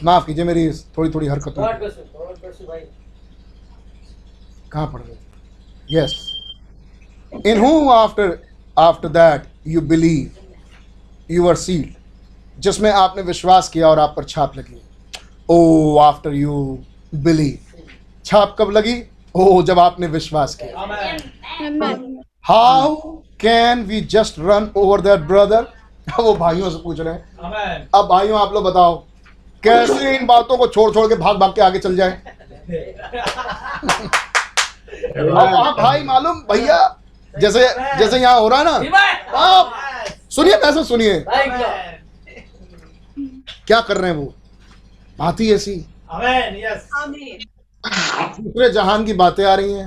माफ़ 0.04 0.26
कीजिए 0.26 0.44
मेरी 0.44 0.70
थोड़ी 0.96 1.10
थोड़ी 1.10 1.26
हरकतों 1.26 1.62
भाई. 1.62 2.80
कहाँ 4.72 4.86
पढ़ 4.86 5.00
रहे 5.00 5.14
थे 5.14 5.94
yes 5.94 6.14
in 7.46 7.58
whom 7.60 7.88
after 7.92 8.38
after 8.76 9.08
that 9.10 9.46
you 9.66 9.80
believe 9.82 10.30
you 11.30 11.48
are 11.48 11.56
sealed 11.56 12.60
जिसमें 12.62 12.90
आपने 12.92 13.22
विश्वास 13.22 13.68
किया 13.68 13.88
और 13.88 13.98
आप 13.98 14.14
पर 14.16 14.24
छाप 14.24 14.56
लगी। 14.56 14.80
ओ 15.50 15.96
आफ्टर 16.00 16.34
यू 16.34 16.78
बिलीव 17.14 17.58
छाप 18.24 18.56
कब 18.58 18.70
लगी? 18.70 19.02
ओ 19.34 19.62
जब 19.62 19.78
आपने 19.78 20.06
विश्वास 20.08 20.54
किया। 20.62 20.86
How 22.44 22.94
can 23.40 23.82
we 23.84 24.00
just 24.12 24.38
run 24.38 24.70
over 24.76 25.00
that 25.00 25.20
brother 25.28 25.66
वो 26.20 26.34
भाइयों 26.34 26.70
से 26.70 26.78
पूछ 26.82 27.00
रहे 27.00 27.14
हैं। 27.14 27.88
अब 27.94 28.08
भाइयों 28.08 28.40
आप 28.40 28.52
लोग 28.52 28.64
बताओ 28.64 28.96
कैसे 29.64 30.16
इन 30.16 30.26
बातों 30.26 30.56
को 30.56 30.66
छोड़ 30.66 30.92
छोड़ 30.94 31.06
के 31.08 31.14
भाग 31.14 31.36
भाग 31.36 31.54
के 31.54 31.60
आगे 31.60 31.78
चल 31.78 31.96
जाए? 31.96 32.10
अब 35.18 35.30
वहाँ 35.32 35.72
भाई 35.76 36.02
मालूम 36.02 36.40
भैया 36.52 36.78
जैसे 37.40 37.60
जैसे 37.98 38.18
यहाँ 38.18 38.40
हो 38.40 38.48
रहा 38.48 38.58
है 38.58 38.64
ना 38.64 38.98
आप 39.38 39.74
सुनिए 40.30 40.56
कैसे 40.56 40.84
सुनिए। 40.84 41.20
Thank 41.28 41.52
you, 41.52 41.58
Lord. 41.60 41.94
क्या 43.66 43.80
कर 43.80 43.96
रहे 43.96 44.10
हैं 44.10 44.16
वो? 44.18 44.34
बात 45.18 45.40
ही 45.40 45.52
ऐसी। 45.54 45.86
Amen. 46.14 46.54
दूसरे 48.40 48.70
जहान 48.72 49.04
की 49.04 49.12
बातें 49.12 49.44
आ 49.44 49.54
रही 49.54 49.72
हैं। 49.72 49.86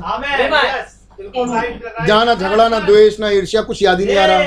Right. 1.21 1.81
जहाँ 2.07 2.25
ना 2.25 2.33
झगड़ा 2.35 2.67
ना 2.69 2.79
द्वेष 2.79 3.19
ना 3.19 3.29
ईर्ष्या 3.29 3.61
कुछ 3.61 3.81
याद 3.83 3.99
ही 3.99 4.05
नहीं 4.05 4.17
आ 4.17 4.25
रहा. 4.25 4.41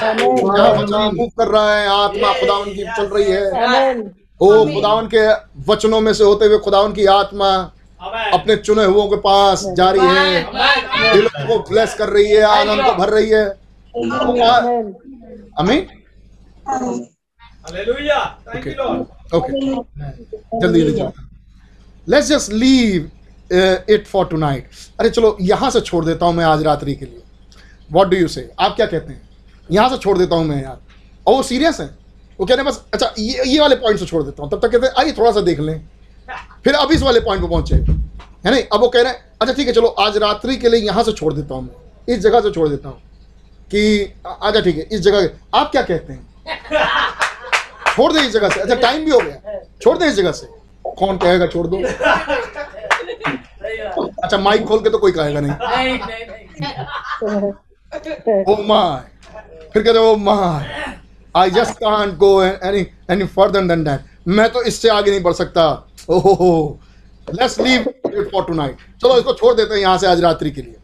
जहाँ 0.00 1.10
मूव 1.12 1.28
कर 1.38 1.48
रहा 1.48 1.74
है 1.76 1.88
आत्मा 1.88 2.32
खुदावन 2.40 2.72
की 2.74 2.84
चल 2.96 3.06
रही 3.14 3.30
है. 3.30 3.44
ओ 4.40 4.48
खुदावन 4.74 5.06
के 5.14 5.26
वचनों 5.70 6.00
में 6.00 6.12
से 6.14 6.24
होते 6.24 6.44
हुए 6.44 6.58
खुदावन 6.64 6.92
की 6.92 7.06
आत्मा 7.14 7.50
अपने 8.34 8.56
चुने 8.56 8.84
हुओं 8.84 9.06
के 9.08 9.16
पास 9.26 9.64
जा 9.76 9.90
रही 9.90 10.06
है. 10.16 10.42
दिलों 11.12 11.46
को 11.48 11.58
ब्लेस 11.70 11.94
कर 11.98 12.08
रही 12.08 12.30
है 12.30 12.42
आनंद 12.42 12.84
को 12.86 12.92
भर 12.94 13.08
रही 13.18 13.30
है। 13.30 13.44
अमीन 15.58 15.86
Hallelujah. 17.66 18.22
Thank 18.46 18.64
you, 18.66 18.72
Lord. 18.78 19.04
Okay 19.34 19.50
जल्दी 20.60 20.80
जल्दी 20.80 21.02
let's 22.06 22.28
just 22.28 22.52
leave 22.52 23.10
it 23.54 24.06
for 24.06 24.26
tonight 24.36 24.68
अरे 25.00 25.10
चलो, 25.10 25.36
यहाँ 25.40 25.70
से 25.70 25.80
छोड़ 25.80 26.04
देता 26.04 26.26
हूँ 26.26 26.34
मैं 26.34 26.44
आज 26.44 26.62
रात्रि 26.62 26.94
के 26.94 27.04
लिए। 27.04 27.22
वॉट 27.90 28.08
डू 28.08 28.16
यू 28.16 28.28
से 28.28 28.50
आप 28.60 28.76
क्या 28.76 28.86
कहते 28.86 29.12
हैं? 29.12 29.20
यहाँ 29.68 29.88
से 29.88 29.96
छोड़ 29.98 30.16
देता 30.18 30.36
हूँ 30.36 30.44
मैं 30.44 30.62
यार। 30.62 30.78
और 31.26 31.34
वो 31.34 31.42
सीरियस 31.42 31.80
है? 31.80 31.86
वो 32.40 32.46
कह 32.46 32.54
रहे 32.54 32.64
हैं, 32.64 32.72
बस 32.72 32.84
अच्छा 32.94 33.12
ये 33.18 33.44
ये 33.46 33.60
वाले 33.60 33.76
पॉइंट 33.76 33.98
से 33.98 34.06
छोड़ 34.06 34.22
देता 34.22 34.42
हूँ। 34.42 34.50
तब 34.50 34.60
तक 34.60 34.72
कहते 34.72 34.86
हैं, 34.86 34.94
आइए 34.98 35.12
थोड़ा 35.12 35.30
सा 35.32 35.40
देख 35.40 35.60
लें। 35.60 35.80
फिर 36.64 36.74
अब 36.74 36.92
इस 36.92 37.02
वाले 37.02 37.20
पॉइंट 37.20 37.42
पर 37.42 37.48
पहुँचे। 37.48 37.74
है 37.74 38.50
नहीं? 38.50 38.62
अब 38.72 38.80
वो 38.80 38.88
कह 38.88 39.02
रहे 39.02 39.12
हैं 39.12 39.24
अच्छा 39.42 39.52
ठीक 39.54 39.66
है, 39.66 39.72
चलो, 39.72 39.88
आज 39.88 40.16
रात्रि 40.16 40.56
के 40.56 40.68
लिए 40.68 40.80
यहाँ 40.80 41.02
से 41.04 41.12
छोड़ 41.12 41.32
देता 41.32 41.54
हूँ 41.54 41.62
मैं। 41.62 42.14
इस 42.14 42.20
जगह 42.20 42.40
से 42.40 42.50
छोड़ 42.50 42.68
देता 42.68 42.88
हूँ। 42.88 43.00
कि 43.70 44.00
अच्छा 44.26 44.60
ठीक 44.60 44.76
है, 44.76 44.82
इस 44.92 45.00
जगह 45.00 45.58
आप 45.58 45.70
क्या 45.70 45.82
कहते 45.82 46.12
हैं? 46.12 46.26
छोड़ 47.94 48.12
दे 48.12 48.20
इस 48.20 48.32
जगह 48.32 48.48
से। 48.48 48.60
अच्छा 48.60 48.74
टाइम 48.74 49.04
भी 49.04 49.10
हो 49.10 49.18
गया। 49.18 49.60
छोड़ 49.82 49.96
दे 49.98 50.06
इस 50.06 50.14
जगह 50.14 50.32
से। 50.32 50.46
कौन 50.98 51.16
कहेगा, 51.18 51.46
छोड़ 51.46 51.66
दो. 51.66 51.76
अच्छा 54.24 54.38
माइक 54.38 54.64
खोल 54.66 54.80
के 54.80 54.90
तो 54.90 54.98
कोई 54.98 55.12
कहेगा 55.12 55.40
नहीं। 55.40 55.52
नहीं, 55.52 55.98
नहीं, 55.98 56.24
नहीं. 57.32 57.52
ओ 58.48 58.62
माय 58.62 59.00
फिर 59.72 59.82
कहते 59.82 59.98
ओ 59.98 60.16
my 60.16 60.94
I 61.34 61.50
just 61.50 61.74
can't 61.74 62.14
go 62.18 62.42
any 62.42 62.86
any 63.10 63.26
further 63.36 63.66
then 63.66 63.84
that 63.84 64.00
मैं 64.28 64.48
तो 64.52 64.62
इससे 64.62 64.88
आगे 64.88 65.10
नहीं 65.10 65.22
बढ़ 65.22 65.32
सकता। 65.32 65.66
ओहो 66.10 66.32
हो 66.34 66.78
let's 67.28 67.58
leave 67.60 67.80
it 67.80 68.30
for 68.32 68.44
tonight 68.44 68.76
चलो 69.02 69.18
इसको 69.18 69.32
छोड़ 69.34 69.54
देते 69.54 69.74
हैं 69.74 69.80
यहाँ 69.80 69.98
से 69.98 70.06
आज 70.06 70.20
रात्रि 70.20 70.50
के 70.50 70.62
लिए। 70.62 70.76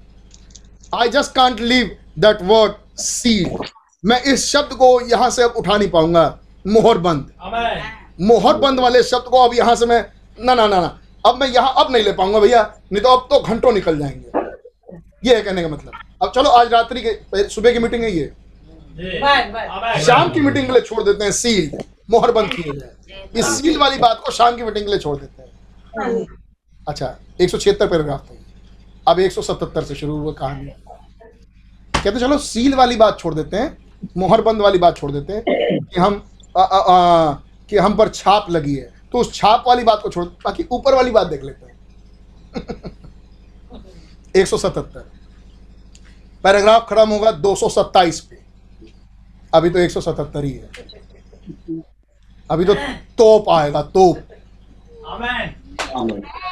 I 0.93 1.09
just 1.09 1.35
can't 1.35 1.61
leave 1.61 1.97
that 2.19 2.43
word 2.43 2.73
seal 2.99 3.57
मैं 4.05 4.21
इस 4.33 4.47
शब्द 4.53 4.73
को 4.75 5.01
यहाँ 5.09 5.31
से 5.31 5.43
अब 5.43 5.55
उठा 5.57 5.77
नहीं 5.77 5.91
पाऊँगा। 5.91 6.39
मोहर 6.67 6.99
बंद। 6.99 7.31
Amen. 7.47 7.79
मोहर 8.21 8.55
बंद 8.57 8.81
वाले 8.81 9.03
शब्द 9.03 9.29
को 9.31 9.45
अब 9.45 9.55
यहाँ 9.55 9.75
से 9.77 9.87
मैं 9.87 10.05
ना 10.39 10.55
ना 10.55 10.67
ना 10.67 10.81
ना। 10.81 11.00
अब 11.25 11.41
मैं 11.41 11.49
यहाँ 11.49 11.75
अब 11.79 11.93
नहीं 11.93 12.03
ले 12.05 12.13
पाऊँगा 12.13 12.41
भैया 12.41 12.63
नहीं 12.93 13.03
तो 13.03 13.17
अब 13.17 13.27
तो 13.31 13.41
घंटों 13.43 13.73
निकल 13.73 13.99
जाएँगे। 13.99 14.39
ये 15.25 15.37
है 15.37 15.43
कहने 15.43 15.63
का 15.63 15.69
मतलब। 15.69 15.93
अब 16.23 16.33
चलो 16.35 16.51
आज 16.51 16.73
रात्रि 16.73 17.03
के 17.07 17.49
सुबह 17.49 17.73
की 17.73 17.79
मीटिंग 17.79 18.03
है 18.05 18.11
ये. 18.11 18.33
शाम 20.05 20.29
की 20.33 20.41
मीटिंग 20.41 20.67
के 20.67 20.73
लिए 20.73 20.81
छोड़ 20.83 21.03
देते 21.03 21.25
हैं 21.25 21.33
सील 21.33 21.79
मोहर 22.11 22.33
बंद 22.33 22.51
किए 22.53 22.73
जाए। 22.79 23.29
इस 23.37 23.47
सील 23.59 23.79
वाली 23.79 23.99
बात 23.99 24.21
को 24.25 24.33
शाम 24.33 24.57
की 24.57 24.63
मीटिंग 24.63 24.85
के 24.85 24.91
लिए 24.91 24.99
छोड़ 24.99 25.17
देते 25.17 25.43
हैं। 25.43 26.27
अच्छा 26.87 27.15
एक 27.41 27.51
सौ 27.51 27.59
छिहत्तर 27.59 27.87
पैराग्राफ 27.89 28.27
था 28.31 28.35
अब 29.09 29.21
एक 29.21 29.33
सौ 29.33 29.43
सतहत्तर 29.43 29.83
से 29.83 29.95
शुरू 29.95 30.17
हुआ 30.17 30.33
कहानी। 30.33 30.71
कहते 31.95 32.19
चलो 32.21 32.39
सील 32.39 32.75
वाली 32.75 32.97
बात 32.97 33.19
छोड़ 33.19 33.35
देते 33.35 33.57
हैं 33.57 33.77
मोहर 34.17 34.43
बंद 34.43 34.61
वाली 34.63 34.79
बात 34.79 34.97
छोड़ 34.97 35.11
देते 35.13 35.33
हैं 35.33 35.43
कि 35.85 36.01
हम 36.01 36.23
आ, 36.57 36.63
आ, 36.63 36.79
आ, 36.79 37.33
कि 37.71 37.77
हम 37.77 37.95
पर 37.97 38.09
छाप 38.09 38.47
लगी 38.51 38.75
है। 38.75 38.90
तो 39.13 39.19
उस 39.19 39.33
छाप 39.35 39.65
वाली 39.67 39.85
बात 39.85 40.01
को 40.03 40.09
छोड़ 40.09 40.25
बाकी 40.25 40.65
ऊपर 40.73 40.95
वाली 40.95 41.11
बात 41.11 41.27
देख 41.27 41.45
लेते 41.45 41.67
हैं। 41.67 41.79
एक 44.37 44.47
सौ 44.47 44.57
सतहत्तर। 44.57 45.11
पैराग्राफ 46.45 46.87
खत्म 46.91 47.09
होगा 47.09 47.31
दो 47.31 47.55
सौ 47.55 47.69
सत्ताईस 47.69 48.21
पे। 48.21 48.39
अभी 49.55 49.71
तो 49.71 49.79
एक 49.79 49.91
सौ 49.91 50.01
सतहत्तर 50.01 50.45
ही 50.45 50.53
है। 50.53 50.71
अभी 52.51 52.65
तो 52.65 52.75
तोप 53.19 53.49
आएगा 53.51 53.83
तोप। 53.83 54.19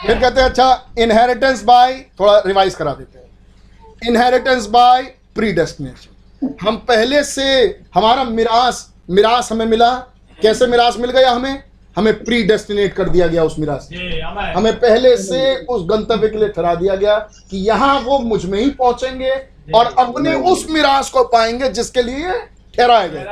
फिर 0.06 0.18
कहते 0.20 0.40
हैं 0.40 0.48
अच्छा 0.48 0.92
इनहेरिटेंस 0.98 1.62
बाय 1.64 1.94
थोड़ा 2.20 2.38
रिवाइज 2.46 2.74
करा 2.74 2.94
देते 2.94 3.18
हैं। 3.18 3.26
इनहेरिटेंस 4.08 4.66
बाय 4.66 5.02
प्री 5.34 5.52
डेस्टिनेशन 5.52 6.54
हम 6.62 6.76
पहले 6.76 7.22
से 7.24 7.44
हमारा 7.94 8.24
मिरास 8.24 8.94
मिरास 9.10 9.52
हमें 9.52 9.66
मिला। 9.66 9.94
कैसे 10.42 10.66
मिरास 10.66 10.96
मिल 10.96 11.10
गया 11.10 11.30
हमें? 11.30 11.62
हमें 11.98 12.12
प्री 12.24 12.42
डेस्टिनेट 12.42 12.92
कर 12.94 13.08
दिया 13.08 13.26
गया 13.26 13.44
उस 13.44 13.58
मिरास 13.58 13.88
में 13.92 13.98
जी. 13.98 14.20
Amen. 14.22 14.56
हमें 14.56 14.72
पहले 14.80 15.16
से 15.16 15.54
उस 15.66 15.82
गंतव्य 15.90 16.28
के 16.28 16.38
लिए 16.38 16.48
ठहरा 16.48 16.74
दिया 16.74 16.94
गया 16.96 17.18
कि 17.50 17.56
यहाँ 17.68 17.98
वो 18.00 18.18
मुझमें 18.18 18.58
ही 18.60 18.68
पहुँचेंगे 18.70 19.30
और 19.74 19.94
अपने 19.98 20.34
उस 20.50 20.66
मिरास 20.70 21.10
को 21.10 21.24
पाएँगे 21.32 21.68
जिसके 21.70 22.02
लिए 22.02 22.32
ठहराए 22.74 23.08
गए। 23.08 23.24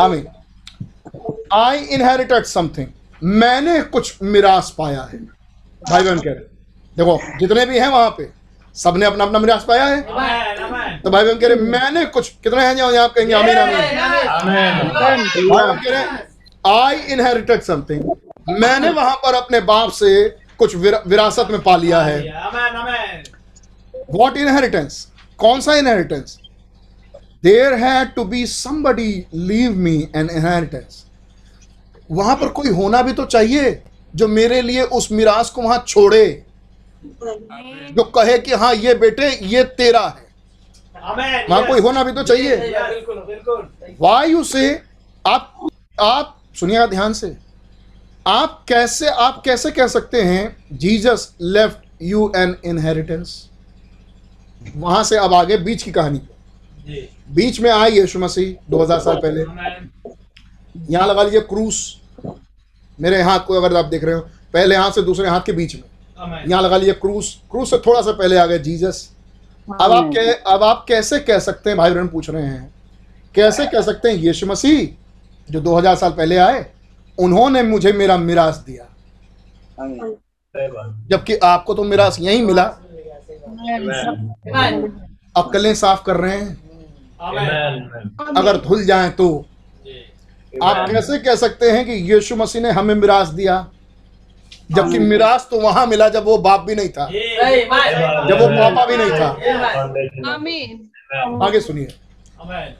आमीन। 0.00 0.26
आई 1.54 1.78
इनहेरिटेड 1.78 2.44
समथिंग 2.44 2.86
मैंने 3.22 3.80
कुछ 3.82 4.22
मिरास 4.22 4.74
पाया 4.78 5.02
है। 5.02 5.18
भाई 5.82 6.02
बहन 6.02 6.18
कह 6.18 6.30
रहे 6.30 6.54
देखो 6.96 7.18
जितने 7.38 7.66
भी 7.66 7.78
हैं 7.78 7.88
वहाँ 7.88 8.10
पे 8.10 8.28
सबने 8.76 9.06
अपना 9.06 9.24
अपना 9.24 9.38
मिरास 9.38 9.64
पाया 9.68 9.84
है. 9.84 10.00
तो 10.02 11.10
भाई 11.10 11.24
बहन 11.24 11.38
कह 11.38 11.46
रहे 11.48 11.56
हैं, 11.56 11.62
मैंने 11.64 12.04
कुछ 12.06 12.28
कितने 12.44 12.62
हैं 12.62 12.76
जो 12.76 13.02
आप 13.02 13.12
कहेंगे 13.14 13.34
आमीन 13.34 13.58
आमीन। 13.58 13.76
Amen. 13.76 14.94
भाई 14.94 15.16
बहन 15.48 15.78
कह 15.84 15.90
रहे 15.90 16.34
आई 16.66 16.96
इनहेरिटेड 17.12 17.62
समथिंग 17.62 18.02
मैंने 18.60 18.90
वहाँ 18.90 19.14
पर 19.16 19.34
अपने 19.34 19.60
बाप 19.62 19.90
से 19.92 20.28
कुछ 20.58 20.74
विरा, 20.76 21.02
विरासत 21.06 21.48
में 21.50 21.60
पा 21.62 21.76
लिया 21.76 22.00
है. 22.02 22.20
वॉट 24.10 24.36
इनहेरिटेंस 24.36 25.06
कौन 25.38 25.60
सा 25.60 25.74
inheritance 25.74 26.38
there 27.44 27.74
had 27.74 28.14
to 28.14 28.24
be 28.24 28.46
somebody 28.46 29.12
leave 29.34 29.72
me 29.78 29.96
an 30.16 30.30
inheritance 30.30 31.04
वहाँ 32.10 32.36
पर 32.36 32.48
कोई 32.58 32.70
होना 32.72 33.02
भी 33.02 33.12
तो 33.12 33.24
चाहिए 33.26 33.82
जो 34.16 34.28
मेरे 34.28 34.60
लिए 34.62 34.82
उस 34.98 35.10
मिरास 35.12 35.50
को 35.50 35.62
वहाँ 35.62 35.84
छोड़े। 35.88 36.26
जो 37.96 38.02
कहे 38.14 38.38
कि 38.38 38.52
हाँ 38.54 38.74
ये 38.74 38.94
बेटे 38.94 39.28
ये 39.46 39.64
तेरा 39.78 40.00
है। 40.00 40.24
वहाँ 41.48 41.66
कोई 41.66 41.80
होना 41.80 42.02
भी 42.04 42.12
तो 42.12 42.22
चाहिए। 42.22 42.56
Yes. 42.56 42.88
बिल्कुल 42.88 43.16
बिल्कुल। 43.26 43.68
वाई 44.00 44.30
यू 44.30 44.42
से 44.44 44.70
आप 45.24 45.68
आप 46.00 46.35
सुनिएगा 46.56 46.86
ध्यान 46.86 47.12
से। 47.12 47.36
आप 48.26 48.64
कैसे 48.68 49.08
आप 49.08 49.42
कैसे 49.44 49.70
कह 49.70 49.86
सकते 49.86 50.22
हैं 50.22 50.56
Jesus 50.72 51.34
left 51.42 52.02
you 52.02 52.30
an 52.36 52.56
inheritance 52.64 53.42
वहाँ 54.76 55.02
से 55.04 55.16
अब 55.16 55.34
आगे 55.34 55.56
बीच 55.58 55.82
की 55.82 55.92
कहानी। 55.92 56.18
जी। 56.86 57.08
बीच 57.34 57.60
में 57.60 57.70
आए 57.70 57.90
यीशु 57.90 58.18
मसीह 58.18 58.70
2000 58.70 59.00
साल 59.00 59.16
पहले। 59.16 59.40
यहाँ 60.90 61.06
लगा 61.06 61.22
लीजिए 61.22 61.40
क्रूस। 61.42 62.00
मेरे 62.98 63.22
हाथ 63.22 63.40
को 63.40 63.54
अगर 63.54 63.76
आप 63.76 63.84
देख 63.84 64.04
रहे 64.04 64.14
हो 64.14 64.20
पहले 64.54 64.76
हाथ 64.76 64.90
से 64.90 65.02
दूसरे 65.02 65.28
हाथ 65.28 65.40
के 65.40 65.52
बीच 65.52 65.74
में. 65.74 65.82
यहाँ 66.48 66.62
लगा 66.62 66.76
लीजिए 66.76 66.94
क्रूस। 66.94 67.34
क्रूस 67.50 67.70
से 67.70 67.78
थोड़ा 67.78 68.00
सा 68.02 68.12
पहले 68.12 68.36
आ 68.38 68.46
गए 68.46 68.58
जीजस। 68.58 69.08
अब 69.80 69.92
आप 69.92 70.10
कह 70.16 70.32
अब 70.52 70.62
आप 70.62 70.84
कैसे 70.88 71.18
कह 71.20 71.38
सकते 71.38 71.70
हैं 71.70 71.76
भाई 71.78 71.90
बहन 71.90 72.08
पूछ 72.08 72.30
रहे 72.30 72.42
हैं। 72.42 72.74
कैसे 73.34 73.66
कह 73.66 73.82
सकते 73.82 74.08
हैं 74.08 74.16
यीशु 74.16 74.46
मसीह? 74.46 74.86
जो 75.50 75.60
2000 75.60 75.96
साल 75.96 76.10
पहले 76.10 76.36
आए 76.36 76.66
उन्होंने 77.18 77.62
मुझे 77.62 77.92
मेरा 77.92 78.16
मिरास 78.16 78.56
दिया। 78.66 78.84
जबकि 81.10 81.36
आपको 81.36 81.74
तो 81.74 81.84
मिरास 81.84 82.16
यही 82.20 82.42
मिला। 82.42 82.62
अब 85.36 85.50
कलें 85.52 85.74
साफ़ 85.74 86.02
कर 86.04 86.16
रहे 86.16 86.36
हैं। 86.36 86.54
अगर 88.36 88.56
धुल 88.56 88.84
जाएँ 88.84 89.10
तो। 89.10 89.28
आप 90.62 90.88
कैसे 90.90 91.18
कह 91.18 91.34
सकते 91.34 91.70
हैं 91.70 91.84
कि 91.86 91.92
यीशु 92.12 92.36
मसीह 92.36 92.62
ने 92.62 92.70
हमें 92.70 92.94
मिरास 92.94 93.28
दिया? 93.28 93.56
जबकि 94.72 94.98
मिरास 94.98 95.48
तो 95.50 95.60
वहाँ 95.60 95.86
मिला 95.86 96.08
जब 96.08 96.24
वो 96.24 96.38
बाप 96.38 96.60
भी 96.60 96.74
नहीं 96.74 96.88
था। 96.88 97.06
जब 98.28 98.40
वो 98.40 98.48
पापा 98.48 98.86
भी 98.86 98.96
नहीं 98.96 99.10
था। 99.10 99.28
आगे 101.46 101.60
सुनिए। 101.60 101.88
आमेन 102.42 102.74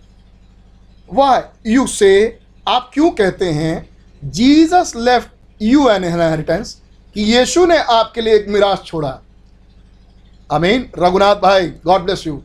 वाई 1.13 1.73
यू 1.73 1.87
से 1.87 2.39
आप 2.69 2.91
क्यों 2.95 3.11
कहते 3.11 3.51
हैं 3.51 3.89
Jesus 4.25 4.93
left 4.97 5.63
you 5.63 5.89
an 5.89 6.05
inheritance 6.05 6.83
कि 7.15 7.23
यीशु 7.23 7.67
ने 7.67 7.77
आपके 7.79 8.21
लिए 8.21 8.35
एक 8.35 8.49
मिरास 8.49 8.83
छोड़ा 8.85 9.19
अमीन 10.51 10.89
रघुनाथ 10.99 11.37
भाई 11.37 11.69
गॉड 11.85 12.01
ब्लेस 12.01 12.27
यू 12.27 12.43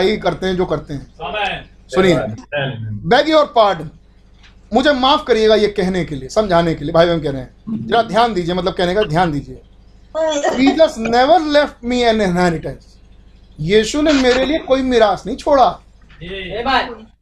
ही 0.00 0.16
करते 0.16 0.46
हैं 0.46 0.56
जो 0.56 0.64
करते 0.66 0.94
हैं। 0.94 1.06
सुनिए। 1.88 2.16
बैग 3.08 3.28
योर 3.28 3.44
पार्डन 3.56 3.90
मुझे 4.74 4.92
माफ़ 4.92 5.24
करिएगा 5.24 5.54
ये 5.54 5.68
कहने 5.68 6.04
के 6.04 6.14
लिए 6.14 6.28
समझाने 6.28 6.74
के 6.74 6.84
लिए। 6.84 6.92
भाई 6.92 7.06
बहन 7.06 7.20
कह 7.20 7.30
रहे 7.30 7.40
हैं। 7.40 7.86
जरा 7.86 8.02
ध्यान 8.02 8.34
दीजिए 8.34 8.54
मतलब 8.54 8.72
कहने 8.72 8.94
का 8.94 9.02
ध्यान 9.02 9.32
दीजिए। 9.32 9.60
Jesus 10.56 10.94
never 10.98 11.40
left 11.42 11.84
me 11.84 12.00
an 12.02 12.20
inheritance. 12.20 12.96
यीशु 13.60 14.02
ने 14.02 14.12
मेरे 14.12 14.44
लिए 14.46 14.58
कोई 14.58 14.82
मिरास 14.82 15.22
नहीं 15.26 15.36
छोड़ा। 15.36 15.68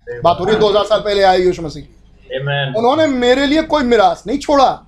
बात 0.06 0.36
हो 0.40 0.44
रही 0.44 0.54
है 0.54 0.60
2000 0.60 0.84
साल 0.84 1.00
पहले 1.00 1.22
आए 1.22 1.38
यीशु 1.38 1.62
मसीह। 1.62 1.84
उन्होंने 2.78 3.06
मेरे 3.06 3.46
लिए 3.46 3.62
कोई 3.64 3.82
मिरास 3.84 4.22
नहीं 4.26 4.38
छोड़ा। 4.38 4.86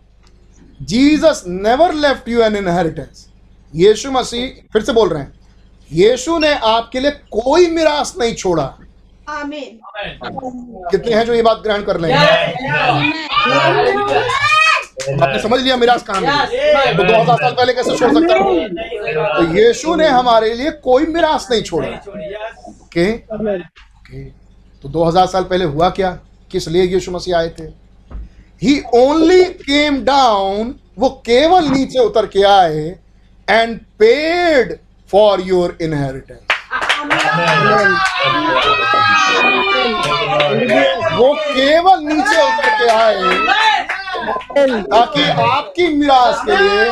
Jesus 0.83 1.43
never 1.47 1.95
left 1.97 2.29
you 2.29 2.43
an 2.43 2.57
inheritance. 2.57 3.27
यीशु 3.75 4.11
मसीह 4.11 4.49
फिर 4.73 4.83
से 4.83 4.93
बोल 4.93 5.09
रहे 5.09 5.23
हैं। 5.23 5.33
यीशु 5.91 6.39
ने 6.39 6.53
आपके 6.55 7.01
लिए 7.01 7.11
कोई 7.33 7.67
मिरास 7.71 8.15
नहीं 8.19 8.35
छोड़ा। 8.35 8.63
आमीन। 9.29 9.81
कितने 10.91 11.15
हैं 11.15 11.25
जो 11.27 11.35
ये 11.35 11.43
बात 11.43 11.61
ग्रहण 11.63 11.83
कर 11.83 12.01
लेंगे 12.01 12.17
आपने 15.15 15.39
समझ 15.43 15.61
लिया 15.61 15.77
मिरास 15.77 16.03
कहाँ 16.03 16.21
मिली? 16.21 16.97
तो 16.97 17.05
2000 17.05 17.37
साल 17.37 17.53
पहले 17.53 17.73
कैसे 17.73 17.97
छोड़ 17.99 18.13
सकता 18.15 18.35
हूँ? 18.35 18.69
तो 19.37 19.43
यीशु 19.57 19.95
ने 19.97 20.09
हमारे 20.09 20.55
लिए 20.55 20.71
कोई 20.85 21.07
मिरास 21.07 21.49
नहीं 21.51 21.63
छोड़ा। 21.63 21.89
ओके 21.89 23.13
ओके 23.15 24.25
तो 24.83 24.89
2000 24.89 25.27
साल 25.29 25.45
पहले 25.45 25.65
हुआ 25.65 25.89
क्या? 25.91 26.11
किस 26.51 26.69
लिए 26.69 26.83
यीशु 26.95 27.11
मसीह 27.13 27.37
आए 27.37 27.49
थे? 27.59 27.65
ही 28.63 28.81
ओनली 28.97 29.43
केम 29.45 30.01
डाउन 30.05 30.75
वो 30.99 31.09
केवल 31.27 31.69
नीचे 31.71 31.99
उतर 32.05 32.27
के 32.27 32.43
आए 32.47 32.85
and 33.49 33.79
paid 33.99 34.77
for 35.11 35.41
your 35.47 35.77
inheritance 35.83 36.41
वो 41.19 41.33
केवल 41.35 42.03
नीचे 42.05 42.43
उतर 42.43 42.69
के 42.79 42.89
आए 42.93 43.37
ताकि 44.29 45.23
आपकी 45.43 45.87
मिरास 45.97 46.43
के 46.49 46.57
लिए। 46.57 46.85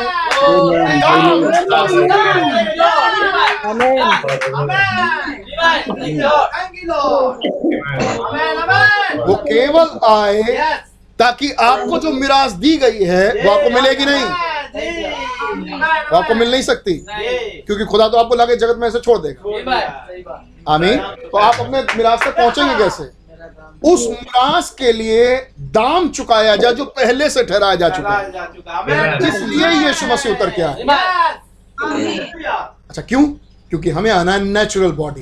वो 9.25 9.35
केवल 9.43 9.87
आए 10.07 10.43
ताकि 11.19 11.51
आपको 11.51 11.97
जो 11.99 12.11
मिरास 12.13 12.51
दी 12.53 12.75
गई 12.77 13.03
है 13.03 13.27
वो 13.35 13.51
आपको 13.51 13.69
मिलेगी 13.69 14.05
नहीं। 14.05 14.25
वो 16.11 16.17
आपको 16.17 16.33
मिल 16.35 16.51
नहीं 16.51 16.61
सकती 16.61 16.93
क्योंकि 17.67 17.85
खुदा 17.85 18.07
तो 18.07 18.17
आपको 18.17 18.35
लाके 18.35 18.55
जगत 18.55 18.77
में 18.79 18.87
ऐसे 18.87 18.99
छोड़ 18.99 19.17
देगा। 19.19 19.39
आमीन। 20.69 20.97
तो 20.97 21.37
आप 21.37 21.55
अपने 21.59 21.81
मिराज 21.95 22.19
तक 22.19 22.37
पहुँचेंगे 22.37 22.75
कैसे? 22.75 23.16
उस 23.87 24.05
मिरास 24.09 24.69
के 24.69 24.91
लिए 24.93 25.35
दाम 25.75 26.09
चुकाया 26.09 26.55
जाए 26.55 26.73
जो 26.73 26.85
पहले 26.97 27.29
से 27.29 27.43
ठहराया 27.43 27.75
जा 27.75 27.89
चुका 27.89 28.13
है। 28.13 29.17
इसलिए 29.27 29.67
यीशु 29.87 30.05
मसीह 30.05 30.31
उतर 30.31 30.49
के 30.49 30.61
आए। 30.61 30.83
अच्छा 32.89 33.01
क्यों? 33.01 33.23
क्योंकि 33.69 33.89
हमें 33.89 34.09
आना 34.11 34.31
है 34.31 34.43
नेचुरल 34.43 34.91
बॉडी 34.91 35.21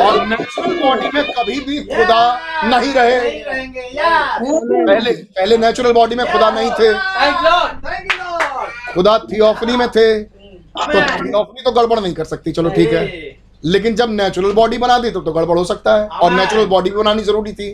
और 0.00 0.26
नेचुरल 0.26 0.74
बॉडी 0.80 1.08
में 1.14 1.24
कभी 1.32 1.58
भी 1.60 1.78
खुदा 1.84 2.22
नहीं 2.64 2.92
रहे। 2.94 3.18
पहले 4.40 5.12
पहले 5.12 5.56
नेचुरल 5.56 5.92
बॉडी 5.92 6.16
में 6.16 6.24
खुदा 6.32 6.50
नहीं 6.50 6.70
थे। 6.70 6.92
खुदा 8.94 9.18
थियोफनी 9.32 9.76
में 9.76 9.88
थे। 9.88 10.06
तो 10.22 11.00
थियोफनी 11.00 11.62
तो 11.62 11.72
गड़बड़ 11.72 11.98
नहीं 12.00 12.14
कर 12.14 12.24
सकती। 12.24 12.52
चलो 12.52 12.70
ठीक 12.70 12.92
है। 12.92 13.06
लेकिन 13.64 13.94
जब 13.94 14.10
नेचुरल 14.10 14.52
बॉडी 14.52 14.78
बना 14.78 14.98
दी 14.98 15.10
तो 15.10 15.20
तो 15.20 15.32
गड़बड़ 15.32 15.58
हो 15.58 15.64
सकता 15.64 15.96
है। 15.96 16.06
और 16.08 16.32
नेचुरल 16.32 16.66
बॉडी 16.66 16.90
भी 16.90 16.96
बनानी 16.96 17.22
ज़रूरी 17.22 17.52
थी। 17.52 17.72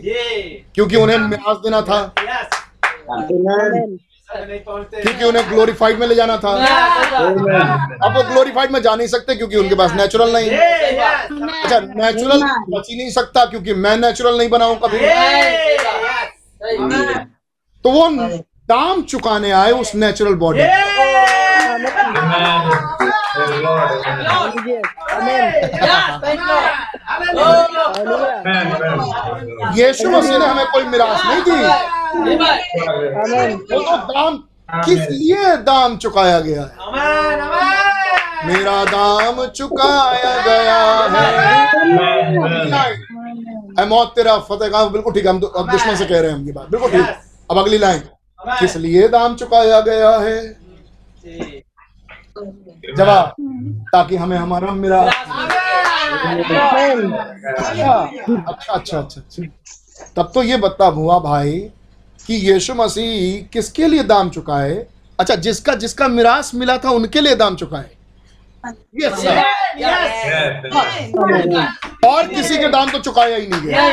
क्योंकि 0.75 0.95
उन्हें 0.95 1.17
मिराज 1.17 1.55
देना 1.57 1.81
था। 1.81 2.01
क्योंकि 5.01 5.25
उन्हें 5.25 5.49
ग्लोरीफाइड 5.51 5.99
में 5.99 6.07
ले 6.07 6.15
जाना 6.15 6.37
था। 6.37 6.49
अब 8.03 8.15
वो 8.15 8.23
ग्लोरीफाइड 8.23 8.71
में 8.71 8.81
जा 8.81 8.95
नहीं 8.95 9.07
सकते 9.07 9.35
क्योंकि 9.35 9.55
उनके 9.57 9.75
पास 9.75 9.93
नेचुरल 9.93 10.33
नहीं। 10.33 10.49
अच्छा 10.49 11.79
नेचुरल 11.79 12.43
बच 12.69 12.87
ही 12.89 12.97
नहीं 12.97 13.09
सकता 13.11 13.45
क्योंकि 13.45 13.73
मैं 13.73 13.97
नेचुरल 13.97 14.37
नहीं 14.37 14.49
बनाऊँ 14.49 14.77
कभी। 14.83 14.99
तो 17.85 17.91
वो 17.91 18.07
दाम 18.69 19.01
चुकाने 19.01 19.51
आए 19.51 19.71
उस 19.71 19.95
नेचुरल 19.95 20.33
बॉडी 20.35 20.61
यीशु 29.77 30.09
मसीह 30.09 30.37
ने 30.37 30.45
हमें 30.45 30.65
कोई 30.71 30.83
मिरास 30.85 31.21
नहीं 31.25 31.41
दी। 31.41 31.57
वो 33.71 33.79
तो 33.81 33.97
दाम 34.13 34.37
किस 34.85 34.99
लिए 35.11 35.55
दाम 35.69 35.97
चुकाया 35.97 36.39
गया 36.39 36.61
है? 36.61 36.71
मेरा 38.47 38.83
दाम 38.85 39.45
चुकाया 39.45 40.33
गया 40.41 40.81
है। 41.13 41.25
ऐ 43.79 43.85
मौत 43.87 44.13
तेरा 44.15 44.37
फतेह 44.49 44.69
का 44.69 44.83
बिल्कुल 44.89 45.13
ठीक 45.13 45.25
है 45.25 45.29
हम 45.29 45.41
अब 45.41 45.71
दुश्मन 45.71 45.95
से 45.95 46.05
कह 46.05 46.19
रहे 46.19 46.29
हैं 46.29 46.37
हम 46.37 46.45
ये 46.45 46.51
बात। 46.51 46.69
बिल्कुल 46.71 46.91
ठीक। 46.91 47.05
अब 47.51 47.57
अगली 47.57 47.77
लाइन 47.77 48.01
किस 48.59 48.75
लिए 48.77 49.07
दाम 49.07 49.35
चुकाया 49.35 49.79
गया 49.89 50.09
है? 50.17 50.37
जवाब। 52.97 53.33
ताकि 53.91 54.15
हमें 54.15 54.37
हमारा 54.37 54.71
मिरा 54.73 55.01
अच्छा। 55.01 55.43
अच्छा 58.47 58.73
अच्छा 58.73 58.97
अच्छा 58.99 59.21
अच्छा। 59.21 59.43
तब 60.15 60.31
तो 60.33 60.43
ये 60.43 60.57
बता 60.57 60.85
हुआ 60.97 61.19
भाई 61.19 61.59
कि 62.27 62.33
यीशु 62.51 62.73
मसीह 62.75 63.47
किसके 63.53 63.87
लिए 63.87 64.03
दाम 64.03 64.29
चुकाए? 64.29 64.73
अच्छा 65.19 65.35
जिसका 65.35 65.73
जिसका 65.75 66.07
मिरास 66.07 66.51
मिला 66.55 66.77
था 66.77 66.89
उनके 66.91 67.21
लिए 67.21 67.35
दाम 67.35 67.55
चुकाए? 67.55 67.89
यस 69.01 69.13
सर 69.19 69.37
और 72.07 72.27
किसी 72.27 72.57
के 72.57 72.67
दाम 72.67 72.89
तो 72.91 72.99
चुकाया 72.99 73.35
ही 73.35 73.47
नहीं 73.47 73.61
गया। 73.61 73.87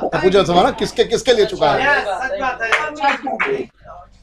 तो 0.00 0.18
पूछा 0.18 0.42
सवाल 0.42 0.64
ना 0.64 0.70
किसके 0.80 1.04
किसके 1.04 1.32
लिए 1.32 1.46
चुकाया? 1.46 1.94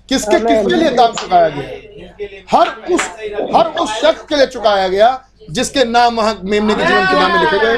किसके 0.09 0.39
किसके 0.39 0.75
लिए 0.75 0.89
दाम 0.91 1.11
चुकाया 1.13 1.49
गया? 1.49 1.78
हर 2.51 2.67
उस 2.93 3.01
हर 3.55 3.65
उस 3.81 3.89
शख्स 4.01 4.21
के 4.29 4.35
लिए 4.35 4.45
चुकाया 4.47 4.87
गया 4.87 5.09
जिसके 5.49 5.83
नाम 5.85 6.15
वहाँ 6.15 6.39
मेमने 6.43 6.75
के 6.75 6.85
जीवन 6.85 7.05
किताब 7.05 7.31
में 7.31 7.39
लिखे 7.39 7.59
गए। 7.59 7.75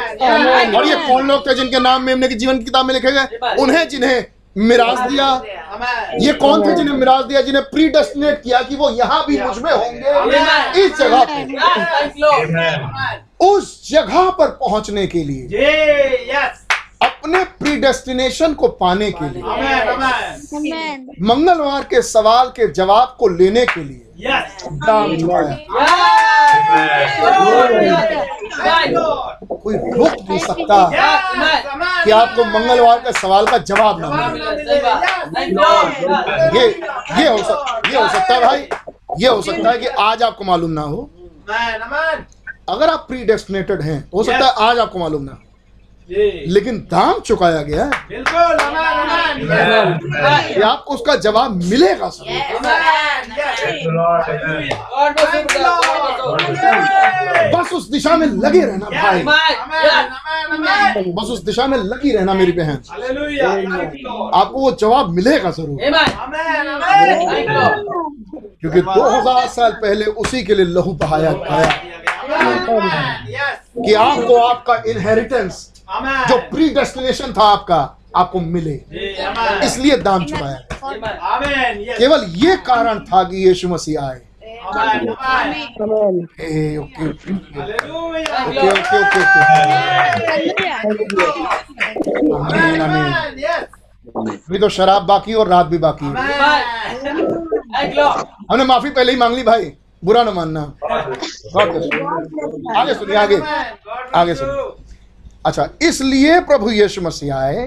और 0.77 0.85
ये 0.87 0.95
कौन 1.07 1.27
लोग 1.27 1.47
थे 1.47 1.53
जिनके 1.55 1.79
नाम 1.79 2.03
मेमने 2.03 2.27
की 2.27 2.35
जीवन 2.35 2.63
किताब 2.63 2.85
में 2.85 2.93
लिखे 2.93 3.11
गए? 3.11 3.25
उन्हें 3.59 3.87
जिन्हें 3.89 4.25
मिराज 4.57 4.99
दिया। 5.11 5.27
ये 6.21 6.33
कौन 6.35 6.63
थे 6.63 6.75
जिन्हें 6.75 6.95
मिराज 6.95 7.23
दिया 7.25 7.41
जिन्हें 7.41 7.63
प्री 7.65 7.87
डेस्टिनेट 7.89 8.41
किया 8.43 8.61
कि 8.61 8.75
वो 8.75 8.89
यहाँ 8.89 9.23
भी 9.27 9.37
मुझमें 9.41 9.71
होंगे? 9.71 10.81
इस 10.81 10.97
जगह 10.97 11.23
पे। 11.23 11.35
उस 13.45 13.89
जगह 13.89 14.29
पर 14.29 14.47
पहुँचने 14.59 15.05
के 15.07 15.23
लिए। 15.23 15.47
अपने 17.01 17.43
प्रीडेस्टिनेशन 17.59 18.53
को 18.53 18.67
पाने 18.81 19.11
के 19.11 19.30
लिए। 19.30 19.41
मंगलवार 21.21 21.83
के 21.83 22.01
सवाल 22.01 22.47
के 22.49 22.67
जवाब 22.73 23.15
को 23.19 23.27
लेने 23.27 23.65
के 23.65 23.83
लिए। 23.83 24.07
कोई 29.63 29.75
रोक 29.75 30.15
नहीं 30.30 30.39
सकता 30.39 30.77
कि 32.03 32.11
आपको 32.11 32.45
मंगलवार 32.45 32.99
के 32.99 33.11
सवाल 33.19 33.45
का 33.47 33.57
जवाब 33.57 33.99
ना 34.01 34.07
मिले। 34.09 34.49
ये 36.59 36.67
ये 37.19 37.27
हो 37.30 37.38
सकता 37.38 37.81
ये 37.89 37.97
हो 37.97 38.07
सकता 38.09 38.33
है 38.33 38.39
भाई। 38.45 38.67
ये 39.19 39.27
हो 39.27 39.41
सकता 39.41 39.69
है 39.69 39.77
कि 39.77 39.88
आज 39.88 40.23
आपको 40.23 40.43
मालूम 40.43 40.71
ना 40.71 40.81
हो। 40.81 41.09
अगर 42.69 42.89
आप 42.89 43.05
प्री 43.07 43.23
डेस्टिनेटेड 43.25 43.81
हैं 43.81 44.09
हो 44.15 44.23
सकता 44.23 44.45
है 44.45 44.51
आज 44.69 44.80
आपको 44.80 44.99
मालूम 44.99 45.21
ना 45.23 45.31
जी 45.31 45.50
लेकिन 46.11 46.77
दाम 46.91 47.19
चुकाया 47.19 47.61
गया 47.61 47.83
है। 47.83 47.90
बिल्कुल 48.09 48.53
आपको 50.64 50.93
उसका 50.93 51.15
जवाब 51.15 51.56
मिलेगा 51.64 52.09
सब 52.09 52.25
बस 57.53 57.73
उस 57.73 57.90
दिशा 57.91 58.15
में 58.17 58.27
लगे 58.27 58.61
रहना 58.61 58.85
भाई। 58.85 59.23
बस 61.11 61.30
उस 61.31 61.43
दिशा 61.45 61.67
में 61.67 61.77
लगी 61.77 62.11
रहना 62.11 62.33
मेरी 62.33 62.51
बहन। 62.51 62.77
आपको 64.35 64.59
वो 64.59 64.72
जवाब 64.81 65.09
मिलेगा 65.09 65.51
ज़रूर। 65.51 65.77
क्योंकि 68.61 68.81
2000 68.81 69.48
साल 69.48 69.72
पहले 69.72 70.06
उसी 70.06 70.43
के 70.43 70.56
लिए 70.56 70.65
लहू 70.65 70.91
बहाया 70.93 71.31
गया 71.31 71.90
कि 73.77 73.93
आपको 73.93 74.35
आपका 74.38 74.75
इनहेरिटेंस 74.88 75.70
जो 76.29 76.37
प्री 76.49 76.65
डेस्टिनेशन 76.73 77.33
था 77.33 77.43
आपका 77.51 77.77
आपको 78.17 78.39
मिले। 78.39 78.73
इसलिए 79.65 79.97
दाम 80.07 80.23
चुकाया 80.25 80.57
केवल 81.97 82.25
ये 82.37 82.55
कारण 82.67 82.99
था 83.05 83.23
कि 83.23 83.47
यीशु 83.47 83.67
मसीह 83.69 84.01
आए। 84.01 84.21
Amen 84.61 85.09
amen 85.09 85.67
Amen. 85.81 86.27
Ah, 86.39 86.77
okay 86.77 87.09
okay 87.09 87.33
hallelujah 87.53 88.43
okay 88.43 88.97
okay 88.97 89.21
okay 89.21 90.69
आमीन 90.71 92.31
आमीन 92.31 92.81
आमेन 92.81 93.39
यस 93.39 93.63
अभी 94.17 94.59
तो 94.59 94.69
शराब 94.69 95.05
बाकी 95.07 95.33
और 95.33 95.47
रात 95.47 95.65
भी 95.65 95.77
बाकी 95.77 96.05
हमने 98.51 98.65
माफ़ी 98.65 98.89
पहले 98.89 99.11
ही 99.11 99.17
मांग 99.17 99.35
ली 99.35 99.43
भाई। 99.43 99.71
बुरा 100.03 100.23
ना 100.23 100.31
मानना। 100.31 100.61
You. 100.61 100.69
आगे 102.77 102.93
सुनिए 102.93 103.15
आगे। 103.17 103.37
आगे 104.15 104.35
सुनिए। 104.35 104.61
अच्छा 105.45 105.67
इसलिए 105.81 106.39
प्रभु 106.41 106.69
यीशु 106.71 107.01
मसीह 107.01 107.35
आए। 107.35 107.65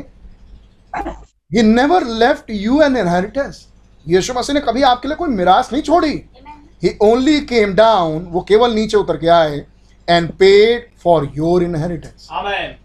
He 1.50 1.62
never 1.62 2.06
left 2.18 2.50
you 2.50 2.80
an 2.82 2.96
inheritance 2.96 3.66
यीशु 4.06 4.34
मसीह 4.34 4.54
ने 4.54 4.60
कभी 4.60 4.82
आपके 4.82 5.08
लिए 5.08 5.16
कोई 5.16 5.28
मिरास 5.30 5.72
नहीं 5.72 5.82
छोड़ी। 5.82 6.12
ही 6.82 6.96
ओनली 7.02 7.40
केम 7.42 7.74
डाउन 7.74 8.24
वो 8.30 8.40
केवल 8.48 8.74
नीचे 8.74 8.96
उतर 8.96 9.16
के 9.16 9.28
आए 9.28 9.64
and 10.08 10.30
paid 10.38 10.86
for 11.02 11.30
your 11.36 11.62
inheritance 11.62 12.28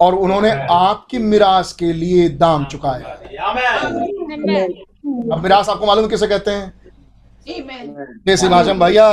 और 0.01 0.15
उन्होंने 0.15 0.51
आपकी 0.71 1.17
मिरास 1.17 1.73
के 1.73 1.93
लिए 1.93 2.27
दाम 2.39 2.65
चुकाया 2.65 3.17
अब 5.33 5.39
मिरास 5.43 5.69
आपको 5.69 5.85
मालूम 5.85 6.07
किसे 6.07 6.27
कहते 6.27 6.51
हैं? 6.51 6.73
कैसी 7.47 8.47
भाषम 8.47 8.79
भैया। 8.79 9.07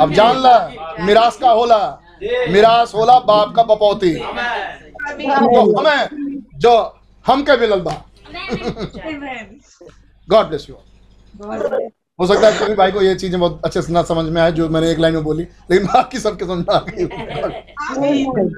अब 0.00 0.12
जान 0.12 0.36
ला 0.42 0.56
मिरास 1.00 1.36
का 1.36 1.50
होला। 1.50 1.78
मिरास 2.22 2.94
होला 2.94 3.18
बाप 3.20 3.54
का 3.56 3.62
बपौती। 3.64 4.12
जो 4.14 5.60
हमें 5.78 6.08
जो 6.58 6.72
हम 7.26 7.42
के 7.42 7.56
मिलल 7.60 7.80
बा 7.80 7.92
गॉड 10.28 10.46
ब्लेस 10.46 10.66
यू 10.68 10.74
हो 12.18 12.26
सकता 12.26 12.46
है 12.46 12.58
कभी 12.58 12.74
भाई 12.74 12.92
को 12.92 13.02
ये 13.02 13.14
चीज़ें 13.14 13.38
बहुत 13.40 13.60
अच्छे 13.64 13.82
से 13.82 13.92
ना 13.92 14.02
समझ 14.04 14.24
में 14.26 14.40
आए, 14.42 14.52
जो 14.52 14.68
मैंने 14.68 14.90
एक 14.90 14.98
लाइन 14.98 15.14
में 15.14 15.24
बोली, 15.24 15.42
लेकिन 15.70 15.86
बाकी 15.86 16.18
सबके 16.18 16.44
समझ 16.44 16.58
में 16.58 16.74
आ 16.74 16.78
गई। 16.80 17.04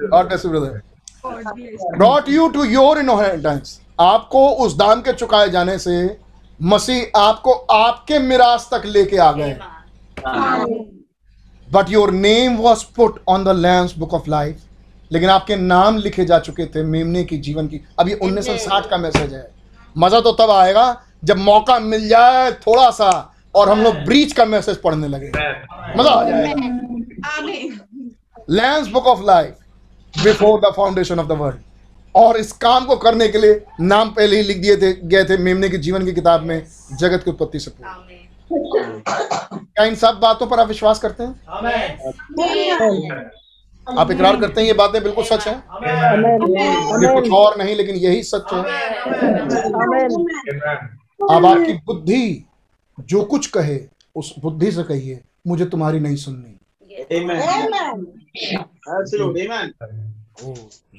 God 0.07 0.27
bless 0.27 0.45
you 0.45 0.51
brother 0.51 0.81
brought 1.97 2.29
you 2.29 2.47
to 2.49 2.63
your 2.65 2.99
inheritance 2.99 3.79
आपको 3.99 4.47
उस 4.65 4.75
दाम 4.77 5.01
के 5.01 5.13
चुकाए 5.13 5.49
जाने 5.49 5.77
से 5.79 5.95
मसीह 6.59 7.19
आपको 7.19 7.51
आपके 7.73 8.19
मिरास 8.19 8.69
तक 8.73 8.85
लेके 8.85 9.17
आ 9.17 9.31
गए। 9.31 9.57
But 11.67 11.89
your 11.89 12.11
name 12.11 12.55
was 12.57 12.83
put 12.95 13.21
on 13.27 13.43
the 13.43 13.55
lamb's 13.57 13.97
book 13.97 14.13
of 14.13 14.29
life 14.29 14.63
लेकिन 15.11 15.29
आपके 15.29 15.55
नाम 15.55 15.97
लिखे 15.97 16.25
जा 16.25 16.39
चुके 16.39 16.65
थे 16.65 16.83
मेमने 16.85 17.23
की, 17.23 17.37
जीवन 17.37 17.67
की। 17.67 17.79
अब 17.99 18.07
ये 18.09 18.15
उन्नीस 18.15 18.45
सौ 18.45 18.57
साठ 18.59 18.89
का 18.89 18.97
मैसेज 18.97 19.33
है। 19.33 19.49
मज़ा 19.95 20.19
तो 20.21 20.31
तब 20.33 20.49
आएगा 20.51 21.01
जब 21.23 21.37
मौका 21.39 21.79
मिल 21.81 22.07
जाए 22.07 22.51
थोड़ा 22.61 22.89
सा 22.91 23.09
और 23.55 23.69
हम 23.69 23.81
लोग 23.83 23.95
ब्रीच 24.05 24.33
का 24.33 24.45
मैसेज 24.45 24.77
पढ़ने 24.81 25.07
लगे। 25.07 25.29
मज़ा 25.97 26.11
आ 26.11 26.23
जाएगा। 26.23 26.53
Lamb's 28.51 28.87
book 28.87 29.07
of 29.07 29.23
life 29.25 30.23
before 30.23 30.59
the 30.61 30.73
foundation 30.75 31.19
of 31.19 31.27
the 31.27 31.37
world 31.39 31.57
और 32.15 32.37
इस 32.37 32.51
काम 32.59 32.85
को 32.85 32.95
करने 32.97 33.27
के 33.27 33.37
लिए 33.37 33.61
नाम 33.81 34.09
पहले 34.11 34.37
ही 34.37 34.43
लिख 34.43 34.57
दिए 34.57 34.75
थे, 34.77 34.93
गए 34.93 35.23
थे 35.25 35.37
मेमने 35.39 35.69
के, 35.69 35.77
जीवन 35.77 36.05
की 36.05 36.13
किताब 36.13 36.43
में, 36.43 36.63
जगत 36.93 37.23
की 37.23 37.31
उत्पत्ति 37.31 37.59
से 37.59 37.71
पूर्व। 37.71 37.89
क्या 38.53 39.85
इन 39.85 39.95
सब 39.95 40.19
बातों 40.21 40.47
पर 40.47 40.59
आप 40.59 40.67
विश्वास 40.67 40.99
करते 40.99 41.23
हैं? 41.23 41.41
आप 43.99 44.11
इकरार 44.11 44.37
करते 44.39 44.61
हैं 44.61 44.67
ये 44.67 44.73
बातें 44.73 45.03
बिल्कुल 45.03 45.23
सच 45.23 45.47
है? 45.47 45.53
ये 45.53 47.13
कुछ 47.13 47.31
और 47.31 47.57
नहीं 47.57 47.75
लेकिन 47.75 47.95
यही 47.95 48.23
सच 48.23 48.53
है। 48.53 48.59
अब 51.31 51.45
आपकी 51.45 51.73
बुद्धि 51.73 52.45
जो 52.99 53.23
कुछ 53.23 53.47
कहे 53.47 53.79
उस 54.15 54.33
बुद्धि 54.39 54.71
से 54.71 54.83
कहिए 54.83 55.21
मुझे 55.47 55.65
तुम्हारी 55.65 55.99
नहीं 55.99 56.15
सुननी। 56.15 56.53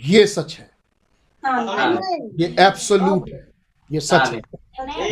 ये 0.07 0.27
सच 0.27 0.59
है। 0.59 0.71
ये 2.39 2.55
एब्सोल्यूट 2.61 3.29
है। 3.29 3.49
ये 3.93 4.01
सच 4.01 4.29
है। 4.29 4.41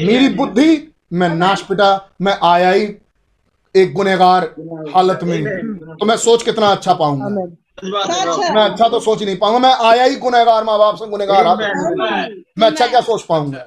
मेरी 0.06 0.28
बुद्धि 0.28 0.76
मैं 1.12 1.28
नाश 1.31 1.62
पिटा 1.62 1.89
मैं 2.20 2.36
आया 2.44 2.70
ही 2.70 2.85
एक 3.75 3.93
गुनेगार 3.94 4.44
हालत 4.94 5.20
में 5.25 5.44
तो 5.97 6.07
मैं 6.07 6.17
सोच 6.17 6.43
कितना 6.43 6.67
अच्छा 6.67 6.94
पाऊँगा। 6.94 7.28
मैं 8.55 8.62
अच्छा 8.62 8.89
तो 8.89 9.01
सोच 9.01 9.18
ही 9.20 9.26
नहीं 9.26 9.36
पाऊँगा 9.36 9.59
मैं 9.59 9.73
आया 9.89 10.05
ही 10.05 10.17
गुनेगार 10.17 10.65
माँ 10.65 10.78
बाप 10.78 10.97
से 10.97 11.07
गुनेगार 11.07 11.47
हालत 11.47 11.59
में। 11.60 12.43
मैं 12.59 12.67
अच्छा 12.67 12.86
क्या 12.86 13.01
सोच 13.01 13.23
पाऊँगा? 13.23 13.67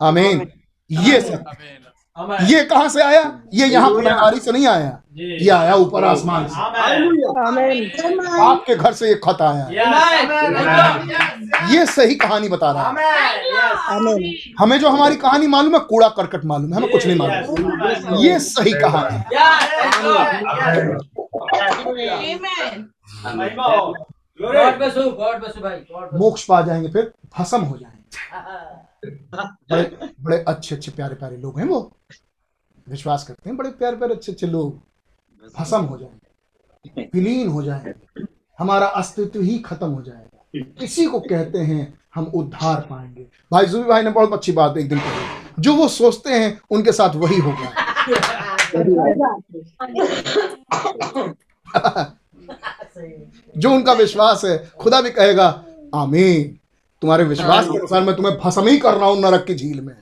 आमीन 0.00 0.46
ये 0.90 1.20
सच 1.20 1.32
आमेन 1.32 1.83
ये 2.18 2.64
कहाँ 2.64 2.88
से 2.88 3.02
आया? 3.02 3.40
ये 3.54 3.66
यहाँ 3.66 3.92
गुनाहगारी 3.92 4.40
से 4.40 4.52
नहीं 4.52 4.66
आया? 4.66 5.00
ये 5.16 5.48
आया 5.50 5.74
ऊपर 5.74 6.04
आसमान 6.04 6.48
से। 6.48 6.60
आपके 8.40 8.76
घर 8.76 8.92
से 8.92 9.08
ये 9.08 9.14
खत 9.14 9.42
आया। 9.42 9.68
ये 11.70 11.86
सही 11.86 12.14
कहानी 12.14 12.48
बता 12.48 12.72
रहा 12.72 12.82
है। 12.82 12.88
आमेन। 12.88 13.34
Yes 13.44 13.76
Amen. 13.92 14.22
हमें 14.60 14.80
जो 14.80 14.88
हमारी 14.88 15.16
कहानी 15.16 15.46
मालूम 15.46 15.74
है 15.74 15.80
कूड़ा 15.80 16.08
करकट 16.08 16.44
मालूम 16.44 16.70
है 16.70 16.76
हमें 16.76 16.90
कुछ 16.90 17.06
नहीं 17.06 17.18
मालूम। 17.18 18.14
ये 18.14 18.38
सही 18.38 18.72
कहानी। 18.72 19.16
है 19.16 19.24
हो 25.02 26.18
मोक्ष 26.18 26.44
पा 26.44 26.60
जाएँगे 26.62 26.88
फिर 26.88 27.12
भस्म 27.38 27.60
हो 27.60 27.76
जाएँगे। 27.76 28.83
बड़े 29.36 30.12
बड़े 30.20 30.44
अच्छे 30.48 30.74
अच्छे, 30.74 30.90
प्यारे 30.90 31.14
प्यारे 31.14 31.36
लोग 31.36 31.58
हैं 31.58 31.66
वो। 31.66 31.96
विश्वास 32.88 33.24
करते 33.24 33.50
हैं, 33.50 33.56
बड़े 33.56 33.70
प्यारे 33.70 33.96
प्यारे, 33.96 34.14
अच्छे 34.14 34.32
अच्छे 34.32 34.46
लोग। 34.46 34.82
भस्म 35.58 35.80
हो 35.80 35.98
जाएँगे, 35.98 37.10
विलीन 37.14 37.48
हो 37.48 37.62
जाएँगे, 37.62 38.22
हमारा 38.58 38.86
अस्तित्व 38.86 39.40
ही 39.40 39.58
खत्म 39.58 39.86
हो 39.86 40.02
जाएगा। 40.02 40.84
इसी 40.84 41.06
को 41.06 41.20
कहते 41.20 41.58
हैं, 41.58 41.98
हम 42.14 42.24
उद्धार 42.24 42.80
पाएँगे। 42.80 43.26
भाई 43.52 43.66
जुबी 43.66 43.84
भाई 43.84 44.02
ने 44.02 44.10
बहुत 44.10 44.32
अच्छी 44.32 44.52
बात 44.52 44.76
एक 44.76 44.88
दिन 44.88 44.98
कही। 44.98 45.44
जो 45.60 45.74
वो 45.74 45.88
सोचते 45.88 46.30
हैं, 46.30 46.60
उनके 46.70 46.92
साथ 46.92 47.14
वही 47.14 47.36
होगा 47.36 47.72
जो 53.58 53.70
उनका 53.70 53.92
विश्वास 53.92 54.44
है, 54.44 54.70
खुदा 54.80 55.00
भी 55.00 55.10
कहेगा, 55.10 55.64
आमीन। 55.94 56.58
तुम्हारे 57.04 57.24
विश्वास 57.24 57.64
के 57.64 57.76
अनुसार 57.78 58.02
मैं 58.02 58.14
तुम्हें 58.16 58.36
भस्म 58.38 58.66
ही 58.68 58.78
कर 58.78 58.94
रहा 58.94 59.08
हूँ 59.08 59.20
नरक 59.20 59.44
की 59.46 59.54
झील 59.54 59.80
में। 59.80 59.94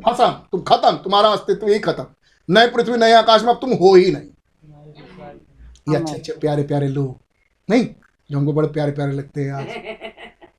भस्म 0.00 0.26
तुम 0.52 0.60
खत्म 0.68 0.90
तुम्हारा 0.98 1.28
अस्तित्व 1.30 1.66
ही 1.68 1.78
खत्म। 1.78 2.06
नए 2.48 2.68
पृथ्वी 2.68 2.96
नए 2.98 3.12
आकाश 3.14 3.42
में 3.42 3.52
अब 3.52 3.58
तुम 3.60 3.72
हो 3.72 3.94
ही 3.94 4.12
नहीं। 4.12 4.28
ये 5.88 5.96
अच्छे 5.96 6.14
अच्छे 6.14 6.32
प्यारे 6.40 6.62
प्यारे 6.62 6.88
लोग। 6.88 7.20
नहीं 7.68 7.86
जो 8.30 8.38
हमको 8.38 8.52
बड़े 8.52 8.68
प्यारे 8.68 8.92
प्यारे 8.92 9.12
लगते 9.12 9.44
हैं 9.44 9.52
आज। 9.52 9.66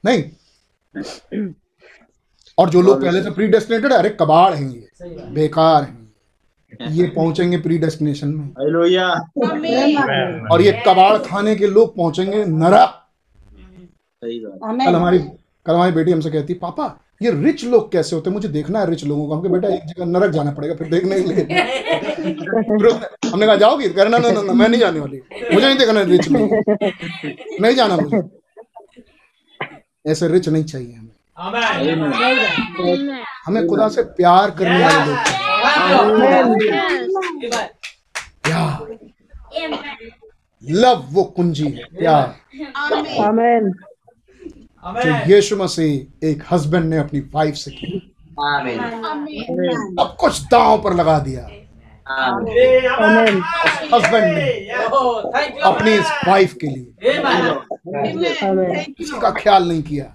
नहीं। 0.05 0.23
और 2.57 2.69
जो 2.69 2.81
लोग 2.81 3.01
पहले 3.01 3.23
से 3.23 3.31
प्री 3.31 3.47
डेस्टिनेटेड 3.49 3.93
अरे 3.93 4.09
कबाड़ 4.21 4.53
हैं 4.53 4.69
ये। 4.69 4.89
बेकार 5.33 5.83
हैं 5.83 6.91
ये। 6.91 7.07
पहुँचेंगे 7.15 7.57
प्री 7.59 7.77
डेस्टिनेशन 7.79 8.27
में 8.29 8.49
और 10.49 10.61
ये 10.61 10.81
कबाड़ 10.87 11.17
खाने 11.19 11.55
के 11.55 11.67
लोग 11.69 11.95
पहुँचेंगे 11.97 12.45
नरक। 12.45 12.99
कल 14.85 14.95
हमारी 14.95 15.19
कल 15.65 15.73
हमारी 15.73 15.91
बेटी 15.91 16.11
हमसे 16.11 16.29
कहती 16.29 16.53
पापा 16.53 16.99
ये 17.21 17.31
रिच 17.31 17.63
लोग 17.65 17.91
कैसे 17.91 18.15
होते 18.15 18.29
हैं? 18.29 18.33
मुझे 18.33 18.47
देखना 18.47 18.79
है 18.79 18.89
रिच 18.89 19.03
लोगों 19.05 19.27
को। 19.27 19.33
हमके 19.33 19.49
बेटा 19.49 19.67
एक 19.67 19.85
जगह 19.85 20.05
नरक 20.05 20.31
जाना 20.31 20.51
पड़ेगा 20.51 20.75
फिर 20.75 20.87
देखने 20.87 21.21
के 21.21 21.27
लिए। 21.27 21.43
हमने 23.31 23.45
कहा 23.45 23.55
जाओगी? 23.55 23.87
तो 23.87 23.93
कह 23.93 24.09
ना 24.09 24.17
ना 24.17 24.53
मैं 24.53 24.67
नहीं 24.69 24.79
जाने 24.79 24.99
वाली। 24.99 25.21
मुझे 25.53 25.67
नहीं 25.67 25.77
देखना 25.77 26.01
रिच 26.01 26.29
लोग। 26.31 26.49
नहीं 27.61 27.75
जाना 27.75 27.97
मुझे। 27.97 28.21
ऐसे 30.11 30.27
रिच 30.27 30.49
नहीं 30.49 30.63
चाहिए 30.63 30.93
हमें। 30.93 31.09
आमेन 31.37 33.19
हमें 33.45 33.67
खुदा 33.67 33.87
से 33.89 34.03
प्यार 34.03 34.51
करने 34.51 34.83
वाले 34.83 35.05
लोग 35.05 35.17
प्यार। 38.43 38.97
लव 40.63 41.05
वो 41.11 41.23
कुंजी 41.23 41.67
है 41.67 41.83
प्यार। 41.99 42.35
Amen. 43.29 43.73
जो. 44.85 45.33
यीशु 45.33 45.57
मसीह 45.57 46.27
एक 46.27 46.43
हस्बैंड 46.51 46.85
ने 46.85 46.97
अपनी 46.97 47.19
वाइफ 47.19 47.55
से 47.55 47.71
की 47.71 47.99
सब 49.99 50.15
कुछ 50.19 50.41
दांव 50.41 50.81
पर 50.81 50.93
लगा 50.93 51.19
दिया 51.19 51.47
Amen. 51.47 51.62
आमीन। 52.09 53.41
ने 54.15 54.47
अपनी 55.63 55.91
इस 55.91 56.05
वाइफ 56.27 56.53
के 56.63 56.67
लिए। 56.67 56.89
उसका 59.01 59.29
ख्याल 59.31 59.67
नहीं 59.67 59.83
किया। 59.83 60.05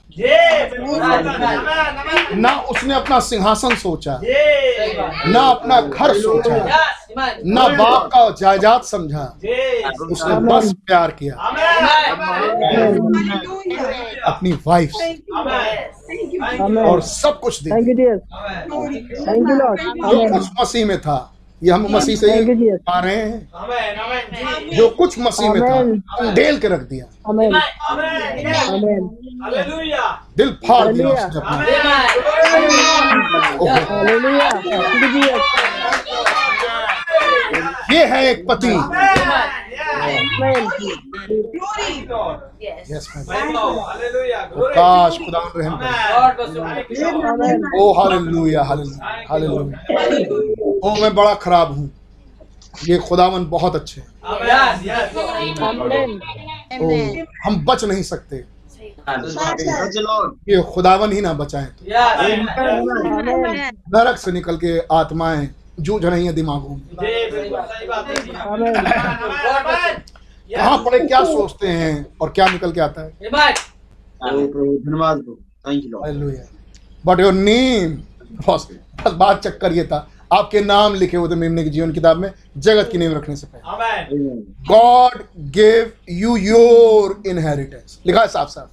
ना 2.35 2.53
उसने 2.71 2.95
अपना 2.95 3.19
सिंहासन 3.21 3.75
सोचा 3.77 4.19
ना 4.25 5.41
अपना 5.41 5.81
घर 5.81 6.13
सोचा 6.15 6.57
ना 7.47 7.69
बाप 7.69 8.07
का 8.15 8.29
जायदाद 8.41 8.83
समझा 8.83 9.25
उसने 10.11 10.35
बस 10.49 10.73
प्यार 10.87 11.11
किया। 11.11 11.35
अपनी 14.33 14.53
वाइफ 14.67 14.93
और 16.89 17.01
सब 17.03 17.41
कुछ 17.41 17.63
दिया 17.63 17.75
थैंक 17.75 19.49
यू 19.51 19.57
लॉर्ड 19.57 19.81
मसीह 20.61 20.87
में 20.87 20.99
था 21.01 21.19
ये 21.63 21.71
हम 21.71 21.87
मसीह 21.91 22.17
से 22.17 22.33
ही 22.33 22.45
पा 22.89 22.99
रहे 23.01 23.15
हैं। 23.17 23.49
जो। 24.77 24.89
कुछ 24.89 25.19
मसीह 25.19 25.53
में 25.53 25.61
था 25.63 26.33
ढेल 26.35 26.59
के 26.59 26.69
रख 26.69 26.81
दिया। 26.81 27.05
दिल 30.37 30.51
फाड़ 30.69 30.87
दिया 30.93 31.29
ये 37.93 38.05
है 38.07 38.25
एक 38.27 38.47
पति। 38.49 38.69
oh, 38.69 38.83
oh, 50.85 51.03
मैं 51.03 51.15
बड़ा 51.15 51.35
खराब 51.35 51.73
हूँ। 51.73 51.91
ये 52.89 52.99
खुदावन 52.99 53.45
बहुत 53.47 53.77
अच्छे 53.77 54.01
oh, 54.01 54.39
हम 57.45 57.65
बच 57.65 57.85
नहीं 57.85 58.03
सकते। 58.03 58.37
ये 60.49 60.63
खुदावन 60.63 61.13
ही 61.13 61.21
ना 61.21 61.33
बचाए। 61.33 61.69
नरक 63.89 64.17
से 64.17 64.33
निकल 64.33 64.57
के 64.57 64.79
आत्माएँ 64.93 65.49
जूझ 65.81 66.05
रही 66.05 66.27
है 66.27 66.33
दिमागों 66.33 66.69
में. 66.69 66.81
कहाँ 70.51 70.79
पड़े 70.85 70.99
क्या 70.99 71.23
सोचते 71.25 71.69
हैं 71.69 72.07
और 72.21 72.31
क्या 72.31 72.49
निकल 72.49 72.73
के 72.73 72.81
आता 72.81 73.03
है? 73.03 73.13
बट 77.07 77.21
योर 77.21 77.33
नेम 77.33 77.97
बस 78.49 78.69
बस 79.05 79.13
बात 79.13 79.43
चक्कर 79.43 79.73
ये 79.73 79.85
था। 79.85 80.09
आपके 80.33 80.61
नाम 80.61 80.95
लिखे 80.95 81.17
हुए 81.17 81.29
थे 81.31 81.35
मेमने 81.35 81.65
की 81.65 81.71
जीवन 81.71 81.93
किताब 81.93 82.17
में, 82.17 82.31
जगत 82.59 82.89
की 82.93 82.99
नींव 82.99 83.17
रखने 83.17 83.37
से 83.37 83.47
पहले। 83.47 84.27
God 84.69 85.23
give 85.53 85.93
you 86.11 86.37
your 86.37 87.23
inheritance 87.27 87.99
लिखा 88.07 88.21
है 88.21 88.29
साफ़ 88.29 88.49
साफ़ 88.49 88.69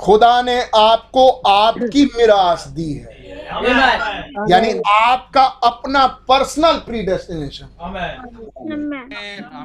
खुदा 0.00 0.42
ने 0.42 0.60
आपको 0.76 1.28
आपकी 1.28 2.04
मिरास 2.06 2.66
दी 2.68 2.92
है. 2.92 3.15
यानी 4.50 4.70
आपका 4.88 5.42
अपना 5.64 6.06
पर्सनल 6.28 6.78
प्रीडेस्टिनेशन. 6.86 7.66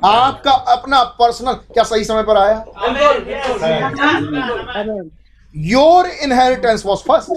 आपका 0.06 0.52
अपना 0.74 1.04
पर्सनल 1.20 1.54
क्या 1.74 1.84
सही 1.84 2.04
समय 2.04 2.24
पर 2.24 2.38
आया. 2.38 2.66
योर 5.56 6.08
इनहेरिटेंस 6.24 6.86
वॉज़ 6.86 7.00
फ़र्स्ट 7.08 7.32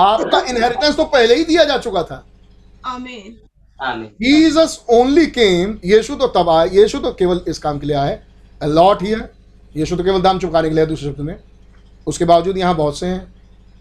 आपका 0.00 0.40
इनहेरिटेंस 0.50 0.96
तो 0.96 1.04
पहले 1.06 1.34
ही 1.34 1.44
दिया 1.44 1.64
जा 1.64 1.78
चुका 1.78 2.02
था। 2.02 2.22
जीसस 3.80 4.78
ओनली 4.90 5.26
केम 5.28 5.78
यीशु 5.84 6.14
तो 6.14 6.26
तब 6.36 6.50
आया 6.50 6.64
यीशु 6.72 6.98
तो 6.98 7.12
केवल 7.12 7.40
इस 7.48 7.58
काम 7.58 7.78
के 7.78 7.86
लिए 7.86 7.96
आए। 7.96 8.18
लॉट 8.62 9.02
हियर 9.02 9.28
यीशु 9.74 9.96
तो 9.96 10.04
केवल 10.04 10.22
दाम 10.22 10.38
चुकाने 10.38 10.68
के 10.68 10.74
लिए 10.74 10.86
दूसरे 10.86 11.10
शब्द 11.10 11.20
में। 11.20 11.38
उसके 12.06 12.24
बावजूद 12.24 12.58
यहाँ 12.58 12.74
बहुत 12.76 12.98
से 12.98 13.06
हैं। 13.06 13.34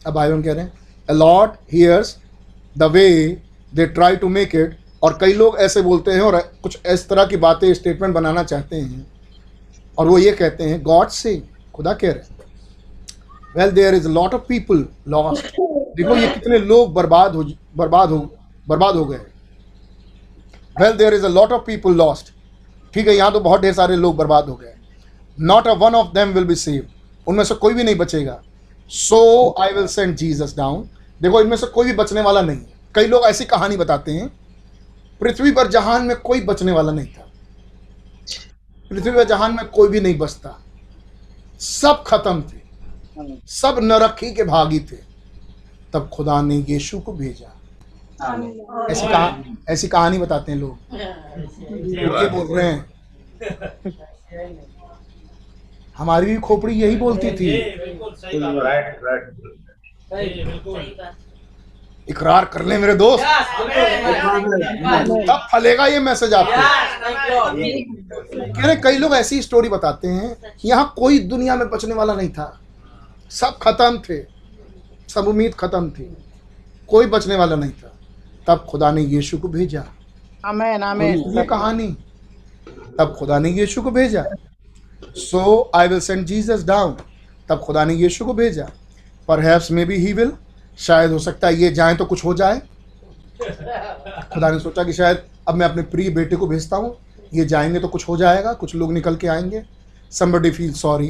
अब 0.07 0.13
भाई 0.13 0.29
हम 0.29 0.43
कह 0.43 0.53
रहे 0.53 0.63
हैं। 0.63 0.86
Lot 1.09 1.53
here's 1.73 2.15
the 2.75 2.83
way 2.93 3.09
they 3.73 3.85
try 3.87 4.15
to 4.15 4.29
make 4.29 4.55
it 4.55 4.77
और 5.03 5.17
कई 5.21 5.33
लोग 5.33 5.57
ऐसे 5.59 5.81
बोलते 5.81 6.11
हैं 6.11 6.21
और 6.21 6.37
कुछ 6.63 6.77
इस 6.87 7.07
तरह 7.09 7.25
की 7.25 7.37
बातें 7.37 7.73
स्टेटमेंट 7.73 8.13
बनाना 8.13 8.43
चाहते 8.43 8.75
हैं। 8.75 9.05
और 9.97 10.07
वो 10.07 10.17
ये 10.17 10.31
कहते 10.31 10.63
हैं 10.63 10.81
गॉड 10.83 11.09
से 11.09 11.35
खुदा 11.75 11.93
कह 11.93 12.11
रहे 12.11 12.35
well 13.55 13.71
there 13.71 13.95
is 13.95 14.07
lot 14.09 14.33
of 14.33 14.41
people 14.47 14.85
lost 15.07 15.55
देखो 15.97 16.15
ये 16.15 16.27
कितने 16.29 16.57
लोग 16.59 16.93
बर्बाद 16.93 17.35
हो 17.35 17.43
बर्बाद 17.77 18.09
हो 18.09 18.17
बर्बाद 18.65 18.95
हो 18.95 19.05
गए। 19.05 19.21
Well 20.75 20.97
there 20.97 21.13
is 21.13 21.25
a 21.25 21.29
lot 21.29 21.51
of 21.51 21.61
people 21.65 21.93
lost 21.95 22.33
ठीक 22.93 23.07
है, 23.07 23.15
यहाँ 23.15 23.31
तो 23.31 23.39
बहुत 23.39 23.61
ढेर 23.61 23.73
सारे 23.73 23.95
लोग 23.95 24.15
बर्बाद 24.17 24.49
हो 24.49 24.55
गए। 24.55 24.73
Not 25.37 25.67
a 25.67 25.73
one 25.75 25.95
of 25.95 26.13
them 26.13 26.33
will 26.33 26.45
be 26.45 26.55
save 26.55 26.87
उनमें 27.27 27.43
से 27.43 27.55
कोई 27.55 27.73
भी 27.73 27.83
नहीं 27.83 27.95
बचेगा। 27.95 28.39
So 28.91 29.55
I 29.61 29.73
will 29.73 29.87
send 29.87 30.15
Jesus 30.17 30.55
down 30.57 30.87
देखो 31.21 31.41
इनमें 31.41 31.57
से 31.57 31.67
कोई 31.67 31.85
भी 31.85 31.93
बचने 31.93 32.21
वाला 32.21 32.41
नहीं 32.41 32.57
है। 32.57 32.73
कई 32.95 33.07
लोग 33.07 33.23
ऐसी 33.23 33.45
कहानी 33.45 33.77
बताते 33.77 34.11
हैं 34.11 34.27
पृथ्वी 35.21 35.51
पर 35.51 35.67
जहान 35.67 36.05
में 36.05 36.15
कोई 36.17 36.41
बचने 36.41 36.71
वाला 36.71 36.91
नहीं 36.91 37.07
था। 37.07 37.27
पृथ्वी 38.89 39.11
पर 39.11 39.23
जहान 39.23 39.55
में 39.55 39.65
कोई 39.67 39.89
भी 39.89 40.01
नहीं 40.01 40.17
बचता। 40.17 40.63
सब 41.59 42.03
खत्म 42.07 42.41
थे। 42.41 42.59
सब 43.47 43.79
नरकी 43.81 44.33
के 44.33 44.43
भागी 44.43 44.79
थे। 44.79 44.97
तब 45.93 46.09
खुदा 46.13 46.41
ने 46.41 46.55
यीशु 46.69 46.99
को 46.99 47.13
भेजा। 47.13 47.53
ऐसी 48.91 49.07
कहा 49.07 49.43
ऐसी 49.69 49.87
कहानी 49.87 50.17
बताते 50.17 50.51
हैं 50.51 50.59
लोग। 50.59 50.77
ये 50.93 52.29
बोल 52.29 52.57
रहे 52.57 52.67
हैं। 52.67 52.85
हमारी 55.97 56.25
भी 56.25 56.37
खोपड़ी 56.37 56.73
यही 56.73 56.95
बोलती 56.95 57.31
थी। 57.31 57.49
है। 60.13 61.27
इकरार 62.09 62.45
कर 62.45 62.65
ले 62.65 62.77
मेरे 62.77 62.93
दोस्त। 62.95 63.23
तब 65.29 65.47
फलेगा 65.53 65.87
ये 65.87 65.99
मैसेज 65.99 66.33
आपको. 66.33 66.51
कह 68.53 68.67
रहे 68.67 68.75
कई 68.75 68.97
लोग 68.97 69.13
ऐसी 69.15 69.41
स्टोरी 69.41 69.69
बताते 69.69 70.07
हैं 70.07 70.37
यहाँ 70.65 70.93
कोई 70.97 71.19
दुनिया 71.19 71.55
में 71.55 71.69
बचने 71.69 71.95
वाला 71.95 72.13
नहीं 72.13 72.29
था। 72.29 72.59
सब 73.31 73.57
खत्म 73.61 73.97
थे। 73.97 74.23
सब 75.09 75.27
उम्मीद 75.27 75.53
खत्म 75.53 75.89
थी। 75.89 76.17
कोई 76.87 77.05
बचने 77.05 77.35
वाला 77.35 77.55
नहीं 77.55 77.71
था। 77.71 77.93
तब 78.47 78.65
खुदा 78.69 78.91
ने 78.91 79.01
यीशु 79.01 79.37
को 79.37 79.47
भेजा। 79.47 79.85
Amen. 80.45 80.79
Amen. 80.83 81.37
ये 81.37 81.43
कहानी। 81.43 81.97
तब 82.99 83.15
खुदा 83.19 83.39
ने 83.39 83.49
यीशु 83.49 83.81
को 83.81 83.91
भेजा। 83.91 84.25
So 85.15 85.71
I 85.75 85.87
will 85.87 85.99
send 85.99 86.25
Jesus 86.25 86.63
down 86.63 86.97
तब 87.49 87.59
खुदा 87.59 87.85
ने 87.85 87.93
यीशु 87.93 88.25
को 88.25 88.33
भेजा। 88.33 88.69
Perhaps 89.39 89.71
may 89.71 89.85
be 89.85 89.95
he 89.97 90.13
will 90.13 90.31
शायद 90.79 91.11
हो 91.11 91.19
सकता 91.19 91.47
है 91.47 91.55
ये 91.55 91.69
जाए 91.71 91.95
तो 91.95 92.05
कुछ 92.05 92.23
हो 92.25 92.33
जाए। 92.33 92.61
खुदा 94.33 94.49
ने 94.49 94.59
सोचा 94.59 94.83
कि 94.83 94.93
शायद 94.93 95.23
अब 95.47 95.55
मैं 95.55 95.65
अपने 95.65 95.81
प्रिय 95.83 96.09
बेटे 96.09 96.35
को 96.35 96.47
भेजता 96.47 96.77
हूँ। 96.77 96.95
ये 97.33 97.45
जाएँगे 97.45 97.79
तो 97.79 97.87
कुछ 97.87 98.07
हो 98.09 98.17
जाएगा, 98.17 98.53
कुछ 98.53 98.75
लोग 98.75 98.93
निकल 98.93 99.15
के 99.15 99.27
आएँगे। 99.27 99.63
Somebody 100.11 100.51
फील 100.51 100.71
सॉरी 100.73 101.07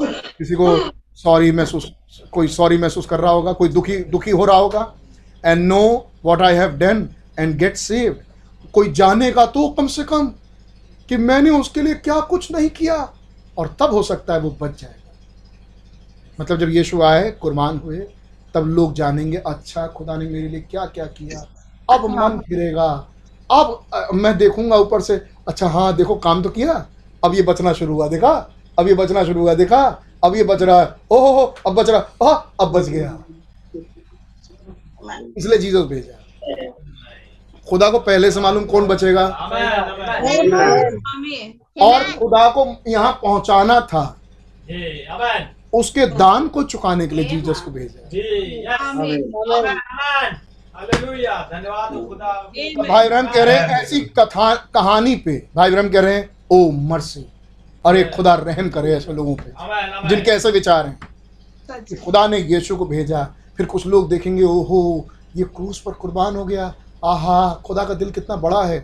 किसी 0.00 0.54
को 0.54 0.76
सॉरी 1.18 1.52
महसूस, 1.52 1.90
कोई 2.32 2.48
सॉरी 2.48 2.78
महसूस 2.78 3.06
कर 3.06 3.20
रहा 3.20 3.32
होगा, 3.32 3.52
कोई 3.52 3.68
दुखी 3.68 3.96
दुखी 4.04 4.30
हो 4.30 4.44
रहा 4.44 4.56
होगा। 4.56 4.92
And 5.44 5.64
know 5.64 6.10
what 6.24 6.42
I 6.42 6.54
have 6.54 6.76
done 6.78 7.08
and 7.38 7.56
get 7.58 7.76
saved 7.76 8.70
कोई 8.74 8.92
जानेगा 8.92 9.46
तो 9.46 9.68
कम 9.68 9.86
से 9.86 10.04
कम 10.04 10.26
कि 11.08 11.16
मैंने 11.16 11.50
उसके 11.50 11.82
लिए 11.82 11.94
क्या 11.96 12.20
कुछ 12.22 12.50
नहीं 12.52 12.68
किया। 12.70 12.96
और 13.58 13.74
तब 13.80 13.92
हो 13.92 14.02
सकता 14.02 14.34
है 14.34 14.40
वो 14.40 14.56
बच 14.60 14.80
जाएगा 14.80 14.97
मतलब 16.40 16.58
जब 16.58 16.68
यीशु 16.68 17.02
आए 17.02 17.30
कुर्बान 17.30 17.78
हुए 17.78 17.98
तब 18.54 18.66
लोग 18.66 18.92
जानेंगे 18.94 19.36
अच्छा 19.36 19.86
खुदा 19.86 20.16
ने 20.16 20.24
मेरे 20.24 20.48
लिए 20.48 20.60
क्या 20.60 20.84
क्या 20.86 21.04
किया? 21.06 21.40
अब 21.90 22.04
मन 22.10 22.38
फिरेगा। 22.38 23.06
अब 23.50 23.84
अ, 23.94 24.06
मैं 24.14 24.36
देखूँगा 24.38 24.76
ऊपर 24.76 25.00
से 25.00 25.20
अच्छा 25.48 25.66
हाँ 25.68 25.96
देखो 25.96 26.14
काम 26.14 26.42
तो 26.42 26.48
किया। 26.50 26.86
अब 27.24 27.34
ये 27.34 27.42
बचना 27.42 27.72
शुरू 27.72 27.94
हुआ 27.94 28.08
देखा? 28.08 28.50
अब 28.78 28.88
ये 28.88 28.94
बचना 28.94 29.24
शुरू 29.24 29.40
हुआ 29.40 29.54
देखा? 29.54 29.82
अब 30.24 30.36
ये 30.36 30.44
बच 30.44 30.62
रहा 30.62 30.80
है। 30.80 30.94
ओहो 31.10 31.32
हो 31.32 31.54
अब 31.66 31.74
बच 31.74 31.90
रहा 31.90 32.28
आह, 32.30 32.64
अब 32.64 32.72
बच 32.72 32.88
गया। 32.88 33.18
इसलिए 35.38 35.58
जीसस 35.58 35.86
भेजा। 35.88 36.14
खुदा 37.70 37.90
को 37.90 37.98
पहले 37.98 38.30
से 38.30 38.40
मालूम 38.40 38.64
कौन 38.64 38.86
बचेगा. 38.86 39.26
और 41.82 42.02
खुदा 42.18 42.48
को 42.50 42.66
यहाँ 42.88 43.12
पहुंचाना 43.12 43.80
था. 43.80 44.04
उसके 45.72 46.06
दान 46.06 46.48
को 46.48 46.62
चुकाने 46.62 47.06
के 47.08 47.14
लिए 47.16 47.24
जीसस 47.28 47.60
को 47.60 47.70
भेजा 47.70 48.08
भाई 52.88 53.08
ब्रह्म 53.08 53.26
कह 53.32 53.42
रहे 53.44 53.56
हैं 53.58 53.80
ऐसी 53.82 54.00
कथा 54.18 54.54
कहानी 54.74 55.14
पे 55.24 55.36
भाई 55.56 55.70
ब्रह्म 55.70 55.88
कह 55.92 56.00
रहे 56.00 56.14
हैं 56.16 56.28
ओ 56.52 56.70
मर्सी 56.90 57.24
और 57.84 57.96
एक 57.96 58.10
खुदा 58.14 58.34
रहम 58.34 58.68
करे 58.70 58.94
ऐसे 58.96 59.12
लोगों 59.12 59.34
पे. 59.34 59.52
जिनके 60.08 60.30
ऐसे 60.30 60.50
विचार 60.50 60.86
हैं 60.86 60.98
कि 61.84 61.96
खुदा 61.96 62.26
ने 62.28 62.38
यीशु 62.38 62.76
को 62.76 62.84
भेजा 62.86 63.22
फिर 63.56 63.66
कुछ 63.66 63.86
लोग 63.86 64.08
देखेंगे 64.10 64.42
ओहो 64.44 64.80
ये 65.36 65.44
क्रूस 65.56 65.80
पर 65.86 65.92
कुर्बान 65.92 66.36
हो 66.36 66.44
गया 66.44 66.72
आहा 67.04 67.38
खुदा 67.66 67.84
का 67.84 67.94
दिल 67.94 68.10
कितना 68.10 68.36
बड़ा 68.36 68.62
है 68.64 68.78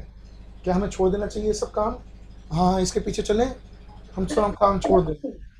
क्या 0.65 0.75
हमें 0.75 0.89
छोड़ 0.91 1.11
देना 1.11 1.27
चाहिए 1.27 1.49
ये 1.49 1.55
सब 1.55 1.71
काम? 1.71 1.95
हाँ 2.53 2.81
इसके 2.81 3.01
पीछे 3.01 3.23
चलें 3.23 3.47
हम 4.17 4.27
सब 4.27 4.55
काम 4.61 4.79
छोड़ 4.79 5.01
दें। 5.03 5.15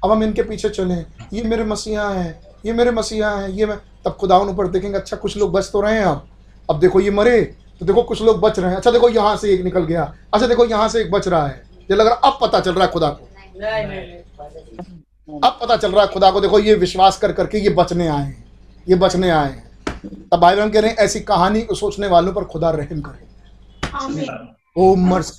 अब 0.05 0.11
हम 0.11 0.23
इनके 0.23 0.43
पीछे 0.43 0.69
चलें। 0.71 1.05
ये 1.33 1.43
मेरे 1.43 1.65
मसीहा 1.65 2.09
हैं 2.11 2.41
ये 2.67 2.73
मेरे 2.73 2.91
मसीहा 2.91 3.31
हैं 3.31 3.49
ये 3.49 3.67
मैं 3.67 3.77
तब 4.05 4.17
खुदा 4.21 4.39
उन 4.39 4.49
ऊपर 4.49 4.69
देखेंगे 4.69 4.99
अच्छा 4.99 5.17
कुछ 5.17 5.37
लोग 5.37 5.53
बच 5.53 5.71
तो 5.73 5.81
रहे 5.81 5.95
हैं 5.95 6.05
अब। 6.05 6.27
अब 6.69 6.81
देखो 6.81 7.01
ये 7.01 7.11
मरे 7.11 7.41
तो 7.81 7.87
देखो 7.87 8.03
कुछ 8.03 8.23
लोग 8.23 8.41
बच 8.41 8.59
रहे 8.59 8.71
हैं। 8.71 8.77
अच्छा 8.77 8.91
देखो 8.91 9.09
यहाँ 9.09 9.37
से 9.37 9.53
एक 9.55 9.63
निकल 9.65 9.85
गया। 9.85 10.03
अच्छा 10.35 10.47
देखो 10.47 10.65
यहाँ 10.67 10.89
से 10.89 11.01
एक 11.01 11.11
बच 11.11 11.29
रहा 11.29 11.47
है। 11.47 11.63
ये 11.91 11.97
लग 11.97 12.07
रहा 12.07 12.15
अब 12.29 12.39
पता 12.43 12.61
चल 12.61 12.75
रहा 12.75 12.85
है 12.85 12.91
खुदा 12.93 13.09
को। 13.11 13.29
नहीं 13.57 13.87
नहीं 13.87 15.39
अब 15.41 15.59
पता 15.61 15.77
चल 15.77 15.93
रहा 15.93 16.05
है 16.05 16.09
खुदा 16.09 16.31
को। 16.31 16.41
देखो 16.41 16.59
ये 16.59 16.75
विश्वास 16.77 17.19
कर 17.19 17.33
करके 17.33 17.59
ये 17.59 17.71
बचने 17.75 18.09
आए 18.09 18.23
हैं। 18.23 18.45
ये 18.87 18.95
बचने 18.97 19.31
आए 19.31 19.51
हैं। 19.51 19.63
तब 20.33 20.41
भाई 20.41 20.57
बहन 20.57 20.71
कह 20.71 20.81
रहे 20.81 20.91
हैं 20.91 20.97
ऐसी 20.99 21.21
कहानी 21.23 21.63
को 21.63 21.75
सोचने 21.75 22.07
वालों 22.07 22.33
पर 22.33 22.45
खुदा 22.45 22.71
रहम 22.71 23.01
करे। 23.01 24.27
ओ 24.77 24.95
mercy 24.97 25.33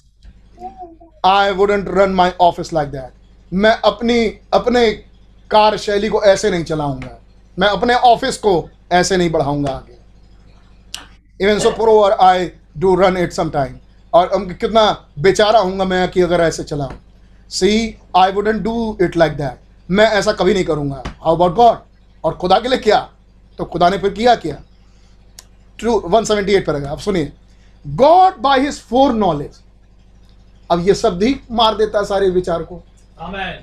I 1.26 1.52
wouldn't 1.54 1.88
run 1.90 2.12
my 2.12 2.32
office 2.42 2.74
like 2.74 2.90
that 2.90 3.15
मैं 3.54 3.72
अपनी, 3.82 4.26
अपने 4.54 4.92
कार्यशैली 5.52 6.10
को 6.10 6.22
ऐसे 6.24 6.50
नहीं 6.50 6.64
चलाऊँगा। 6.64 7.18
मैं 7.60 7.68
अपने 7.68 7.96
ऑफ़िस 7.96 8.38
को 8.38 8.70
ऐसे 8.92 9.18
नहीं 9.18 9.30
बढ़ाऊँगा 9.32 9.72
आगे। 9.72 9.98
Even 11.40 11.60
so 11.60 11.72
prover 11.72 12.12
I 12.12 12.50
do 12.78 12.96
run 12.96 13.18
it 13.18 13.34
some 13.34 13.50
time 13.50 13.78
और 14.14 14.54
कितना 14.54 14.92
बेचारा 15.20 15.60
हूँगा 15.60 15.86
मैं 15.86 16.08
कि 16.12 16.22
अगर 16.22 16.42
ऐसे 16.42 16.64
चलाऊं। 16.64 16.96
See 17.50 17.98
I 18.18 18.32
wouldn't 18.32 18.62
do 18.62 18.98
it 19.02 19.18
like 19.18 19.34
that 19.34 19.60
मैं 19.90 20.06
ऐसा 20.10 20.32
कभी 20.32 20.54
नहीं 20.54 20.66
करूँगा। 20.66 21.04
हाउ 21.24 21.36
अबाउट 21.36 21.56
गॉड 21.56 21.78
और 22.24 22.34
खुदा 22.34 22.60
के 22.60 22.70
लिए 22.70 22.80
क्या? 22.80 23.00
तो 23.60 23.66
खुदा 23.66 23.90
ने 23.90 23.98
फिर 23.98 24.14
किया 24.14 24.36
क्या? 24.36 24.62
ट्रू 25.80 26.00
178 26.02 26.66
पर 26.66 26.86
आप 26.86 27.00
सुनिए। 27.00 27.32
God 27.86 28.38
by 28.42 28.60
his 28.60 28.80
four 28.82 29.14
knowledge 29.14 29.60
अब 30.70 30.88
ये 30.88 30.96
शब्द 30.96 31.24
ही 31.24 31.36
मार 31.52 31.76
देता 31.78 32.00
है 32.00 32.06
सारे 32.06 32.30
विचार 32.30 32.64
को. 32.64 32.84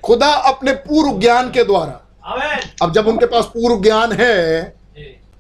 खुदा 0.05 0.32
अपने 0.48 0.72
पूर्व 0.82 1.18
ज्ञान 1.20 1.50
के 1.50 1.64
द्वारा। 1.64 2.00
अब 2.82 2.92
जब 2.92 3.06
उनके 3.08 3.26
पास 3.26 3.44
पूर्व 3.47 3.82
ज्ञान 3.82 4.12
है. 4.12 4.74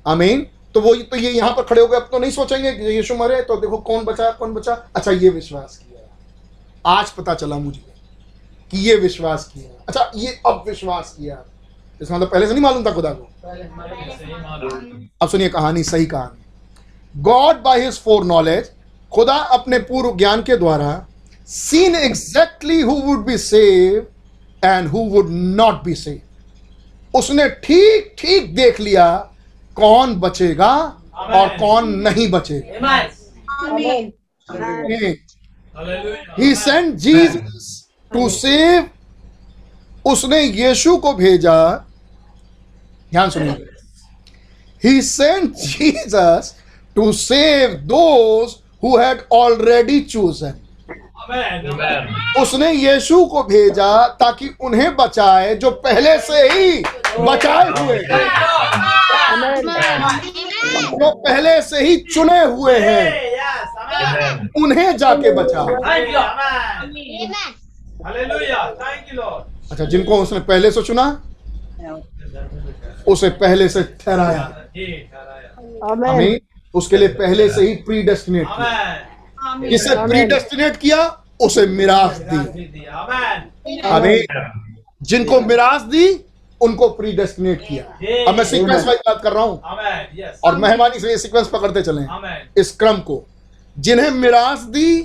आमीन 0.06 0.46
तो 0.74 0.80
वो 0.80 0.94
तो 0.94 1.16
ये 1.16 1.30
यहाँ 1.30 1.50
पर 1.50 1.62
खड़े 1.62 1.80
हो 1.80 1.86
गए। 1.86 1.96
अब 1.96 2.08
तो 2.12 2.18
नहीं 2.18 2.30
सोचेंगे 2.30 2.72
कि 2.72 2.84
यीशु 2.86 3.14
मरे 3.14 3.40
तो 3.42 3.56
देखो 3.56 3.76
कौन 3.78 4.04
बचा 4.04 4.30
कौन 4.32 4.54
बचा। 4.54 4.74
अच्छा 4.96 5.10
ये 5.12 5.28
विश्वास 5.30 5.76
किया। 5.78 6.98
आज 6.98 7.10
पता 7.10 7.34
चला 7.34 7.58
मुझे 7.58 7.84
कि 8.70 8.78
ये 8.80 8.94
विश्वास 8.96 9.44
किया। 9.54 9.84
अच्छा 9.88 10.10
ये 10.16 10.40
अब 10.46 10.64
विश्वास 10.66 11.14
किया। 11.18 11.42
इसका 12.00 12.14
मतलब 12.16 12.30
पहले 12.30 12.46
से 12.46 12.52
नहीं 12.52 12.62
मालूम 12.62 12.84
था 12.86 12.92
खुदा 12.92 13.10
को? 13.10 13.28
अब 15.22 15.28
सुनिए 15.28 15.48
कहानी 15.48 15.82
सही 15.84 16.06
कहानी। 16.06 17.20
God 17.22 17.62
by 17.62 17.80
his 17.80 18.00
four 18.00 18.24
knowledge 18.24 18.70
खुदा 19.12 19.34
अपने 19.54 19.78
पूर्व 19.80 20.16
ज्ञान 20.18 20.42
के 20.42 20.56
द्वारा 20.56 21.06
seen 21.52 21.94
exactly 21.94 22.80
who 22.80 22.94
would 23.06 23.24
be 23.26 23.36
save 23.38 24.06
and 24.62 24.88
who 24.88 24.98
would 25.10 25.30
not 25.30 25.82
be 25.84 25.94
save 25.94 27.18
उसने 27.18 27.48
ठीक 27.64 28.14
ठीक 28.18 28.54
देख 28.56 28.80
लिया 28.80 29.06
कौन 29.76 30.14
बचेगा 30.20 30.74
और 31.14 31.48
कौन 31.58 31.88
नहीं 32.06 32.30
बचेगा। 32.30 32.92
Amen. 33.62 34.12
Hallelujah. 34.48 36.38
He 36.38 36.54
sent 36.54 36.94
Jesus 37.04 37.66
to 38.12 38.28
save 38.28 38.88
उसने 40.10 40.40
यीशु 40.42 40.96
को 40.96 41.12
भेजा। 41.14 41.58
ध्यान 43.12 43.30
सुनिए। 43.30 43.54
He 44.82 45.02
sent 45.02 45.54
Jesus 45.54 46.54
to 46.96 47.12
save 47.12 47.74
those 47.94 48.56
who 48.84 48.96
had 48.98 49.22
already 49.32 50.00
chosen 50.00 50.46
Amen. 50.46 50.50
Amen. 50.50 50.61
उसने 52.42 52.72
यीशु 52.72 53.26
को 53.26 53.42
भेजा 53.42 54.06
ताकि 54.06 54.56
उन्हें 54.60 54.96
बचाए 54.96 55.54
जो 55.54 55.70
पहले 55.70 56.18
से 56.18 56.48
ही 56.48 56.84
बचाए 57.20 57.68
हुए 57.68 57.96
हैं। 57.96 58.26
जो 60.90 61.10
पहले 61.10 61.62
से 61.62 61.84
ही 61.84 61.96
चुने 61.96 62.44
हुए 62.44 62.78
हैं। 62.78 63.32
उन्हें 64.64 64.96
जाके 64.96 65.32
बचाओ 65.32 65.66
Lord. 69.18 69.72
अच्छा 69.72 69.84
जिनको 69.84 70.16
उसने 70.16 70.40
पहले 70.40 70.70
से 70.70 70.82
चुना 70.82 71.22
उसे 73.06 73.28
पहले 73.28 73.68
से 73.68 73.82
ठहराया। 73.82 74.62
जी, 74.76 74.86
ठहराया। 74.86 75.92
आमेन। 75.92 76.10
हमें 76.10 76.40
उसके 76.74 76.96
लिए 76.96 77.08
पहले 77.08 77.48
से 77.48 77.62
ही 77.62 77.74
प्री 77.74 78.02
डेस्टिनेट 78.02 78.46
किया 78.46 79.68
किसे 79.68 79.96
प्री 79.96 80.24
डेस्टिनेट 80.24 80.76
किया? 80.76 81.21
उसे 81.42 81.66
मिरास 81.68 82.18
दी. 82.24 83.80
हमें 83.84 84.24
जिनको 85.02 85.40
मिरास 85.40 85.82
दी 85.84 86.06
उनको 86.60 86.88
प्री 86.90 87.12
डेस्टिनेट 87.12 87.60
किया 87.60 87.84
अब 88.28 88.34
मैं 88.34 88.44
सीक्वेंस 88.44 88.86
वाइज 88.86 88.98
बात 89.06 89.20
कर 89.22 89.32
रहा 89.32 89.44
हूँ। 89.44 89.60
और 90.44 90.56
मेहरबानी 90.56 91.00
से 91.00 91.10
ये 91.10 91.18
सीक्वेंस 91.18 91.48
पकड़ते 91.48 91.82
चलें. 91.82 92.06
इस 92.58 92.70
क्रम 92.76 92.98
को। 93.00 93.22
जिन्हें 93.76 94.10
मिरास 94.10 94.60
दी 94.70 95.00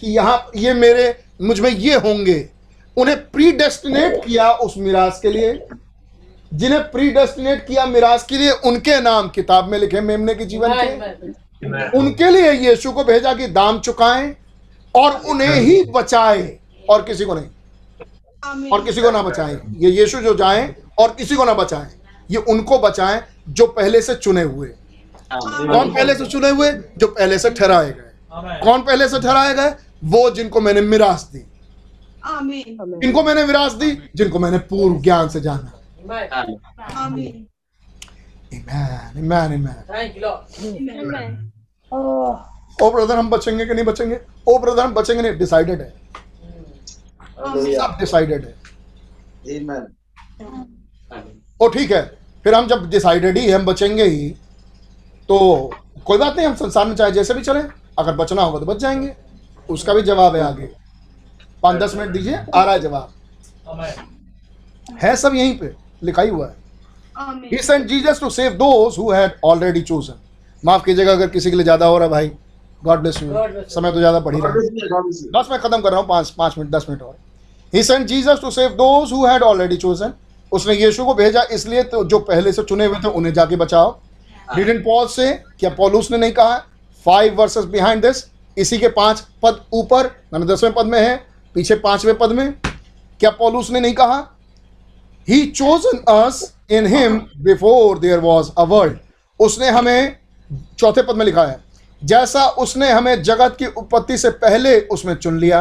कि 0.00 0.10
यहाँ 0.10 0.50
ये 0.56 0.74
मेरे 0.74 1.14
मुझमें 1.42 1.70
ये 1.70 1.94
होंगे 1.96 2.48
उन्हें 2.96 3.16
प्री 3.30 3.50
डेस्टिनेट 3.52 4.24
किया 4.24 4.50
उस 4.52 4.74
मिरास 4.78 5.20
के 5.22 5.30
लिए। 5.30 5.52
जिन्हें 6.52 6.80
प्री 6.90 7.10
डेस्टिनेट 7.10 7.66
किया 7.66 7.86
मिरास 7.86 8.24
के 8.24 8.38
लिए 8.38 8.50
उनके 8.66 9.00
नाम 9.00 9.28
किताब 9.28 9.68
में 9.68 9.78
लिखे 9.78 10.00
मेमने 10.00 10.34
के 10.34 10.44
जीवन 10.44 10.72
के। 10.74 11.98
उनके 11.98 12.30
लिए 12.30 12.52
यीशु 12.52 12.92
को 12.92 13.04
भेजा 13.04 13.32
कि 13.34 13.46
दाम 13.48 13.78
चुकाएँ 13.80 14.34
और 14.94 15.20
उन्हें 15.20 15.60
ही 15.60 15.84
बचाए 15.84 16.58
और 16.90 17.02
किसी 17.02 17.24
को 17.24 17.34
नहीं। 17.34 17.46
और 18.70 18.84
किसी 18.84 19.02
को 19.02 19.10
ना 19.10 19.22
बचाए। 19.22 19.60
ये 19.76 19.90
यीशु 19.90 20.20
जो 20.20 20.34
जाएँ 20.34 20.74
और 20.98 21.14
किसी 21.14 21.34
को 21.34 21.44
ना 21.44 21.54
बचाए 21.54 21.90
ये 22.30 22.36
उनको 22.36 22.78
बचाए 22.78 23.24
जो 23.48 23.66
पहले 23.66 24.02
से 24.02 24.14
चुने 24.14 24.42
हुए। 24.42 24.68
कौन 25.32 25.94
पहले 25.94 26.14
से 26.14 26.26
चुने 26.26 26.50
हुए? 26.50 26.72
जो 26.72 27.06
पहले 27.06 27.38
से 27.38 27.50
ठहराए 27.50 27.90
गए। 27.90 28.12
कौन 28.64 28.82
पहले 28.82 29.08
से 29.08 29.20
ठहराए 29.20 29.54
गए? 29.54 29.74
वो 30.04 30.30
जिनको 30.30 30.60
मैंने 30.60 30.80
मिरास 30.80 31.30
दी। 31.32 31.46
इनको 33.06 33.22
मैंने 33.22 33.42
विरासत 33.42 33.76
दी? 33.76 33.90
जिनको 34.16 34.38
मैंने 34.38 34.58
पूर्व 34.58 35.00
ज्ञान 35.00 35.28
से 35.28 35.40
जाना। 35.40 35.72
Amen. 38.52 39.16
Amen. 39.16 39.66
Amen. 41.92 42.51
Oh 42.82 42.90
brother 42.90 43.16
हम 43.16 43.30
बचेंगे 43.30 43.66
कि 43.66 43.74
नहीं 43.74 43.84
बचेंगे? 43.84 44.18
ओ 44.48 44.58
ब्रदर 44.58 44.84
हम 44.84 44.94
बचेंगे 44.94 45.22
नहीं 45.22 45.38
डिसाइडेड 45.38 45.80
है। 45.80 45.88
सब 47.74 47.96
डिसाइडेड 48.00 48.44
है। 48.44 48.54
Amen. 49.52 49.82
ओ 51.60 51.68
ठीक 51.68 51.90
है 51.92 52.02
फिर 52.44 52.54
हम 52.54 52.66
जब 52.68 52.88
डिसाइडेड 52.90 53.38
ही 53.38 53.50
हम 53.50 53.64
बचेंगे 53.66 54.04
ही 54.04 54.28
तो 55.28 55.38
कोई 56.06 56.18
बात 56.18 56.36
नहीं 56.36 56.46
हम 56.46 56.54
संसार 56.56 56.86
में 56.86 56.94
चाहे 56.96 57.12
जैसे 57.12 57.34
भी 57.34 57.42
चले 57.42 57.60
अगर 57.98 58.14
बचना 58.16 58.42
होगा 58.42 58.58
तो 58.58 58.66
बच 58.66 58.76
जाएँगे। 58.76 59.14
उसका 59.68 59.94
भी 59.94 60.02
जवाब 60.02 60.36
है 60.36 60.42
आगे। 60.42 60.68
पाँच 61.62 61.76
दस 61.82 61.94
मिनट 61.94 62.10
दीजिए 62.12 62.34
आ 62.34 62.62
रहा 62.64 62.72
है 62.72 62.80
जवाब। 62.80 63.12
है 65.02 65.14
सब 65.16 65.34
यहीं 65.34 65.58
पे 65.58 65.74
लिखा 66.02 66.22
ही 66.22 66.28
हुआ 66.28 66.46
है. 66.46 66.54
He 67.50 67.58
sent 67.62 67.88
Jesus 67.88 68.20
to 68.20 68.30
save 68.30 68.58
those 68.58 68.96
who 68.96 69.10
had 69.12 69.32
already 69.44 69.82
chosen. 69.90 70.14
माफ़ 70.62 70.84
कीजिएगा 70.84 71.12
अगर 71.12 71.28
किसी 71.28 71.50
के 71.50 71.56
लिए 71.56 71.64
ज़्यादा 71.64 71.86
हो 71.86 71.98
रहा 71.98 72.04
है 72.04 72.10
भाई। 72.10 72.30
God 72.84 73.00
bless 73.00 73.22
you 73.22 73.28
God 73.28 73.50
bless 73.50 73.56
you. 73.56 73.70
समय 73.70 73.92
तो 73.92 73.98
ज़्यादा 73.98 74.18
ही 74.26 74.40
रहा 74.40 74.52
है. 74.52 74.68
बस 75.32 75.48
मैं 75.50 75.60
खत्म 75.60 75.80
कर 75.80 75.90
रहा 75.90 76.00
हूँ 76.00 76.08
पाँच 76.08 76.30
पाँच 76.38 76.54
मिनट 76.58 76.70
दस 76.70 76.86
मिनट 76.88 77.02
और। 77.02 77.16
He 77.72 77.82
sent 77.82 78.06
Jesus 78.06 78.38
to 78.40 78.50
save 78.50 78.70
those 78.78 79.12
who 79.12 79.26
had 79.26 79.42
already 79.42 79.76
chosen 79.76 80.12
उसने 80.52 80.74
यीशु 80.74 81.04
को 81.04 81.14
भेजा 81.14 81.42
इसलिए 81.52 81.82
तो 81.84 82.04
जो 82.04 82.18
पहले 82.20 82.52
से 82.52 82.62
चुने 82.62 82.86
हुए 82.86 82.98
थे 83.04 83.08
उन्हें 83.10 83.32
जाके 83.34 83.56
बचाओ। 83.56 83.90
डिडंट 84.48 84.84
पॉल 84.84 85.06
से 85.08 85.32
क्या 85.60 85.70
पॉलूस 85.72 86.10
ने 86.10 86.18
नहीं 86.18 86.32
कहा? 86.32 86.56
फाइव 87.06 87.34
वर्सेस 87.34 87.64
बिहाइंड 87.66 88.02
दिस 88.02 88.24
इसी 88.56 88.78
के 88.78 88.88
पाँच 88.90 89.24
पद 89.42 89.60
ऊपर 89.74 90.10
मैंने 90.32 90.46
दसवें 90.46 90.72
पद 90.74 90.86
में 90.86 90.98
है 91.00 91.16
पीछे 91.54 91.74
पाँचवें 91.78 92.16
पद 92.18 92.32
में 92.32 92.52
क्या 93.20 93.30
पॉलूस 93.32 93.70
ने 93.70 93.80
नहीं 93.80 93.94
कहा? 93.94 94.18
He 95.28 95.44
chosen 95.46 95.98
us 96.12 96.42
in 96.70 96.86
him 96.86 97.18
before 97.44 97.98
there 97.98 98.18
was 98.20 98.50
a 98.58 98.62
world 98.64 98.98
उसने 99.40 99.68
हमें 99.70 100.16
चौथे 100.78 101.02
पद 101.02 101.16
में 101.16 101.24
लिखा 101.26 101.44
है। 101.44 101.60
जैसा 102.04 102.46
उसने 102.58 102.90
हमें 102.90 103.22
जगत 103.22 103.56
की 103.58 103.66
उत्पत्ति 103.66 104.18
से 104.18 104.30
पहले 104.30 104.80
उसमें 104.80 105.14
चुन 105.14 105.38
लिया। 105.38 105.60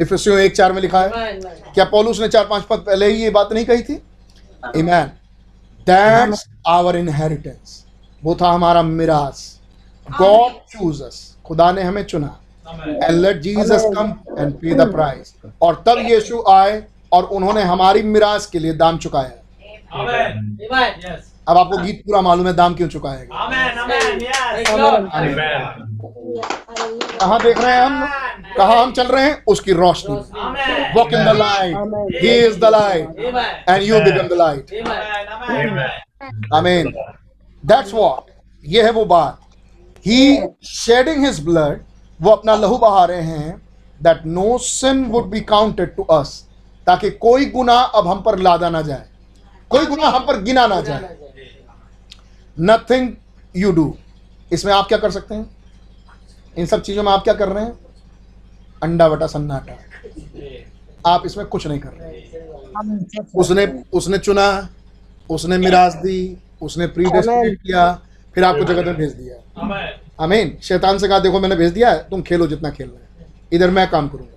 इफिसियों 0.00 0.38
एक 0.38 0.56
चार 0.56 0.72
में 0.72 0.80
लिखा 0.82 1.00
है. 1.00 1.32
क्या 1.74 1.84
पौलुस 1.84 2.20
ने 2.20 2.28
चार 2.28 2.46
पाँच 2.46 2.62
पद 2.62 2.78
पहले 2.78 3.06
ही 3.06 3.22
ये 3.22 3.30
बात 3.30 3.52
नहीं 3.52 3.64
कही 3.64 3.82
थी? 3.82 3.96
Amen. 4.76 5.08
दैट्स 5.86 6.44
आवर 6.66 6.96
इनहेरिटेंस 6.96 7.84
वो 8.22 8.34
था 8.34 8.50
हमारा 8.52 8.82
मिरास। 8.82 9.60
गॉड 10.06 10.52
चूज़ 10.70 11.02
खुदा 11.46 11.70
ने 11.72 11.82
हमें 11.82 12.04
चुना। 12.04 12.38
And 13.04 13.20
let 13.20 13.40
Jesus 13.40 13.84
come 13.96 14.14
and 14.38 14.52
pay 14.54 14.74
the 14.74 14.90
price 14.92 15.34
और 15.62 15.82
तब 15.86 15.98
यीशु 16.08 16.42
आए 16.50 16.82
और 17.12 17.24
उन्होंने 17.24 17.62
हमारी 17.62 18.02
मिराज 18.02 18.46
के 18.46 18.58
लिए 18.58 18.72
दाम 18.74 18.98
चुकाया। 18.98 19.32
Amen. 19.94 20.34
Yes. 21.04 21.33
अब 21.48 21.58
आपको 21.58 21.76
गीत 21.78 22.02
पूरा 22.06 22.20
मालूम 22.22 22.46
है 22.46 22.52
दाम 22.56 22.74
क्यों 22.74 22.88
चुकाएगा 22.88 23.44
Amen. 23.44 23.78
Amen. 23.84 24.20
Yes. 24.20 24.68
कहाँ 27.20 27.38
देख 27.42 27.58
रहे 27.60 27.72
हैं 27.72 27.80
हम? 27.80 28.06
कहा 28.56 28.80
हम 28.82 28.92
चल 28.92 29.06
रहे 29.06 29.24
हैं? 29.24 29.42
उसकी 29.48 29.72
रोशनी। 29.72 30.16
Walk 30.96 31.12
in 31.14 31.24
the 31.24 31.36
light 31.38 32.22
he 32.22 32.34
is 32.46 32.58
the 32.60 32.70
light 32.72 33.08
and 33.68 33.82
you 33.82 34.00
become 34.04 34.28
the 34.28 34.38
light 34.38 34.70
Amen. 34.74 35.60
Amen. 35.60 36.54
आमीन 36.54 36.92
दैट्स 37.64 37.94
व्हाट 37.94 38.32
ये 38.64 38.82
है 38.82 38.90
वो 38.90 39.04
बात. 39.04 39.38
ही 40.06 40.38
शेडिंग 40.66 41.24
हिज 41.24 41.44
ब्लड 41.44 41.80
वो 42.20 42.30
अपना 42.30 42.54
लहू 42.56 42.78
बहा 42.78 43.04
रहे 43.04 43.22
हैं 43.22 43.56
that 44.00 44.24
no 44.26 44.56
sin 44.58 45.04
would 45.10 45.26
be 45.30 45.40
counted 45.52 45.94
to 45.96 46.02
us 46.18 46.30
ताकि 46.86 47.10
कोई 47.26 47.46
गुना 47.50 47.74
अब 47.98 48.08
हम 48.08 48.20
पर 48.22 48.38
लादा 48.38 48.68
ना 48.70 48.80
जाए. 48.82 49.04
कोई 49.70 49.86
गुना 49.86 50.08
हम 50.08 50.24
पर 50.26 50.40
गिना 50.42 50.66
ना 50.66 50.80
जाए. 50.80 51.16
नथिंग 52.56 53.10
यू 53.56 53.70
डू 53.72 53.94
इसमें 54.52 54.72
आप 54.72 54.88
क्या 54.88 54.98
कर 54.98 55.10
सकते 55.10 55.34
हैं? 55.34 55.46
इन 56.56 56.66
सब 56.66 56.82
चीज़ों 56.82 57.02
में 57.02 57.10
आप 57.12 57.22
क्या 57.24 57.34
कर 57.34 57.48
रहे 57.48 57.64
हैं? 57.64 57.72
अंडा 58.82 59.08
बटा 59.08 59.26
सन्नाटा। 59.26 59.76
आप 61.06 61.26
इसमें 61.26 61.46
कुछ 61.46 61.66
नहीं 61.66 61.80
कर 61.80 61.92
रहे। 61.92 62.22
उसने 63.34 63.66
उसने 63.92 64.18
चुना 64.18 64.46
उसने 65.30 65.58
मिराज 65.58 65.94
दी 65.96 66.36
उसने 66.62 66.86
प्री 66.86 67.04
किया 67.06 67.92
फिर 68.34 68.44
आपको 68.44 68.64
जगत 68.64 68.86
में 68.86 68.96
भेज 68.96 69.12
दिया. 69.12 69.36
आमीन। 70.20 70.56
शैतान 70.62 70.98
से 70.98 71.08
कहा 71.08 71.18
देखो 71.18 71.40
मैंने 71.40 71.56
भेज 71.56 71.72
दिया 71.72 71.90
है 71.90 72.08
तुम 72.10 72.22
खेलो 72.22 72.46
जितना 72.46 72.70
खेलना 72.70 72.94
है। 72.94 73.26
इधर 73.52 73.70
मैं 73.70 73.88
काम 73.90 74.08
करूँगा। 74.08 74.30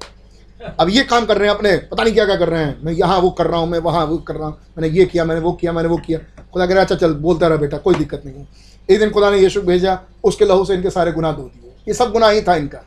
अब 0.79 0.89
ये 0.89 1.03
काम 1.03 1.25
कर 1.25 1.37
रहे 1.37 1.49
हैं 1.49 1.55
अपने 1.55 1.75
पता 1.91 2.03
नहीं 2.03 2.13
क्या 2.13 2.25
क्या 2.25 2.35
कर 2.35 2.49
रहे 2.49 2.63
हैं। 2.63 2.77
मैं 2.83 2.93
यहाँ 2.93 3.19
वो 3.19 3.29
कर 3.31 3.47
रहा 3.47 3.59
हूँ 3.59 3.67
मैं 3.69 3.79
वहाँ 3.79 4.05
वो 4.05 4.17
कर 4.17 4.35
रहा 4.35 4.47
हूँ। 4.47 4.57
मैंने 4.77 4.93
ये 4.97 5.05
किया 5.05 5.25
मैंने 5.25 5.41
वो 5.41 5.51
किया 5.53 5.71
मैंने 5.73 5.89
वो 5.89 5.97
किया। 5.97 6.19
खुदा 6.53 6.65
कह 6.65 6.73
रहा 6.73 6.83
अच्छा 6.83 6.95
चल 6.95 7.13
बोलता 7.15 7.47
रहा 7.47 7.57
बेटा 7.57 7.77
कोई 7.77 7.95
दिक्कत 7.95 8.21
नहीं 8.25 8.35
है। 8.35 8.47
एक 8.89 8.99
दिन 8.99 9.09
खुदा 9.09 9.29
ने 9.31 9.37
यीशु 9.37 9.61
भेजा 9.61 9.99
उसके 10.23 10.45
लहू 10.45 10.65
से 10.65 10.73
इनके 10.73 10.89
सारे 10.89 11.11
गुनाह 11.11 11.31
धो 11.31 11.43
दिए। 11.43 11.71
ये 11.87 11.93
सब 11.93 12.11
गुनाह 12.11 12.29
ही 12.29 12.41
था 12.41 12.55
इनका। 12.55 12.83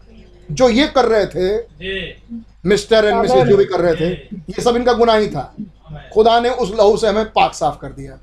जो 0.51 0.69
ये 0.69 0.87
कर 0.89 1.05
रहे 1.05 1.27
थे 1.27 2.39
मिस्टर 2.69 3.05
एंड 3.05 3.21
मिसेस 3.21 3.47
जो 3.47 3.57
भी 3.57 3.65
कर 3.65 3.81
रहे 3.81 3.95
थे 3.95 4.11
ये 4.35 4.63
सब 4.63 4.77
इनका 4.77 4.93
गुनाह 4.95 5.17
ही 5.17 5.29
था। 5.29 5.55
खुदा 6.15 6.39
ने 6.41 6.51
उस 6.51 6.73
लहू 6.73 6.97
से 6.97 7.09
हमें 7.09 7.25
पाक 7.31 7.55
साफ़ 7.55 7.79
कर 7.81 7.93
दिया। 7.93 8.19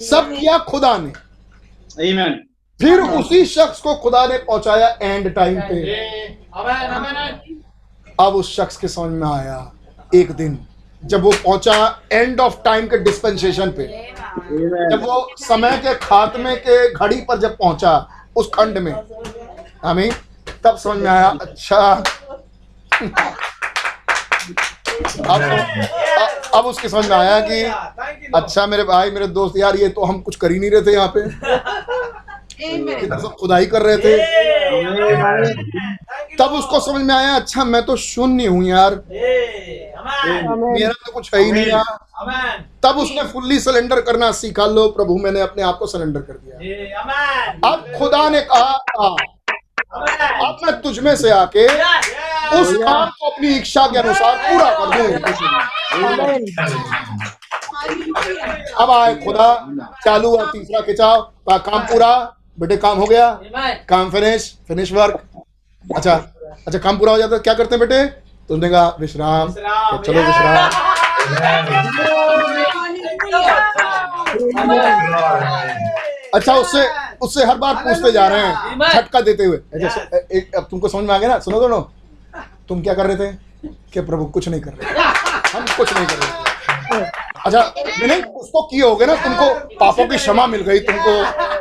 सब 0.00 0.30
किया 0.30 0.58
खुदा 0.58 0.96
ने। 0.98 1.12
Amen. 1.98 2.34
फिर 2.80 3.00
उसी 3.00 3.44
शख्स 3.46 3.80
को 3.80 3.94
खुदा 4.02 4.26
ने 4.26 4.36
पहुँचाया 4.38 4.88
एंड 5.02 5.28
टाइम 5.34 5.60
पे. 5.60 5.74
अब 8.20 8.34
उस 8.36 8.54
शख्स 8.56 8.76
के 8.76 8.88
समझ 8.88 9.10
में 9.20 9.26
आया 9.28 9.56
एक 10.14 10.30
दिन 10.32 10.58
जब 11.02 11.22
वो 11.22 11.30
पहुँचा 11.44 11.74
एंड 12.12 12.40
ऑफ़ 12.40 12.56
टाइम 12.64 12.86
के 12.86 12.98
डिस्पेंसेशन 13.04 13.70
पे 13.70 13.82
जब 14.92 15.02
वो 15.02 15.28
समय 15.38 15.76
के 15.84 15.94
खात्मे 16.06 16.54
के 16.66 16.78
घड़ी 16.94 17.20
पर 17.28 17.38
जब 17.40 17.56
पहुँचा 17.56 17.96
उस 18.36 18.50
खंड 18.54 18.78
में 18.78 18.92
हमें 19.84 20.10
तब 20.64 20.76
समझ 20.76 20.96
में 20.98 21.10
आया 21.10 21.28
अच्छा। 21.40 21.76
अब 25.18 25.42
अब- 25.42 26.54
अब 26.54 26.66
उसके 26.66 26.88
समझ 26.88 27.08
में 27.10 27.16
आया 27.16 27.40
कि. 27.40 27.62
अच्छा 28.34 28.66
मेरे 28.66 28.84
भाई 28.84 29.10
मेरे 29.10 29.26
दोस्त 29.38 29.56
यार 29.56 29.76
ये 29.76 29.88
तो 29.88 30.04
हम 30.04 30.20
कुछ 30.20 30.36
कर 30.36 30.52
ही 30.52 30.58
नहीं 30.58 30.70
रहे 30.70 30.82
थे 30.82 30.92
यहाँ 30.92 31.12
पे। 31.16 31.26
सब 33.20 33.36
खुदाई 33.40 33.66
कर 33.66 33.82
रहे 33.82 33.96
थे। 33.96 34.16
तब 36.38 36.52
उसको 36.52 36.80
समझ 36.80 37.02
में 37.02 37.14
आया 37.14 37.34
अच्छा 37.34 37.64
मैं 37.64 37.82
तो 37.86 37.96
शून्य 37.96 38.46
हूँ 38.46 38.64
यार। 38.64 38.94
मेरा 40.78 40.92
तो 40.92 41.12
कुछ 41.12 41.34
है 41.34 41.42
ही 41.42 41.52
नहीं 41.52 41.66
यार। 41.66 41.98
तब 42.82 42.98
उसने 42.98 43.22
फुल्ली 43.22 43.58
सरेंडर 43.60 44.00
करना 44.00 44.32
सीखा 44.32 44.66
लो 44.66 44.88
प्रभु 44.88 45.16
मैंने 45.16 45.40
अपने 45.40 45.62
आप 45.62 45.78
को 45.78 45.86
सरेंडर 45.86 46.20
कर 46.20 46.32
दिया। 46.32 46.58
अब 47.72 47.98
खुदा 47.98 48.28
ने 48.28 48.40
कहा 48.40 48.84
"आ, 49.00 49.08
Amen. 49.96 50.44
अब 50.44 50.58
मैं 50.64 50.80
तुझ 50.82 50.98
में 50.98 51.16
से 51.16 51.30
आके 51.30 51.66
उस 52.60 52.76
काम 52.76 53.06
को 53.06 53.28
अपनी 53.28 53.48
इच्छा 53.48 53.86
के 53.86 53.98
अनुसार 53.98 54.36
पूरा 54.36 54.70
कर 54.70 54.86
दूँ। 54.96 55.18
अब 58.78 58.90
आए 58.90 59.14
खुदा 59.14 59.68
चालू 60.04 60.28
हुआ 60.28 60.44
तीसरा 60.44 60.80
खिंचाव 60.80 61.32
काम 61.50 61.82
पूरा। 61.82 62.34
बेटे 62.60 62.76
काम 62.76 62.98
हो 62.98 63.06
गया? 63.06 63.40
काम 63.88 64.10
फिनिश 64.10 64.58
फिनिश 64.68 64.92
वर्क 64.92 65.22
अच्छा 65.96 66.14
अच्छा 66.66 66.78
काम 66.78 66.98
पूरा 66.98 67.12
हो 67.12 67.18
जाता 67.18 67.38
क्या 67.38 67.54
करते 67.54 67.76
हैं 67.76 67.88
बेटे? 67.88 68.04
तुमने 68.48 68.68
कहा 68.68 68.96
विश्राम। 69.00 69.48
विश्राम. 69.48 70.02
चलो 70.02 70.22
विश्राम। 70.22 70.70
अच्छा 76.34 76.54
उससे 76.54 76.88
उससे 77.22 77.44
हर 77.44 77.56
बार 77.56 77.74
पूछते 77.74 78.12
जा 78.12 78.26
रहे 78.28 78.46
हैं। 78.46 78.78
झटका 78.94 79.20
देते 79.20 79.44
हुए। 79.44 79.56
अच्छा, 79.56 80.18
एक 80.32 80.54
अब 80.56 80.68
तुमको 80.70 80.88
समझ 80.88 81.04
में 81.04 81.14
आ 81.14 81.18
गया 81.18 81.28
ना? 81.28 81.38
सुनो 81.38 81.60
दोनों। 81.60 81.82
तुम 82.68 82.82
क्या 82.82 82.94
कर 82.94 83.06
रहे 83.06 83.16
थे? 83.16 83.32
कि 83.92 84.00
प्रभु 84.00 84.24
कुछ 84.24 84.48
नहीं 84.48 84.60
कर 84.60 84.70
रहे। 84.70 85.00
हम 85.58 85.64
कुछ 85.76 85.94
नहीं 85.94 86.06
कर 86.06 86.14
रहे। 86.14 86.44
थे 86.44 86.47
अच्छा 86.90 87.60
नहीं 87.78 88.22
उसको 88.22 88.62
किए 88.62 88.82
होगे 88.82 89.06
ना 89.06 89.14
तुमको 89.16 89.48
पापों 89.76 90.06
की 90.08 90.16
क्षमा 90.16 90.46
मिल 90.46 90.62
गई 90.62 90.78
तुमको। 90.80 91.12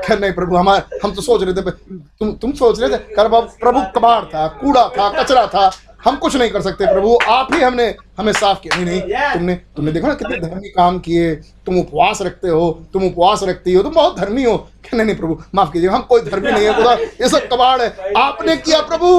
खैर 0.05 0.19
नहीं 0.19 0.31
प्रभु 0.33 0.55
हमारे 0.55 0.99
हम 1.03 1.11
तो 1.11 1.21
सोच 1.21 1.43
रहे 1.43 1.53
थे 1.53 1.71
तुम 2.19 2.31
तुम 2.33 2.51
सोच 2.53 2.79
रहे 2.79 2.89
थे 2.89 2.97
कर 3.15 3.27
प्रभु 3.59 3.81
कबाड़ 3.95 4.23
था 4.25 4.47
कूड़ा 4.61 4.87
था 4.89 5.09
कचरा 5.13 5.45
था 5.47 5.71
हम 6.05 6.15
कुछ 6.15 6.35
नहीं 6.35 6.49
कर 6.49 6.61
सकते 6.61 6.85
प्रभु 6.85 7.17
आप 7.27 7.47
ही 7.53 7.61
हमने 7.61 7.85
हमें 8.17 8.31
साफ़ 8.33 8.59
किया। 8.61 8.75
नहीं 8.75 8.85
नहीं 8.85 9.01
तुमने 9.33 9.55
तुमने 9.75 9.91
देखा 9.91 10.07
ना 10.07 10.13
कितने 10.13 10.37
धर्मी 10.39 10.69
काम 10.69 10.99
किए 10.99 11.33
तुम 11.65 11.79
उपवास 11.79 12.21
रखते 12.21 12.49
हो 12.49 12.69
तुम 12.93 13.05
उपवास 13.05 13.43
रखती 13.43 13.73
हो 13.73 13.83
तुम 13.83 13.93
बहुत 13.93 14.19
धर्मी 14.19 14.43
हो। 14.43 14.55
नहीं 14.93 15.05
नहीं 15.05 15.15
प्रभु 15.15 15.37
माफ़ 15.55 15.71
कीजिए 15.71 15.89
हम 15.89 16.01
कोई 16.09 16.21
धर्मी 16.21 16.51
नहीं 16.51 16.65
है 16.65 16.73
खुदा 16.75 16.93
ये 16.93 17.29
सब 17.29 17.47
कबाड़ 17.49 17.81
है। 17.81 18.13
आपने 18.17 18.55
किया 18.57 18.81
प्रभु 18.81 19.09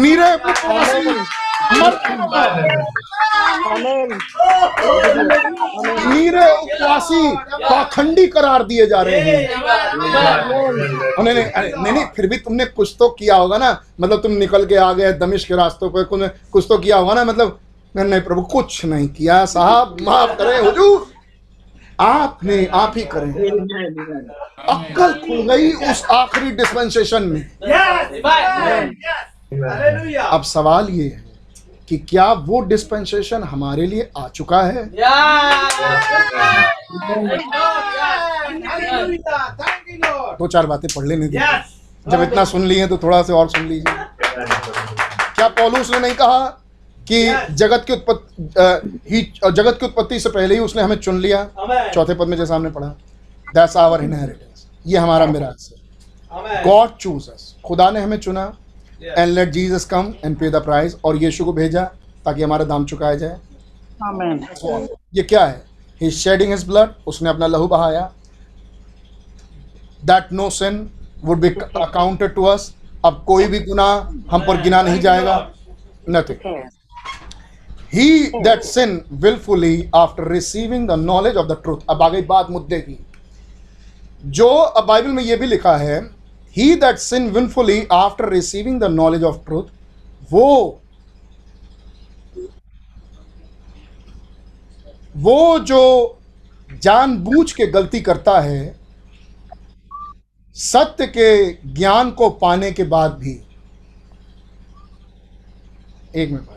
नीरे 0.00 0.36
नीरे 6.08 6.46
उपवासी 6.52 7.36
पाखंडी 7.62 8.26
करार 8.26 8.62
दिए 8.64 8.86
जा 8.86 9.00
रहे 9.02 9.20
हैं। 9.20 9.40
नहीं 11.18 11.34
नहीं 11.34 12.04
फिर 12.16 12.26
भी 12.26 12.36
तुमने 12.38 12.64
कुछ 12.66 12.94
तो 12.98 13.08
किया 13.18 13.36
होगा 13.36 13.58
ना। 13.58 13.70
मतलब 14.00 14.22
तुम 14.22 14.32
निकल 14.32 14.66
के 14.66 14.76
आ 14.76 14.92
गए 14.92 15.12
दमिश 15.18 15.44
के 15.44 15.54
रास्तों 15.56 15.90
पर 15.90 16.02
कुछ 16.52 16.66
तो 16.68 16.78
किया 16.78 16.96
होगा 16.96 17.14
ना 17.14 17.24
मतलब। 17.24 17.58
नहीं 17.94 18.20
प्रभु 18.20 18.42
कुछ 18.52 18.84
नहीं 18.84 19.08
किया 19.08 19.44
साहब 19.46 19.96
माफ़ 20.02 20.32
करें 20.38 20.58
हुजूर। 20.60 21.06
आपने 22.00 22.64
आप 22.74 22.92
ही 22.96 23.02
करें। 23.12 23.32
अक्कल 24.68 25.12
खुल 25.20 25.40
गई 25.48 25.72
उस 25.90 26.04
आखिरी 26.12 26.50
डिस्पेंसेशन 26.56 27.22
में. 27.22 27.42
अब 30.20 30.42
सवाल 30.44 30.88
ये 30.90 31.04
है 31.04 31.24
कि 31.88 31.96
क्या 32.10 32.32
वो 32.32 32.60
डिस्पेंसेशन 32.66 33.42
हमारे 33.44 33.86
लिए 33.86 34.10
आ 34.18 34.26
चुका 34.28 34.62
है? 34.62 34.84
दो 40.38 40.46
चार 40.46 40.66
बातें 40.66 40.88
पढ़ 40.96 41.06
लेने 41.06 41.26
दीजिए। 41.26 41.40
Yes. 41.40 42.10
जब 42.12 42.22
इतना 42.22 42.44
सुन 42.44 42.64
लिए 42.66 42.86
तो 42.86 42.98
थोड़ा 42.98 43.22
से 43.22 43.32
और 43.32 43.48
सुन 43.50 43.66
लीजिए। 43.68 43.94
क्या 45.36 45.48
पौलुस 45.50 45.90
ने 45.90 45.98
नहीं 46.00 46.14
कहा 46.14 46.46
कि 47.06 47.54
जगत 47.54 47.84
की 47.86 47.92
उत्पत्ति 47.92 48.34
ही 49.10 49.22
जगत 49.46 49.76
की 49.80 49.86
उत्पत्ति 49.86 50.20
से 50.20 50.28
पहले 50.28 50.54
ही 50.54 50.60
उसने 50.60 50.82
हमें 50.82 50.96
चुन 50.96 51.20
लिया? 51.20 51.44
चौथे 51.94 52.14
पद 52.14 52.28
में 52.28 52.36
जैसा 52.36 52.54
हमने 52.54 52.70
पढ़ा 52.70 52.86
दैट्स 53.54 53.76
आवर 53.76 54.04
इनहेरिटेंस 54.04 54.66
ये 54.86 54.98
हमारा 54.98 55.26
मिराज 55.26 55.70
है। 55.70 56.62
गॉड 56.64 56.96
चूज़ 56.96 57.30
अस 57.30 57.54
खुदा 57.64 57.90
ने 57.90 58.00
हमें 58.00 58.16
चुना. 58.18 58.52
And 59.02 59.32
let 59.34 59.50
Jesus 59.50 59.84
come 59.84 60.12
and 60.24 60.36
pay 60.38 60.50
the 60.50 60.62
price 60.64 60.96
और 61.04 61.16
यीशु 61.16 61.44
को 61.44 61.52
भेजा 61.52 61.84
ताकि 62.24 62.42
हमारा 62.42 62.64
दाम 62.64 62.84
चुकाया 62.84 63.14
जाए। 63.14 63.36
Amen. 64.04 64.44
ये 65.14 65.22
क्या 65.22 65.44
है? 65.44 65.62
ही 66.00 66.10
शेडिंग 66.12 66.50
हिज 66.52 66.66
ब्लड 66.68 66.94
उसने 67.06 67.28
अपना 67.30 67.46
लहू 67.46 67.66
बहाया। 67.68 68.10
That 70.04 70.32
no 70.32 70.48
sin 70.52 70.88
would 71.24 71.40
be 71.40 71.48
accounted 71.82 72.34
to 72.34 72.44
us 72.44 72.74
अब 73.04 73.22
कोई 73.26 73.46
भी 73.46 73.60
गुना 73.60 73.84
हम 74.30 74.46
पर 74.46 74.62
गिना 74.62 74.82
नहीं 74.82 75.00
जाएगा। 75.00 75.36
Nothing 76.10 76.38
he 77.94 78.26
that 78.42 78.62
sin 78.64 79.00
wilfully 79.12 79.90
after 79.94 80.28
receiving 80.28 80.88
the 80.88 80.92
knowledge 81.00 81.36
of 81.36 81.46
the 81.46 81.60
truth 81.62 81.90
अब 81.90 82.02
आ 82.02 82.08
गई 82.08 82.22
बात 82.24 82.50
मुद्दे 82.50 82.80
की। 82.80 82.98
जो 84.26 84.48
अब 84.48 84.86
बाइबल 84.86 85.10
में 85.10 85.22
ये 85.22 85.36
भी 85.36 85.46
लिखा 85.46 85.76
है 85.76 86.00
he 86.56 86.74
that 86.74 86.98
sin 86.98 87.28
wilfully 87.30 87.86
after 87.92 88.28
receiving 88.28 88.80
the 88.80 88.84
knowledge 88.84 89.22
of 89.24 89.44
truth 89.46 90.32
वो 90.32 90.80
वो 95.16 95.58
जो 95.58 96.18
जानबूझ 96.82 97.52
के 97.52 97.66
गलती 97.66 98.00
करता 98.00 98.38
है, 98.40 98.76
सत्य 100.56 101.06
के 101.06 101.52
ज्ञान 101.72 102.10
को 102.10 102.28
पाने 102.30 102.70
के 102.72 102.84
बाद 102.84 103.12
भी। 103.12 103.32
एक 106.14 106.30
मिनट। 106.30 106.55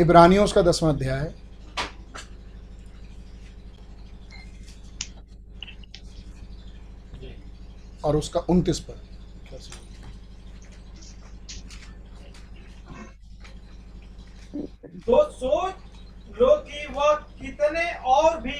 इब्रानियों 0.00 0.46
का 0.46 0.62
दसवां 0.62 0.92
अध्याय। 0.94 1.32
और 8.04 8.16
उसका 8.16 8.40
उनतीस 8.50 8.78
पर। 8.80 9.08
तो 15.00 15.22
सोच 15.32 15.74
लो 16.40 16.54
कि 16.58 16.86
वह 16.92 17.12
कितने 17.40 17.84
और 18.08 18.40
भी 18.40 18.52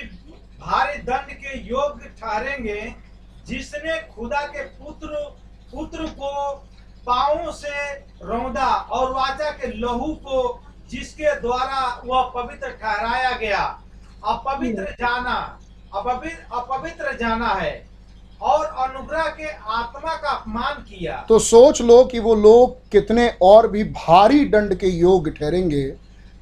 भारी 0.60 0.96
दंड 1.02 1.32
के 1.34 1.58
योग्य 1.60 2.08
ठहरेंगे, 2.20 2.80
जिसने 3.46 4.00
खुदा 4.08 4.40
के 4.46 4.64
पुत्र 4.78 5.08
पुत्र 5.72 6.06
को 6.18 6.32
पाओ 7.06 7.52
से 7.52 7.92
रौंदा 8.24 8.66
और 8.66 9.12
वाचा 9.12 9.50
के 9.50 9.66
लहू 9.78 10.14
को 10.26 10.40
जिसके 10.90 11.34
द्वारा 11.40 11.80
वह 12.04 12.30
पवित्र 12.34 12.68
ठहराया 12.72 13.30
गया। 13.32 13.62
अपवित्र 14.24 14.94
जाना 15.00 15.34
अपवित्र 15.94 16.56
अपवित्र 16.56 17.16
जाना 17.16 17.48
है 17.54 17.72
और 18.42 18.64
अनुग्रह 18.64 19.26
के 19.28 19.48
आत्मा 19.50 20.14
का 20.14 20.28
अपमान 20.30 20.82
किया। 20.82 21.16
तो 21.28 21.38
सोच 21.38 21.80
लो 21.82 22.02
कि 22.04 22.18
वो 22.18 22.34
लोग 22.34 22.76
कितने 22.92 23.28
और 23.42 23.68
भी 23.68 23.84
भारी 23.84 24.44
दंड 24.44 24.74
के 24.74 24.86
योग 24.88 25.28
ठहरेंगे 25.30 25.82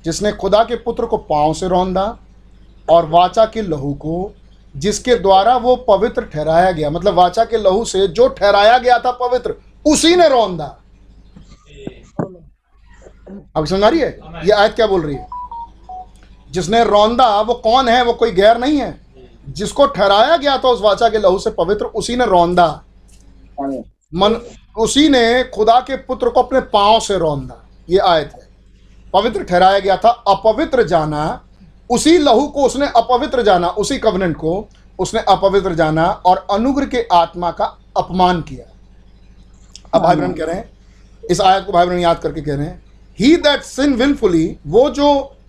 जिसने 0.05 0.33
खुदा 0.33 0.63
के 0.65 0.77
पुत्र 0.77 1.07
को 1.07 1.17
पाँव 1.31 1.55
से 1.55 1.69
रौंदा 1.69 2.05
और 2.89 3.09
वाचा 3.11 3.45
के 3.47 3.63
लहू 3.63 3.93
को 3.95 4.33
जिसके 4.75 5.15
द्वारा 5.15 5.57
वो 5.57 5.75
पवित्र 5.89 6.23
ठहराया 6.25 6.71
गया। 6.71 6.91
मतलब 6.91 7.15
वाचा 7.15 7.45
के 7.45 7.57
लहू 7.57 7.85
से 7.85 8.07
जो 8.09 8.29
ठहराया 8.31 8.79
गया 8.79 8.99
था 8.99 9.11
पवित्र 9.21 9.55
उसी 9.85 10.15
ने 10.17 10.29
रौंदा। 10.29 10.77
अब 13.57 13.67
समझ 13.67 13.83
आ 13.83 13.89
रही 13.89 14.01
है? 14.01 14.21
ये 14.45 14.51
आयत 14.51 14.73
क्या 14.73 14.87
बोल 14.87 15.03
रही 15.03 15.17
है? 15.17 15.29
जिसने 16.51 16.85
रौंदा, 16.85 17.41
वो 17.41 17.55
कौन 17.55 17.89
है? 17.89 18.05
वो 18.05 18.13
कोई 18.13 18.31
गैर 18.31 18.59
नहीं 18.59 18.79
है। 18.79 19.01
जिसको 19.49 19.87
ठहराया 19.87 20.37
गया 20.37 20.59
था 20.59 20.69
उस 20.69 20.81
वाचा 20.83 21.09
के 21.09 21.19
लहू 21.19 21.39
से 21.39 21.51
पवित्र, 21.51 21.85
उसी 21.85 22.17
ने 22.17 22.25
रौंदा। 22.25 22.83
मन, 24.15 24.41
उसी 24.79 25.09
ने 25.09 25.45
खुदा 25.45 25.81
के 25.81 25.97
पुत्र 25.97 26.29
को 26.29 26.43
अपने 26.43 26.61
पाँव 26.61 27.01
से 27.01 27.19
रौंदा। 27.19 27.67
ये 27.91 27.99
आयत 27.99 28.33
है। 28.35 28.49
पवित्र 29.13 29.43
ठहराया 29.43 29.79
गया 29.79 29.97
था, 29.97 30.09
अपवित्र 30.09 30.83
जाना। 30.83 31.45
उसी 31.91 32.19
लहू 32.19 32.47
को 32.47 32.63
उसने 32.63 32.87
अपवित्र 32.87 33.43
जाना, 33.43 33.69
उसी 33.69 33.99
कवनेंट 33.99 34.37
को 34.37 34.69
उसने 34.99 35.21
अपवित्र 35.21 35.75
जाना 35.75 36.11
और 36.11 36.47
अनुग्रह 36.51 36.87
के 36.87 37.09
आत्मा 37.13 37.51
का 37.51 37.65
अपमान 37.97 38.43
किया। 38.43 38.73
अब 39.95 40.03
भाई 40.03 40.17
बहन 40.17 40.33
कह 40.33 40.45
रहे 40.45 40.57
हैं, 40.57 40.71
इस 41.31 41.41
आयत 41.41 41.65
को 41.67 41.73
भाई 41.73 41.87
बहन 41.87 41.99
याद 41.99 42.19
करके 42.19 42.41
कह 42.41 42.55
रहे 42.55 42.67
हैं 42.67 42.88
ही 43.19 43.37
दैट 43.37 43.63
सिन 43.63 43.95
विलफुली 43.95 44.47
वो 44.67 44.89
जो 44.91 45.09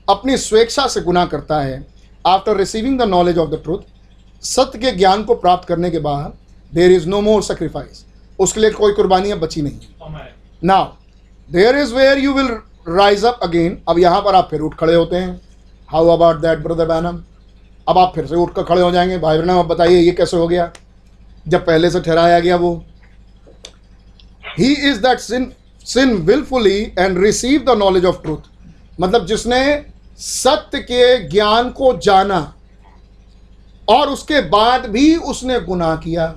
अपनी 0.09 0.37
स्वेच्छा 0.37 0.87
से 0.87 1.01
गुनाह 1.01 1.25
करता 1.25 1.61
है 1.61 1.85
after 2.27 2.57
receiving 2.57 2.99
the 2.99 3.01
knowledge 3.01 3.37
of 3.37 3.49
the 3.49 3.61
truth 3.63 4.45
सत्य 4.45 4.79
के 4.79 4.91
ज्ञान 4.91 5.23
को 5.23 5.35
प्राप्त 5.35 5.67
करने 5.67 5.91
के 5.91 5.99
बाद 5.99 6.37
there 6.73 6.91
is 6.91 7.07
no 7.07 7.21
more 7.21 7.43
sacrifice 7.43 8.05
उसके 8.39 8.59
लिए 8.59 8.71
कोई 8.71 8.93
कुर्बानियाँ 8.93 9.37
बची 9.39 9.61
नहीं। 9.61 9.79
Now 10.63 10.85
there 11.49 11.77
is 11.77 11.93
where 11.95 12.17
you 12.17 12.33
will 12.33 12.49
rise 12.87 13.25
up 13.25 13.39
again 13.43 13.81
अब 13.89 13.99
यहाँ 13.99 14.21
पर 14.21 14.35
आप 14.35 14.47
फिर 14.51 14.61
उठ 14.61 14.75
खड़े 14.77 14.95
होते 14.95 15.15
हैं। 15.15 15.39
हाउ 15.89 16.07
अबाउट 16.07 16.41
दैट 16.41 16.59
ब्रदर 16.59 16.85
बैनम 16.85 17.23
अब 17.87 17.97
आप 17.97 18.11
फिर 18.15 18.25
से 18.25 18.35
उठ 18.35 18.53
कर 18.53 18.63
खड़े 18.63 18.81
हो 18.81 18.91
जाएँगे। 18.91 19.17
भाई 19.17 19.37
बहन, 19.37 19.49
अब 19.49 19.67
बताइए, 19.67 19.99
ये 19.99 20.11
कैसे 20.11 20.37
हो 20.37 20.47
गया? 20.47 20.71
जब 21.47 21.65
पहले 21.65 21.89
से 21.91 21.99
ठहराया 22.01 22.39
गया 22.39 22.55
वो। 22.55 22.73
He 24.59 24.73
is 24.89 24.99
that 24.99 25.19
sin 25.19 25.51
sin 25.89 26.13
willfully 26.17 26.79
and 26.99 27.17
receive 27.23 27.63
the 27.63 27.77
knowledge 27.77 28.05
of 28.05 28.21
truth 28.21 28.49
मतलब 29.01 29.25
जिसने 29.25 29.61
सत्य 30.19 30.79
के 30.79 31.17
ज्ञान 31.29 31.69
को 31.69 31.93
जाना 31.97 32.39
और 33.89 34.09
उसके 34.09 34.41
बाद 34.49 34.85
भी 34.85 35.15
उसने 35.15 35.59
गुनाह 35.59 35.95
किया 35.95 36.33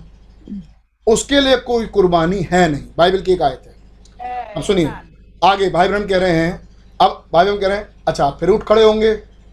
उसके 1.06 1.40
लिए 1.40 1.56
कोई 1.56 1.86
कुर्बानी 1.86 2.46
है 2.52 2.68
नहीं। 2.70 2.82
बाइबल 2.98 3.20
की 3.20 3.32
एक 3.32 3.42
आयत 3.42 3.62
है। 3.66 4.54
अब 4.56 4.62
सुनिए। 4.62 4.88
आगे 5.44 5.68
भाई 5.70 5.88
बहन 5.88 6.06
कह 6.06 6.18
रहे 6.18 6.30
हैं। 6.30 6.68
अब 7.00 7.24
भाई 7.32 7.44
बहन 7.44 7.58
कह 7.58 7.68
रहे 7.68 7.76
हैं 7.76 7.88
अच्छा 8.08 8.24
आप 8.26 8.36
फिर 8.40 8.48
उठ 8.48 8.62
खड़े 8.62 8.82
होंगे। 8.82 9.12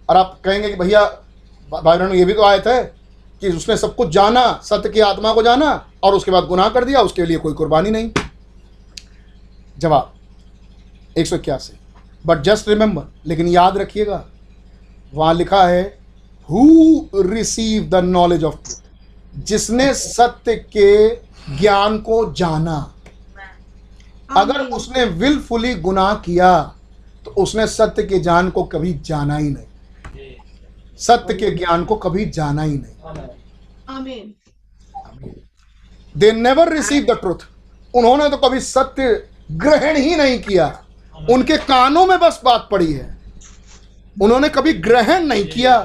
और 0.10 0.18
आप 0.18 0.40
कहेंगे 0.45 0.69
कि 0.69 0.76
भैया 0.76 1.03
भाई 1.72 1.98
बहन 1.98 2.11
ये 2.11 2.26
भी 2.26 2.34
तो 2.34 2.44
आयत 2.44 2.68
है 2.68 2.82
कि 3.42 3.50
उसने 3.50 3.78
सब 3.78 3.95
कुछ 3.95 4.10
जाना 4.10 4.52
सत्य 4.64 4.90
की 4.90 5.00
आत्मा 5.00 5.34
को 5.34 5.44
जाना 5.44 5.72
और 6.03 6.14
उसके 6.14 6.32
बाद 6.32 6.45
गुनाह 6.45 6.69
कर 6.69 6.86
दिया 6.86 7.02
उसके 7.02 7.26
लिए 7.26 7.38
कोई 7.38 7.53
कुर्बानी 7.53 7.90
नहीं। 7.90 8.11
जवाब 9.80 11.17
एक 11.17 11.27
सौ 11.27 11.35
इक्यासी। 11.35 11.77
बट 12.25 12.41
जस्ट 12.43 12.69
रिमेंबर 12.69 13.03
लेकिन 13.25 13.48
याद 13.48 13.77
रखिएगा 13.77 14.25
वहाँ 15.14 15.33
लिखा 15.33 15.64
है 15.67 15.83
who 16.49 16.64
receive 17.16 17.90
the 17.90 18.03
knowledge 18.06 18.43
of 18.43 18.56
truth 18.56 19.43
जिसने 19.45 19.93
सत्य 19.93 20.56
के 20.67 21.09
ज्ञान 21.58 21.98
को 21.99 22.33
जाना। 22.33 22.93
अगर 24.38 24.66
उसने 24.67 25.03
विलफुली 25.06 25.74
गुनाह 25.77 26.14
किया 26.16 26.51
तो 27.25 27.32
उसने 27.33 27.67
सत्य 27.67 28.03
के 28.03 28.19
ज्ञान 28.19 28.49
को 28.49 28.64
कभी 28.66 28.93
जाना 29.06 29.38
ही 29.38 29.49
नहीं। 29.49 29.66
सत्य 30.99 31.33
के 31.33 31.49
ज्ञान 31.51 31.85
को 31.85 31.95
कभी 31.98 32.25
जाना 32.27 32.64
ही 32.64 32.77
नहीं। 32.77 34.32
They 36.16 36.32
never 36.32 36.74
receive 36.74 37.06
the 37.06 37.17
truth 37.19 37.48
उन्होंने 37.93 38.30
तो 38.30 38.38
कभी 38.40 38.59
सत्य 38.61 39.14
ग्रहण 39.52 39.98
ही 39.98 40.16
नहीं 40.16 40.40
किया। 40.40 40.84
उनके 41.32 41.58
कानों 41.58 42.06
में 42.06 42.19
बस 42.19 42.42
बात 42.45 42.68
पड़ी 42.72 42.94
है। 42.94 43.18
उन्होंने 44.22 44.50
कभी 44.50 44.74
ग्रहण 44.74 45.24
नहीं 45.24 45.45
किया। 45.45 45.78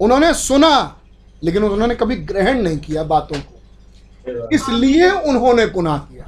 उन्होंने 0.00 0.34
सुना, 0.34 0.96
लेकिन 1.44 1.64
उन्होंने 1.64 1.94
कभी 1.94 2.16
ग्रहण 2.16 2.62
नहीं 2.62 2.78
किया 2.78 3.02
बातों 3.02 3.40
को। 3.40 4.48
इसलिए 4.52 5.10
उन्होंने 5.10 5.66
गुनाह 5.66 5.98
किया। 5.98 6.26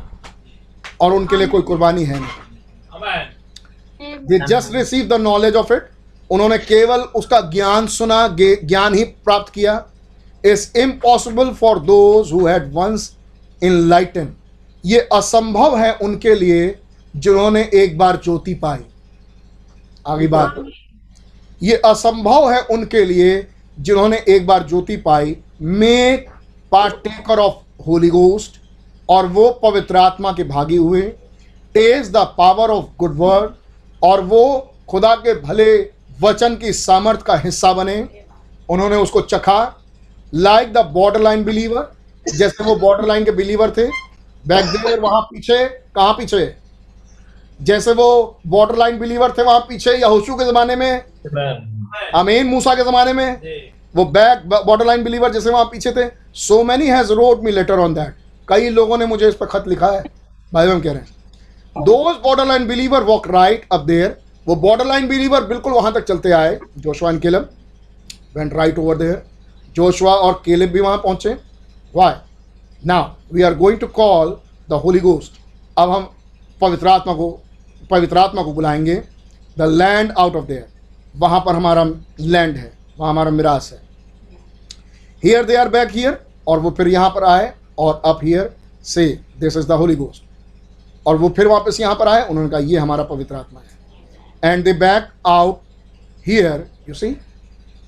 और 1.00 1.12
उनके 1.12 1.36
लिए 1.36 1.46
कोई 1.46 1.62
कुर्बानी 1.62 2.04
है 2.04 2.20
नहीं। 2.20 4.18
They 4.18 4.38
just 4.38 4.74
receive 4.74 5.08
the 5.08 5.12
knowledge 5.12 5.56
of 5.56 5.72
it 5.72 5.90
उन्होंने 6.30 6.58
केवल 6.58 7.00
उसका 7.00 7.40
ज्ञान 7.40 7.86
सुना 7.86 8.28
ज्ञान 8.64 8.94
ही 8.94 9.04
प्राप्त 9.04 9.52
किया। 9.52 9.86
Is 10.44 10.78
impossible 10.78 11.50
for 11.50 11.78
those 11.78 12.32
who 12.32 12.46
had 12.46 12.74
once 12.74 13.16
enlighten 13.72 14.28
ये 14.84 15.00
असंभव 15.12 15.76
है 15.78 15.94
उनके 15.94 16.34
लिए 16.34 16.78
जिन्होंने 17.16 17.70
एक 17.74 17.98
बार 17.98 18.16
ज्योति 18.16 18.54
पाई। 18.54 18.78
आगे 20.06 20.26
बात। 20.26 20.54
ये 21.62 21.76
असंभव 21.76 22.50
है 22.52 22.60
उनके 22.60 23.04
लिए 23.04 23.46
जिन्होंने 23.80 24.24
एक 24.28 24.46
बार 24.46 24.68
ज्योति 24.68 24.96
पाई। 24.96 25.36
Make 25.62 26.30
partaker 26.72 27.38
of 27.38 27.82
Holy 27.86 28.08
Ghost 28.08 28.60
और 29.08 29.26
वो 29.26 29.50
पवित्र 29.50 29.96
आत्मा 29.96 30.32
के 30.32 30.44
भागी 30.44 30.76
हुए। 30.76 31.02
Taste 31.74 32.10
the 32.10 32.16
power 32.16 32.70
of 32.70 32.86
good 32.98 33.16
word 33.16 33.50
और 34.02 34.20
वो 34.20 34.70
खुदा 34.88 35.14
के 35.14 35.34
भले 35.34 35.90
वचन 36.20 36.56
की 36.56 36.72
सामर्थ 36.72 37.22
का 37.22 37.36
हिस्सा 37.36 37.72
बने। 37.72 38.08
उन्होंने 38.68 38.96
उसको 38.96 39.20
चखा। 39.20 39.80
Like 40.34 40.72
the 40.72 40.78
border 40.78 41.20
line 41.20 41.44
believer 41.44 41.92
जैसे 42.34 42.64
वो 42.64 42.76
बॉर्डर 42.76 43.06
लाइन 43.08 43.24
के 43.24 43.30
बिलीवर 43.30 43.70
थे। 43.70 43.86
बैक 44.44 44.64
देर 44.66 45.00
वहाँ 45.00 45.20
पीछे 45.22 45.64
कहाँ 45.66 46.12
पीछे? 46.12 46.54
जैसे 47.60 47.92
वो 47.92 48.40
बॉर्डर 48.46 48.76
लाइन 48.76 48.98
बिलीवर 48.98 49.32
थे 49.38 49.42
वहाँ 49.42 49.60
पीछे 49.60 49.92
यहोशू 49.92 50.34
के 50.34 50.44
जमाने 50.44 50.76
में? 50.76 51.04
अमीन 52.14 52.46
मूसा 52.46 52.74
के 52.74 52.84
जमाने 52.84 53.12
में? 53.12 53.72
वो 53.94 54.04
बैक 54.06 54.46
बॉर्डर 54.46 54.86
लाइन 54.86 55.04
बिलीवर 55.04 55.32
जैसे 55.32 55.50
वहाँ 55.50 55.64
पीछे 55.64 55.92
थे। 55.92 56.08
So 56.36 56.62
many 56.64 56.86
has 56.86 57.12
wrote 57.12 57.42
me 57.44 57.52
letter 57.52 57.78
on 57.78 57.94
that 57.94 58.14
कई 58.48 58.68
लोगों 58.70 58.98
ने 58.98 59.06
मुझे 59.06 59.28
इस 59.28 59.34
पर 59.34 59.46
खत 59.46 59.68
लिखा 59.68 59.90
है। 59.90 60.02
भाई 60.52 60.68
हम 60.68 60.80
कह 60.80 60.92
रहे 60.92 61.00
हैं। 61.00 61.84
Those 61.84 62.16
border 62.24 62.46
line 62.46 62.66
believer 62.68 63.02
walk 63.02 63.28
right 63.28 63.66
up 63.72 63.80
there 63.82 64.16
वो 64.46 64.56
बॉर्डर 64.56 64.86
लाइन 64.86 65.08
बिलीवर 65.08 65.44
बिल्कुल 65.44 65.72
वहाँ 65.72 65.92
तक 65.92 66.04
चलते 66.04 66.30
आए। 66.32 66.58
Joshua 66.78 67.10
and 67.10 67.20
Caleb 67.20 67.48
went 68.36 68.54
right 68.54 68.78
over 68.78 68.96
there 68.96 69.22
Joshua 69.74 70.14
और 70.14 70.42
केलब 70.44 70.70
भी 70.70 70.80
वहाँ 70.80 70.98
पहुँचे। 70.98 71.36
Why 71.94 72.12
now 72.86 73.34
we 73.34 73.42
are 73.42 73.54
going 73.54 73.78
to 73.80 73.86
call 73.86 74.36
the 74.70 74.72
Holy 74.74 75.00
Ghost 75.00 75.40
अब 75.78 75.90
हम 75.90 76.10
पवित्र 76.60 76.88
आत्मा 76.88 77.14
को 77.14 77.30
पवित्र 77.90 78.18
आत्मा 78.18 78.42
को 78.42 78.52
बुलाएँगे। 78.52 78.94
The 79.58 79.62
land 79.62 80.12
out 80.12 80.36
of 80.36 80.44
there 80.44 80.66
वहाँ 81.16 81.40
पर 81.40 81.54
हमारा 81.54 81.84
लैंड 82.20 82.56
है। 82.56 82.72
वहाँ 82.98 83.10
हमारा 83.10 83.30
मिरास 83.30 83.70
है। 83.72 83.78
Here 85.22 85.44
they 85.44 85.56
are 85.56 85.68
back 85.68 85.90
here 85.90 86.18
और 86.48 86.58
वो 86.60 86.70
फिर 86.70 86.88
यहाँ 86.88 87.10
पर 87.10 87.24
आए, 87.24 87.52
और 87.78 88.02
अप 88.04 88.20
हियर 88.24 88.54
से 88.84 89.06
this 89.40 89.56
is 89.56 89.66
the 89.68 89.72
Holy 89.72 89.94
Ghost 89.96 90.22
और 91.06 91.16
वो 91.16 91.28
फिर 91.28 91.46
वापस 91.46 91.80
यहाँ 91.80 91.94
पर 91.94 92.08
आए, 92.08 92.26
उन्होंने 92.28 92.50
कहा, 92.50 92.60
ये 92.60 92.78
हमारा 92.78 93.04
पवित्र 93.04 93.34
आत्मा 93.34 93.60
है. 93.60 94.52
And 94.52 94.64
they 94.64 94.72
back 94.74 95.08
out 95.26 95.60
here 96.26 96.66
you 96.88 96.94
see 96.94 97.16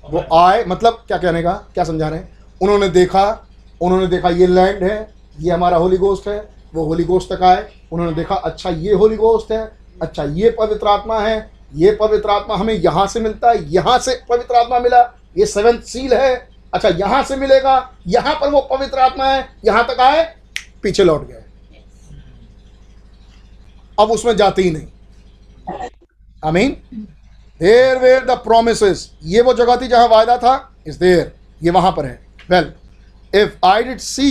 वो 0.03 0.23
आए 0.35 0.63
मतलब 0.65 1.03
क्या 1.07 1.17
कहने 1.17 1.41
का, 1.43 1.51
क्या 1.73 1.83
समझा 1.83 2.09
रहे 2.09 2.19
हैं? 2.19 2.37
उन्होंने 2.61 2.89
देखा 2.89 3.46
उन्होंने 3.81 4.07
देखा 4.07 4.29
ये 4.29 4.47
लैंड 4.47 4.83
है, 4.83 5.13
ये 5.39 5.51
हमारा 5.51 5.77
होली 5.77 5.97
गोस्ट 5.97 6.27
है, 6.27 6.37
वो 6.73 6.83
होली 6.85 7.03
गोस्ट 7.03 7.33
तक 7.33 7.43
आए। 7.43 7.67
उन्होंने 7.91 8.13
देखा 8.13 8.35
अच्छा 8.35 8.69
ये 8.69 8.93
होली 8.93 9.15
गोस्ट 9.15 9.51
है 9.51 9.59
अच्छा 10.01 10.23
ये 10.23 10.49
पवित्र 10.59 10.87
आत्मा 10.87 11.19
है, 11.19 11.49
ये 11.75 11.91
पवित्र 11.91 12.29
आत्मा 12.29 12.55
हमें 12.55 12.73
यहाँ 12.73 13.05
से 13.07 13.19
मिलता 13.19 13.51
है, 13.51 13.71
यहाँ 13.71 13.97
से 13.99 14.21
पवित्र 14.29 14.55
आत्मा 14.55 14.79
मिला, 14.79 15.01
ये 15.37 15.45
सेवेंथ 15.45 15.81
सील 15.83 16.13
है। 16.13 16.35
अच्छा 16.73 16.89
यहाँ 16.89 17.23
से 17.23 17.35
मिलेगा, 17.35 17.91
यहाँ 18.07 18.33
पर 18.35 18.49
वो 18.49 18.61
पवित्र 18.71 18.99
आत्मा 18.99 19.25
है, 19.25 19.47
यहाँ 19.65 19.85
तक 19.85 19.99
आए, 20.01 20.23
पीछे 20.83 21.03
लौट 21.03 21.27
गए। 21.27 21.43
अब 23.97 24.11
उसमें 24.11 24.35
जाते 24.37 24.61
ही 24.61 24.71
नहीं। 24.71 24.87
I 26.43 26.51
mean 26.51 26.71
there 27.61 27.97
where 27.97 28.25
the 28.25 28.37
promise 28.39 29.11
ये 29.23 29.41
वो 29.41 29.53
जगह 29.53 29.75
थी 29.75 29.87
जहाँ 29.87 30.07
वायदा 30.07 30.37
था, 30.37 30.73
इस 30.87 30.95
देर, 30.97 31.31
ये 31.61 31.71
वहाँ 31.71 31.91
पर 31.91 32.05
है। 32.05 32.19
Well. 32.49 32.71
If 33.33 33.65
I 33.65 33.83
did 33.83 33.99
see 33.99 34.29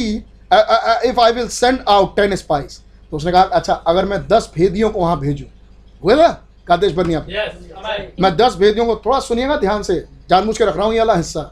if 1.07 1.20
I 1.20 1.33
will 1.33 1.49
send 1.50 1.78
out 1.89 2.16
ten 2.16 2.34
spies 2.36 2.81
तो 3.12 3.16
उसने 3.16 3.33
कहा 3.33 3.42
अच्छा 3.42 3.75
अगर 3.89 4.05
मैं 4.05 4.26
दस 4.28 4.50
भेदियों 4.55 4.91
को 4.91 5.00
वहाँ 5.00 5.18
भेजूं। 5.20 5.47
हुए 6.02 6.15
ना 6.16 6.28
कादेश 6.68 6.92
बनिया 6.92 7.25
Yes. 7.26 7.52
मैं 8.20 8.36
दस 8.36 8.55
भेदियों 8.58 8.86
को 8.86 8.97
थोड़ा 9.05 9.18
सुनिएगा 9.20 9.57
ध्यान 9.57 9.83
से 9.83 9.94
जानबूझ 10.31 10.57
के 10.58 10.65
रख 10.65 10.76
रहा 10.76 10.86
हूँ 10.86 10.94
ये 10.94 10.99
वाला 10.99 11.15
हिस्सा। 11.15 11.50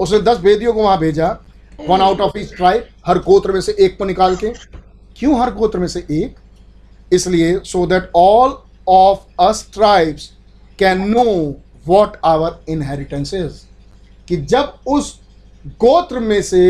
उसने 0.00 0.20
दस 0.22 0.38
भेदियों 0.40 0.72
को 0.72 0.82
वहाँ 0.82 0.98
भेजा 0.98 1.28
one 1.88 2.00
out 2.00 2.20
of 2.20 2.38
each 2.38 2.54
tribe 2.56 2.86
हर 3.06 3.18
गोत्र 3.22 3.52
में 3.52 3.60
से 3.60 3.74
एक 3.80 3.98
को 3.98 4.04
निकाल 4.04 4.36
के। 4.36 4.52
क्यों 5.18 5.40
हर 5.40 5.50
गोत्र 5.54 5.78
में 5.78 5.86
से 5.88 6.00
एक? 6.00 6.36
इसलिए 7.12 7.58
so 7.64 7.86
that 7.86 8.10
all 8.16 8.58
of 8.88 9.42
us 9.42 9.66
tribes 9.74 10.30
can 10.78 11.08
know 11.10 11.24
what 11.86 12.16
our 12.24 12.58
inheritance 12.68 13.34
is 13.34 13.62
कि 14.28 14.36
जब 14.36 14.74
उस 14.86 15.18
गोत्र 15.64 16.18
में 16.18 16.40
से 16.42 16.64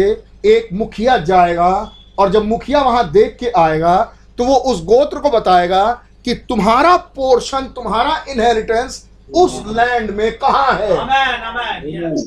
एक 0.47 0.68
मुखिया 0.73 1.17
जाएगा 1.18 1.70
और 2.18 2.31
जब 2.33 2.44
मुखिया 2.44 2.83
वहाँ 2.83 3.10
देख 3.12 3.36
के 3.41 3.50
आएगा 3.57 3.97
तो 4.39 4.44
वो 4.44 4.55
उस 4.73 4.84
गोत्र 4.84 5.18
को 5.18 5.31
बताएगा 5.31 5.84
कि 6.25 6.34
तुम्हारा 6.49 6.97
पोर्शन 6.97 7.67
तुम्हारा 7.76 8.25
इनहेरिटेंस 8.28 9.05
उस 9.36 9.62
लैंड 9.67 10.10
में 10.10 10.39
कहा 10.39 10.70
है। 10.73 10.91
Amen. 10.91 11.41
Amen. 11.49 11.84
Yes. 11.86 12.23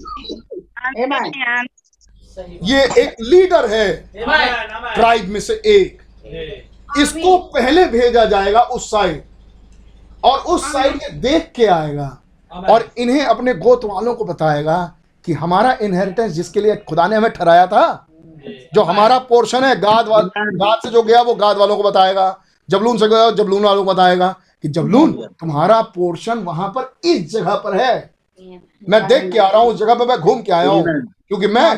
ये 2.63 2.83
एक 2.97 3.15
लीडर 3.21 3.69
है. 3.71 3.93
ट्राइब 4.95 5.27
में 5.29 5.39
से 5.39 5.53
एक। 5.53 6.01
इसको 7.01 7.37
पहले 7.53 7.85
भेजा 7.85 8.25
जाएगा 8.25 8.61
उस 8.61 8.89
साइड 8.91 9.23
और 10.23 10.39
उस 10.39 10.71
साइड 10.73 11.01
ये 11.03 11.09
देख 11.19 11.51
के 11.55 11.65
आएगा। 11.65 12.17
और 12.51 12.89
इन्हें 12.97 13.25
अपने 13.25 13.53
गोत्र 13.53 13.87
वालों 13.87 14.13
को 14.15 14.25
बताएगा 14.25 14.79
कि 15.25 15.33
हमारा 15.33 15.77
इनहेरिटेंस 15.81 16.31
जिसके 16.33 16.61
लिए 16.61 16.75
खुदा 16.89 17.07
ने 17.07 17.15
हमें 17.15 17.31
ठहराया 17.31 17.65
था 17.67 17.83
जो 18.73 18.81
हमारा 18.83 19.17
पोर्शन 19.29 19.63
है 19.63 19.75
गाद 19.79 20.07
वाल 20.07 20.29
गाद 20.37 20.79
से 20.83 20.89
जो 20.89 21.03
गया 21.03 21.21
वो 21.21 21.35
गाद 21.35 21.57
वालों 21.57 21.75
को 21.77 21.83
बताएगा 21.83 22.25
जबलून 22.69 22.97
से 22.97 23.07
गया 23.07 23.29
जबलून 23.31 23.63
वालों 23.63 23.83
को 23.85 23.91
बताएगा 23.93 24.29
कि 24.61 24.67
जबलून 24.67 25.11
तुम्हारा 25.39 25.81
पोर्शन 25.95 26.39
वहाँ 26.43 26.67
पर 26.75 26.93
इस 27.09 27.31
जगह 27.31 27.55
पर 27.55 27.75
है। 27.77 27.93
मैं 28.89 29.05
देख 29.07 29.31
के 29.31 29.39
आ 29.39 29.47
रहा 29.49 29.61
हूँ 29.61 29.71
उस 29.73 29.79
जगह 29.79 29.95
पर 29.95 30.07
मैं 30.07 30.17
घूम 30.19 30.41
के 30.41 30.51
आया 30.51 30.69
हूँ 30.69 30.83
क्योंकि 30.83 31.47
मैं 31.47 31.77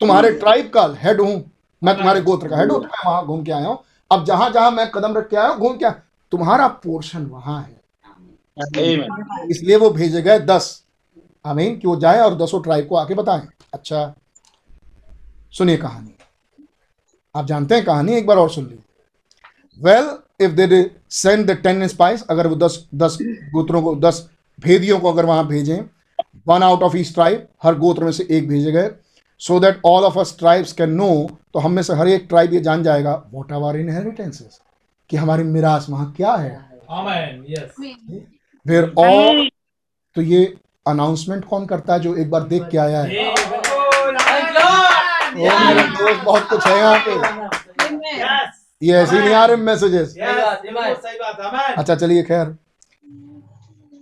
तुम्हारे 0.00 0.30
ट्राइब 0.32 0.70
का 0.74 0.86
हेड 1.02 1.20
हूँ 1.20 1.34
मैं 1.82 1.96
तुम्हारे 1.96 2.20
गोत्र 2.20 2.48
का 2.48 2.56
हेड 2.56 2.72
हूँ 2.72 2.80
तो 2.80 2.86
मैं 2.86 3.06
वहाँ 3.06 3.26
घूम 3.26 3.42
के 3.44 3.52
आया 3.52 3.66
हूँ। 3.66 3.78
अब 4.10 4.24
जहाँ 4.24 4.50
जहाँ 4.50 4.70
मैं 4.70 4.90
कदम 4.90 5.16
रख 5.16 5.28
के 5.28 5.36
आया 5.36 5.48
हूँ 5.48 5.58
घूम 5.58 5.76
के 5.76 5.90
तुम्हारा 6.32 6.66
पोर्शन 6.84 7.26
वहाँ 7.26 7.60
है। 7.62 7.78
इसलिए 9.50 9.76
वो 9.76 9.90
भेजे 9.90 10.22
गए 10.22 10.38
दस। 10.38 10.84
आमीन 11.44 11.78
कि 11.78 11.88
वो 11.88 11.96
जाए 12.00 12.20
और 12.20 12.34
दसों 12.38 12.62
ट्राइब 12.62 12.86
को 12.88 12.96
आके 12.96 13.14
बताएँ। 13.14 13.46
अच्छा 13.74 14.14
सुनिए 15.54 15.76
कहानी। 15.76 16.14
आप 17.34 17.46
जानते 17.46 17.74
हैं 17.74 17.84
कहानी 17.84 18.14
एक 18.14 18.26
बार 18.26 18.36
और 18.36 18.50
सुन 18.50 18.64
लीजिए। 18.64 18.84
Well 19.80 20.16
if 20.40 20.52
they 20.52 20.90
send 21.10 21.46
the 21.46 21.56
ten 21.56 21.86
spies 21.88 22.22
अगर 22.30 22.46
वो 22.46 22.56
दस 22.56 22.84
दस 22.94 23.18
गोत्रों 23.52 23.82
को 23.82 23.94
दस 23.96 24.28
भेदियों 24.58 24.98
को 25.00 25.12
अगर 25.12 25.24
वहाँ 25.24 25.46
भेजें 25.46 25.78
one 26.48 26.62
out 26.62 26.82
of 26.82 26.96
each 26.96 27.12
tribe 27.14 27.46
हर 27.62 27.74
गोत्र 27.78 28.04
में 28.04 28.12
से 28.12 28.26
एक 28.30 28.48
भेजे 28.48 28.72
गए 28.72 28.90
so 29.40 29.58
that 29.60 29.80
all 29.86 30.04
of 30.04 30.18
us 30.18 30.34
tribes 30.38 30.72
can 30.72 30.90
know 30.90 31.10
तो 31.54 31.58
हम 31.58 31.72
में 31.72 31.82
से 31.82 31.94
हर 31.94 32.08
एक 32.08 32.26
ट्राइब 32.28 32.52
ये 32.54 32.60
जान 32.60 32.82
जाएगा 32.82 33.14
वॉट 33.32 33.52
आवर 33.52 33.76
इनहेरिटेंसेस 33.76 34.60
कि 35.10 35.16
हमारी 35.16 35.42
मिरास 35.44 35.86
वहाँ 35.90 36.12
क्या 36.16 36.32
है? 36.32 36.70
Amen. 36.90 37.42
Yes. 37.50 37.70
फिर 38.66 38.84
और 38.98 39.48
तो 40.16 40.22
ये 40.22 40.44
अनाउंसमेंट 40.86 41.44
कौन 41.44 41.66
करता 41.66 41.92
है 41.94 42.00
जो 42.00 42.14
एक 42.16 42.30
बार 42.30 42.42
देख 42.48 42.68
के 42.70 42.78
आया 42.78 43.00
है. 43.00 43.08
ओ 45.30 45.48
मेरे 45.58 45.82
दोस्त 45.82 46.24
बहुत 46.24 46.48
कुछ 46.48 46.66
है 46.66 46.78
यहाँ 46.78 46.98
पे. 47.06 47.12
ये 48.82 48.94
ऐसे 48.96 49.18
नहीं 49.18 49.34
आ 49.34 49.44
रहे 49.46 49.56
मैसेजेस. 49.56 50.14
अच्छा 51.76 51.94
चलिए 51.94 52.22
खैर। 52.22 52.56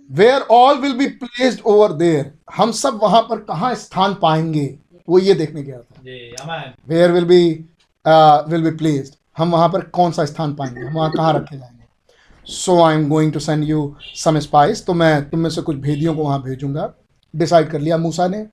Where 0.09 0.41
all 0.51 0.77
will 0.77 0.93
be 0.97 1.07
placed 1.15 1.61
over 1.65 1.91
there 1.93 2.31
हम 2.55 2.71
सब 2.73 2.99
वहाँ 3.03 3.21
पर 3.21 3.39
कहा 3.49 3.73
स्थान 3.75 4.13
पाएँगे? 4.21 4.67
वो 5.07 5.19
ये 5.19 5.33
देखने 5.33 5.63
गया 5.63 5.77
था। 5.77 6.01
जी. 6.01 6.35
Where 6.89 7.11
will 7.11 7.25
be 7.25 7.43
will 8.51 8.63
be 8.63 8.71
placed 8.77 9.13
हम 9.37 9.51
वहाँ 9.51 9.69
पर 9.69 9.81
कौन 9.89 10.11
सा 10.11 10.25
स्थान 10.25 10.53
पाएँगे? 10.55 10.81
हम 10.81 10.93
वहाँ 10.93 11.11
कहाँ 11.11 11.33
रखे 11.33 11.57
जाएँगे? 11.57 11.78
So 12.49 12.81
I 12.83 12.95
am 12.95 13.07
going 13.09 13.31
to 13.33 13.39
send 13.39 13.63
you 13.63 13.95
some 14.15 14.39
spies 14.39 14.85
तो 14.85 14.93
मैं 14.93 15.29
तुम 15.29 15.39
में 15.39 15.49
से 15.49 15.61
कुछ 15.61 15.77
भेदियों 15.77 16.15
को 16.15 16.23
वहाँ 16.23 16.41
भेजूँगा। 16.43 16.93
डिसाइड 17.33 17.69
कर 17.69 17.79
लिया 17.79 17.97
मूसा 17.97 18.27
ने 18.27 18.45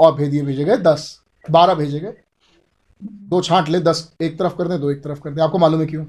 और 0.00 0.14
भेदिए 0.14 0.42
भेजे 0.42 0.64
गए 0.64 0.76
दस। 0.78 1.20
बारह 1.44 1.74
भेजे 1.74 1.98
गए। 2.00 2.14
दो 3.02 3.40
छांट 3.42 3.68
ले, 3.68 3.80
दस। 3.80 4.12
एक 4.22 4.38
तरफ़ 4.38 4.56
कर 4.56 4.68
दे, 4.68 4.78
दो 4.78 4.90
एक 4.90 5.02
तरफ़ 5.04 5.20
कर 5.20 5.30
दे। 5.30 5.40
आपको 5.42 5.58
मालूम 5.58 5.80
है 5.80 5.86
क्यों? 5.86 6.04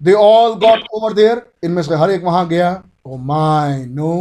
They 0.00 0.12
all 0.12 0.54
got 0.60 0.86
over 0.94 1.12
there 1.14 1.42
इनमें 1.64 1.82
से 1.82 1.96
हर 1.96 2.10
एक 2.10 2.24
वहाँ 2.24 2.46
गया। 2.48 2.82
ओ 3.06 3.16
my 3.16 3.84
no 3.86 4.14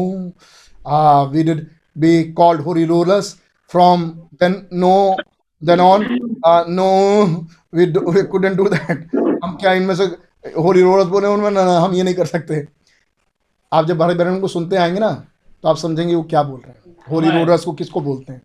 we 1.32 1.44
did 1.44 1.66
be 1.96 2.24
called 2.34 2.62
holy 2.62 2.86
rollers 2.86 3.34
from 3.72 4.06
then 4.42 4.56
no 4.74 5.16
then 5.62 5.80
on 5.80 6.06
no 6.70 6.90
we 7.74 8.24
couldn't 8.24 8.58
do 8.58 8.68
that 8.70 9.10
हम 9.44 9.58
क्या 9.62 9.74
इनमें 9.74 9.96
से 9.96 10.08
होली 10.46 10.82
रोलर्स 10.82 11.08
बोले 11.08 11.28
उनमें 11.28 11.50
ना 11.52 11.64
ना, 11.66 11.80
हम 11.80 11.94
ये 11.94 12.04
नहीं 12.04 12.16
कर 12.16 12.26
सकते। 12.26 12.68
आप 13.72 13.86
जब 13.86 13.98
भाई 13.98 14.16
बहन 14.16 14.40
को 14.42 14.48
सुनते 14.48 14.76
आएँगे 14.76 15.00
ना 15.00 15.12
तो 15.64 15.70
आप 15.70 15.78
समझेंगे 15.78 16.16
वो 16.16 16.24
क्या 16.24 16.44
बोल 16.44 16.60
रहे 16.60 16.72
हैं। 16.72 16.96
होली 17.12 17.30
रोलर्स 17.30 17.64
को 17.66 17.74
किसको 17.74 18.02
बोलते 18.02 18.34
हैं? 18.34 18.42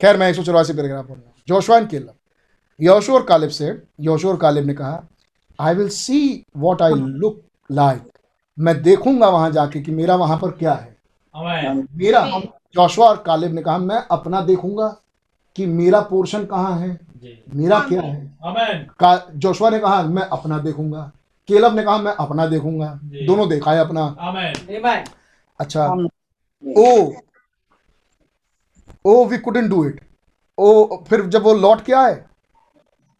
खैर 0.00 0.16
मैं 0.16 0.28
एक 0.30 0.36
सौ 0.36 0.42
चौरासी 0.42 0.72
पैराग्राफ 0.72 1.04
पढ़ 1.04 1.14
रहा 1.14 1.24
हूँ। 1.24 1.34
जोशुआ 1.48 1.76
एंड 1.76 1.88
केलब 1.88 2.14
योशु 2.80 3.12
और 3.14 3.22
कालिब 3.22 3.50
से 3.50 3.70
योशु 4.00 4.28
और 4.28 4.36
कालिब 4.36 4.66
ने 4.66 4.74
कहा 4.74 5.02
I 5.58 5.74
will 5.74 5.88
see 5.88 6.44
what 6.56 6.82
I 6.82 6.94
look 6.94 7.40
like 7.70 8.02
मैं 8.58 8.80
देखूँगा 8.82 9.28
वहाँ 9.28 9.50
जाके 9.50 9.80
कि 9.80 9.92
मेरा 9.92 10.16
वहाँ 10.16 10.38
पर 10.38 10.50
क्या 10.50 10.72
है। 10.72 10.96
मेरा 11.94 12.24
जोशुआ 12.74 13.08
और 13.08 13.22
कालिब 13.26 13.52
ने 13.54 13.62
कहा 13.62 13.78
मैं 13.78 14.02
अपना 14.10 14.40
देखूँगा 14.40 14.88
कि 15.56 15.66
मेरा 15.66 16.00
पोर्शन 16.00 16.44
कहाँ 16.44 16.78
है? 16.78 16.88
मेरा 17.54 17.78
क्या 17.80 18.02
है? 18.02 18.38
Amen. 18.38 18.94
का 18.94 19.30
जोशुआ 19.34 19.70
ने 19.70 19.78
कहा 19.78 20.02
मैं 20.02 20.22
अपना 20.22 20.58
देखूँगा। 20.58 21.10
केलब 21.48 21.76
ने 21.76 21.82
कहा 21.82 21.98
मैं 21.98 22.12
अपना 22.20 22.46
देखूँगा। 22.46 22.88
दोनों 23.26 23.48
देखा 23.48 23.72
है 23.72 23.80
अपना। 23.80 24.04
Amen. 24.28 25.08
अच्छा। 25.60 25.86
Oh 26.62 27.12
oh 29.04 29.24
we 29.24 29.38
couldn't 29.38 29.68
do 29.68 29.84
it 29.84 30.00
oh 30.58 30.96
फिर 31.08 31.24
जब 31.26 31.42
वो 31.42 31.54
लौट 31.54 31.84
के 31.84 31.92
आए 31.94 32.14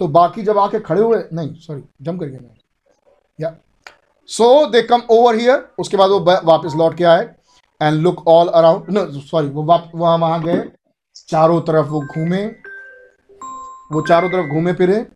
तो 0.00 0.08
बाकी 0.08 0.42
जब 0.42 0.58
आके 0.58 0.78
खड़े 0.80 1.00
हुए 1.00 1.22
नहीं 1.32 1.54
सॉरी 1.56 1.82
जम 2.02 2.18
कर 2.18 2.26
गया 2.26 2.40
मैं 2.40 2.56
या 3.38 3.54
सो 4.28 4.48
दे 4.70 4.82
कम 4.82 5.02
ओवर 5.10 5.34
हियर 5.34 5.68
उसके 5.78 5.96
बाद 5.96 6.10
वो 6.10 6.20
वापस 6.44 6.74
लौट 6.76 6.96
के 6.96 7.04
आए 7.04 7.28
and 7.80 8.00
look 8.02 8.26
all 8.28 8.48
around 8.60 8.90
no 8.90 9.06
sorry 9.20 9.48
वो 9.48 9.62
वहाँ 9.62 10.16
वहाँ 10.18 10.42
गए 10.42 10.62
चारों 11.28 11.60
तरफ़ 11.62 11.86
वो 11.88 12.00
घूमे 12.02 12.44
वो 13.92 14.00
चारों 14.08 14.30
तरफ़ 14.30 14.54
घूमे 14.54 14.72
फिरे 14.72 15.06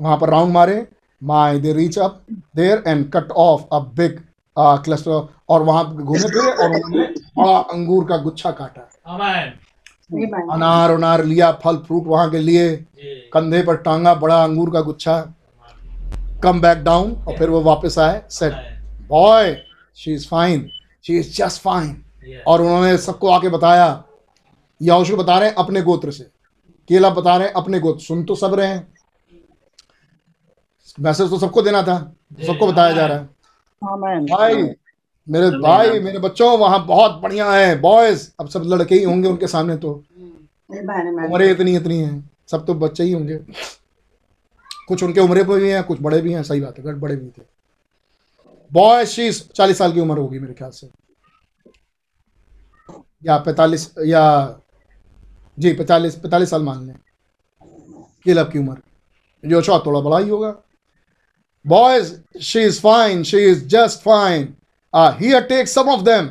वहाँ 0.00 0.16
पर 0.18 0.30
राउंड 0.30 0.52
मारे 0.52 0.76
my 1.22 1.58
they 1.60 1.72
reach 1.72 1.98
up 1.98 2.20
there 2.56 2.82
and 2.86 3.10
cut 3.12 3.30
off 3.32 3.62
a 3.72 3.78
big 3.96 4.18
cluster 4.56 5.28
और 5.48 5.62
वहाँ 5.62 5.84
पे 5.84 6.02
घूमे 6.02 6.18
फिरे 6.20 6.52
और 6.52 6.74
उन्होंने 6.74 7.06
बड़ा 7.38 7.58
अंगूर 7.58 8.04
का 8.04 8.16
गुच्छा 8.16 8.50
काटा. 8.50 8.88
अनार 10.54 10.92
उनार 10.92 11.24
लिया 11.24 11.50
फल 11.64 11.76
फ्रूट 11.76 12.06
वहाँ 12.06 12.30
के 12.30 12.38
लिए। 12.38 12.76
कंधे 13.32 13.62
पर 13.62 13.76
टांगा 13.78 14.14
बड़ा 14.14 14.42
अंगूर 14.44 14.70
का 14.70 14.80
गुच्छा। 14.80 15.18
कम 16.42 16.60
बैक 16.60 16.82
डाउन 16.84 17.12
और 17.18 17.36
फिर 17.36 17.50
वो 17.50 17.60
वापस 17.62 17.98
आए 17.98 18.22
said 18.30 18.52
boy 19.08 19.56
she 19.96 20.12
is 20.14 20.26
fine 20.28 20.68
she 21.04 21.18
is 21.18 21.36
just 21.36 21.62
fine 21.62 22.42
और 22.46 22.60
उन्होंने 22.62 22.96
सबको 22.98 23.28
आके 23.30 23.48
बताया 23.48 24.02
यहोशू 24.80 25.16
बता 25.16 25.38
रहे 25.38 25.48
हैं 25.48 25.56
अपने 25.56 25.82
गोत्र 25.82 26.10
से। 26.10 26.24
केला 26.90 27.10
बता 27.10 27.36
रहे 27.36 27.46
हैं 27.46 27.54
अपने 27.54 27.80
गोत्र 27.80 28.00
सुन 28.00 28.24
तो 28.24 28.34
सब 28.34 28.54
रहे 28.54 28.66
हैं। 28.68 28.86
मैसेज 31.00 31.30
तो 31.30 31.38
सबको 31.38 31.62
देना 31.62 31.82
था 31.82 31.98
सबको 32.46 32.66
बताया 32.66 32.92
जा 32.92 33.06
रहा 33.06 33.18
है। 33.18 33.24
भाई 34.26 34.62
मेरे 35.26 35.50
भाई 35.58 36.00
मेरे 36.00 36.18
बच्चों 36.18 36.58
वहाँ 36.58 36.84
बहुत 36.86 37.20
बढ़िया 37.22 37.50
है 37.52 37.78
बॉयज़ 37.80 38.28
अब 38.40 38.48
सब 38.48 38.62
लड़के 38.66 38.94
ही 38.94 39.04
होंगे 39.04 39.28
उनके 39.28 39.46
सामने 39.46 39.76
तो। 39.76 39.90
उम्रें 40.70 41.50
इतनी 41.50 41.76
इतनी 41.76 41.98
हैं। 41.98 42.30
सब 42.50 42.64
तो 42.66 42.74
बच्चे 42.74 43.04
ही 43.04 43.12
होंगे। 43.12 43.36
कुछ 44.88 45.02
उनके 45.02 45.20
उम्र 45.20 45.44
पर 45.44 45.60
भी 45.60 45.70
हैं 45.70 45.82
कुछ 45.84 46.00
बड़े 46.02 46.20
भी 46.20 46.32
हैं 46.32 46.42
सही 46.42 46.60
बात 46.60 46.78
है 46.78 46.84
गट 46.84 46.94
बड़े 46.94 47.16
भी 47.16 47.28
थे। 47.28 47.42
बॉय 48.70 49.06
शीज 49.06 49.48
चालीस 49.50 49.78
साल 49.78 49.92
की 49.92 50.00
उम्र 50.00 50.18
होगी 50.18 50.38
मेरे 50.38 50.54
ख्याल 50.54 50.70
से। 50.70 50.88
या 53.24 53.36
पैतालीस 53.38 53.90
या 54.06 54.22
जी 55.58 55.72
पैतालीस 55.72 56.14
पैतालीस 56.14 56.50
साल 56.50 56.62
मान 56.62 56.86
लें। 56.86 56.94
केलब 58.24 58.50
की 58.50 58.58
उम्र। 58.58 58.76
जोशुआ 59.44 59.78
थोड़ा 59.86 60.00
बड़ा 60.00 60.18
ही 60.18 60.28
होगा। 60.28 60.54
Boys 61.66 62.14
she 62.42 62.60
is 62.62 62.80
fine 62.80 63.22
she 63.24 63.38
is 63.50 63.66
just 63.68 64.00
fine 64.00 64.54
here 64.94 65.42
take 65.44 65.68
some 65.68 65.88
of 65.90 66.00
them 66.02 66.26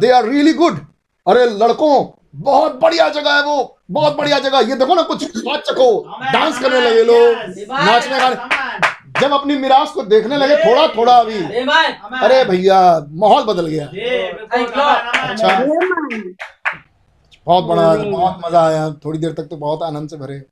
they 0.00 0.10
are 0.10 0.28
really 0.28 0.52
good 0.54 0.78
अरे 1.26 1.44
लड़कों 1.56 2.04
बहुत 2.36 2.74
बढ़िया 2.80 3.08
जगह 3.08 3.34
है 3.34 3.42
वो। 3.42 3.78
बहुत 3.90 4.16
बढ़िया 4.16 4.38
जगह। 4.38 4.58
ये 4.68 4.74
देखो 4.76 4.94
ना 4.94 5.02
कुछ 5.02 5.22
स्वाद 5.36 5.60
चखो। 5.66 5.88
डांस 6.32 6.58
करने 6.60 6.80
लगे 6.80 7.04
लोग। 7.04 7.36
नाचने 7.70 8.18
गाने 8.18 9.20
जब 9.20 9.32
अपनी 9.32 9.56
मिराज 9.58 9.90
को 9.90 10.02
देखने 10.04 10.36
लगे 10.36 10.56
थोड़ा 10.56 10.86
थोड़ा 10.96 11.12
अभी 11.14 11.38
अरे 12.18 12.44
भैया 12.44 12.80
माहौल 13.12 13.44
बदल 13.44 13.66
गया। 13.66 13.86
अच्छा। 15.26 15.48
बहुत 17.46 17.64
बड़ा 17.64 17.94
बहुत 17.94 18.40
मज़ा 18.46 18.66
आया। 18.66 18.90
थोड़ी 19.04 19.18
देर 19.18 19.32
तक 19.32 19.48
तो 19.50 19.56
बहुत 19.56 19.82
आनंद 19.82 20.10
से 20.10 20.16
भरे। 20.16 20.42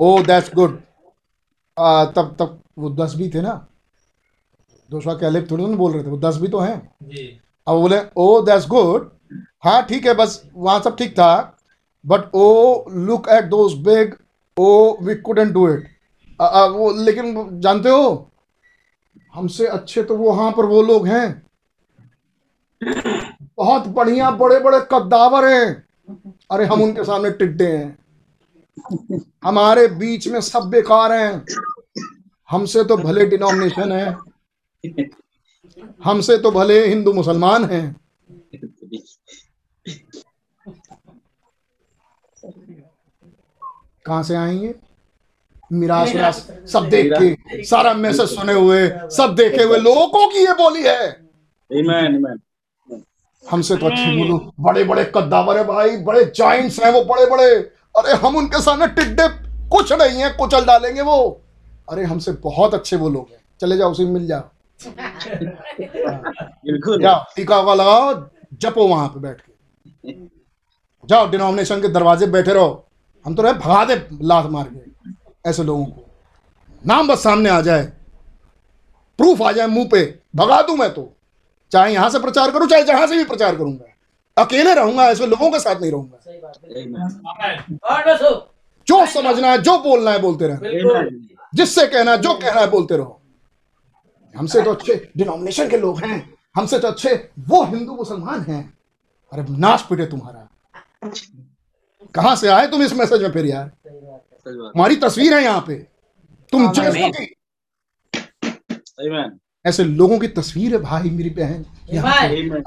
ओ 0.00 0.18
दैट्स 0.22 0.50
गुड 0.54 0.80
तब 2.16 2.36
तब 2.38 2.61
वो 2.76 2.90
दस 2.94 3.14
भी 3.16 3.28
थे 3.28 3.40
ना। 3.42 3.54
दोस्तों 4.90 5.14
के 5.16 5.26
अलग 5.26 5.50
थोड़ी 5.50 5.66
ना 5.66 5.76
बोल 5.76 5.92
रहे 5.92 6.02
थे 6.04 6.08
वो 6.08 6.16
दस 6.18 6.36
भी 6.36 6.48
तो 6.48 6.58
हैं। 6.60 6.76
अब 7.66 7.80
बोले 7.80 7.98
ओ 8.16 8.40
दैट्स 8.46 8.66
गुड 8.68 9.10
हाँ 9.64 9.82
ठीक 9.86 10.06
है 10.06 10.14
बस 10.14 10.42
वहाँ 10.54 10.80
सब 10.80 10.96
ठीक 10.96 11.12
था। 11.12 11.58
But 12.04 12.34
oh 12.34 12.84
look 12.90 13.28
at 13.28 13.44
those 13.44 13.74
big 13.80 14.14
oh 14.56 14.96
we 15.02 15.14
couldn't 15.16 15.52
do 15.52 15.68
it 15.68 15.88
वो 16.40 16.90
लेकिन 17.04 17.60
जानते 17.60 17.88
हो 17.88 18.30
हमसे 19.34 19.66
अच्छे 19.68 20.02
तो 20.02 20.16
वो 20.16 20.30
वहाँ 20.30 20.50
पर 20.52 20.66
वो 20.66 20.82
लोग 20.82 21.06
हैं। 21.06 21.42
बहुत 23.56 23.86
बढ़िया 23.88 24.30
बड़े 24.32 24.58
बड़े 24.60 24.78
कद्दावर 24.92 25.44
हैं। 25.48 25.66
अरे 26.50 26.64
हम 26.64 26.82
उनके 26.82 27.04
सामने 27.04 27.30
टिड्डे 27.30 27.66
हैं। 27.66 27.98
हमारे 29.44 29.86
बीच 29.88 30.26
में 30.28 30.40
सब 30.40 30.68
बेकार 30.70 31.12
हैं। 31.12 31.44
हमसे 32.52 32.84
तो 32.84 32.96
भले 32.96 33.26
डिनोमिनेशन 33.26 33.92
है। 33.92 34.16
हमसे 36.04 36.38
तो 36.38 36.50
भले 36.50 36.86
हिंदू 36.86 37.12
मुसलमान 37.12 37.64
हैं। 37.64 37.96
कहाँ 44.06 44.22
से 44.22 44.36
आएँगे? 44.36 44.74
मिरास 45.72 46.12
विरास 46.12 46.48
सब 46.72 46.88
देख 46.88 47.12
के 47.12 47.64
सारा 47.64 47.94
मैसेज 47.94 48.28
सुने 48.28 48.52
हुए 48.52 48.88
सब 48.88 49.34
देखे 49.34 49.62
हुए 49.62 49.78
लोगों 49.78 50.28
की 50.28 50.38
ये 50.38 50.52
बोली 50.52 50.82
है। 50.82 51.28
Amen. 51.70 52.18
Amen. 52.18 52.38
हमसे 53.50 53.76
तो 53.76 53.86
अच्छे 53.86 54.16
बोलो। 54.18 54.52
बड़े 54.60 54.84
बड़े 54.84 55.04
कद्दावर 55.14 55.58
है 55.58 55.64
भाई 55.64 55.96
बड़े 55.96 56.24
जाइंट्स 56.36 56.80
हैं 56.80 56.92
वो 56.92 57.04
बड़े 57.04 57.26
बड़े 57.26 57.54
अरे 57.98 58.12
हम 58.12 58.36
उनके 58.36 58.60
सामने 58.62 58.86
टिड्डे 58.86 59.28
कुछ 59.68 59.92
नहीं 59.92 60.22
है 60.22 60.30
कुचल 60.30 60.64
डालेंगे 60.64 61.02
वो। 61.02 61.41
अरे 61.88 62.04
हमसे 62.04 62.32
बहुत 62.42 62.74
अच्छे 62.74 62.96
वो 62.96 63.08
लोग 63.08 63.28
हैं। 63.30 63.38
चले 63.60 63.76
जाओ 63.76 63.90
उसी 63.90 64.04
में 64.04 64.12
मिल 64.12 64.26
जाओ। 64.26 64.42
बिल्कुल। 66.66 67.02
जाओ 67.02 67.24
टीका 67.36 67.60
वाला 67.60 67.84
लगाओ 67.84 68.14
जपो 68.60 68.86
वहाँ 68.88 69.08
पे 69.08 69.20
बैठ 69.20 69.40
के। 69.40 70.12
जाओ 71.04 71.30
डिनोमिनेशन 71.30 71.80
के 71.82 71.88
दरवाजे 71.88 72.26
बैठे 72.26 72.52
रहो। 72.52 72.84
हम 73.24 73.34
तो 73.34 73.42
रहे 73.42 73.52
भगा 73.54 73.84
दे 73.84 73.94
लात 74.22 74.46
मार 74.50 74.64
के 74.66 75.50
ऐसे 75.50 75.62
लोगों 75.62 75.84
को। 75.84 76.04
नाम 76.82 77.08
बस 77.08 77.22
सामने 77.22 77.50
आ 77.50 77.60
जाए। 77.60 77.84
प्रूफ 79.18 79.42
आ 79.42 79.52
जाए 79.52 79.66
मुँह 79.66 79.88
पे 79.92 80.02
भगा 80.36 80.60
दूँ 80.62 80.76
मैं 80.76 80.92
तो। 80.94 81.12
चाहे 81.72 81.92
यहाँ 81.92 82.10
से 82.10 82.18
प्रचार 82.18 82.50
करूँ 82.50 82.66
चाहे 82.68 82.84
जहाँ 82.84 83.06
से 83.06 83.16
भी 83.16 83.24
प्रचार 83.24 83.56
करूँगा। 83.56 83.84
अकेले 84.36 84.74
रहूँगा 84.74 85.04
ऐसे 85.04 85.26
लोगों 85.26 85.50
के 85.50 85.58
साथ 85.60 85.80
नहीं 85.80 85.90
रहूँगा। 85.90 86.18
जो 88.86 89.06
समझना 89.06 89.48
है 89.48 89.58
जो 89.58 89.78
बोलना 89.78 90.10
है 90.10 90.20
बोलते 90.20 90.46
रहना. 90.46 91.02
जिससे 91.52 91.86
कहना 91.86 92.10
है 92.10 92.18
जो 92.18 92.34
कहना 92.34 92.60
है 92.60 92.70
बोलते 92.70 92.96
रहो। 92.96 93.20
हमसे 94.34 94.62
तो 94.62 94.70
अच्छे 94.70 94.94
डिनोमिनेशन 95.16 95.68
के 95.70 95.78
लोग 95.78 96.00
हैं। 96.04 96.18
हमसे 96.56 96.78
तो 96.78 96.88
अच्छे 96.88 97.14
वो 97.40 97.62
हिंदू 97.64 97.94
मुसलमान 97.94 98.40
हैं। 98.42 98.62
अरे 99.32 99.44
नाच 99.50 99.82
पिटे 99.82 100.06
तुम्हारा। 100.06 100.48
कहाँ 102.14 102.34
से 102.36 102.48
आए 102.48 102.66
तुम 102.66 102.82
इस 102.82 102.92
मैसेज 102.92 103.22
में 103.22 103.30
फिर 103.32 103.46
यार? 103.46 103.70
सही 103.86 104.56
बात 104.56 104.72
हमारी 104.76 104.96
तस्वीर 104.96 105.34
है 105.34 105.42
यहाँ 105.44 105.64
पे। 105.66 105.74
तुम 106.52 106.72
जैसों 106.72 107.10
ऐसे 109.64 109.84
लोगों 109.84 110.18
की 110.18 110.28
तस्वीर 110.28 110.74
है 110.74 110.80
भाई 110.82 111.10
मेरी 111.10 111.30
बहन। 111.30 111.64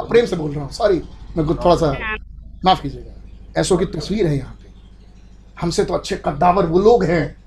प्रेम 0.02 0.26
से 0.26 0.36
बोल 0.36 0.52
रहा 0.52 0.64
हूँ 0.64 0.72
सॉरी 0.72 1.02
मैं 1.38 1.46
कुछ 1.46 1.58
थोड़ा 1.66 1.76
सा 1.76 1.92
माफ़ 2.66 2.82
कीजिएगा। 2.82 3.60
ऐसों 3.60 3.78
की 3.78 3.86
तस्वीर 3.88 4.28
है 4.28 4.38
यहाँ 4.38 4.54
पे। 4.54 4.70
हमसे 5.62 5.84
तो 5.86 5.94
अच्छे 5.94 6.22
कद्दावर 6.26 6.66
वो 6.66 6.80
लोग 6.80 7.04
हैं। 7.04 7.45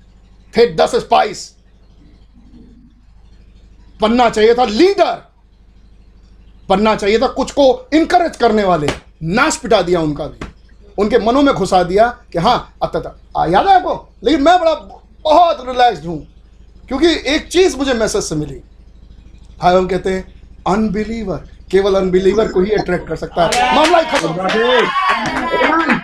थे 0.57 0.73
दस 0.75 0.95
स्पाइस 0.95 1.55
बनना 4.01 4.29
चाहिए 4.29 4.53
था 4.53 4.63
लीडर 4.63 5.27
बनना 6.69 6.95
चाहिए 6.95 7.19
था 7.19 7.27
कुछ 7.27 7.51
को 7.51 7.89
इनकरेज 7.93 8.35
करने 8.37 8.63
वाले। 8.63 8.87
नाश 9.23 9.57
पिटा 9.57 9.81
दिया 9.81 10.01
उनका 10.01 10.25
भी। 10.25 10.45
उनके 10.97 11.17
मनों 11.17 11.41
में 11.41 11.53
घुसा 11.55 11.83
दिया 11.83 12.07
कि 12.31 12.39
हाँ 12.39 12.73
अत 12.83 12.95
याद 13.49 13.67
है 13.67 13.75
आपको? 13.75 14.09
लेकिन 14.23 14.41
मैं 14.41 14.59
बड़ा, 14.59 14.73
बहुत 15.21 15.63
रिलैक्स्ड 15.67 16.05
हूँ। 16.05 16.27
क्योंकि 16.87 17.07
एक 17.27 17.47
चीज़ 17.47 17.77
मुझे 17.77 17.93
मैसेज 17.93 18.23
से 18.23 18.35
मिली। 18.35 18.55
भाई 19.59 19.75
हम 19.75 19.87
कहते 19.87 20.13
हैं 20.13 20.41
अनबिलीवर 20.67 21.37
केवल 21.71 21.95
अनबिलीवर 21.95 22.51
को 22.51 22.61
ही 22.61 22.71
अट्रैक्ट 22.71 23.07
कर 23.07 23.15
सकता 23.15 23.45
है। 23.45 23.75
मामला 23.75 24.01
खत्म। 24.01 24.29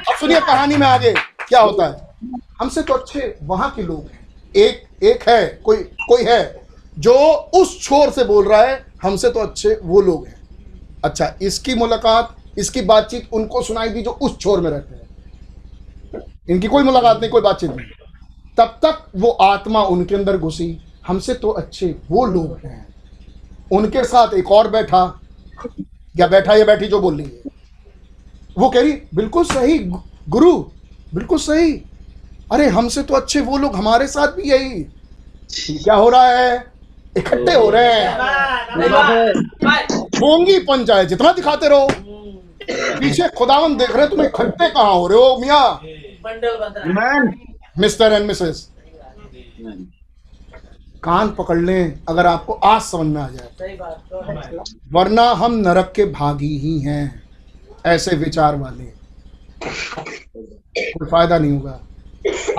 अब 0.09 0.17
सुनिए 0.19 0.39
कहानी 0.39 0.77
में 0.77 0.87
आगे 0.87 1.13
क्या 1.47 1.61
होता 1.61 1.85
है। 1.85 2.15
हमसे 2.59 2.81
तो 2.81 2.93
अच्छे 2.93 3.37
वहाँ 3.43 3.69
के 3.75 3.83
लोग 3.83 4.09
हैं। 4.13 4.24
एक 4.55 5.03
एक 5.03 5.29
है, 5.29 5.61
कोई 5.65 5.77
कोई 5.77 6.23
है, 6.23 6.67
जो 6.99 7.13
उस 7.33 7.81
छोर 7.81 8.09
से 8.09 8.23
बोल 8.23 8.47
रहा 8.47 8.61
है, 8.61 8.85
हमसे 9.03 9.29
तो 9.29 9.39
अच्छे 9.39 9.79
वो 9.83 10.01
लोग 10.01 10.27
हैं। 10.27 10.47
अच्छा 11.05 11.35
इसकी 11.41 11.75
मुलाकात, 11.75 12.35
इसकी 12.57 12.81
बातचीत 12.81 13.29
उनको 13.33 13.61
सुनाई 13.61 13.89
दी 13.89 14.01
जो 14.01 14.11
उस 14.11 14.37
छोर 14.39 14.61
में 14.61 14.69
रहते 14.69 14.95
हैं। 14.95 15.05
इनकी 16.49 16.67
कोई 16.67 16.83
मुलाकात 16.83 17.21
नहीं, 17.21 17.31
कोई 17.31 17.41
बातचीत 17.41 17.71
नहीं। 17.71 17.87
तब 18.57 18.79
तक 18.85 19.05
वो 19.15 19.29
आत्मा 19.29 19.83
उनके 19.83 20.15
अंदर 20.15 20.37
घुसी। 20.37 20.81
हमसे 21.07 21.33
तो 21.33 21.49
अच्छे 21.49 21.95
वो 22.09 22.25
लोग 22.25 22.59
हैं। 22.65 22.87
उनके 23.71 24.03
साथ 24.03 24.33
एक 24.33 24.51
और 24.51 24.69
बैठा। 24.69 25.21
या 26.17 26.27
बैठा 26.27 26.55
या 26.55 26.65
बैठी 26.65 26.87
जो 26.87 26.99
बोल 26.99 27.21
रही 27.21 27.25
है। 27.25 27.41
वो 28.57 28.69
कह 28.69 28.81
रही, 28.81 28.91
बिल्कुल 28.91 29.43
सही, 29.43 29.79
गुरु, 30.29 30.57
बिल्कुल 31.13 31.37
सही। 31.37 31.73
अरे 32.51 32.67
हमसे 32.67 33.03
तो 33.03 33.13
अच्छे 33.13 33.41
वो 33.41 33.57
लोग 33.57 33.75
हमारे 33.75 34.07
साथ 34.07 34.27
भी 34.27 34.49
यही। 34.49 34.83
क्या 35.83 35.95
हो 35.95 36.09
रहा 36.09 36.27
है? 36.27 36.65
इकट्ठे 37.17 37.53
हो 37.53 37.69
रहे 37.69 37.93
हैं। 37.93 38.17
पन 40.67 40.85
चाहे 40.87 41.05
जितना 41.05 41.31
दिखाते 41.33 41.69
रहो। 41.69 41.87
पीछे 42.99 43.27
खुदावन 43.27 43.75
देख 43.77 43.95
रहे 43.95 44.07
तुम 44.07 44.21
इकट्ठे 44.21 44.69
कहाँ 44.69 44.93
हो 44.93 45.07
रहे 45.07 45.19
हो 45.19 45.37
मियाँ. 45.37 45.81
मिस्टर 47.79 48.13
एंड 48.13 48.25
मिसेस 48.25 48.69
कान 51.03 51.29
पकड़ 51.29 51.57
लें 51.57 51.99
अगर 52.09 52.25
आपको 52.25 52.53
आज 52.53 52.81
समझ 52.81 53.05
में 53.07 53.21
आ 53.21 53.27
जाए। 53.29 53.49
वरना 54.93 55.23
हम 55.33 55.55
नरक 55.57 55.91
के 55.95 56.05
भागी 56.11 56.57
ही 56.57 56.79
हैं 56.79 57.23
ऐसे 57.85 58.15
विचार 58.15 58.55
वाले। 58.55 58.83
कोई 60.93 61.07
फ़ायदा 61.07 61.37
नहीं 61.37 61.51
होगा। 61.51 61.79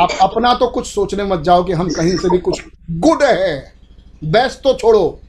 आप 0.00 0.08
अपना 0.20 0.54
तो 0.54 0.68
कुछ 0.68 0.86
सोचने 0.86 1.24
मत 1.24 1.40
जाओ 1.40 1.64
कि 1.64 1.72
हम 1.72 1.90
कहीं 1.90 2.16
से 2.16 2.30
भी 2.30 2.38
कुछ 2.38 2.64
गुड 2.90 3.22
है। 3.22 3.72
बेस्ट 4.24 4.58
तो 4.58 4.74
छोड़ो। 4.74 5.20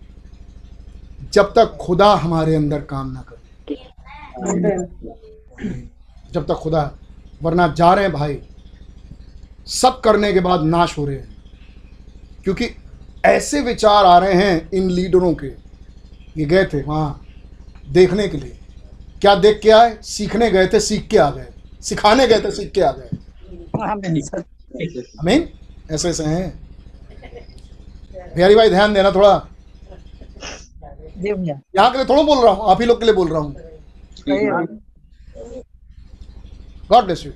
जब 1.34 1.46
तक 1.46 1.78
खुदा 1.82 2.14
हमारे 2.14 2.56
अंदर 2.56 2.82
काम 2.82 3.12
ना 3.12 3.26
करे। 3.30 3.38
जब 6.32 6.48
तक 6.48 6.54
खुदा, 6.54 6.92
वरना 7.44 7.68
जा 7.68 7.94
रहे 7.94 8.04
हैं 8.04 8.14
भाई। 8.14 8.42
सब 9.68 10.02
करने 10.02 10.34
के 10.34 10.40
बाद 10.40 10.64
नाश 10.64 10.98
हो 10.98 11.06
रहे 11.06 11.16
हैं। 11.16 11.38
क्योंकि 12.44 12.66
ऐसे 13.26 13.62
विचार 13.62 14.06
आ 14.06 14.18
रहे 14.18 14.34
हैं 14.34 14.70
इन 14.74 14.90
लीडरों 14.90 15.34
के। 15.34 15.48
ये 16.38 16.46
गए 16.46 16.66
थे 16.66 16.84
वहाँ, 16.84 17.26
देखने 17.90 18.28
के 18.28 18.38
लिए। 18.38 18.60
क्या 19.22 19.36
देख 19.36 19.60
के 19.60 19.70
आए? 19.70 19.98
सीखने 20.02 20.52
गए 20.52 20.68
थे, 20.68 20.80
सीख 20.80 21.08
के 21.08 21.18
आ 21.18 21.30
गए। 21.30 21.48
सिखाने 21.82 22.28
गए 22.28 22.40
थे, 22.40 22.52
सीख 22.52 22.72
के 22.72 22.82
आ 22.82 22.92
गए। 22.92 23.10
अमीन 25.20 25.48
ऐसे 25.92 26.10
ऐसे 26.10 26.24
हैं। 26.24 26.48
बिहारी 28.36 28.56
भाई 28.56 28.70
ध्यान 28.70 28.94
देना 28.94 29.12
थोड़ा। 29.12 29.30
यहाँ 31.20 31.92
के 31.92 31.98
लिए 31.98 32.06
थोड़ा 32.06 32.24
बोल 32.24 32.44
रहा 32.44 32.52
हूँ 32.54 32.70
आप 32.72 32.82
ही 32.82 32.88
लोग 32.88 33.00
के 33.00 33.06
लिए 33.06 33.14
बोल 33.16 33.28
रहा 33.30 33.40
हूँ। 33.40 33.56
God 36.92 37.06
bless 37.06 37.26
you 37.26 37.32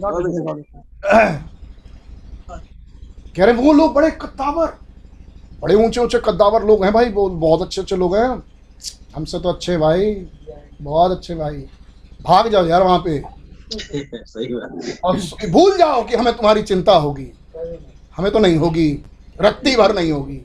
God 0.00 0.14
bless 0.14 0.34
you, 0.36 0.42
God 0.44 0.54
bless 0.54 0.66
कह 3.36 3.44
रहे 3.44 3.54
हैं, 3.54 3.62
वो 3.62 3.72
लोग 3.72 3.94
बड़े 3.94 4.10
कद्दावर। 4.12 4.72
बड़े 5.60 5.74
ऊँचे 5.74 6.00
ऊँचे 6.00 6.18
कद्दावर 6.24 6.64
लोग 6.66 6.84
हैं 6.84 6.92
भाई 6.92 7.08
वो 7.10 7.28
बहुत 7.28 7.62
अच्छे 7.62 7.80
अच्छे 7.80 7.96
लोग 7.96 8.16
हैं। 8.16 8.28
हमसे 9.16 9.38
तो 9.40 9.48
अच्छे 9.48 9.76
भाई 9.78 10.14
बहुत 10.82 11.10
अच्छे 11.10 11.34
भाई। 11.34 11.56
भाग 12.22 12.48
जाओ 12.48 12.66
यार 12.66 12.82
वहाँ 12.82 12.98
पे। 12.98 13.18
सही 13.72 14.54
और 15.04 15.16
भूल 15.50 15.78
जाओ 15.78 16.06
कि 16.06 16.16
हमें 16.16 16.36
तुम्हारी 16.36 16.62
चिंता 16.62 16.92
होगी। 16.92 17.32
हमें 18.16 18.32
तो 18.32 18.38
नहीं 18.38 18.56
होगी। 18.56 19.04
रत्ती 19.40 19.76
भर 19.76 19.94
नहीं 19.94 20.12
होगी। 20.12 20.40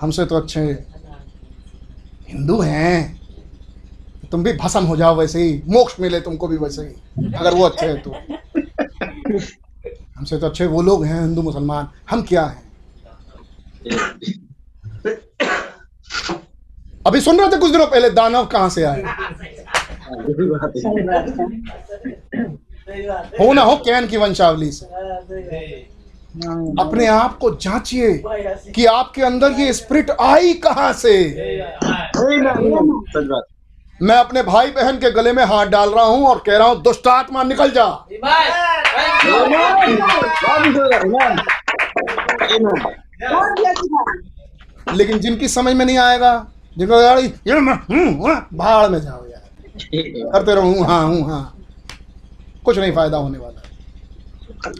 हमसे 0.00 0.26
तो 0.26 0.36
अच्छे 0.36 0.60
हिंदू 2.28 2.60
हैं। 2.60 3.20
तुम 4.30 4.44
भी 4.44 4.52
भस्म 4.52 4.84
हो 4.84 4.96
जाओ 4.96 5.16
वैसे 5.16 5.42
ही। 5.42 5.62
मोक्ष 5.68 6.00
मिले 6.00 6.20
तुमको 6.20 6.48
भी 6.48 6.56
वैसे 6.56 6.82
ही। 6.82 7.32
अगर 7.34 7.54
वो 7.54 7.64
अच्छे 7.64 7.86
हैं 7.86 8.02
तो। 8.02 8.10
हमसे 10.16 10.38
तो 10.38 10.46
अच्छे 10.46 10.66
वो 10.66 10.82
लोग 10.82 11.04
हैं, 11.04 11.20
हिंदू, 11.20 11.42
मुसलमान। 11.42 11.88
हम 12.10 12.22
क्या 12.22 12.44
हैं? 12.44 12.66
अभी 17.06 17.20
सुन 17.20 17.40
रहे 17.40 17.48
थे 17.48 17.56
कुछ 17.56 17.70
दिनों 17.72 17.86
पहले, 17.86 18.10
दानव 18.10 18.46
कहाँ 18.46 18.68
से 18.68 18.82
आए? 18.84 19.02
है 20.06 20.16
है 23.40 23.52
ना 23.54 23.62
हो, 23.62 23.76
कैन 23.76 24.06
की 24.06 24.16
वंशावली 24.16 24.70
से। 24.70 24.86
अपने 26.80 27.06
आप 27.06 27.38
को 27.38 27.50
जांचिए 27.54 28.22
कि 28.74 28.84
आपके 28.86 29.22
अंदर 29.22 29.52
ये 29.52 29.72
स्प्रिट 29.72 30.10
आई 30.10 30.52
कहाँ 30.66 30.92
से। 30.92 31.12
मैं 34.02 34.16
अपने 34.16 34.42
भाई 34.42 34.70
बहन 34.70 34.96
के 34.96 35.10
गले 35.10 35.32
में 35.32 35.44
हाथ 35.44 35.66
डाल 35.66 35.90
रहा 35.90 36.04
हूँ 36.04 36.26
और 36.26 36.42
कह 36.46 36.56
रहा 36.56 36.68
हूँ, 36.68 36.82
दुष्ट 36.82 37.06
आत्मा, 37.08 37.42
निकल 37.42 37.70
जा। 37.70 37.86
लेकिन 44.94 45.18
जिनकी 45.18 45.48
समझ 45.48 45.74
में 45.74 45.84
नहीं 45.86 45.98
आएगा, 45.98 46.46
जिनको 46.78 46.94
भाड़ 48.56 48.88
में 48.88 49.00
जाओ 49.00 49.26
यार। 49.26 49.35
करते 49.84 50.54
रहो 50.54 50.72
हूँ 50.72 50.86
हाँ 50.86 51.04
हूँ 51.06 51.22
हाँ। 51.28 51.52
कुछ 52.64 52.78
नहीं 52.78 52.92
फ़ायदा 52.92 53.16
होने 53.16 53.38
वाला 53.38 54.72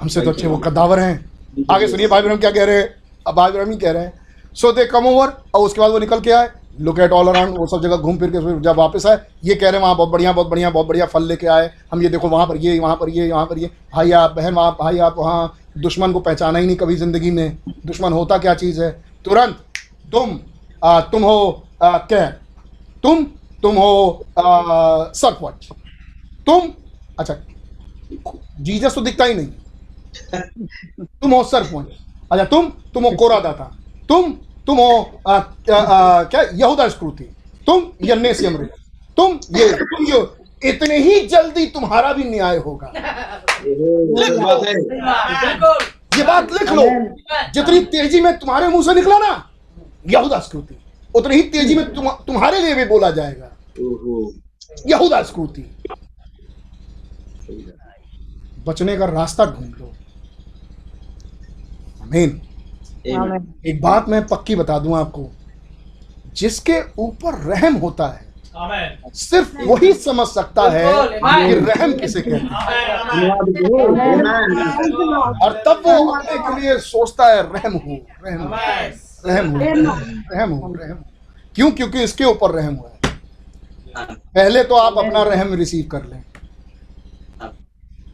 हमसे 0.00 0.20
तो 0.20 0.30
अच्छे 0.30 0.46
वो 0.46 0.56
कदावर 0.58 0.98
हैं। 0.98 1.66
आगे 1.70 1.88
सुनिए 1.88 2.06
भाई 2.08 2.22
ब्रह्म 2.22 2.36
क्या 2.38 2.50
कह 2.50 2.64
रहे 2.64 2.76
हैं? 2.76 2.88
अब 3.26 3.34
भाई 3.34 3.52
ब्रह्म 3.52 3.70
ही 3.70 3.76
कह 3.78 3.90
रहे 3.90 4.02
हैं। 4.04 4.12
सो 4.54 4.72
दे 4.72 4.84
कम 4.86 5.06
ओवर 5.06 5.32
और 5.54 5.60
उसके 5.60 5.80
बाद 5.80 5.90
वो 5.90 5.98
निकल 5.98 6.20
के 6.20 6.30
आए। 6.32 6.48
लुक 6.80 6.98
एट 7.00 7.12
ऑल 7.12 7.28
अराउंड 7.28 7.58
वो 7.58 7.66
सब 7.66 7.82
जगह 7.82 7.96
घूम 7.96 8.16
फिर 8.18 8.30
के 8.30 8.38
जब 8.60 8.76
वापस 8.76 9.06
आए। 9.06 9.18
ये 9.44 9.54
कह 9.54 9.68
रहे 9.68 9.76
हैं 9.76 9.82
वहाँ 9.82 9.96
बहुत 9.96 10.08
बढ़िया 10.10 10.32
बहुत 10.32 10.48
बढ़िया 10.48 10.70
बहुत 10.70 10.86
बढ़िया 10.86 11.06
फल 11.06 11.22
लेके 11.22 11.46
आए। 11.46 11.70
हम 11.92 12.02
ये 12.02 12.08
देखो 12.08 12.28
वहाँ 12.28 12.46
पर 12.46 12.56
ये 12.56 12.78
वहाँ 12.78 12.96
पर 12.96 13.08
ये 13.08 13.30
वहाँ 13.32 13.46
पर 13.46 13.58
ये। 13.58 13.70
भाई 13.94 14.10
आप 14.12 14.30
बहन 14.36 14.58
आप 14.58 14.76
भाई 14.80 14.98
आप 14.98 15.14
वहाँ 15.18 15.56
दुश्मन 15.78 16.12
को 16.12 16.20
पहचाना 16.20 16.58
ही 16.58 16.66
नहीं 16.66 16.76
कभी 16.76 16.96
ज़िंदगी 16.96 17.30
में। 17.30 17.58
दुश्मन 17.86 18.12
होता 18.12 18.38
क्या 18.38 18.54
चीज़ 18.54 18.82
है? 18.82 18.90
तुरंत 19.24 19.56
तुम 20.12 20.38
आ, 20.84 21.00
तुम 21.00 21.22
हो 21.22 21.62
आ, 21.82 21.98
क्या? 21.98 22.26
तुम 23.02 23.26
तुम 23.64 23.76
हो 23.76 23.92
सरपंच 24.36 25.68
तुम 26.46 26.72
अच्छा 27.18 27.34
जीजस 28.60 28.94
तो 28.94 29.00
दिखता 29.00 29.24
ही 29.24 29.34
नहीं। 29.34 29.50
तुम 31.00 31.34
हो 31.34 31.42
सरपंच 31.44 31.86
अच्छा 32.32 32.44
तुम 32.44 32.68
तुम 32.94 33.04
हो 33.04 33.10
कोरा 33.16 33.38
दाता 33.40 33.64
तुम 34.08 34.32
तुम 34.66 34.78
हो 34.78 35.20
आ, 35.28 35.34
आ, 35.34 35.76
आ, 35.76 36.22
क्या 36.24 36.42
यहूदा 36.54 36.88
स्क्रूति 36.88 37.24
तुम 37.66 37.90
यन्नेस 38.04 38.42
यमरे 38.42 38.66
तुम 39.16 39.38
ये 39.56 39.72
तुम 39.74 40.06
ये 40.06 40.20
इतने 40.62 40.98
ही 40.98 41.20
जल्दी 41.28 41.66
तुम्हारा 41.70 42.12
भी 42.12 42.24
न्याय 42.24 42.56
होगा। 42.58 42.92
ये 46.16 46.22
बात 46.24 46.52
लिख 46.52 46.72
लो। 46.72 46.82
जितनी 47.54 47.80
तेज़ी 47.86 48.20
में 48.20 48.32
तुम्हारे 48.38 48.68
मुँह 48.68 48.82
से 48.82 48.94
निकला 48.94 49.18
ना 49.18 49.32
यहूदा 50.10 50.38
स्क्रूति 50.38 50.74
उतनी 51.14 51.36
ही 51.36 51.42
तेज़ी 51.42 51.74
में 51.74 51.84
तुम, 51.94 52.08
तुम्हारे 52.26 52.60
लिए 52.60 52.74
भी 52.74 52.84
बोला 52.84 53.10
जाएगा। 53.10 53.50
यहूदा 54.88 55.22
स्क्रूति 55.22 55.64
बचने 58.66 58.96
का 58.96 59.06
रास्ता 59.06 59.44
ढूंढ 59.46 59.74
लो। 59.78 59.92
आमीन 62.02 62.40
एक 63.66 63.80
बात 63.82 64.08
मैं 64.08 64.26
पक्की 64.26 64.56
बता 64.56 64.78
दूँ 64.78 64.96
आपको 64.98 65.30
जिसके 66.34 66.80
ऊपर 66.98 67.34
रहम 67.44 67.74
होता 67.76 68.06
है 68.08 68.22
सिर्फ़ 69.14 69.56
वही 69.66 69.92
समझ 69.92 70.26
सकता 70.28 70.62
है 70.70 70.84
कि 71.12 71.54
रहम 71.60 71.92
किसे 71.92 72.20
कहते 72.22 72.36
हैं। 72.36 72.50
और 75.44 75.52
तब 75.66 75.82
वो 75.86 76.12
अपने 76.12 76.36
के 76.38 76.60
लिए 76.60 76.76
सोचता 76.80 77.26
है 77.26 77.42
रहम 77.52 77.72
हो 77.74 77.96
रहम 78.26 78.42
हो 78.42 78.54
रहम 79.26 79.50
हो 79.50 79.58
रहम 79.58 80.50
हो 80.52 80.72
रहम 80.74 80.96
हो। 80.96 81.04
क्यों? 81.54 81.70
क्योंकि 81.70 82.02
इसके 82.02 82.24
ऊपर 82.24 82.50
रहम 82.50 82.74
हुआ 82.74 82.88
है। 82.88 82.93
पहले 83.96 84.62
तो 84.64 84.74
आप 84.76 84.98
अपना 84.98 85.22
रहम 85.22 85.54
रिसीव 85.54 85.88
कर 85.92 86.04
लें। 86.04 86.22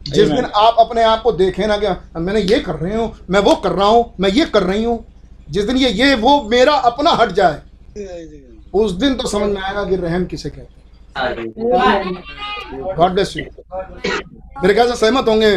जिस 0.05 0.29
दिन 0.29 0.45
आप 0.45 0.75
अपने 0.79 1.03
आप 1.03 1.21
को 1.21 1.31
देखें 1.31 1.65
ना 1.67 1.77
कि, 1.77 1.87
मैंने 2.19 2.39
ये 2.41 2.59
कर 2.59 2.75
रही 2.75 2.95
हूँ, 2.95 3.13
मैं 3.29 3.39
वो 3.39 3.55
कर 3.55 3.71
रहा 3.71 3.87
हूँ, 3.87 4.13
मैं 4.19 4.29
ये 4.29 4.45
कर 4.45 4.63
रही 4.63 4.83
हूँ। 4.83 5.05
जिस 5.49 5.65
दिन 5.65 5.77
ये 5.77 5.89
ये, 5.89 6.15
वो 6.15 6.41
मेरा 6.49 6.73
अपना 6.89 7.11
हट 7.11 7.31
जाए, 7.31 7.61
उस 8.73 8.91
दिन 8.93 9.15
तो 9.15 9.27
समझ 9.27 9.49
में 9.49 9.61
आएगा 9.61 9.83
कि 9.83 9.95
रहम 9.95 10.25
किसे 10.25 10.49
कहते 10.49 10.73
हैं। 10.73 10.77
गॉड 12.97 13.11
ब्लेस 13.11 13.35
यू 13.37 13.43
मेरे 14.61 14.73
ख्याल 14.73 14.87
से 14.87 14.95
सहमत 14.95 15.27
होंगे। 15.27 15.55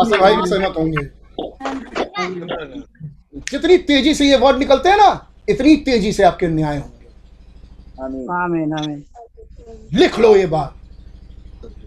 आसिफ 0.00 0.20
भाई 0.20 0.36
भी 0.36 0.46
सहमत 0.48 0.74
होंगे। 0.78 1.02
जितनी 3.50 3.76
तेज़ी 3.78 4.14
से 4.14 4.24
ये 4.24 4.36
वर्ड 4.36 4.58
निकलते 4.58 4.88
हैं 4.88 4.96
ना, 4.96 5.26
इतनी 5.48 5.76
तेज़ी 5.76 6.12
से 6.12 6.22
आपके 6.22 6.48
न्याय 6.48 6.78
होंगे। 6.78 6.99
आमीन। 8.04 8.72
आमीन 8.72 9.04
लिख 9.92 10.18
लो 10.20 10.36
ये 10.36 10.46
बात। 10.46 10.74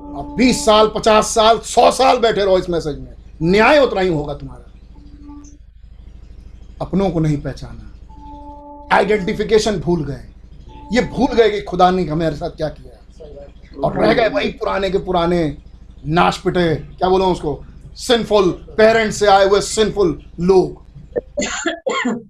अब 0.01 0.35
20 0.37 0.65
साल 0.65 0.91
50 0.95 1.27
साल 1.27 1.59
100 1.59 1.91
साल 1.91 2.17
बैठे 2.17 2.45
रहो 2.45 2.57
इस 2.57 2.69
मैसेज 2.69 2.99
में। 2.99 3.13
न्याय 3.43 3.79
उतना 3.79 4.01
ही 4.01 4.09
होगा 4.09 4.33
तुम्हारा। 4.33 4.71
अपनों 6.81 7.09
को 7.09 7.19
नहीं 7.19 7.37
पहचाना। 7.37 7.89
आइडेंटिफिकेशन 8.95 9.79
भूल 9.79 10.05
गए। 10.05 10.25
ये 10.93 11.01
भूल 11.01 11.35
गए 11.35 11.49
कि 11.49 11.61
खुदा 11.61 11.91
ने 11.91 12.03
हमारे 12.03 12.35
साथ 12.35 12.49
क्या 12.49 12.69
किया। 12.69 12.93
और 13.83 14.05
रह 14.05 14.13
गए 14.13 14.27
वही 14.27 14.49
पुराने 14.49 14.89
के 14.89 14.97
पुराने 14.97 15.57
नाश 16.07 16.37
पिटे 16.37 16.75
क्या 16.75 17.09
बोलो 17.09 17.25
उसको? 17.25 17.65
सिंफुल 17.95 18.51
पेरेंट्स 18.51 19.17
से 19.17 19.27
आए 19.27 19.45
हुए 19.45 19.61
सिंफुल 19.61 20.25
लोग। 20.39 20.85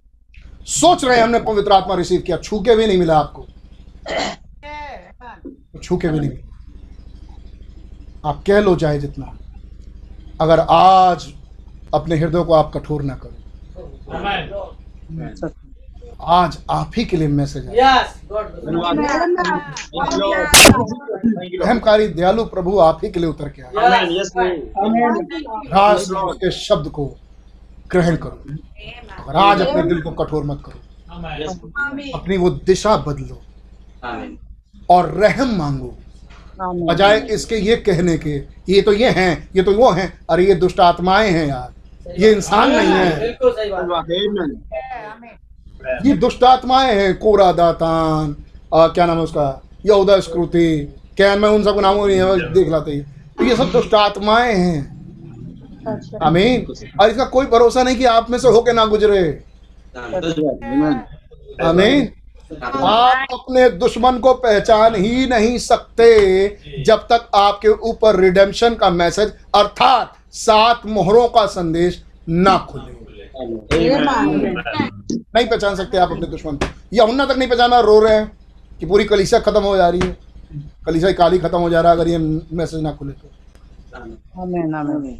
सोच 0.65 1.05
रहे 1.05 1.21
हमने 1.21 1.39
पवित्र 1.39 1.71
आत्मा 1.71 1.95
रिसीव 1.95 2.21
किया। 2.21 2.37
छू 2.37 2.59
के 2.59 2.75
भी 2.75 2.87
नहीं 2.87 2.97
मिला 2.97 3.17
आपको। 3.17 3.45
छू 5.83 5.97
के 5.97 6.07
भी 6.07 6.19
नहीं। 6.19 6.29
मिला 6.29 6.51
आप 8.29 8.43
कह 8.47 8.59
लो 8.59 8.75
चाहे 8.75 8.99
जितना। 8.99 9.37
अगर 10.41 10.59
आज 10.69 11.33
अपने 11.93 12.15
हृदय 12.15 12.43
को 12.43 12.53
आप 12.53 12.71
कठोर 12.73 13.01
ना 13.03 13.15
करो। 13.15 13.31
आज 16.21 16.57
आप 16.69 16.91
ही 16.97 17.05
के 17.05 17.17
लिए 17.17 17.27
मैसेज 17.27 17.65
अहमकारी 21.61 22.07
दयालु 22.07 22.45
प्रभु 22.45 22.77
आप 22.79 22.99
ही 23.03 23.09
के 23.09 23.19
लिए 23.19 23.29
उतर 23.29 23.49
के 23.49 23.61
आए। 23.61 23.71
राज 25.67 26.05
के 26.11 26.51
शब्द 26.51 26.87
को 26.89 27.05
ग्रहण 27.91 28.15
करो। 28.15 28.37
और 29.23 29.35
आज 29.35 29.61
अपने 29.61 29.83
दिल 29.83 30.01
को 30.01 30.11
कठोर 30.23 30.43
मत 30.43 30.63
करो। 30.65 30.79
अपनी 32.19 32.37
वो 32.37 32.49
दिशा 32.49 32.97
बदलो। 32.97 33.41
और 34.89 35.09
रहम 35.17 35.55
मांगो। 35.57 35.93
आमीन 36.61 36.85
बजाय 36.85 37.17
इसके 37.31 37.55
ये 37.57 37.75
कहने 37.85 38.17
के 38.17 38.35
ये 38.69 38.81
तो 38.81 38.93
ये 38.93 39.09
हैं 39.11 39.49
ये 39.55 39.63
तो 39.63 39.71
वो 39.73 39.89
हैं 39.91 40.11
अरे 40.29 40.45
ये 40.47 40.55
दुष्ट 40.55 40.79
आत्माएँ 40.81 41.29
हैं 41.31 41.47
यार। 41.47 42.19
ये 42.19 42.31
इंसान 42.31 42.71
नहीं 42.71 42.87
है। 42.87 43.19
बिल्कुल 43.19 43.51
सही 43.51 43.69
बात। 43.71 43.83
आमीन 43.83 44.49
ये 46.05 46.13
दुष्ट 46.17 46.43
आत्माएँ 46.43 46.93
हैं 46.95 47.17
कोरा 47.17 47.51
दातान 47.51 48.35
आ, 48.73 48.87
क्या 48.87 49.05
नाम 49.05 49.17
है 49.17 49.23
उसका? 49.23 49.61
यहूदा 49.85 50.19
स्क्रूति 50.19 50.67
क्या 51.17 51.35
मैं 51.35 51.49
उन 51.49 51.63
सब 51.63 51.79
नामों 51.79 52.07
नहीं 52.07 52.53
देख 52.53 52.69
लाते 52.69 52.99
तो 53.37 53.43
ये 53.43 53.55
सब 53.55 53.71
दुष्ट 53.71 53.93
आत्माएँ 53.95 54.53
हैं। 54.55 54.93
आमीन। 56.23 56.65
और 57.01 57.09
इसका 57.09 57.25
कोई 57.25 57.45
भरोसा 57.45 57.83
नहीं 57.83 57.97
कि 57.97 58.05
आप 58.07 58.29
में 58.29 58.37
से 58.39 58.47
होके 58.47 58.73
ना 58.73 58.85
गुजरे। 58.85 59.23
आमीन 59.97 60.99
आमीन। 61.61 62.09
आप 62.55 63.27
अपने 63.33 63.69
दुश्मन 63.71 64.17
को 64.19 64.33
पहचान 64.35 64.95
ही 64.95 65.25
नहीं 65.27 65.57
सकते 65.59 66.83
जब 66.83 67.07
तक 67.11 67.29
आपके 67.35 67.67
ऊपर 67.89 68.19
रिडेम्पशन 68.19 68.75
का 68.75 68.89
मैसेज 68.91 69.33
अर्थात 69.55 70.13
सात 70.35 70.85
मोहरों 70.87 71.27
का 71.27 71.45
संदेश 71.47 72.03
ना 72.29 72.57
खुले। 72.69 73.01
नहीं 75.29 75.47
पहचान 75.47 75.75
सकते 75.75 75.97
आप 75.97 76.11
अपने 76.11 76.27
दुश्मन 76.27 76.55
को। 76.55 76.65
यहुन्ना 76.93 77.25
तक 77.25 77.37
नहीं 77.37 77.49
पहचाना 77.49 77.79
रो 77.81 77.99
रहे 77.99 78.15
हैं 78.15 78.31
कि 78.79 78.85
पूरी 78.85 79.05
कलीसिया 79.05 79.39
खत्म 79.41 79.61
हो 79.63 79.75
जा 79.77 79.87
रही 79.89 79.99
है। 79.99 80.17
कलीसिया 80.85 81.11
की 81.11 81.17
काली 81.17 81.39
खत्म 81.39 81.59
हो 81.59 81.69
जा 81.69 81.81
रहा 81.81 81.91
है 81.91 81.97
अगर 81.97 82.09
ये 82.09 82.17
मैसेज 82.17 82.81
ना 82.81 82.91
खुले 82.91 83.11
तो। 83.13 83.29
आमीन 84.41 84.75
आमीन 84.75 85.19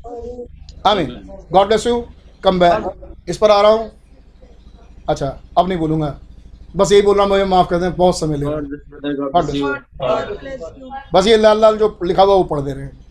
आमीन 0.88 1.08
God 1.52 1.68
bless 1.68 1.88
you 1.88 2.04
come 2.44 2.60
back 2.60 3.26
इस 3.30 3.38
पर 3.38 3.52
आ 3.52 3.62
रहा 3.62 3.72
हूँ। 3.72 3.92
अच्छा 5.10 5.28
अब 5.58 5.68
नहीं 5.68 5.78
बोलूँगा। 5.80 6.16
बस 6.76 6.92
यही 6.92 7.02
बोल 7.02 7.16
रहा 7.16 7.24
हूँ 7.24 7.32
मुझे 7.32 7.44
माफ़ 7.46 7.68
कर 7.70 7.80
दें 7.80 7.96
बहुत 7.96 8.20
समय 8.20 8.38
ले. 8.38 8.46
बस 11.14 11.28
ये 11.28 11.38
लाल 11.38 11.60
लाल 11.62 11.78
जो 11.78 11.98
लिखा 12.04 12.24
हुआ 12.24 12.36
वो 12.36 12.44
पढ़ 12.44 12.62
दे 12.62 12.74
रहे 12.74 12.84
हैं। 12.84 13.02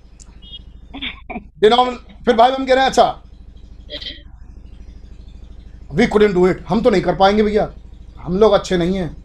फिर 2.24 2.36
भाई 2.36 2.50
हम 2.50 2.64
कह 2.66 2.74
रहे 2.74 2.84
हैं 2.84 2.90
अच्छा। 2.90 3.22
वी 5.94 6.06
कुडेंट 6.06 6.34
डू 6.34 6.46
इट 6.48 6.64
हम 6.68 6.80
तो 6.82 6.90
नहीं 6.90 7.02
कर 7.02 7.14
पाएँगे 7.16 7.42
भैया। 7.42 7.72
हम 8.22 8.36
लोग 8.38 8.52
अच्छे 8.52 8.76
नहीं 8.76 8.96
हैं। 8.96 9.16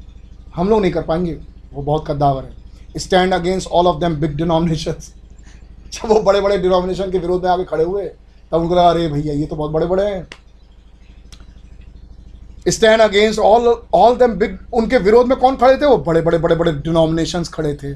हम 0.56 0.70
लोग 0.70 0.82
नहीं 0.82 0.92
कर 0.92 1.02
पाएँगे। 1.04 1.34
वो 1.74 1.82
बहुत 1.84 2.06
कद्दावर 2.08 2.44
है। 2.44 3.00
Stand 3.00 3.34
against 3.34 3.68
all 3.68 3.88
of 3.88 4.00
them 4.00 4.16
big 4.22 4.36
denomination 4.38 4.96
जब 5.94 6.10
वो 6.10 6.20
बड़े 6.24 6.42
बड़े 6.42 6.58
डिनोमिनेशन 6.58 7.12
के 7.12 7.18
विरोध 7.18 7.44
में 7.44 7.50
आके 7.52 7.64
खड़े 7.66 7.84
हुए 7.84 8.04
तब 8.52 8.62
उनको 8.62 8.76
लगा 8.76 8.90
अरे 8.90 9.08
भैया 9.08 9.34
ये 9.34 9.46
तो 9.46 9.56
बहुत 9.56 9.72
बड़े 9.72 9.86
बड़े 9.86 10.06
हैं। 10.06 10.28
Stand 12.68 13.02
against 13.02 13.40
all 13.40 13.68
all 13.94 14.16
them 14.18 14.34
big 14.36 14.58
उनके 14.74 14.98
विरोध 15.00 15.28
में 15.28 15.38
कौन 15.40 15.56
खड़े 15.58 15.78
थे? 15.78 15.86
वो 15.86 15.98
बड़े 16.00 16.22
बड़े 16.22 16.38
बड़े 16.38 16.56
बड़े 16.56 16.72
डिनोमिनेशन 16.72 17.44
खड़े 17.54 17.74
थे। 17.74 17.94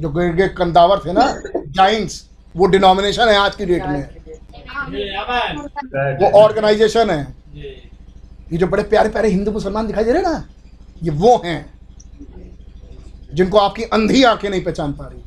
जो 0.00 0.08
गे, 0.10 0.32
गे 0.32 0.48
कंदावर 0.50 0.98
थे 1.04 1.12
ना 1.12 1.26
जाइंट्स 1.56 2.24
वो 2.56 2.66
डिनोमिनेशन 2.66 3.28
है 3.28 3.36
आज 3.36 3.54
की 3.54 3.64
डेट 3.66 3.86
में। 3.86 4.02
वो 6.20 6.30
ऑर्गेनाइजेशन 6.40 7.10
है। 7.10 7.20
ये 8.52 8.58
जो 8.58 8.66
बड़े 8.66 8.82
प्यारे 8.84 9.08
प्यारे 9.08 9.28
हिंदू 9.28 9.52
मुसलमान 9.52 9.86
दिखाई 9.86 10.04
दे 10.04 10.12
रहे 10.12 10.22
ना 10.22 10.48
ये 11.02 11.10
वो 11.12 11.36
हैं 11.44 11.60
जिनको 13.34 13.58
आपकी 13.58 13.82
अंधी 13.92 14.22
आँखें 14.24 14.48
नहीं 14.50 14.64
पहचान 14.64 14.92
पा 14.92 15.06
रही। 15.06 15.20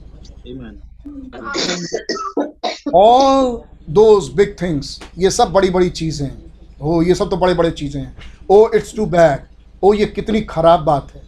ऑल 2.95 3.61
दोज 3.92 4.30
बिग 4.34 4.56
थिंग्स 4.61 5.00
ये 5.18 5.32
सब 5.32 5.51
बड़ी 5.51 5.69
बड़ी 5.69 5.90
चीज़ें 5.92 6.27
हैं। 6.27 6.49
ओ 6.82 7.01
ये 7.01 7.16
सब 7.16 7.30
तो 7.30 7.38
बड़े 7.38 7.53
बड़े 7.53 7.72
चीज़ें 7.72 8.01
हैं। 8.01 8.16
Oh 8.51 8.67
it's 8.75 8.95
too 8.95 9.06
bad 9.08 9.48
oh, 9.83 9.93
ये 9.93 10.06
कितनी 10.06 10.41
खराब 10.43 10.80
बात 10.80 11.11
है। 11.16 11.22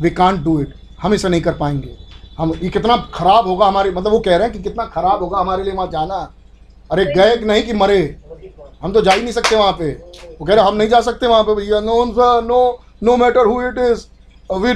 वी 0.00 0.10
कांट 0.10 0.42
डू 0.42 0.60
इट 0.60 0.74
हम 1.02 1.14
इसे 1.14 1.28
नहीं 1.28 1.40
कर 1.40 1.54
पाएँगे। 1.54 1.96
हम, 2.38 2.52
ये 2.54 2.68
कितना 2.70 2.96
खराब 3.14 3.46
होगा 3.46 3.66
हमारे 3.66 3.90
मतलब 3.90 4.12
वो 4.12 4.18
कह 4.20 4.36
रहे 4.36 4.48
हैं 4.48 4.52
कि 4.52 4.62
कितना 4.62 4.84
खराब 4.86 5.22
होगा 5.22 5.38
हमारे 5.38 5.64
लिए 5.64 5.72
वहाँ 5.72 5.88
जाना। 5.92 6.16
अरे, 6.90 7.04
गए 7.06 7.36
नहीं 7.36 7.62
कि 7.62 7.72
मरे? 7.72 8.00
हम 8.82 8.92
तो 8.92 9.00
जा 9.00 9.12
ही 9.12 9.22
नहीं 9.22 9.32
सकते 9.32 9.56
वहाँ 9.56 9.72
पे। 9.72 9.90
वो 10.40 10.44
कह 10.44 10.54
रहे 10.54 10.64
हम 10.64 10.76
नहीं 10.76 10.88
जा 10.88 11.00
सकते 11.00 11.26
वहाँ 11.26 11.42
पे 11.44 11.54
भैया। 11.54 11.80
No 11.80 12.04
no 12.42 12.60
no 13.02 13.16
matter 13.16 13.46
who 13.46 13.60
it 13.62 13.78
is 13.80 14.06
we 14.50 14.70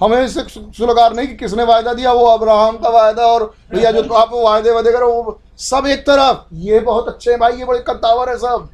हमें 0.00 0.22
इससे 0.24 0.42
सुलगार 0.48 1.14
नहीं 1.14 1.26
कि 1.28 1.34
किसने 1.36 1.64
वायदा 1.64 1.92
दिया, 1.94 2.12
वो 2.12 2.24
अब्राहम 2.26 2.76
का 2.76 2.88
वायदा 2.90 3.26
और 3.26 3.44
भैया 3.72 3.90
जो 3.92 4.02
तो 4.02 4.14
आप 4.14 4.30
वायदे 4.34 4.70
वादे 4.70 4.92
करो 4.92 5.12
वो 5.12 5.38
सब 5.58 5.86
एक 5.86 6.00
तरफ़। 6.00 6.54
ये 6.54 6.80
बहुत 6.80 7.08
अच्छे 7.08 7.30
हैं 7.30 7.40
भाई, 7.40 7.52
ये 7.52 7.64
बड़े 7.64 7.78
कद्दावर 7.88 8.30
है 8.30 8.36
सब। 8.38 8.68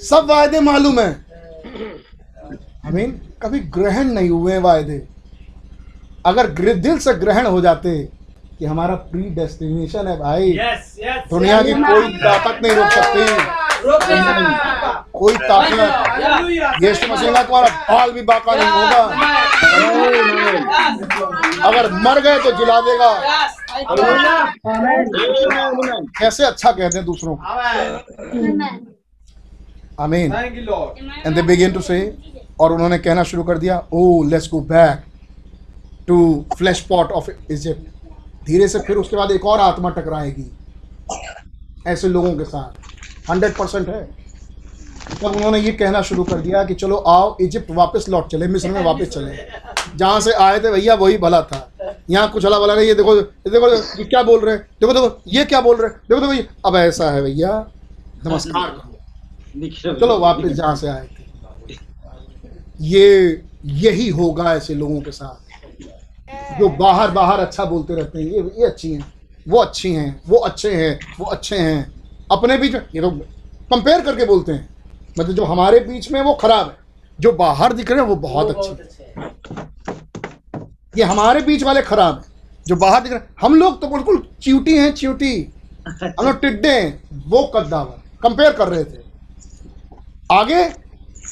सब 0.00 0.26
वायदे 0.30 0.60
मालूम 0.60 1.00
है। 1.00 1.24
हमें 2.84 3.18
कभी 3.42 3.60
ग्रहण 3.60 4.04
नहीं 4.04 4.30
हुए 4.30 4.58
वायदे। 4.58 5.08
अगर 6.26 6.50
ग्र- 6.50 6.76
दिल 6.76 6.98
से 6.98 7.14
ग्रहण 7.14 7.46
हो 7.46 7.60
जाते 7.60 8.08
कि 8.58 8.64
हमारा 8.64 8.94
प्री 9.10 9.22
डेस्टिनेशन 9.36 10.08
है 10.08 10.16
भाई। 10.18 10.50
यस 10.50 10.94
यस 11.00 11.30
दुनिया 11.30 11.62
की 11.62 11.72
कोई 11.74 12.08
ताकत 12.18 12.60
नहीं 12.62 12.74
रोक 12.76 12.90
सकती। 12.92 13.24
कोई 15.12 15.36
ताकत 15.38 16.82
यीशु 16.82 17.12
मसीह 17.12 17.32
का 17.32 17.42
तुम्हारा 17.42 17.68
बाल 17.90 18.10
भी 18.12 18.22
बाका 18.30 18.54
नहीं 18.54 18.70
होगा। 18.70 19.02
अगर 21.68 21.90
मर 22.04 22.20
गए 22.20 22.38
तो 22.38 22.50
जिला 22.58 22.80
देगा। 22.88 23.10
कैसे 26.18 26.44
अच्छा 26.44 26.70
कहते 26.70 26.98
हैं 26.98 27.04
दूसरों 27.06 27.36
को? 27.36 27.42
आमेन 27.44 28.78
आमीन 30.00 30.32
thank 30.32 30.56
you 30.56 30.62
Lord 30.62 31.26
and 31.26 31.34
they 31.36 31.42
begin 31.42 31.72
to 31.72 31.80
say 31.80 31.98
और 32.60 32.72
उन्होंने 32.72 32.98
कहना 32.98 33.22
शुरू 33.22 33.42
कर 33.44 33.58
दिया 33.58 33.82
ओ 33.92 34.22
let's 34.28 34.48
go 34.52 34.60
back 34.70 35.04
to 36.08 36.16
flesh 36.58 36.80
pot 36.88 37.12
of 37.12 37.30
Egypt 37.50 37.84
धीरे 38.46 38.68
से 38.68 38.78
फिर 38.78 38.96
उसके 38.96 39.16
बाद 39.16 39.30
एक 39.30 39.44
और 39.46 39.60
आत्मा 39.60 39.90
टकराएगी। 39.90 40.50
ऐसे 41.86 42.08
लोगों 42.08 42.32
के 42.34 42.44
साथ। 42.44 43.30
हंड्रेड 43.30 43.56
परसेंट 43.56 43.88
है। 43.88 44.24
तब 45.20 45.24
उन्होंने 45.26 45.58
ये 45.58 45.72
कहना 45.72 46.02
शुरू 46.02 46.24
कर 46.24 46.40
दिया 46.40 46.64
कि 46.64 46.74
चलो 46.74 46.96
आओ, 46.96 47.36
इजिप्ट 47.40 47.70
वापस 47.70 48.08
लौट 48.08 48.30
चले, 48.30 48.46
मिस्र 48.46 48.70
में 48.70 48.84
वापस 48.84 49.08
चले। 49.08 49.36
जहाँ 49.96 50.20
से 50.20 50.32
आए 50.32 50.60
थे 50.60 50.70
भैया, 50.70 50.94
वही 50.94 51.18
भला 51.18 51.40
था। 51.42 51.70
यहाँ 52.10 52.30
कुछ 52.30 52.44
हला 52.44 52.58
भला 52.58 52.74
नहीं, 52.74 52.86
ये 52.86 52.94
देखो 52.94 53.16
ये 53.16 53.50
देखो, 53.50 53.68
ये 53.74 54.04
क्या 54.04 54.22
बोल 54.22 54.40
रहे 54.40 54.54
हैं? 54.54 54.62
देखो 54.80 54.92
देखो, 54.92 55.22
ये 55.26 55.44
क्या 55.44 55.60
बोल 55.60 55.76
रहे 55.76 55.90
हैं? 55.90 56.00
देखो 56.08 56.26
देखो 56.26 56.68
अब 56.68 56.76
ऐसा 56.76 57.10
है 57.10 57.22
भैया, 57.22 57.66
नमस्कार 58.26 58.68
करो। 58.70 60.00
चलो 60.00 60.18
वापस 60.18 60.48
जहाँ 60.48 60.76
से 60.76 60.88
आए 60.88 61.06
थे। 61.06 61.24
ये, 62.80 63.42
यही 63.64 64.08
होगा 64.08 64.54
ऐसे 64.54 64.74
लोगों 64.74 65.00
के 65.00 65.10
साथ। 65.10 65.43
जो 66.58 66.68
बाहर 66.76 67.10
बाहर 67.10 67.40
अच्छा 67.40 67.64
बोलते 67.64 67.94
रहते 67.94 68.18
हैं 68.18 68.26
ये 68.26 68.40
ये 68.58 68.66
अच्छी 68.66 68.92
हैं 68.92 69.12
वो 69.46 69.58
अच्छी 69.58 69.92
हैं 69.92 70.22
वो 70.28 70.36
अच्छे 70.38 70.70
हैं 70.72 70.98
वो 71.18 71.24
अच्छे 71.26 71.56
हैं। 71.58 71.94
अपने 72.32 72.56
बीच 72.58 72.74
ये 72.74 73.00
तो 73.00 73.10
कंपेयर 73.70 74.00
करके 74.00 74.24
बोलते 74.26 74.52
हैं। 74.52 74.68
मतलब 75.18 75.34
जो 75.36 75.44
हमारे 75.44 75.80
बीच 75.80 76.10
में 76.12 76.20
वो 76.22 76.34
खराब 76.34 76.66
है 76.68 76.76
जो 77.18 77.32
बाहर 77.34 77.72
दिख 77.72 77.90
रहे 77.90 78.00
हैं 78.00 78.06
वो 78.08 78.16
बहुत 78.18 78.56
अच्छे 78.56 78.70
हैं। 78.70 79.32
ये 80.94 81.04
हमारे 81.04 81.40
बीच 81.42 81.62
वाले 81.62 81.82
खराब 81.82 82.14
हैं 82.16 82.62
जो 82.66 82.76
बाहर 82.76 83.02
दिख 83.02 83.12
रहे 83.12 83.20
हैं। 83.20 83.34
हम 83.40 83.54
लोग 83.54 83.80
तो 83.80 83.88
बिल्कुल 83.88 84.22
च्यूटी 84.42 84.76
हैं 84.78 84.94
च्यूटी 84.94 85.36
हम 85.88 86.26
लोग 86.26 86.40
टिड्डे 86.40 86.68
हैं 86.70 87.22
वो 87.28 87.42
कद्दावर। 87.54 88.02
कंपेयर 88.22 88.52
कर 88.52 88.68
रहे 88.68 88.84
थे। 88.84 89.02
आगे 90.32 90.62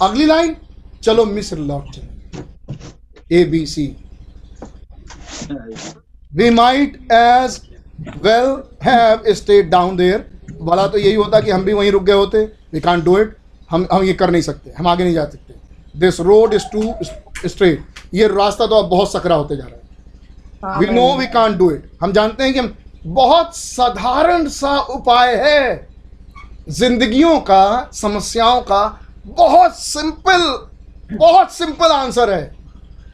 अगली 0.03 0.27
लाइन 0.27 0.57
चलो 1.03 1.25
मिस्र 1.27 1.59
लौट 1.59 1.91
चले 1.91 2.11
A 3.33 3.45
B 3.45 3.65
C 3.67 3.87
we 6.33 6.51
might 6.51 6.97
as 7.13 7.61
well 8.25 8.57
have 8.85 9.33
stayed 9.35 9.69
down 9.71 9.97
there 9.97 10.31
भला 10.63 10.87
तो 10.87 10.99
यही 10.99 11.15
होता 11.15 11.41
कि 11.41 11.51
हम 11.51 11.65
भी 11.65 11.73
वहीं 11.73 11.91
रुक 11.91 12.03
गए 12.03 12.13
होते। 12.13 12.45
वी 12.73 12.81
कांट 12.81 13.05
डू 13.05 13.19
इट 13.19 13.37
हम 13.71 13.87
हम 13.93 14.03
ये 14.03 14.13
कर 14.13 14.31
नहीं 14.31 14.43
सकते। 14.43 14.73
हम 14.79 14.87
आगे 14.87 15.05
नहीं 15.05 15.15
जा 15.15 15.25
सकते। 15.25 15.55
This 16.01 16.21
road 16.21 16.55
is 16.55 16.65
too 16.73 17.49
straight 17.49 17.85
ये 18.15 18.27
रास्ता 18.29 18.67
तो 18.67 18.75
अब 18.75 18.89
बहुत 18.91 19.13
सकरा 19.13 19.35
होते 19.35 19.57
जा 19.57 19.65
रहा 19.65 20.73
है। 20.73 20.79
We 20.79 20.87
know 20.87 21.17
we 21.19 21.27
can't 21.27 21.57
do 21.57 21.71
it 21.71 21.91
हम 22.03 22.13
जानते 22.13 22.45
हैं 22.45 22.53
कि 22.53 22.59
हम 22.59 22.75
बहुत 23.07 23.57
साधारण 23.57 24.47
सा 24.49 24.79
उपाय 24.91 25.35
है। 25.37 25.89
जिंदगियों 26.71 27.39
का 27.41 27.91
समस्याओं 27.93 28.61
का 28.63 28.85
बहुत 29.27 29.79
सिंपल 29.79 30.47
बहुत 31.13 31.53
सिंपल 31.53 31.93
आंसर 31.93 32.31
है। 32.31 32.45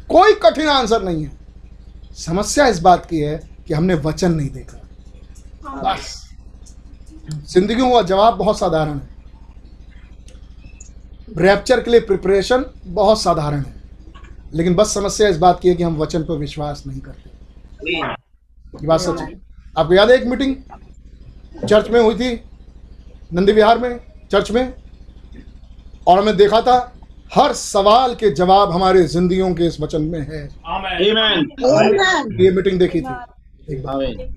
कोई 0.08 0.32
कठिन 0.42 0.68
आंसर 0.68 1.02
नहीं 1.02 1.24
है। 1.24 1.37
समस्या 2.18 2.66
इस 2.66 2.80
बात 2.80 3.06
की 3.06 3.18
है 3.18 3.50
कि 3.66 3.74
हमने 3.74 3.94
वचन 3.94 4.32
नहीं 4.32 4.50
देखा। 4.50 4.78
बस। 5.64 6.30
जिंदगियों 7.32 7.90
का 7.90 8.02
जवाब 8.02 8.34
बहुत 8.34 8.58
साधारण 8.58 8.98
है। 8.98 9.08
रैप्चर 11.36 11.82
के 11.82 11.90
लिए 11.90 12.00
प्रिपरेशन 12.00 12.64
बहुत 12.86 13.22
साधारण 13.22 13.60
है। 13.60 13.82
लेकिन 14.54 14.74
बस 14.74 14.94
समस्या 14.94 15.28
इस 15.28 15.36
बात 15.36 15.60
की 15.60 15.68
है 15.68 15.74
कि 15.74 15.82
हम 15.82 15.96
वचन 15.96 16.22
पर 16.22 16.36
विश्वास 16.36 16.84
नहीं 16.86 17.00
करते। 17.00 17.30
बात 18.86 19.00
सच 19.00 19.20
है। 19.20 19.40
आपको 19.78 19.94
याद 19.94 20.10
है 20.10 20.16
एक 20.16 20.26
मीटिंग 20.26 20.56
चर्च 21.68 21.90
में 21.90 22.00
हुई 22.00 22.14
थी, 22.14 22.40
नंदी 23.32 23.52
विहार 23.52 23.78
में 23.78 24.00
चर्च 24.32 24.50
में, 24.50 24.74
और 26.06 26.18
हमने 26.18 26.32
देखा 26.32 26.60
था 26.60 26.97
हर 27.32 27.52
सवाल 27.52 28.14
के 28.14 28.30
जवाब 28.30 28.70
हमारे 28.72 29.02
जिंदगियों 29.04 29.52
के 29.54 29.66
इस 29.66 29.80
वचन 29.80 30.02
में 30.02 30.20
है। 30.20 30.42
ये 32.42 32.50
मीटिंग 32.50 32.78
देखी 32.78 33.00
थी। 33.00 33.14
एक 33.72 33.82
बार 33.82 34.28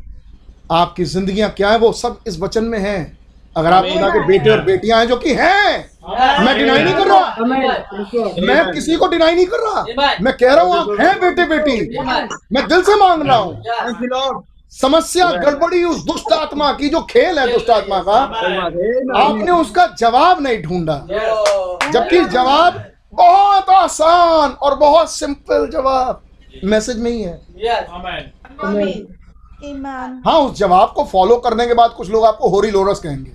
आपकी 0.71 1.05
जिंदगियाँ 1.05 1.49
क्या 1.51 1.69
है 1.69 1.77
वो 1.77 1.91
सब 1.93 2.19
इस 2.27 2.39
वचन 2.39 2.63
में 2.63 2.79
है। 2.79 2.97
अगर 3.55 3.73
आप 3.73 3.83
खुदा 3.83 4.09
के 4.09 4.19
बेटे 4.27 4.49
और 4.49 4.61
बेटियाँ 4.63 4.99
हैं 4.99 5.07
जो 5.07 5.15
कि 5.17 5.33
हैं 5.33 5.89
मैं 6.45 6.57
डिनाई 6.57 6.83
नहीं 6.83 6.93
कर 6.93 7.07
रहा। 7.07 7.45
मैं 8.41 8.71
किसी 8.73 8.95
को 8.95 9.07
डिनाई 9.07 9.35
नहीं 9.35 9.45
कर 9.45 9.59
रहा। 9.59 9.81
मैं 10.21 10.33
कह 10.33 10.53
रहा 10.53 10.63
हूँ 10.63 10.75
आप 10.75 10.99
हैं 10.99 11.19
बेटे 11.21 11.45
बेटी 11.47 11.97
मैं 12.53 12.67
दिल 12.67 12.81
से 12.81 12.95
मांग 12.99 13.23
रहा 13.27 13.37
हूँ। 13.37 14.43
समस्या 14.74 15.30
गड़बड़ी 15.32 15.83
उस 15.83 16.03
दुष्ट 16.06 16.32
आत्मा 16.33 16.72
की 16.74 16.90
जो 16.90 17.01
खेल 17.01 17.40
है 17.40 17.51
दुष्ट 17.53 17.69
आत्मा 17.69 18.00
का 18.00 18.14
आपने 19.19 19.51
उसका 19.51 19.85
जवाब 20.00 20.41
नहीं 20.41 20.61
ढूंढा। 20.64 20.95
जबकि 21.91 22.24
जवाब 22.25 22.83
बहुत 23.14 23.69
आसान 23.69 24.51
और 24.51 24.75
बहुत 24.75 25.11
सिंपल 25.11 25.69
जवाब। 25.69 26.22
मैसेज 26.64 26.98
में 26.98 27.11
ही 27.11 27.22
है. 27.22 27.41
हाँ 30.25 30.40
उस 30.40 30.58
जवाब 30.58 30.93
को 30.95 31.03
फॉलो 31.03 31.38
करने 31.38 31.67
के 31.67 31.74
बाद 31.74 31.91
कुछ 31.91 32.09
लोग 32.09 32.25
आपको 32.25 32.50
होरी 32.50 32.72
लोरस 32.72 33.00
कहेंगे। 33.00 33.32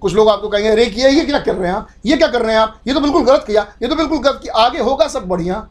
कुछ 0.00 0.14
लोग 0.14 0.28
आपको 0.28 0.48
कहेंगे 0.48 0.70
अरे 0.70 0.86
किया 0.86 1.08
ये 1.08 1.24
क्या 1.24 1.38
कर 1.38 1.54
रहे 1.54 1.68
हैं 1.68 1.76
आप? 1.76 1.88
ये 2.06 2.16
क्या 2.16 2.28
कर 2.28 2.42
रहे 2.42 2.54
हैं 2.54 2.62
आप? 2.62 2.80
ये 2.88 2.94
तो 2.94 3.00
बिल्कुल 3.00 3.24
गलत 3.24 3.44
किया। 3.46 3.66
ये 3.82 3.88
तो 3.88 3.96
बिल्कुल 3.96 4.18
गलत 4.18 4.40
किया। 4.42 4.54
आगे 4.64 4.78
होगा 4.80 5.08
सब 5.08 5.28
बढ़िया। 5.28 5.66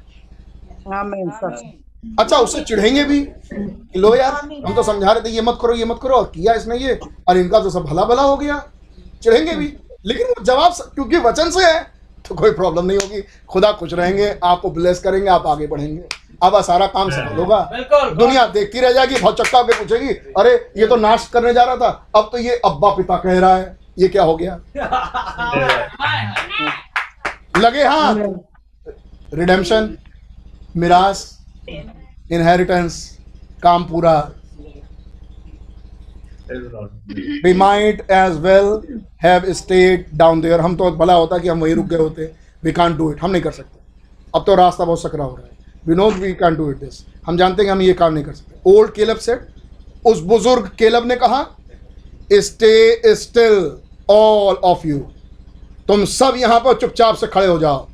अच्छा 2.20 2.38
उससे 2.38 2.62
चिढ़ेंगे 2.64 3.04
भी 3.04 3.20
कि 3.54 4.00
लो 4.00 4.16
यार 4.16 4.34
हम 4.66 4.76
तो 4.76 4.84
समझा 4.84 5.12
रहे 5.12 5.24
थे 5.24 5.30
ये 5.30 5.42
मत 5.42 5.58
करो 5.62 5.74
ये 5.74 5.86
मत 5.86 6.00
करो 6.04 6.16
और 6.16 6.32
किया 6.36 6.54
इसने 6.54 6.78
ये 6.78 7.00
और 7.28 7.38
इनका 7.38 7.60
तो 7.60 7.70
सब 7.70 7.86
भला 7.86 8.04
भला 8.04 8.22
हो 8.22 8.38
गया। 8.38 8.64
चिढ़ेंगे 9.24 9.56
भी। 9.56 9.74
लेकिन 10.06 10.28
वो 10.28 10.44
जवाब 10.44 10.74
क्योंकि 10.96 11.18
वचन 11.20 11.50
से 11.52 11.66
है 11.66 11.96
तो 12.28 12.36
कोई 12.36 12.52
प्रॉब्लम 12.52 12.86
नहीं 12.86 12.98
होगी। 12.98 13.22
खुदा 13.50 13.72
खुश 13.72 13.94
रहेंगे 13.94 14.36
आपको 14.44 14.70
ब्लेस 14.72 15.00
करेंगे 15.00 15.30
आप 15.30 15.48
आगे 15.48 15.68
बढ़ेंगे। 15.68 16.04
अब 16.44 16.62
सारा 16.62 16.88
काम 16.88 17.10
सफल 17.12 17.38
होगा। 17.38 17.60
दुनिया 18.14 18.46
देखती 18.48 18.80
रह 18.80 18.92
जाएगी 18.92 19.20
बहुत 19.20 19.42
चक्का 19.42 19.60
होकर 19.60 19.74
पूछेगी 19.74 20.14
अरे 20.38 20.54
ये 20.78 20.88
तो 20.88 20.96
नाश 20.96 21.28
करने 21.34 21.54
जा 21.54 21.64
रहा 21.64 21.76
था 21.76 22.08
अब 22.16 22.30
तो 22.32 22.38
ये 22.38 22.62
अब्बा 22.66 22.90
पिता 22.96 23.18
कह 23.18 23.40
रहा 23.40 23.56
है 23.56 23.78
ये 24.00 24.08
क्या 24.08 24.24
हो 24.24 24.36
गया? 24.38 24.60
लगे 27.58 27.84
हाथ 27.84 28.16
रिडेम्पशन 29.34 29.98
मिरास 30.78 31.35
इनहेरिटेंस 31.70 33.18
काम 33.64 33.84
पूरा। 33.84 34.32
We 37.44 37.54
might 37.54 38.02
as 38.12 38.36
well 38.40 38.68
have 39.24 39.46
stayed 39.60 40.04
down 40.18 40.42
there. 40.42 40.60
हम 40.60 40.76
तो 40.78 40.90
भला 40.98 41.14
होता 41.14 41.38
कि 41.38 41.48
हम 41.48 41.62
वहीं 41.62 41.76
रुक 41.76 41.86
गए 41.86 41.98
होते। 41.98 42.32
We 42.64 42.74
can't 42.80 42.98
do 42.98 43.12
it. 43.14 43.20
हम 43.22 43.32
नहीं 43.32 43.42
कर 43.42 43.52
सकते। 43.52 43.80
अब 44.36 44.44
तो 44.46 44.56
रास्ता 44.56 44.86
बहुत 44.86 45.02
सकरा 45.02 45.24
हो 45.24 45.36
रहा 45.36 45.46
है। 45.46 45.54
We 45.88 45.96
know 45.98 46.10
we 46.22 46.34
can't 46.42 46.58
do 46.60 46.70
it 46.74 46.84
this. 46.84 47.02
हम 47.28 47.38
जानते 47.38 47.62
हैं 47.62 47.68
कि 47.68 47.72
हम 47.72 47.82
ये 47.82 47.94
काम 47.94 48.14
नहीं 48.14 48.24
कर 48.24 48.34
सकते। 48.34 48.72
ओल्ड 48.72 48.92
केलब 48.94 49.18
सेट 49.18 49.48
उस 50.06 50.20
बुज़ुर्ग 50.24 50.68
केलब 50.80 51.06
ने 51.08 51.16
कहा 51.16 51.44
stay 52.34 53.16
still 53.16 53.56
all 54.10 54.56
of 54.56 54.88
you 54.88 54.98
तुम 55.88 56.06
सब 56.06 56.34
यहाँ 56.38 56.60
पर 56.60 56.78
चुपचाप 56.82 57.16
से 57.16 57.28
खड़े 57.28 57.48
हो 57.48 57.58
जाओ. 57.60 57.88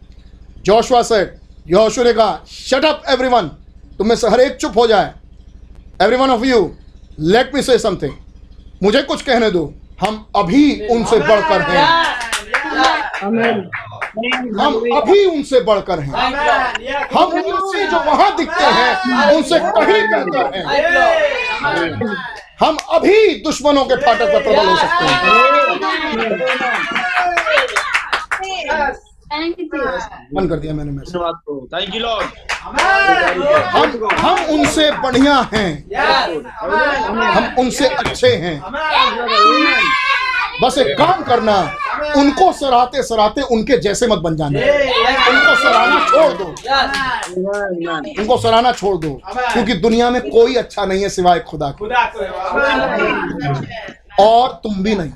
जोशुआ 0.65 1.01
सेट 1.03 1.39
योशु 1.67 2.03
ने 2.03 2.13
कहा 2.13 2.43
शट 2.47 2.85
अप 2.85 3.03
एवरीवन 3.09 3.51
तुम 3.97 4.07
में 4.07 4.15
से 4.15 4.27
हर 4.29 4.39
एक 4.39 4.55
चुप 4.55 4.77
हो 4.77 4.87
जाए। 4.87 5.13
Every 6.01 6.15
one 6.17 6.29
of 6.29 6.43
you 6.45 6.59
let 7.19 7.55
me 7.55 7.61
say 7.61 7.77
something 7.79 8.13
मुझे 8.83 9.01
कुछ 9.01 9.21
कहने 9.21 9.49
दो। 9.51 9.63
हम 10.01 10.25
अभी 10.35 10.87
उनसे 10.87 11.17
बढ़कर 11.19 11.61
हैं। 11.61 11.85
हम 13.21 14.73
अभी 14.97 15.25
उनसे 15.25 15.59
बढ़कर 15.61 15.99
हैं। 15.99 16.13
हम 17.13 17.33
उनसे 17.33 17.85
जो 17.87 17.99
वहाँ 18.05 18.35
दिखते 18.37 18.63
हैं, 18.77 18.91
उनसे 19.35 19.59
कहीं 19.59 20.01
बेहतर 20.07 20.45
हैं। 20.55 20.63
हम 22.59 22.77
अभी 22.93 23.35
दुश्मनों 23.43 23.83
के 23.85 23.95
फाटक 23.95 24.33
पर 24.33 24.41
प्रबल 24.43 24.65
हो 24.69 24.75
सकते 24.77 25.05
हैं. 25.05 25.19
बंद 29.33 30.49
कर 30.49 30.55
दिया 30.55 30.73
मैंने 30.73 30.91
मैसेज। 30.91 31.15
थैंक 31.73 31.95
यू 31.95 32.01
लॉर्ड 32.01 32.25
हम 32.61 32.75
हम 34.19 34.37
उनसे 34.53 34.91
बढ़िया 35.03 35.35
हैं। 35.53 35.69
हम 37.31 37.55
उनसे 37.59 37.87
अच्छे 37.87 38.27
हैं। 38.35 38.61
बस 40.61 40.77
एक 40.77 40.97
काम 40.97 41.21
करना 41.23 41.55
उनको 42.17 42.51
सराहते 42.53 43.03
सराहते 43.03 43.41
उनके 43.55 43.77
जैसे 43.77 44.07
मत 44.07 44.19
बन 44.19 44.35
जाना। 44.35 44.59
उनको 45.29 45.55
सराहना 45.63 45.99
छोड़ 46.07 46.33
दो। 46.33 46.45
उनको 48.19 48.37
सराहना 48.37 48.71
छोड़ 48.71 48.97
दो 48.97 49.11
क्योंकि 49.25 49.73
दुनिया 49.77 50.09
में 50.09 50.21
कोई 50.21 50.55
अच्छा 50.55 50.85
नहीं 50.85 51.01
है 51.03 51.09
सिवाय 51.09 51.39
खुदा 51.49 51.71
खुदा 51.71 52.03
को। 52.15 52.19
और 54.23 54.49
तुम 54.63 54.83
भी 54.83 54.95
नहीं 54.95 55.11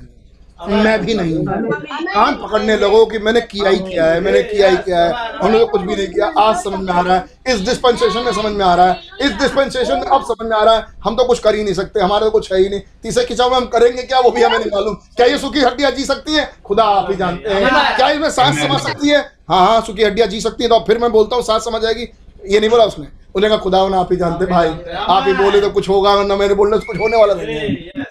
मैं 0.60 1.00
भी 1.00 1.14
नहीं 1.14 1.44
कान 1.44 2.34
पकड़ने 2.34 2.76
लगो 2.76 3.04
कि 3.06 3.18
मैंने 3.18 3.40
किया 3.40 3.70
ही 3.70 3.78
किया 3.78 4.04
है, 4.04 4.20
मैंने 4.20 4.42
किया 4.42 4.68
ही 4.68 4.76
किया 4.76 4.98
है। 4.98 5.12
हमने 5.38 5.64
कुछ 5.64 5.80
भी 5.80 5.96
नहीं 5.96 6.06
किया। 6.06 6.26
आज 6.38 6.56
समझ 6.56 6.78
में 6.80 6.92
आ 6.92 7.00
रहा 7.00 7.14
है। 7.14 7.54
इस 7.54 7.60
डिस्पेंसेशन 7.60 8.20
में 8.20 8.32
समझ 8.32 8.52
में 8.52 8.64
आ 8.64 8.74
रहा 8.74 8.86
है। 8.86 9.00
इस 9.20 9.32
डिस्पेंसेशन 9.32 9.94
में 9.94 10.06
अब 10.06 10.22
समझ 10.22 10.48
में 10.50 10.56
आ 10.56 10.62
रहा 10.64 10.76
है। 10.76 10.86
हम 11.04 11.16
तो 11.16 11.24
कुछ 11.24 11.38
कर 11.38 11.54
ही 11.54 11.64
नहीं 11.64 11.74
सकते। 11.74 12.00
हमारे 12.00 12.24
तो 12.24 12.30
कुछ 12.30 12.52
है 12.52 12.58
ही 12.58 12.68
नहीं। 12.68 12.80
तीसरे 13.02 13.24
खिंचाव 13.24 13.50
में 13.50 13.56
हम 13.56 13.66
करेंगे 13.66 14.02
क्या? 14.02 14.20
वो 14.20 14.30
भी 14.30 14.42
हमें 14.42 14.58
नहीं 14.58 14.70
मालूम। 14.74 14.94
क्या 14.94 15.26
ये 15.26 15.38
सुखी 15.38 15.60
हड्डियाँ 15.60 15.90
जी 15.90 16.04
सकती 16.04 16.34
है? 16.34 16.50
खुदा 16.64 16.84
आप 16.84 17.10
ही 17.10 17.16
जानते 17.16 17.50
हैं। 17.50 17.96
क्या 17.96 18.10
इसमें 18.10 18.30
सांस 18.30 18.58
समा 18.58 18.78
सकती 18.78 19.08
है? 19.08 19.18
हाँ 19.48 19.66
हाँ 19.66 19.80
सुखी 19.80 20.04
हड्डियाँ 20.04 20.28
जी 20.28 20.40
सकती 20.40 20.64
है। 20.64 20.70
तो 20.70 20.78
फिर 20.78 20.98
मैं 20.98 21.12
बोलता 21.12 21.36
हूँ, 21.36 21.44
सांस 21.44 21.64
समझ 21.64 21.82
जाएगी। 21.82 22.08
ये 22.50 22.60
नहीं 22.60 22.70
बोला 22.70 22.84
उसने। 22.84 23.06
उन्हें 23.34 23.52
कहा 23.52 23.62
खुदा 23.62 23.78
आप 23.98 24.12
ही 24.12 24.16
जानते 24.16 24.46
भाई। 24.46 24.68
आप 24.96 25.24
ही 25.26 25.32
बोले 25.32 25.60
तो 25.60 25.70
कुछ 25.70 25.88
होगा, 25.88 26.14
वरना 26.14 26.36
मेरे 26.36 26.54
बोलने 26.54 26.78
से 26.78 26.86
कुछ 26.86 26.96
होने 26.96 27.16
वाला 27.16 27.34
नहीं 27.34 27.56
है। 27.56 28.04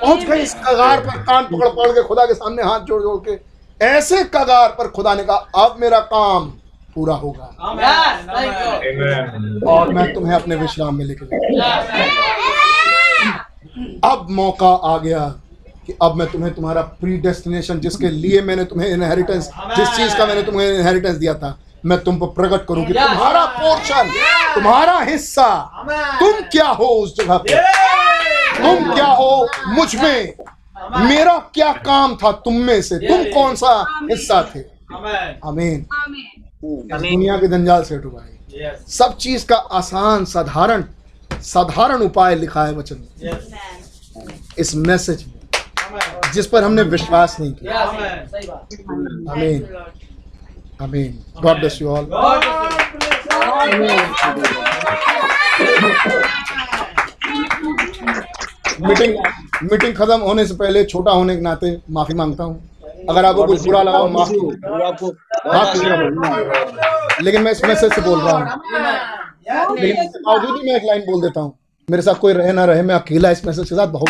पहुँच 0.00 0.24
गए 0.28 0.38
इस 0.42 0.54
कगार 0.66 1.00
पर 1.00 1.22
कान 1.22 1.44
पकड़ 1.44 1.68
पकड़ 1.68 1.90
के 1.92 2.02
खुदा 2.08 2.24
के 2.26 2.34
सामने 2.34 2.62
हाथ 2.62 2.80
जोड़ 2.88 3.02
जोड़ 3.02 3.18
के 3.28 3.38
ऐसे 3.86 4.22
कगार 4.34 4.68
पर 4.78 4.88
खुदा 4.88 5.14
ने 5.14 5.24
कहा 5.24 5.64
अब 5.64 5.76
मेरा 5.80 5.98
काम 6.12 6.46
पूरा 6.96 7.14
होगा। 7.14 7.46
और 9.72 9.92
मैं 9.94 10.12
तुम्हें 10.14 10.34
अपने 10.34 10.56
विश्राम 10.56 10.94
में 10.98 11.04
लेके 11.04 11.24
अब 14.08 14.26
मौका 14.30 14.68
आ 14.92 14.96
गया 14.98 15.26
कि 15.86 15.96
अब 16.02 16.14
मैं 16.16 16.26
तुम्हें 16.32 16.52
तुम्हारा 16.54 16.82
प्री 17.00 17.16
डेस्टिनेशन 17.26 17.80
जिसके 17.80 18.08
लिए 18.10 18.40
मैंने 18.42 18.64
तुम्हें 18.64 18.88
इनहेरिटेंस 18.90 19.50
जिस 19.76 19.88
चीज़ 19.96 20.16
का 20.18 20.26
मैंने 20.26 20.42
तुम्हें 20.42 20.68
इनहेरिटेंस 20.68 21.16
दिया 21.16 21.34
था 21.34 21.56
मैं 21.84 21.98
तुम 22.04 22.16
पर 22.18 22.26
प्रकट 22.36 22.66
करूँ 22.66 22.84
कि 22.86 22.92
तुम्हारा 22.92 23.44
पोर्शन 23.58 24.10
तुम्हारा 24.54 24.98
हिस्सा 25.00 25.48
तुम 26.20 26.40
क्या 26.52 26.68
हो 26.68 26.86
उस 27.02 27.16
जगह 27.16 27.36
पे? 27.38 27.54
तुम 28.56 28.92
क्या 28.94 29.06
हो 29.06 29.48
मुझमें? 29.68 30.32
मेरा 30.98 31.36
क्या 31.54 31.72
काम 31.84 32.14
था 32.16 32.30
तुम 32.44 32.54
में 32.66 32.80
से? 32.82 32.98
तुम 32.98 33.24
कौन 33.34 33.54
सा 33.54 33.72
हिस्सा 34.10 34.42
थे? 34.54 34.60
अमीन 35.48 35.86
दुनिया 36.64 37.36
के 37.36 37.48
जंजाल 37.48 37.82
से 37.82 37.98
भाई 37.98 38.32
सब 38.88 39.16
चीज़ 39.16 39.46
का 39.46 39.56
आसान 39.78 40.24
साधारण 40.24 40.84
साधारण 41.44 42.02
उपाय 42.02 42.34
लिखा 42.34 42.64
है 42.64 42.72
वचन 42.72 42.98
इस 44.58 44.74
मैसेज 44.76 45.24
में। 45.26 45.34
जिस 46.34 46.46
पर 46.46 46.64
हमने 46.64 46.82
विश्वास 46.82 47.36
नहीं 47.40 47.52
किया। 47.52 47.80
आमीन 49.32 49.58
आमीन 50.82 51.24
God 51.42 51.58
bless 51.58 51.78
you 51.82 51.88
all 51.88 52.04
meeting 58.80 59.16
meeting 59.70 59.94
खत्म 59.96 60.20
होने 60.20 60.46
से 60.46 60.54
पहले 60.54 60.84
छोटा 60.84 61.12
होने 61.12 61.36
के 61.36 61.42
नाते 61.42 61.76
माफ़ी 61.90 62.14
माँगता 62.14 62.44
हूँ। 62.44 62.56
अगर 63.10 63.24
आपको 63.24 63.44
कुछ 63.46 63.64
बुरा 63.64 63.82
लगा 63.82 63.98
हो 63.98 64.08
माफ़ 64.08 64.32
आपको 64.82 65.08
माफ़ 65.46 65.76
लेकिन 67.22 67.42
मैं 67.42 67.52
इस 67.52 67.64
मैसेज 67.64 67.92
से 67.94 68.00
बोल 68.00 68.20
रहा 68.20 68.36
हूँ। 68.36 68.44
लेकिन 69.76 70.06
बावजूद 70.26 70.60
मैं 70.64 70.74
एक 70.76 70.82
लाइन 70.86 71.02
बोल 71.06 71.20
देता 71.22 71.40
हूँ। 71.40 71.52
मेरे 71.88 72.02
साथ 72.02 72.14
कोई 72.20 72.32
रहे 72.32 72.52
ना 72.52 72.64
रहे 72.64 72.82
मैं 72.82 72.94
अकेला 72.94 73.30
इस 73.30 73.44
मैसेज 73.46 73.68
के 73.68 73.74
साथ 73.74 73.86
बहुत 73.88 74.08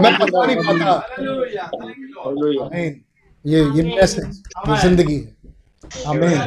मैं 0.00 0.12
बता 0.18 0.44
नहीं 0.46 0.56
पाता। 0.58 0.90
ये 3.44 3.60
ये 3.76 3.82
मैसेज 3.96 4.42
ज़िंदगी 4.82 5.14
है। 5.14 5.34
आमीन 6.08 6.38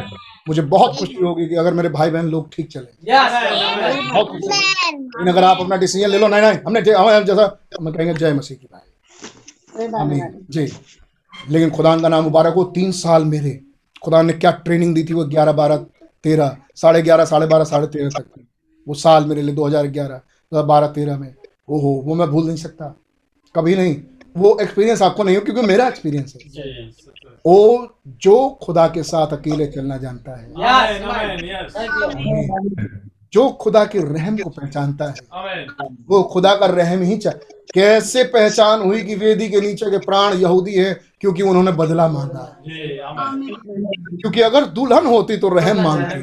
मुझे 0.48 0.62
बहुत 0.64 0.98
खुशी 0.98 1.16
होगी 1.16 1.48
कि 1.48 1.56
अगर 1.56 1.74
मेरे 1.74 1.90
भाई 1.90 2.10
बहन 2.10 2.28
लोग 2.30 2.50
ठीक 2.54 2.68
चले। 2.72 3.12
बहुत 3.12 4.28
खुशी 4.28 4.48
लेकिन 4.90 5.28
अगर 5.28 5.44
आप 5.44 5.58
अपना 5.62 5.76
डिसीज़न 5.78 6.10
ले 6.10 6.18
लो 6.18 6.28
नहीं 6.28 6.42
नहीं 6.42 6.60
हमने 6.68 6.80
हमें 6.92 7.26
जैसा 7.26 7.46
हम 7.80 7.92
कहेंगे 7.92 8.14
जय 8.14 8.34
मसीह 8.34 8.58
की 8.58 8.68
भाई 8.68 9.88
आमीन 9.96 10.46
जी। 10.50 10.66
लेकिन 11.50 11.70
खुदा 11.70 11.96
का 11.98 12.10
नाम 12.10 12.24
मुबारक 12.24 12.54
हो 12.54 12.64
तीन 12.76 12.92
साल 12.94 13.26
मेरे 13.26 13.60
खुदा 14.04 14.22
ने 14.22 14.34
क्या 14.36 14.52
ट्रेनिंग 14.66 14.94
दी 14.96 15.04
थी 15.04 15.14
वो 15.14 15.26
ग्यारह 15.28 15.52
बारह 15.54 15.86
तेरह 16.24 16.58
साढ़े 16.76 17.02
ग्यारह 17.02 17.26
साढ़े 17.26 17.48
बारह 17.48 17.64
साढ़े 17.66 17.88
तेरह 17.88 18.10
तक 18.10 18.26
की। 18.26 18.48
वो 18.88 18.94
साल 18.96 19.26
मेरे 19.26 19.42
लिए 19.42 19.56
दो 19.56 19.66
हज़ार 19.66 19.88
ग्यारह 19.90 20.18
दो 20.18 20.56
हज़ार 20.56 20.66
बारह 20.66 20.88
तेरह 20.90 21.18
में। 21.18 21.34
ओहो 21.70 21.92
वो 22.06 22.16
मैं 22.16 22.28
भूल 22.30 22.46
नहीं 22.46 22.58
सकता। 22.58 22.86
कभी 23.56 23.76
नहीं। 23.76 23.96
वो 24.38 24.58
एक्सपीरियंस 24.62 25.02
आपको 25.02 25.24
नहीं 25.24 25.36
हो 25.36 25.42
क्योंकि 25.42 25.62
मेरा 25.62 25.88
एक्सपीरियंस 25.88 26.34
है। 26.36 26.42
वो 27.46 27.58
जो 28.08 28.50
खुदा 28.50 28.88
के 28.88 29.04
साथ 29.04 29.28
अकेले 29.28 29.66
चलना 29.68 29.98
जानता 29.98 30.36
है। 30.40 30.54
जो। 33.34 33.50
खुदा 33.50 33.86
के 33.86 34.00
रहम 34.00 34.38
को 34.38 34.50
पहचानता 34.50 35.06
है 35.06 35.14
वो 36.10 36.24
खुदा 36.24 36.56
का 36.56 36.66
रहम 36.66 37.02
ही 37.02 37.18
चाह 37.18 37.34
कैसे 37.74 38.24
पहचान 38.24 38.82
हुई 38.82 39.02
कि 39.02 39.16
वेदी 39.16 39.50
के 39.50 39.62
नीचे 39.62 39.92
के 39.92 39.98
प्राण 39.98 40.34
यहूदी 40.34 40.74
है? 40.74 41.02
क्योंकि 41.22 41.44
उन्होंने 41.44 41.72
बदला 41.72 42.08
मांगा। 42.08 42.58
क्योंकि 44.16 44.42
अगर 44.42 44.66
दुल्हन 44.66 45.06
होती 45.06 45.38
तो 45.38 45.50
रहम 45.50 45.82
मांगती। 45.82 46.22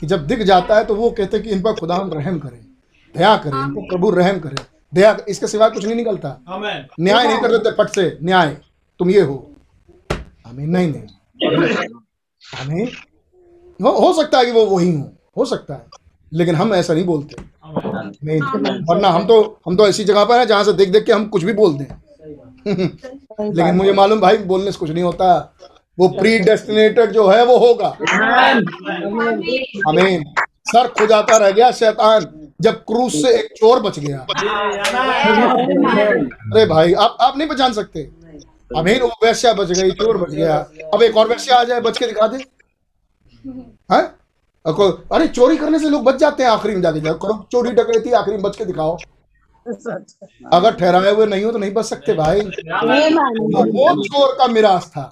कि 0.00 0.06
जब 0.06 0.26
दिख 0.26 0.42
जाता 0.42 0.76
है 0.76 0.84
तो 0.84 0.94
वो 0.94 1.10
कहते 1.10 1.38
कि 1.38 1.50
इन 1.50 1.62
पर 1.62 1.72
खुदा 1.72 1.94
हम 1.94 2.12
रहम 2.12 2.38
करें 2.38 2.60
दया 3.16 3.36
करें 3.36 3.66
इनको 3.66 3.80
प्रभु 3.80 4.10
रहम 4.10 4.38
करें। 4.38 4.56
दया 4.94 5.16
इसके 5.28 5.46
सिवा 5.46 5.68
कुछ 5.68 5.84
नहीं 5.84 5.96
निकलता। 5.96 6.40
न्याय 7.00 7.26
नहीं 7.28 7.38
कर 7.38 7.48
देते 7.48 7.70
फट 7.70 7.88
से। 7.88 8.18
न्याय 8.22 8.56
तुम 8.98 9.10
ये 9.10 9.20
हो। 9.20 9.50
आमीन। 10.46 10.70
नहीं 10.70 10.88
नहीं। 10.88 11.02
आमीन। 12.60 12.88
हो, 13.82 13.90
हो 13.90 14.22
सकता 14.22 14.38
है 14.38 14.44
कि 14.44 14.50
वो 14.50 14.66
वही 14.66 14.92
हो। 14.92 15.12
हो 15.36 15.44
सकता 15.44 15.74
है। 15.74 15.86
लेकिन 16.32 16.54
हम 16.54 16.74
ऐसा 16.74 16.94
नहीं 16.94 17.04
बोलते। 17.04 17.36
नहीं। 18.24 18.40
वरना 18.82 19.08
हम 19.08 19.26
तो 19.26 19.60
हम 19.66 19.76
तो 19.76 19.88
ऐसी 19.88 20.04
जगह 20.04 20.24
पर 20.24 20.38
है 20.38 20.46
जहाँ 20.46 20.64
से 20.64 20.72
देख 20.72 20.88
देख 20.88 21.04
के 21.04 21.12
हम 21.12 21.26
कुछ 21.26 21.44
भी 21.44 21.52
बोल 21.52 21.74
दें। 21.74 21.86
लेकिन 23.40 23.74
मुझे 23.74 23.92
मालूम 23.92 24.20
भाई 24.20 24.36
बोलने 24.36 24.72
से 24.72 24.78
कुछ 24.78 24.90
नहीं 24.90 25.04
होता। 25.04 25.56
वो 25.98 26.08
प्री 26.08 26.38
डेस्टिनेटेड 26.40 27.10
जो 27.10 27.28
है 27.28 27.44
वो 27.44 27.58
होगा। 27.58 27.96
हमें 29.88 30.34
सर 30.66 30.88
खुजाता 30.88 31.36
रह 31.36 31.50
गया 31.50 31.70
शैतान। 31.70 32.49
जब 32.60 32.74
क्रूज 32.84 33.12
से 33.12 33.28
एक 33.34 33.52
चोर 33.56 33.80
बच 33.82 33.98
गया। 33.98 34.18
अरे 36.46 36.64
भाई 36.66 36.92
आप 36.94 37.16
आप 37.20 37.36
नहीं 37.38 37.48
पहचान 37.48 37.72
सकते। 37.72 38.00
अमीन 38.70 39.00
वो 39.02 39.08
वैश्या 39.24 39.52
बच 39.52 39.70
गई 39.72 39.90
चोर 39.92 40.16
बच 40.16 40.30
गया। 40.30 40.56
अब 40.94 41.02
एक 41.02 41.16
और 41.16 41.28
वैश्या 41.28 41.56
आ 41.56 41.64
जाए 41.64 41.80
बच 41.80 41.98
के 41.98 42.06
दिखा 42.06 42.26
दे। 42.26 42.36
हैं? 43.92 44.02
अरे 45.12 45.26
चोरी 45.28 45.56
करने 45.56 45.78
से 45.78 45.88
लोग 45.88 46.02
बच 46.04 46.16
जाते 46.16 46.42
हैं 46.42 46.50
आखिरी 46.50 46.74
में 46.74 46.82
जाके। 46.82 47.00
जाओ 47.00 47.14
करो 47.18 47.34
चोरी 47.52 47.70
डकैती 47.72 48.10
आखिरी 48.12 48.36
में 48.36 48.42
बच 48.42 48.56
के 48.56 48.64
दिखाओ। 48.64 48.96
अगर 50.52 50.72
ठहराए 50.72 51.12
हुए 51.14 51.26
नहीं 51.26 51.44
हो 51.44 51.50
तो 51.52 51.58
नहीं 51.58 51.72
बच 51.72 51.84
सकते 51.84 52.12
भाई। 52.14 52.40
तो 52.40 53.64
वो 53.72 54.04
चोर 54.04 54.34
का 54.38 54.46
मिराज 54.48 54.86
था। 54.86 55.02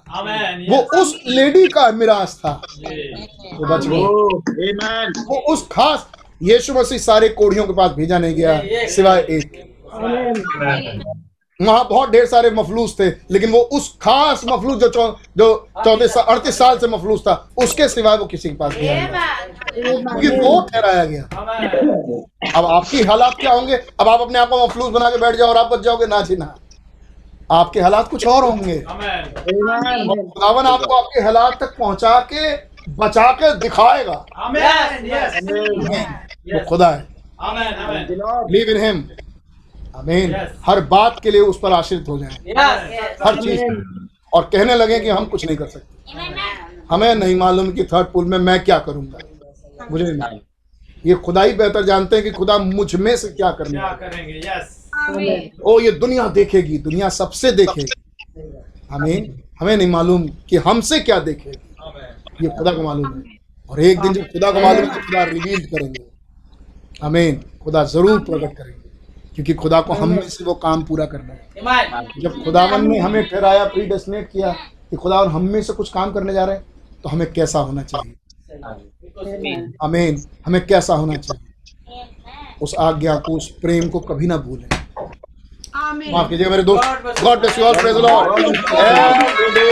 वो 0.69 0.77
उस 1.01 1.15
लेडी 1.27 1.67
का 1.67 1.91
मिराज 1.93 2.35
था। 2.35 2.51
वो 3.53 3.65
बच 3.67 3.85
गई। 3.87 4.03
वो 5.23 5.39
उस 5.53 5.67
खास 5.71 6.07
यीशु 6.41 6.73
मसीह 6.73 6.97
सारे 6.99 7.29
कोढ़ियों 7.29 7.65
के 7.67 7.73
पास 7.73 7.91
भेजा 7.91 8.17
नहीं 8.19 8.35
गया 8.35 8.87
सिवाय 8.87 9.19
एक। 9.29 9.51
वहाँ 11.59 11.87
बहुत 11.89 12.09
ढेर 12.09 12.25
सारे 12.25 12.49
मफलूस 12.51 12.95
थे 12.99 13.07
लेकिन 13.31 13.51
वो 13.51 13.59
उस 13.59 13.87
खास 14.01 14.41
मफलूस 14.47 14.77
जो 14.81 14.87
चौ, 14.89 15.07
जो 15.37 15.67
चौतीस 15.85 16.17
अड़तीस 16.17 16.57
साल 16.57 16.77
से 16.79 16.87
मफलूस 16.87 17.21
था 17.21 17.33
उसके 17.57 17.87
सिवाय 17.89 18.17
वो 18.17 18.25
किसी 18.25 18.49
के 18.49 18.55
पास 18.55 18.75
गया 18.75 19.07
क्योंकि 19.73 20.27
वो 20.29 20.61
ठहराया 20.71 21.03
गया। 21.05 21.23
अब 22.55 22.65
आपकी 22.65 23.01
हालात 23.03 23.35
क्या 23.39 23.51
होंगे? 23.51 23.75
अब 23.99 24.07
आप 24.07 24.21
अपने 24.21 24.39
आप 24.39 24.49
को 24.49 24.65
मफलूस 24.65 24.89
बना 24.93 25.09
के 25.09 25.17
बैठ 25.17 25.35
जाओ 25.35 25.47
और 25.47 25.57
आप 25.57 25.71
बच 25.73 25.79
जाओगे? 25.79 26.05
ना 26.05 26.21
जी 26.21 26.35
ना। 26.35 26.55
आपके 27.51 27.79
हालात 27.81 28.07
कुछ 28.09 28.27
और 28.27 28.43
होंगे। 28.43 28.79
खुदावन 28.79 30.65
आपको 30.65 30.95
आपके 30.95 31.21
हालात 31.21 31.59
तक 31.59 31.75
पहुँचा 31.79 32.19
के 32.33 32.55
बचा 32.95 33.31
के 33.33 33.53
दिखाएगा। 33.59 34.25
वो 36.47 36.59
खुदा 36.65 36.89
है। 36.89 37.07
आमेन 37.41 37.73
आमेन 37.75 38.07
लीव 38.51 38.69
इन 38.69 38.81
हिम 38.83 39.03
आमीन 39.95 40.35
हर 40.65 40.81
बात 40.87 41.19
के 41.23 41.31
लिए 41.31 41.41
उस 41.41 41.59
पर 41.59 41.73
आश्रित 41.73 42.07
हो 42.07 42.17
जाए। 42.19 42.53
हर 43.23 43.41
चीज़ 43.41 43.61
और 44.33 44.49
कहने 44.53 44.75
लगे 44.75 44.99
कि 44.99 45.09
हम 45.09 45.25
कुछ 45.25 45.45
नहीं 45.45 45.57
कर 45.57 45.67
सकते। 45.67 46.17
हमें 46.91 47.15
नहीं 47.15 47.35
मालूम 47.35 47.71
कि 47.71 47.83
थर्ड 47.83 48.07
पुल 48.07 48.25
में 48.25 48.37
मैं 48.37 48.63
क्या 48.63 48.77
करूँगा। 48.79 49.19
मुझे 49.91 50.03
नहीं 50.03 50.17
मालूम। 50.17 50.39
ये 51.05 51.15
खुदा 51.15 51.43
ही 51.43 51.53
बेहतर 51.53 51.83
जानते 51.85 52.15
हैं 52.15 52.25
कि 52.25 52.31
खुदा 52.31 52.57
मुझमें 52.57 53.15
से 53.17 53.27
क्या 53.27 53.51
करना 53.51 53.79
क्या 53.79 53.87
है। 53.87 54.09
करेंगे? 54.09 54.39
यस 54.39 55.55
ओ 55.65 55.79
ये 55.79 55.91
दुनिया 55.91 56.27
देखेगी 56.29 56.77
दुनिया 56.77 57.09
सबसे 57.09 57.51
देखेगी। 57.51 57.91
आमीन 58.93 59.41
हमें 59.59 59.75
नहीं 59.77 59.87
मालूम 59.87 60.27
कि 60.49 60.57
हमसे 60.57 60.99
क्या 60.99 61.19
देखेगी। 61.19 62.43
ये 62.43 62.49
खुदा 62.49 62.71
को 62.71 62.83
मालूम 62.83 63.13
है। 63.13 63.37
और 63.69 63.79
एक 63.79 63.99
दिन 64.01 64.13
जब 64.13 64.23
खुदा 64.23 64.51
को 64.51 64.61
मालूम 64.61 64.85
है 64.85 64.93
तो 64.93 65.01
खुदा 65.01 65.23
रिवील 65.23 65.65
करेंगे। 65.65 66.03
आमीन। 67.01 67.35
खुदा 67.63 67.83
ज़रूर 67.85 68.19
प्रकट 68.21 68.55
करेंगे 68.57 68.77
क्योंकि 69.35 69.53
खुदा 69.53 69.79
को 69.81 69.93
हम 69.93 70.09
में 70.09 70.29
से 70.29 70.43
वो 70.43 70.53
काम 70.63 70.83
पूरा 70.85 71.05
करना 71.05 71.33
है। 71.33 71.39
जब 72.21 72.43
खुदावन 72.43 72.87
ने 72.87 72.97
हमें 72.99 73.23
ठहराया 73.29 73.63
प्री 73.65 73.85
डेस्टिनेट 73.87 74.29
किया 74.31 74.51
कि 74.89 74.95
खुदावन 74.95 75.31
हम 75.31 75.43
में 75.51 75.61
से 75.63 75.73
कुछ 75.73 75.89
काम 75.91 76.11
करने 76.13 76.33
जा 76.33 76.45
रहे 76.45 76.55
हैं 76.55 76.63
तो 77.03 77.09
हमें 77.09 77.31
कैसा 77.33 77.59
होना 77.59 77.83
चाहिए? 77.83 78.13
आमीन। 79.83 80.23
हमें 80.45 80.65
कैसा 80.67 80.93
होना 80.95 81.15
चाहिए? 81.17 82.05
उस 82.61 82.75
आज्ञा 82.79 83.15
को 83.25 83.35
उस 83.37 83.49
प्रेम 83.61 83.89
को 83.89 83.99
कभी 84.01 84.27
ना 84.27 84.37
भूलें। 84.39 84.67
माफ़ 86.11 86.29
कीजिएगा 86.29 86.49
मेरे 86.51 86.63
दोस्त। 86.63 87.23
God 87.23 87.39
bless 87.39 87.59
you 87.59 87.65
all 87.65 87.75
praise 87.75 87.95
the 87.95 87.99
Lord 87.99 88.39
every 88.39 89.49
day 89.55 89.67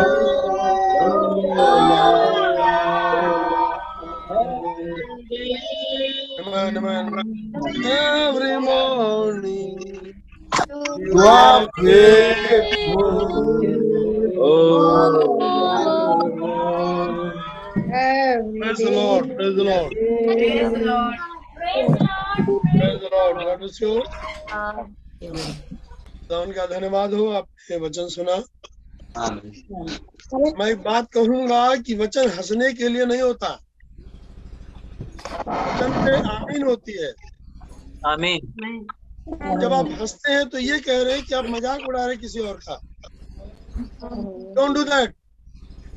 Every 7.85 8.61
morning, 8.61 10.13
you 10.97 11.19
are 11.19 11.69
faithful. 11.77 13.92
Praise 14.43 14.51
the 18.77 18.91
Lord. 18.91 19.35
Praise 19.35 19.55
the 19.55 19.63
Lord. 19.63 19.91
Praise 19.93 20.71
the 20.73 20.83
Lord. 20.83 21.15
Praise 22.73 22.99
the 22.99 23.09
Lord. 23.13 23.37
God 23.37 23.59
bless 23.59 23.79
you. 23.79 24.03
खुदावन 25.23 26.51
का 26.51 26.65
धन्यवाद 26.65 27.13
हो 27.13 27.27
आपने 27.39 27.77
वचन 27.85 28.07
सुना 28.15 28.35
मैं 30.59 30.67
एक 30.71 30.81
बात 30.83 31.07
कहूँगा 31.13 31.75
कि 31.87 31.95
वचन 32.03 32.29
हंसने 32.37 32.71
के 32.73 32.87
लिए 32.89 33.05
नहीं 33.05 33.21
होता 33.21 33.51
वचन 35.47 35.91
पे 36.05 36.15
आमीन 36.35 36.63
होती 36.67 37.01
है 37.01 37.13
आमीन 38.11 38.39
जब 39.61 39.73
आप 39.73 39.87
हँसते 40.01 40.31
हैं 40.31 40.47
तो 40.49 40.57
ये 40.59 40.79
कह 40.79 41.01
रहे 41.03 41.13
हैं 41.13 41.23
कि 41.25 41.35
आप 41.35 41.45
मज़ाक 41.49 41.87
उड़ा 41.87 41.99
रहे 41.99 42.09
हैं 42.09 42.19
किसी 42.21 42.39
और 42.39 42.57
का 42.67 42.79
डोंट 43.75 44.75
डू 44.75 44.83
दैट 44.83 45.13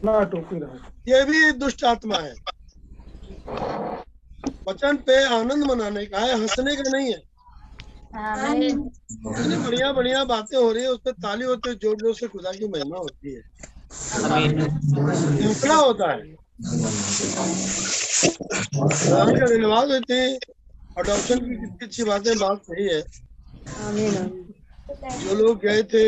ना 0.02 0.12
टोपी 0.32 0.58
रहे 0.60 1.12
ये 1.12 1.24
भी 1.24 1.52
दुष्ट 1.58 1.84
आत्मा 1.84 2.18
है। 2.18 2.34
वचन 4.66 4.96
पे 5.06 5.16
आनंद 5.34 5.64
मनाने 5.64 6.04
का 6.06 6.18
है 6.18 6.32
हंसने 6.34 6.74
का 6.76 6.90
नहीं 6.90 7.12
है। 7.12 7.18
इतनी 8.66 9.56
बढ़िया 9.56 9.92
बढ़िया 9.92 10.24
बातें 10.24 10.56
हो 10.58 10.70
रही 10.72 10.82
है 10.82 10.88
उस 10.90 10.98
पर 11.04 11.12
ताली 11.22 11.44
होती 11.44 11.68
है 11.68 11.74
ज़ोर 11.74 11.96
ज़ोर 11.96 12.14
से 12.14 12.26
खुदा 12.28 12.52
की 12.52 12.68
महिमा 12.68 12.98
होती 12.98 13.34
है। 13.34 13.40
हंसना 15.42 15.74
होता 15.74 16.10
है। 16.10 16.34
धन्यवाद 19.36 19.90
होते 19.90 20.14
हैं 20.14 20.38
अडॉप्शन 20.96 21.38
की 21.38 21.56
कितनी 21.56 21.86
अच्छी 21.86 22.04
बातें 22.04 22.36
बात 22.38 22.62
सही 22.62 22.88
है। 22.88 23.00
जो 25.20 25.34
लोग 25.34 25.58
गए 25.60 25.82
थे 25.92 26.04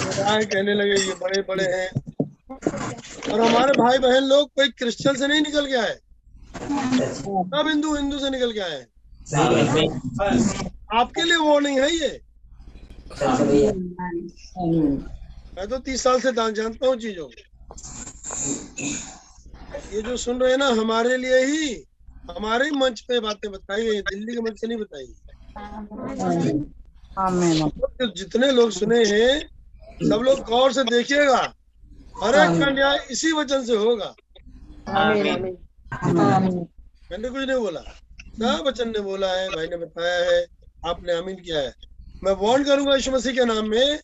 समुदाय 0.00 0.44
कहने 0.44 0.74
लगे 0.74 0.94
ये 1.00 1.14
बड़े 1.22 1.42
बड़े 1.48 1.64
हैं। 1.64 1.90
और 3.32 3.40
हमारे 3.40 3.72
भाई 3.72 3.98
बहन 3.98 4.22
लोग 4.22 4.48
कोई 4.48 4.68
क्रिश्चियन 4.68 5.16
से 5.16 5.26
नहीं 5.28 5.40
निकल 5.40 5.66
के 5.66 5.76
आए? 5.76 5.98
सब 7.50 7.64
हिंदू 7.68 7.94
हिंदू 7.94 8.18
से 8.18 8.30
निकल 8.30 8.52
के 8.52 8.60
आए? 8.60 8.86
आपके 11.00 11.22
लिए 11.22 11.36
वार्निंग 11.36 11.78
है 11.78 11.90
ये। 11.96 12.20
मैं 15.58 15.66
तो 15.68 15.78
तीस 15.78 16.02
साल 16.02 16.20
से 16.20 16.32
जान- 16.32 16.54
जानता 16.54 16.86
हूँ 16.86 16.96
चीज़ों 16.96 17.28
ये 19.94 20.02
जो 20.02 20.16
सुन 20.16 20.40
रहे 20.40 20.50
हैं 20.50 20.58
ना 20.58 20.66
हमारे 20.66 21.16
लिए 21.16 21.44
ही 21.44 21.84
हमारे 22.30 22.70
मंच 22.70 23.00
पे 23.00 23.20
बातें 23.20 23.50
बताई 23.52 23.86
गई 23.86 24.00
दिल्ली 24.00 24.34
के 24.34 24.40
मंच 24.40 24.60
से 24.60 24.66
नहीं 24.66 24.78
बताई 24.78 25.14
जितने 28.16 28.50
लोग 28.52 28.70
सुने 28.70 29.04
हैं 29.04 29.48
सब 30.02 30.22
लोग 30.24 30.40
गौर 30.44 30.72
से 30.72 30.84
देखिएगा। 30.84 31.40
हर 32.14 32.34
एक 32.36 32.58
का 32.60 32.70
न्याय 32.70 32.98
इसी 33.10 33.32
वचन 33.32 33.64
से 33.64 33.76
होगा। 33.76 34.14
मैंने 37.10 37.28
कुछ 37.28 37.42
नहीं 37.42 37.58
बोला। 37.58 37.80
सब 37.80 38.64
वचन 38.66 38.88
ने 38.88 39.00
बोला 39.00 39.32
है 39.32 39.48
भाई 39.50 39.66
ने 39.66 39.76
बताया 39.76 40.18
है 40.30 40.44
आपने 40.82 41.12
आमीन 41.12 41.36
किया 41.36 41.60
है। 41.60 41.72
मैं 42.22 42.32
वार्न 42.40 42.64
करूँगा 42.64 42.94
यीशु 42.94 43.10
मसीह 43.10 43.32
के 43.34 43.44
नाम 43.44 43.68
में 43.68 43.98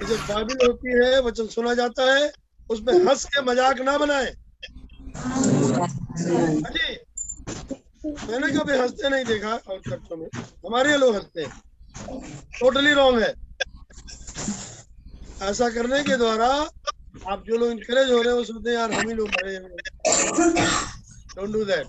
कि 0.00 0.06
जब 0.06 0.26
बाइबल 0.28 0.66
होती 0.66 0.92
है 0.94 1.20
वचन 1.22 1.46
सुना 1.48 1.74
जाता 1.74 2.12
है 2.14 2.30
उसमें 2.70 2.92
हंस 3.06 3.24
के 3.24 3.42
मज़ाक 3.42 3.80
ना 3.80 3.96
बनाए। 3.98 4.34
हाँ 5.16 6.70
जी। 6.70 6.96
मैंने 8.30 8.48
कभी 8.52 8.78
हँसते 8.78 9.08
नहीं 9.08 9.24
देखा 9.24 9.54
और 9.54 9.80
चर्चों 9.80 10.16
में 10.16 10.26
हमारे 10.36 10.96
लोग 10.96 11.14
हँसते 11.16 11.42
हैं। 11.42 11.52
टोटली 12.60 12.92
रॉन्ग 12.92 13.22
है। 13.22 13.34
ऐसा 15.40 15.68
करने 15.70 16.02
के 16.04 16.16
द्वारा 16.16 16.48
आप 17.24 17.44
जो 17.46 17.56
लोग 17.56 17.70
इंकरेज 17.70 18.10
हो 18.10 18.20
रहे 18.22 18.32
हैं, 18.32 18.38
वो 18.38 18.44
सोचते 18.44 18.70
हैं, 18.70 18.76
यार, 18.76 18.92
हम 18.92 19.08
ही 19.08 19.14
लोग 19.14 19.30
बड़े 19.30 19.58
डोंट 21.36 21.52
डू 21.52 21.64
दैट 21.64 21.86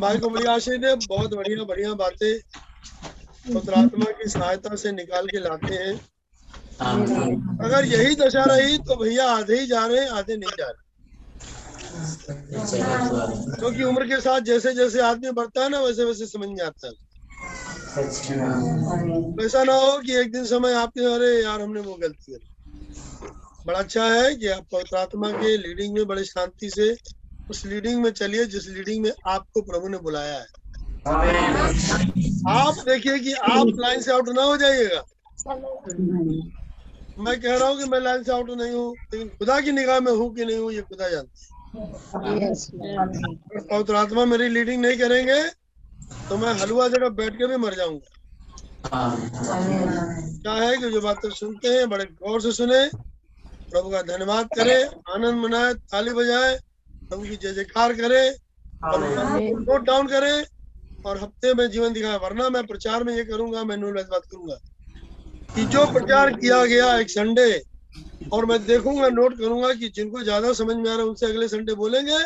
भाई 0.00 0.18
को 0.18 0.28
बड़ी 0.30 0.44
आशीष 0.46 0.78
दे, 0.80 0.94
बहुत 0.96 1.34
बढ़िया 1.34 1.64
बढ़िया 1.64 1.92
बातें 1.94 2.38
पवित्र 3.44 3.74
आत्मा 3.74 4.10
की 4.12 4.28
सहायता 4.28 4.76
से 4.76 4.92
निकाल 4.92 5.26
के 5.28 5.38
लाते 5.38 5.74
हैं। 5.74 5.94
अगर 7.64 7.84
यही 7.84 8.14
दशा 8.16 8.44
रही 8.44 8.78
तो 8.78 8.96
भैया 8.96 9.26
आधे 9.30 9.58
ही 9.60 9.66
जा 9.66 9.86
रहे 9.86 10.00
हैं, 10.00 10.08
आधे 10.10 10.36
नहीं 10.36 10.50
जा 10.58 10.66
रहे। 10.66 10.82
क्योंकि 13.58 13.82
तो 13.82 13.88
उम्र 13.88 14.06
के 14.08 14.20
साथ 14.20 14.40
जैसे 14.40 14.72
जैसे 14.74 15.00
आदमी 15.00 15.30
बढ़ता 15.30 15.62
है 15.62 15.68
ना 15.68 15.80
वैसे 15.80 16.04
वैसे 16.04 16.26
समझ 16.26 16.48
में 16.48 16.64
आता 16.64 16.86
है। 16.86 16.92
ऐसा 19.44 19.62
ना 19.64 19.74
हो 19.74 19.98
कि 19.98 20.14
एक 20.16 20.32
दिन 20.32 20.44
समय 20.46 20.72
आपके 20.74 21.04
अरे 21.14 21.30
यार 21.42 21.60
हमने 21.60 21.80
वो 21.80 21.94
गलती 21.94 22.32
करी। 22.32 22.46
बड़ा 23.66 23.78
अच्छा 23.78 24.04
है 24.12 24.34
कि 24.34 24.48
आप 24.48 24.66
पवित्र 24.72 24.96
आत्मा 24.96 25.30
के 25.32 25.56
लीडिंग 25.56 25.94
में 25.94 26.06
बड़े 26.06 26.24
शांति 26.24 26.70
से 26.70 26.94
उस 27.50 27.64
लीडिंग 27.66 28.02
में 28.02 28.10
चलिए 28.10 28.44
जिस 28.46 28.68
लीडिंग 28.68 29.02
में 29.02 29.10
आपको 29.26 29.62
प्रभु 29.62 29.88
ने 29.88 29.98
बुलाया 29.98 30.38
है। 30.38 30.46
आप 32.48 32.74
देखिए 32.88 33.18
कि 33.18 33.32
आप 33.32 33.66
लाइन 33.78 34.00
से 34.02 34.12
आउट 34.12 34.28
ना 34.28 34.42
हो 34.42 34.56
जाइएगा। 34.56 35.02
मैं 37.18 37.40
कह 37.40 37.56
रहा 37.58 37.68
हूँ 37.68 37.78
कि 37.78 37.84
मैं 37.84 38.00
लाइन 38.00 38.22
से 38.22 38.32
आउट 38.32 38.50
नहीं 38.50 38.72
हूँ 38.72 38.90
लेकिन 39.12 39.28
खुदा 39.28 39.60
की 39.60 39.72
निगाह 39.72 40.00
में 40.00 40.12
हूँ 40.12 40.34
कि 40.34 40.44
नहीं 40.44 40.58
हूँ 40.58 40.72
ये 40.72 40.82
खुदा 40.82 41.08
जानते 41.08 41.44
हैं। 41.44 41.52
पवित्र 43.70 43.94
आत्मा 43.94 44.24
मेरी 44.24 44.48
लीडिंग 44.48 44.82
नहीं 44.82 44.98
करेंगे 44.98 45.42
तो 46.30 46.36
मैं 46.38 46.52
हलवा 46.60 46.88
जगह 46.88 47.08
बैठ 47.20 47.36
के 47.38 47.46
भी 47.46 47.56
मर 47.56 47.74
जाऊँगा। 47.74 48.08
क्या 50.44 50.52
है 50.54 50.76
कि 50.76 50.90
जो 50.90 51.00
बातें 51.00 51.30
सुनते 51.30 51.68
हैं 51.68 51.88
बड़े 51.90 52.04
गौर 52.04 52.40
से 52.40 52.52
सुने 52.52 52.84
प्रभु 53.72 53.90
का 53.90 54.02
धन्यवाद 54.02 54.48
करें 54.56 54.84
आनंद 55.14 55.42
मनाए 55.44 55.74
ताली 55.74 56.10
बजाए 56.14 56.54
प्रभु 57.10 57.22
की 57.22 57.36
जय 57.36 57.52
जयकार 57.54 57.92
करें 57.94 58.34
नोट 59.60 59.82
डाउन 59.84 60.06
करें 60.08 60.44
और 61.04 61.18
हफ़्ते 61.18 61.52
में 61.54 61.66
जीवन 61.70 61.92
दिखाए 61.92 62.18
वरना 62.18 62.48
मैं 62.48 62.66
प्रचार 62.66 63.04
में 63.04 63.14
ये 63.16 63.24
करूँगा 63.24 63.64
मैं 63.64 63.76
नूल 63.76 64.02
बात 64.02 64.22
करूँगा 64.30 64.56
कि 65.56 65.64
जो 65.66 65.86
प्रचार 65.86 66.30
किया 66.34 66.64
गया 66.66 66.96
एक 66.98 67.10
संडे 67.10 67.50
और 68.32 68.46
मैं 68.46 68.64
देखूँगा 68.66 69.08
नोट 69.08 69.38
करूँगा 69.38 69.72
कि 69.74 69.88
जिनको 69.88 70.22
ज़्यादा 70.22 70.52
समझ 70.52 70.76
में 70.76 70.90
आ 70.90 70.94
रहा 70.94 71.02
है 71.02 71.08
उनसे 71.08 71.26
अगले 71.26 71.48
संडे 71.48 71.74
बोलेंगे 71.74 72.18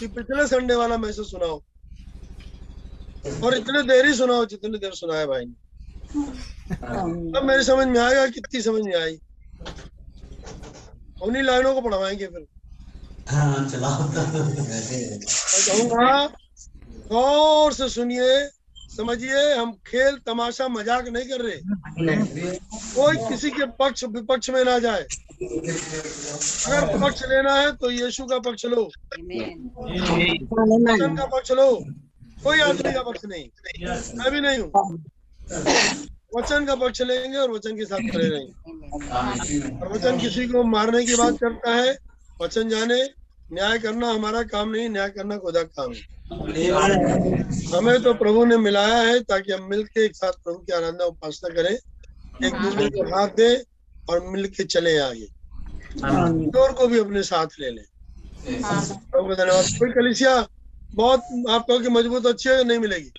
कि 0.00 0.06
पिछले 0.08 0.46
संडे 0.46 0.74
वाला 0.74 0.98
मैसेज 0.98 1.30
सुनाओ 1.30 1.60
और 3.44 3.56
इतने 3.56 3.82
देर 3.82 4.06
ही 4.06 4.14
सुनाओ 4.14 4.44
जितनी 4.46 4.78
देर 4.78 4.92
सुनाया 4.94 5.26
भाई 5.26 5.44
ने। 5.44 5.52
तब 7.32 7.44
मेरी 7.44 7.64
समझ 7.64 7.86
में 7.86 8.00
आएगा 8.00 8.26
कितनी 8.28 8.60
समझ 8.62 8.82
में 8.82 8.94
आई? 8.96 9.18
उन्हीं 11.22 11.42
लाइनों 11.42 11.74
को 11.74 11.80
पढ़वाएँगे 11.80 12.26
फिर। 12.26 12.46
मैं 13.32 13.66
कहूँगा 15.68 16.26
गौर 17.10 17.72
से 17.72 17.88
सुनिए 17.88 18.48
समझिए 18.96 19.54
हम 19.54 19.72
खेल 19.86 20.16
तमाशा 20.26 20.68
मज़ाक 20.68 21.08
नहीं 21.08 21.24
कर 21.28 21.40
रहे। 21.40 21.56
कोई 22.94 23.16
किसी 23.28 23.50
के 23.50 23.66
पक्ष 23.80 24.04
विपक्ष 24.04 24.50
में 24.50 24.64
ना 24.64 24.78
जाए। 24.78 25.02
अगर 26.66 26.98
पक्ष 27.02 27.22
लेना 27.28 27.54
है 27.54 27.72
तो 27.76 27.90
यीशु 27.90 28.24
का 28.26 28.38
पक्ष 28.38 28.64
लो। 28.66 28.84
का 31.16 31.26
पक्ष 31.26 31.52
लो। 31.52 31.70
कोई 32.44 32.60
आदमी 32.60 32.92
का 32.92 33.02
पक्ष 33.02 33.24
नहीं। 33.24 33.48
मैं 34.18 34.30
भी 34.32 34.40
नहीं 34.40 34.58
हूँ। 34.58 34.70
वचन 36.36 36.64
का 36.66 36.74
पक्ष 36.74 37.00
लेंगे 37.02 37.36
और 37.38 37.50
वचन 37.50 37.76
के 37.76 37.84
साथ 37.84 38.10
खड़े 38.12 38.28
रहेंगे। 38.28 38.52
और 39.80 39.92
वचन 39.92 40.18
किसी 40.20 40.46
को 40.48 40.62
मारने 40.64 41.04
की 41.06 41.14
बात 41.14 41.38
करता 41.40 41.74
है 41.74 41.96
वचन 42.42 42.68
जाने 42.68 43.02
न्याय 43.52 43.78
करना 43.78 44.10
हमारा 44.10 44.42
काम 44.42 44.70
नहीं 44.70 44.88
न्याय 44.88 45.08
करना 45.10 45.36
खुदा 45.38 45.62
काम 45.62 45.92
है। 45.92 46.00
हमें 47.74 48.02
तो 48.02 48.14
प्रभु 48.14 48.44
ने 48.44 48.56
मिलाया 48.56 48.96
है 48.98 49.20
ताकि 49.24 49.52
हम 49.52 49.68
मिलके 49.70 50.04
एक 50.04 50.16
साथ 50.16 50.32
प्रभु 50.44 50.58
की 50.58 50.72
आराधना 50.72 51.04
उपासना 51.04 51.54
करें 51.54 51.74
एक 52.46 52.54
दूसरे 52.62 52.88
को 52.90 53.04
हाथ 53.14 53.28
दे 53.36 53.54
और 54.10 54.26
मिल 54.28 54.46
के 54.56 54.64
चले 54.64 54.96
आगे। 54.98 55.26
चोर 56.50 56.72
को 56.72 56.86
भी 56.86 56.98
अपने 56.98 57.22
साथ 57.22 57.58
ले 57.60 57.70
लें। 57.70 57.84
प्रभु 58.48 59.34
धन्यवाद। 59.34 59.64
कोई 59.78 59.90
कलिसिया? 59.92 60.36
बहुत 60.96 61.20
आप 61.50 61.64
कहो 61.68 61.78
कि 61.78 61.88
मज़बूत 61.88 62.26
अच्छी 62.26 62.48
है 62.48 62.64
नहीं 62.64 62.78
मिलेगी। 62.78 63.10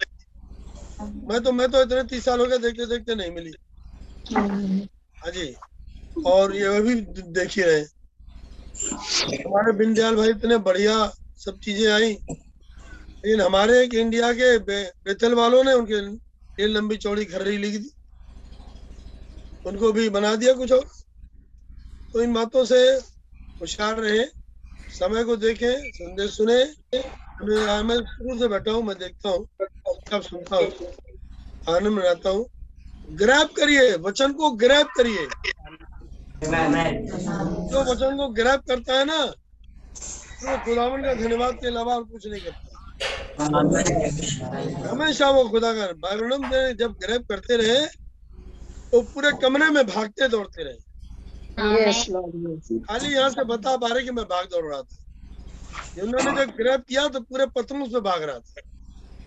मैं 1.01 1.41
तो 1.43 1.51
मैं 1.51 1.69
तो 1.71 1.81
इतने 1.81 2.03
तीस 2.03 2.25
साल 2.25 2.39
हो 2.39 2.45
गए 2.45 2.57
देखते 2.57 2.85
देखते 2.85 3.15
नहीं 3.15 3.31
मिली। 3.31 3.53
हाँ 5.21 5.31
जी। 5.31 5.55
और 6.15 6.55
ये 6.55 6.81
भी 6.81 6.95
देख 7.21 7.57
रहे। 7.57 7.79
हमारे 9.43 9.71
बिंदयाल 9.71 10.15
भाई 10.15 10.29
इतने 10.29 10.57
बढ़िया 10.57 10.95
सब 11.37 11.59
चीज़ें 11.59 11.91
आई। 11.93 12.17
लेकिन 13.25 13.41
हमारे 13.41 13.83
एक 13.83 13.93
इंडिया 13.93 14.33
के 14.33 14.57
बे, 14.59 14.83
बेतल 15.05 15.33
वालों 15.33 15.63
ने 15.63 15.73
उनके 15.73 16.01
लिए 16.01 16.67
लंबी 16.67 16.97
चौड़ी 16.97 17.25
खर्री 17.25 17.57
लिख 17.57 17.81
दी। 17.81 17.91
उनको 19.65 19.91
भी 19.91 20.09
बना 20.09 20.35
दिया 20.35 20.53
कुछ 20.53 20.71
और। 20.71 20.85
तो 22.13 22.21
इन 22.21 22.33
बातों 22.33 22.65
से 22.65 22.77
होशियार 23.61 23.99
रहे 23.99 24.25
समय 24.89 25.23
को 25.23 25.35
देखें 25.35 25.91
संदेश 25.91 26.37
सुने। 26.37 26.63
मैं 27.39 27.81
मैं 27.83 27.95
शुरू 28.03 28.37
से 28.39 28.47
बैठा 28.47 28.71
हूँ 28.71 28.83
मैं 28.83 28.95
देखता 28.97 29.29
हूँ। 29.29 29.45
सब 30.11 30.21
सुनता 30.21 30.55
हूँ। 30.55 30.71
आनंद 31.67 31.93
में 31.93 32.03
रहता 32.03 32.29
हूँ। 32.29 32.45
ग्रैप 33.17 33.51
करिए 33.57 33.95
वचन 34.05 34.33
को 34.33 34.49
ग्रैप 34.63 34.87
करिए। 34.97 35.27
जो 37.69 37.83
वचन 37.91 38.17
को 38.17 38.27
ग्रैप 38.39 38.61
करता 38.67 38.97
है 38.99 39.05
ना 39.05 39.25
तो 39.25 40.57
खुदावन 40.65 41.03
का 41.03 41.13
धन्यवाद 41.13 41.55
के 41.61 41.67
अलावा 41.67 41.95
और 41.95 42.03
कुछ 42.03 42.27
नहीं 42.27 42.41
करता। 42.41 42.65
हमेशा 44.89 45.29
वो 45.29 45.43
खुदा 45.49 45.73
का 45.73 45.91
बाइबल 46.03 46.73
जब 46.79 46.95
ग्रैप 47.01 47.25
करते 47.29 47.57
रहे 47.57 47.85
तो 48.93 49.01
पूरे 49.03 49.31
कमरे 49.41 49.69
में 49.69 49.85
भागते 49.87 50.27
दौड़ते 50.27 50.63
रहे। 50.63 50.77
खाली 52.87 53.13
यहाँ 53.13 53.29
से 53.29 53.43
बता 53.45 53.75
पा 53.77 53.87
रहे 53.87 54.03
कि 54.03 54.11
मैं 54.11 54.25
भाग 54.25 54.45
दौड़ 54.51 54.65
रहा 54.65 54.81
था। 54.81 54.95
उन्होंने 56.03 56.45
जब 56.45 56.51
ग्रैब 56.55 56.81
किया 56.81 57.07
तो 57.07 57.19
पूरे 57.19 57.45
पतंग 57.45 57.77
में 57.81 58.03
भाग 58.03 58.23
रहा 58.23 58.39
था। 58.39 58.61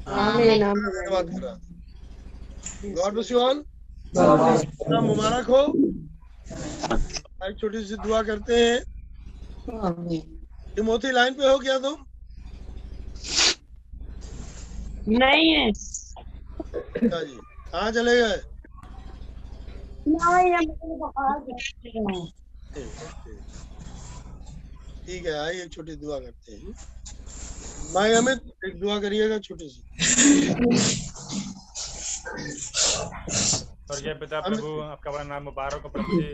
धन्यवाद 0.07 1.27
कर 1.27 1.43
रहा 1.43 1.55
था। 1.55 2.93
गॉड 2.95 3.13
ब्लेस 3.13 3.31
यू 3.33 3.39
ऑल 3.41 3.65
मुबारक 5.03 5.47
हो। 5.47 5.63
एक 7.49 7.57
छोटी 7.61 7.85
सी 7.85 7.97
दुआ 7.97 8.23
करते 8.23 8.57
हैं। 8.57 8.79
मोती 10.85 11.11
लाइन 11.11 11.35
पे 11.35 11.49
हो 11.49 11.59
क्या 11.59 11.79
तुम? 11.79 11.97
नहीं 15.09 15.51
है। 15.53 15.71
अच्छा 15.71 17.23
जी। 17.25 17.35
कहाँ 17.73 17.91
चले 17.93 18.21
गए? 18.21 18.37
ठीक 25.07 25.27
है 25.27 25.33
आइए 25.41 25.63
एक 25.63 25.73
छोटी 25.73 25.97
दुआ 25.97 26.19
करते 26.21 26.53
हैं। 26.53 26.73
भाई 27.95 28.13
अमित 28.15 28.39
एक 28.67 28.81
दुआ 28.81 28.99
करिएगा 29.01 29.39
छोटी 29.47 29.69
सी। 29.69 29.81
स्वर्गीय 33.91 34.15
पिता 34.15 34.41
प्रभु 34.41 34.69
आपका 34.81 35.11
बड़ा 35.11 35.23
नाम 35.25 35.43
मुबारक 35.45 35.83
हो 35.83 35.89
प्रभु 35.89 36.21
जी। 36.21 36.29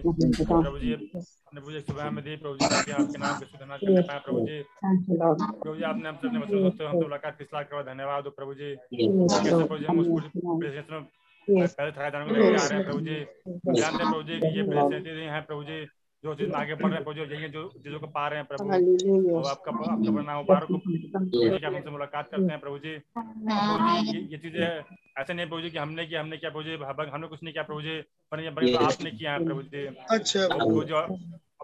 प्रभु 0.44 0.78
जी 0.78 0.92
अपने 0.92 1.60
पूजे 1.60 1.80
सुबह 1.80 2.10
में 2.10 2.22
दी 2.24 2.36
प्रभु 2.36 2.56
जी 2.56 2.64
आपके 2.92 3.18
नाम 3.18 3.38
की 3.38 3.46
सुधना 3.46 3.76
करने 3.76 4.02
पाए 4.02 4.18
प्रभु 4.26 4.40
जी। 4.46 4.62
प्रभु 4.82 5.74
जी 5.76 5.82
आपने 5.82 6.08
हमसे 6.08 6.28
अपने 6.28 6.38
बच्चों 6.40 6.62
दोस्तों 6.62 6.88
हमसे 6.88 7.02
मुलाकात 7.02 7.38
किस 7.38 7.48
लाख 7.54 7.68
करवा 7.70 7.82
धन्यवाद 7.92 8.24
हो 8.24 8.30
प्रभु 8.38 8.54
जी। 8.54 8.74
कैसे 8.92 9.52
प्रभु 9.56 9.78
जी 9.78 9.84
हम 9.84 10.00
उस 10.00 10.06
पहले 11.48 11.90
थाने 11.92 12.10
जाने 12.10 12.24
को 12.26 12.34
लेकर 12.34 12.56
आ 12.56 12.66
रहे 12.66 12.78
हैं 12.78 12.84
प्रभु 12.86 13.00
जी। 13.00 13.16
जानते 13.80 14.02
हैं 14.02 14.12
प्रभु 14.12 14.22
जी 14.22 14.34
कि 14.40 14.48
ये 14.58 14.62
प्रेसिडेंट 14.68 15.30
हैं 15.32 15.42
प्रभु 15.46 15.62
जी। 15.64 15.78
जो 16.24 16.34
चीज़ 16.34 16.52
आगे 16.54 16.74
बढ़ 16.74 16.86
रहे 16.86 16.94
हैं 16.94 17.04
प्रभु 17.04 17.14
जी 17.16 17.34
यही 17.34 17.48
जो 17.50 17.62
चीज़ों 17.76 17.98
को 18.00 18.06
पा 18.08 18.26
रहे 18.28 18.38
हैं 18.38 18.46
प्रभु 18.46 19.34
और 19.34 19.48
आपका 19.48 19.70
आपका 19.70 20.22
नाम 20.22 20.36
मुबारक 20.36 20.70
हो 20.70 20.80
हमसे 21.66 21.90
मुलाकात 21.90 22.30
करते 22.30 22.52
हैं 22.52 22.60
प्रभु 22.60 22.78
जी 22.78 22.90
ये, 22.90 24.20
ये 24.22 24.38
चीज़ें 24.38 24.64
ऐसे 25.18 25.34
नहीं 25.34 25.46
प्रभु 25.46 25.60
जी 25.60 25.70
कि 25.70 25.78
हमने 25.78 26.06
किया 26.06 26.20
हमने 26.20 26.36
किया 26.36 26.50
प्रभु 26.50 26.62
जी 26.62 27.10
हमने 27.10 27.28
कुछ 27.28 27.42
नहीं 27.42 27.52
किया 27.52 27.62
प्रभु 27.64 27.82
जी 27.82 28.00
पर 28.32 28.40
ये 28.40 28.74
आपने 28.82 29.10
किया 29.12 29.32
है 29.32 29.44
प्रभु 29.44 29.62
जी 29.64 29.86
अच्छा 30.10 30.46
प्रभु 30.48 30.84
जी 30.84 30.94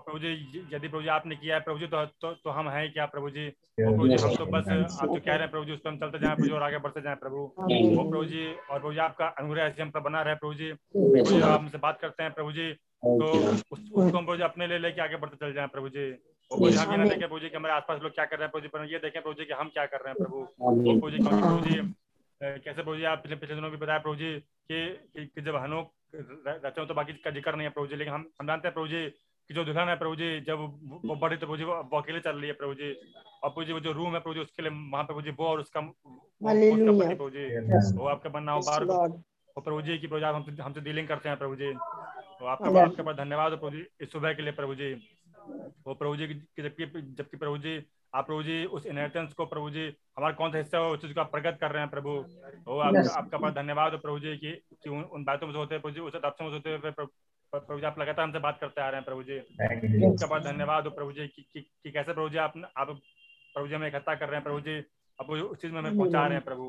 प्रभु 0.03 0.19
जी 0.19 0.31
यदि 0.73 0.89
प्रभु 0.89 1.03
जी 1.03 1.09
आपने 1.11 1.37
किया 1.37 1.55
है 1.55 1.61
प्रभु 1.63 1.79
जी 1.79 1.87
तो 1.87 2.05
तो, 2.05 2.33
तो 2.35 2.51
हम 2.51 2.69
हैं 2.69 2.93
क्या 2.93 3.07
प्रभु 3.07 3.31
जी 3.31 3.49
प्रभु 3.79 4.09
जी 4.09 4.17
हम 4.17 4.35
तो 4.37 4.47
बस 4.49 4.69
आप 4.69 5.09
जो 5.09 5.21
कह 5.21 5.33
रहे 5.33 5.39
हैं 5.39 5.51
प्रभु 5.51 5.65
जी 5.65 5.73
उस 5.73 5.81
पर 5.81 5.91
हम 5.91 5.99
चलते 5.99 6.19
जाए 6.19 6.35
प्रभु 6.35 6.47
जी 6.47 6.53
और 6.53 6.63
आगे 6.63 6.79
बढ़ते 6.79 7.03
जाए 7.03 7.15
प्रभु 7.17 7.37
वो 7.37 8.09
प्रभु 8.11 8.25
जी 8.27 8.47
और 8.47 8.79
प्रभु 8.79 8.93
जी 8.93 8.99
आपका 9.01 9.27
अनुग्रह 9.37 9.63
ऐसे 9.65 9.83
हम 9.83 9.91
पर 9.91 10.01
बना 10.03 10.23
रहे 10.23 10.35
प्रभु 10.37 10.55
जी 10.55 10.73
प्रभु 10.95 11.31
जी 11.31 11.41
आप 11.41 11.61
हमसे 11.61 11.79
बात 11.81 12.01
करते 12.01 12.23
हैं 12.23 12.33
प्रभु 12.33 12.53
जी 12.53 12.73
तो 13.03 13.31
उस, 13.51 13.63
उसको 13.73 14.01
हम 14.01 14.27
प्रभु 14.27 14.43
अपने 14.45 14.67
ले 14.67 14.79
लेके 14.79 15.01
आगे 15.03 15.17
बढ़ते 15.17 15.37
चल 15.37 15.53
जाए 15.53 15.67
प्रभु 15.69 15.89
जी 15.89 16.07
हम 16.51 16.91
ये 16.91 16.97
ना 16.97 17.05
देखें 17.05 17.21
प्रभु 17.21 17.39
जी 17.39 17.49
कि 17.49 17.57
हमारे 17.57 17.75
आसपास 17.75 18.01
लोग 18.03 18.13
क्या 18.15 18.25
कर 18.25 18.37
रहे 18.37 18.45
हैं 18.45 18.51
प्रभु 18.51 18.63
जी 18.63 18.69
पर 18.69 18.85
ये 18.87 18.99
देखें 19.01 19.23
प्रभु 19.23 19.35
जी 19.35 19.45
कि 19.45 19.55
हम 19.55 19.69
क्या 19.71 19.87
कर 19.87 20.01
रहे 20.01 20.09
हैं 20.09 20.19
प्रभु 20.19 20.45
प्रभु 20.61 21.11
जी 21.11 21.19
क्योंकि 21.19 21.41
प्रभु 21.41 21.61
जी 21.61 21.81
कैसे 22.41 22.75
प्रभु 22.75 22.97
जी 22.97 23.05
आप 23.07 23.23
पिछले 23.23 23.37
पिछले 23.37 23.55
दिनों 23.55 23.71
भी 23.71 23.77
बताया 23.77 23.99
प्रभु 23.99 24.17
जी 24.17 24.33
कि, 24.69 25.27
कि 25.27 25.43
जब 25.43 25.57
हनो 25.57 25.81
रहते 26.15 26.81
हो 26.81 26.87
तो 26.87 26.95
बाकी 26.95 27.13
का 27.25 27.31
ज़िक्र 27.31 27.55
नहीं 27.55 27.67
है 27.67 27.73
प्रभु 27.73 27.87
जी 27.87 27.97
लेकिन 27.97 28.15
हम 28.15 28.27
हम 28.41 28.47
जानते 28.47 28.69
हैं 28.69 28.75
प्रभु 28.75 28.89
जी 28.89 29.03
कि 29.51 29.55
जो 29.55 29.65
दुल्हन 29.65 29.89
है 29.89 29.97
प्रभु 29.99 30.17
जी 30.17 30.29
जब 30.43 30.59
वो 31.05 31.17
बड़ी 31.17 31.37
तो 31.37 31.47
प्रभु 31.47 31.57
जी 31.57 31.65
वो 31.65 31.99
अकेले 31.99 32.21
चल 32.21 32.37
रही 32.37 32.49
है 32.49 32.55
प्रभु 32.55 32.75
जी 32.75 32.93
और 33.43 33.51
प्रभु 33.51 33.65
जी 33.65 33.73
वो 33.73 33.81
जो 33.81 33.93
रूम 33.93 34.15
है 34.15 34.21
प्रभु 34.21 34.35
जी 34.35 34.41
उसके 34.41 34.63
लिए 34.63 34.73
वहाँ 34.73 35.05
पे 35.05 35.07
प्रभु 35.07 35.23
जी 35.23 35.31
वो 35.39 35.47
और 35.47 35.61
उसका 35.61 35.81
प्रभु 37.15 37.31
जी 37.31 37.47
वो 37.99 38.09
आपका 38.09 38.31
बनना 38.31 38.53
हो 38.53 38.61
बार 38.63 38.85
और 38.85 39.63
प्रभु 39.63 39.83
जी 39.83 39.99
की 39.99 40.07
प्रभु 40.07 40.51
जी 40.51 40.63
हमसे 40.63 40.81
डीलिंग 40.81 41.09
करते 41.09 41.29
हैं 41.29 41.39
प्रभु 41.39 41.57
जी 41.57 41.73
तो 42.43 42.47
आपका 42.47 42.71
आपके 42.83 43.03
पास 43.03 43.17
धन्यवाद 43.17 43.53
प्रभु 43.53 43.71
जी 43.71 43.87
इस 44.01 44.13
सुबह 44.13 44.33
के 44.35 44.43
लिए 44.43 44.53
प्रभु 44.53 44.75
जी। 44.75 44.93
वो 45.87 45.95
प्रभु 45.95 46.17
जी 46.17 46.27
की 46.27 46.63
जबकि 46.63 46.87
जबकि 46.87 47.37
प्रभु 47.37 47.59
जी 47.59 47.75
आप 48.15 48.27
प्रभु 48.27 48.43
जी 48.43 48.65
उस 48.65 48.87
इनहेरिटेंस 48.87 49.33
को 49.33 49.47
प्रभु 49.47 49.71
जी 49.71 49.85
हमारा 50.17 50.35
कौन 50.35 50.53
सा 50.53 50.59
हिस्सा 50.59 50.79
हो 50.79 50.93
उस 50.95 51.01
चीज़ 51.01 51.15
को 51.15 51.21
आप 51.21 51.31
प्रकट 51.33 51.59
कर 51.59 51.71
रहे 51.71 51.83
हैं 51.83 51.91
प्रभु। 51.91 52.11
वो 52.67 52.79
आपका 52.79 53.01
आपका 53.15 53.39
बहुत 53.39 53.55
धन्यवाद 53.55 53.93
प्रभु 53.93 54.19
जी 54.19 54.37
की 54.37 54.53
कि 54.53 54.91
उन, 54.91 55.03
उन 55.03 55.25
बातों 55.25 55.47
में 55.47 55.55
होते 55.55 55.79
प्रभु 55.79 55.95
जी 55.95 56.01
उस 56.01 56.15
अदाप्शन 56.15 56.45
में 56.45 56.53
होते 56.53 56.71
हुए 56.71 56.91
प्रभु 56.91 57.81
जी 57.81 57.87
आप 57.87 57.99
लगातार 57.99 58.25
हमसे 58.25 58.39
बात 58.39 58.59
करते 58.61 58.81
आ 58.81 58.89
रहे 58.89 58.97
हैं 58.97 59.05
प्रभु 59.05 59.23
जी। 59.23 59.39
आपका 60.07 60.27
बहुत 60.27 60.43
धन्यवाद 60.43 60.89
प्रभु 60.89 61.13
जी 61.13 61.29
कि, 61.29 61.43
कि, 61.53 61.61
कि 61.61 61.91
कैसे 61.91 62.13
प्रभु 62.13 62.29
जी 62.29 62.39
आप 62.39 62.53
आप 62.77 62.89
प्रभु 63.55 63.69
जी 63.69 63.75
हमें 63.75 63.89
इकट्ठा 63.89 64.15
कर 64.15 64.27
रहे 64.27 64.35
हैं 64.35 64.45
प्रभु 64.45 64.61
जी। 64.61 64.81
अब 65.19 65.27
वो 65.29 65.37
उस 65.45 65.59
चीज़ 65.59 65.73
में 65.73 65.79
हमें 65.79 65.97
पहुँचा 65.97 66.27
रहे 66.27 66.35
हैं 66.35 66.45
प्रभु 66.45 66.65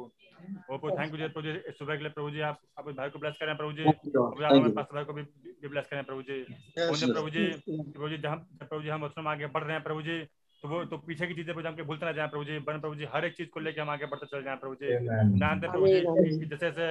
वो 0.70 0.78
प्रभु 0.78 0.90
थैंक 0.92 1.14
यू 1.14 1.28
प्रभु 1.30 1.42
जी 1.42 1.72
सुबह 1.72 1.96
के 1.96 2.04
लिए 2.04 2.12
प्रभु 2.12 2.32
जी 2.32 2.40
आप 2.44 2.60
आप 2.80 2.90
भाई 2.92 3.10
को 3.10 3.20
ब्लेस 3.20 3.36
करें 3.40 3.56
प्रभु 3.58 3.72
जी 3.74 3.84
प्रभु 3.84 4.60
जी 4.60 4.72
पास 4.72 4.88
भाई 4.94 5.04
को 5.04 5.14
भी 5.14 5.24
भी 5.62 5.68
ब्लेस 5.68 5.88
करें 5.92 6.04
प्रभु 6.04 6.22
जी 6.22 6.42
प्रभु 6.78 7.30
जी 7.30 7.46
प्रभु 7.68 8.10
जी 8.10 8.18
जहाँ 8.18 8.38
प्रभु 8.60 8.82
जी 8.82 8.90
हम 8.90 9.04
उसमें 9.04 9.32
आगे 9.32 9.48
बढ़ 9.50 9.64
रहे 9.64 9.74
हैं 9.74 9.84
प्रभु 9.84 10.02
जी 10.02 10.20
तो 10.64 10.70
वो 10.70 10.84
तो 10.86 10.98
पीछे 10.98 11.28
की 11.28 11.34
चीज़ें 11.34 11.54
प्रभु 11.54 11.84
भूलते 11.84 12.06
ना 12.06 12.12
जाए 12.12 12.28
प्रभु 12.28 12.44
जी 12.44 12.60
बन 12.68 12.80
प्रभु 12.80 12.96
जी 12.96 13.08
हर 13.14 13.26
एक 13.26 13.36
चीज़ 13.38 13.50
को 13.50 13.60
लेकर 13.60 13.82
हम 13.82 13.90
आगे 13.90 14.06
बढ़ते 14.06 14.26
चले 14.26 14.44
जाए 14.44 14.56
प्रभु 14.58 14.76
जी 14.76 15.40
जानते 15.40 15.72
प्रभु 15.72 15.88
जी 15.88 16.46
जैसे 16.46 16.72
जैसे 16.72 16.86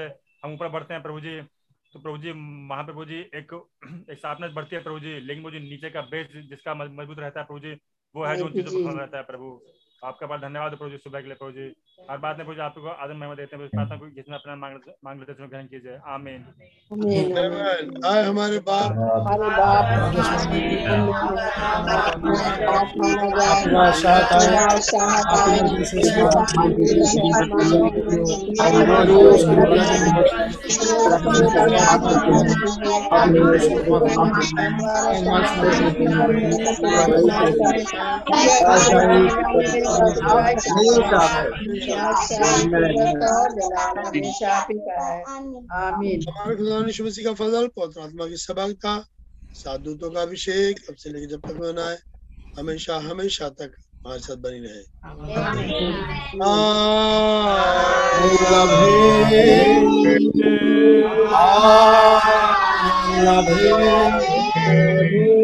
हम 0.44 0.54
ऊपर 0.54 0.68
बढ़ते 0.68 0.94
हैं 0.94 1.02
प्रभु 1.02 1.20
जी 1.20 1.40
तो 1.94 1.98
प्रभु 1.98 2.18
जी 2.18 2.30
वहाँ 2.30 2.82
पे 2.82 2.92
प्रभु 2.92 3.04
जी 3.04 3.20
एक 3.34 3.54
एक 4.10 4.18
साफनेस 4.18 4.52
बढ़ती 4.52 4.76
है 4.76 4.82
प्रभु 4.82 5.00
जी 5.00 5.18
लेकिन 5.20 5.42
प्रभु 5.42 5.56
जी 5.56 5.68
नीचे 5.68 5.90
का 5.90 6.00
बेस 6.12 6.36
जिसका 6.48 6.74
मज़बूत 6.74 7.18
रहता 7.18 7.40
है 7.40 7.46
प्रभु 7.46 7.60
जी 7.60 7.72
वो 8.14 8.24
है 8.24 8.36
जो 8.36 8.44
उन 8.44 8.52
चीज़ों 8.52 8.82
को 8.82 8.96
रहता 8.98 9.16
है 9.16 9.22
प्रभु 9.24 9.50
आपका 10.02 10.26
बहुत 10.26 10.40
धन्यवाद 10.40 10.76
प्रभु 10.76 10.90
जी 10.90 10.98
सुबह 10.98 11.20
के 11.20 11.26
लिए 11.26 11.36
प्रभु 11.36 11.52
जी। 11.52 11.68
और 12.10 12.18
बाद 12.18 12.38
में 12.38 12.46
जी 12.46 12.60
आपको 12.60 12.88
आदम 12.88 13.16
महिमा 13.16 13.34
देते 13.34 13.56
हैं 13.56 13.68
प्रार्थना 13.68 13.96
को 13.96 14.08
जिसने 14.08 14.34
अपना 14.34 14.56
मांग 14.56 14.78
मांग 15.04 15.20
लेते 15.20 15.42
हैं 15.42 15.50
ग्रहण 15.50 15.66
कीजिए। 15.66 15.98
आमीन। 16.06 16.44
आए 18.06 18.22
हमारे 18.22 18.58
बाप। 18.58 18.92
हमारे 18.92 19.56
बाप। 19.56 19.84
अपना 23.52 23.90
आमीन 33.12 33.68
खुदा 40.88 41.44
यीशु 46.86 47.04
मसीह 47.04 47.24
का 47.24 47.32
फजल 47.34 47.66
पवित्र 47.76 48.00
आत्मा 48.00 48.26
की 48.26 48.36
सबकता 48.36 48.94
साधुतों 49.54 50.10
का 50.10 50.22
अभिषेक 50.22 50.80
अब 50.88 50.96
से 50.96 51.10
लेकर 51.10 51.26
जब 51.30 51.40
तक 51.48 51.56
है 51.80 51.98
हमेशा 52.56 52.98
हमेशा 53.10 53.48
तक 53.60 53.76
हमारे 54.04 54.20
साथ 54.20 54.36
बनी 54.36 54.58
रहे 54.58 54.82
खुदा 63.12 63.42
यीशु 65.04 65.41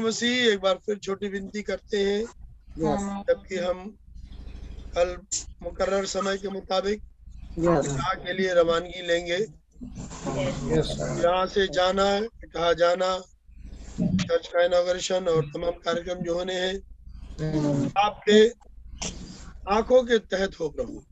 मसीह 0.00 0.52
एक 0.52 0.60
बार 0.60 0.74
फिर 0.74 0.98
छोटी 0.98 1.28
विनती 1.28 1.62
करते 1.62 1.96
हैं। 1.96 2.24
जबकि 3.28 3.56
हम 3.56 3.96
कल 4.94 5.16
मुकर्रर 5.62 6.04
समय 6.04 6.36
के 6.36 6.48
मुताबिक 6.48 7.02
के 8.14 8.32
लिए 8.32 8.54
रवानगी 8.54 9.06
लेंगे। 9.06 9.63
यहाँ 9.84 11.46
से 11.46 11.66
जाना 11.68 12.08
कहा 12.44 12.72
जाना 12.72 13.18
चर्च 13.98 14.46
का 14.46 14.64
इनोग्रेशन 14.64 15.28
और 15.28 15.44
तमाम 15.54 15.78
कार्यक्रम 15.84 16.22
जो 16.24 16.34
होने 16.34 16.54
हैं 16.54 16.74
आपके 17.98 18.38
आँखों 19.74 20.02
के 20.04 20.18
तहत 20.18 20.58
हो 20.60 20.68
प्रभु। 20.68 21.02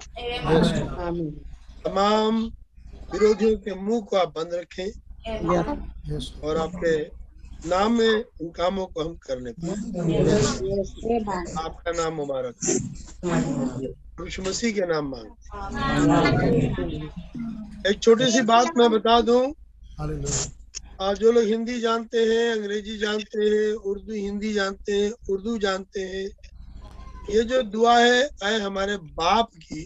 तमाम 1.84 2.42
विरोधियों 3.12 3.56
के 3.58 3.74
मुँह 3.74 4.00
को 4.00 4.16
आप 4.16 4.32
बंद 4.36 4.54
रखें। 4.54 4.90
और 6.42 6.56
आपके 6.56 6.94
नाम 7.66 7.92
में 7.98 8.08
इन 8.40 8.50
कामों 8.50 8.86
को 8.86 9.02
हम 9.02 9.14
करने 9.26 9.50
आपका 11.64 11.92
नाम 11.92 12.14
मुबारक 12.14 12.54
मसीह 14.40 14.72
के 14.74 14.86
नाम 14.86 15.08
मांग 15.10 15.28
एक 17.86 17.98
छोटी 18.02 18.30
सी 18.32 18.42
बात 18.42 18.76
मैं 18.76 18.90
बता 18.90 19.20
दूँ। 19.20 19.42
आज 21.02 21.18
जो 21.18 21.32
लोग 21.32 21.44
हिंदी 21.44 21.78
जानते 21.80 22.18
हैं 22.26 22.50
अंग्रेज़ी 22.52 22.96
जानते 22.98 23.44
हैं 23.44 23.72
उर्दू 23.90 24.12
हिंदी 24.14 24.52
जानते 24.52 24.92
हैं 24.92 25.10
उर्दू 25.30 25.56
जानते 25.58 26.00
हैं 26.12 26.24
ये 27.30 27.42
जो 27.44 27.62
दुआ 27.72 27.98
है 27.98 28.22
आए 28.44 28.58
हमारे 28.60 28.96
बाप 29.18 29.48
की 29.56 29.82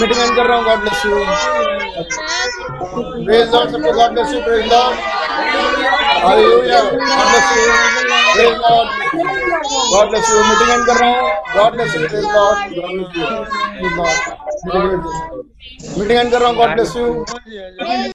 Meeting 0.00 0.20
end 0.20 0.36
कर 0.36 0.46
रहा 0.46 0.56
हूँ 0.56 0.64
God 0.64 0.78
bless 0.80 1.04
you 1.06 1.16
praise 3.24 3.54
Lord 3.54 3.70
सबको 3.70 3.92
God 3.92 4.12
bless 4.12 4.32
you 4.34 4.40
praise 4.44 4.72
Lord 4.72 4.96
hallelujah 6.24 6.80
God 6.82 6.94
bless 7.28 7.46
you 7.56 7.62
praise 8.34 8.54
Lord 8.64 8.88
God 9.92 10.08
bless 10.10 10.30
you 10.30 10.36
meeting 10.44 10.70
end 10.70 10.84
कर 10.86 10.96
रहा 10.96 11.08
हूँ 11.10 11.18
God 11.54 11.72
bless 11.74 11.94
you 11.94 12.00
praise 12.08 12.24
Lord 12.34 12.58
God 12.74 12.92
bless 14.88 15.06
you 15.06 15.42
meeting 15.98 16.18
end 16.18 16.30
कर 16.32 16.38
रहा 16.40 16.48
हूँ 16.48 16.56
God 16.56 16.70
bless 16.74 16.96
you 16.96 17.04